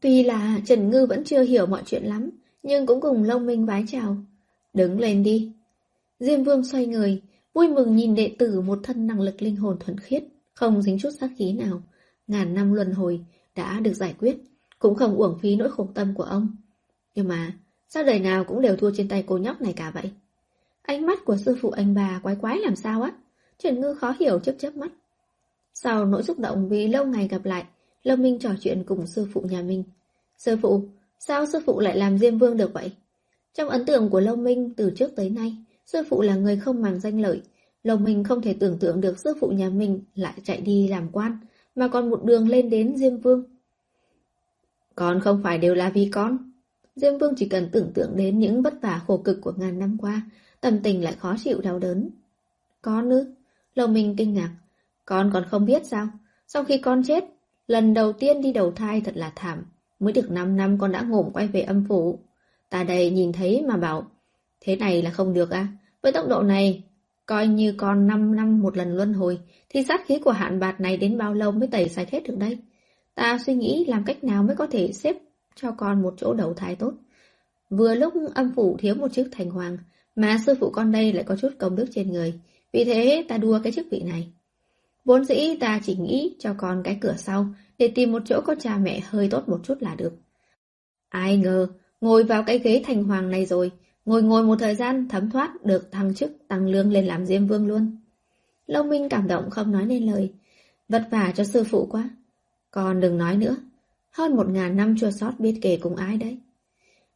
Tuy 0.00 0.22
là 0.22 0.60
Trần 0.66 0.90
Ngư 0.90 1.06
vẫn 1.06 1.24
chưa 1.24 1.42
hiểu 1.42 1.66
mọi 1.66 1.82
chuyện 1.86 2.02
lắm, 2.02 2.30
nhưng 2.62 2.86
cũng 2.86 3.00
cùng 3.00 3.22
Lâu 3.22 3.38
Minh 3.38 3.66
vái 3.66 3.84
chào. 3.88 4.16
Đứng 4.74 5.00
lên 5.00 5.22
đi. 5.22 5.52
Diêm 6.22 6.44
Vương 6.44 6.64
xoay 6.64 6.86
người, 6.86 7.22
vui 7.54 7.68
mừng 7.68 7.96
nhìn 7.96 8.14
đệ 8.14 8.36
tử 8.38 8.60
một 8.60 8.78
thân 8.82 9.06
năng 9.06 9.20
lực 9.20 9.42
linh 9.42 9.56
hồn 9.56 9.76
thuần 9.80 10.00
khiết, 10.00 10.24
không 10.54 10.82
dính 10.82 10.98
chút 10.98 11.10
sát 11.20 11.30
khí 11.36 11.52
nào. 11.52 11.82
Ngàn 12.26 12.54
năm 12.54 12.72
luân 12.72 12.92
hồi 12.92 13.24
đã 13.56 13.80
được 13.80 13.92
giải 13.92 14.14
quyết, 14.18 14.36
cũng 14.78 14.94
không 14.94 15.16
uổng 15.16 15.38
phí 15.38 15.56
nỗi 15.56 15.70
khổ 15.70 15.88
tâm 15.94 16.14
của 16.14 16.22
ông. 16.22 16.56
Nhưng 17.14 17.28
mà, 17.28 17.52
sao 17.88 18.04
đời 18.04 18.18
nào 18.18 18.44
cũng 18.44 18.60
đều 18.60 18.76
thua 18.76 18.90
trên 18.96 19.08
tay 19.08 19.24
cô 19.26 19.38
nhóc 19.38 19.60
này 19.60 19.72
cả 19.72 19.90
vậy? 19.94 20.10
Ánh 20.82 21.06
mắt 21.06 21.24
của 21.24 21.36
sư 21.36 21.56
phụ 21.60 21.70
anh 21.70 21.94
bà 21.94 22.20
quái 22.22 22.36
quái 22.36 22.58
làm 22.58 22.76
sao 22.76 23.02
á? 23.02 23.12
Trần 23.58 23.80
Ngư 23.80 23.94
khó 23.94 24.14
hiểu 24.20 24.38
chớp 24.38 24.54
chớp 24.58 24.76
mắt. 24.76 24.92
Sau 25.74 26.04
nỗi 26.06 26.22
xúc 26.22 26.38
động 26.38 26.68
vì 26.68 26.88
lâu 26.88 27.06
ngày 27.06 27.28
gặp 27.28 27.44
lại, 27.44 27.64
Lâm 28.02 28.22
Minh 28.22 28.38
trò 28.38 28.50
chuyện 28.60 28.84
cùng 28.86 29.06
sư 29.06 29.28
phụ 29.32 29.40
nhà 29.40 29.62
mình. 29.62 29.84
Sư 30.38 30.56
phụ, 30.62 30.84
sao 31.18 31.46
sư 31.46 31.58
phụ 31.66 31.80
lại 31.80 31.96
làm 31.96 32.18
Diêm 32.18 32.38
Vương 32.38 32.56
được 32.56 32.72
vậy? 32.74 32.92
Trong 33.54 33.68
ấn 33.68 33.86
tượng 33.86 34.10
của 34.10 34.20
Lâu 34.20 34.36
Minh 34.36 34.74
từ 34.76 34.92
trước 34.96 35.16
tới 35.16 35.30
nay, 35.30 35.56
sư 35.84 36.02
phụ 36.10 36.22
là 36.22 36.34
người 36.36 36.56
không 36.56 36.82
màng 36.82 37.00
danh 37.00 37.20
lợi. 37.20 37.42
Lòng 37.82 38.04
mình 38.04 38.24
không 38.24 38.42
thể 38.42 38.56
tưởng 38.60 38.78
tượng 38.78 39.00
được 39.00 39.18
sư 39.18 39.34
phụ 39.40 39.48
nhà 39.48 39.68
mình 39.68 40.00
lại 40.14 40.34
chạy 40.44 40.60
đi 40.60 40.88
làm 40.88 41.08
quan, 41.12 41.38
mà 41.74 41.88
còn 41.88 42.10
một 42.10 42.24
đường 42.24 42.48
lên 42.48 42.70
đến 42.70 42.96
Diêm 42.96 43.16
Vương. 43.16 43.44
Con 44.94 45.20
không 45.20 45.40
phải 45.42 45.58
đều 45.58 45.74
là 45.74 45.90
vì 45.90 46.08
con. 46.12 46.52
Diêm 46.96 47.18
Vương 47.18 47.34
chỉ 47.36 47.48
cần 47.48 47.68
tưởng 47.72 47.92
tượng 47.94 48.16
đến 48.16 48.38
những 48.38 48.62
vất 48.62 48.74
vả 48.82 49.00
khổ 49.06 49.16
cực 49.16 49.40
của 49.40 49.52
ngàn 49.56 49.78
năm 49.78 49.96
qua, 50.00 50.22
tâm 50.60 50.78
tình 50.82 51.04
lại 51.04 51.14
khó 51.18 51.36
chịu 51.44 51.60
đau 51.60 51.78
đớn. 51.78 52.10
Con 52.82 53.10
ư? 53.10 53.34
Lòng 53.74 53.94
mình 53.94 54.14
kinh 54.18 54.34
ngạc. 54.34 54.50
Con 55.04 55.30
còn 55.32 55.44
không 55.50 55.64
biết 55.66 55.86
sao? 55.86 56.08
Sau 56.48 56.64
khi 56.64 56.78
con 56.78 57.02
chết, 57.04 57.24
lần 57.66 57.94
đầu 57.94 58.12
tiên 58.12 58.42
đi 58.42 58.52
đầu 58.52 58.72
thai 58.72 59.00
thật 59.00 59.16
là 59.16 59.32
thảm. 59.36 59.64
Mới 59.98 60.12
được 60.12 60.30
5 60.30 60.56
năm 60.56 60.78
con 60.78 60.92
đã 60.92 61.02
ngổm 61.02 61.30
quay 61.32 61.48
về 61.48 61.60
âm 61.60 61.84
phủ. 61.88 62.18
Ta 62.70 62.84
đây 62.84 63.10
nhìn 63.10 63.32
thấy 63.32 63.62
mà 63.68 63.76
bảo, 63.76 64.10
thế 64.64 64.76
này 64.76 65.02
là 65.02 65.10
không 65.10 65.34
được 65.34 65.50
à? 65.50 65.68
Với 66.02 66.12
tốc 66.12 66.28
độ 66.28 66.42
này, 66.42 66.82
coi 67.26 67.46
như 67.46 67.74
con 67.78 68.06
5 68.06 68.36
năm 68.36 68.60
một 68.60 68.76
lần 68.76 68.96
luân 68.96 69.12
hồi, 69.12 69.38
thì 69.68 69.84
sát 69.84 70.06
khí 70.06 70.18
của 70.18 70.30
hạn 70.30 70.60
bạt 70.60 70.80
này 70.80 70.96
đến 70.96 71.18
bao 71.18 71.34
lâu 71.34 71.52
mới 71.52 71.68
tẩy 71.68 71.88
sạch 71.88 72.10
hết 72.10 72.22
được 72.24 72.36
đây? 72.38 72.58
Ta 73.14 73.38
suy 73.46 73.54
nghĩ 73.54 73.84
làm 73.88 74.04
cách 74.04 74.24
nào 74.24 74.42
mới 74.42 74.56
có 74.56 74.66
thể 74.66 74.92
xếp 74.92 75.16
cho 75.54 75.72
con 75.72 76.02
một 76.02 76.14
chỗ 76.16 76.34
đầu 76.34 76.54
thai 76.54 76.76
tốt. 76.76 76.92
Vừa 77.70 77.94
lúc 77.94 78.14
âm 78.34 78.52
phủ 78.54 78.76
thiếu 78.78 78.94
một 78.94 79.12
chiếc 79.12 79.28
thành 79.32 79.50
hoàng, 79.50 79.78
mà 80.16 80.38
sư 80.46 80.54
phụ 80.60 80.70
con 80.70 80.92
đây 80.92 81.12
lại 81.12 81.24
có 81.24 81.36
chút 81.36 81.50
công 81.58 81.76
đức 81.76 81.86
trên 81.90 82.12
người. 82.12 82.34
Vì 82.72 82.84
thế 82.84 83.24
ta 83.28 83.38
đua 83.38 83.58
cái 83.62 83.72
chức 83.72 83.86
vị 83.90 84.02
này. 84.02 84.32
Vốn 85.04 85.24
dĩ 85.24 85.56
ta 85.60 85.80
chỉ 85.84 85.96
nghĩ 85.96 86.36
cho 86.38 86.54
con 86.58 86.82
cái 86.84 86.98
cửa 87.00 87.14
sau 87.16 87.46
để 87.78 87.92
tìm 87.94 88.12
một 88.12 88.22
chỗ 88.26 88.40
có 88.44 88.54
cha 88.60 88.76
mẹ 88.76 89.00
hơi 89.00 89.28
tốt 89.28 89.48
một 89.48 89.60
chút 89.64 89.82
là 89.82 89.94
được. 89.94 90.12
Ai 91.08 91.36
ngờ, 91.36 91.68
ngồi 92.00 92.24
vào 92.24 92.42
cái 92.46 92.58
ghế 92.58 92.82
thành 92.86 93.04
hoàng 93.04 93.30
này 93.30 93.46
rồi, 93.46 93.70
ngồi 94.04 94.22
ngồi 94.22 94.42
một 94.42 94.56
thời 94.58 94.74
gian 94.74 95.08
thấm 95.08 95.30
thoát 95.30 95.64
được 95.64 95.92
thăng 95.92 96.14
chức 96.14 96.32
tăng 96.48 96.66
lương 96.66 96.92
lên 96.92 97.06
làm 97.06 97.26
diêm 97.26 97.46
vương 97.46 97.66
luôn. 97.66 97.96
Lâu 98.66 98.82
Minh 98.82 99.08
cảm 99.08 99.28
động 99.28 99.50
không 99.50 99.72
nói 99.72 99.86
nên 99.86 100.06
lời. 100.06 100.32
Vất 100.88 101.08
vả 101.10 101.32
cho 101.36 101.44
sư 101.44 101.64
phụ 101.64 101.86
quá. 101.90 102.10
Còn 102.70 103.00
đừng 103.00 103.18
nói 103.18 103.36
nữa. 103.36 103.56
Hơn 104.10 104.36
một 104.36 104.48
ngàn 104.48 104.76
năm 104.76 104.96
chua 104.98 105.10
sót 105.10 105.32
biết 105.38 105.58
kể 105.62 105.78
cùng 105.82 105.96
ai 105.96 106.16
đấy. 106.16 106.38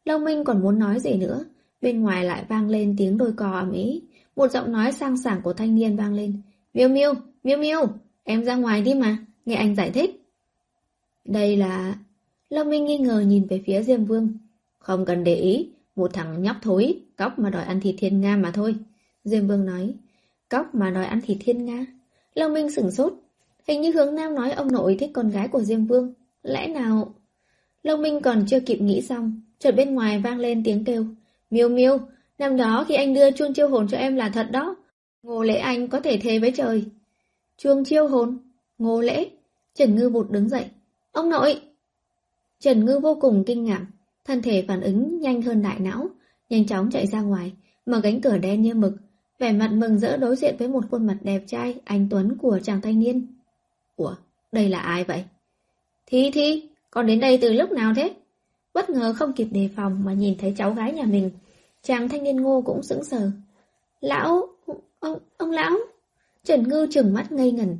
Lâu 0.05 0.19
Minh 0.19 0.43
còn 0.43 0.61
muốn 0.61 0.79
nói 0.79 0.99
gì 0.99 1.13
nữa. 1.13 1.45
Bên 1.81 2.01
ngoài 2.01 2.23
lại 2.23 2.45
vang 2.49 2.69
lên 2.69 2.95
tiếng 2.97 3.17
đôi 3.17 3.31
cò 3.31 3.51
ầm 3.51 3.71
ĩ. 3.71 4.01
Một 4.35 4.51
giọng 4.51 4.71
nói 4.71 4.91
sang 4.91 5.17
sảng 5.17 5.41
của 5.41 5.53
thanh 5.53 5.75
niên 5.75 5.95
vang 5.95 6.13
lên. 6.13 6.41
Miêu 6.73 6.89
miêu, 6.89 7.13
miêu 7.43 7.57
miêu, 7.57 7.87
em 8.23 8.43
ra 8.43 8.55
ngoài 8.55 8.81
đi 8.81 8.93
mà, 8.93 9.17
nghe 9.45 9.55
anh 9.55 9.75
giải 9.75 9.91
thích. 9.91 10.23
Đây 11.25 11.57
là... 11.57 11.95
Lâm 12.49 12.69
Minh 12.69 12.85
nghi 12.85 12.97
ngờ 12.97 13.19
nhìn 13.19 13.47
về 13.47 13.63
phía 13.65 13.83
Diêm 13.83 14.05
Vương. 14.05 14.37
Không 14.79 15.05
cần 15.05 15.23
để 15.23 15.35
ý, 15.35 15.69
một 15.97 16.13
thằng 16.13 16.41
nhóc 16.43 16.55
thối, 16.61 16.99
cóc 17.17 17.39
mà 17.39 17.49
đòi 17.49 17.63
ăn 17.63 17.79
thịt 17.81 17.95
thiên 17.97 18.21
nga 18.21 18.37
mà 18.37 18.51
thôi. 18.51 18.75
Diêm 19.23 19.47
Vương 19.47 19.65
nói, 19.65 19.93
cóc 20.49 20.75
mà 20.75 20.89
đòi 20.89 21.05
ăn 21.05 21.21
thịt 21.21 21.37
thiên 21.41 21.65
nga. 21.65 21.85
Lâm 22.33 22.53
Minh 22.53 22.71
sửng 22.71 22.91
sốt. 22.91 23.13
Hình 23.67 23.81
như 23.81 23.91
hướng 23.91 24.15
Nam 24.15 24.35
nói 24.35 24.51
ông 24.51 24.71
nội 24.71 24.97
thích 24.99 25.11
con 25.13 25.29
gái 25.29 25.47
của 25.47 25.61
Diêm 25.61 25.85
Vương. 25.85 26.13
Lẽ 26.43 26.67
nào... 26.67 27.13
Lâm 27.83 28.01
Minh 28.01 28.21
còn 28.21 28.45
chưa 28.47 28.59
kịp 28.59 28.81
nghĩ 28.81 29.01
xong, 29.01 29.41
chợt 29.59 29.71
bên 29.71 29.95
ngoài 29.95 30.19
vang 30.19 30.39
lên 30.39 30.63
tiếng 30.63 30.83
kêu. 30.83 31.05
Miêu 31.49 31.69
miêu, 31.69 31.97
năm 32.37 32.57
đó 32.57 32.85
khi 32.87 32.95
anh 32.95 33.13
đưa 33.13 33.31
chuông 33.31 33.53
chiêu 33.53 33.69
hồn 33.69 33.87
cho 33.87 33.97
em 33.97 34.15
là 34.15 34.29
thật 34.29 34.47
đó. 34.51 34.75
Ngô 35.23 35.43
lễ 35.43 35.55
anh 35.55 35.87
có 35.87 35.99
thể 35.99 36.17
thề 36.17 36.39
với 36.39 36.51
trời. 36.55 36.85
Chuông 37.57 37.83
chiêu 37.83 38.07
hồn, 38.07 38.37
ngô 38.77 39.01
lễ. 39.01 39.29
Trần 39.75 39.95
Ngư 39.95 40.09
Bụt 40.09 40.31
đứng 40.31 40.49
dậy. 40.49 40.65
Ông 41.11 41.29
nội! 41.29 41.61
Trần 42.59 42.85
Ngư 42.85 42.99
vô 42.99 43.17
cùng 43.21 43.43
kinh 43.47 43.63
ngạc, 43.63 43.85
thân 44.27 44.41
thể 44.41 44.65
phản 44.67 44.81
ứng 44.81 45.19
nhanh 45.19 45.41
hơn 45.41 45.61
đại 45.61 45.79
não, 45.79 46.07
nhanh 46.49 46.65
chóng 46.65 46.89
chạy 46.91 47.07
ra 47.07 47.21
ngoài, 47.21 47.53
mở 47.85 47.99
cánh 48.03 48.21
cửa 48.21 48.37
đen 48.37 48.61
như 48.61 48.73
mực, 48.73 48.93
vẻ 49.39 49.51
mặt 49.51 49.71
mừng 49.73 49.99
rỡ 49.99 50.17
đối 50.17 50.35
diện 50.35 50.55
với 50.59 50.67
một 50.67 50.83
khuôn 50.91 51.07
mặt 51.07 51.17
đẹp 51.21 51.43
trai, 51.47 51.75
anh 51.85 52.07
Tuấn 52.09 52.37
của 52.37 52.59
chàng 52.63 52.81
thanh 52.81 52.99
niên. 52.99 53.27
Ủa, 53.95 54.15
đây 54.51 54.69
là 54.69 54.79
ai 54.79 55.03
vậy? 55.03 55.23
Thi 56.05 56.31
Thi, 56.33 56.69
con 56.91 57.07
đến 57.07 57.19
đây 57.19 57.37
từ 57.41 57.53
lúc 57.53 57.71
nào 57.71 57.93
thế? 57.95 58.13
Bất 58.73 58.89
ngờ 58.89 59.13
không 59.13 59.33
kịp 59.33 59.47
đề 59.51 59.69
phòng 59.75 60.03
mà 60.05 60.13
nhìn 60.13 60.37
thấy 60.37 60.53
cháu 60.57 60.73
gái 60.73 60.93
nhà 60.93 61.03
mình, 61.03 61.29
chàng 61.81 62.09
thanh 62.09 62.23
niên 62.23 62.37
ngô 62.37 62.61
cũng 62.65 62.83
sững 62.83 63.03
sờ. 63.03 63.31
Lão, 64.01 64.47
ông, 64.99 65.19
ông 65.37 65.51
lão. 65.51 65.77
Trần 66.43 66.69
Ngư 66.69 66.87
trừng 66.91 67.13
mắt 67.13 67.31
ngây 67.31 67.51
ngẩn, 67.51 67.77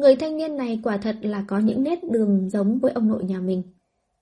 Người 0.00 0.16
thanh 0.16 0.36
niên 0.36 0.56
này 0.56 0.80
quả 0.82 0.96
thật 0.96 1.16
là 1.22 1.44
có 1.46 1.58
những 1.58 1.82
nét 1.82 1.98
đường 2.10 2.50
giống 2.50 2.78
với 2.78 2.92
ông 2.92 3.08
nội 3.08 3.24
nhà 3.24 3.40
mình. 3.40 3.62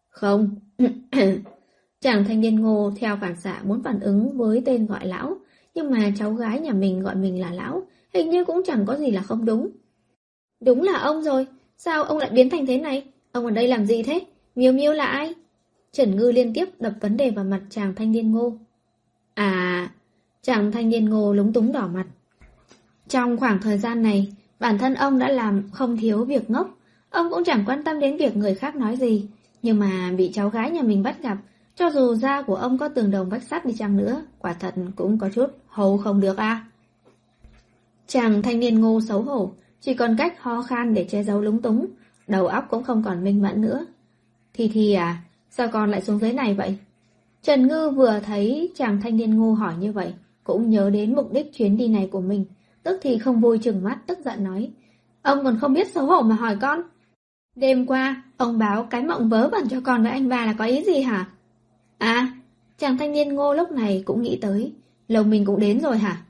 Không. 0.08 0.54
Chàng 2.00 2.24
thanh 2.24 2.40
niên 2.40 2.60
ngô 2.60 2.92
theo 2.96 3.18
phản 3.20 3.36
xạ 3.36 3.60
muốn 3.64 3.82
phản 3.82 4.00
ứng 4.00 4.36
với 4.38 4.62
tên 4.64 4.86
gọi 4.86 5.06
lão, 5.06 5.36
nhưng 5.74 5.90
mà 5.90 6.12
cháu 6.18 6.32
gái 6.32 6.60
nhà 6.60 6.72
mình 6.72 7.02
gọi 7.02 7.14
mình 7.14 7.40
là 7.40 7.50
lão, 7.50 7.82
hình 8.14 8.30
như 8.30 8.44
cũng 8.44 8.62
chẳng 8.66 8.86
có 8.86 8.96
gì 8.96 9.10
là 9.10 9.22
không 9.22 9.44
đúng. 9.44 9.70
Đúng 10.60 10.82
là 10.82 10.98
ông 10.98 11.22
rồi, 11.22 11.46
sao 11.76 12.04
ông 12.04 12.18
lại 12.18 12.30
biến 12.30 12.50
thành 12.50 12.66
thế 12.66 12.78
này? 12.78 13.04
Ông 13.32 13.44
ở 13.44 13.50
đây 13.50 13.68
làm 13.68 13.86
gì 13.86 14.02
thế? 14.02 14.20
Miêu 14.54 14.72
miêu 14.72 14.92
là 14.92 15.06
ai? 15.06 15.34
Trần 15.92 16.16
Ngư 16.16 16.32
liên 16.32 16.52
tiếp 16.54 16.68
đập 16.80 16.92
vấn 17.00 17.16
đề 17.16 17.30
vào 17.30 17.44
mặt 17.44 17.60
chàng 17.70 17.94
thanh 17.94 18.12
niên 18.12 18.32
ngô. 18.32 18.52
À, 19.34 19.90
chàng 20.42 20.72
thanh 20.72 20.88
niên 20.88 21.04
ngô 21.10 21.32
lúng 21.32 21.52
túng 21.52 21.72
đỏ 21.72 21.88
mặt. 21.94 22.06
Trong 23.08 23.36
khoảng 23.36 23.60
thời 23.62 23.78
gian 23.78 24.02
này, 24.02 24.32
Bản 24.60 24.78
thân 24.78 24.94
ông 24.94 25.18
đã 25.18 25.28
làm 25.28 25.70
không 25.72 25.96
thiếu 25.96 26.24
việc 26.24 26.50
ngốc, 26.50 26.78
ông 27.10 27.30
cũng 27.30 27.44
chẳng 27.44 27.64
quan 27.66 27.84
tâm 27.84 28.00
đến 28.00 28.16
việc 28.16 28.36
người 28.36 28.54
khác 28.54 28.76
nói 28.76 28.96
gì. 28.96 29.28
Nhưng 29.62 29.78
mà 29.78 30.12
bị 30.16 30.30
cháu 30.34 30.48
gái 30.48 30.70
nhà 30.70 30.82
mình 30.82 31.02
bắt 31.02 31.22
gặp, 31.22 31.36
cho 31.78 31.90
dù 31.90 32.14
da 32.14 32.42
của 32.42 32.54
ông 32.54 32.78
có 32.78 32.88
tường 32.88 33.10
đồng 33.10 33.28
vách 33.28 33.42
sắt 33.42 33.66
đi 33.66 33.72
chăng 33.78 33.96
nữa, 33.96 34.22
quả 34.38 34.52
thật 34.52 34.74
cũng 34.96 35.18
có 35.18 35.28
chút 35.34 35.46
hầu 35.68 35.98
không 35.98 36.20
được 36.20 36.36
à. 36.36 36.64
Chàng 38.06 38.42
thanh 38.42 38.60
niên 38.60 38.80
ngô 38.80 39.00
xấu 39.00 39.22
hổ, 39.22 39.52
chỉ 39.80 39.94
còn 39.94 40.16
cách 40.18 40.42
ho 40.42 40.62
khan 40.62 40.94
để 40.94 41.04
che 41.04 41.22
giấu 41.22 41.40
lúng 41.40 41.62
túng, 41.62 41.86
đầu 42.26 42.46
óc 42.46 42.66
cũng 42.70 42.84
không 42.84 43.02
còn 43.02 43.24
minh 43.24 43.42
mẫn 43.42 43.60
nữa. 43.60 43.86
Thì 44.54 44.70
thì 44.74 44.92
à, 44.92 45.22
sao 45.50 45.68
con 45.72 45.90
lại 45.90 46.02
xuống 46.02 46.18
dưới 46.18 46.32
này 46.32 46.54
vậy? 46.54 46.78
Trần 47.42 47.68
Ngư 47.68 47.90
vừa 47.90 48.20
thấy 48.26 48.72
chàng 48.76 49.00
thanh 49.02 49.16
niên 49.16 49.34
ngô 49.34 49.52
hỏi 49.52 49.74
như 49.80 49.92
vậy, 49.92 50.14
cũng 50.44 50.70
nhớ 50.70 50.90
đến 50.90 51.14
mục 51.14 51.32
đích 51.32 51.54
chuyến 51.54 51.76
đi 51.76 51.88
này 51.88 52.08
của 52.12 52.20
mình, 52.20 52.44
tức 52.82 53.00
thì 53.02 53.18
không 53.18 53.40
vui 53.40 53.58
chừng 53.58 53.84
mắt 53.84 53.98
tức 54.06 54.18
giận 54.24 54.44
nói. 54.44 54.70
Ông 55.22 55.44
còn 55.44 55.58
không 55.60 55.72
biết 55.72 55.88
xấu 55.88 56.06
hổ 56.06 56.22
mà 56.22 56.34
hỏi 56.34 56.56
con. 56.60 56.82
Đêm 57.56 57.86
qua, 57.86 58.22
ông 58.36 58.58
báo 58.58 58.86
cái 58.90 59.02
mộng 59.02 59.28
vớ 59.28 59.48
vẩn 59.48 59.68
cho 59.68 59.80
con 59.84 60.02
với 60.02 60.12
anh 60.12 60.28
ba 60.28 60.46
là 60.46 60.54
có 60.58 60.64
ý 60.64 60.84
gì 60.84 61.00
hả? 61.00 61.30
À, 61.98 62.32
chàng 62.78 62.98
thanh 62.98 63.12
niên 63.12 63.34
ngô 63.34 63.54
lúc 63.54 63.70
này 63.70 64.02
cũng 64.06 64.22
nghĩ 64.22 64.38
tới, 64.42 64.72
lầu 65.08 65.24
mình 65.24 65.44
cũng 65.44 65.60
đến 65.60 65.80
rồi 65.80 65.98
hả? 65.98 66.22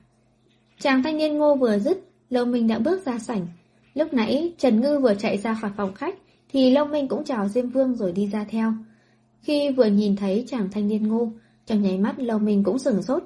Chàng 0.81 1.03
thanh 1.03 1.17
niên 1.17 1.39
ngô 1.39 1.55
vừa 1.55 1.79
dứt, 1.79 2.09
Lầu 2.31 2.45
mình 2.45 2.67
đã 2.67 2.79
bước 2.79 3.07
ra 3.07 3.19
sảnh. 3.19 3.47
Lúc 3.95 4.15
nãy 4.15 4.55
Trần 4.59 4.81
Ngư 4.81 4.99
vừa 4.99 5.15
chạy 5.15 5.39
ra 5.39 5.55
khỏi 5.55 5.71
phòng 5.77 5.95
khách 5.95 6.15
thì 6.49 6.71
Lâu 6.71 6.85
Minh 6.85 7.09
cũng 7.09 7.25
chào 7.25 7.49
Diêm 7.49 7.69
Vương 7.69 7.95
rồi 7.95 8.13
đi 8.13 8.27
ra 8.27 8.45
theo. 8.49 8.73
Khi 9.43 9.71
vừa 9.71 9.87
nhìn 9.87 10.17
thấy 10.17 10.45
chàng 10.49 10.69
thanh 10.71 10.89
niên 10.89 11.09
Ngô 11.09 11.33
trong 11.67 11.83
nháy 11.83 11.99
mắt 11.99 12.19
Lâu 12.19 12.39
Minh 12.39 12.65
cũng 12.65 12.79
sửng 12.79 13.03
sốt. 13.03 13.23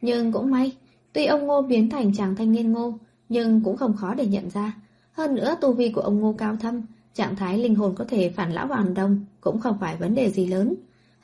Nhưng 0.00 0.32
cũng 0.32 0.50
may, 0.50 0.72
tuy 1.12 1.26
ông 1.26 1.46
Ngô 1.46 1.62
biến 1.62 1.90
thành 1.90 2.12
chàng 2.14 2.36
thanh 2.36 2.52
niên 2.52 2.72
ngô, 2.72 2.98
nhưng 3.28 3.60
cũng 3.64 3.76
không 3.76 3.96
khó 3.96 4.14
để 4.14 4.26
nhận 4.26 4.50
ra. 4.50 4.76
Hơn 5.12 5.34
nữa 5.34 5.56
tu 5.60 5.72
vi 5.72 5.88
của 5.88 6.00
ông 6.00 6.20
Ngô 6.20 6.34
cao 6.38 6.56
thâm, 6.56 6.82
trạng 7.14 7.36
thái 7.36 7.58
linh 7.58 7.74
hồn 7.74 7.94
có 7.94 8.04
thể 8.08 8.30
phản 8.30 8.52
lão 8.52 8.66
hoàn 8.66 8.94
đông 8.94 9.24
cũng 9.40 9.60
không 9.60 9.76
phải 9.80 9.96
vấn 9.96 10.14
đề 10.14 10.30
gì 10.30 10.46
lớn. 10.46 10.74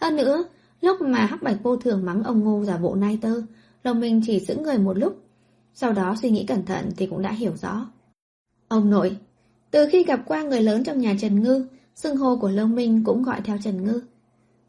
Hơn 0.01 0.17
nữa, 0.17 0.45
lúc 0.81 1.01
mà 1.01 1.27
hắc 1.27 1.43
bạch 1.43 1.63
vô 1.63 1.77
thường 1.77 2.05
mắng 2.05 2.23
ông 2.23 2.45
Ngô 2.45 2.65
giả 2.65 2.77
bộ 2.77 2.95
nai 2.95 3.19
tơ, 3.23 3.43
Lâu 3.85 3.95
Minh 3.95 4.21
chỉ 4.27 4.41
giữ 4.41 4.57
người 4.57 4.79
một 4.79 4.99
lúc. 4.99 5.23
Sau 5.75 5.93
đó 5.93 6.15
suy 6.23 6.31
nghĩ 6.31 6.45
cẩn 6.47 6.65
thận 6.65 6.91
thì 6.97 7.07
cũng 7.07 7.23
đã 7.23 7.33
hiểu 7.33 7.53
rõ. 7.57 7.87
Ông 8.69 8.91
nội, 8.91 9.17
từ 9.71 9.89
khi 9.93 10.05
gặp 10.05 10.21
qua 10.27 10.43
người 10.43 10.63
lớn 10.63 10.85
trong 10.85 10.99
nhà 10.99 11.17
Trần 11.21 11.43
Ngư, 11.43 11.67
xưng 11.95 12.17
hô 12.17 12.37
của 12.37 12.49
Lâu 12.49 12.67
Minh 12.67 13.05
cũng 13.05 13.23
gọi 13.23 13.41
theo 13.45 13.59
Trần 13.65 13.85
Ngư. 13.85 14.01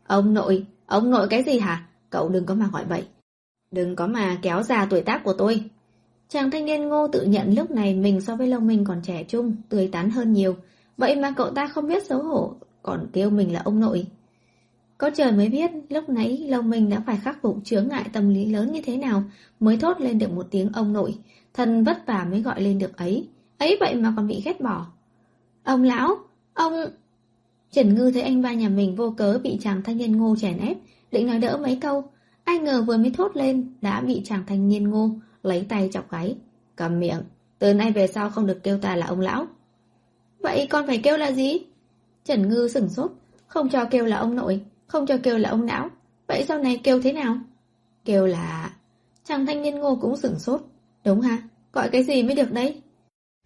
Ông 0.08 0.34
nội, 0.34 0.66
ông 0.86 1.12
nội 1.12 1.28
cái 1.30 1.44
gì 1.44 1.60
hả? 1.60 1.88
Cậu 2.10 2.30
đừng 2.30 2.46
có 2.46 2.56
mà 2.56 2.70
gọi 2.74 2.86
vậy. 2.86 3.04
Đừng 3.72 3.96
có 3.96 4.08
mà 4.08 4.40
kéo 4.42 4.64
già 4.64 4.88
tuổi 4.90 5.02
tác 5.02 5.24
của 5.24 5.34
tôi. 5.34 5.70
Chàng 6.30 6.52
thanh 6.52 6.66
niên 6.66 6.88
ngô 6.88 7.08
tự 7.08 7.26
nhận 7.26 7.56
lúc 7.56 7.72
này 7.72 7.94
mình 7.94 8.22
so 8.22 8.36
với 8.36 8.48
Lâu 8.48 8.60
Minh 8.60 8.86
còn 8.86 9.02
trẻ 9.04 9.24
trung, 9.24 9.56
tươi 9.70 9.90
tắn 9.92 10.10
hơn 10.10 10.34
nhiều. 10.34 10.56
Vậy 10.98 11.16
mà 11.16 11.34
cậu 11.38 11.50
ta 11.52 11.68
không 11.68 11.88
biết 11.88 12.06
xấu 12.06 12.24
hổ, 12.24 12.54
còn 12.84 13.08
kêu 13.14 13.30
mình 13.30 13.54
là 13.54 13.62
ông 13.66 13.80
nội. 13.80 14.08
Có 15.00 15.10
trời 15.10 15.32
mới 15.32 15.50
biết 15.50 15.72
lúc 15.90 16.10
nãy 16.10 16.38
Lâu 16.38 16.62
Minh 16.62 16.90
đã 16.90 17.04
phải 17.06 17.20
khắc 17.24 17.42
phục 17.42 17.58
chướng 17.64 17.88
ngại 17.88 18.10
tâm 18.14 18.30
lý 18.30 18.46
lớn 18.46 18.72
như 18.72 18.82
thế 18.86 18.98
nào 18.98 19.24
mới 19.60 19.78
thốt 19.78 20.02
lên 20.02 20.20
được 20.20 20.32
một 20.32 20.48
tiếng 20.52 20.70
ông 20.74 20.94
nội. 20.94 21.16
Thân 21.54 21.84
vất 21.84 22.08
vả 22.08 22.28
mới 22.32 22.42
gọi 22.42 22.62
lên 22.62 22.80
được 22.80 22.98
ấy. 22.98 23.28
Ấy 23.58 23.78
vậy 23.80 23.96
mà 23.96 24.14
còn 24.16 24.28
bị 24.28 24.42
ghét 24.46 24.62
bỏ. 24.62 24.86
Ông 25.64 25.84
lão, 25.84 26.16
ông... 26.54 26.74
Trần 27.72 27.96
Ngư 27.96 28.12
thấy 28.12 28.22
anh 28.22 28.42
ba 28.42 28.54
nhà 28.54 28.70
mình 28.70 28.96
vô 28.96 29.14
cớ 29.18 29.40
bị 29.44 29.58
chàng 29.62 29.84
thanh 29.84 29.98
niên 29.98 30.18
ngô 30.18 30.36
chèn 30.36 30.58
ép, 30.58 30.78
định 31.12 31.28
nói 31.28 31.40
đỡ 31.40 31.58
mấy 31.58 31.78
câu. 31.82 32.04
Ai 32.44 32.60
ngờ 32.60 32.82
vừa 32.88 32.98
mới 32.98 33.12
thốt 33.12 33.36
lên, 33.36 33.74
đã 33.82 34.02
bị 34.02 34.22
chàng 34.26 34.44
thanh 34.48 34.70
niên 34.70 34.90
ngô 34.90 35.10
lấy 35.44 35.66
tay 35.70 35.90
chọc 35.94 36.12
gáy. 36.12 36.36
Cầm 36.76 37.00
miệng, 37.00 37.22
từ 37.60 37.74
nay 37.74 37.92
về 37.92 38.08
sau 38.08 38.30
không 38.30 38.48
được 38.48 38.64
kêu 38.64 38.78
ta 38.78 38.96
là 38.96 39.06
ông 39.06 39.20
lão. 39.20 39.46
Vậy 40.40 40.68
con 40.70 40.88
phải 40.88 40.98
kêu 41.04 41.18
là 41.18 41.32
gì? 41.32 41.60
Trần 42.26 42.50
Ngư 42.50 42.68
sửng 42.68 42.90
sốt, 42.90 43.12
không 43.48 43.70
cho 43.70 43.86
kêu 43.86 44.06
là 44.06 44.18
ông 44.18 44.36
nội, 44.36 44.62
không 44.90 45.06
cho 45.06 45.18
kêu 45.24 45.38
là 45.38 45.50
ông 45.50 45.66
não. 45.66 45.90
Vậy 46.28 46.46
sau 46.48 46.60
này 46.60 46.82
kêu 46.84 47.02
thế 47.02 47.14
nào? 47.14 47.38
Kêu 48.06 48.26
là... 48.26 48.74
Chàng 49.24 49.46
thanh 49.46 49.62
niên 49.62 49.80
ngô 49.80 49.96
cũng 49.96 50.18
sửng 50.18 50.40
sốt. 50.40 50.62
Đúng 51.06 51.22
ha, 51.22 51.38
gọi 51.74 51.90
cái 51.90 52.04
gì 52.04 52.24
mới 52.24 52.36
được 52.36 52.52
đấy? 52.52 52.82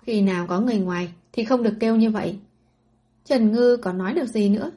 Khi 0.03 0.21
nào 0.21 0.47
có 0.47 0.59
người 0.59 0.77
ngoài 0.77 1.13
thì 1.31 1.43
không 1.43 1.63
được 1.63 1.73
kêu 1.79 1.95
như 1.95 2.09
vậy. 2.09 2.37
Trần 3.25 3.51
Ngư 3.51 3.77
còn 3.77 3.97
nói 3.97 4.13
được 4.13 4.25
gì 4.25 4.49
nữa? 4.49 4.71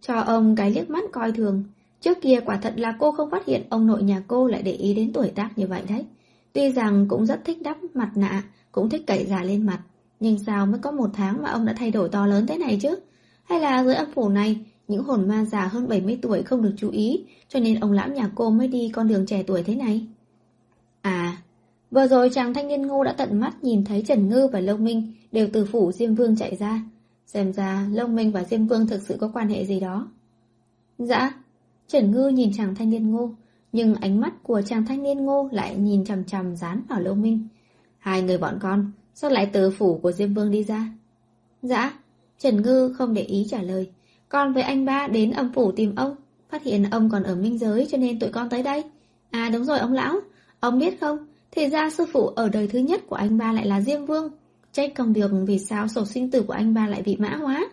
Cho 0.00 0.20
ông 0.20 0.56
cái 0.56 0.70
liếc 0.70 0.90
mắt 0.90 1.04
coi 1.12 1.32
thường. 1.32 1.64
Trước 2.00 2.18
kia 2.22 2.40
quả 2.46 2.56
thật 2.56 2.74
là 2.76 2.96
cô 2.98 3.12
không 3.12 3.30
phát 3.30 3.46
hiện 3.46 3.62
ông 3.70 3.86
nội 3.86 4.02
nhà 4.02 4.22
cô 4.28 4.46
lại 4.46 4.62
để 4.62 4.72
ý 4.72 4.94
đến 4.94 5.12
tuổi 5.12 5.28
tác 5.34 5.50
như 5.56 5.66
vậy 5.66 5.82
đấy. 5.88 6.06
Tuy 6.52 6.72
rằng 6.72 7.06
cũng 7.08 7.26
rất 7.26 7.44
thích 7.44 7.62
đắp 7.62 7.76
mặt 7.94 8.10
nạ, 8.14 8.42
cũng 8.72 8.88
thích 8.88 9.02
cậy 9.06 9.26
già 9.26 9.42
lên 9.42 9.66
mặt. 9.66 9.80
Nhưng 10.20 10.38
sao 10.38 10.66
mới 10.66 10.80
có 10.80 10.90
một 10.90 11.10
tháng 11.12 11.42
mà 11.42 11.50
ông 11.50 11.66
đã 11.66 11.72
thay 11.72 11.90
đổi 11.90 12.08
to 12.08 12.26
lớn 12.26 12.46
thế 12.46 12.58
này 12.58 12.78
chứ? 12.82 12.96
Hay 13.44 13.60
là 13.60 13.84
dưới 13.84 13.94
âm 13.94 14.12
phủ 14.12 14.28
này, 14.28 14.60
những 14.88 15.02
hồn 15.02 15.28
ma 15.28 15.44
già 15.44 15.66
hơn 15.66 15.88
70 15.88 16.18
tuổi 16.22 16.42
không 16.42 16.62
được 16.62 16.74
chú 16.76 16.90
ý, 16.90 17.24
cho 17.48 17.60
nên 17.60 17.80
ông 17.80 17.92
lão 17.92 18.08
nhà 18.08 18.30
cô 18.34 18.50
mới 18.50 18.68
đi 18.68 18.90
con 18.94 19.08
đường 19.08 19.26
trẻ 19.26 19.42
tuổi 19.46 19.62
thế 19.62 19.76
này? 19.76 20.06
À, 21.00 21.42
vừa 21.90 22.06
rồi 22.06 22.30
chàng 22.32 22.54
thanh 22.54 22.68
niên 22.68 22.86
ngu 22.86 23.04
đã 23.04 23.12
tận 23.12 23.40
mắt 23.40 23.64
nhìn 23.64 23.84
thấy 23.84 24.02
Trần 24.06 24.28
Ngư 24.28 24.46
và 24.46 24.60
Lâu 24.60 24.76
Minh 24.76 25.12
đều 25.32 25.48
từ 25.52 25.64
phủ 25.64 25.92
Diêm 25.92 26.14
Vương 26.14 26.36
chạy 26.36 26.56
ra. 26.56 26.82
Xem 27.26 27.52
ra 27.52 27.86
Lâu 27.92 28.08
Minh 28.08 28.32
và 28.32 28.44
Diêm 28.44 28.66
Vương 28.66 28.86
thực 28.86 29.02
sự 29.02 29.16
có 29.20 29.30
quan 29.34 29.48
hệ 29.48 29.64
gì 29.64 29.80
đó. 29.80 30.08
Dạ, 30.98 31.34
Trần 31.88 32.10
Ngư 32.10 32.28
nhìn 32.28 32.50
chàng 32.56 32.74
thanh 32.74 32.90
niên 32.90 33.10
ngô, 33.10 33.30
nhưng 33.72 33.94
ánh 33.94 34.20
mắt 34.20 34.42
của 34.42 34.62
chàng 34.62 34.86
thanh 34.86 35.02
niên 35.02 35.24
ngô 35.24 35.48
lại 35.52 35.76
nhìn 35.76 36.04
chầm 36.04 36.24
chầm 36.24 36.56
dán 36.56 36.82
vào 36.88 37.00
Lâu 37.00 37.14
Minh. 37.14 37.48
Hai 37.98 38.22
người 38.22 38.38
bọn 38.38 38.58
con, 38.62 38.92
sao 39.14 39.30
lại 39.30 39.50
từ 39.52 39.70
phủ 39.70 39.98
của 40.02 40.12
Diêm 40.12 40.34
Vương 40.34 40.50
đi 40.50 40.64
ra? 40.64 40.92
Dạ, 41.62 41.98
Trần 42.38 42.62
Ngư 42.62 42.94
không 42.98 43.14
để 43.14 43.22
ý 43.22 43.46
trả 43.50 43.62
lời. 43.62 43.90
Con 44.32 44.52
với 44.52 44.62
anh 44.62 44.84
ba 44.84 45.08
đến 45.08 45.30
âm 45.30 45.52
phủ 45.52 45.72
tìm 45.72 45.94
ông, 45.94 46.16
phát 46.48 46.62
hiện 46.62 46.90
ông 46.90 47.10
còn 47.10 47.22
ở 47.22 47.34
minh 47.34 47.58
giới 47.58 47.86
cho 47.90 47.98
nên 47.98 48.18
tụi 48.18 48.30
con 48.30 48.48
tới 48.48 48.62
đây. 48.62 48.84
À 49.30 49.50
đúng 49.52 49.64
rồi 49.64 49.78
ông 49.78 49.92
lão, 49.92 50.20
ông 50.60 50.78
biết 50.78 51.00
không, 51.00 51.26
thì 51.50 51.66
ra 51.66 51.90
sư 51.90 52.04
phụ 52.12 52.26
ở 52.26 52.48
đời 52.48 52.68
thứ 52.68 52.78
nhất 52.78 53.00
của 53.08 53.16
anh 53.16 53.38
ba 53.38 53.52
lại 53.52 53.66
là 53.66 53.80
Diêm 53.80 54.06
Vương. 54.06 54.32
Trách 54.72 54.94
công 54.94 55.12
được 55.12 55.30
vì 55.46 55.58
sao 55.58 55.88
sổ 55.88 56.04
sinh 56.04 56.30
tử 56.30 56.42
của 56.42 56.52
anh 56.52 56.74
ba 56.74 56.86
lại 56.86 57.02
bị 57.02 57.16
mã 57.16 57.36
hóa. 57.36 57.70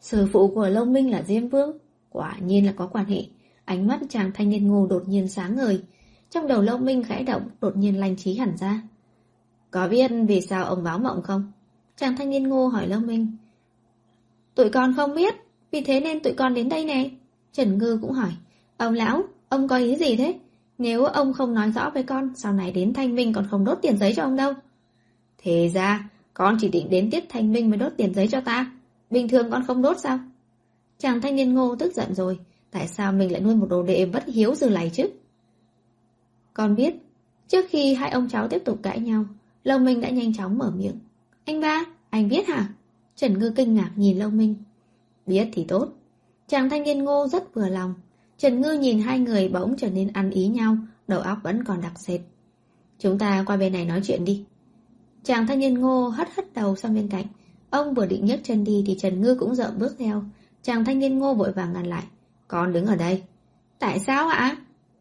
Sư 0.00 0.28
phụ 0.32 0.48
của 0.54 0.68
long 0.68 0.92
Minh 0.92 1.10
là 1.10 1.22
Diêm 1.22 1.48
Vương, 1.48 1.78
quả 2.10 2.36
nhiên 2.40 2.66
là 2.66 2.72
có 2.76 2.86
quan 2.86 3.04
hệ. 3.04 3.24
Ánh 3.64 3.86
mắt 3.86 4.00
chàng 4.08 4.30
thanh 4.34 4.48
niên 4.48 4.68
ngô 4.68 4.86
đột 4.86 5.08
nhiên 5.08 5.28
sáng 5.28 5.56
ngời. 5.56 5.82
Trong 6.30 6.48
đầu 6.48 6.62
long 6.62 6.84
Minh 6.84 7.02
khẽ 7.02 7.22
động, 7.22 7.42
đột 7.60 7.76
nhiên 7.76 8.00
lành 8.00 8.16
trí 8.16 8.34
hẳn 8.34 8.56
ra. 8.56 8.82
Có 9.70 9.88
biết 9.88 10.10
vì 10.28 10.40
sao 10.40 10.64
ông 10.64 10.84
báo 10.84 10.98
mộng 10.98 11.22
không? 11.22 11.52
Chàng 11.96 12.16
thanh 12.16 12.30
niên 12.30 12.48
ngô 12.48 12.66
hỏi 12.66 12.88
long 12.88 13.06
Minh. 13.06 13.36
Tụi 14.54 14.70
con 14.70 14.94
không 14.96 15.14
biết, 15.14 15.34
vì 15.70 15.80
thế 15.80 16.00
nên 16.00 16.20
tụi 16.20 16.34
con 16.34 16.54
đến 16.54 16.68
đây 16.68 16.84
nè. 16.84 17.10
Trần 17.52 17.78
Ngư 17.78 17.98
cũng 18.02 18.12
hỏi. 18.12 18.30
Ông 18.76 18.94
lão, 18.94 19.22
ông 19.48 19.68
có 19.68 19.76
ý 19.76 19.96
gì 19.96 20.16
thế? 20.16 20.34
Nếu 20.78 21.04
ông 21.04 21.32
không 21.32 21.54
nói 21.54 21.70
rõ 21.70 21.90
với 21.90 22.02
con, 22.02 22.34
sau 22.34 22.52
này 22.52 22.72
đến 22.72 22.92
thanh 22.92 23.14
minh 23.14 23.32
còn 23.32 23.46
không 23.50 23.64
đốt 23.64 23.78
tiền 23.82 23.98
giấy 23.98 24.12
cho 24.16 24.22
ông 24.22 24.36
đâu. 24.36 24.52
Thế 25.38 25.70
ra, 25.74 26.10
con 26.34 26.56
chỉ 26.60 26.68
định 26.68 26.90
đến 26.90 27.10
tiết 27.10 27.24
thanh 27.28 27.52
minh 27.52 27.70
mới 27.70 27.78
đốt 27.78 27.92
tiền 27.96 28.14
giấy 28.14 28.28
cho 28.28 28.40
ta. 28.40 28.72
Bình 29.10 29.28
thường 29.28 29.50
con 29.50 29.64
không 29.66 29.82
đốt 29.82 29.98
sao? 29.98 30.18
Chàng 30.98 31.20
thanh 31.20 31.36
niên 31.36 31.54
ngô 31.54 31.76
tức 31.76 31.94
giận 31.94 32.14
rồi. 32.14 32.38
Tại 32.70 32.88
sao 32.88 33.12
mình 33.12 33.32
lại 33.32 33.40
nuôi 33.40 33.54
một 33.54 33.66
đồ 33.70 33.82
đệ 33.82 34.06
bất 34.06 34.26
hiếu 34.26 34.54
dư 34.54 34.68
lầy 34.68 34.90
chứ? 34.90 35.10
Con 36.54 36.74
biết, 36.74 36.94
trước 37.48 37.66
khi 37.70 37.94
hai 37.94 38.10
ông 38.10 38.28
cháu 38.28 38.48
tiếp 38.48 38.62
tục 38.64 38.78
cãi 38.82 39.00
nhau, 39.00 39.24
Lâu 39.64 39.78
Minh 39.78 40.00
đã 40.00 40.10
nhanh 40.10 40.34
chóng 40.34 40.58
mở 40.58 40.70
miệng. 40.76 40.98
Anh 41.44 41.60
ba, 41.60 41.84
anh 42.10 42.28
biết 42.28 42.48
hả? 42.48 42.68
Trần 43.22 43.38
Ngư 43.38 43.50
kinh 43.50 43.74
ngạc 43.74 43.90
nhìn 43.96 44.18
Lâu 44.18 44.30
Minh. 44.30 44.54
Biết 45.26 45.48
thì 45.52 45.64
tốt. 45.64 45.88
Chàng 46.48 46.70
thanh 46.70 46.82
niên 46.82 47.04
ngô 47.04 47.28
rất 47.28 47.54
vừa 47.54 47.68
lòng. 47.68 47.94
Trần 48.38 48.60
Ngư 48.60 48.72
nhìn 48.72 49.00
hai 49.00 49.18
người 49.18 49.48
bỗng 49.48 49.76
trở 49.78 49.90
nên 49.90 50.08
ăn 50.12 50.30
ý 50.30 50.48
nhau, 50.48 50.76
đầu 51.08 51.20
óc 51.20 51.38
vẫn 51.42 51.64
còn 51.64 51.80
đặc 51.80 51.92
sệt. 51.96 52.20
Chúng 52.98 53.18
ta 53.18 53.44
qua 53.46 53.56
bên 53.56 53.72
này 53.72 53.84
nói 53.84 54.00
chuyện 54.04 54.24
đi. 54.24 54.44
Chàng 55.22 55.46
thanh 55.46 55.58
niên 55.58 55.74
ngô 55.74 56.08
hất 56.08 56.28
hất 56.36 56.54
đầu 56.54 56.76
sang 56.76 56.94
bên 56.94 57.08
cạnh. 57.08 57.24
Ông 57.70 57.94
vừa 57.94 58.06
định 58.06 58.26
nhấc 58.26 58.40
chân 58.44 58.64
đi 58.64 58.84
thì 58.86 58.96
Trần 59.00 59.20
Ngư 59.20 59.34
cũng 59.34 59.54
dợm 59.54 59.78
bước 59.78 59.94
theo. 59.98 60.24
Chàng 60.62 60.84
thanh 60.84 60.98
niên 60.98 61.18
ngô 61.18 61.34
vội 61.34 61.52
vàng 61.52 61.72
ngăn 61.72 61.86
lại. 61.86 62.04
Con 62.48 62.72
đứng 62.72 62.86
ở 62.86 62.96
đây. 62.96 63.22
Tại 63.78 63.98
sao 63.98 64.28
ạ? 64.28 64.56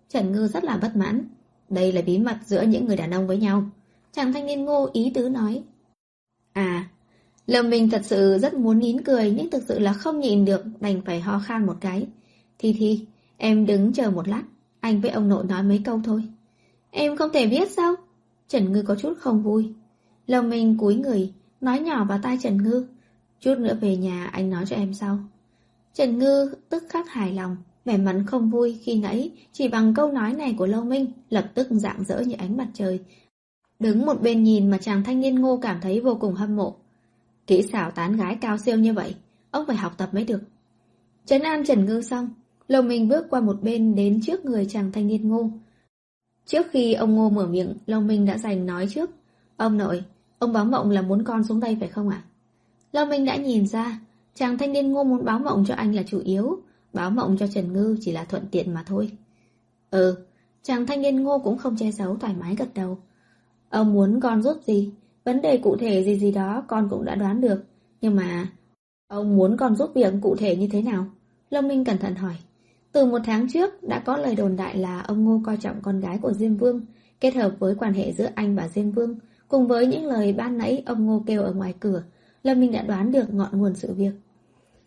Trần 0.10 0.32
Ngư 0.32 0.48
rất 0.48 0.64
là 0.64 0.78
bất 0.78 0.96
mãn. 0.96 1.28
Đây 1.70 1.92
là 1.92 2.02
bí 2.02 2.18
mật 2.18 2.38
giữa 2.46 2.62
những 2.62 2.86
người 2.86 2.98
đàn 2.98 3.12
ông 3.12 3.28
với 3.28 3.38
nhau. 3.38 3.64
Chàng 4.12 4.34
thanh 4.34 4.46
niên 4.46 4.66
ngô 4.66 4.90
ý 4.94 5.12
tứ 5.16 5.30
nói. 5.30 5.64
À, 6.54 6.90
Lâm 7.52 7.70
Minh 7.70 7.90
thật 7.90 8.02
sự 8.06 8.38
rất 8.38 8.54
muốn 8.54 8.80
nín 8.80 9.02
cười 9.02 9.32
nhưng 9.32 9.50
thực 9.50 9.64
sự 9.68 9.80
là 9.80 9.94
không 9.94 10.20
nhịn 10.20 10.46
được 10.46 10.64
đành 10.80 11.02
phải 11.06 11.22
ho 11.22 11.40
khan 11.40 11.66
một 11.66 11.76
cái. 11.82 12.08
Thi 12.58 12.76
Thi, 12.80 13.06
em 13.38 13.66
đứng 13.66 13.94
chờ 13.94 14.12
một 14.12 14.28
lát, 14.28 14.44
anh 14.80 15.02
với 15.02 15.12
ông 15.12 15.30
nội 15.30 15.46
nói 15.46 15.64
mấy 15.64 15.82
câu 15.86 16.02
thôi. 16.04 16.24
Em 16.92 17.18
không 17.18 17.30
thể 17.34 17.48
biết 17.48 17.72
sao? 17.72 17.96
Trần 18.48 18.72
Ngư 18.72 18.82
có 18.82 18.96
chút 18.96 19.14
không 19.20 19.44
vui. 19.44 19.74
Lâm 20.28 20.50
Minh 20.50 20.78
cúi 20.78 20.96
người, 20.96 21.34
nói 21.62 21.80
nhỏ 21.80 22.06
vào 22.06 22.20
tai 22.24 22.38
Trần 22.42 22.64
Ngư. 22.64 22.86
Chút 23.40 23.56
nữa 23.60 23.78
về 23.82 23.98
nhà 23.98 24.26
anh 24.26 24.50
nói 24.50 24.64
cho 24.68 24.76
em 24.76 24.94
sau. 24.94 25.20
Trần 25.94 26.20
Ngư 26.20 26.54
tức 26.70 26.84
khắc 26.90 27.10
hài 27.10 27.34
lòng, 27.34 27.58
vẻ 27.86 27.98
mặt 27.98 28.24
không 28.28 28.50
vui 28.50 28.80
khi 28.82 28.96
nãy, 28.96 29.32
chỉ 29.52 29.68
bằng 29.68 29.94
câu 29.94 30.12
nói 30.12 30.34
này 30.34 30.56
của 30.58 30.66
Lâu 30.66 30.84
Minh, 30.84 31.12
lập 31.30 31.52
tức 31.54 31.68
dạng 31.72 32.04
dỡ 32.04 32.20
như 32.20 32.36
ánh 32.38 32.58
mặt 32.58 32.68
trời. 32.74 33.00
Đứng 33.80 34.06
một 34.06 34.22
bên 34.22 34.44
nhìn 34.44 34.70
mà 34.72 34.78
chàng 34.78 35.04
thanh 35.04 35.20
niên 35.20 35.36
ngô 35.36 35.58
cảm 35.58 35.82
thấy 35.82 36.00
vô 36.00 36.16
cùng 36.16 36.34
hâm 36.34 36.56
mộ. 36.56 36.81
Kỹ 37.52 37.62
xảo 37.72 37.92
tán 37.92 38.18
gái 38.18 38.38
cao 38.42 38.58
siêu 38.58 38.78
như 38.78 38.94
vậy, 38.94 39.16
ông 39.52 39.66
phải 39.68 39.76
học 39.76 39.94
tập 39.98 40.10
mới 40.14 40.24
được. 40.26 40.42
Trấn 41.26 41.42
an 41.42 41.66
Trần 41.66 41.86
Ngư 41.86 42.02
xong, 42.02 42.30
lồng 42.68 42.88
Minh 42.88 43.08
bước 43.08 43.26
qua 43.30 43.42
một 43.42 43.62
bên 43.62 43.96
đến 43.96 44.20
trước 44.24 44.46
người 44.46 44.66
chàng 44.70 44.92
thanh 44.92 45.08
niên 45.08 45.30
ngô. 45.30 45.50
Trước 46.46 46.68
khi 46.72 46.94
ông 46.94 47.16
ngô 47.16 47.30
mở 47.30 47.48
miệng, 47.48 47.74
lồng 47.86 48.08
Minh 48.08 48.26
đã 48.26 48.38
giành 48.38 48.66
nói 48.66 48.88
trước. 48.90 49.10
Ông 49.58 49.78
nội, 49.78 50.04
ông 50.40 50.54
báo 50.54 50.66
mộng 50.66 50.90
là 50.90 51.02
muốn 51.02 51.24
con 51.24 51.44
xuống 51.44 51.60
đây 51.60 51.78
phải 51.80 51.90
không 51.90 52.10
ạ? 52.10 52.24
Lồng 52.92 53.10
Minh 53.10 53.26
đã 53.26 53.36
nhìn 53.36 53.68
ra, 53.68 54.00
Chàng 54.36 54.58
thanh 54.58 54.72
niên 54.74 54.92
ngô 54.92 55.04
muốn 55.04 55.26
báo 55.26 55.40
mộng 55.40 55.66
cho 55.68 55.74
anh 55.76 55.96
là 55.96 56.04
chủ 56.04 56.20
yếu, 56.20 56.62
báo 56.94 57.10
mộng 57.10 57.38
cho 57.40 57.48
Trần 57.48 57.74
Ngư 57.74 57.98
chỉ 58.02 58.12
là 58.12 58.24
thuận 58.24 58.46
tiện 58.52 58.74
mà 58.74 58.84
thôi. 58.88 59.12
Ừ, 59.90 60.16
chàng 60.64 60.86
thanh 60.86 61.02
niên 61.02 61.24
ngô 61.24 61.40
cũng 61.40 61.58
không 61.58 61.76
che 61.78 61.92
giấu 61.92 62.18
thoải 62.18 62.34
mái 62.40 62.56
gật 62.56 62.74
đầu. 62.76 62.98
Ông 63.70 63.94
muốn 63.94 64.20
con 64.20 64.42
giúp 64.42 64.58
gì? 64.66 64.92
Vấn 65.24 65.42
đề 65.42 65.58
cụ 65.58 65.78
thể 65.78 66.04
gì 66.04 66.20
gì 66.20 66.32
đó 66.32 66.64
con 66.68 66.88
cũng 66.90 67.06
đã 67.06 67.16
đoán 67.16 67.42
được. 67.42 67.64
Nhưng 68.02 68.16
mà... 68.16 68.48
Ông 69.08 69.38
muốn 69.38 69.58
con 69.58 69.76
giúp 69.76 69.92
việc 69.96 70.14
cụ 70.22 70.36
thể 70.36 70.56
như 70.56 70.68
thế 70.72 70.82
nào? 70.82 71.06
Lâm 71.50 71.68
Minh 71.68 71.86
cẩn 71.86 71.98
thận 71.98 72.16
hỏi. 72.16 72.36
Từ 72.92 73.06
một 73.06 73.20
tháng 73.26 73.48
trước 73.50 73.84
đã 73.84 74.00
có 74.00 74.18
lời 74.18 74.36
đồn 74.36 74.56
đại 74.56 74.78
là 74.78 75.02
ông 75.02 75.26
Ngô 75.26 75.42
coi 75.46 75.58
trọng 75.58 75.82
con 75.82 76.00
gái 76.00 76.18
của 76.22 76.34
Diêm 76.34 76.56
Vương, 76.56 76.86
kết 77.20 77.36
hợp 77.36 77.52
với 77.60 77.76
quan 77.76 77.94
hệ 77.94 78.14
giữa 78.14 78.30
anh 78.36 78.56
và 78.56 78.68
Diêm 78.68 78.92
Vương, 78.92 79.16
Cùng 79.52 79.68
với 79.68 79.88
những 79.88 80.06
lời 80.06 80.34
ban 80.34 80.58
nãy 80.58 80.84
ông 80.86 81.06
Ngô 81.06 81.24
kêu 81.28 81.44
ở 81.44 81.54
ngoài 81.54 81.74
cửa, 81.80 82.04
Lâm 82.44 82.60
Minh 82.60 82.72
đã 82.72 82.82
đoán 82.82 83.12
được 83.12 83.34
ngọn 83.34 83.60
nguồn 83.60 83.76
sự 83.76 83.94
việc. 83.94 84.12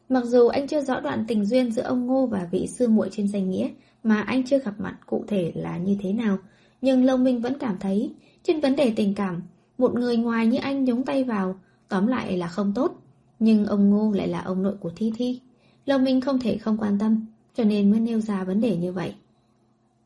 Mặc 0.09 0.25
dù 0.25 0.49
anh 0.49 0.67
chưa 0.69 0.81
rõ 0.81 1.01
đoạn 1.01 1.25
tình 1.29 1.45
duyên 1.45 1.73
giữa 1.73 1.83
ông 1.83 2.07
Ngô 2.07 2.27
và 2.27 2.49
vị 2.51 2.67
sư 2.67 2.89
muội 2.89 3.09
trên 3.13 3.29
danh 3.29 3.51
nghĩa, 3.51 3.69
mà 4.03 4.21
anh 4.21 4.45
chưa 4.45 4.59
gặp 4.59 4.75
mặt 4.79 4.99
cụ 5.07 5.25
thể 5.29 5.53
là 5.55 5.79
như 5.79 5.97
thế 6.01 6.13
nào, 6.13 6.39
nhưng 6.81 7.05
Lâm 7.05 7.25
Minh 7.25 7.41
vẫn 7.41 7.59
cảm 7.59 7.77
thấy, 7.81 8.15
trên 8.43 8.61
vấn 8.61 8.77
đề 8.77 8.93
tình 8.97 9.15
cảm, 9.15 9.43
một 9.79 9.95
người 9.95 10.17
ngoài 10.17 10.47
như 10.47 10.59
anh 10.59 10.85
nhúng 10.85 11.05
tay 11.05 11.25
vào, 11.25 11.57
tóm 11.89 12.07
lại 12.07 12.37
là 12.37 12.49
không 12.49 12.73
tốt. 12.75 13.01
Nhưng 13.39 13.67
ông 13.67 13.91
Ngô 13.91 14.13
lại 14.13 14.29
là 14.29 14.41
ông 14.41 14.63
nội 14.63 14.75
của 14.81 14.91
Thi 14.97 15.13
Thi. 15.17 15.41
Lòng 15.87 16.05
Minh 16.05 16.21
không 16.21 16.39
thể 16.39 16.59
không 16.59 16.77
quan 16.79 16.99
tâm, 16.99 17.27
cho 17.55 17.65
nên 17.65 17.91
mới 17.91 18.01
nêu 18.01 18.21
ra 18.21 18.45
vấn 18.45 18.61
đề 18.61 18.77
như 18.77 18.93
vậy. 18.93 19.15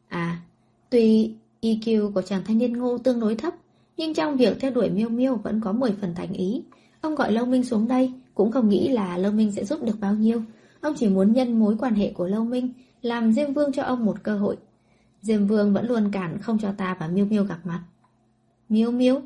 À, 0.08 0.40
tuy 0.90 1.32
EQ 1.62 2.12
của 2.12 2.22
chàng 2.22 2.42
thanh 2.46 2.58
niên 2.58 2.72
Ngô 2.72 2.98
tương 2.98 3.20
đối 3.20 3.34
thấp, 3.34 3.54
nhưng 3.96 4.14
trong 4.14 4.36
việc 4.36 4.56
theo 4.60 4.70
đuổi 4.70 4.90
miêu 4.90 5.08
miêu 5.08 5.36
vẫn 5.36 5.60
có 5.60 5.72
10 5.72 5.92
phần 6.00 6.14
thành 6.14 6.32
ý. 6.32 6.62
Ông 7.00 7.14
gọi 7.14 7.32
Lâu 7.32 7.46
Minh 7.46 7.64
xuống 7.64 7.88
đây, 7.88 8.12
cũng 8.34 8.52
không 8.52 8.68
nghĩ 8.68 8.88
là 8.88 9.18
Lâu 9.18 9.32
Minh 9.32 9.52
sẽ 9.52 9.64
giúp 9.64 9.82
được 9.82 10.00
bao 10.00 10.14
nhiêu. 10.14 10.42
Ông 10.80 10.94
chỉ 10.96 11.08
muốn 11.08 11.32
nhân 11.32 11.58
mối 11.58 11.76
quan 11.78 11.94
hệ 11.94 12.12
của 12.12 12.26
Lâu 12.26 12.44
Minh, 12.44 12.72
làm 13.02 13.32
Diêm 13.32 13.52
Vương 13.52 13.72
cho 13.72 13.82
ông 13.82 14.04
một 14.04 14.22
cơ 14.22 14.38
hội. 14.38 14.56
Diêm 15.22 15.46
Vương 15.46 15.72
vẫn 15.72 15.86
luôn 15.86 16.10
cản 16.12 16.38
không 16.38 16.58
cho 16.58 16.72
ta 16.72 16.96
và 17.00 17.08
Miêu 17.08 17.24
Miêu 17.24 17.44
gặp 17.44 17.58
mặt. 17.64 17.82
Miêu 18.68 18.90
Miêu? 18.90 19.20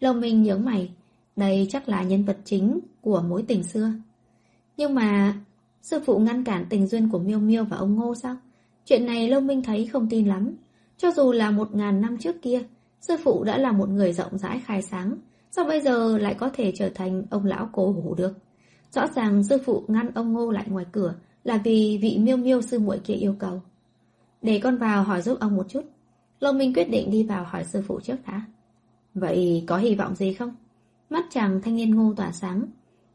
Lâu 0.00 0.14
Minh 0.14 0.42
nhớ 0.42 0.58
mày, 0.58 0.90
đây 1.36 1.66
chắc 1.70 1.88
là 1.88 2.02
nhân 2.02 2.24
vật 2.24 2.38
chính 2.44 2.80
của 3.00 3.22
mối 3.28 3.44
tình 3.48 3.62
xưa. 3.62 3.92
Nhưng 4.76 4.94
mà, 4.94 5.34
sư 5.82 6.00
phụ 6.06 6.18
ngăn 6.18 6.44
cản 6.44 6.66
tình 6.70 6.86
duyên 6.86 7.08
của 7.08 7.18
Miêu 7.18 7.38
Miêu 7.38 7.64
và 7.64 7.76
ông 7.76 7.94
Ngô 7.94 8.14
sao? 8.14 8.36
Chuyện 8.84 9.06
này 9.06 9.28
Lâu 9.28 9.40
Minh 9.40 9.62
thấy 9.62 9.86
không 9.86 10.08
tin 10.10 10.26
lắm. 10.28 10.54
Cho 10.96 11.10
dù 11.10 11.32
là 11.32 11.50
một 11.50 11.74
ngàn 11.74 12.00
năm 12.00 12.18
trước 12.18 12.42
kia, 12.42 12.62
sư 13.00 13.16
phụ 13.24 13.44
đã 13.44 13.58
là 13.58 13.72
một 13.72 13.88
người 13.88 14.12
rộng 14.12 14.38
rãi 14.38 14.60
khai 14.64 14.82
sáng, 14.82 15.16
sao 15.50 15.64
bây 15.64 15.80
giờ 15.80 16.18
lại 16.18 16.34
có 16.34 16.50
thể 16.54 16.72
trở 16.74 16.88
thành 16.88 17.22
ông 17.30 17.44
lão 17.44 17.68
cố 17.72 17.92
hủ 17.92 18.14
được? 18.14 18.32
Rõ 18.92 19.06
ràng 19.06 19.44
sư 19.44 19.58
phụ 19.64 19.84
ngăn 19.88 20.10
ông 20.14 20.32
Ngô 20.32 20.50
lại 20.50 20.64
ngoài 20.68 20.84
cửa 20.92 21.14
là 21.44 21.60
vì 21.64 21.98
vị 22.02 22.18
miêu 22.18 22.36
miêu 22.36 22.62
sư 22.62 22.78
muội 22.78 22.98
kia 22.98 23.14
yêu 23.14 23.36
cầu. 23.38 23.62
Để 24.42 24.60
con 24.62 24.76
vào 24.76 25.02
hỏi 25.02 25.22
giúp 25.22 25.40
ông 25.40 25.56
một 25.56 25.66
chút. 25.68 25.82
Lâu 26.40 26.52
Minh 26.52 26.74
quyết 26.74 26.90
định 26.90 27.10
đi 27.10 27.22
vào 27.22 27.44
hỏi 27.44 27.64
sư 27.64 27.82
phụ 27.86 28.00
trước 28.00 28.16
đã. 28.26 28.42
Vậy 29.14 29.64
có 29.66 29.76
hy 29.76 29.94
vọng 29.94 30.14
gì 30.14 30.32
không? 30.32 30.54
Mắt 31.10 31.26
chàng 31.30 31.60
thanh 31.62 31.76
niên 31.76 31.94
ngô 31.94 32.14
tỏa 32.16 32.32
sáng. 32.32 32.62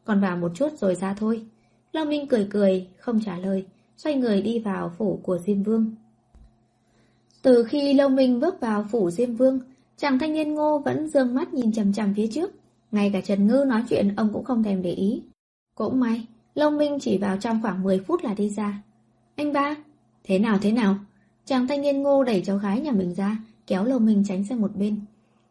Còn 0.04 0.22
vào 0.22 0.38
một 0.38 0.52
chút 0.56 0.70
rồi 0.80 0.96
ra 0.96 1.14
thôi. 1.14 1.46
Long 1.92 2.10
Minh 2.10 2.28
cười 2.28 2.48
cười, 2.50 2.88
không 2.98 3.20
trả 3.26 3.38
lời, 3.38 3.66
xoay 3.98 4.16
người 4.16 4.42
đi 4.42 4.60
vào 4.60 4.92
phủ 4.98 5.20
của 5.24 5.38
Diêm 5.38 5.64
Vương. 5.64 5.96
Từ 7.42 7.64
khi 7.64 7.94
Lâu 7.94 8.10
Minh 8.10 8.40
bước 8.40 8.60
vào 8.60 8.86
phủ 8.92 9.12
Diêm 9.12 9.36
Vương, 9.36 9.60
chàng 9.98 10.20
thanh 10.20 10.34
niên 10.34 10.54
ngô 10.54 10.80
vẫn 10.80 11.08
dương 11.08 11.36
mắt 11.36 11.54
nhìn 11.54 11.72
chầm 11.72 11.94
chầm 11.94 12.14
phía 12.14 12.28
trước. 12.28 12.52
Ngay 12.92 13.10
cả 13.14 13.22
Trần 13.22 13.48
Ngư 13.48 13.64
nói 13.68 13.84
chuyện 13.90 14.16
ông 14.16 14.30
cũng 14.34 14.44
không 14.44 14.64
thèm 14.64 14.82
để 14.82 14.92
ý. 14.92 15.24
Cũng 15.76 16.00
may, 16.00 16.26
Lâu 16.56 16.72
Minh 16.72 16.98
chỉ 17.02 17.18
vào 17.18 17.38
trong 17.38 17.60
khoảng 17.62 17.84
10 17.84 18.00
phút 18.00 18.24
là 18.24 18.34
đi 18.34 18.50
ra. 18.50 18.84
Anh 19.36 19.54
ba, 19.54 19.76
thế 20.24 20.40
nào 20.40 20.58
thế 20.62 20.72
nào? 20.72 20.96
Chàng 21.46 21.68
thanh 21.68 21.82
niên 21.82 22.02
ngô 22.02 22.24
đẩy 22.24 22.42
cháu 22.46 22.58
gái 22.58 22.82
nhà 22.82 22.92
mình 22.92 23.14
ra, 23.14 23.38
kéo 23.68 23.84
Lâu 23.84 24.00
Minh 24.00 24.24
tránh 24.28 24.44
sang 24.44 24.62
một 24.62 24.76
bên 24.76 25.00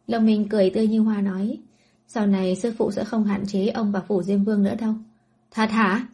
lâm 0.07 0.26
Minh 0.26 0.49
cười 0.49 0.70
tươi 0.70 0.86
như 0.86 1.00
hoa 1.00 1.20
nói, 1.20 1.58
sau 2.08 2.26
này 2.26 2.57
sư 2.57 2.73
phụ 2.78 2.91
sẽ 2.91 3.05
không 3.05 3.24
hạn 3.24 3.47
chế 3.47 3.68
ông 3.68 3.92
và 3.92 4.00
phủ 4.00 4.23
Diêm 4.23 4.44
Vương 4.44 4.62
nữa 4.62 4.74
đâu. 4.81 4.94
Thật 5.50 5.70
hả? 5.70 6.07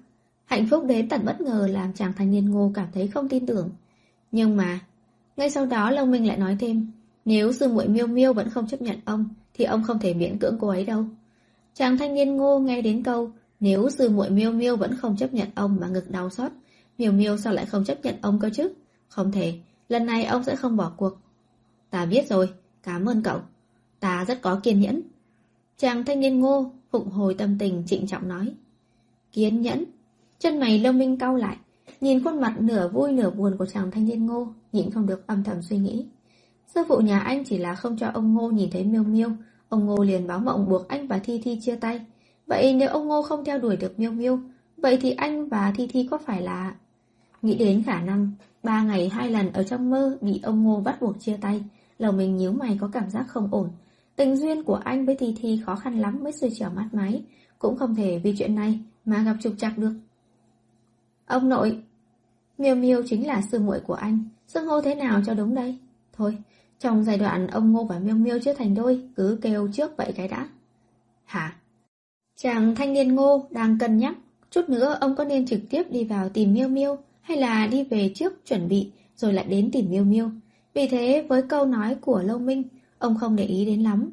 Hạnh 0.44 0.66
phúc 0.70 0.84
đến 0.86 1.08
tận 1.08 1.24
bất 1.24 1.40
ngờ 1.40 1.68
làm 1.70 1.92
chàng 1.92 2.12
thanh 2.12 2.30
niên 2.30 2.50
ngô 2.50 2.72
cảm 2.74 2.88
thấy 2.94 3.08
không 3.08 3.28
tin 3.28 3.46
tưởng. 3.46 3.70
Nhưng 4.32 4.56
mà, 4.56 4.80
ngay 5.36 5.50
sau 5.50 5.66
đó 5.66 5.90
lâm 5.90 6.10
Minh 6.10 6.26
lại 6.26 6.36
nói 6.38 6.56
thêm, 6.60 6.92
nếu 7.24 7.52
sư 7.52 7.68
muội 7.68 7.88
miêu 7.88 8.06
miêu 8.06 8.32
vẫn 8.32 8.50
không 8.50 8.68
chấp 8.68 8.82
nhận 8.82 8.96
ông, 9.04 9.28
thì 9.54 9.64
ông 9.64 9.82
không 9.82 9.98
thể 9.98 10.14
miễn 10.14 10.38
cưỡng 10.38 10.56
cô 10.60 10.68
ấy 10.68 10.84
đâu. 10.84 11.04
Chàng 11.74 11.98
thanh 11.98 12.14
niên 12.14 12.36
ngô 12.36 12.58
nghe 12.58 12.82
đến 12.82 13.02
câu, 13.02 13.30
nếu 13.60 13.90
sư 13.90 14.08
muội 14.08 14.30
miêu 14.30 14.52
miêu 14.52 14.76
vẫn 14.76 14.96
không 14.96 15.16
chấp 15.16 15.34
nhận 15.34 15.48
ông 15.54 15.76
mà 15.80 15.88
ngực 15.88 16.10
đau 16.10 16.30
xót, 16.30 16.52
miêu 16.98 17.12
miêu 17.12 17.36
sao 17.36 17.52
lại 17.52 17.66
không 17.66 17.84
chấp 17.84 18.04
nhận 18.04 18.14
ông 18.22 18.38
cơ 18.38 18.50
chứ? 18.50 18.72
Không 19.08 19.32
thể, 19.32 19.54
lần 19.88 20.06
này 20.06 20.24
ông 20.24 20.44
sẽ 20.44 20.56
không 20.56 20.76
bỏ 20.76 20.92
cuộc. 20.96 21.18
Ta 21.90 22.06
biết 22.06 22.28
rồi, 22.28 22.48
cảm 22.82 23.08
ơn 23.08 23.22
cậu. 23.22 23.40
Ta 24.00 24.24
rất 24.24 24.42
có 24.42 24.60
kiên 24.62 24.80
nhẫn. 24.80 25.02
Chàng 25.76 26.04
thanh 26.04 26.20
niên 26.20 26.40
ngô, 26.40 26.72
phụng 26.90 27.08
hồi 27.08 27.34
tâm 27.34 27.56
tình 27.58 27.82
trịnh 27.86 28.06
trọng 28.06 28.28
nói. 28.28 28.54
Kiên 29.32 29.62
nhẫn. 29.62 29.84
Chân 30.38 30.60
mày 30.60 30.78
lông 30.78 30.98
minh 30.98 31.16
cau 31.16 31.36
lại, 31.36 31.56
nhìn 32.00 32.24
khuôn 32.24 32.40
mặt 32.40 32.60
nửa 32.60 32.88
vui 32.88 33.12
nửa 33.12 33.30
buồn 33.30 33.56
của 33.58 33.66
chàng 33.66 33.90
thanh 33.90 34.04
niên 34.06 34.26
ngô, 34.26 34.48
nhịn 34.72 34.90
không 34.90 35.06
được 35.06 35.26
âm 35.26 35.44
thầm 35.44 35.62
suy 35.62 35.78
nghĩ. 35.78 36.06
Sư 36.74 36.80
phụ 36.88 36.98
nhà 36.98 37.18
anh 37.20 37.44
chỉ 37.44 37.58
là 37.58 37.74
không 37.74 37.96
cho 37.96 38.06
ông 38.14 38.34
ngô 38.34 38.50
nhìn 38.50 38.70
thấy 38.70 38.84
miêu 38.84 39.02
miêu, 39.02 39.28
ông 39.68 39.86
ngô 39.86 40.04
liền 40.04 40.26
báo 40.26 40.38
mộng 40.38 40.68
buộc 40.68 40.88
anh 40.88 41.06
và 41.06 41.18
Thi 41.18 41.40
Thi 41.44 41.58
chia 41.60 41.76
tay. 41.76 42.00
Vậy 42.50 42.74
nếu 42.74 42.88
ông 42.88 43.08
Ngô 43.08 43.22
không 43.22 43.44
theo 43.44 43.58
đuổi 43.58 43.76
được 43.76 43.98
Miêu 43.98 44.12
Miêu, 44.12 44.38
vậy 44.76 44.98
thì 45.00 45.10
anh 45.10 45.48
và 45.48 45.72
Thi 45.76 45.86
Thi 45.86 46.08
có 46.10 46.18
phải 46.18 46.42
là... 46.42 46.74
Nghĩ 47.42 47.54
đến 47.54 47.82
khả 47.82 48.00
năng, 48.00 48.30
ba 48.62 48.82
ngày 48.82 49.08
hai 49.08 49.30
lần 49.30 49.52
ở 49.52 49.62
trong 49.62 49.90
mơ 49.90 50.16
bị 50.20 50.40
ông 50.42 50.64
Ngô 50.64 50.80
bắt 50.80 51.00
buộc 51.00 51.20
chia 51.20 51.36
tay, 51.40 51.64
lòng 51.98 52.16
mình 52.16 52.36
nhíu 52.36 52.52
mày 52.52 52.78
có 52.80 52.90
cảm 52.92 53.10
giác 53.10 53.24
không 53.28 53.48
ổn. 53.50 53.68
Tình 54.20 54.36
duyên 54.36 54.62
của 54.62 54.74
anh 54.74 55.06
với 55.06 55.14
Thi 55.14 55.34
Thi 55.40 55.60
khó 55.66 55.76
khăn 55.76 56.00
lắm 56.00 56.18
mới 56.22 56.32
xuôi 56.32 56.50
trở 56.58 56.70
mát 56.70 56.88
máy, 56.92 57.22
cũng 57.58 57.76
không 57.76 57.94
thể 57.94 58.18
vì 58.18 58.34
chuyện 58.38 58.54
này 58.54 58.78
mà 59.04 59.22
gặp 59.22 59.36
trục 59.42 59.52
trặc 59.58 59.78
được. 59.78 59.92
Ông 61.26 61.48
nội, 61.48 61.82
Miêu 62.58 62.74
Miêu 62.74 63.02
chính 63.06 63.26
là 63.26 63.42
sư 63.42 63.58
muội 63.58 63.80
của 63.80 63.94
anh, 63.94 64.24
xưng 64.46 64.66
hô 64.66 64.80
thế 64.80 64.94
nào 64.94 65.20
cho 65.26 65.34
đúng 65.34 65.54
đây? 65.54 65.78
Thôi, 66.12 66.38
trong 66.78 67.04
giai 67.04 67.18
đoạn 67.18 67.46
ông 67.46 67.72
Ngô 67.72 67.84
và 67.84 67.98
Miêu 67.98 68.14
Miêu 68.14 68.38
chưa 68.44 68.52
thành 68.52 68.74
đôi, 68.74 69.08
cứ 69.16 69.38
kêu 69.42 69.68
trước 69.72 69.96
vậy 69.96 70.12
cái 70.16 70.28
đã. 70.28 70.48
Hả? 71.24 71.56
Chàng 72.36 72.74
thanh 72.74 72.92
niên 72.92 73.14
ngô 73.14 73.46
đang 73.50 73.78
cân 73.78 73.98
nhắc, 73.98 74.16
chút 74.50 74.68
nữa 74.68 74.98
ông 75.00 75.16
có 75.16 75.24
nên 75.24 75.46
trực 75.46 75.60
tiếp 75.70 75.82
đi 75.90 76.04
vào 76.04 76.28
tìm 76.28 76.54
Miêu 76.54 76.68
Miêu 76.68 76.96
hay 77.20 77.36
là 77.36 77.66
đi 77.66 77.84
về 77.84 78.12
trước 78.14 78.46
chuẩn 78.46 78.68
bị 78.68 78.90
rồi 79.16 79.32
lại 79.32 79.44
đến 79.48 79.70
tìm 79.72 79.90
Miêu 79.90 80.04
Miêu. 80.04 80.30
Vì 80.74 80.88
thế 80.88 81.26
với 81.28 81.42
câu 81.42 81.66
nói 81.66 81.94
của 81.94 82.22
Lâu 82.22 82.38
Minh, 82.38 82.62
ông 83.00 83.18
không 83.18 83.36
để 83.36 83.44
ý 83.44 83.64
đến 83.64 83.82
lắm. 83.82 84.10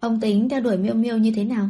Ông 0.00 0.20
tính 0.20 0.48
theo 0.48 0.60
đuổi 0.60 0.76
Miêu 0.76 0.94
Miêu 0.94 1.18
như 1.18 1.32
thế 1.36 1.44
nào? 1.44 1.68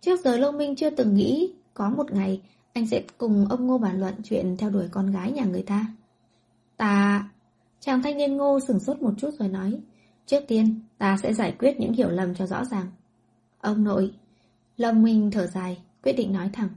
Trước 0.00 0.20
giờ 0.24 0.36
long 0.36 0.58
Minh 0.58 0.76
chưa 0.76 0.90
từng 0.90 1.14
nghĩ 1.14 1.52
có 1.74 1.90
một 1.90 2.12
ngày 2.12 2.40
anh 2.72 2.86
sẽ 2.86 3.02
cùng 3.18 3.46
ông 3.50 3.66
Ngô 3.66 3.78
bàn 3.78 4.00
luận 4.00 4.14
chuyện 4.24 4.56
theo 4.56 4.70
đuổi 4.70 4.88
con 4.90 5.12
gái 5.12 5.32
nhà 5.32 5.44
người 5.44 5.62
ta. 5.62 5.86
Ta... 6.76 7.28
Chàng 7.80 8.02
thanh 8.02 8.16
niên 8.16 8.36
ngô 8.36 8.60
sửng 8.60 8.80
sốt 8.80 9.02
một 9.02 9.14
chút 9.18 9.30
rồi 9.38 9.48
nói 9.48 9.80
Trước 10.26 10.44
tiên, 10.48 10.80
ta 10.98 11.16
sẽ 11.22 11.34
giải 11.34 11.54
quyết 11.58 11.80
những 11.80 11.92
hiểu 11.92 12.10
lầm 12.10 12.34
cho 12.34 12.46
rõ 12.46 12.64
ràng. 12.64 12.86
Ông 13.60 13.84
nội, 13.84 14.12
long 14.76 15.02
Minh 15.02 15.30
thở 15.30 15.46
dài, 15.46 15.78
quyết 16.02 16.12
định 16.12 16.32
nói 16.32 16.50
thẳng. 16.52 16.68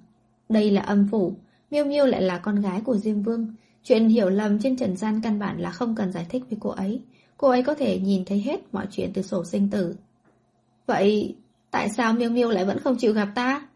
Đây 0.49 0.71
là 0.71 0.81
âm 0.81 1.07
phủ, 1.11 1.35
Miêu 1.71 1.85
Miêu 1.85 2.05
lại 2.05 2.21
là 2.21 2.37
con 2.37 2.61
gái 2.61 2.81
của 2.81 2.97
Diêm 2.97 3.21
Vương. 3.21 3.55
Chuyện 3.83 4.09
hiểu 4.09 4.29
lầm 4.29 4.59
trên 4.59 4.77
trần 4.77 4.97
gian 4.97 5.21
căn 5.23 5.39
bản 5.39 5.61
là 5.61 5.71
không 5.71 5.95
cần 5.95 6.11
giải 6.11 6.25
thích 6.29 6.43
với 6.49 6.57
cô 6.61 6.69
ấy. 6.69 7.01
Cô 7.41 7.49
ấy 7.49 7.63
có 7.63 7.75
thể 7.75 7.99
nhìn 7.99 8.25
thấy 8.25 8.41
hết 8.41 8.59
mọi 8.71 8.87
chuyện 8.91 9.11
từ 9.13 9.21
sổ 9.21 9.45
sinh 9.45 9.69
tử. 9.69 9.95
Vậy, 10.85 11.35
tại 11.71 11.89
sao 11.89 12.13
Miêu 12.13 12.29
Miêu 12.29 12.49
lại 12.49 12.65
vẫn 12.65 12.79
không 12.79 12.97
chịu 12.97 13.13
gặp 13.13 13.29
ta? 13.35 13.67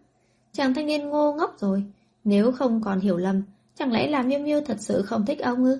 Chàng 0.51 0.73
thanh 0.73 0.85
niên 0.85 1.09
ngô 1.09 1.33
ngốc 1.33 1.55
rồi. 1.59 1.83
Nếu 2.23 2.51
không 2.51 2.81
còn 2.81 2.99
hiểu 2.99 3.17
lầm, 3.17 3.41
chẳng 3.75 3.91
lẽ 3.91 4.07
là 4.07 4.21
Miêu 4.21 4.39
Miêu 4.39 4.61
thật 4.61 4.77
sự 4.79 5.01
không 5.01 5.25
thích 5.25 5.39
ông 5.39 5.63
ư? 5.63 5.79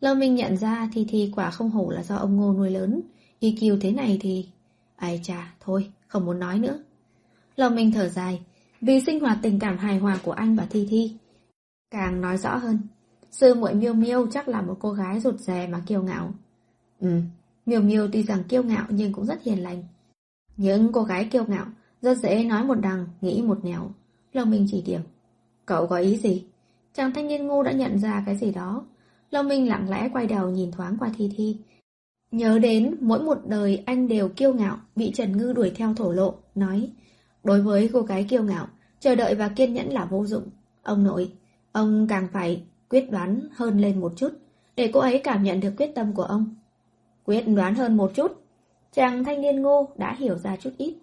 Lâm 0.00 0.18
Minh 0.18 0.34
nhận 0.34 0.56
ra 0.56 0.88
thì 0.92 1.06
thì 1.08 1.32
quả 1.36 1.50
không 1.50 1.70
hổ 1.70 1.90
là 1.90 2.02
do 2.02 2.16
ông 2.16 2.36
ngô 2.36 2.52
nuôi 2.52 2.70
lớn. 2.70 3.00
EQ 3.40 3.78
thế 3.80 3.92
này 3.92 4.18
thì... 4.20 4.46
Ai 4.96 5.20
chà, 5.22 5.54
thôi, 5.60 5.90
không 6.06 6.26
muốn 6.26 6.38
nói 6.38 6.58
nữa. 6.58 6.78
Lâu 7.56 7.70
Minh 7.70 7.92
thở 7.92 8.08
dài, 8.08 8.40
vì 8.80 9.00
sinh 9.00 9.20
hoạt 9.20 9.38
tình 9.42 9.58
cảm 9.58 9.78
hài 9.78 9.98
hòa 9.98 10.18
của 10.22 10.32
anh 10.32 10.56
và 10.56 10.66
Thi 10.70 10.86
Thi. 10.90 11.16
Càng 11.90 12.20
nói 12.20 12.36
rõ 12.38 12.56
hơn, 12.56 12.78
sư 13.30 13.54
muội 13.54 13.74
Miêu 13.74 13.94
Miêu 13.94 14.26
chắc 14.26 14.48
là 14.48 14.62
một 14.62 14.76
cô 14.80 14.92
gái 14.92 15.20
rụt 15.20 15.38
rè 15.38 15.66
mà 15.66 15.82
kiêu 15.86 16.02
ngạo. 16.02 16.32
Ừ, 17.02 17.08
Miêu 17.66 17.80
Miêu 17.80 18.08
tuy 18.12 18.22
rằng 18.22 18.44
kiêu 18.44 18.62
ngạo 18.62 18.86
nhưng 18.88 19.12
cũng 19.12 19.26
rất 19.26 19.42
hiền 19.42 19.62
lành. 19.62 19.82
Những 20.56 20.92
cô 20.92 21.02
gái 21.02 21.28
kiêu 21.30 21.44
ngạo 21.48 21.66
rất 22.02 22.18
dễ 22.18 22.44
nói 22.44 22.64
một 22.64 22.74
đằng, 22.74 23.06
nghĩ 23.20 23.42
một 23.42 23.64
nẻo. 23.64 23.90
Lòng 24.32 24.50
mình 24.50 24.66
chỉ 24.70 24.82
điểm. 24.82 25.00
Cậu 25.66 25.86
có 25.86 25.96
ý 25.96 26.16
gì? 26.16 26.44
Chàng 26.94 27.12
thanh 27.14 27.28
niên 27.28 27.46
ngu 27.46 27.62
đã 27.62 27.72
nhận 27.72 27.98
ra 27.98 28.22
cái 28.26 28.36
gì 28.36 28.52
đó. 28.52 28.86
Long 29.30 29.48
Minh 29.48 29.68
lặng 29.68 29.90
lẽ 29.90 30.08
quay 30.12 30.26
đầu 30.26 30.50
nhìn 30.50 30.70
thoáng 30.70 30.96
qua 30.98 31.10
Thi 31.16 31.30
Thi. 31.36 31.56
Nhớ 32.30 32.58
đến 32.58 32.96
mỗi 33.00 33.22
một 33.22 33.38
đời 33.46 33.82
anh 33.86 34.08
đều 34.08 34.28
kiêu 34.28 34.54
ngạo, 34.54 34.78
bị 34.96 35.12
Trần 35.14 35.36
Ngư 35.36 35.52
đuổi 35.52 35.72
theo 35.74 35.94
thổ 35.94 36.12
lộ, 36.12 36.34
nói 36.54 36.90
Đối 37.44 37.62
với 37.62 37.90
cô 37.92 38.02
gái 38.02 38.26
kiêu 38.28 38.42
ngạo, 38.42 38.66
chờ 39.00 39.14
đợi 39.14 39.34
và 39.34 39.48
kiên 39.48 39.74
nhẫn 39.74 39.88
là 39.92 40.04
vô 40.04 40.26
dụng. 40.26 40.50
Ông 40.82 41.04
nội, 41.04 41.32
ông 41.72 42.06
càng 42.08 42.28
phải 42.32 42.62
quyết 42.88 43.10
đoán 43.10 43.40
hơn 43.52 43.80
lên 43.80 44.00
một 44.00 44.12
chút, 44.16 44.32
để 44.76 44.90
cô 44.92 45.00
ấy 45.00 45.20
cảm 45.24 45.42
nhận 45.42 45.60
được 45.60 45.72
quyết 45.76 45.94
tâm 45.94 46.14
của 46.14 46.22
ông. 46.22 46.54
Quyết 47.24 47.48
đoán 47.48 47.74
hơn 47.74 47.96
một 47.96 48.10
chút, 48.14 48.32
chàng 48.92 49.24
thanh 49.24 49.40
niên 49.40 49.62
ngô 49.62 49.88
đã 49.96 50.14
hiểu 50.18 50.38
ra 50.38 50.56
chút 50.56 50.70
ít. 50.78 50.94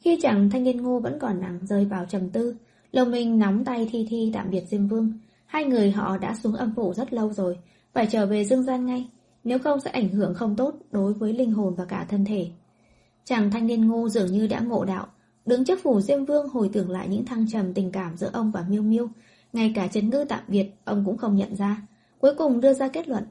Khi 0.00 0.18
chàng 0.22 0.50
thanh 0.50 0.64
niên 0.64 0.82
ngô 0.82 0.98
vẫn 0.98 1.18
còn 1.20 1.40
nặng 1.40 1.58
rơi 1.62 1.84
vào 1.84 2.04
trầm 2.08 2.30
tư, 2.30 2.56
lầu 2.92 3.04
mình 3.04 3.38
nắm 3.38 3.64
tay 3.64 3.88
Thi 3.92 4.06
Thi 4.10 4.30
tạm 4.34 4.50
biệt 4.50 4.64
Diêm 4.68 4.86
Vương. 4.86 5.12
Hai 5.46 5.64
người 5.64 5.90
họ 5.90 6.18
đã 6.18 6.34
xuống 6.42 6.54
âm 6.54 6.74
phủ 6.74 6.94
rất 6.94 7.12
lâu 7.12 7.32
rồi, 7.32 7.58
phải 7.92 8.06
trở 8.10 8.26
về 8.26 8.44
dương 8.44 8.62
gian 8.62 8.86
ngay, 8.86 9.08
nếu 9.44 9.58
không 9.58 9.80
sẽ 9.80 9.90
ảnh 9.90 10.08
hưởng 10.08 10.34
không 10.34 10.56
tốt 10.56 10.74
đối 10.90 11.12
với 11.12 11.32
linh 11.32 11.52
hồn 11.52 11.74
và 11.74 11.84
cả 11.84 12.06
thân 12.08 12.24
thể. 12.24 12.46
Chàng 13.24 13.50
thanh 13.50 13.66
niên 13.66 13.88
Ngô 13.88 14.08
dường 14.08 14.32
như 14.32 14.46
đã 14.46 14.60
ngộ 14.60 14.84
đạo, 14.84 15.06
đứng 15.46 15.64
trước 15.64 15.78
phủ 15.82 16.00
Diêm 16.00 16.24
Vương 16.24 16.48
hồi 16.48 16.70
tưởng 16.72 16.90
lại 16.90 17.08
những 17.08 17.24
thăng 17.24 17.46
trầm 17.48 17.74
tình 17.74 17.92
cảm 17.92 18.16
giữa 18.16 18.30
ông 18.32 18.50
và 18.50 18.64
Miêu 18.68 18.82
Miêu, 18.82 19.08
ngay 19.52 19.72
cả 19.74 19.86
chấn 19.86 20.10
Ngư 20.10 20.24
tạm 20.28 20.40
biệt 20.48 20.70
ông 20.84 21.02
cũng 21.06 21.16
không 21.16 21.36
nhận 21.36 21.56
ra, 21.56 21.82
cuối 22.18 22.34
cùng 22.34 22.60
đưa 22.60 22.74
ra 22.74 22.88
kết 22.88 23.08
luận, 23.08 23.24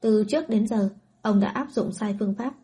từ 0.00 0.24
trước 0.28 0.48
đến 0.48 0.66
giờ, 0.66 0.90
ông 1.22 1.40
đã 1.40 1.48
áp 1.48 1.66
dụng 1.70 1.92
sai 1.92 2.16
phương 2.18 2.34
pháp. 2.34 2.54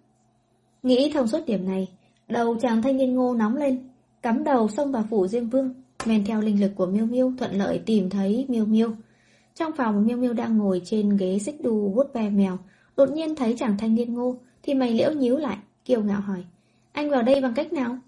Nghĩ 0.82 1.10
thông 1.14 1.26
suốt 1.26 1.46
điểm 1.46 1.66
này, 1.66 1.88
đầu 2.28 2.56
chàng 2.60 2.82
thanh 2.82 2.96
niên 2.96 3.14
ngô 3.14 3.34
nóng 3.34 3.56
lên, 3.56 3.88
cắm 4.22 4.44
đầu 4.44 4.68
xông 4.68 4.92
vào 4.92 5.04
phủ 5.10 5.26
Diêm 5.26 5.48
Vương, 5.48 5.74
men 6.06 6.24
theo 6.24 6.40
linh 6.40 6.60
lực 6.60 6.72
của 6.76 6.86
Miêu 6.86 7.06
Miêu 7.06 7.32
thuận 7.38 7.52
lợi 7.52 7.80
tìm 7.86 8.10
thấy 8.10 8.46
Miêu 8.48 8.64
Miêu. 8.64 8.90
Trong 9.54 9.72
phòng 9.76 10.06
Miêu 10.06 10.16
Miêu 10.16 10.32
đang 10.32 10.58
ngồi 10.58 10.82
trên 10.84 11.16
ghế 11.16 11.38
xích 11.38 11.62
đu 11.62 11.88
vuốt 11.88 12.12
ve 12.12 12.30
mèo, 12.30 12.58
đột 12.96 13.10
nhiên 13.10 13.36
thấy 13.36 13.54
chàng 13.58 13.78
thanh 13.78 13.94
niên 13.94 14.14
ngô 14.14 14.36
thì 14.62 14.74
mày 14.74 14.94
liễu 14.94 15.12
nhíu 15.12 15.36
lại, 15.36 15.58
kiêu 15.84 16.02
ngạo 16.02 16.20
hỏi: 16.20 16.44
"Anh 16.92 17.10
vào 17.10 17.22
đây 17.22 17.40
bằng 17.40 17.54
cách 17.54 17.72
nào?" 17.72 17.98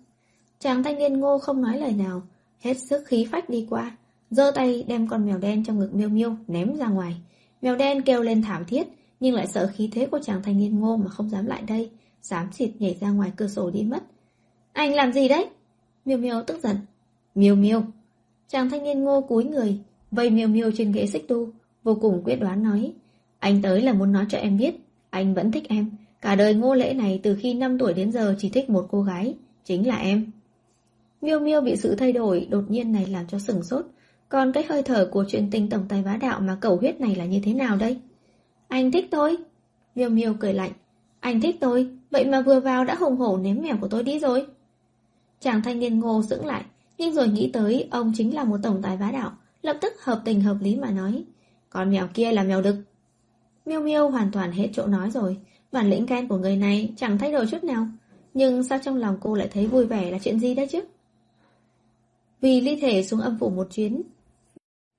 Chàng 0.58 0.83
thanh 0.83 0.99
niên 0.99 1.20
ngô 1.20 1.39
không 1.39 1.62
nói 1.62 1.78
lời 1.78 1.92
nào, 1.92 2.23
hết 2.60 2.75
sức 2.75 3.05
khí 3.07 3.26
phách 3.33 3.50
đi 3.50 3.66
qua, 3.70 3.97
giơ 4.31 4.52
tay 4.55 4.84
đem 4.89 5.08
con 5.08 5.26
mèo 5.26 5.39
đen 5.39 5.65
trong 5.65 5.78
ngực 5.78 5.94
Miêu 5.94 6.08
Miêu 6.08 6.36
ném 6.49 6.76
ra 6.76 6.86
ngoài. 6.86 7.16
Mèo 7.62 7.76
đen 7.76 8.02
kêu 8.02 8.23
lên 8.23 8.42
thảm 8.42 8.65
thiết, 8.65 8.86
nhưng 9.20 9.34
lại 9.34 9.46
sợ 9.46 9.70
khí 9.74 9.88
thế 9.92 10.06
của 10.06 10.18
chàng 10.22 10.42
thanh 10.42 10.58
niên 10.58 10.80
ngô 10.80 10.96
mà 10.96 11.08
không 11.08 11.30
dám 11.30 11.46
lại 11.46 11.62
đây, 11.62 11.90
dám 12.22 12.52
xịt 12.52 12.70
nhảy 12.78 12.96
ra 13.00 13.10
ngoài 13.10 13.32
cửa 13.36 13.48
sổ 13.48 13.70
đi 13.70 13.82
mất. 13.82 14.02
Anh 14.72 14.94
làm 14.94 15.12
gì 15.12 15.28
đấy? 15.28 15.46
Miêu 16.04 16.18
Miêu 16.18 16.42
tức 16.46 16.62
giận. 16.62 16.76
Miêu 17.34 17.54
Miêu. 17.54 17.82
Chàng 18.48 18.70
thanh 18.70 18.84
niên 18.84 19.04
ngô 19.04 19.20
cúi 19.20 19.44
người, 19.44 19.78
vây 20.10 20.30
Miêu 20.30 20.48
Miêu 20.48 20.70
trên 20.76 20.92
ghế 20.92 21.06
xích 21.06 21.24
đu, 21.28 21.48
vô 21.82 21.98
cùng 22.00 22.22
quyết 22.24 22.36
đoán 22.36 22.62
nói. 22.62 22.92
Anh 23.38 23.62
tới 23.62 23.82
là 23.82 23.92
muốn 23.92 24.12
nói 24.12 24.26
cho 24.28 24.38
em 24.38 24.58
biết, 24.58 24.74
anh 25.10 25.34
vẫn 25.34 25.52
thích 25.52 25.68
em. 25.68 25.90
Cả 26.20 26.34
đời 26.34 26.54
ngô 26.54 26.74
lễ 26.74 26.94
này 26.94 27.20
từ 27.22 27.36
khi 27.40 27.54
5 27.54 27.78
tuổi 27.78 27.94
đến 27.94 28.12
giờ 28.12 28.34
chỉ 28.38 28.48
thích 28.48 28.70
một 28.70 28.86
cô 28.90 29.02
gái, 29.02 29.34
chính 29.64 29.86
là 29.88 29.96
em. 29.96 30.30
Miêu 31.22 31.40
Miêu 31.40 31.60
bị 31.60 31.76
sự 31.76 31.94
thay 31.94 32.12
đổi 32.12 32.46
đột 32.50 32.64
nhiên 32.68 32.92
này 32.92 33.06
làm 33.06 33.26
cho 33.26 33.38
sừng 33.38 33.62
sốt. 33.62 33.86
Còn 34.28 34.52
cái 34.52 34.64
hơi 34.68 34.82
thở 34.82 35.08
của 35.12 35.24
chuyện 35.28 35.48
tình 35.50 35.70
tổng 35.70 35.86
tài 35.88 36.02
bá 36.02 36.16
đạo 36.16 36.40
mà 36.40 36.58
cầu 36.60 36.76
huyết 36.76 37.00
này 37.00 37.14
là 37.14 37.24
như 37.24 37.40
thế 37.44 37.54
nào 37.54 37.76
đây? 37.76 37.98
Anh 38.68 38.92
thích 38.92 39.08
tôi. 39.10 39.36
Miêu 39.94 40.08
Miêu 40.08 40.34
cười 40.40 40.52
lạnh. 40.52 40.72
Anh 41.20 41.40
thích 41.40 41.56
tôi, 41.60 41.90
vậy 42.10 42.24
mà 42.24 42.40
vừa 42.40 42.60
vào 42.60 42.84
đã 42.84 42.94
hùng 42.94 43.16
hổ 43.16 43.36
ném 43.36 43.62
mèo 43.62 43.76
của 43.80 43.88
tôi 43.88 44.02
đi 44.02 44.18
rồi. 44.18 44.46
Chàng 45.40 45.62
thanh 45.62 45.78
niên 45.78 46.00
ngô 46.00 46.22
dưỡng 46.22 46.46
lại, 46.46 46.64
nhưng 46.98 47.14
rồi 47.14 47.28
nghĩ 47.28 47.50
tới 47.52 47.88
ông 47.90 48.12
chính 48.16 48.34
là 48.34 48.44
một 48.44 48.56
tổng 48.62 48.82
tài 48.82 48.96
bá 48.96 49.10
đạo, 49.10 49.32
lập 49.62 49.78
tức 49.80 49.92
hợp 50.02 50.22
tình 50.24 50.40
hợp 50.40 50.56
lý 50.60 50.76
mà 50.76 50.90
nói. 50.90 51.24
còn 51.70 51.90
mèo 51.90 52.08
kia 52.14 52.32
là 52.32 52.42
mèo 52.42 52.62
đực. 52.62 52.76
Miêu 53.66 53.80
Miêu 53.80 54.08
hoàn 54.08 54.30
toàn 54.32 54.52
hết 54.52 54.68
chỗ 54.72 54.86
nói 54.86 55.10
rồi, 55.10 55.36
bản 55.72 55.90
lĩnh 55.90 56.06
ghen 56.06 56.28
của 56.28 56.36
người 56.36 56.56
này 56.56 56.92
chẳng 56.96 57.18
thay 57.18 57.32
đổi 57.32 57.46
chút 57.50 57.64
nào. 57.64 57.86
Nhưng 58.34 58.62
sao 58.62 58.78
trong 58.84 58.96
lòng 58.96 59.16
cô 59.20 59.34
lại 59.34 59.48
thấy 59.52 59.66
vui 59.66 59.86
vẻ 59.86 60.10
là 60.10 60.18
chuyện 60.18 60.40
gì 60.40 60.54
đấy 60.54 60.66
chứ? 60.70 60.80
Vì 62.40 62.60
ly 62.60 62.76
thể 62.80 63.02
xuống 63.02 63.20
âm 63.20 63.38
phủ 63.38 63.50
một 63.50 63.68
chuyến. 63.70 64.02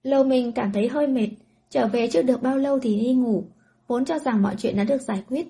Lâu 0.03 0.23
mình 0.23 0.51
cảm 0.51 0.71
thấy 0.71 0.87
hơi 0.87 1.07
mệt, 1.07 1.29
trở 1.69 1.87
về 1.87 2.07
chưa 2.11 2.21
được 2.21 2.41
bao 2.41 2.57
lâu 2.57 2.79
thì 2.79 2.99
đi 2.99 3.13
ngủ, 3.13 3.43
vốn 3.87 4.05
cho 4.05 4.19
rằng 4.19 4.41
mọi 4.41 4.55
chuyện 4.57 4.77
đã 4.77 4.83
được 4.83 5.01
giải 5.01 5.23
quyết. 5.29 5.47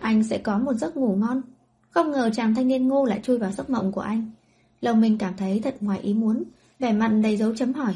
Anh 0.00 0.24
sẽ 0.24 0.38
có 0.38 0.58
một 0.58 0.72
giấc 0.72 0.96
ngủ 0.96 1.16
ngon. 1.16 1.42
Không 1.90 2.10
ngờ 2.10 2.30
chàng 2.32 2.54
thanh 2.54 2.68
niên 2.68 2.88
ngô 2.88 3.04
lại 3.04 3.20
chui 3.22 3.38
vào 3.38 3.52
giấc 3.52 3.70
mộng 3.70 3.92
của 3.92 4.00
anh. 4.00 4.30
lòng 4.80 5.00
mình 5.00 5.18
cảm 5.18 5.34
thấy 5.36 5.60
thật 5.64 5.76
ngoài 5.80 6.00
ý 6.00 6.14
muốn, 6.14 6.44
vẻ 6.78 6.92
mặt 6.92 7.08
đầy 7.08 7.36
dấu 7.36 7.54
chấm 7.56 7.72
hỏi. 7.72 7.94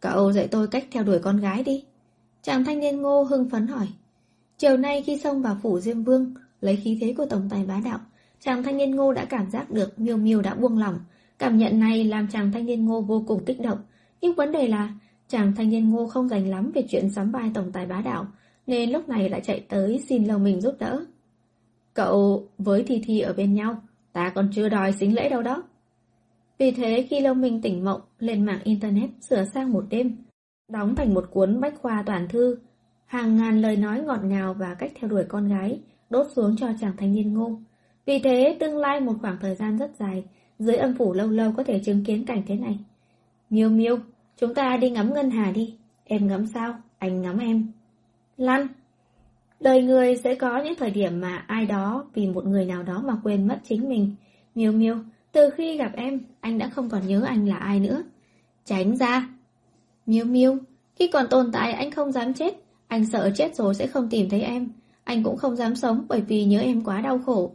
Cậu 0.00 0.32
dạy 0.32 0.48
tôi 0.48 0.68
cách 0.68 0.84
theo 0.90 1.02
đuổi 1.04 1.18
con 1.18 1.36
gái 1.40 1.62
đi. 1.62 1.84
Chàng 2.42 2.64
thanh 2.64 2.80
niên 2.80 3.02
ngô 3.02 3.22
hưng 3.22 3.50
phấn 3.50 3.66
hỏi. 3.66 3.86
Chiều 4.58 4.76
nay 4.76 5.02
khi 5.02 5.18
xông 5.18 5.42
vào 5.42 5.56
phủ 5.62 5.80
Diêm 5.80 6.02
Vương, 6.02 6.34
lấy 6.60 6.76
khí 6.76 6.98
thế 7.00 7.14
của 7.16 7.26
tổng 7.26 7.48
tài 7.50 7.64
bá 7.66 7.80
đạo, 7.84 7.98
chàng 8.40 8.62
thanh 8.62 8.76
niên 8.76 8.96
ngô 8.96 9.12
đã 9.12 9.24
cảm 9.24 9.50
giác 9.50 9.70
được 9.70 9.98
miêu 10.00 10.16
miêu 10.16 10.42
đã 10.42 10.54
buông 10.54 10.78
lỏng. 10.78 10.98
Cảm 11.38 11.58
nhận 11.58 11.80
này 11.80 12.04
làm 12.04 12.28
chàng 12.28 12.52
thanh 12.52 12.66
niên 12.66 12.86
ngô 12.86 13.00
vô 13.00 13.24
cùng 13.26 13.44
kích 13.44 13.60
động. 13.60 13.78
Nhưng 14.20 14.34
vấn 14.34 14.52
đề 14.52 14.68
là, 14.68 14.94
chàng 15.28 15.52
thanh 15.56 15.70
niên 15.70 15.90
ngô 15.90 16.06
không 16.06 16.28
dành 16.28 16.50
lắm 16.50 16.70
về 16.74 16.84
chuyện 16.90 17.10
sắm 17.10 17.30
vai 17.30 17.50
tổng 17.54 17.72
tài 17.72 17.86
bá 17.86 18.00
đạo, 18.00 18.26
nên 18.70 18.90
lúc 18.90 19.08
này 19.08 19.28
lại 19.28 19.40
chạy 19.40 19.64
tới 19.68 20.00
xin 20.08 20.24
lâu 20.24 20.38
mình 20.38 20.60
giúp 20.60 20.74
đỡ. 20.78 21.04
Cậu 21.94 22.48
với 22.58 22.82
Thi 22.82 23.02
Thi 23.04 23.20
ở 23.20 23.32
bên 23.32 23.54
nhau, 23.54 23.82
ta 24.12 24.32
còn 24.34 24.50
chưa 24.54 24.68
đòi 24.68 24.92
xính 24.92 25.14
lễ 25.14 25.28
đâu 25.28 25.42
đó. 25.42 25.62
Vì 26.58 26.70
thế 26.70 27.06
khi 27.10 27.20
Lâu 27.20 27.34
Minh 27.34 27.62
tỉnh 27.62 27.84
mộng, 27.84 28.00
lên 28.18 28.46
mạng 28.46 28.60
Internet 28.64 29.10
sửa 29.20 29.44
sang 29.44 29.72
một 29.72 29.84
đêm, 29.90 30.16
đóng 30.68 30.94
thành 30.94 31.14
một 31.14 31.24
cuốn 31.30 31.60
bách 31.60 31.74
khoa 31.82 32.02
toàn 32.06 32.28
thư, 32.28 32.58
hàng 33.06 33.36
ngàn 33.36 33.60
lời 33.60 33.76
nói 33.76 34.02
ngọt 34.02 34.24
ngào 34.24 34.54
và 34.54 34.74
cách 34.74 34.92
theo 34.94 35.10
đuổi 35.10 35.24
con 35.28 35.48
gái, 35.48 35.80
đốt 36.10 36.26
xuống 36.36 36.56
cho 36.56 36.68
chàng 36.80 36.96
thanh 36.96 37.14
niên 37.14 37.34
ngô. 37.34 37.58
Vì 38.06 38.18
thế, 38.18 38.56
tương 38.60 38.76
lai 38.76 39.00
một 39.00 39.14
khoảng 39.20 39.38
thời 39.40 39.54
gian 39.54 39.78
rất 39.78 39.90
dài, 39.98 40.24
dưới 40.58 40.76
âm 40.76 40.94
phủ 40.94 41.12
lâu 41.12 41.28
lâu 41.28 41.52
có 41.56 41.64
thể 41.64 41.80
chứng 41.84 42.04
kiến 42.04 42.24
cảnh 42.26 42.42
thế 42.46 42.56
này. 42.56 42.78
Miêu 43.50 43.68
miêu, 43.68 43.98
chúng 44.36 44.54
ta 44.54 44.76
đi 44.76 44.90
ngắm 44.90 45.14
ngân 45.14 45.30
hà 45.30 45.50
đi. 45.50 45.74
Em 46.04 46.26
ngắm 46.26 46.46
sao? 46.46 46.74
Anh 46.98 47.22
ngắm 47.22 47.38
em. 47.38 47.72
Lăn! 48.40 48.66
Đời 49.60 49.82
người 49.82 50.16
sẽ 50.16 50.34
có 50.34 50.62
những 50.62 50.74
thời 50.74 50.90
điểm 50.90 51.20
mà 51.20 51.44
ai 51.46 51.66
đó 51.66 52.04
vì 52.14 52.26
một 52.26 52.46
người 52.46 52.64
nào 52.64 52.82
đó 52.82 53.02
mà 53.06 53.16
quên 53.24 53.48
mất 53.48 53.60
chính 53.68 53.88
mình. 53.88 54.14
Miêu 54.54 54.72
miêu, 54.72 54.96
từ 55.32 55.50
khi 55.50 55.76
gặp 55.76 55.92
em, 55.94 56.20
anh 56.40 56.58
đã 56.58 56.68
không 56.68 56.88
còn 56.88 57.06
nhớ 57.06 57.22
anh 57.26 57.48
là 57.48 57.56
ai 57.56 57.80
nữa. 57.80 58.02
Tránh 58.64 58.96
ra! 58.96 59.28
Miêu 60.06 60.24
miêu, 60.24 60.56
khi 60.96 61.08
còn 61.08 61.26
tồn 61.30 61.52
tại 61.52 61.72
anh 61.72 61.90
không 61.90 62.12
dám 62.12 62.34
chết. 62.34 62.54
Anh 62.88 63.06
sợ 63.06 63.30
chết 63.34 63.56
rồi 63.56 63.74
sẽ 63.74 63.86
không 63.86 64.08
tìm 64.10 64.28
thấy 64.28 64.42
em. 64.42 64.68
Anh 65.04 65.22
cũng 65.22 65.36
không 65.36 65.56
dám 65.56 65.76
sống 65.76 66.04
bởi 66.08 66.20
vì 66.20 66.44
nhớ 66.44 66.60
em 66.60 66.84
quá 66.84 67.00
đau 67.00 67.18
khổ. 67.18 67.52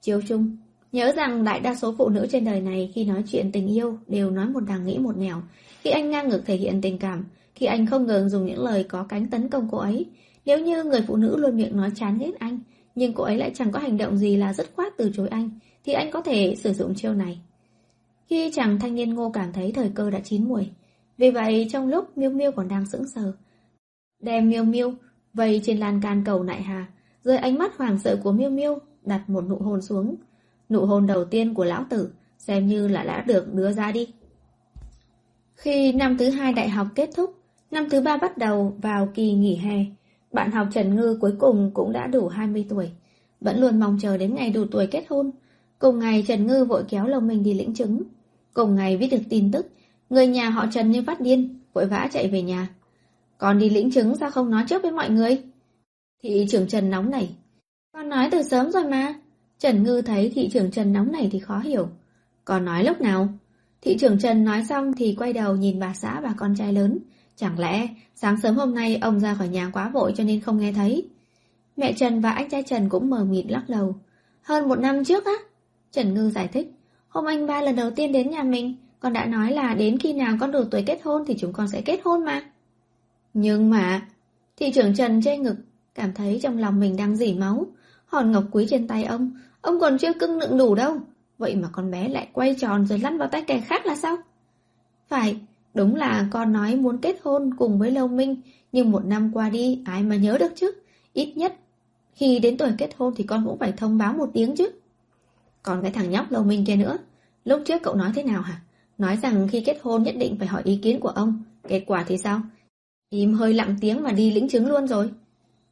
Chiếu 0.00 0.20
chung, 0.28 0.56
nhớ 0.92 1.12
rằng 1.16 1.44
đại 1.44 1.60
đa 1.60 1.74
số 1.74 1.94
phụ 1.98 2.08
nữ 2.08 2.26
trên 2.30 2.44
đời 2.44 2.60
này 2.60 2.90
khi 2.94 3.04
nói 3.04 3.24
chuyện 3.26 3.52
tình 3.52 3.66
yêu 3.66 3.98
đều 4.06 4.30
nói 4.30 4.48
một 4.48 4.62
đằng 4.68 4.86
nghĩ 4.86 4.98
một 4.98 5.16
nẻo. 5.16 5.42
Khi 5.80 5.90
anh 5.90 6.10
ngang 6.10 6.28
ngược 6.28 6.42
thể 6.46 6.56
hiện 6.56 6.80
tình 6.80 6.98
cảm, 6.98 7.24
khi 7.54 7.66
anh 7.66 7.86
không 7.86 8.06
ngừng 8.06 8.28
dùng 8.28 8.46
những 8.46 8.64
lời 8.64 8.84
có 8.84 9.04
cánh 9.08 9.26
tấn 9.26 9.48
công 9.48 9.68
cô 9.70 9.78
ấy, 9.78 10.06
nếu 10.44 10.60
như 10.60 10.84
người 10.84 11.02
phụ 11.06 11.16
nữ 11.16 11.36
luôn 11.36 11.56
miệng 11.56 11.76
nói 11.76 11.90
chán 11.94 12.18
ghét 12.18 12.32
anh, 12.38 12.58
nhưng 12.94 13.12
cô 13.12 13.24
ấy 13.24 13.36
lại 13.36 13.50
chẳng 13.54 13.72
có 13.72 13.78
hành 13.78 13.96
động 13.96 14.16
gì 14.16 14.36
là 14.36 14.52
dứt 14.52 14.70
khoát 14.76 14.92
từ 14.96 15.10
chối 15.14 15.28
anh, 15.28 15.50
thì 15.84 15.92
anh 15.92 16.10
có 16.10 16.22
thể 16.22 16.56
sử 16.58 16.72
dụng 16.72 16.94
chiêu 16.94 17.14
này. 17.14 17.40
Khi 18.26 18.50
chàng 18.54 18.78
thanh 18.78 18.94
niên 18.94 19.14
ngô 19.14 19.30
cảm 19.30 19.52
thấy 19.52 19.72
thời 19.72 19.90
cơ 19.94 20.10
đã 20.10 20.20
chín 20.20 20.48
muồi, 20.48 20.70
vì 21.18 21.30
vậy 21.30 21.66
trong 21.70 21.88
lúc 21.88 22.18
Miêu 22.18 22.30
Miêu 22.30 22.52
còn 22.52 22.68
đang 22.68 22.86
sững 22.86 23.08
sờ, 23.08 23.32
đem 24.20 24.48
Miêu 24.48 24.64
Miêu 24.64 24.92
vây 25.34 25.60
trên 25.64 25.78
lan 25.78 26.00
can 26.00 26.22
cầu 26.26 26.42
nại 26.42 26.62
hà, 26.62 26.86
rồi 27.22 27.36
ánh 27.36 27.58
mắt 27.58 27.76
hoàng 27.76 27.98
sợ 27.98 28.20
của 28.22 28.32
Miêu 28.32 28.50
Miêu 28.50 28.78
đặt 29.04 29.30
một 29.30 29.44
nụ 29.48 29.56
hôn 29.56 29.82
xuống. 29.82 30.16
Nụ 30.68 30.86
hôn 30.86 31.06
đầu 31.06 31.24
tiên 31.24 31.54
của 31.54 31.64
lão 31.64 31.84
tử, 31.90 32.10
xem 32.38 32.66
như 32.66 32.88
là 32.88 33.04
đã 33.04 33.24
được 33.26 33.54
đưa 33.54 33.72
ra 33.72 33.92
đi. 33.92 34.08
Khi 35.54 35.92
năm 35.92 36.18
thứ 36.18 36.30
hai 36.30 36.52
đại 36.52 36.68
học 36.68 36.86
kết 36.94 37.10
thúc, 37.16 37.34
năm 37.70 37.90
thứ 37.90 38.00
ba 38.00 38.16
bắt 38.16 38.38
đầu 38.38 38.76
vào 38.82 39.08
kỳ 39.14 39.32
nghỉ 39.32 39.56
hè, 39.56 39.84
bạn 40.32 40.50
học 40.50 40.66
Trần 40.72 40.96
Ngư 40.96 41.18
cuối 41.20 41.32
cùng 41.38 41.70
cũng 41.74 41.92
đã 41.92 42.06
đủ 42.06 42.28
20 42.28 42.66
tuổi, 42.68 42.90
vẫn 43.40 43.60
luôn 43.60 43.80
mong 43.80 43.98
chờ 44.00 44.16
đến 44.16 44.34
ngày 44.34 44.50
đủ 44.50 44.64
tuổi 44.70 44.86
kết 44.86 45.04
hôn. 45.08 45.30
Cùng 45.78 45.98
ngày 45.98 46.24
Trần 46.28 46.46
Ngư 46.46 46.64
vội 46.64 46.84
kéo 46.88 47.06
lồng 47.06 47.26
mình 47.26 47.42
đi 47.42 47.54
lĩnh 47.54 47.74
chứng. 47.74 48.02
Cùng 48.54 48.74
ngày 48.74 48.96
viết 48.96 49.08
được 49.10 49.22
tin 49.28 49.52
tức, 49.52 49.66
người 50.10 50.26
nhà 50.26 50.50
họ 50.50 50.66
Trần 50.72 50.90
như 50.90 51.02
phát 51.06 51.20
điên, 51.20 51.60
vội 51.72 51.86
vã 51.86 52.08
chạy 52.12 52.28
về 52.28 52.42
nhà. 52.42 52.68
Còn 53.38 53.58
đi 53.58 53.70
lĩnh 53.70 53.90
chứng 53.90 54.16
sao 54.16 54.30
không 54.30 54.50
nói 54.50 54.64
trước 54.68 54.82
với 54.82 54.92
mọi 54.92 55.10
người? 55.10 55.42
Thị 56.22 56.46
trưởng 56.48 56.68
Trần 56.68 56.90
nóng 56.90 57.10
nảy, 57.10 57.28
Con 57.92 58.08
nói 58.08 58.28
từ 58.32 58.42
sớm 58.42 58.70
rồi 58.72 58.84
mà. 58.84 59.14
Trần 59.58 59.82
Ngư 59.82 60.02
thấy 60.02 60.32
thị 60.34 60.48
trưởng 60.52 60.70
Trần 60.70 60.92
nóng 60.92 61.12
nảy 61.12 61.28
thì 61.32 61.38
khó 61.38 61.58
hiểu. 61.58 61.88
con 62.44 62.64
nói 62.64 62.84
lúc 62.84 63.00
nào? 63.00 63.28
Thị 63.80 63.96
trưởng 64.00 64.18
Trần 64.18 64.44
nói 64.44 64.64
xong 64.68 64.92
thì 64.96 65.14
quay 65.18 65.32
đầu 65.32 65.56
nhìn 65.56 65.80
bà 65.80 65.94
xã 65.94 66.20
và 66.20 66.34
con 66.36 66.54
trai 66.56 66.72
lớn. 66.72 66.98
Chẳng 67.36 67.58
lẽ 67.58 67.88
sáng 68.14 68.40
sớm 68.42 68.56
hôm 68.56 68.74
nay 68.74 68.96
ông 68.96 69.20
ra 69.20 69.34
khỏi 69.34 69.48
nhà 69.48 69.70
quá 69.72 69.88
vội 69.88 70.12
cho 70.16 70.24
nên 70.24 70.40
không 70.40 70.58
nghe 70.58 70.72
thấy? 70.72 71.08
Mẹ 71.76 71.92
Trần 71.92 72.20
và 72.20 72.30
anh 72.30 72.48
trai 72.48 72.62
Trần 72.62 72.88
cũng 72.88 73.10
mờ 73.10 73.24
mịt 73.24 73.44
lắc 73.48 73.68
đầu. 73.68 73.96
Hơn 74.42 74.68
một 74.68 74.78
năm 74.78 75.04
trước 75.04 75.24
á? 75.24 75.32
Trần 75.92 76.14
Ngư 76.14 76.30
giải 76.30 76.48
thích. 76.48 76.72
Hôm 77.08 77.24
anh 77.24 77.46
ba 77.46 77.60
lần 77.62 77.76
đầu 77.76 77.90
tiên 77.90 78.12
đến 78.12 78.30
nhà 78.30 78.42
mình, 78.42 78.74
con 79.00 79.12
đã 79.12 79.24
nói 79.24 79.52
là 79.52 79.74
đến 79.74 79.98
khi 79.98 80.12
nào 80.12 80.36
con 80.40 80.52
đủ 80.52 80.64
tuổi 80.70 80.82
kết 80.86 81.00
hôn 81.04 81.24
thì 81.26 81.34
chúng 81.38 81.52
con 81.52 81.68
sẽ 81.68 81.80
kết 81.80 82.00
hôn 82.04 82.24
mà. 82.24 82.42
Nhưng 83.34 83.70
mà... 83.70 84.08
Thị 84.56 84.72
trưởng 84.74 84.94
Trần 84.94 85.22
chê 85.22 85.36
ngực, 85.36 85.56
cảm 85.94 86.12
thấy 86.12 86.40
trong 86.42 86.58
lòng 86.58 86.80
mình 86.80 86.96
đang 86.96 87.16
dỉ 87.16 87.34
máu. 87.34 87.66
Hòn 88.06 88.32
ngọc 88.32 88.44
quý 88.50 88.66
trên 88.70 88.88
tay 88.88 89.04
ông, 89.04 89.30
ông 89.60 89.80
còn 89.80 89.98
chưa 89.98 90.12
cưng 90.12 90.38
nựng 90.38 90.58
đủ 90.58 90.74
đâu. 90.74 90.96
Vậy 91.38 91.56
mà 91.56 91.68
con 91.72 91.90
bé 91.90 92.08
lại 92.08 92.28
quay 92.32 92.54
tròn 92.54 92.86
rồi 92.86 92.98
lăn 92.98 93.18
vào 93.18 93.28
tay 93.28 93.42
kẻ 93.46 93.60
khác 93.60 93.86
là 93.86 93.96
sao? 93.96 94.16
Phải, 95.08 95.40
đúng 95.74 95.94
là 95.94 96.28
con 96.30 96.52
nói 96.52 96.76
muốn 96.76 96.98
kết 96.98 97.16
hôn 97.22 97.54
cùng 97.58 97.78
với 97.78 97.90
Lâu 97.90 98.08
Minh, 98.08 98.36
nhưng 98.72 98.90
một 98.90 99.04
năm 99.04 99.30
qua 99.34 99.50
đi 99.50 99.82
ai 99.84 100.02
mà 100.02 100.16
nhớ 100.16 100.38
được 100.40 100.52
chứ? 100.56 100.72
Ít 101.12 101.36
nhất, 101.36 101.54
khi 102.12 102.38
đến 102.38 102.56
tuổi 102.56 102.70
kết 102.78 102.94
hôn 102.96 103.14
thì 103.16 103.24
con 103.24 103.44
cũng 103.46 103.58
phải 103.58 103.72
thông 103.72 103.98
báo 103.98 104.12
một 104.12 104.30
tiếng 104.34 104.56
chứ. 104.56 104.70
Còn 105.62 105.82
cái 105.82 105.90
thằng 105.90 106.10
nhóc 106.10 106.32
Lâu 106.32 106.44
Minh 106.44 106.64
kia 106.66 106.76
nữa, 106.76 106.98
lúc 107.44 107.62
trước 107.66 107.82
cậu 107.82 107.94
nói 107.94 108.12
thế 108.14 108.22
nào 108.22 108.42
hả? 108.42 108.60
Nói 108.98 109.18
rằng 109.22 109.48
khi 109.52 109.60
kết 109.60 109.78
hôn 109.82 110.02
nhất 110.02 110.14
định 110.18 110.36
phải 110.38 110.48
hỏi 110.48 110.62
ý 110.64 110.76
kiến 110.76 111.00
của 111.00 111.08
ông, 111.08 111.42
kết 111.68 111.84
quả 111.86 112.04
thì 112.08 112.18
sao? 112.18 112.40
Im 113.10 113.34
hơi 113.34 113.54
lặng 113.54 113.76
tiếng 113.80 114.02
mà 114.02 114.12
đi 114.12 114.30
lĩnh 114.30 114.48
chứng 114.48 114.66
luôn 114.66 114.88
rồi. 114.88 115.10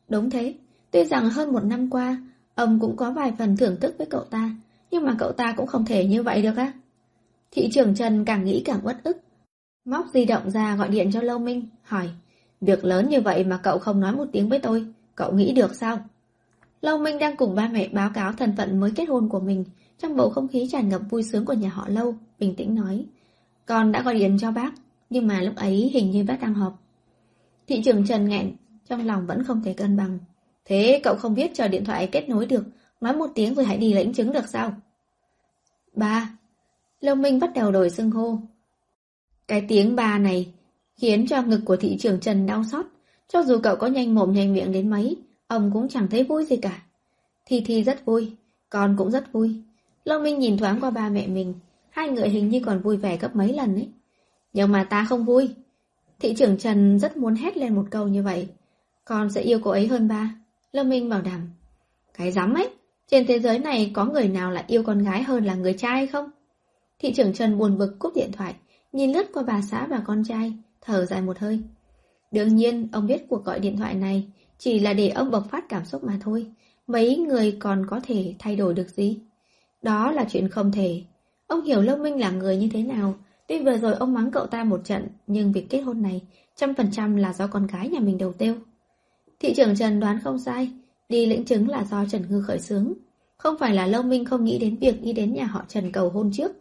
Đúng 0.09 0.31
thế, 0.31 0.55
tuy 0.91 1.05
rằng 1.05 1.31
hơn 1.31 1.53
một 1.53 1.65
năm 1.65 1.91
qua, 1.91 2.23
ông 2.55 2.81
cũng 2.81 2.97
có 2.97 3.11
vài 3.11 3.33
phần 3.39 3.57
thưởng 3.57 3.77
thức 3.81 3.95
với 3.99 4.07
cậu 4.07 4.25
ta, 4.25 4.51
nhưng 4.91 5.07
mà 5.07 5.17
cậu 5.19 5.33
ta 5.33 5.55
cũng 5.57 5.67
không 5.67 5.85
thể 5.85 6.05
như 6.05 6.23
vậy 6.23 6.43
được 6.43 6.57
á. 6.57 6.73
Thị 7.51 7.71
trưởng 7.73 7.95
Trần 7.95 8.25
càng 8.25 8.45
nghĩ 8.45 8.63
càng 8.65 8.81
uất 8.83 8.97
ức. 9.05 9.19
Móc 9.85 10.07
di 10.15 10.25
động 10.25 10.51
ra 10.51 10.77
gọi 10.77 10.89
điện 10.89 11.11
cho 11.13 11.21
Lâu 11.21 11.39
Minh, 11.39 11.67
hỏi, 11.83 12.09
việc 12.61 12.85
lớn 12.85 13.09
như 13.09 13.21
vậy 13.21 13.45
mà 13.45 13.61
cậu 13.63 13.79
không 13.79 14.01
nói 14.01 14.13
một 14.13 14.25
tiếng 14.33 14.49
với 14.49 14.59
tôi, 14.59 14.87
cậu 15.15 15.33
nghĩ 15.33 15.53
được 15.53 15.75
sao? 15.75 15.99
Lâu 16.81 16.99
Minh 16.99 17.19
đang 17.19 17.37
cùng 17.37 17.55
ba 17.55 17.69
mẹ 17.69 17.89
báo 17.89 18.11
cáo 18.15 18.33
thân 18.33 18.55
phận 18.57 18.81
mới 18.81 18.93
kết 18.97 19.09
hôn 19.09 19.29
của 19.29 19.41
mình, 19.41 19.65
trong 19.99 20.17
bầu 20.17 20.31
không 20.31 20.49
khí 20.49 20.69
tràn 20.71 20.89
ngập 20.89 21.03
vui 21.11 21.23
sướng 21.23 21.45
của 21.45 21.53
nhà 21.53 21.69
họ 21.69 21.89
Lâu, 21.89 22.15
bình 22.39 22.55
tĩnh 22.55 22.75
nói. 22.75 23.07
Con 23.67 23.93
đã 23.93 24.03
gọi 24.03 24.15
điện 24.15 24.37
cho 24.41 24.53
bác, 24.53 24.73
nhưng 25.11 25.27
mà 25.27 25.41
lúc 25.41 25.57
ấy 25.57 25.91
hình 25.95 26.11
như 26.11 26.25
bác 26.25 26.41
đang 26.41 26.55
họp. 26.55 26.83
Thị 27.67 27.83
trường 27.85 28.07
Trần 28.07 28.29
nghẹn, 28.29 28.57
trong 28.89 29.07
lòng 29.07 29.27
vẫn 29.27 29.45
không 29.45 29.63
thể 29.63 29.73
cân 29.73 29.97
bằng. 29.97 30.19
Thế 30.65 31.01
cậu 31.05 31.17
không 31.17 31.35
biết 31.35 31.51
chờ 31.55 31.69
điện 31.69 31.85
thoại 31.85 32.07
kết 32.13 32.29
nối 32.29 32.47
được, 32.47 32.65
nói 33.01 33.17
một 33.17 33.31
tiếng 33.35 33.55
rồi 33.55 33.65
hãy 33.65 33.77
đi 33.77 33.93
lãnh 33.93 34.13
chứng 34.13 34.33
được 34.33 34.49
sao? 34.49 34.73
Ba. 35.95 36.39
Lâu 37.01 37.15
Minh 37.15 37.41
bắt 37.41 37.51
đầu 37.55 37.73
đổi 37.73 37.91
xưng 37.91 38.11
hô. 38.11 38.39
Cái 39.53 39.65
tiếng 39.69 39.97
ba 39.97 40.19
này 40.19 40.53
khiến 40.95 41.27
cho 41.27 41.43
ngực 41.43 41.61
của 41.65 41.77
thị 41.77 41.97
trưởng 42.01 42.21
Trần 42.21 42.47
đau 42.47 42.65
xót. 42.65 42.87
Cho 43.29 43.43
dù 43.43 43.59
cậu 43.63 43.77
có 43.77 43.87
nhanh 43.87 44.15
mồm 44.15 44.33
nhanh 44.33 44.53
miệng 44.55 44.73
đến 44.73 44.91
mấy, 44.91 45.17
ông 45.47 45.71
cũng 45.75 45.89
chẳng 45.89 46.09
thấy 46.09 46.25
vui 46.25 46.45
gì 46.45 46.57
cả. 46.57 46.83
Thi 47.47 47.63
Thi 47.67 47.83
rất 47.83 48.05
vui, 48.05 48.33
con 48.71 48.95
cũng 48.99 49.11
rất 49.11 49.33
vui. 49.33 49.55
Lâu 50.05 50.21
Minh 50.21 50.39
nhìn 50.39 50.59
thoáng 50.59 50.81
qua 50.81 50.91
ba 50.91 51.09
mẹ 51.09 51.27
mình, 51.27 51.55
hai 51.91 52.09
người 52.09 52.29
hình 52.29 52.49
như 52.49 52.61
còn 52.67 52.83
vui 52.83 52.97
vẻ 52.97 53.17
gấp 53.17 53.37
mấy 53.37 53.53
lần 53.53 53.75
ấy. 53.75 53.89
Nhưng 54.53 54.73
mà 54.73 54.85
ta 54.85 55.07
không 55.09 55.25
vui. 55.25 55.51
Thị 56.21 56.35
trưởng 56.35 56.59
Trần 56.59 56.99
rất 56.99 57.17
muốn 57.17 57.35
hét 57.35 57.57
lên 57.57 57.75
một 57.75 57.85
câu 57.91 58.09
như 58.09 58.23
vậy. 58.23 58.49
Con 59.05 59.31
sẽ 59.31 59.41
yêu 59.41 59.59
cô 59.63 59.71
ấy 59.71 59.87
hơn 59.87 60.09
ba. 60.09 60.35
Lâm 60.73 60.89
Minh 60.89 61.09
bảo 61.09 61.23
đảm. 61.23 61.41
Cái 62.15 62.33
dám 62.33 62.55
ấy, 62.55 62.69
trên 63.09 63.27
thế 63.27 63.41
giới 63.41 63.59
này 63.59 63.91
có 63.95 64.05
người 64.05 64.29
nào 64.29 64.51
lại 64.51 64.65
yêu 64.67 64.83
con 64.83 65.05
gái 65.05 65.23
hơn 65.23 65.45
là 65.45 65.55
người 65.55 65.75
trai 65.75 66.07
không? 66.07 66.31
Thị 66.99 67.13
trưởng 67.13 67.33
Trần 67.33 67.59
buồn 67.59 67.79
bực 67.79 67.97
cúp 67.99 68.13
điện 68.15 68.33
thoại, 68.33 68.55
nhìn 68.93 69.13
lướt 69.13 69.27
qua 69.33 69.43
bà 69.43 69.63
xã 69.63 69.87
và 69.87 70.03
con 70.07 70.25
trai, 70.25 70.53
thở 70.81 71.07
dài 71.07 71.23
một 71.23 71.39
hơi. 71.39 71.61
Đương 72.31 72.57
nhiên, 72.57 72.89
ông 72.93 73.07
biết 73.07 73.29
cuộc 73.29 73.45
gọi 73.45 73.61
điện 73.61 73.77
thoại 73.77 73.95
này 73.95 74.27
chỉ 74.59 74.79
là 74.81 74.93
để 74.93 75.09
ông 75.09 75.31
bộc 75.31 75.51
phát 75.51 75.69
cảm 75.69 75.85
xúc 75.85 76.05
mà 76.05 76.19
thôi. 76.21 76.47
Mấy 76.87 77.17
người 77.17 77.57
còn 77.61 77.87
có 77.91 78.01
thể 78.03 78.35
thay 78.39 78.57
đổi 78.57 78.75
được 78.75 78.89
gì? 78.89 79.19
Đó 79.83 80.11
là 80.11 80.25
chuyện 80.31 80.49
không 80.49 80.73
thể. 80.73 81.03
Ông 81.47 81.65
hiểu 81.65 81.83
Lâm 81.83 82.03
Minh 82.03 82.21
là 82.21 82.31
người 82.31 82.57
như 82.57 82.69
thế 82.73 82.83
nào. 82.83 83.15
Tuy 83.49 83.63
vừa 83.63 83.79
rồi 83.79 83.95
ông 83.95 84.15
mắng 84.15 84.31
cậu 84.31 84.47
ta 84.47 84.65
một 84.65 84.81
trận, 84.85 85.09
nhưng 85.27 85.53
việc 85.53 85.67
kết 85.71 85.81
hôn 85.81 86.03
này 86.03 86.21
trăm 86.57 86.75
phần 86.75 86.89
trăm 86.93 87.17
là 87.17 87.33
do 87.33 87.47
con 87.47 87.67
gái 87.67 87.89
nhà 87.89 88.01
mình 88.01 88.19
đầu 88.19 88.33
tiêu. 88.33 88.55
Thị 89.41 89.55
trưởng 89.57 89.77
Trần 89.77 90.01
đoán 90.01 90.19
không 90.25 90.39
sai, 90.39 90.71
đi 91.09 91.27
lĩnh 91.27 91.45
chứng 91.45 91.69
là 91.69 91.85
do 91.91 92.05
Trần 92.11 92.23
Ngư 92.29 92.43
khởi 92.43 92.59
xướng. 92.61 92.93
Không 93.37 93.59
phải 93.59 93.75
là 93.75 93.87
Lâu 93.87 94.03
Minh 94.03 94.25
không 94.25 94.45
nghĩ 94.45 94.59
đến 94.59 94.77
việc 94.77 95.03
đi 95.03 95.13
đến 95.13 95.35
nhà 95.35 95.45
họ 95.45 95.65
Trần 95.69 95.93
cầu 95.93 96.11
hôn 96.11 96.31
trước, 96.33 96.53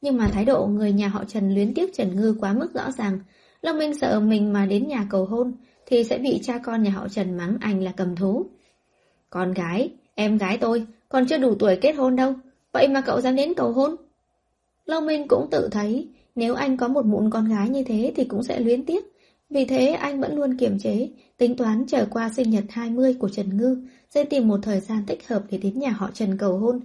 nhưng 0.00 0.16
mà 0.16 0.28
thái 0.28 0.44
độ 0.44 0.66
người 0.66 0.92
nhà 0.92 1.08
họ 1.08 1.24
Trần 1.24 1.54
luyến 1.54 1.74
tiếc 1.74 1.94
Trần 1.94 2.16
Ngư 2.16 2.36
quá 2.40 2.52
mức 2.52 2.74
rõ 2.74 2.90
ràng. 2.90 3.18
Lâm 3.62 3.78
Minh 3.78 3.94
sợ 3.94 4.20
mình 4.20 4.52
mà 4.52 4.66
đến 4.66 4.88
nhà 4.88 5.06
cầu 5.10 5.24
hôn 5.24 5.52
thì 5.86 6.04
sẽ 6.04 6.18
bị 6.18 6.40
cha 6.42 6.58
con 6.58 6.82
nhà 6.82 6.90
họ 6.90 7.08
Trần 7.08 7.36
mắng 7.36 7.56
anh 7.60 7.82
là 7.82 7.92
cầm 7.96 8.16
thú. 8.16 8.46
Con 9.30 9.52
gái, 9.52 9.90
em 10.14 10.38
gái 10.38 10.58
tôi, 10.58 10.86
còn 11.08 11.26
chưa 11.26 11.38
đủ 11.38 11.54
tuổi 11.54 11.76
kết 11.76 11.92
hôn 11.92 12.16
đâu, 12.16 12.34
vậy 12.72 12.88
mà 12.88 13.00
cậu 13.00 13.20
dám 13.20 13.36
đến 13.36 13.54
cầu 13.56 13.72
hôn? 13.72 13.96
Lâm 14.86 15.06
Minh 15.06 15.28
cũng 15.28 15.46
tự 15.50 15.68
thấy, 15.72 16.08
nếu 16.34 16.54
anh 16.54 16.76
có 16.76 16.88
một 16.88 17.06
mụn 17.06 17.30
con 17.30 17.48
gái 17.48 17.68
như 17.68 17.84
thế 17.84 18.12
thì 18.16 18.24
cũng 18.24 18.42
sẽ 18.42 18.60
luyến 18.60 18.86
tiếc. 18.86 19.04
Vì 19.50 19.64
thế 19.64 19.86
anh 19.86 20.20
vẫn 20.20 20.36
luôn 20.36 20.56
kiềm 20.56 20.78
chế, 20.78 21.08
tính 21.36 21.56
toán 21.56 21.84
trở 21.86 22.06
qua 22.10 22.30
sinh 22.36 22.50
nhật 22.50 22.64
20 22.68 23.14
của 23.14 23.28
Trần 23.28 23.56
Ngư, 23.56 23.76
sẽ 24.10 24.24
tìm 24.24 24.48
một 24.48 24.58
thời 24.62 24.80
gian 24.80 25.06
thích 25.06 25.28
hợp 25.28 25.42
để 25.50 25.58
đến 25.58 25.78
nhà 25.78 25.90
họ 25.90 26.10
Trần 26.14 26.38
cầu 26.38 26.58
hôn. 26.58 26.80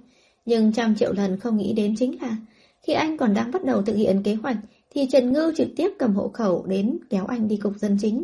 Nhưng 0.46 0.74
trăm 0.74 0.96
triệu 0.96 1.14
lần 1.14 1.40
không 1.40 1.58
nghĩ 1.58 1.74
đến 1.74 1.96
chính 1.98 2.22
là, 2.22 2.38
khi 2.86 2.94
anh 2.94 3.18
còn 3.18 3.34
đang 3.34 3.52
bắt 3.52 3.64
đầu 3.64 3.82
thực 3.82 3.96
hiện 3.96 4.24
kế 4.24 4.34
hoạch, 4.34 4.58
thì 4.90 5.08
Trần 5.12 5.34
Ngư 5.34 5.54
trực 5.58 5.68
tiếp 5.76 5.90
cầm 6.00 6.16
hộ 6.16 6.28
khẩu 6.28 6.66
đến 6.66 6.98
kéo 7.10 7.26
anh 7.26 7.48
đi 7.48 7.58
cục 7.58 7.74
dân 7.78 7.98
chính. 8.02 8.24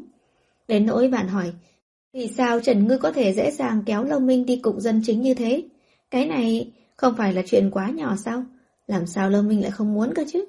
Đến 0.68 0.86
nỗi 0.86 1.08
bạn 1.08 1.28
hỏi, 1.28 1.52
vì 2.14 2.28
sao 2.28 2.60
Trần 2.60 2.88
Ngư 2.88 2.98
có 2.98 3.12
thể 3.12 3.34
dễ 3.34 3.52
dàng 3.52 3.84
kéo 3.86 4.04
Lâu 4.04 4.20
Minh 4.20 4.46
đi 4.46 4.56
cục 4.56 4.76
dân 4.80 5.02
chính 5.06 5.22
như 5.22 5.34
thế? 5.34 5.64
Cái 6.12 6.26
này 6.26 6.72
không 6.98 7.14
phải 7.18 7.34
là 7.34 7.42
chuyện 7.46 7.70
quá 7.72 7.90
nhỏ 7.90 8.16
sao? 8.26 8.44
Làm 8.88 9.08
sao 9.08 9.30
Lâu 9.30 9.42
Minh 9.42 9.62
lại 9.62 9.72
không 9.72 9.94
muốn 9.94 10.14
cơ 10.16 10.24
chứ? 10.34 10.46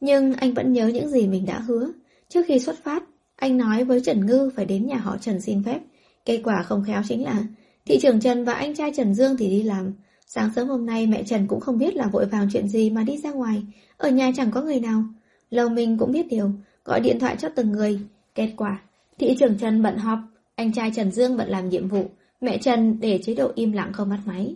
Nhưng 0.00 0.34
anh 0.34 0.54
vẫn 0.54 0.72
nhớ 0.72 0.86
những 0.86 1.08
gì 1.08 1.26
mình 1.26 1.46
đã 1.46 1.58
hứa. 1.58 1.92
Trước 2.28 2.42
khi 2.46 2.58
xuất 2.58 2.84
phát, 2.84 3.02
anh 3.36 3.56
nói 3.56 3.84
với 3.84 4.00
Trần 4.00 4.26
Ngư 4.26 4.50
phải 4.56 4.64
đến 4.64 4.86
nhà 4.86 4.96
họ 4.96 5.16
Trần 5.20 5.40
xin 5.40 5.62
phép. 5.64 5.80
Kết 6.24 6.40
quả 6.44 6.62
không 6.62 6.84
khéo 6.86 7.02
chính 7.08 7.24
là 7.24 7.42
thị 7.86 7.98
trưởng 8.02 8.20
Trần 8.20 8.44
và 8.44 8.52
anh 8.52 8.74
trai 8.74 8.92
Trần 8.96 9.14
Dương 9.14 9.36
thì 9.36 9.48
đi 9.48 9.62
làm. 9.62 9.92
Sáng 10.34 10.50
sớm 10.56 10.68
hôm 10.68 10.86
nay 10.86 11.06
mẹ 11.06 11.22
Trần 11.22 11.46
cũng 11.46 11.60
không 11.60 11.78
biết 11.78 11.96
là 11.96 12.06
vội 12.06 12.26
vàng 12.26 12.48
chuyện 12.52 12.68
gì 12.68 12.90
mà 12.90 13.02
đi 13.02 13.16
ra 13.16 13.32
ngoài. 13.32 13.62
Ở 13.96 14.10
nhà 14.10 14.32
chẳng 14.36 14.50
có 14.50 14.62
người 14.62 14.80
nào. 14.80 15.04
Lâu 15.50 15.68
Minh 15.68 15.98
cũng 15.98 16.12
biết 16.12 16.26
điều, 16.30 16.50
gọi 16.84 17.00
điện 17.00 17.20
thoại 17.20 17.36
cho 17.38 17.48
từng 17.48 17.72
người. 17.72 18.00
Kết 18.34 18.52
quả, 18.56 18.82
thị 19.18 19.36
trưởng 19.40 19.58
Trần 19.58 19.82
bận 19.82 19.96
họp, 19.96 20.18
anh 20.54 20.72
trai 20.72 20.90
Trần 20.94 21.12
Dương 21.12 21.36
bận 21.36 21.48
làm 21.48 21.68
nhiệm 21.68 21.88
vụ, 21.88 22.04
mẹ 22.40 22.58
Trần 22.58 23.00
để 23.00 23.20
chế 23.22 23.34
độ 23.34 23.52
im 23.54 23.72
lặng 23.72 23.92
không 23.92 24.10
bắt 24.10 24.18
máy. 24.26 24.54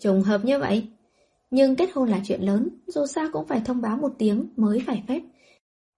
Trùng 0.00 0.22
hợp 0.22 0.44
như 0.44 0.58
vậy. 0.58 0.86
Nhưng 1.50 1.76
kết 1.76 1.90
hôn 1.94 2.08
là 2.08 2.20
chuyện 2.24 2.40
lớn, 2.42 2.68
dù 2.86 3.06
sao 3.06 3.28
cũng 3.32 3.46
phải 3.46 3.62
thông 3.64 3.80
báo 3.80 3.96
một 3.96 4.12
tiếng 4.18 4.46
mới 4.56 4.82
phải 4.86 5.02
phép. 5.08 5.20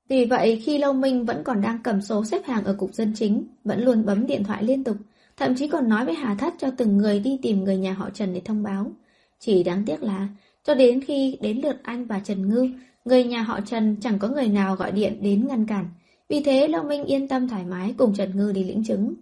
Vì 0.08 0.24
vậy 0.24 0.62
khi 0.64 0.78
Lâu 0.78 0.92
Minh 0.92 1.24
vẫn 1.24 1.44
còn 1.44 1.60
đang 1.60 1.78
cầm 1.82 2.02
số 2.02 2.24
xếp 2.24 2.44
hàng 2.44 2.64
ở 2.64 2.74
cục 2.74 2.94
dân 2.94 3.12
chính, 3.16 3.44
vẫn 3.64 3.84
luôn 3.84 4.04
bấm 4.04 4.26
điện 4.26 4.44
thoại 4.44 4.64
liên 4.64 4.84
tục, 4.84 4.96
thậm 5.36 5.54
chí 5.54 5.68
còn 5.68 5.88
nói 5.88 6.04
với 6.04 6.14
Hà 6.14 6.34
Thất 6.34 6.54
cho 6.58 6.70
từng 6.76 6.96
người 6.96 7.20
đi 7.20 7.38
tìm 7.42 7.64
người 7.64 7.76
nhà 7.76 7.92
họ 7.92 8.10
Trần 8.10 8.34
để 8.34 8.40
thông 8.44 8.62
báo. 8.62 8.92
Chỉ 9.40 9.62
đáng 9.62 9.82
tiếc 9.86 10.02
là, 10.02 10.28
cho 10.64 10.74
đến 10.74 11.00
khi 11.00 11.38
đến 11.40 11.60
lượt 11.62 11.76
anh 11.82 12.06
và 12.06 12.20
Trần 12.20 12.48
Ngư, 12.48 12.68
người 13.04 13.24
nhà 13.24 13.42
họ 13.42 13.60
Trần 13.60 13.96
chẳng 14.00 14.18
có 14.18 14.28
người 14.28 14.48
nào 14.48 14.76
gọi 14.76 14.92
điện 14.92 15.18
đến 15.22 15.48
ngăn 15.48 15.66
cản. 15.66 15.86
Vì 16.28 16.42
thế 16.42 16.68
long 16.68 16.88
Minh 16.88 17.04
yên 17.04 17.28
tâm 17.28 17.48
thoải 17.48 17.64
mái 17.64 17.94
cùng 17.98 18.14
Trần 18.14 18.36
Ngư 18.36 18.52
đi 18.52 18.64
lĩnh 18.64 18.84
chứng. 18.84 19.14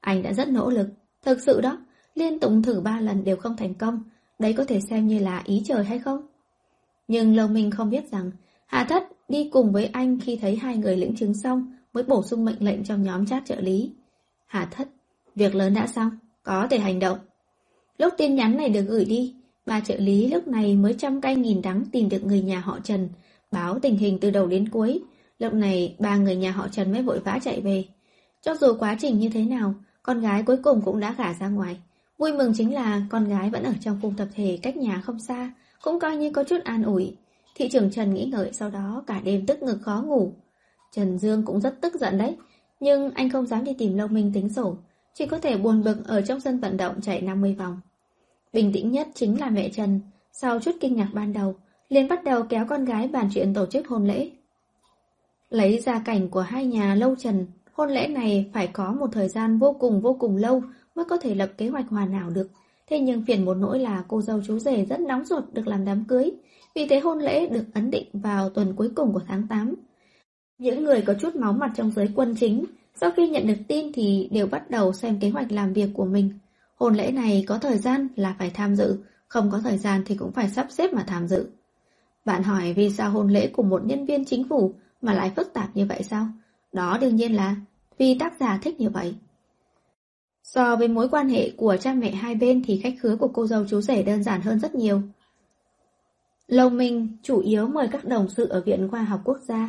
Anh 0.00 0.22
đã 0.22 0.32
rất 0.32 0.48
nỗ 0.48 0.70
lực, 0.70 0.88
thực 1.24 1.40
sự 1.40 1.60
đó, 1.60 1.78
liên 2.14 2.40
tục 2.40 2.52
thử 2.64 2.80
ba 2.80 3.00
lần 3.00 3.24
đều 3.24 3.36
không 3.36 3.56
thành 3.56 3.74
công, 3.74 4.02
đấy 4.38 4.52
có 4.52 4.64
thể 4.64 4.80
xem 4.90 5.08
như 5.08 5.18
là 5.18 5.42
ý 5.44 5.62
trời 5.64 5.84
hay 5.84 5.98
không? 5.98 6.26
Nhưng 7.08 7.36
long 7.36 7.54
Minh 7.54 7.70
không 7.70 7.90
biết 7.90 8.10
rằng, 8.10 8.30
Hà 8.66 8.84
Thất 8.84 9.02
đi 9.28 9.48
cùng 9.52 9.72
với 9.72 9.86
anh 9.86 10.20
khi 10.20 10.36
thấy 10.36 10.56
hai 10.56 10.76
người 10.76 10.96
lĩnh 10.96 11.16
chứng 11.16 11.34
xong 11.34 11.76
mới 11.92 12.04
bổ 12.04 12.22
sung 12.22 12.44
mệnh 12.44 12.64
lệnh 12.64 12.84
trong 12.84 13.02
nhóm 13.02 13.26
chat 13.26 13.42
trợ 13.46 13.60
lý. 13.60 13.92
Hà 14.46 14.64
Thất, 14.64 14.88
việc 15.34 15.54
lớn 15.54 15.74
đã 15.74 15.86
xong, 15.86 16.10
có 16.42 16.66
thể 16.70 16.78
hành 16.78 16.98
động. 16.98 17.18
Lúc 17.98 18.14
tin 18.18 18.34
nhắn 18.34 18.56
này 18.56 18.68
được 18.68 18.84
gửi 18.88 19.04
đi, 19.04 19.34
ba 19.66 19.80
trợ 19.80 19.96
lý 19.98 20.28
lúc 20.28 20.48
này 20.48 20.76
mới 20.76 20.94
trăm 20.98 21.20
cay 21.20 21.36
nghìn 21.36 21.62
đắng 21.62 21.84
tìm 21.92 22.08
được 22.08 22.24
người 22.24 22.42
nhà 22.42 22.60
họ 22.60 22.78
Trần, 22.84 23.08
báo 23.50 23.78
tình 23.78 23.96
hình 23.96 24.18
từ 24.20 24.30
đầu 24.30 24.46
đến 24.46 24.68
cuối. 24.68 25.00
Lúc 25.38 25.54
này 25.54 25.96
ba 25.98 26.16
người 26.16 26.36
nhà 26.36 26.50
họ 26.50 26.68
Trần 26.68 26.92
mới 26.92 27.02
vội 27.02 27.18
vã 27.18 27.38
chạy 27.42 27.60
về. 27.60 27.84
Cho 28.42 28.54
dù 28.54 28.74
quá 28.78 28.96
trình 29.00 29.18
như 29.18 29.28
thế 29.28 29.44
nào, 29.44 29.74
con 30.02 30.20
gái 30.20 30.42
cuối 30.42 30.56
cùng 30.56 30.82
cũng 30.82 31.00
đã 31.00 31.14
gả 31.18 31.34
ra 31.34 31.48
ngoài. 31.48 31.80
Vui 32.18 32.32
mừng 32.32 32.52
chính 32.56 32.74
là 32.74 33.02
con 33.10 33.28
gái 33.28 33.50
vẫn 33.50 33.62
ở 33.62 33.72
trong 33.80 33.98
khu 34.02 34.12
tập 34.16 34.28
thể 34.34 34.58
cách 34.62 34.76
nhà 34.76 35.02
không 35.04 35.20
xa, 35.20 35.52
cũng 35.82 36.00
coi 36.00 36.16
như 36.16 36.30
có 36.30 36.44
chút 36.44 36.58
an 36.64 36.82
ủi. 36.82 37.16
Thị 37.54 37.68
trưởng 37.68 37.90
Trần 37.90 38.14
nghĩ 38.14 38.24
ngợi 38.24 38.52
sau 38.52 38.70
đó 38.70 39.04
cả 39.06 39.20
đêm 39.24 39.46
tức 39.46 39.62
ngực 39.62 39.78
khó 39.82 40.02
ngủ. 40.06 40.32
Trần 40.92 41.18
Dương 41.18 41.44
cũng 41.44 41.60
rất 41.60 41.80
tức 41.80 41.94
giận 41.94 42.18
đấy, 42.18 42.36
nhưng 42.80 43.10
anh 43.10 43.30
không 43.30 43.46
dám 43.46 43.64
đi 43.64 43.74
tìm 43.78 43.96
Lâu 43.96 44.08
Minh 44.08 44.30
tính 44.34 44.48
sổ, 44.48 44.76
chỉ 45.14 45.26
có 45.26 45.38
thể 45.38 45.56
buồn 45.56 45.84
bực 45.84 46.06
ở 46.06 46.22
trong 46.22 46.40
sân 46.40 46.60
vận 46.60 46.76
động 46.76 47.00
chạy 47.00 47.22
50 47.22 47.54
vòng. 47.54 47.80
Bình 48.52 48.72
tĩnh 48.72 48.90
nhất 48.90 49.08
chính 49.14 49.40
là 49.40 49.50
mẹ 49.50 49.68
Trần, 49.68 50.00
sau 50.32 50.60
chút 50.60 50.72
kinh 50.80 50.96
ngạc 50.96 51.08
ban 51.14 51.32
đầu, 51.32 51.54
liền 51.88 52.08
bắt 52.08 52.24
đầu 52.24 52.42
kéo 52.48 52.66
con 52.68 52.84
gái 52.84 53.08
bàn 53.08 53.28
chuyện 53.34 53.54
tổ 53.54 53.66
chức 53.66 53.88
hôn 53.88 54.06
lễ. 54.06 54.30
Lấy 55.50 55.78
ra 55.78 56.02
cảnh 56.04 56.28
của 56.28 56.40
hai 56.40 56.66
nhà 56.66 56.94
Lâu 56.94 57.16
Trần, 57.16 57.46
hôn 57.72 57.90
lễ 57.90 58.08
này 58.08 58.50
phải 58.52 58.66
có 58.66 58.92
một 58.92 59.06
thời 59.12 59.28
gian 59.28 59.58
vô 59.58 59.76
cùng 59.80 60.00
vô 60.00 60.16
cùng 60.20 60.36
lâu 60.36 60.62
mới 60.94 61.04
có 61.04 61.16
thể 61.16 61.34
lập 61.34 61.50
kế 61.58 61.68
hoạch 61.68 61.88
hoàn 61.88 62.12
hảo 62.12 62.30
được. 62.30 62.50
Thế 62.90 63.00
nhưng 63.00 63.24
phiền 63.24 63.44
một 63.44 63.54
nỗi 63.54 63.78
là 63.78 64.04
cô 64.08 64.22
dâu 64.22 64.40
chú 64.46 64.58
rể 64.58 64.84
rất 64.84 65.00
nóng 65.00 65.24
ruột 65.24 65.44
được 65.52 65.66
làm 65.66 65.84
đám 65.84 66.04
cưới, 66.04 66.30
vì 66.74 66.86
thế 66.86 67.00
hôn 67.00 67.18
lễ 67.18 67.46
được 67.46 67.64
ấn 67.74 67.90
định 67.90 68.06
vào 68.12 68.50
tuần 68.50 68.74
cuối 68.76 68.90
cùng 68.94 69.12
của 69.12 69.22
tháng 69.28 69.46
8. 69.48 69.74
Những 70.58 70.84
người 70.84 71.02
có 71.02 71.14
chút 71.14 71.36
máu 71.36 71.52
mặt 71.52 71.72
trong 71.76 71.90
giới 71.90 72.08
quân 72.14 72.34
chính, 72.40 72.64
sau 72.94 73.10
khi 73.10 73.28
nhận 73.28 73.46
được 73.46 73.58
tin 73.68 73.92
thì 73.92 74.28
đều 74.32 74.46
bắt 74.46 74.70
đầu 74.70 74.92
xem 74.92 75.18
kế 75.20 75.30
hoạch 75.30 75.52
làm 75.52 75.72
việc 75.72 75.88
của 75.94 76.04
mình. 76.04 76.30
Hôn 76.74 76.94
lễ 76.94 77.12
này 77.12 77.44
có 77.48 77.58
thời 77.58 77.78
gian 77.78 78.08
là 78.16 78.34
phải 78.38 78.50
tham 78.50 78.76
dự, 78.76 78.98
không 79.28 79.50
có 79.50 79.60
thời 79.60 79.78
gian 79.78 80.02
thì 80.06 80.16
cũng 80.16 80.32
phải 80.32 80.50
sắp 80.50 80.66
xếp 80.70 80.92
mà 80.92 81.04
tham 81.06 81.28
dự. 81.28 81.46
Bạn 82.24 82.42
hỏi 82.42 82.72
vì 82.72 82.90
sao 82.90 83.10
hôn 83.10 83.28
lễ 83.28 83.46
của 83.46 83.62
một 83.62 83.84
nhân 83.84 84.06
viên 84.06 84.24
chính 84.24 84.48
phủ 84.48 84.74
mà 85.02 85.14
lại 85.14 85.32
phức 85.36 85.52
tạp 85.52 85.76
như 85.76 85.86
vậy 85.86 86.02
sao? 86.02 86.26
Đó 86.72 86.98
đương 87.00 87.16
nhiên 87.16 87.36
là 87.36 87.56
vì 87.98 88.18
tác 88.18 88.32
giả 88.40 88.58
thích 88.62 88.80
như 88.80 88.90
vậy. 88.90 89.14
So 90.42 90.76
với 90.76 90.88
mối 90.88 91.08
quan 91.08 91.28
hệ 91.28 91.50
của 91.50 91.76
cha 91.76 91.94
mẹ 91.94 92.10
hai 92.10 92.34
bên 92.34 92.62
thì 92.66 92.80
khách 92.80 92.94
khứa 93.00 93.16
của 93.16 93.28
cô 93.28 93.46
dâu 93.46 93.64
chú 93.68 93.80
rể 93.80 94.02
đơn 94.02 94.22
giản 94.22 94.40
hơn 94.40 94.60
rất 94.60 94.74
nhiều. 94.74 95.02
Lâu 96.46 96.70
Minh 96.70 97.16
chủ 97.22 97.40
yếu 97.40 97.68
mời 97.68 97.88
các 97.92 98.04
đồng 98.04 98.28
sự 98.28 98.48
ở 98.48 98.60
Viện 98.60 98.88
Khoa 98.90 99.02
học 99.02 99.20
Quốc 99.24 99.38
gia. 99.48 99.68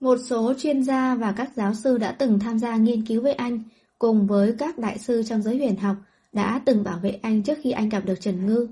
Một 0.00 0.18
số 0.26 0.54
chuyên 0.58 0.82
gia 0.82 1.14
và 1.14 1.32
các 1.32 1.50
giáo 1.54 1.74
sư 1.74 1.98
đã 1.98 2.12
từng 2.12 2.38
tham 2.38 2.58
gia 2.58 2.76
nghiên 2.76 3.06
cứu 3.06 3.22
với 3.22 3.32
anh, 3.32 3.62
cùng 3.98 4.26
với 4.26 4.54
các 4.58 4.78
đại 4.78 4.98
sư 4.98 5.22
trong 5.22 5.42
giới 5.42 5.56
huyền 5.56 5.76
học 5.76 5.96
đã 6.34 6.60
từng 6.64 6.84
bảo 6.84 6.98
vệ 6.98 7.18
anh 7.22 7.42
trước 7.42 7.58
khi 7.62 7.70
anh 7.70 7.88
gặp 7.88 8.04
được 8.04 8.20
Trần 8.20 8.46
Ngư. 8.46 8.68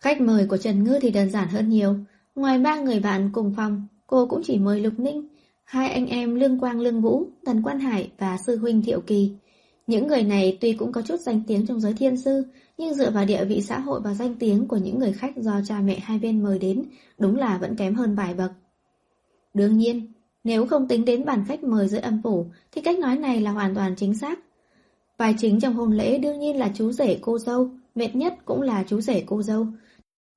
Khách 0.00 0.20
mời 0.20 0.46
của 0.46 0.56
Trần 0.56 0.84
Ngư 0.84 0.98
thì 1.02 1.10
đơn 1.10 1.30
giản 1.30 1.48
hơn 1.48 1.68
nhiều. 1.68 1.96
Ngoài 2.34 2.58
ba 2.58 2.80
người 2.80 3.00
bạn 3.00 3.30
cùng 3.32 3.54
phòng, 3.56 3.86
cô 4.06 4.26
cũng 4.26 4.42
chỉ 4.44 4.58
mời 4.58 4.80
Lục 4.80 4.98
Ninh, 4.98 5.28
hai 5.64 5.90
anh 5.90 6.06
em 6.06 6.34
Lương 6.34 6.58
Quang 6.58 6.80
Lương 6.80 7.00
Vũ, 7.00 7.26
Tần 7.44 7.62
Quan 7.62 7.80
Hải 7.80 8.10
và 8.18 8.38
sư 8.46 8.56
huynh 8.56 8.82
Thiệu 8.82 9.00
Kỳ. 9.00 9.32
Những 9.86 10.06
người 10.06 10.22
này 10.22 10.58
tuy 10.60 10.72
cũng 10.72 10.92
có 10.92 11.02
chút 11.02 11.20
danh 11.20 11.42
tiếng 11.46 11.66
trong 11.66 11.80
giới 11.80 11.94
thiên 11.94 12.16
sư, 12.16 12.42
nhưng 12.78 12.94
dựa 12.94 13.10
vào 13.10 13.24
địa 13.24 13.44
vị 13.44 13.62
xã 13.62 13.78
hội 13.78 14.00
và 14.00 14.14
danh 14.14 14.34
tiếng 14.34 14.68
của 14.68 14.76
những 14.76 14.98
người 14.98 15.12
khách 15.12 15.36
do 15.36 15.60
cha 15.64 15.80
mẹ 15.80 15.98
hai 15.98 16.18
bên 16.18 16.42
mời 16.42 16.58
đến, 16.58 16.84
đúng 17.18 17.36
là 17.36 17.58
vẫn 17.58 17.76
kém 17.76 17.94
hơn 17.94 18.14
vài 18.14 18.34
bậc. 18.34 18.50
Đương 19.54 19.78
nhiên, 19.78 20.12
nếu 20.44 20.66
không 20.66 20.88
tính 20.88 21.04
đến 21.04 21.24
bản 21.24 21.44
khách 21.48 21.64
mời 21.64 21.88
dưới 21.88 22.00
âm 22.00 22.22
phủ, 22.22 22.46
thì 22.72 22.80
cách 22.80 22.98
nói 22.98 23.16
này 23.16 23.40
là 23.40 23.50
hoàn 23.50 23.74
toàn 23.74 23.94
chính 23.96 24.14
xác. 24.14 24.38
Vai 25.18 25.34
chính 25.38 25.60
trong 25.60 25.74
hôn 25.74 25.92
lễ 25.92 26.18
đương 26.18 26.40
nhiên 26.40 26.56
là 26.56 26.70
chú 26.74 26.92
rể 26.92 27.18
cô 27.20 27.38
dâu, 27.38 27.70
mệt 27.94 28.14
nhất 28.14 28.34
cũng 28.44 28.62
là 28.62 28.84
chú 28.88 29.00
rể 29.00 29.22
cô 29.26 29.42
dâu. 29.42 29.66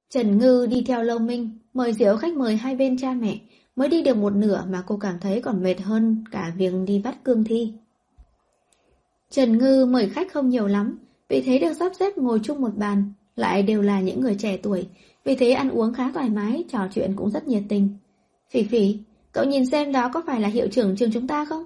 Trần 0.09 0.37
Ngư 0.37 0.67
đi 0.69 0.83
theo 0.87 1.03
Lâu 1.03 1.19
Minh, 1.19 1.49
mời 1.73 1.93
diễu 1.93 2.17
khách 2.17 2.33
mời 2.33 2.55
hai 2.55 2.75
bên 2.75 2.97
cha 2.97 3.13
mẹ, 3.13 3.39
mới 3.75 3.87
đi 3.87 4.03
được 4.03 4.17
một 4.17 4.33
nửa 4.35 4.63
mà 4.69 4.83
cô 4.87 4.97
cảm 4.97 5.19
thấy 5.21 5.41
còn 5.41 5.63
mệt 5.63 5.81
hơn 5.81 6.23
cả 6.31 6.53
việc 6.57 6.73
đi 6.85 6.99
bắt 6.99 7.23
cương 7.23 7.43
thi. 7.43 7.73
Trần 9.29 9.57
Ngư 9.57 9.85
mời 9.85 10.09
khách 10.09 10.31
không 10.33 10.49
nhiều 10.49 10.67
lắm, 10.67 10.99
vì 11.29 11.41
thế 11.41 11.59
được 11.59 11.73
sắp 11.73 11.91
xếp 11.99 12.17
ngồi 12.17 12.39
chung 12.43 12.61
một 12.61 12.77
bàn, 12.77 13.13
lại 13.35 13.63
đều 13.63 13.81
là 13.81 14.01
những 14.01 14.21
người 14.21 14.35
trẻ 14.39 14.57
tuổi, 14.57 14.87
vì 15.23 15.35
thế 15.35 15.51
ăn 15.51 15.69
uống 15.69 15.93
khá 15.93 16.11
thoải 16.11 16.29
mái, 16.29 16.63
trò 16.71 16.87
chuyện 16.93 17.13
cũng 17.15 17.31
rất 17.31 17.47
nhiệt 17.47 17.63
tình. 17.69 17.89
Phỉ 18.49 18.63
phỉ, 18.63 18.97
cậu 19.31 19.45
nhìn 19.45 19.65
xem 19.65 19.91
đó 19.91 20.09
có 20.13 20.23
phải 20.27 20.41
là 20.41 20.47
hiệu 20.47 20.67
trưởng 20.71 20.95
trường 20.95 21.11
chúng 21.13 21.27
ta 21.27 21.45
không? 21.45 21.63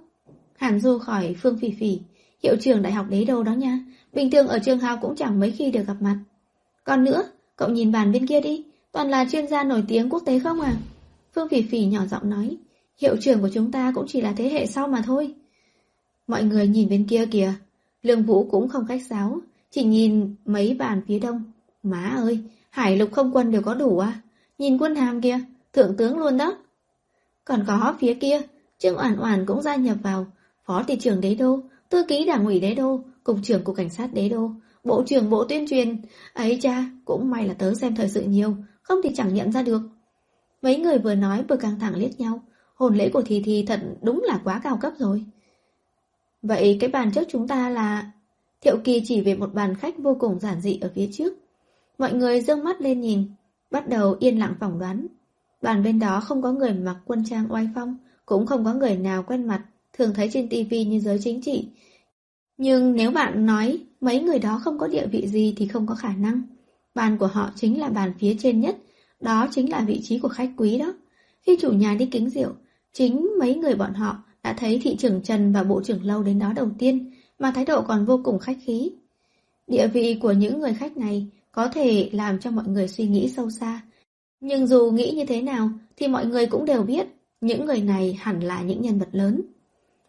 Hàn 0.56 0.80
Du 0.80 1.00
khỏi 1.00 1.36
Phương 1.42 1.58
Phỉ 1.58 1.72
Phỉ, 1.72 2.00
hiệu 2.44 2.56
trưởng 2.62 2.82
đại 2.82 2.94
học 2.94 3.06
đế 3.10 3.26
đô 3.26 3.44
đó 3.44 3.54
nha, 3.54 3.80
bình 4.14 4.32
thường 4.32 4.48
ở 4.48 4.60
trường 4.60 4.80
học 4.80 5.00
cũng 5.02 5.16
chẳng 5.16 5.40
mấy 5.40 5.52
khi 5.52 5.72
được 5.72 5.84
gặp 5.88 5.96
mặt. 6.00 6.18
Còn 6.84 7.04
nữa, 7.04 7.24
cậu 7.56 7.70
nhìn 7.70 7.92
bàn 7.92 8.12
bên 8.12 8.28
kia 8.28 8.42
đi, 8.42 8.64
toàn 8.92 9.10
là 9.10 9.26
chuyên 9.32 9.48
gia 9.48 9.64
nổi 9.64 9.84
tiếng 9.88 10.10
quốc 10.10 10.24
tế 10.26 10.40
không 10.40 10.62
à? 10.62 10.74
Phương 11.36 11.50
Phỉ 11.50 11.62
Phỉ 11.62 11.86
nhỏ 11.86 12.06
giọng 12.06 12.30
nói, 12.30 12.58
hiệu 12.98 13.16
trưởng 13.22 13.42
của 13.42 13.50
chúng 13.54 13.72
ta 13.72 13.92
cũng 13.96 14.06
chỉ 14.08 14.22
là 14.22 14.34
thế 14.38 14.50
hệ 14.50 14.66
sau 14.66 14.88
mà 14.88 15.02
thôi. 15.06 15.34
Mọi 16.28 16.44
người 16.44 16.68
nhìn 16.68 16.90
bên 16.90 17.08
kia 17.08 17.26
kìa, 17.26 17.54
Lương 18.02 18.24
Vũ 18.24 18.48
cũng 18.52 18.70
không 18.70 18.88
khách 18.88 19.02
sáo, 19.10 19.40
chỉ 19.72 19.84
nhìn 19.84 20.36
mấy 20.46 20.74
bàn 20.74 21.02
phía 21.08 21.20
đông. 21.20 21.44
Má 21.84 22.16
ơi, 22.18 22.40
hải 22.70 22.98
lục 22.98 23.10
không 23.12 23.32
quân 23.34 23.52
đều 23.52 23.62
có 23.62 23.74
đủ 23.74 24.00
à? 24.00 24.22
Nhìn 24.58 24.78
quân 24.78 24.96
hàm 24.96 25.22
kia, 25.22 25.40
thượng 25.74 25.98
tướng 25.98 26.18
luôn 26.18 26.38
đó. 26.38 26.58
Còn 27.46 27.64
có 27.68 27.96
phía 28.00 28.14
kia, 28.14 28.42
Trương 28.78 28.98
Oản 28.98 29.18
Oản 29.18 29.46
cũng 29.46 29.62
gia 29.62 29.76
nhập 29.76 29.98
vào, 30.04 30.28
phó 30.66 30.84
thị 30.84 30.98
trưởng 31.00 31.22
đế 31.22 31.36
đô, 31.36 31.60
thư 31.96 32.04
ký 32.04 32.26
đảng 32.26 32.46
ủy 32.46 32.60
đế 32.60 32.76
đô, 32.76 33.00
cục 33.24 33.38
trưởng 33.44 33.64
cục 33.64 33.76
cảnh 33.76 33.90
sát 33.90 34.14
đế 34.14 34.30
đô, 34.30 34.52
bộ 34.84 35.04
trưởng 35.08 35.30
bộ 35.30 35.46
tuyên 35.50 35.68
truyền. 35.68 36.02
Ấy 36.34 36.60
cha, 36.62 36.86
cũng 37.06 37.30
may 37.30 37.48
là 37.48 37.54
tớ 37.54 37.74
xem 37.74 37.96
thời 37.96 38.10
sự 38.10 38.22
nhiều, 38.22 38.56
không 38.82 39.00
thì 39.04 39.10
chẳng 39.16 39.34
nhận 39.34 39.52
ra 39.52 39.62
được. 39.62 39.82
Mấy 40.62 40.78
người 40.78 40.98
vừa 40.98 41.16
nói 41.16 41.44
vừa 41.50 41.56
căng 41.56 41.80
thẳng 41.80 41.96
liếc 41.96 42.20
nhau, 42.20 42.40
hồn 42.76 42.96
lễ 42.96 43.10
của 43.10 43.22
Thì 43.26 43.42
Thì 43.46 43.66
thật 43.68 43.80
đúng 44.02 44.24
là 44.24 44.40
quá 44.44 44.62
cao 44.64 44.78
cấp 44.82 44.94
rồi. 44.98 45.26
Vậy 46.42 46.78
cái 46.80 46.90
bàn 46.90 47.12
trước 47.12 47.24
chúng 47.30 47.48
ta 47.48 47.70
là... 47.70 48.12
Thiệu 48.62 48.78
Kỳ 48.84 49.02
chỉ 49.06 49.22
về 49.22 49.36
một 49.36 49.54
bàn 49.54 49.76
khách 49.76 49.98
vô 49.98 50.18
cùng 50.20 50.40
giản 50.40 50.62
dị 50.62 50.80
ở 50.82 50.92
phía 50.96 51.10
trước. 51.12 51.34
Mọi 51.98 52.14
người 52.14 52.42
dương 52.42 52.64
mắt 52.64 52.82
lên 52.82 53.02
nhìn, 53.02 53.24
bắt 53.72 53.90
đầu 53.90 54.16
yên 54.20 54.40
lặng 54.40 54.54
phỏng 54.60 54.80
đoán. 54.80 55.08
Bàn 55.62 55.84
bên 55.84 56.00
đó 56.00 56.20
không 56.20 56.42
có 56.42 56.52
người 56.52 56.74
mặc 56.74 56.98
quân 57.06 57.24
trang 57.30 57.54
oai 57.54 57.70
phong, 57.76 57.98
cũng 58.26 58.46
không 58.46 58.66
có 58.66 58.74
người 58.74 58.96
nào 58.96 59.24
quen 59.24 59.48
mặt, 59.48 59.62
thường 59.94 60.14
thấy 60.14 60.30
trên 60.34 60.50
tivi 60.50 60.86
như 60.86 61.00
giới 61.00 61.20
chính 61.22 61.42
trị. 61.42 61.70
Nhưng 62.58 62.96
nếu 62.96 63.12
bạn 63.12 63.46
nói 63.46 63.80
mấy 64.02 64.22
người 64.22 64.40
đó 64.40 64.60
không 64.64 64.78
có 64.80 64.88
địa 64.88 65.08
vị 65.08 65.28
gì 65.28 65.54
thì 65.58 65.68
không 65.68 65.88
có 65.88 65.96
khả 65.96 66.16
năng. 66.16 66.42
Bàn 66.96 67.18
của 67.18 67.28
họ 67.28 67.52
chính 67.56 67.80
là 67.80 67.90
bàn 67.90 68.14
phía 68.20 68.36
trên 68.40 68.62
nhất, 68.62 68.78
đó 69.20 69.48
chính 69.52 69.72
là 69.72 69.82
vị 69.88 70.02
trí 70.04 70.20
của 70.20 70.28
khách 70.28 70.52
quý 70.58 70.78
đó. 70.78 70.94
Khi 71.42 71.58
chủ 71.62 71.72
nhà 71.72 71.96
đi 72.00 72.06
kính 72.06 72.30
rượu, 72.30 72.50
chính 72.94 73.28
mấy 73.40 73.56
người 73.56 73.76
bọn 73.76 73.94
họ 73.94 74.24
đã 74.44 74.54
thấy 74.54 74.80
thị 74.84 74.96
trưởng 74.96 75.22
Trần 75.22 75.54
và 75.54 75.64
bộ 75.64 75.82
trưởng 75.84 76.06
Lâu 76.06 76.24
đến 76.24 76.40
đó 76.40 76.54
đầu 76.56 76.70
tiên, 76.80 77.12
mà 77.40 77.52
thái 77.52 77.66
độ 77.66 77.82
còn 77.82 78.06
vô 78.06 78.22
cùng 78.24 78.40
khách 78.40 78.58
khí. 78.66 78.92
Địa 79.68 79.88
vị 79.88 80.20
của 80.22 80.32
những 80.32 80.60
người 80.60 80.74
khách 80.74 80.98
này 80.98 81.28
có 81.52 81.68
thể 81.68 82.10
làm 82.14 82.40
cho 82.40 82.52
mọi 82.52 82.68
người 82.68 82.88
suy 82.88 83.08
nghĩ 83.08 83.30
sâu 83.30 83.50
xa. 83.50 83.82
Nhưng 84.40 84.68
dù 84.68 84.92
nghĩ 84.92 85.12
như 85.12 85.26
thế 85.26 85.42
nào 85.42 85.70
thì 85.98 86.08
mọi 86.08 86.26
người 86.26 86.46
cũng 86.46 86.66
đều 86.66 86.84
biết 86.84 87.08
những 87.42 87.66
người 87.66 87.82
này 87.82 88.18
hẳn 88.20 88.40
là 88.40 88.62
những 88.62 88.82
nhân 88.82 89.00
vật 89.00 89.10
lớn. 89.12 89.42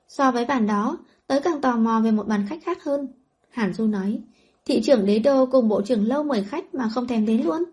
So 0.09 0.31
với 0.33 0.45
bàn 0.45 0.67
đó, 0.67 0.99
tớ 1.27 1.41
càng 1.41 1.61
tò 1.61 1.77
mò 1.77 2.01
về 2.01 2.11
một 2.11 2.27
bàn 2.27 2.47
khách 2.49 2.63
khác 2.65 2.85
hơn. 2.85 3.09
Hàn 3.51 3.75
Du 3.75 3.87
nói, 3.87 4.21
thị 4.65 4.83
trưởng 4.83 5.07
đế 5.07 5.19
đô 5.19 5.47
cùng 5.47 5.69
bộ 5.69 5.83
trưởng 5.83 6.07
lâu 6.07 6.23
mời 6.23 6.45
khách 6.45 6.75
mà 6.75 6.89
không 6.89 7.07
thèm 7.07 7.27
đến 7.27 7.43
luôn. 7.43 7.65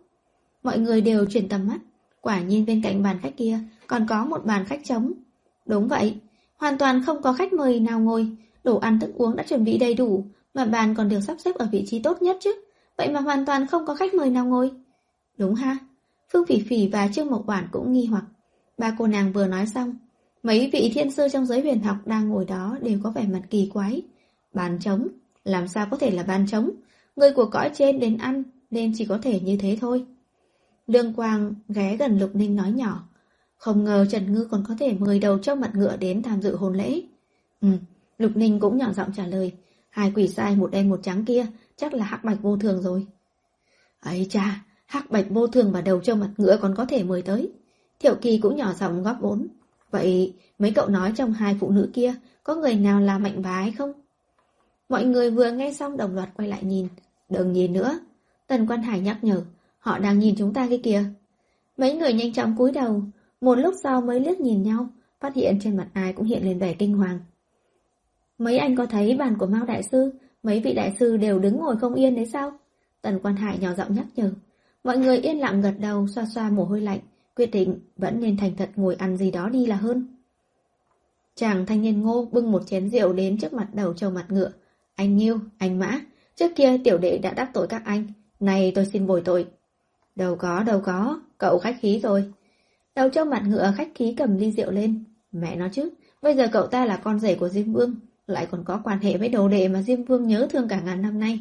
Mọi 0.64 0.80
người 0.80 1.01
đều 1.01 1.25
chuyển 1.25 1.49
tầm 1.49 1.67
mắt. 1.67 1.80
Quả 2.22 2.41
nhiên 2.41 2.65
bên 2.65 2.82
cạnh 2.82 3.03
bàn 3.03 3.19
khách 3.22 3.38
kia 3.38 3.59
còn 3.88 4.06
có 4.09 4.25
một 4.25 4.45
bàn 4.45 4.65
khách 4.65 4.82
trống. 4.83 5.11
Đúng 5.65 5.88
vậy, 5.88 6.15
hoàn 6.57 6.77
toàn 6.77 7.03
không 7.06 7.22
có 7.22 7.33
khách 7.33 7.53
mời 7.53 7.80
nào 7.80 7.99
ngồi, 7.99 8.27
đồ 8.64 8.77
ăn 8.77 8.99
thức 8.99 9.11
uống 9.15 9.35
đã 9.35 9.43
chuẩn 9.43 9.64
bị 9.64 9.77
đầy 9.77 9.93
đủ, 9.93 10.25
mà 10.53 10.65
bàn 10.65 10.95
còn 10.95 11.09
được 11.09 11.19
sắp 11.19 11.38
xếp 11.40 11.56
ở 11.56 11.67
vị 11.72 11.83
trí 11.88 11.99
tốt 11.99 12.22
nhất 12.22 12.38
chứ. 12.41 12.56
Vậy 12.98 13.09
mà 13.09 13.19
hoàn 13.19 13.45
toàn 13.45 13.67
không 13.67 13.85
có 13.85 13.95
khách 13.95 14.14
mời 14.14 14.30
nào 14.30 14.45
ngồi. 14.45 14.72
Đúng 15.38 15.56
ha? 15.56 15.77
Phương 16.33 16.45
Phỉ 16.45 16.64
Phỉ 16.69 16.88
và 16.88 17.07
Trương 17.07 17.27
Mộc 17.27 17.43
Quản 17.48 17.67
cũng 17.72 17.93
nghi 17.93 18.06
hoặc. 18.06 18.23
Ba 18.77 18.95
cô 18.99 19.07
nàng 19.07 19.33
vừa 19.33 19.48
nói 19.48 19.65
xong, 19.67 19.95
mấy 20.43 20.69
vị 20.73 20.91
thiên 20.93 21.11
sư 21.11 21.27
trong 21.31 21.45
giới 21.45 21.61
huyền 21.61 21.83
học 21.83 21.97
đang 22.05 22.30
ngồi 22.30 22.45
đó 22.45 22.77
đều 22.81 22.99
có 23.03 23.11
vẻ 23.11 23.27
mặt 23.27 23.41
kỳ 23.49 23.69
quái. 23.73 24.01
Bàn 24.53 24.77
trống, 24.81 25.07
làm 25.43 25.67
sao 25.67 25.88
có 25.91 25.97
thể 25.97 26.11
là 26.11 26.23
bàn 26.23 26.45
trống? 26.47 26.69
Người 27.15 27.31
của 27.31 27.45
cõi 27.45 27.72
trên 27.73 27.99
đến 27.99 28.17
ăn, 28.17 28.43
nên 28.72 28.91
chỉ 28.95 29.05
có 29.05 29.17
thể 29.17 29.39
như 29.39 29.57
thế 29.57 29.77
thôi. 29.81 30.05
Lương 30.88 31.13
Quang 31.13 31.53
ghé 31.69 31.97
gần 31.97 32.19
Lục 32.19 32.35
Ninh 32.35 32.55
nói 32.55 32.72
nhỏ. 32.72 33.09
Không 33.57 33.83
ngờ 33.83 34.05
Trần 34.09 34.33
Ngư 34.33 34.45
còn 34.45 34.63
có 34.67 34.75
thể 34.80 34.93
mời 34.99 35.19
đầu 35.19 35.39
trong 35.39 35.59
mặt 35.59 35.72
ngựa 35.75 35.97
đến 35.97 36.23
tham 36.23 36.41
dự 36.41 36.55
hôn 36.55 36.73
lễ. 36.73 37.01
Ừ, 37.61 37.67
Lục 38.17 38.31
Ninh 38.35 38.59
cũng 38.59 38.77
nhỏ 38.77 38.93
giọng 38.93 39.09
trả 39.15 39.27
lời. 39.27 39.51
Hai 39.89 40.11
quỷ 40.15 40.27
sai 40.27 40.55
một 40.55 40.72
đen 40.72 40.89
một 40.89 40.99
trắng 41.03 41.25
kia, 41.25 41.45
chắc 41.75 41.93
là 41.93 42.05
hắc 42.05 42.23
bạch 42.23 42.41
vô 42.41 42.57
thường 42.57 42.81
rồi. 42.81 43.07
ấy 43.99 44.27
cha, 44.30 44.65
hắc 44.85 45.11
bạch 45.11 45.25
vô 45.30 45.47
thường 45.47 45.72
và 45.72 45.81
đầu 45.81 45.99
trong 45.99 46.19
mặt 46.19 46.30
ngựa 46.38 46.57
còn 46.57 46.75
có 46.75 46.85
thể 46.85 47.03
mời 47.03 47.22
tới. 47.22 47.51
Thiệu 47.99 48.15
Kỳ 48.22 48.38
cũng 48.38 48.55
nhỏ 48.55 48.73
giọng 48.73 49.03
góp 49.03 49.17
vốn. 49.22 49.47
Vậy 49.93 50.33
mấy 50.59 50.72
cậu 50.72 50.88
nói 50.88 51.13
trong 51.15 51.33
hai 51.33 51.57
phụ 51.59 51.69
nữ 51.69 51.89
kia, 51.93 52.13
có 52.43 52.55
người 52.55 52.75
nào 52.75 52.99
là 52.99 53.17
mạnh 53.17 53.41
bá 53.41 53.51
hay 53.51 53.72
không? 53.72 53.93
Mọi 54.89 55.05
người 55.05 55.31
vừa 55.31 55.51
nghe 55.51 55.73
xong 55.73 55.97
đồng 55.97 56.15
loạt 56.15 56.30
quay 56.38 56.47
lại 56.47 56.63
nhìn. 56.63 56.88
Đừng 57.30 57.53
nhìn 57.53 57.73
nữa. 57.73 57.99
Tần 58.47 58.67
Quan 58.67 58.81
Hải 58.81 58.99
nhắc 58.99 59.23
nhở. 59.23 59.41
Họ 59.80 59.99
đang 59.99 60.19
nhìn 60.19 60.35
chúng 60.38 60.53
ta 60.53 60.67
kia 60.69 60.77
kìa. 60.77 61.03
Mấy 61.77 61.95
người 61.95 62.13
nhanh 62.13 62.33
chóng 62.33 62.55
cúi 62.57 62.72
đầu. 62.72 63.03
Một 63.41 63.55
lúc 63.55 63.73
sau 63.83 64.01
mới 64.01 64.19
liếc 64.19 64.39
nhìn 64.39 64.63
nhau. 64.63 64.88
Phát 65.19 65.35
hiện 65.35 65.59
trên 65.61 65.77
mặt 65.77 65.88
ai 65.93 66.13
cũng 66.13 66.25
hiện 66.25 66.45
lên 66.45 66.59
vẻ 66.59 66.73
kinh 66.73 66.97
hoàng. 66.97 67.19
Mấy 68.38 68.57
anh 68.57 68.75
có 68.75 68.85
thấy 68.85 69.17
bàn 69.17 69.38
của 69.39 69.45
Mao 69.45 69.65
Đại 69.65 69.83
Sư? 69.83 70.13
Mấy 70.43 70.59
vị 70.59 70.73
đại 70.73 70.95
sư 70.99 71.17
đều 71.17 71.39
đứng 71.39 71.57
ngồi 71.57 71.77
không 71.77 71.93
yên 71.93 72.15
đấy 72.15 72.25
sao? 72.33 72.51
Tần 73.01 73.19
Quan 73.23 73.35
Hải 73.35 73.57
nhỏ 73.57 73.73
giọng 73.73 73.95
nhắc 73.95 74.05
nhở. 74.15 74.31
Mọi 74.83 74.97
người 74.97 75.17
yên 75.17 75.39
lặng 75.39 75.61
gật 75.61 75.75
đầu, 75.80 76.07
xoa 76.07 76.25
xoa 76.25 76.49
mồ 76.49 76.65
hôi 76.65 76.81
lạnh. 76.81 76.99
Quyết 77.35 77.51
định 77.51 77.79
vẫn 77.97 78.19
nên 78.19 78.37
thành 78.37 78.55
thật 78.55 78.69
ngồi 78.75 78.95
ăn 78.95 79.17
gì 79.17 79.31
đó 79.31 79.49
đi 79.49 79.65
là 79.65 79.75
hơn. 79.75 80.07
Chàng 81.35 81.65
thanh 81.65 81.81
niên 81.81 82.01
ngô 82.01 82.25
bưng 82.31 82.51
một 82.51 82.67
chén 82.67 82.89
rượu 82.89 83.13
đến 83.13 83.37
trước 83.37 83.53
mặt 83.53 83.67
đầu 83.73 83.93
trâu 83.93 84.11
mặt 84.11 84.25
ngựa. 84.29 84.51
Anh 84.95 85.17
Nhiêu, 85.17 85.39
anh 85.57 85.79
Mã, 85.79 86.01
trước 86.35 86.51
kia 86.55 86.77
tiểu 86.83 86.97
đệ 86.97 87.17
đã 87.17 87.33
đắc 87.33 87.49
tội 87.53 87.67
các 87.67 87.81
anh, 87.85 88.07
nay 88.39 88.71
tôi 88.75 88.85
xin 88.85 89.07
bồi 89.07 89.21
tội. 89.21 89.47
Đâu 90.15 90.35
có, 90.35 90.63
đâu 90.63 90.81
có, 90.85 91.21
cậu 91.37 91.59
khách 91.59 91.77
khí 91.79 91.99
rồi. 92.03 92.33
Đầu 92.95 93.09
trâu 93.09 93.25
mặt 93.25 93.43
ngựa 93.47 93.73
khách 93.77 93.89
khí 93.95 94.13
cầm 94.17 94.37
ly 94.37 94.51
rượu 94.51 94.71
lên. 94.71 95.03
Mẹ 95.31 95.55
nó 95.55 95.67
chứ, 95.71 95.89
bây 96.21 96.35
giờ 96.35 96.47
cậu 96.51 96.67
ta 96.67 96.85
là 96.85 96.97
con 96.97 97.19
rể 97.19 97.35
của 97.35 97.49
Diêm 97.49 97.73
Vương, 97.73 97.95
lại 98.27 98.47
còn 98.51 98.63
có 98.63 98.81
quan 98.83 98.99
hệ 98.99 99.17
với 99.17 99.29
đồ 99.29 99.47
đệ 99.47 99.67
mà 99.67 99.81
Diêm 99.81 100.03
Vương 100.03 100.27
nhớ 100.27 100.47
thương 100.49 100.67
cả 100.67 100.81
ngàn 100.81 101.01
năm 101.01 101.19
nay. 101.19 101.39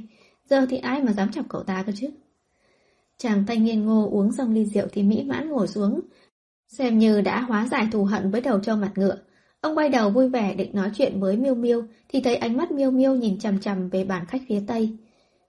Giờ 0.50 0.66
thì 0.70 0.76
ai 0.76 1.02
mà 1.02 1.12
dám 1.12 1.32
chọc 1.32 1.44
cậu 1.48 1.62
ta 1.62 1.82
cơ 1.82 1.92
chứ? 1.96 2.10
Chàng 3.18 3.46
thanh 3.46 3.64
niên 3.64 3.84
ngô 3.84 4.08
uống 4.10 4.32
xong 4.32 4.54
ly 4.54 4.64
rượu 4.64 4.86
thì 4.92 5.02
mỹ 5.02 5.24
mãn 5.26 5.48
ngồi 5.48 5.68
xuống, 5.68 6.00
xem 6.68 6.98
như 6.98 7.20
đã 7.20 7.40
hóa 7.40 7.68
giải 7.70 7.88
thù 7.92 8.04
hận 8.04 8.30
với 8.30 8.40
đầu 8.40 8.60
trâu 8.60 8.76
mặt 8.76 8.92
ngựa. 8.94 9.16
Ông 9.60 9.78
quay 9.78 9.88
đầu 9.88 10.10
vui 10.10 10.28
vẻ 10.28 10.54
định 10.54 10.70
nói 10.74 10.90
chuyện 10.94 11.20
với 11.20 11.36
Miêu 11.36 11.54
Miêu 11.54 11.82
thì 12.08 12.20
thấy 12.20 12.36
ánh 12.36 12.56
mắt 12.56 12.72
Miêu 12.72 12.90
Miêu 12.90 13.14
nhìn 13.14 13.38
chằm 13.38 13.60
chằm 13.60 13.88
về 13.88 14.04
bàn 14.04 14.26
khách 14.26 14.42
phía 14.48 14.62
tây. 14.66 14.96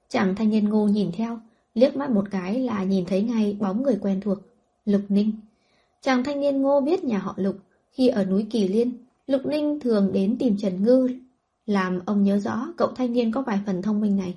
Chàng 0.09 0.35
thanh 0.35 0.50
niên 0.50 0.69
ngô 0.69 0.88
nhìn 0.88 1.11
theo, 1.11 1.40
liếc 1.74 1.95
mắt 1.95 2.09
một 2.09 2.25
cái 2.32 2.59
là 2.59 2.83
nhìn 2.83 3.06
thấy 3.06 3.22
ngay 3.22 3.58
bóng 3.59 3.83
người 3.83 3.98
quen 4.01 4.22
thuộc, 4.22 4.38
Lục 4.85 5.01
Ninh. 5.09 5.32
Chàng 6.01 6.24
thanh 6.24 6.42
niên 6.42 6.61
ngô 6.61 6.82
biết 6.82 7.03
nhà 7.03 7.17
họ 7.17 7.33
Lục, 7.38 7.56
khi 7.92 8.08
ở 8.08 8.25
núi 8.25 8.48
Kỳ 8.50 8.67
Liên, 8.67 8.92
Lục 9.27 9.45
Ninh 9.45 9.80
thường 9.80 10.11
đến 10.14 10.35
tìm 10.40 10.58
Trần 10.58 10.83
Ngư, 10.83 11.09
làm 11.66 12.00
ông 12.06 12.24
nhớ 12.24 12.40
rõ 12.40 12.67
cậu 12.77 12.88
thanh 12.88 13.14
niên 13.14 13.32
có 13.32 13.42
vài 13.42 13.59
phần 13.66 13.82
thông 13.82 14.01
minh 14.01 14.17
này. 14.17 14.35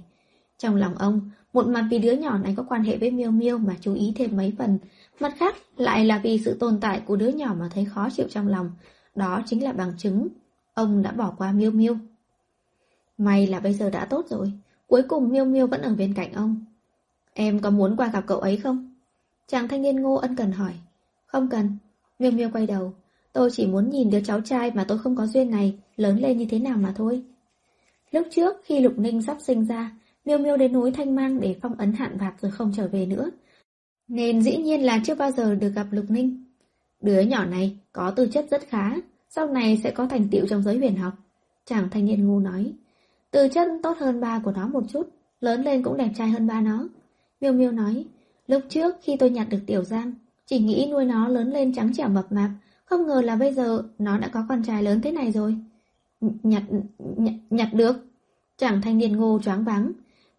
Trong 0.59 0.77
lòng 0.77 0.95
ông, 0.95 1.31
một 1.57 1.67
mặt 1.67 1.87
vì 1.91 1.99
đứa 1.99 2.13
nhỏ 2.13 2.39
này 2.39 2.55
có 2.57 2.63
quan 2.69 2.83
hệ 2.85 2.97
với 2.97 3.11
Miêu 3.11 3.31
Miêu 3.31 3.59
mà 3.59 3.75
chú 3.81 3.95
ý 3.95 4.13
thêm 4.17 4.37
mấy 4.37 4.53
phần, 4.59 4.79
mặt 5.21 5.35
khác 5.37 5.57
lại 5.77 6.05
là 6.05 6.19
vì 6.19 6.41
sự 6.45 6.57
tồn 6.61 6.79
tại 6.81 7.01
của 7.07 7.17
đứa 7.17 7.29
nhỏ 7.29 7.55
mà 7.59 7.69
thấy 7.75 7.85
khó 7.85 8.09
chịu 8.13 8.27
trong 8.31 8.49
lòng, 8.49 8.71
đó 9.15 9.43
chính 9.47 9.65
là 9.65 9.73
bằng 9.73 9.93
chứng. 9.99 10.29
Ông 10.75 11.03
đã 11.03 11.13
bỏ 11.13 11.35
qua 11.39 11.53
Miêu 11.53 11.71
Miêu. 11.71 11.97
May 13.19 13.47
là 13.47 13.61
bây 13.61 13.75
giờ 13.75 13.91
đã 13.91 14.05
tốt 14.05 14.27
rồi, 14.29 14.53
cuối 14.87 15.03
cùng 15.03 15.29
Miêu 15.29 15.45
Miêu 15.45 15.67
vẫn 15.67 15.83
ở 15.83 15.95
bên 15.95 16.15
cạnh 16.15 16.33
ông. 16.33 16.65
Em 17.33 17.61
có 17.61 17.71
muốn 17.71 17.97
qua 17.97 18.09
gặp 18.09 18.25
cậu 18.27 18.41
ấy 18.41 18.57
không? 18.57 18.95
Chàng 19.47 19.69
thanh 19.69 19.83
niên 19.83 19.97
ngô 19.97 20.15
ân 20.15 20.37
cần 20.37 20.53
hỏi. 20.53 20.73
Không 21.27 21.49
cần. 21.49 21.77
Miêu 22.19 22.31
Miêu 22.31 22.51
quay 22.53 22.67
đầu. 22.67 22.95
Tôi 23.33 23.51
chỉ 23.53 23.67
muốn 23.67 23.91
nhìn 23.91 24.11
đứa 24.11 24.21
cháu 24.21 24.41
trai 24.41 24.71
mà 24.71 24.85
tôi 24.89 24.99
không 24.99 25.17
có 25.17 25.27
duyên 25.27 25.51
này 25.51 25.79
lớn 25.97 26.19
lên 26.21 26.39
như 26.39 26.47
thế 26.51 26.59
nào 26.59 26.77
mà 26.77 26.93
thôi. 26.97 27.23
Lúc 28.11 28.27
trước 28.31 28.57
khi 28.65 28.81
Lục 28.81 28.99
Ninh 28.99 29.23
sắp 29.23 29.37
sinh 29.41 29.65
ra, 29.65 29.91
Miêu 30.27 30.39
Miêu 30.39 30.57
đến 30.57 30.73
núi 30.73 30.91
Thanh 30.91 31.15
Mang 31.15 31.41
để 31.41 31.57
phong 31.63 31.75
ấn 31.75 31.93
hạn 31.93 32.17
bạc 32.21 32.35
rồi 32.41 32.51
không 32.51 32.73
trở 32.77 32.89
về 32.89 33.07
nữa. 33.07 33.31
Nên 34.09 34.43
dĩ 34.43 34.57
nhiên 34.57 34.85
là 34.85 35.01
chưa 35.05 35.15
bao 35.15 35.31
giờ 35.31 35.55
được 35.55 35.69
gặp 35.69 35.87
Lục 35.91 36.05
Ninh. 36.09 36.45
Đứa 37.03 37.21
nhỏ 37.21 37.45
này 37.45 37.77
có 37.93 38.11
tư 38.11 38.27
chất 38.27 38.47
rất 38.51 38.63
khá, 38.69 38.97
sau 39.29 39.47
này 39.47 39.81
sẽ 39.85 39.91
có 39.91 40.07
thành 40.07 40.29
tựu 40.31 40.47
trong 40.47 40.63
giới 40.63 40.79
huyền 40.79 40.97
học. 40.97 41.13
Chàng 41.65 41.89
thanh 41.91 42.05
niên 42.05 42.27
ngu 42.27 42.41
nói. 42.41 42.73
Tư 43.31 43.49
chất 43.49 43.69
tốt 43.83 43.97
hơn 43.99 44.21
ba 44.21 44.39
của 44.45 44.53
nó 44.53 44.69
một 44.69 44.85
chút, 44.89 45.09
lớn 45.41 45.63
lên 45.63 45.83
cũng 45.83 45.97
đẹp 45.97 46.11
trai 46.17 46.29
hơn 46.29 46.47
ba 46.47 46.61
nó. 46.61 46.89
Miêu 47.41 47.53
Miêu 47.53 47.73
nói, 47.73 48.05
lúc 48.47 48.63
trước 48.69 48.97
khi 49.03 49.17
tôi 49.17 49.31
nhặt 49.31 49.47
được 49.51 49.61
Tiểu 49.67 49.85
Giang, 49.85 50.15
chỉ 50.47 50.59
nghĩ 50.59 50.89
nuôi 50.91 51.05
nó 51.05 51.29
lớn 51.29 51.51
lên 51.51 51.75
trắng 51.75 51.93
trẻo 51.95 52.09
mập 52.09 52.33
mạp, 52.33 52.51
không 52.85 53.07
ngờ 53.07 53.21
là 53.21 53.37
bây 53.37 53.55
giờ 53.55 53.83
nó 53.99 54.19
đã 54.19 54.29
có 54.29 54.47
con 54.49 54.63
trai 54.63 54.83
lớn 54.83 55.01
thế 55.01 55.13
này 55.13 55.33
rồi. 55.33 55.57
Nhặt, 56.21 56.63
nhặt, 56.99 57.35
nhặt 57.51 57.69
được. 57.73 57.97
Chàng 58.59 58.83
thanh 58.83 58.99
niên 58.99 59.17
ngô 59.17 59.39
choáng 59.45 59.65
váng. 59.65 59.93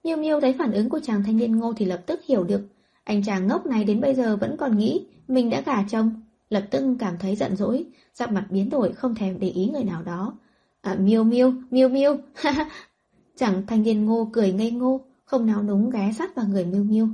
Miêu 0.08 0.18
Miêu 0.18 0.42
thấy 0.42 0.54
phản 0.54 0.72
ứng 0.72 0.90
của 0.90 1.00
chàng 1.04 1.24
thanh 1.24 1.38
niên 1.38 1.56
ngô 1.56 1.74
thì 1.74 1.86
lập 1.86 2.02
tức 2.06 2.22
hiểu 2.26 2.44
được. 2.44 2.62
Anh 3.04 3.24
chàng 3.24 3.48
ngốc 3.48 3.66
này 3.66 3.84
đến 3.84 4.02
bây 4.02 4.16
giờ 4.16 4.38
vẫn 4.38 4.58
còn 4.58 4.78
nghĩ 4.78 5.06
mình 5.28 5.50
đã 5.50 5.62
gả 5.62 5.84
chồng. 5.84 6.22
Lập 6.50 6.64
tức 6.72 6.96
cảm 7.00 7.18
thấy 7.20 7.36
giận 7.36 7.56
dỗi, 7.56 7.86
sắc 8.14 8.32
mặt 8.32 8.46
biến 8.50 8.70
đổi 8.70 8.94
không 8.94 9.16
thèm 9.16 9.40
để 9.40 9.50
ý 9.50 9.70
người 9.74 9.84
nào 9.84 10.04
đó. 10.04 10.38
À, 10.82 10.96
Miêu 11.00 11.24
Miêu, 11.24 11.54
Miêu 11.72 11.90
Miêu, 11.90 12.18
Chàng 13.38 13.66
thanh 13.68 13.84
niên 13.84 14.06
ngô 14.06 14.30
cười 14.34 14.52
ngây 14.52 14.72
ngô, 14.72 15.02
không 15.26 15.46
nào 15.46 15.64
núng 15.64 15.90
ghé 15.90 16.12
sát 16.18 16.36
vào 16.36 16.46
người 16.48 16.66
Miêu 16.66 16.84
Miêu. 16.84 17.08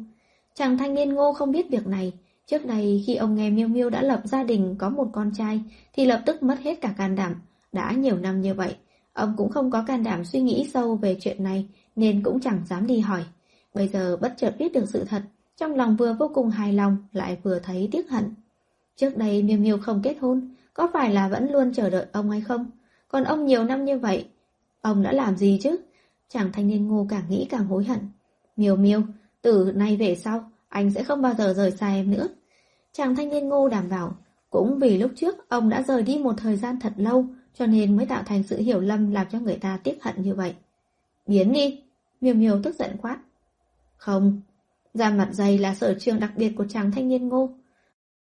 Chàng 0.56 0.78
thanh 0.78 0.94
niên 0.94 1.14
ngô 1.14 1.34
không 1.34 1.52
biết 1.52 1.70
việc 1.70 1.88
này, 1.88 2.14
trước 2.48 2.66
đây 2.66 3.04
khi 3.08 3.16
ông 3.16 3.36
nghe 3.36 3.50
Miêu 3.50 3.68
Miêu 3.68 3.90
đã 3.90 4.02
lập 4.02 4.22
gia 4.24 4.44
đình 4.44 4.76
có 4.80 4.90
một 4.90 5.08
con 5.14 5.32
trai 5.38 5.62
thì 5.94 6.06
lập 6.06 6.22
tức 6.26 6.44
mất 6.44 6.60
hết 6.60 6.82
cả 6.82 6.94
can 6.98 7.16
đảm, 7.16 7.36
đã 7.72 7.92
nhiều 7.92 8.18
năm 8.18 8.42
như 8.42 8.54
vậy, 8.54 8.76
ông 9.14 9.34
cũng 9.38 9.50
không 9.50 9.72
có 9.72 9.84
can 9.88 10.04
đảm 10.04 10.26
suy 10.26 10.42
nghĩ 10.42 10.70
sâu 10.74 10.96
về 10.96 11.18
chuyện 11.22 11.44
này 11.44 11.68
nên 11.96 12.24
cũng 12.24 12.40
chẳng 12.40 12.62
dám 12.66 12.88
đi 12.88 13.00
hỏi. 13.00 13.24
Bây 13.74 13.88
giờ 13.88 14.18
bất 14.18 14.34
chợt 14.38 14.56
biết 14.60 14.74
được 14.74 14.90
sự 14.90 15.04
thật, 15.04 15.22
trong 15.58 15.76
lòng 15.76 15.96
vừa 15.96 16.14
vô 16.14 16.32
cùng 16.34 16.50
hài 16.50 16.74
lòng 16.74 16.98
lại 17.12 17.38
vừa 17.44 17.60
thấy 17.60 17.90
tiếc 17.92 18.10
hận. 18.10 18.34
Trước 18.96 19.18
đây 19.18 19.44
Miêu 19.44 19.58
Miêu 19.58 19.78
không 19.78 20.02
kết 20.04 20.18
hôn, 20.22 20.50
có 20.74 20.90
phải 20.94 21.14
là 21.14 21.28
vẫn 21.28 21.52
luôn 21.52 21.74
chờ 21.74 21.90
đợi 21.90 22.06
ông 22.12 22.30
hay 22.30 22.42
không? 22.42 22.72
Còn 23.08 23.24
ông 23.24 23.46
nhiều 23.46 23.64
năm 23.64 23.86
như 23.86 24.00
vậy, 24.00 24.28
ông 24.82 25.04
đã 25.04 25.12
làm 25.12 25.38
gì 25.38 25.60
chứ? 25.64 25.78
Chàng 26.30 26.52
thanh 26.52 26.68
niên 26.68 26.88
ngô 26.88 27.08
càng 27.10 27.24
nghĩ 27.30 27.48
càng 27.50 27.66
hối 27.66 27.84
hận. 27.84 28.00
Miêu 28.56 28.76
Miêu, 28.76 29.02
từ 29.42 29.72
nay 29.76 29.98
về 29.98 30.16
sau, 30.16 30.52
anh 30.70 30.92
sẽ 30.92 31.04
không 31.04 31.22
bao 31.22 31.34
giờ 31.34 31.54
rời 31.54 31.72
xa 31.72 31.88
em 31.88 32.12
nữa. 32.12 32.28
Chàng 32.94 33.16
thanh 33.16 33.30
niên 33.30 33.50
ngô 33.50 33.70
đảm 33.70 33.90
bảo, 33.90 34.16
cũng 34.50 34.80
vì 34.80 34.98
lúc 34.98 35.12
trước 35.16 35.50
ông 35.50 35.70
đã 35.70 35.82
rời 35.82 36.04
đi 36.04 36.18
một 36.18 36.34
thời 36.38 36.58
gian 36.58 36.80
thật 36.80 36.94
lâu, 36.98 37.26
cho 37.54 37.66
nên 37.66 37.98
mới 37.98 38.06
tạo 38.06 38.24
thành 38.26 38.44
sự 38.44 38.58
hiểu 38.58 38.80
lầm 38.80 39.12
làm 39.12 39.28
cho 39.32 39.40
người 39.40 39.56
ta 39.56 39.80
tiếc 39.84 40.04
hận 40.04 40.22
như 40.22 40.36
vậy. 40.36 40.56
Biến 41.28 41.54
đi! 41.54 41.82
Miêu 42.22 42.34
Miêu 42.34 42.60
tức 42.64 42.76
giận 42.76 42.98
quát. 43.02 43.18
Không, 43.98 44.42
da 44.94 45.10
mặt 45.10 45.30
dày 45.32 45.58
là 45.58 45.76
sở 45.76 45.96
trường 46.00 46.20
đặc 46.20 46.32
biệt 46.36 46.50
của 46.50 46.66
chàng 46.70 46.92
thanh 46.92 47.08
niên 47.08 47.28
ngô. 47.28 47.50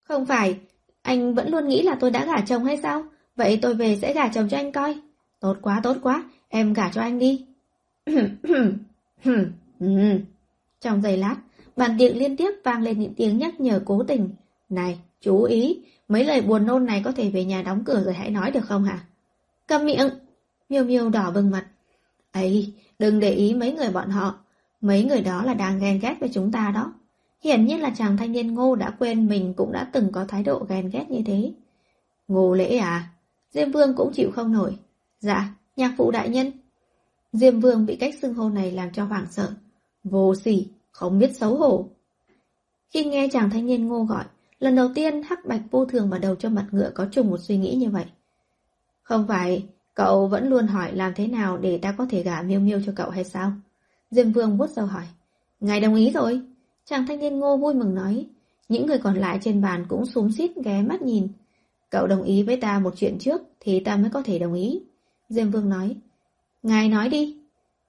Không 0.03 0.25
phải, 0.25 0.59
anh 1.01 1.33
vẫn 1.33 1.49
luôn 1.49 1.67
nghĩ 1.67 1.81
là 1.81 1.97
tôi 1.99 2.11
đã 2.11 2.25
gả 2.25 2.41
chồng 2.45 2.65
hay 2.65 2.77
sao? 2.77 3.03
Vậy 3.35 3.59
tôi 3.61 3.73
về 3.73 3.97
sẽ 4.01 4.13
gả 4.13 4.27
chồng 4.27 4.49
cho 4.49 4.57
anh 4.57 4.71
coi. 4.71 4.99
Tốt 5.39 5.57
quá, 5.61 5.79
tốt 5.83 5.97
quá, 6.01 6.23
em 6.47 6.73
gả 6.73 6.89
cho 6.89 7.01
anh 7.01 7.19
đi. 7.19 7.45
Trong 10.81 11.01
giây 11.01 11.17
lát, 11.17 11.35
bàn 11.75 11.95
tiệc 11.99 12.15
liên 12.15 12.37
tiếp 12.37 12.51
vang 12.63 12.81
lên 12.81 12.99
những 12.99 13.13
tiếng 13.13 13.37
nhắc 13.37 13.59
nhở 13.59 13.81
cố 13.85 14.03
tình. 14.03 14.29
Này, 14.69 14.99
chú 15.21 15.43
ý, 15.43 15.83
mấy 16.07 16.25
lời 16.25 16.41
buồn 16.41 16.65
nôn 16.65 16.85
này 16.85 17.01
có 17.05 17.11
thể 17.11 17.29
về 17.29 17.45
nhà 17.45 17.61
đóng 17.61 17.83
cửa 17.85 18.03
rồi 18.03 18.13
hãy 18.13 18.29
nói 18.29 18.51
được 18.51 18.65
không 18.65 18.83
hả? 18.83 18.99
Cầm 19.67 19.85
miệng! 19.85 20.09
Miêu 20.69 20.83
miêu 20.83 21.09
đỏ 21.09 21.31
bừng 21.31 21.51
mặt. 21.51 21.65
ấy 22.31 22.73
đừng 22.99 23.19
để 23.19 23.31
ý 23.31 23.53
mấy 23.53 23.73
người 23.73 23.89
bọn 23.89 24.09
họ. 24.09 24.39
Mấy 24.81 25.03
người 25.03 25.21
đó 25.21 25.43
là 25.43 25.53
đang 25.53 25.79
ghen 25.79 25.99
ghét 25.99 26.15
với 26.19 26.29
chúng 26.33 26.51
ta 26.51 26.71
đó. 26.75 26.93
Hiển 27.43 27.65
nhiên 27.65 27.81
là 27.81 27.89
chàng 27.97 28.17
thanh 28.17 28.31
niên 28.31 28.53
ngô 28.53 28.75
đã 28.75 28.89
quên 28.99 29.27
mình 29.27 29.53
cũng 29.53 29.71
đã 29.71 29.89
từng 29.93 30.11
có 30.11 30.25
thái 30.25 30.43
độ 30.43 30.65
ghen 30.69 30.89
ghét 30.89 31.05
như 31.09 31.21
thế. 31.25 31.53
Ngô 32.27 32.53
lễ 32.53 32.77
à? 32.77 33.09
Diêm 33.51 33.71
vương 33.71 33.95
cũng 33.95 34.13
chịu 34.13 34.31
không 34.31 34.51
nổi. 34.51 34.77
Dạ, 35.19 35.55
nhạc 35.75 35.93
phụ 35.97 36.11
đại 36.11 36.29
nhân. 36.29 36.51
Diêm 37.33 37.59
vương 37.59 37.85
bị 37.85 37.95
cách 37.95 38.15
xưng 38.21 38.33
hô 38.33 38.49
này 38.49 38.71
làm 38.71 38.91
cho 38.91 39.05
hoảng 39.05 39.25
sợ. 39.29 39.51
Vô 40.03 40.35
sỉ, 40.35 40.67
không 40.91 41.19
biết 41.19 41.35
xấu 41.37 41.57
hổ. 41.57 41.89
Khi 42.89 43.05
nghe 43.05 43.27
chàng 43.31 43.49
thanh 43.49 43.65
niên 43.65 43.87
ngô 43.87 44.03
gọi, 44.03 44.23
lần 44.59 44.75
đầu 44.75 44.89
tiên 44.95 45.23
hắc 45.23 45.45
bạch 45.45 45.61
vô 45.71 45.85
thường 45.85 46.09
vào 46.09 46.19
đầu 46.19 46.35
cho 46.35 46.49
mặt 46.49 46.67
ngựa 46.71 46.91
có 46.95 47.07
chung 47.11 47.29
một 47.29 47.37
suy 47.39 47.57
nghĩ 47.57 47.75
như 47.75 47.89
vậy. 47.89 48.05
Không 49.03 49.25
phải, 49.27 49.67
cậu 49.97 50.27
vẫn 50.27 50.49
luôn 50.49 50.67
hỏi 50.67 50.95
làm 50.95 51.13
thế 51.13 51.27
nào 51.27 51.57
để 51.57 51.77
ta 51.77 51.91
có 51.91 52.05
thể 52.09 52.23
gả 52.23 52.41
miêu 52.41 52.59
miêu 52.59 52.79
cho 52.85 52.91
cậu 52.95 53.09
hay 53.09 53.23
sao? 53.23 53.51
Diêm 54.11 54.31
vương 54.31 54.57
vuốt 54.57 54.69
râu 54.69 54.85
hỏi. 54.85 55.03
Ngài 55.59 55.81
đồng 55.81 55.95
ý 55.95 56.11
rồi. 56.11 56.41
Chàng 56.85 57.07
thanh 57.07 57.19
niên 57.19 57.39
ngô 57.39 57.57
vui 57.57 57.73
mừng 57.73 57.95
nói. 57.95 58.25
Những 58.69 58.85
người 58.85 58.97
còn 58.97 59.15
lại 59.15 59.39
trên 59.41 59.61
bàn 59.61 59.85
cũng 59.89 60.05
súng 60.05 60.31
xít 60.31 60.51
ghé 60.63 60.81
mắt 60.81 61.01
nhìn. 61.01 61.27
Cậu 61.89 62.07
đồng 62.07 62.23
ý 62.23 62.43
với 62.43 62.57
ta 62.57 62.79
một 62.79 62.93
chuyện 62.97 63.17
trước 63.19 63.41
thì 63.59 63.79
ta 63.79 63.97
mới 63.97 64.09
có 64.09 64.21
thể 64.25 64.39
đồng 64.39 64.53
ý. 64.53 64.81
Diêm 65.29 65.49
vương 65.49 65.69
nói. 65.69 65.95
Ngài 66.63 66.89
nói 66.89 67.09
đi. 67.09 67.37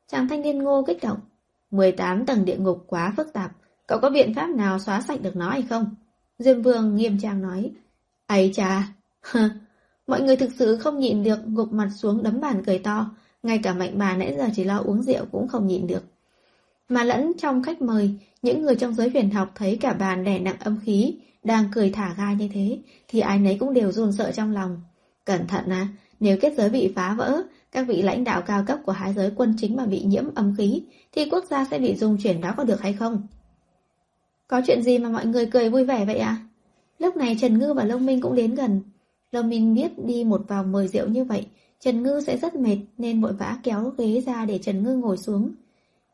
Chàng 0.06 0.28
thanh 0.28 0.42
niên 0.42 0.58
ngô 0.58 0.84
kích 0.86 0.98
động. 1.02 1.18
18 1.70 2.26
tầng 2.26 2.44
địa 2.44 2.56
ngục 2.56 2.84
quá 2.86 3.12
phức 3.16 3.32
tạp. 3.32 3.52
Cậu 3.86 3.98
có 4.00 4.10
biện 4.10 4.34
pháp 4.34 4.50
nào 4.50 4.78
xóa 4.78 5.00
sạch 5.00 5.22
được 5.22 5.36
nó 5.36 5.50
hay 5.50 5.62
không? 5.62 5.94
Diêm 6.38 6.62
vương 6.62 6.96
nghiêm 6.96 7.18
trang 7.22 7.42
nói. 7.42 7.70
ấy 8.26 8.50
cha. 8.54 8.88
Mọi 10.08 10.22
người 10.22 10.36
thực 10.36 10.50
sự 10.58 10.76
không 10.76 10.98
nhịn 10.98 11.22
được 11.22 11.38
gục 11.46 11.72
mặt 11.72 11.88
xuống 11.96 12.22
đấm 12.22 12.40
bàn 12.40 12.62
cười 12.66 12.78
to. 12.78 13.10
Ngay 13.42 13.58
cả 13.58 13.74
mạnh 13.74 13.92
bà 13.98 14.16
nãy 14.16 14.34
giờ 14.38 14.48
chỉ 14.54 14.64
lo 14.64 14.78
uống 14.78 15.02
rượu 15.02 15.24
cũng 15.32 15.48
không 15.48 15.66
nhịn 15.66 15.86
được. 15.86 16.02
Mà 16.88 17.04
lẫn 17.04 17.32
trong 17.38 17.62
khách 17.62 17.82
mời, 17.82 18.10
những 18.42 18.62
người 18.62 18.76
trong 18.76 18.94
giới 18.94 19.10
huyền 19.10 19.30
học 19.30 19.52
thấy 19.54 19.78
cả 19.80 19.92
bàn 19.92 20.24
đè 20.24 20.38
nặng 20.38 20.56
âm 20.58 20.78
khí, 20.84 21.14
đang 21.44 21.64
cười 21.72 21.90
thả 21.90 22.14
ga 22.18 22.32
như 22.32 22.48
thế, 22.54 22.78
thì 23.08 23.20
ai 23.20 23.38
nấy 23.38 23.56
cũng 23.60 23.74
đều 23.74 23.92
run 23.92 24.12
sợ 24.12 24.32
trong 24.32 24.52
lòng. 24.52 24.80
Cẩn 25.24 25.46
thận 25.46 25.64
à, 25.68 25.88
nếu 26.20 26.38
kết 26.40 26.54
giới 26.56 26.70
bị 26.70 26.92
phá 26.96 27.14
vỡ, 27.14 27.42
các 27.72 27.86
vị 27.88 28.02
lãnh 28.02 28.24
đạo 28.24 28.42
cao 28.42 28.64
cấp 28.66 28.78
của 28.84 28.92
hai 28.92 29.12
giới 29.12 29.32
quân 29.36 29.54
chính 29.58 29.76
mà 29.76 29.86
bị 29.86 30.02
nhiễm 30.04 30.34
âm 30.34 30.54
khí, 30.58 30.82
thì 31.12 31.28
quốc 31.30 31.44
gia 31.50 31.64
sẽ 31.64 31.78
bị 31.78 31.94
dung 31.96 32.16
chuyển 32.22 32.40
đó 32.40 32.54
có 32.56 32.64
được 32.64 32.80
hay 32.80 32.92
không? 32.92 33.26
Có 34.46 34.60
chuyện 34.66 34.82
gì 34.82 34.98
mà 34.98 35.08
mọi 35.08 35.26
người 35.26 35.46
cười 35.46 35.70
vui 35.70 35.84
vẻ 35.84 36.04
vậy 36.04 36.18
ạ? 36.18 36.36
À? 36.40 36.44
Lúc 36.98 37.16
này 37.16 37.36
Trần 37.40 37.58
Ngư 37.58 37.72
và 37.72 37.84
Long 37.84 38.06
Minh 38.06 38.20
cũng 38.20 38.34
đến 38.34 38.54
gần. 38.54 38.82
Long 39.32 39.48
Minh 39.48 39.74
biết 39.74 39.98
đi 39.98 40.24
một 40.24 40.48
vòng 40.48 40.72
mời 40.72 40.88
rượu 40.88 41.08
như 41.08 41.24
vậy, 41.24 41.46
Trần 41.80 42.02
Ngư 42.02 42.20
sẽ 42.26 42.36
rất 42.36 42.54
mệt 42.54 42.78
nên 42.98 43.20
vội 43.20 43.32
vã 43.32 43.58
kéo 43.62 43.92
ghế 43.98 44.22
ra 44.26 44.44
để 44.44 44.58
Trần 44.58 44.84
Ngư 44.84 44.96
ngồi 44.96 45.16
xuống. 45.16 45.52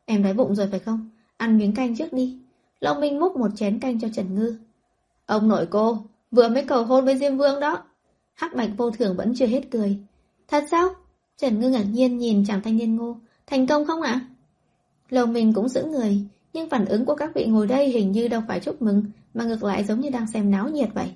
Em 0.05 0.23
đói 0.23 0.33
bụng 0.33 0.55
rồi 0.55 0.67
phải 0.71 0.79
không? 0.79 1.09
Ăn 1.37 1.57
miếng 1.57 1.73
canh 1.73 1.95
trước 1.95 2.13
đi. 2.13 2.37
Long 2.79 3.01
Minh 3.01 3.19
múc 3.19 3.35
một 3.35 3.51
chén 3.55 3.79
canh 3.79 3.99
cho 3.99 4.07
Trần 4.13 4.35
Ngư. 4.35 4.57
Ông 5.25 5.47
nội 5.47 5.67
cô, 5.69 5.97
vừa 6.31 6.49
mới 6.49 6.63
cầu 6.63 6.83
hôn 6.83 7.05
với 7.05 7.17
Diêm 7.17 7.37
Vương 7.37 7.59
đó. 7.59 7.83
Hắc 8.33 8.55
Bạch 8.55 8.69
vô 8.77 8.91
thường 8.91 9.15
vẫn 9.17 9.33
chưa 9.35 9.45
hết 9.45 9.61
cười. 9.71 9.97
Thật 10.47 10.63
sao? 10.71 10.89
Trần 11.37 11.59
Ngư 11.59 11.69
ngạc 11.69 11.85
nhiên 11.91 12.17
nhìn 12.17 12.45
chàng 12.45 12.61
thanh 12.61 12.77
niên 12.77 12.95
ngô. 12.95 13.17
Thành 13.47 13.67
công 13.67 13.85
không 13.85 14.01
ạ? 14.01 14.21
Lầu 15.09 15.25
mình 15.25 15.53
cũng 15.53 15.69
giữ 15.69 15.83
người, 15.85 16.21
nhưng 16.53 16.69
phản 16.69 16.85
ứng 16.85 17.05
của 17.05 17.15
các 17.15 17.31
vị 17.35 17.45
ngồi 17.45 17.67
đây 17.67 17.89
hình 17.89 18.11
như 18.11 18.27
đâu 18.27 18.41
phải 18.47 18.59
chúc 18.59 18.81
mừng, 18.81 19.03
mà 19.33 19.43
ngược 19.43 19.63
lại 19.63 19.83
giống 19.83 19.99
như 19.99 20.09
đang 20.09 20.27
xem 20.27 20.51
náo 20.51 20.69
nhiệt 20.69 20.89
vậy. 20.93 21.11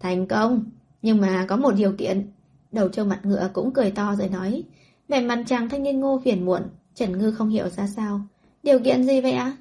Thành 0.00 0.26
công, 0.26 0.64
nhưng 1.02 1.20
mà 1.20 1.46
có 1.48 1.56
một 1.56 1.70
điều 1.76 1.92
kiện. 1.92 2.30
Đầu 2.72 2.88
trâu 2.88 3.04
mặt 3.04 3.20
ngựa 3.22 3.50
cũng 3.52 3.72
cười 3.72 3.90
to 3.90 4.14
rồi 4.18 4.28
nói. 4.28 4.62
Vẻ 5.08 5.20
mặt 5.20 5.42
chàng 5.46 5.68
thanh 5.68 5.82
niên 5.82 6.00
ngô 6.00 6.20
phiền 6.24 6.44
muộn, 6.44 6.62
Trần 6.94 7.18
Ngư 7.18 7.32
không 7.32 7.48
hiểu 7.48 7.68
ra 7.68 7.86
sao. 7.86 8.20
Điều 8.62 8.78
kiện 8.78 9.04
gì 9.04 9.20
vậy 9.20 9.32
ạ? 9.32 9.56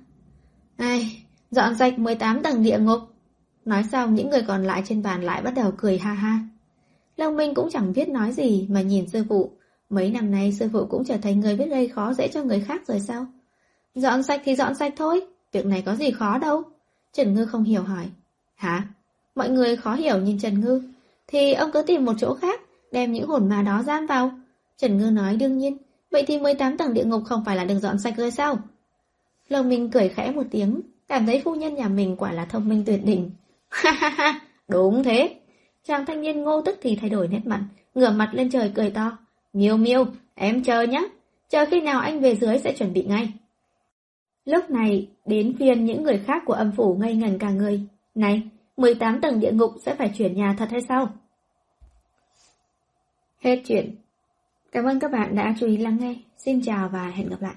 Ai, 0.78 1.24
dọn 1.52 1.76
sạch 1.76 2.00
18 2.00 2.44
tầng 2.44 2.64
địa 2.64 2.80
ngục. 2.80 3.00
Nói 3.66 3.84
xong 3.92 4.16
những 4.16 4.30
người 4.30 4.42
còn 4.48 4.64
lại 4.64 4.84
trên 4.86 5.04
bàn 5.04 5.24
lại 5.24 5.42
bắt 5.42 5.54
đầu 5.56 5.72
cười 5.78 5.98
ha 5.98 6.14
ha. 6.14 6.40
Long 7.18 7.36
Minh 7.36 7.54
cũng 7.54 7.70
chẳng 7.72 7.94
biết 7.94 8.10
nói 8.10 8.32
gì 8.32 8.68
mà 8.70 8.82
nhìn 8.82 9.10
sư 9.10 9.24
phụ. 9.30 9.52
Mấy 9.90 10.12
năm 10.12 10.32
nay 10.32 10.54
sư 10.54 10.70
phụ 10.74 10.86
cũng 10.86 11.06
trở 11.06 11.18
thành 11.18 11.40
người 11.40 11.56
biết 11.56 11.70
gây 11.70 11.88
khó 11.88 12.14
dễ 12.14 12.28
cho 12.28 12.44
người 12.44 12.60
khác 12.60 12.88
rồi 12.88 13.00
sao? 13.00 13.26
Dọn 13.96 14.24
sạch 14.24 14.42
thì 14.46 14.56
dọn 14.56 14.76
sạch 14.76 14.94
thôi, 14.98 15.22
việc 15.52 15.66
này 15.66 15.82
có 15.86 15.96
gì 15.96 16.12
khó 16.12 16.38
đâu. 16.38 16.64
Trần 17.14 17.34
Ngư 17.34 17.46
không 17.46 17.64
hiểu 17.64 17.82
hỏi. 17.82 18.06
Hả? 18.56 18.88
Mọi 19.36 19.50
người 19.50 19.76
khó 19.76 19.96
hiểu 19.96 20.18
nhìn 20.18 20.40
Trần 20.40 20.62
Ngư. 20.62 20.82
Thì 21.28 21.54
ông 21.54 21.72
cứ 21.72 21.82
tìm 21.82 22.06
một 22.06 22.14
chỗ 22.18 22.34
khác, 22.34 22.62
đem 22.92 23.12
những 23.12 23.28
hồn 23.28 23.50
ma 23.50 23.62
đó 23.62 23.84
giam 23.84 24.06
vào. 24.06 24.32
Trần 24.78 24.98
Ngư 24.98 25.12
nói 25.12 25.36
đương 25.36 25.58
nhiên, 25.58 25.78
vậy 26.12 26.24
thì 26.28 26.40
18 26.40 26.78
tầng 26.78 26.94
địa 26.94 27.04
ngục 27.04 27.22
không 27.26 27.44
phải 27.46 27.56
là 27.56 27.66
được 27.66 27.80
dọn 27.80 28.00
sạch 28.00 28.14
rồi 28.18 28.32
sao? 28.32 28.60
Lồng 29.50 29.70
Minh 29.70 29.90
cười 29.92 30.10
khẽ 30.10 30.32
một 30.32 30.44
tiếng, 30.52 30.82
cảm 31.08 31.26
thấy 31.26 31.42
phu 31.46 31.56
nhân 31.56 31.76
nhà 31.76 31.88
mình 31.88 32.16
quả 32.16 32.32
là 32.32 32.46
thông 32.46 32.70
minh 32.70 32.84
tuyệt 32.86 33.06
đỉnh. 33.06 33.32
Ha 33.70 33.92
ha 33.92 34.10
ha, 34.10 34.42
đúng 34.68 35.04
thế. 35.04 35.36
Chàng 35.84 36.06
thanh 36.06 36.22
niên 36.22 36.44
ngô 36.44 36.62
tức 36.62 36.80
thì 36.82 36.96
thay 36.96 37.10
đổi 37.10 37.28
nét 37.28 37.42
mặt, 37.46 37.64
ngửa 37.96 38.10
mặt 38.10 38.30
lên 38.34 38.50
trời 38.50 38.72
cười 38.76 38.90
to. 38.90 39.18
Miêu 39.54 39.78
miêu, 39.78 40.06
em 40.36 40.64
chờ 40.64 40.82
nhé, 40.82 41.08
chờ 41.50 41.66
khi 41.66 41.82
nào 41.82 42.00
anh 42.00 42.20
về 42.20 42.36
dưới 42.36 42.58
sẽ 42.60 42.74
chuẩn 42.74 42.94
bị 42.94 43.04
ngay. 43.04 43.34
Lúc 44.46 44.70
này, 44.70 45.08
Đến 45.28 45.56
phiên 45.60 45.86
những 45.86 46.04
người 46.04 46.18
khác 46.26 46.44
của 46.46 46.54
âm 46.54 46.72
phủ 46.72 46.96
ngây 46.96 47.16
ngần 47.16 47.40
cả 47.40 47.50
người. 47.50 47.82
Này, 48.16 48.42
18 48.78 49.22
tầng 49.22 49.40
địa 49.40 49.52
ngục 49.52 49.76
sẽ 49.82 49.96
phải 49.96 50.12
chuyển 50.18 50.36
nhà 50.36 50.56
thật 50.58 50.68
hay 50.72 50.82
sao? 50.82 51.10
Hết 53.40 53.62
chuyện. 53.66 53.96
Cảm 54.72 54.86
ơn 54.86 55.00
các 55.00 55.12
bạn 55.12 55.36
đã 55.36 55.56
chú 55.60 55.68
ý 55.68 55.78
lắng 55.78 55.98
nghe. 56.00 56.16
Xin 56.38 56.62
chào 56.62 56.90
và 56.90 57.08
hẹn 57.08 57.30
gặp 57.30 57.42
lại. 57.42 57.56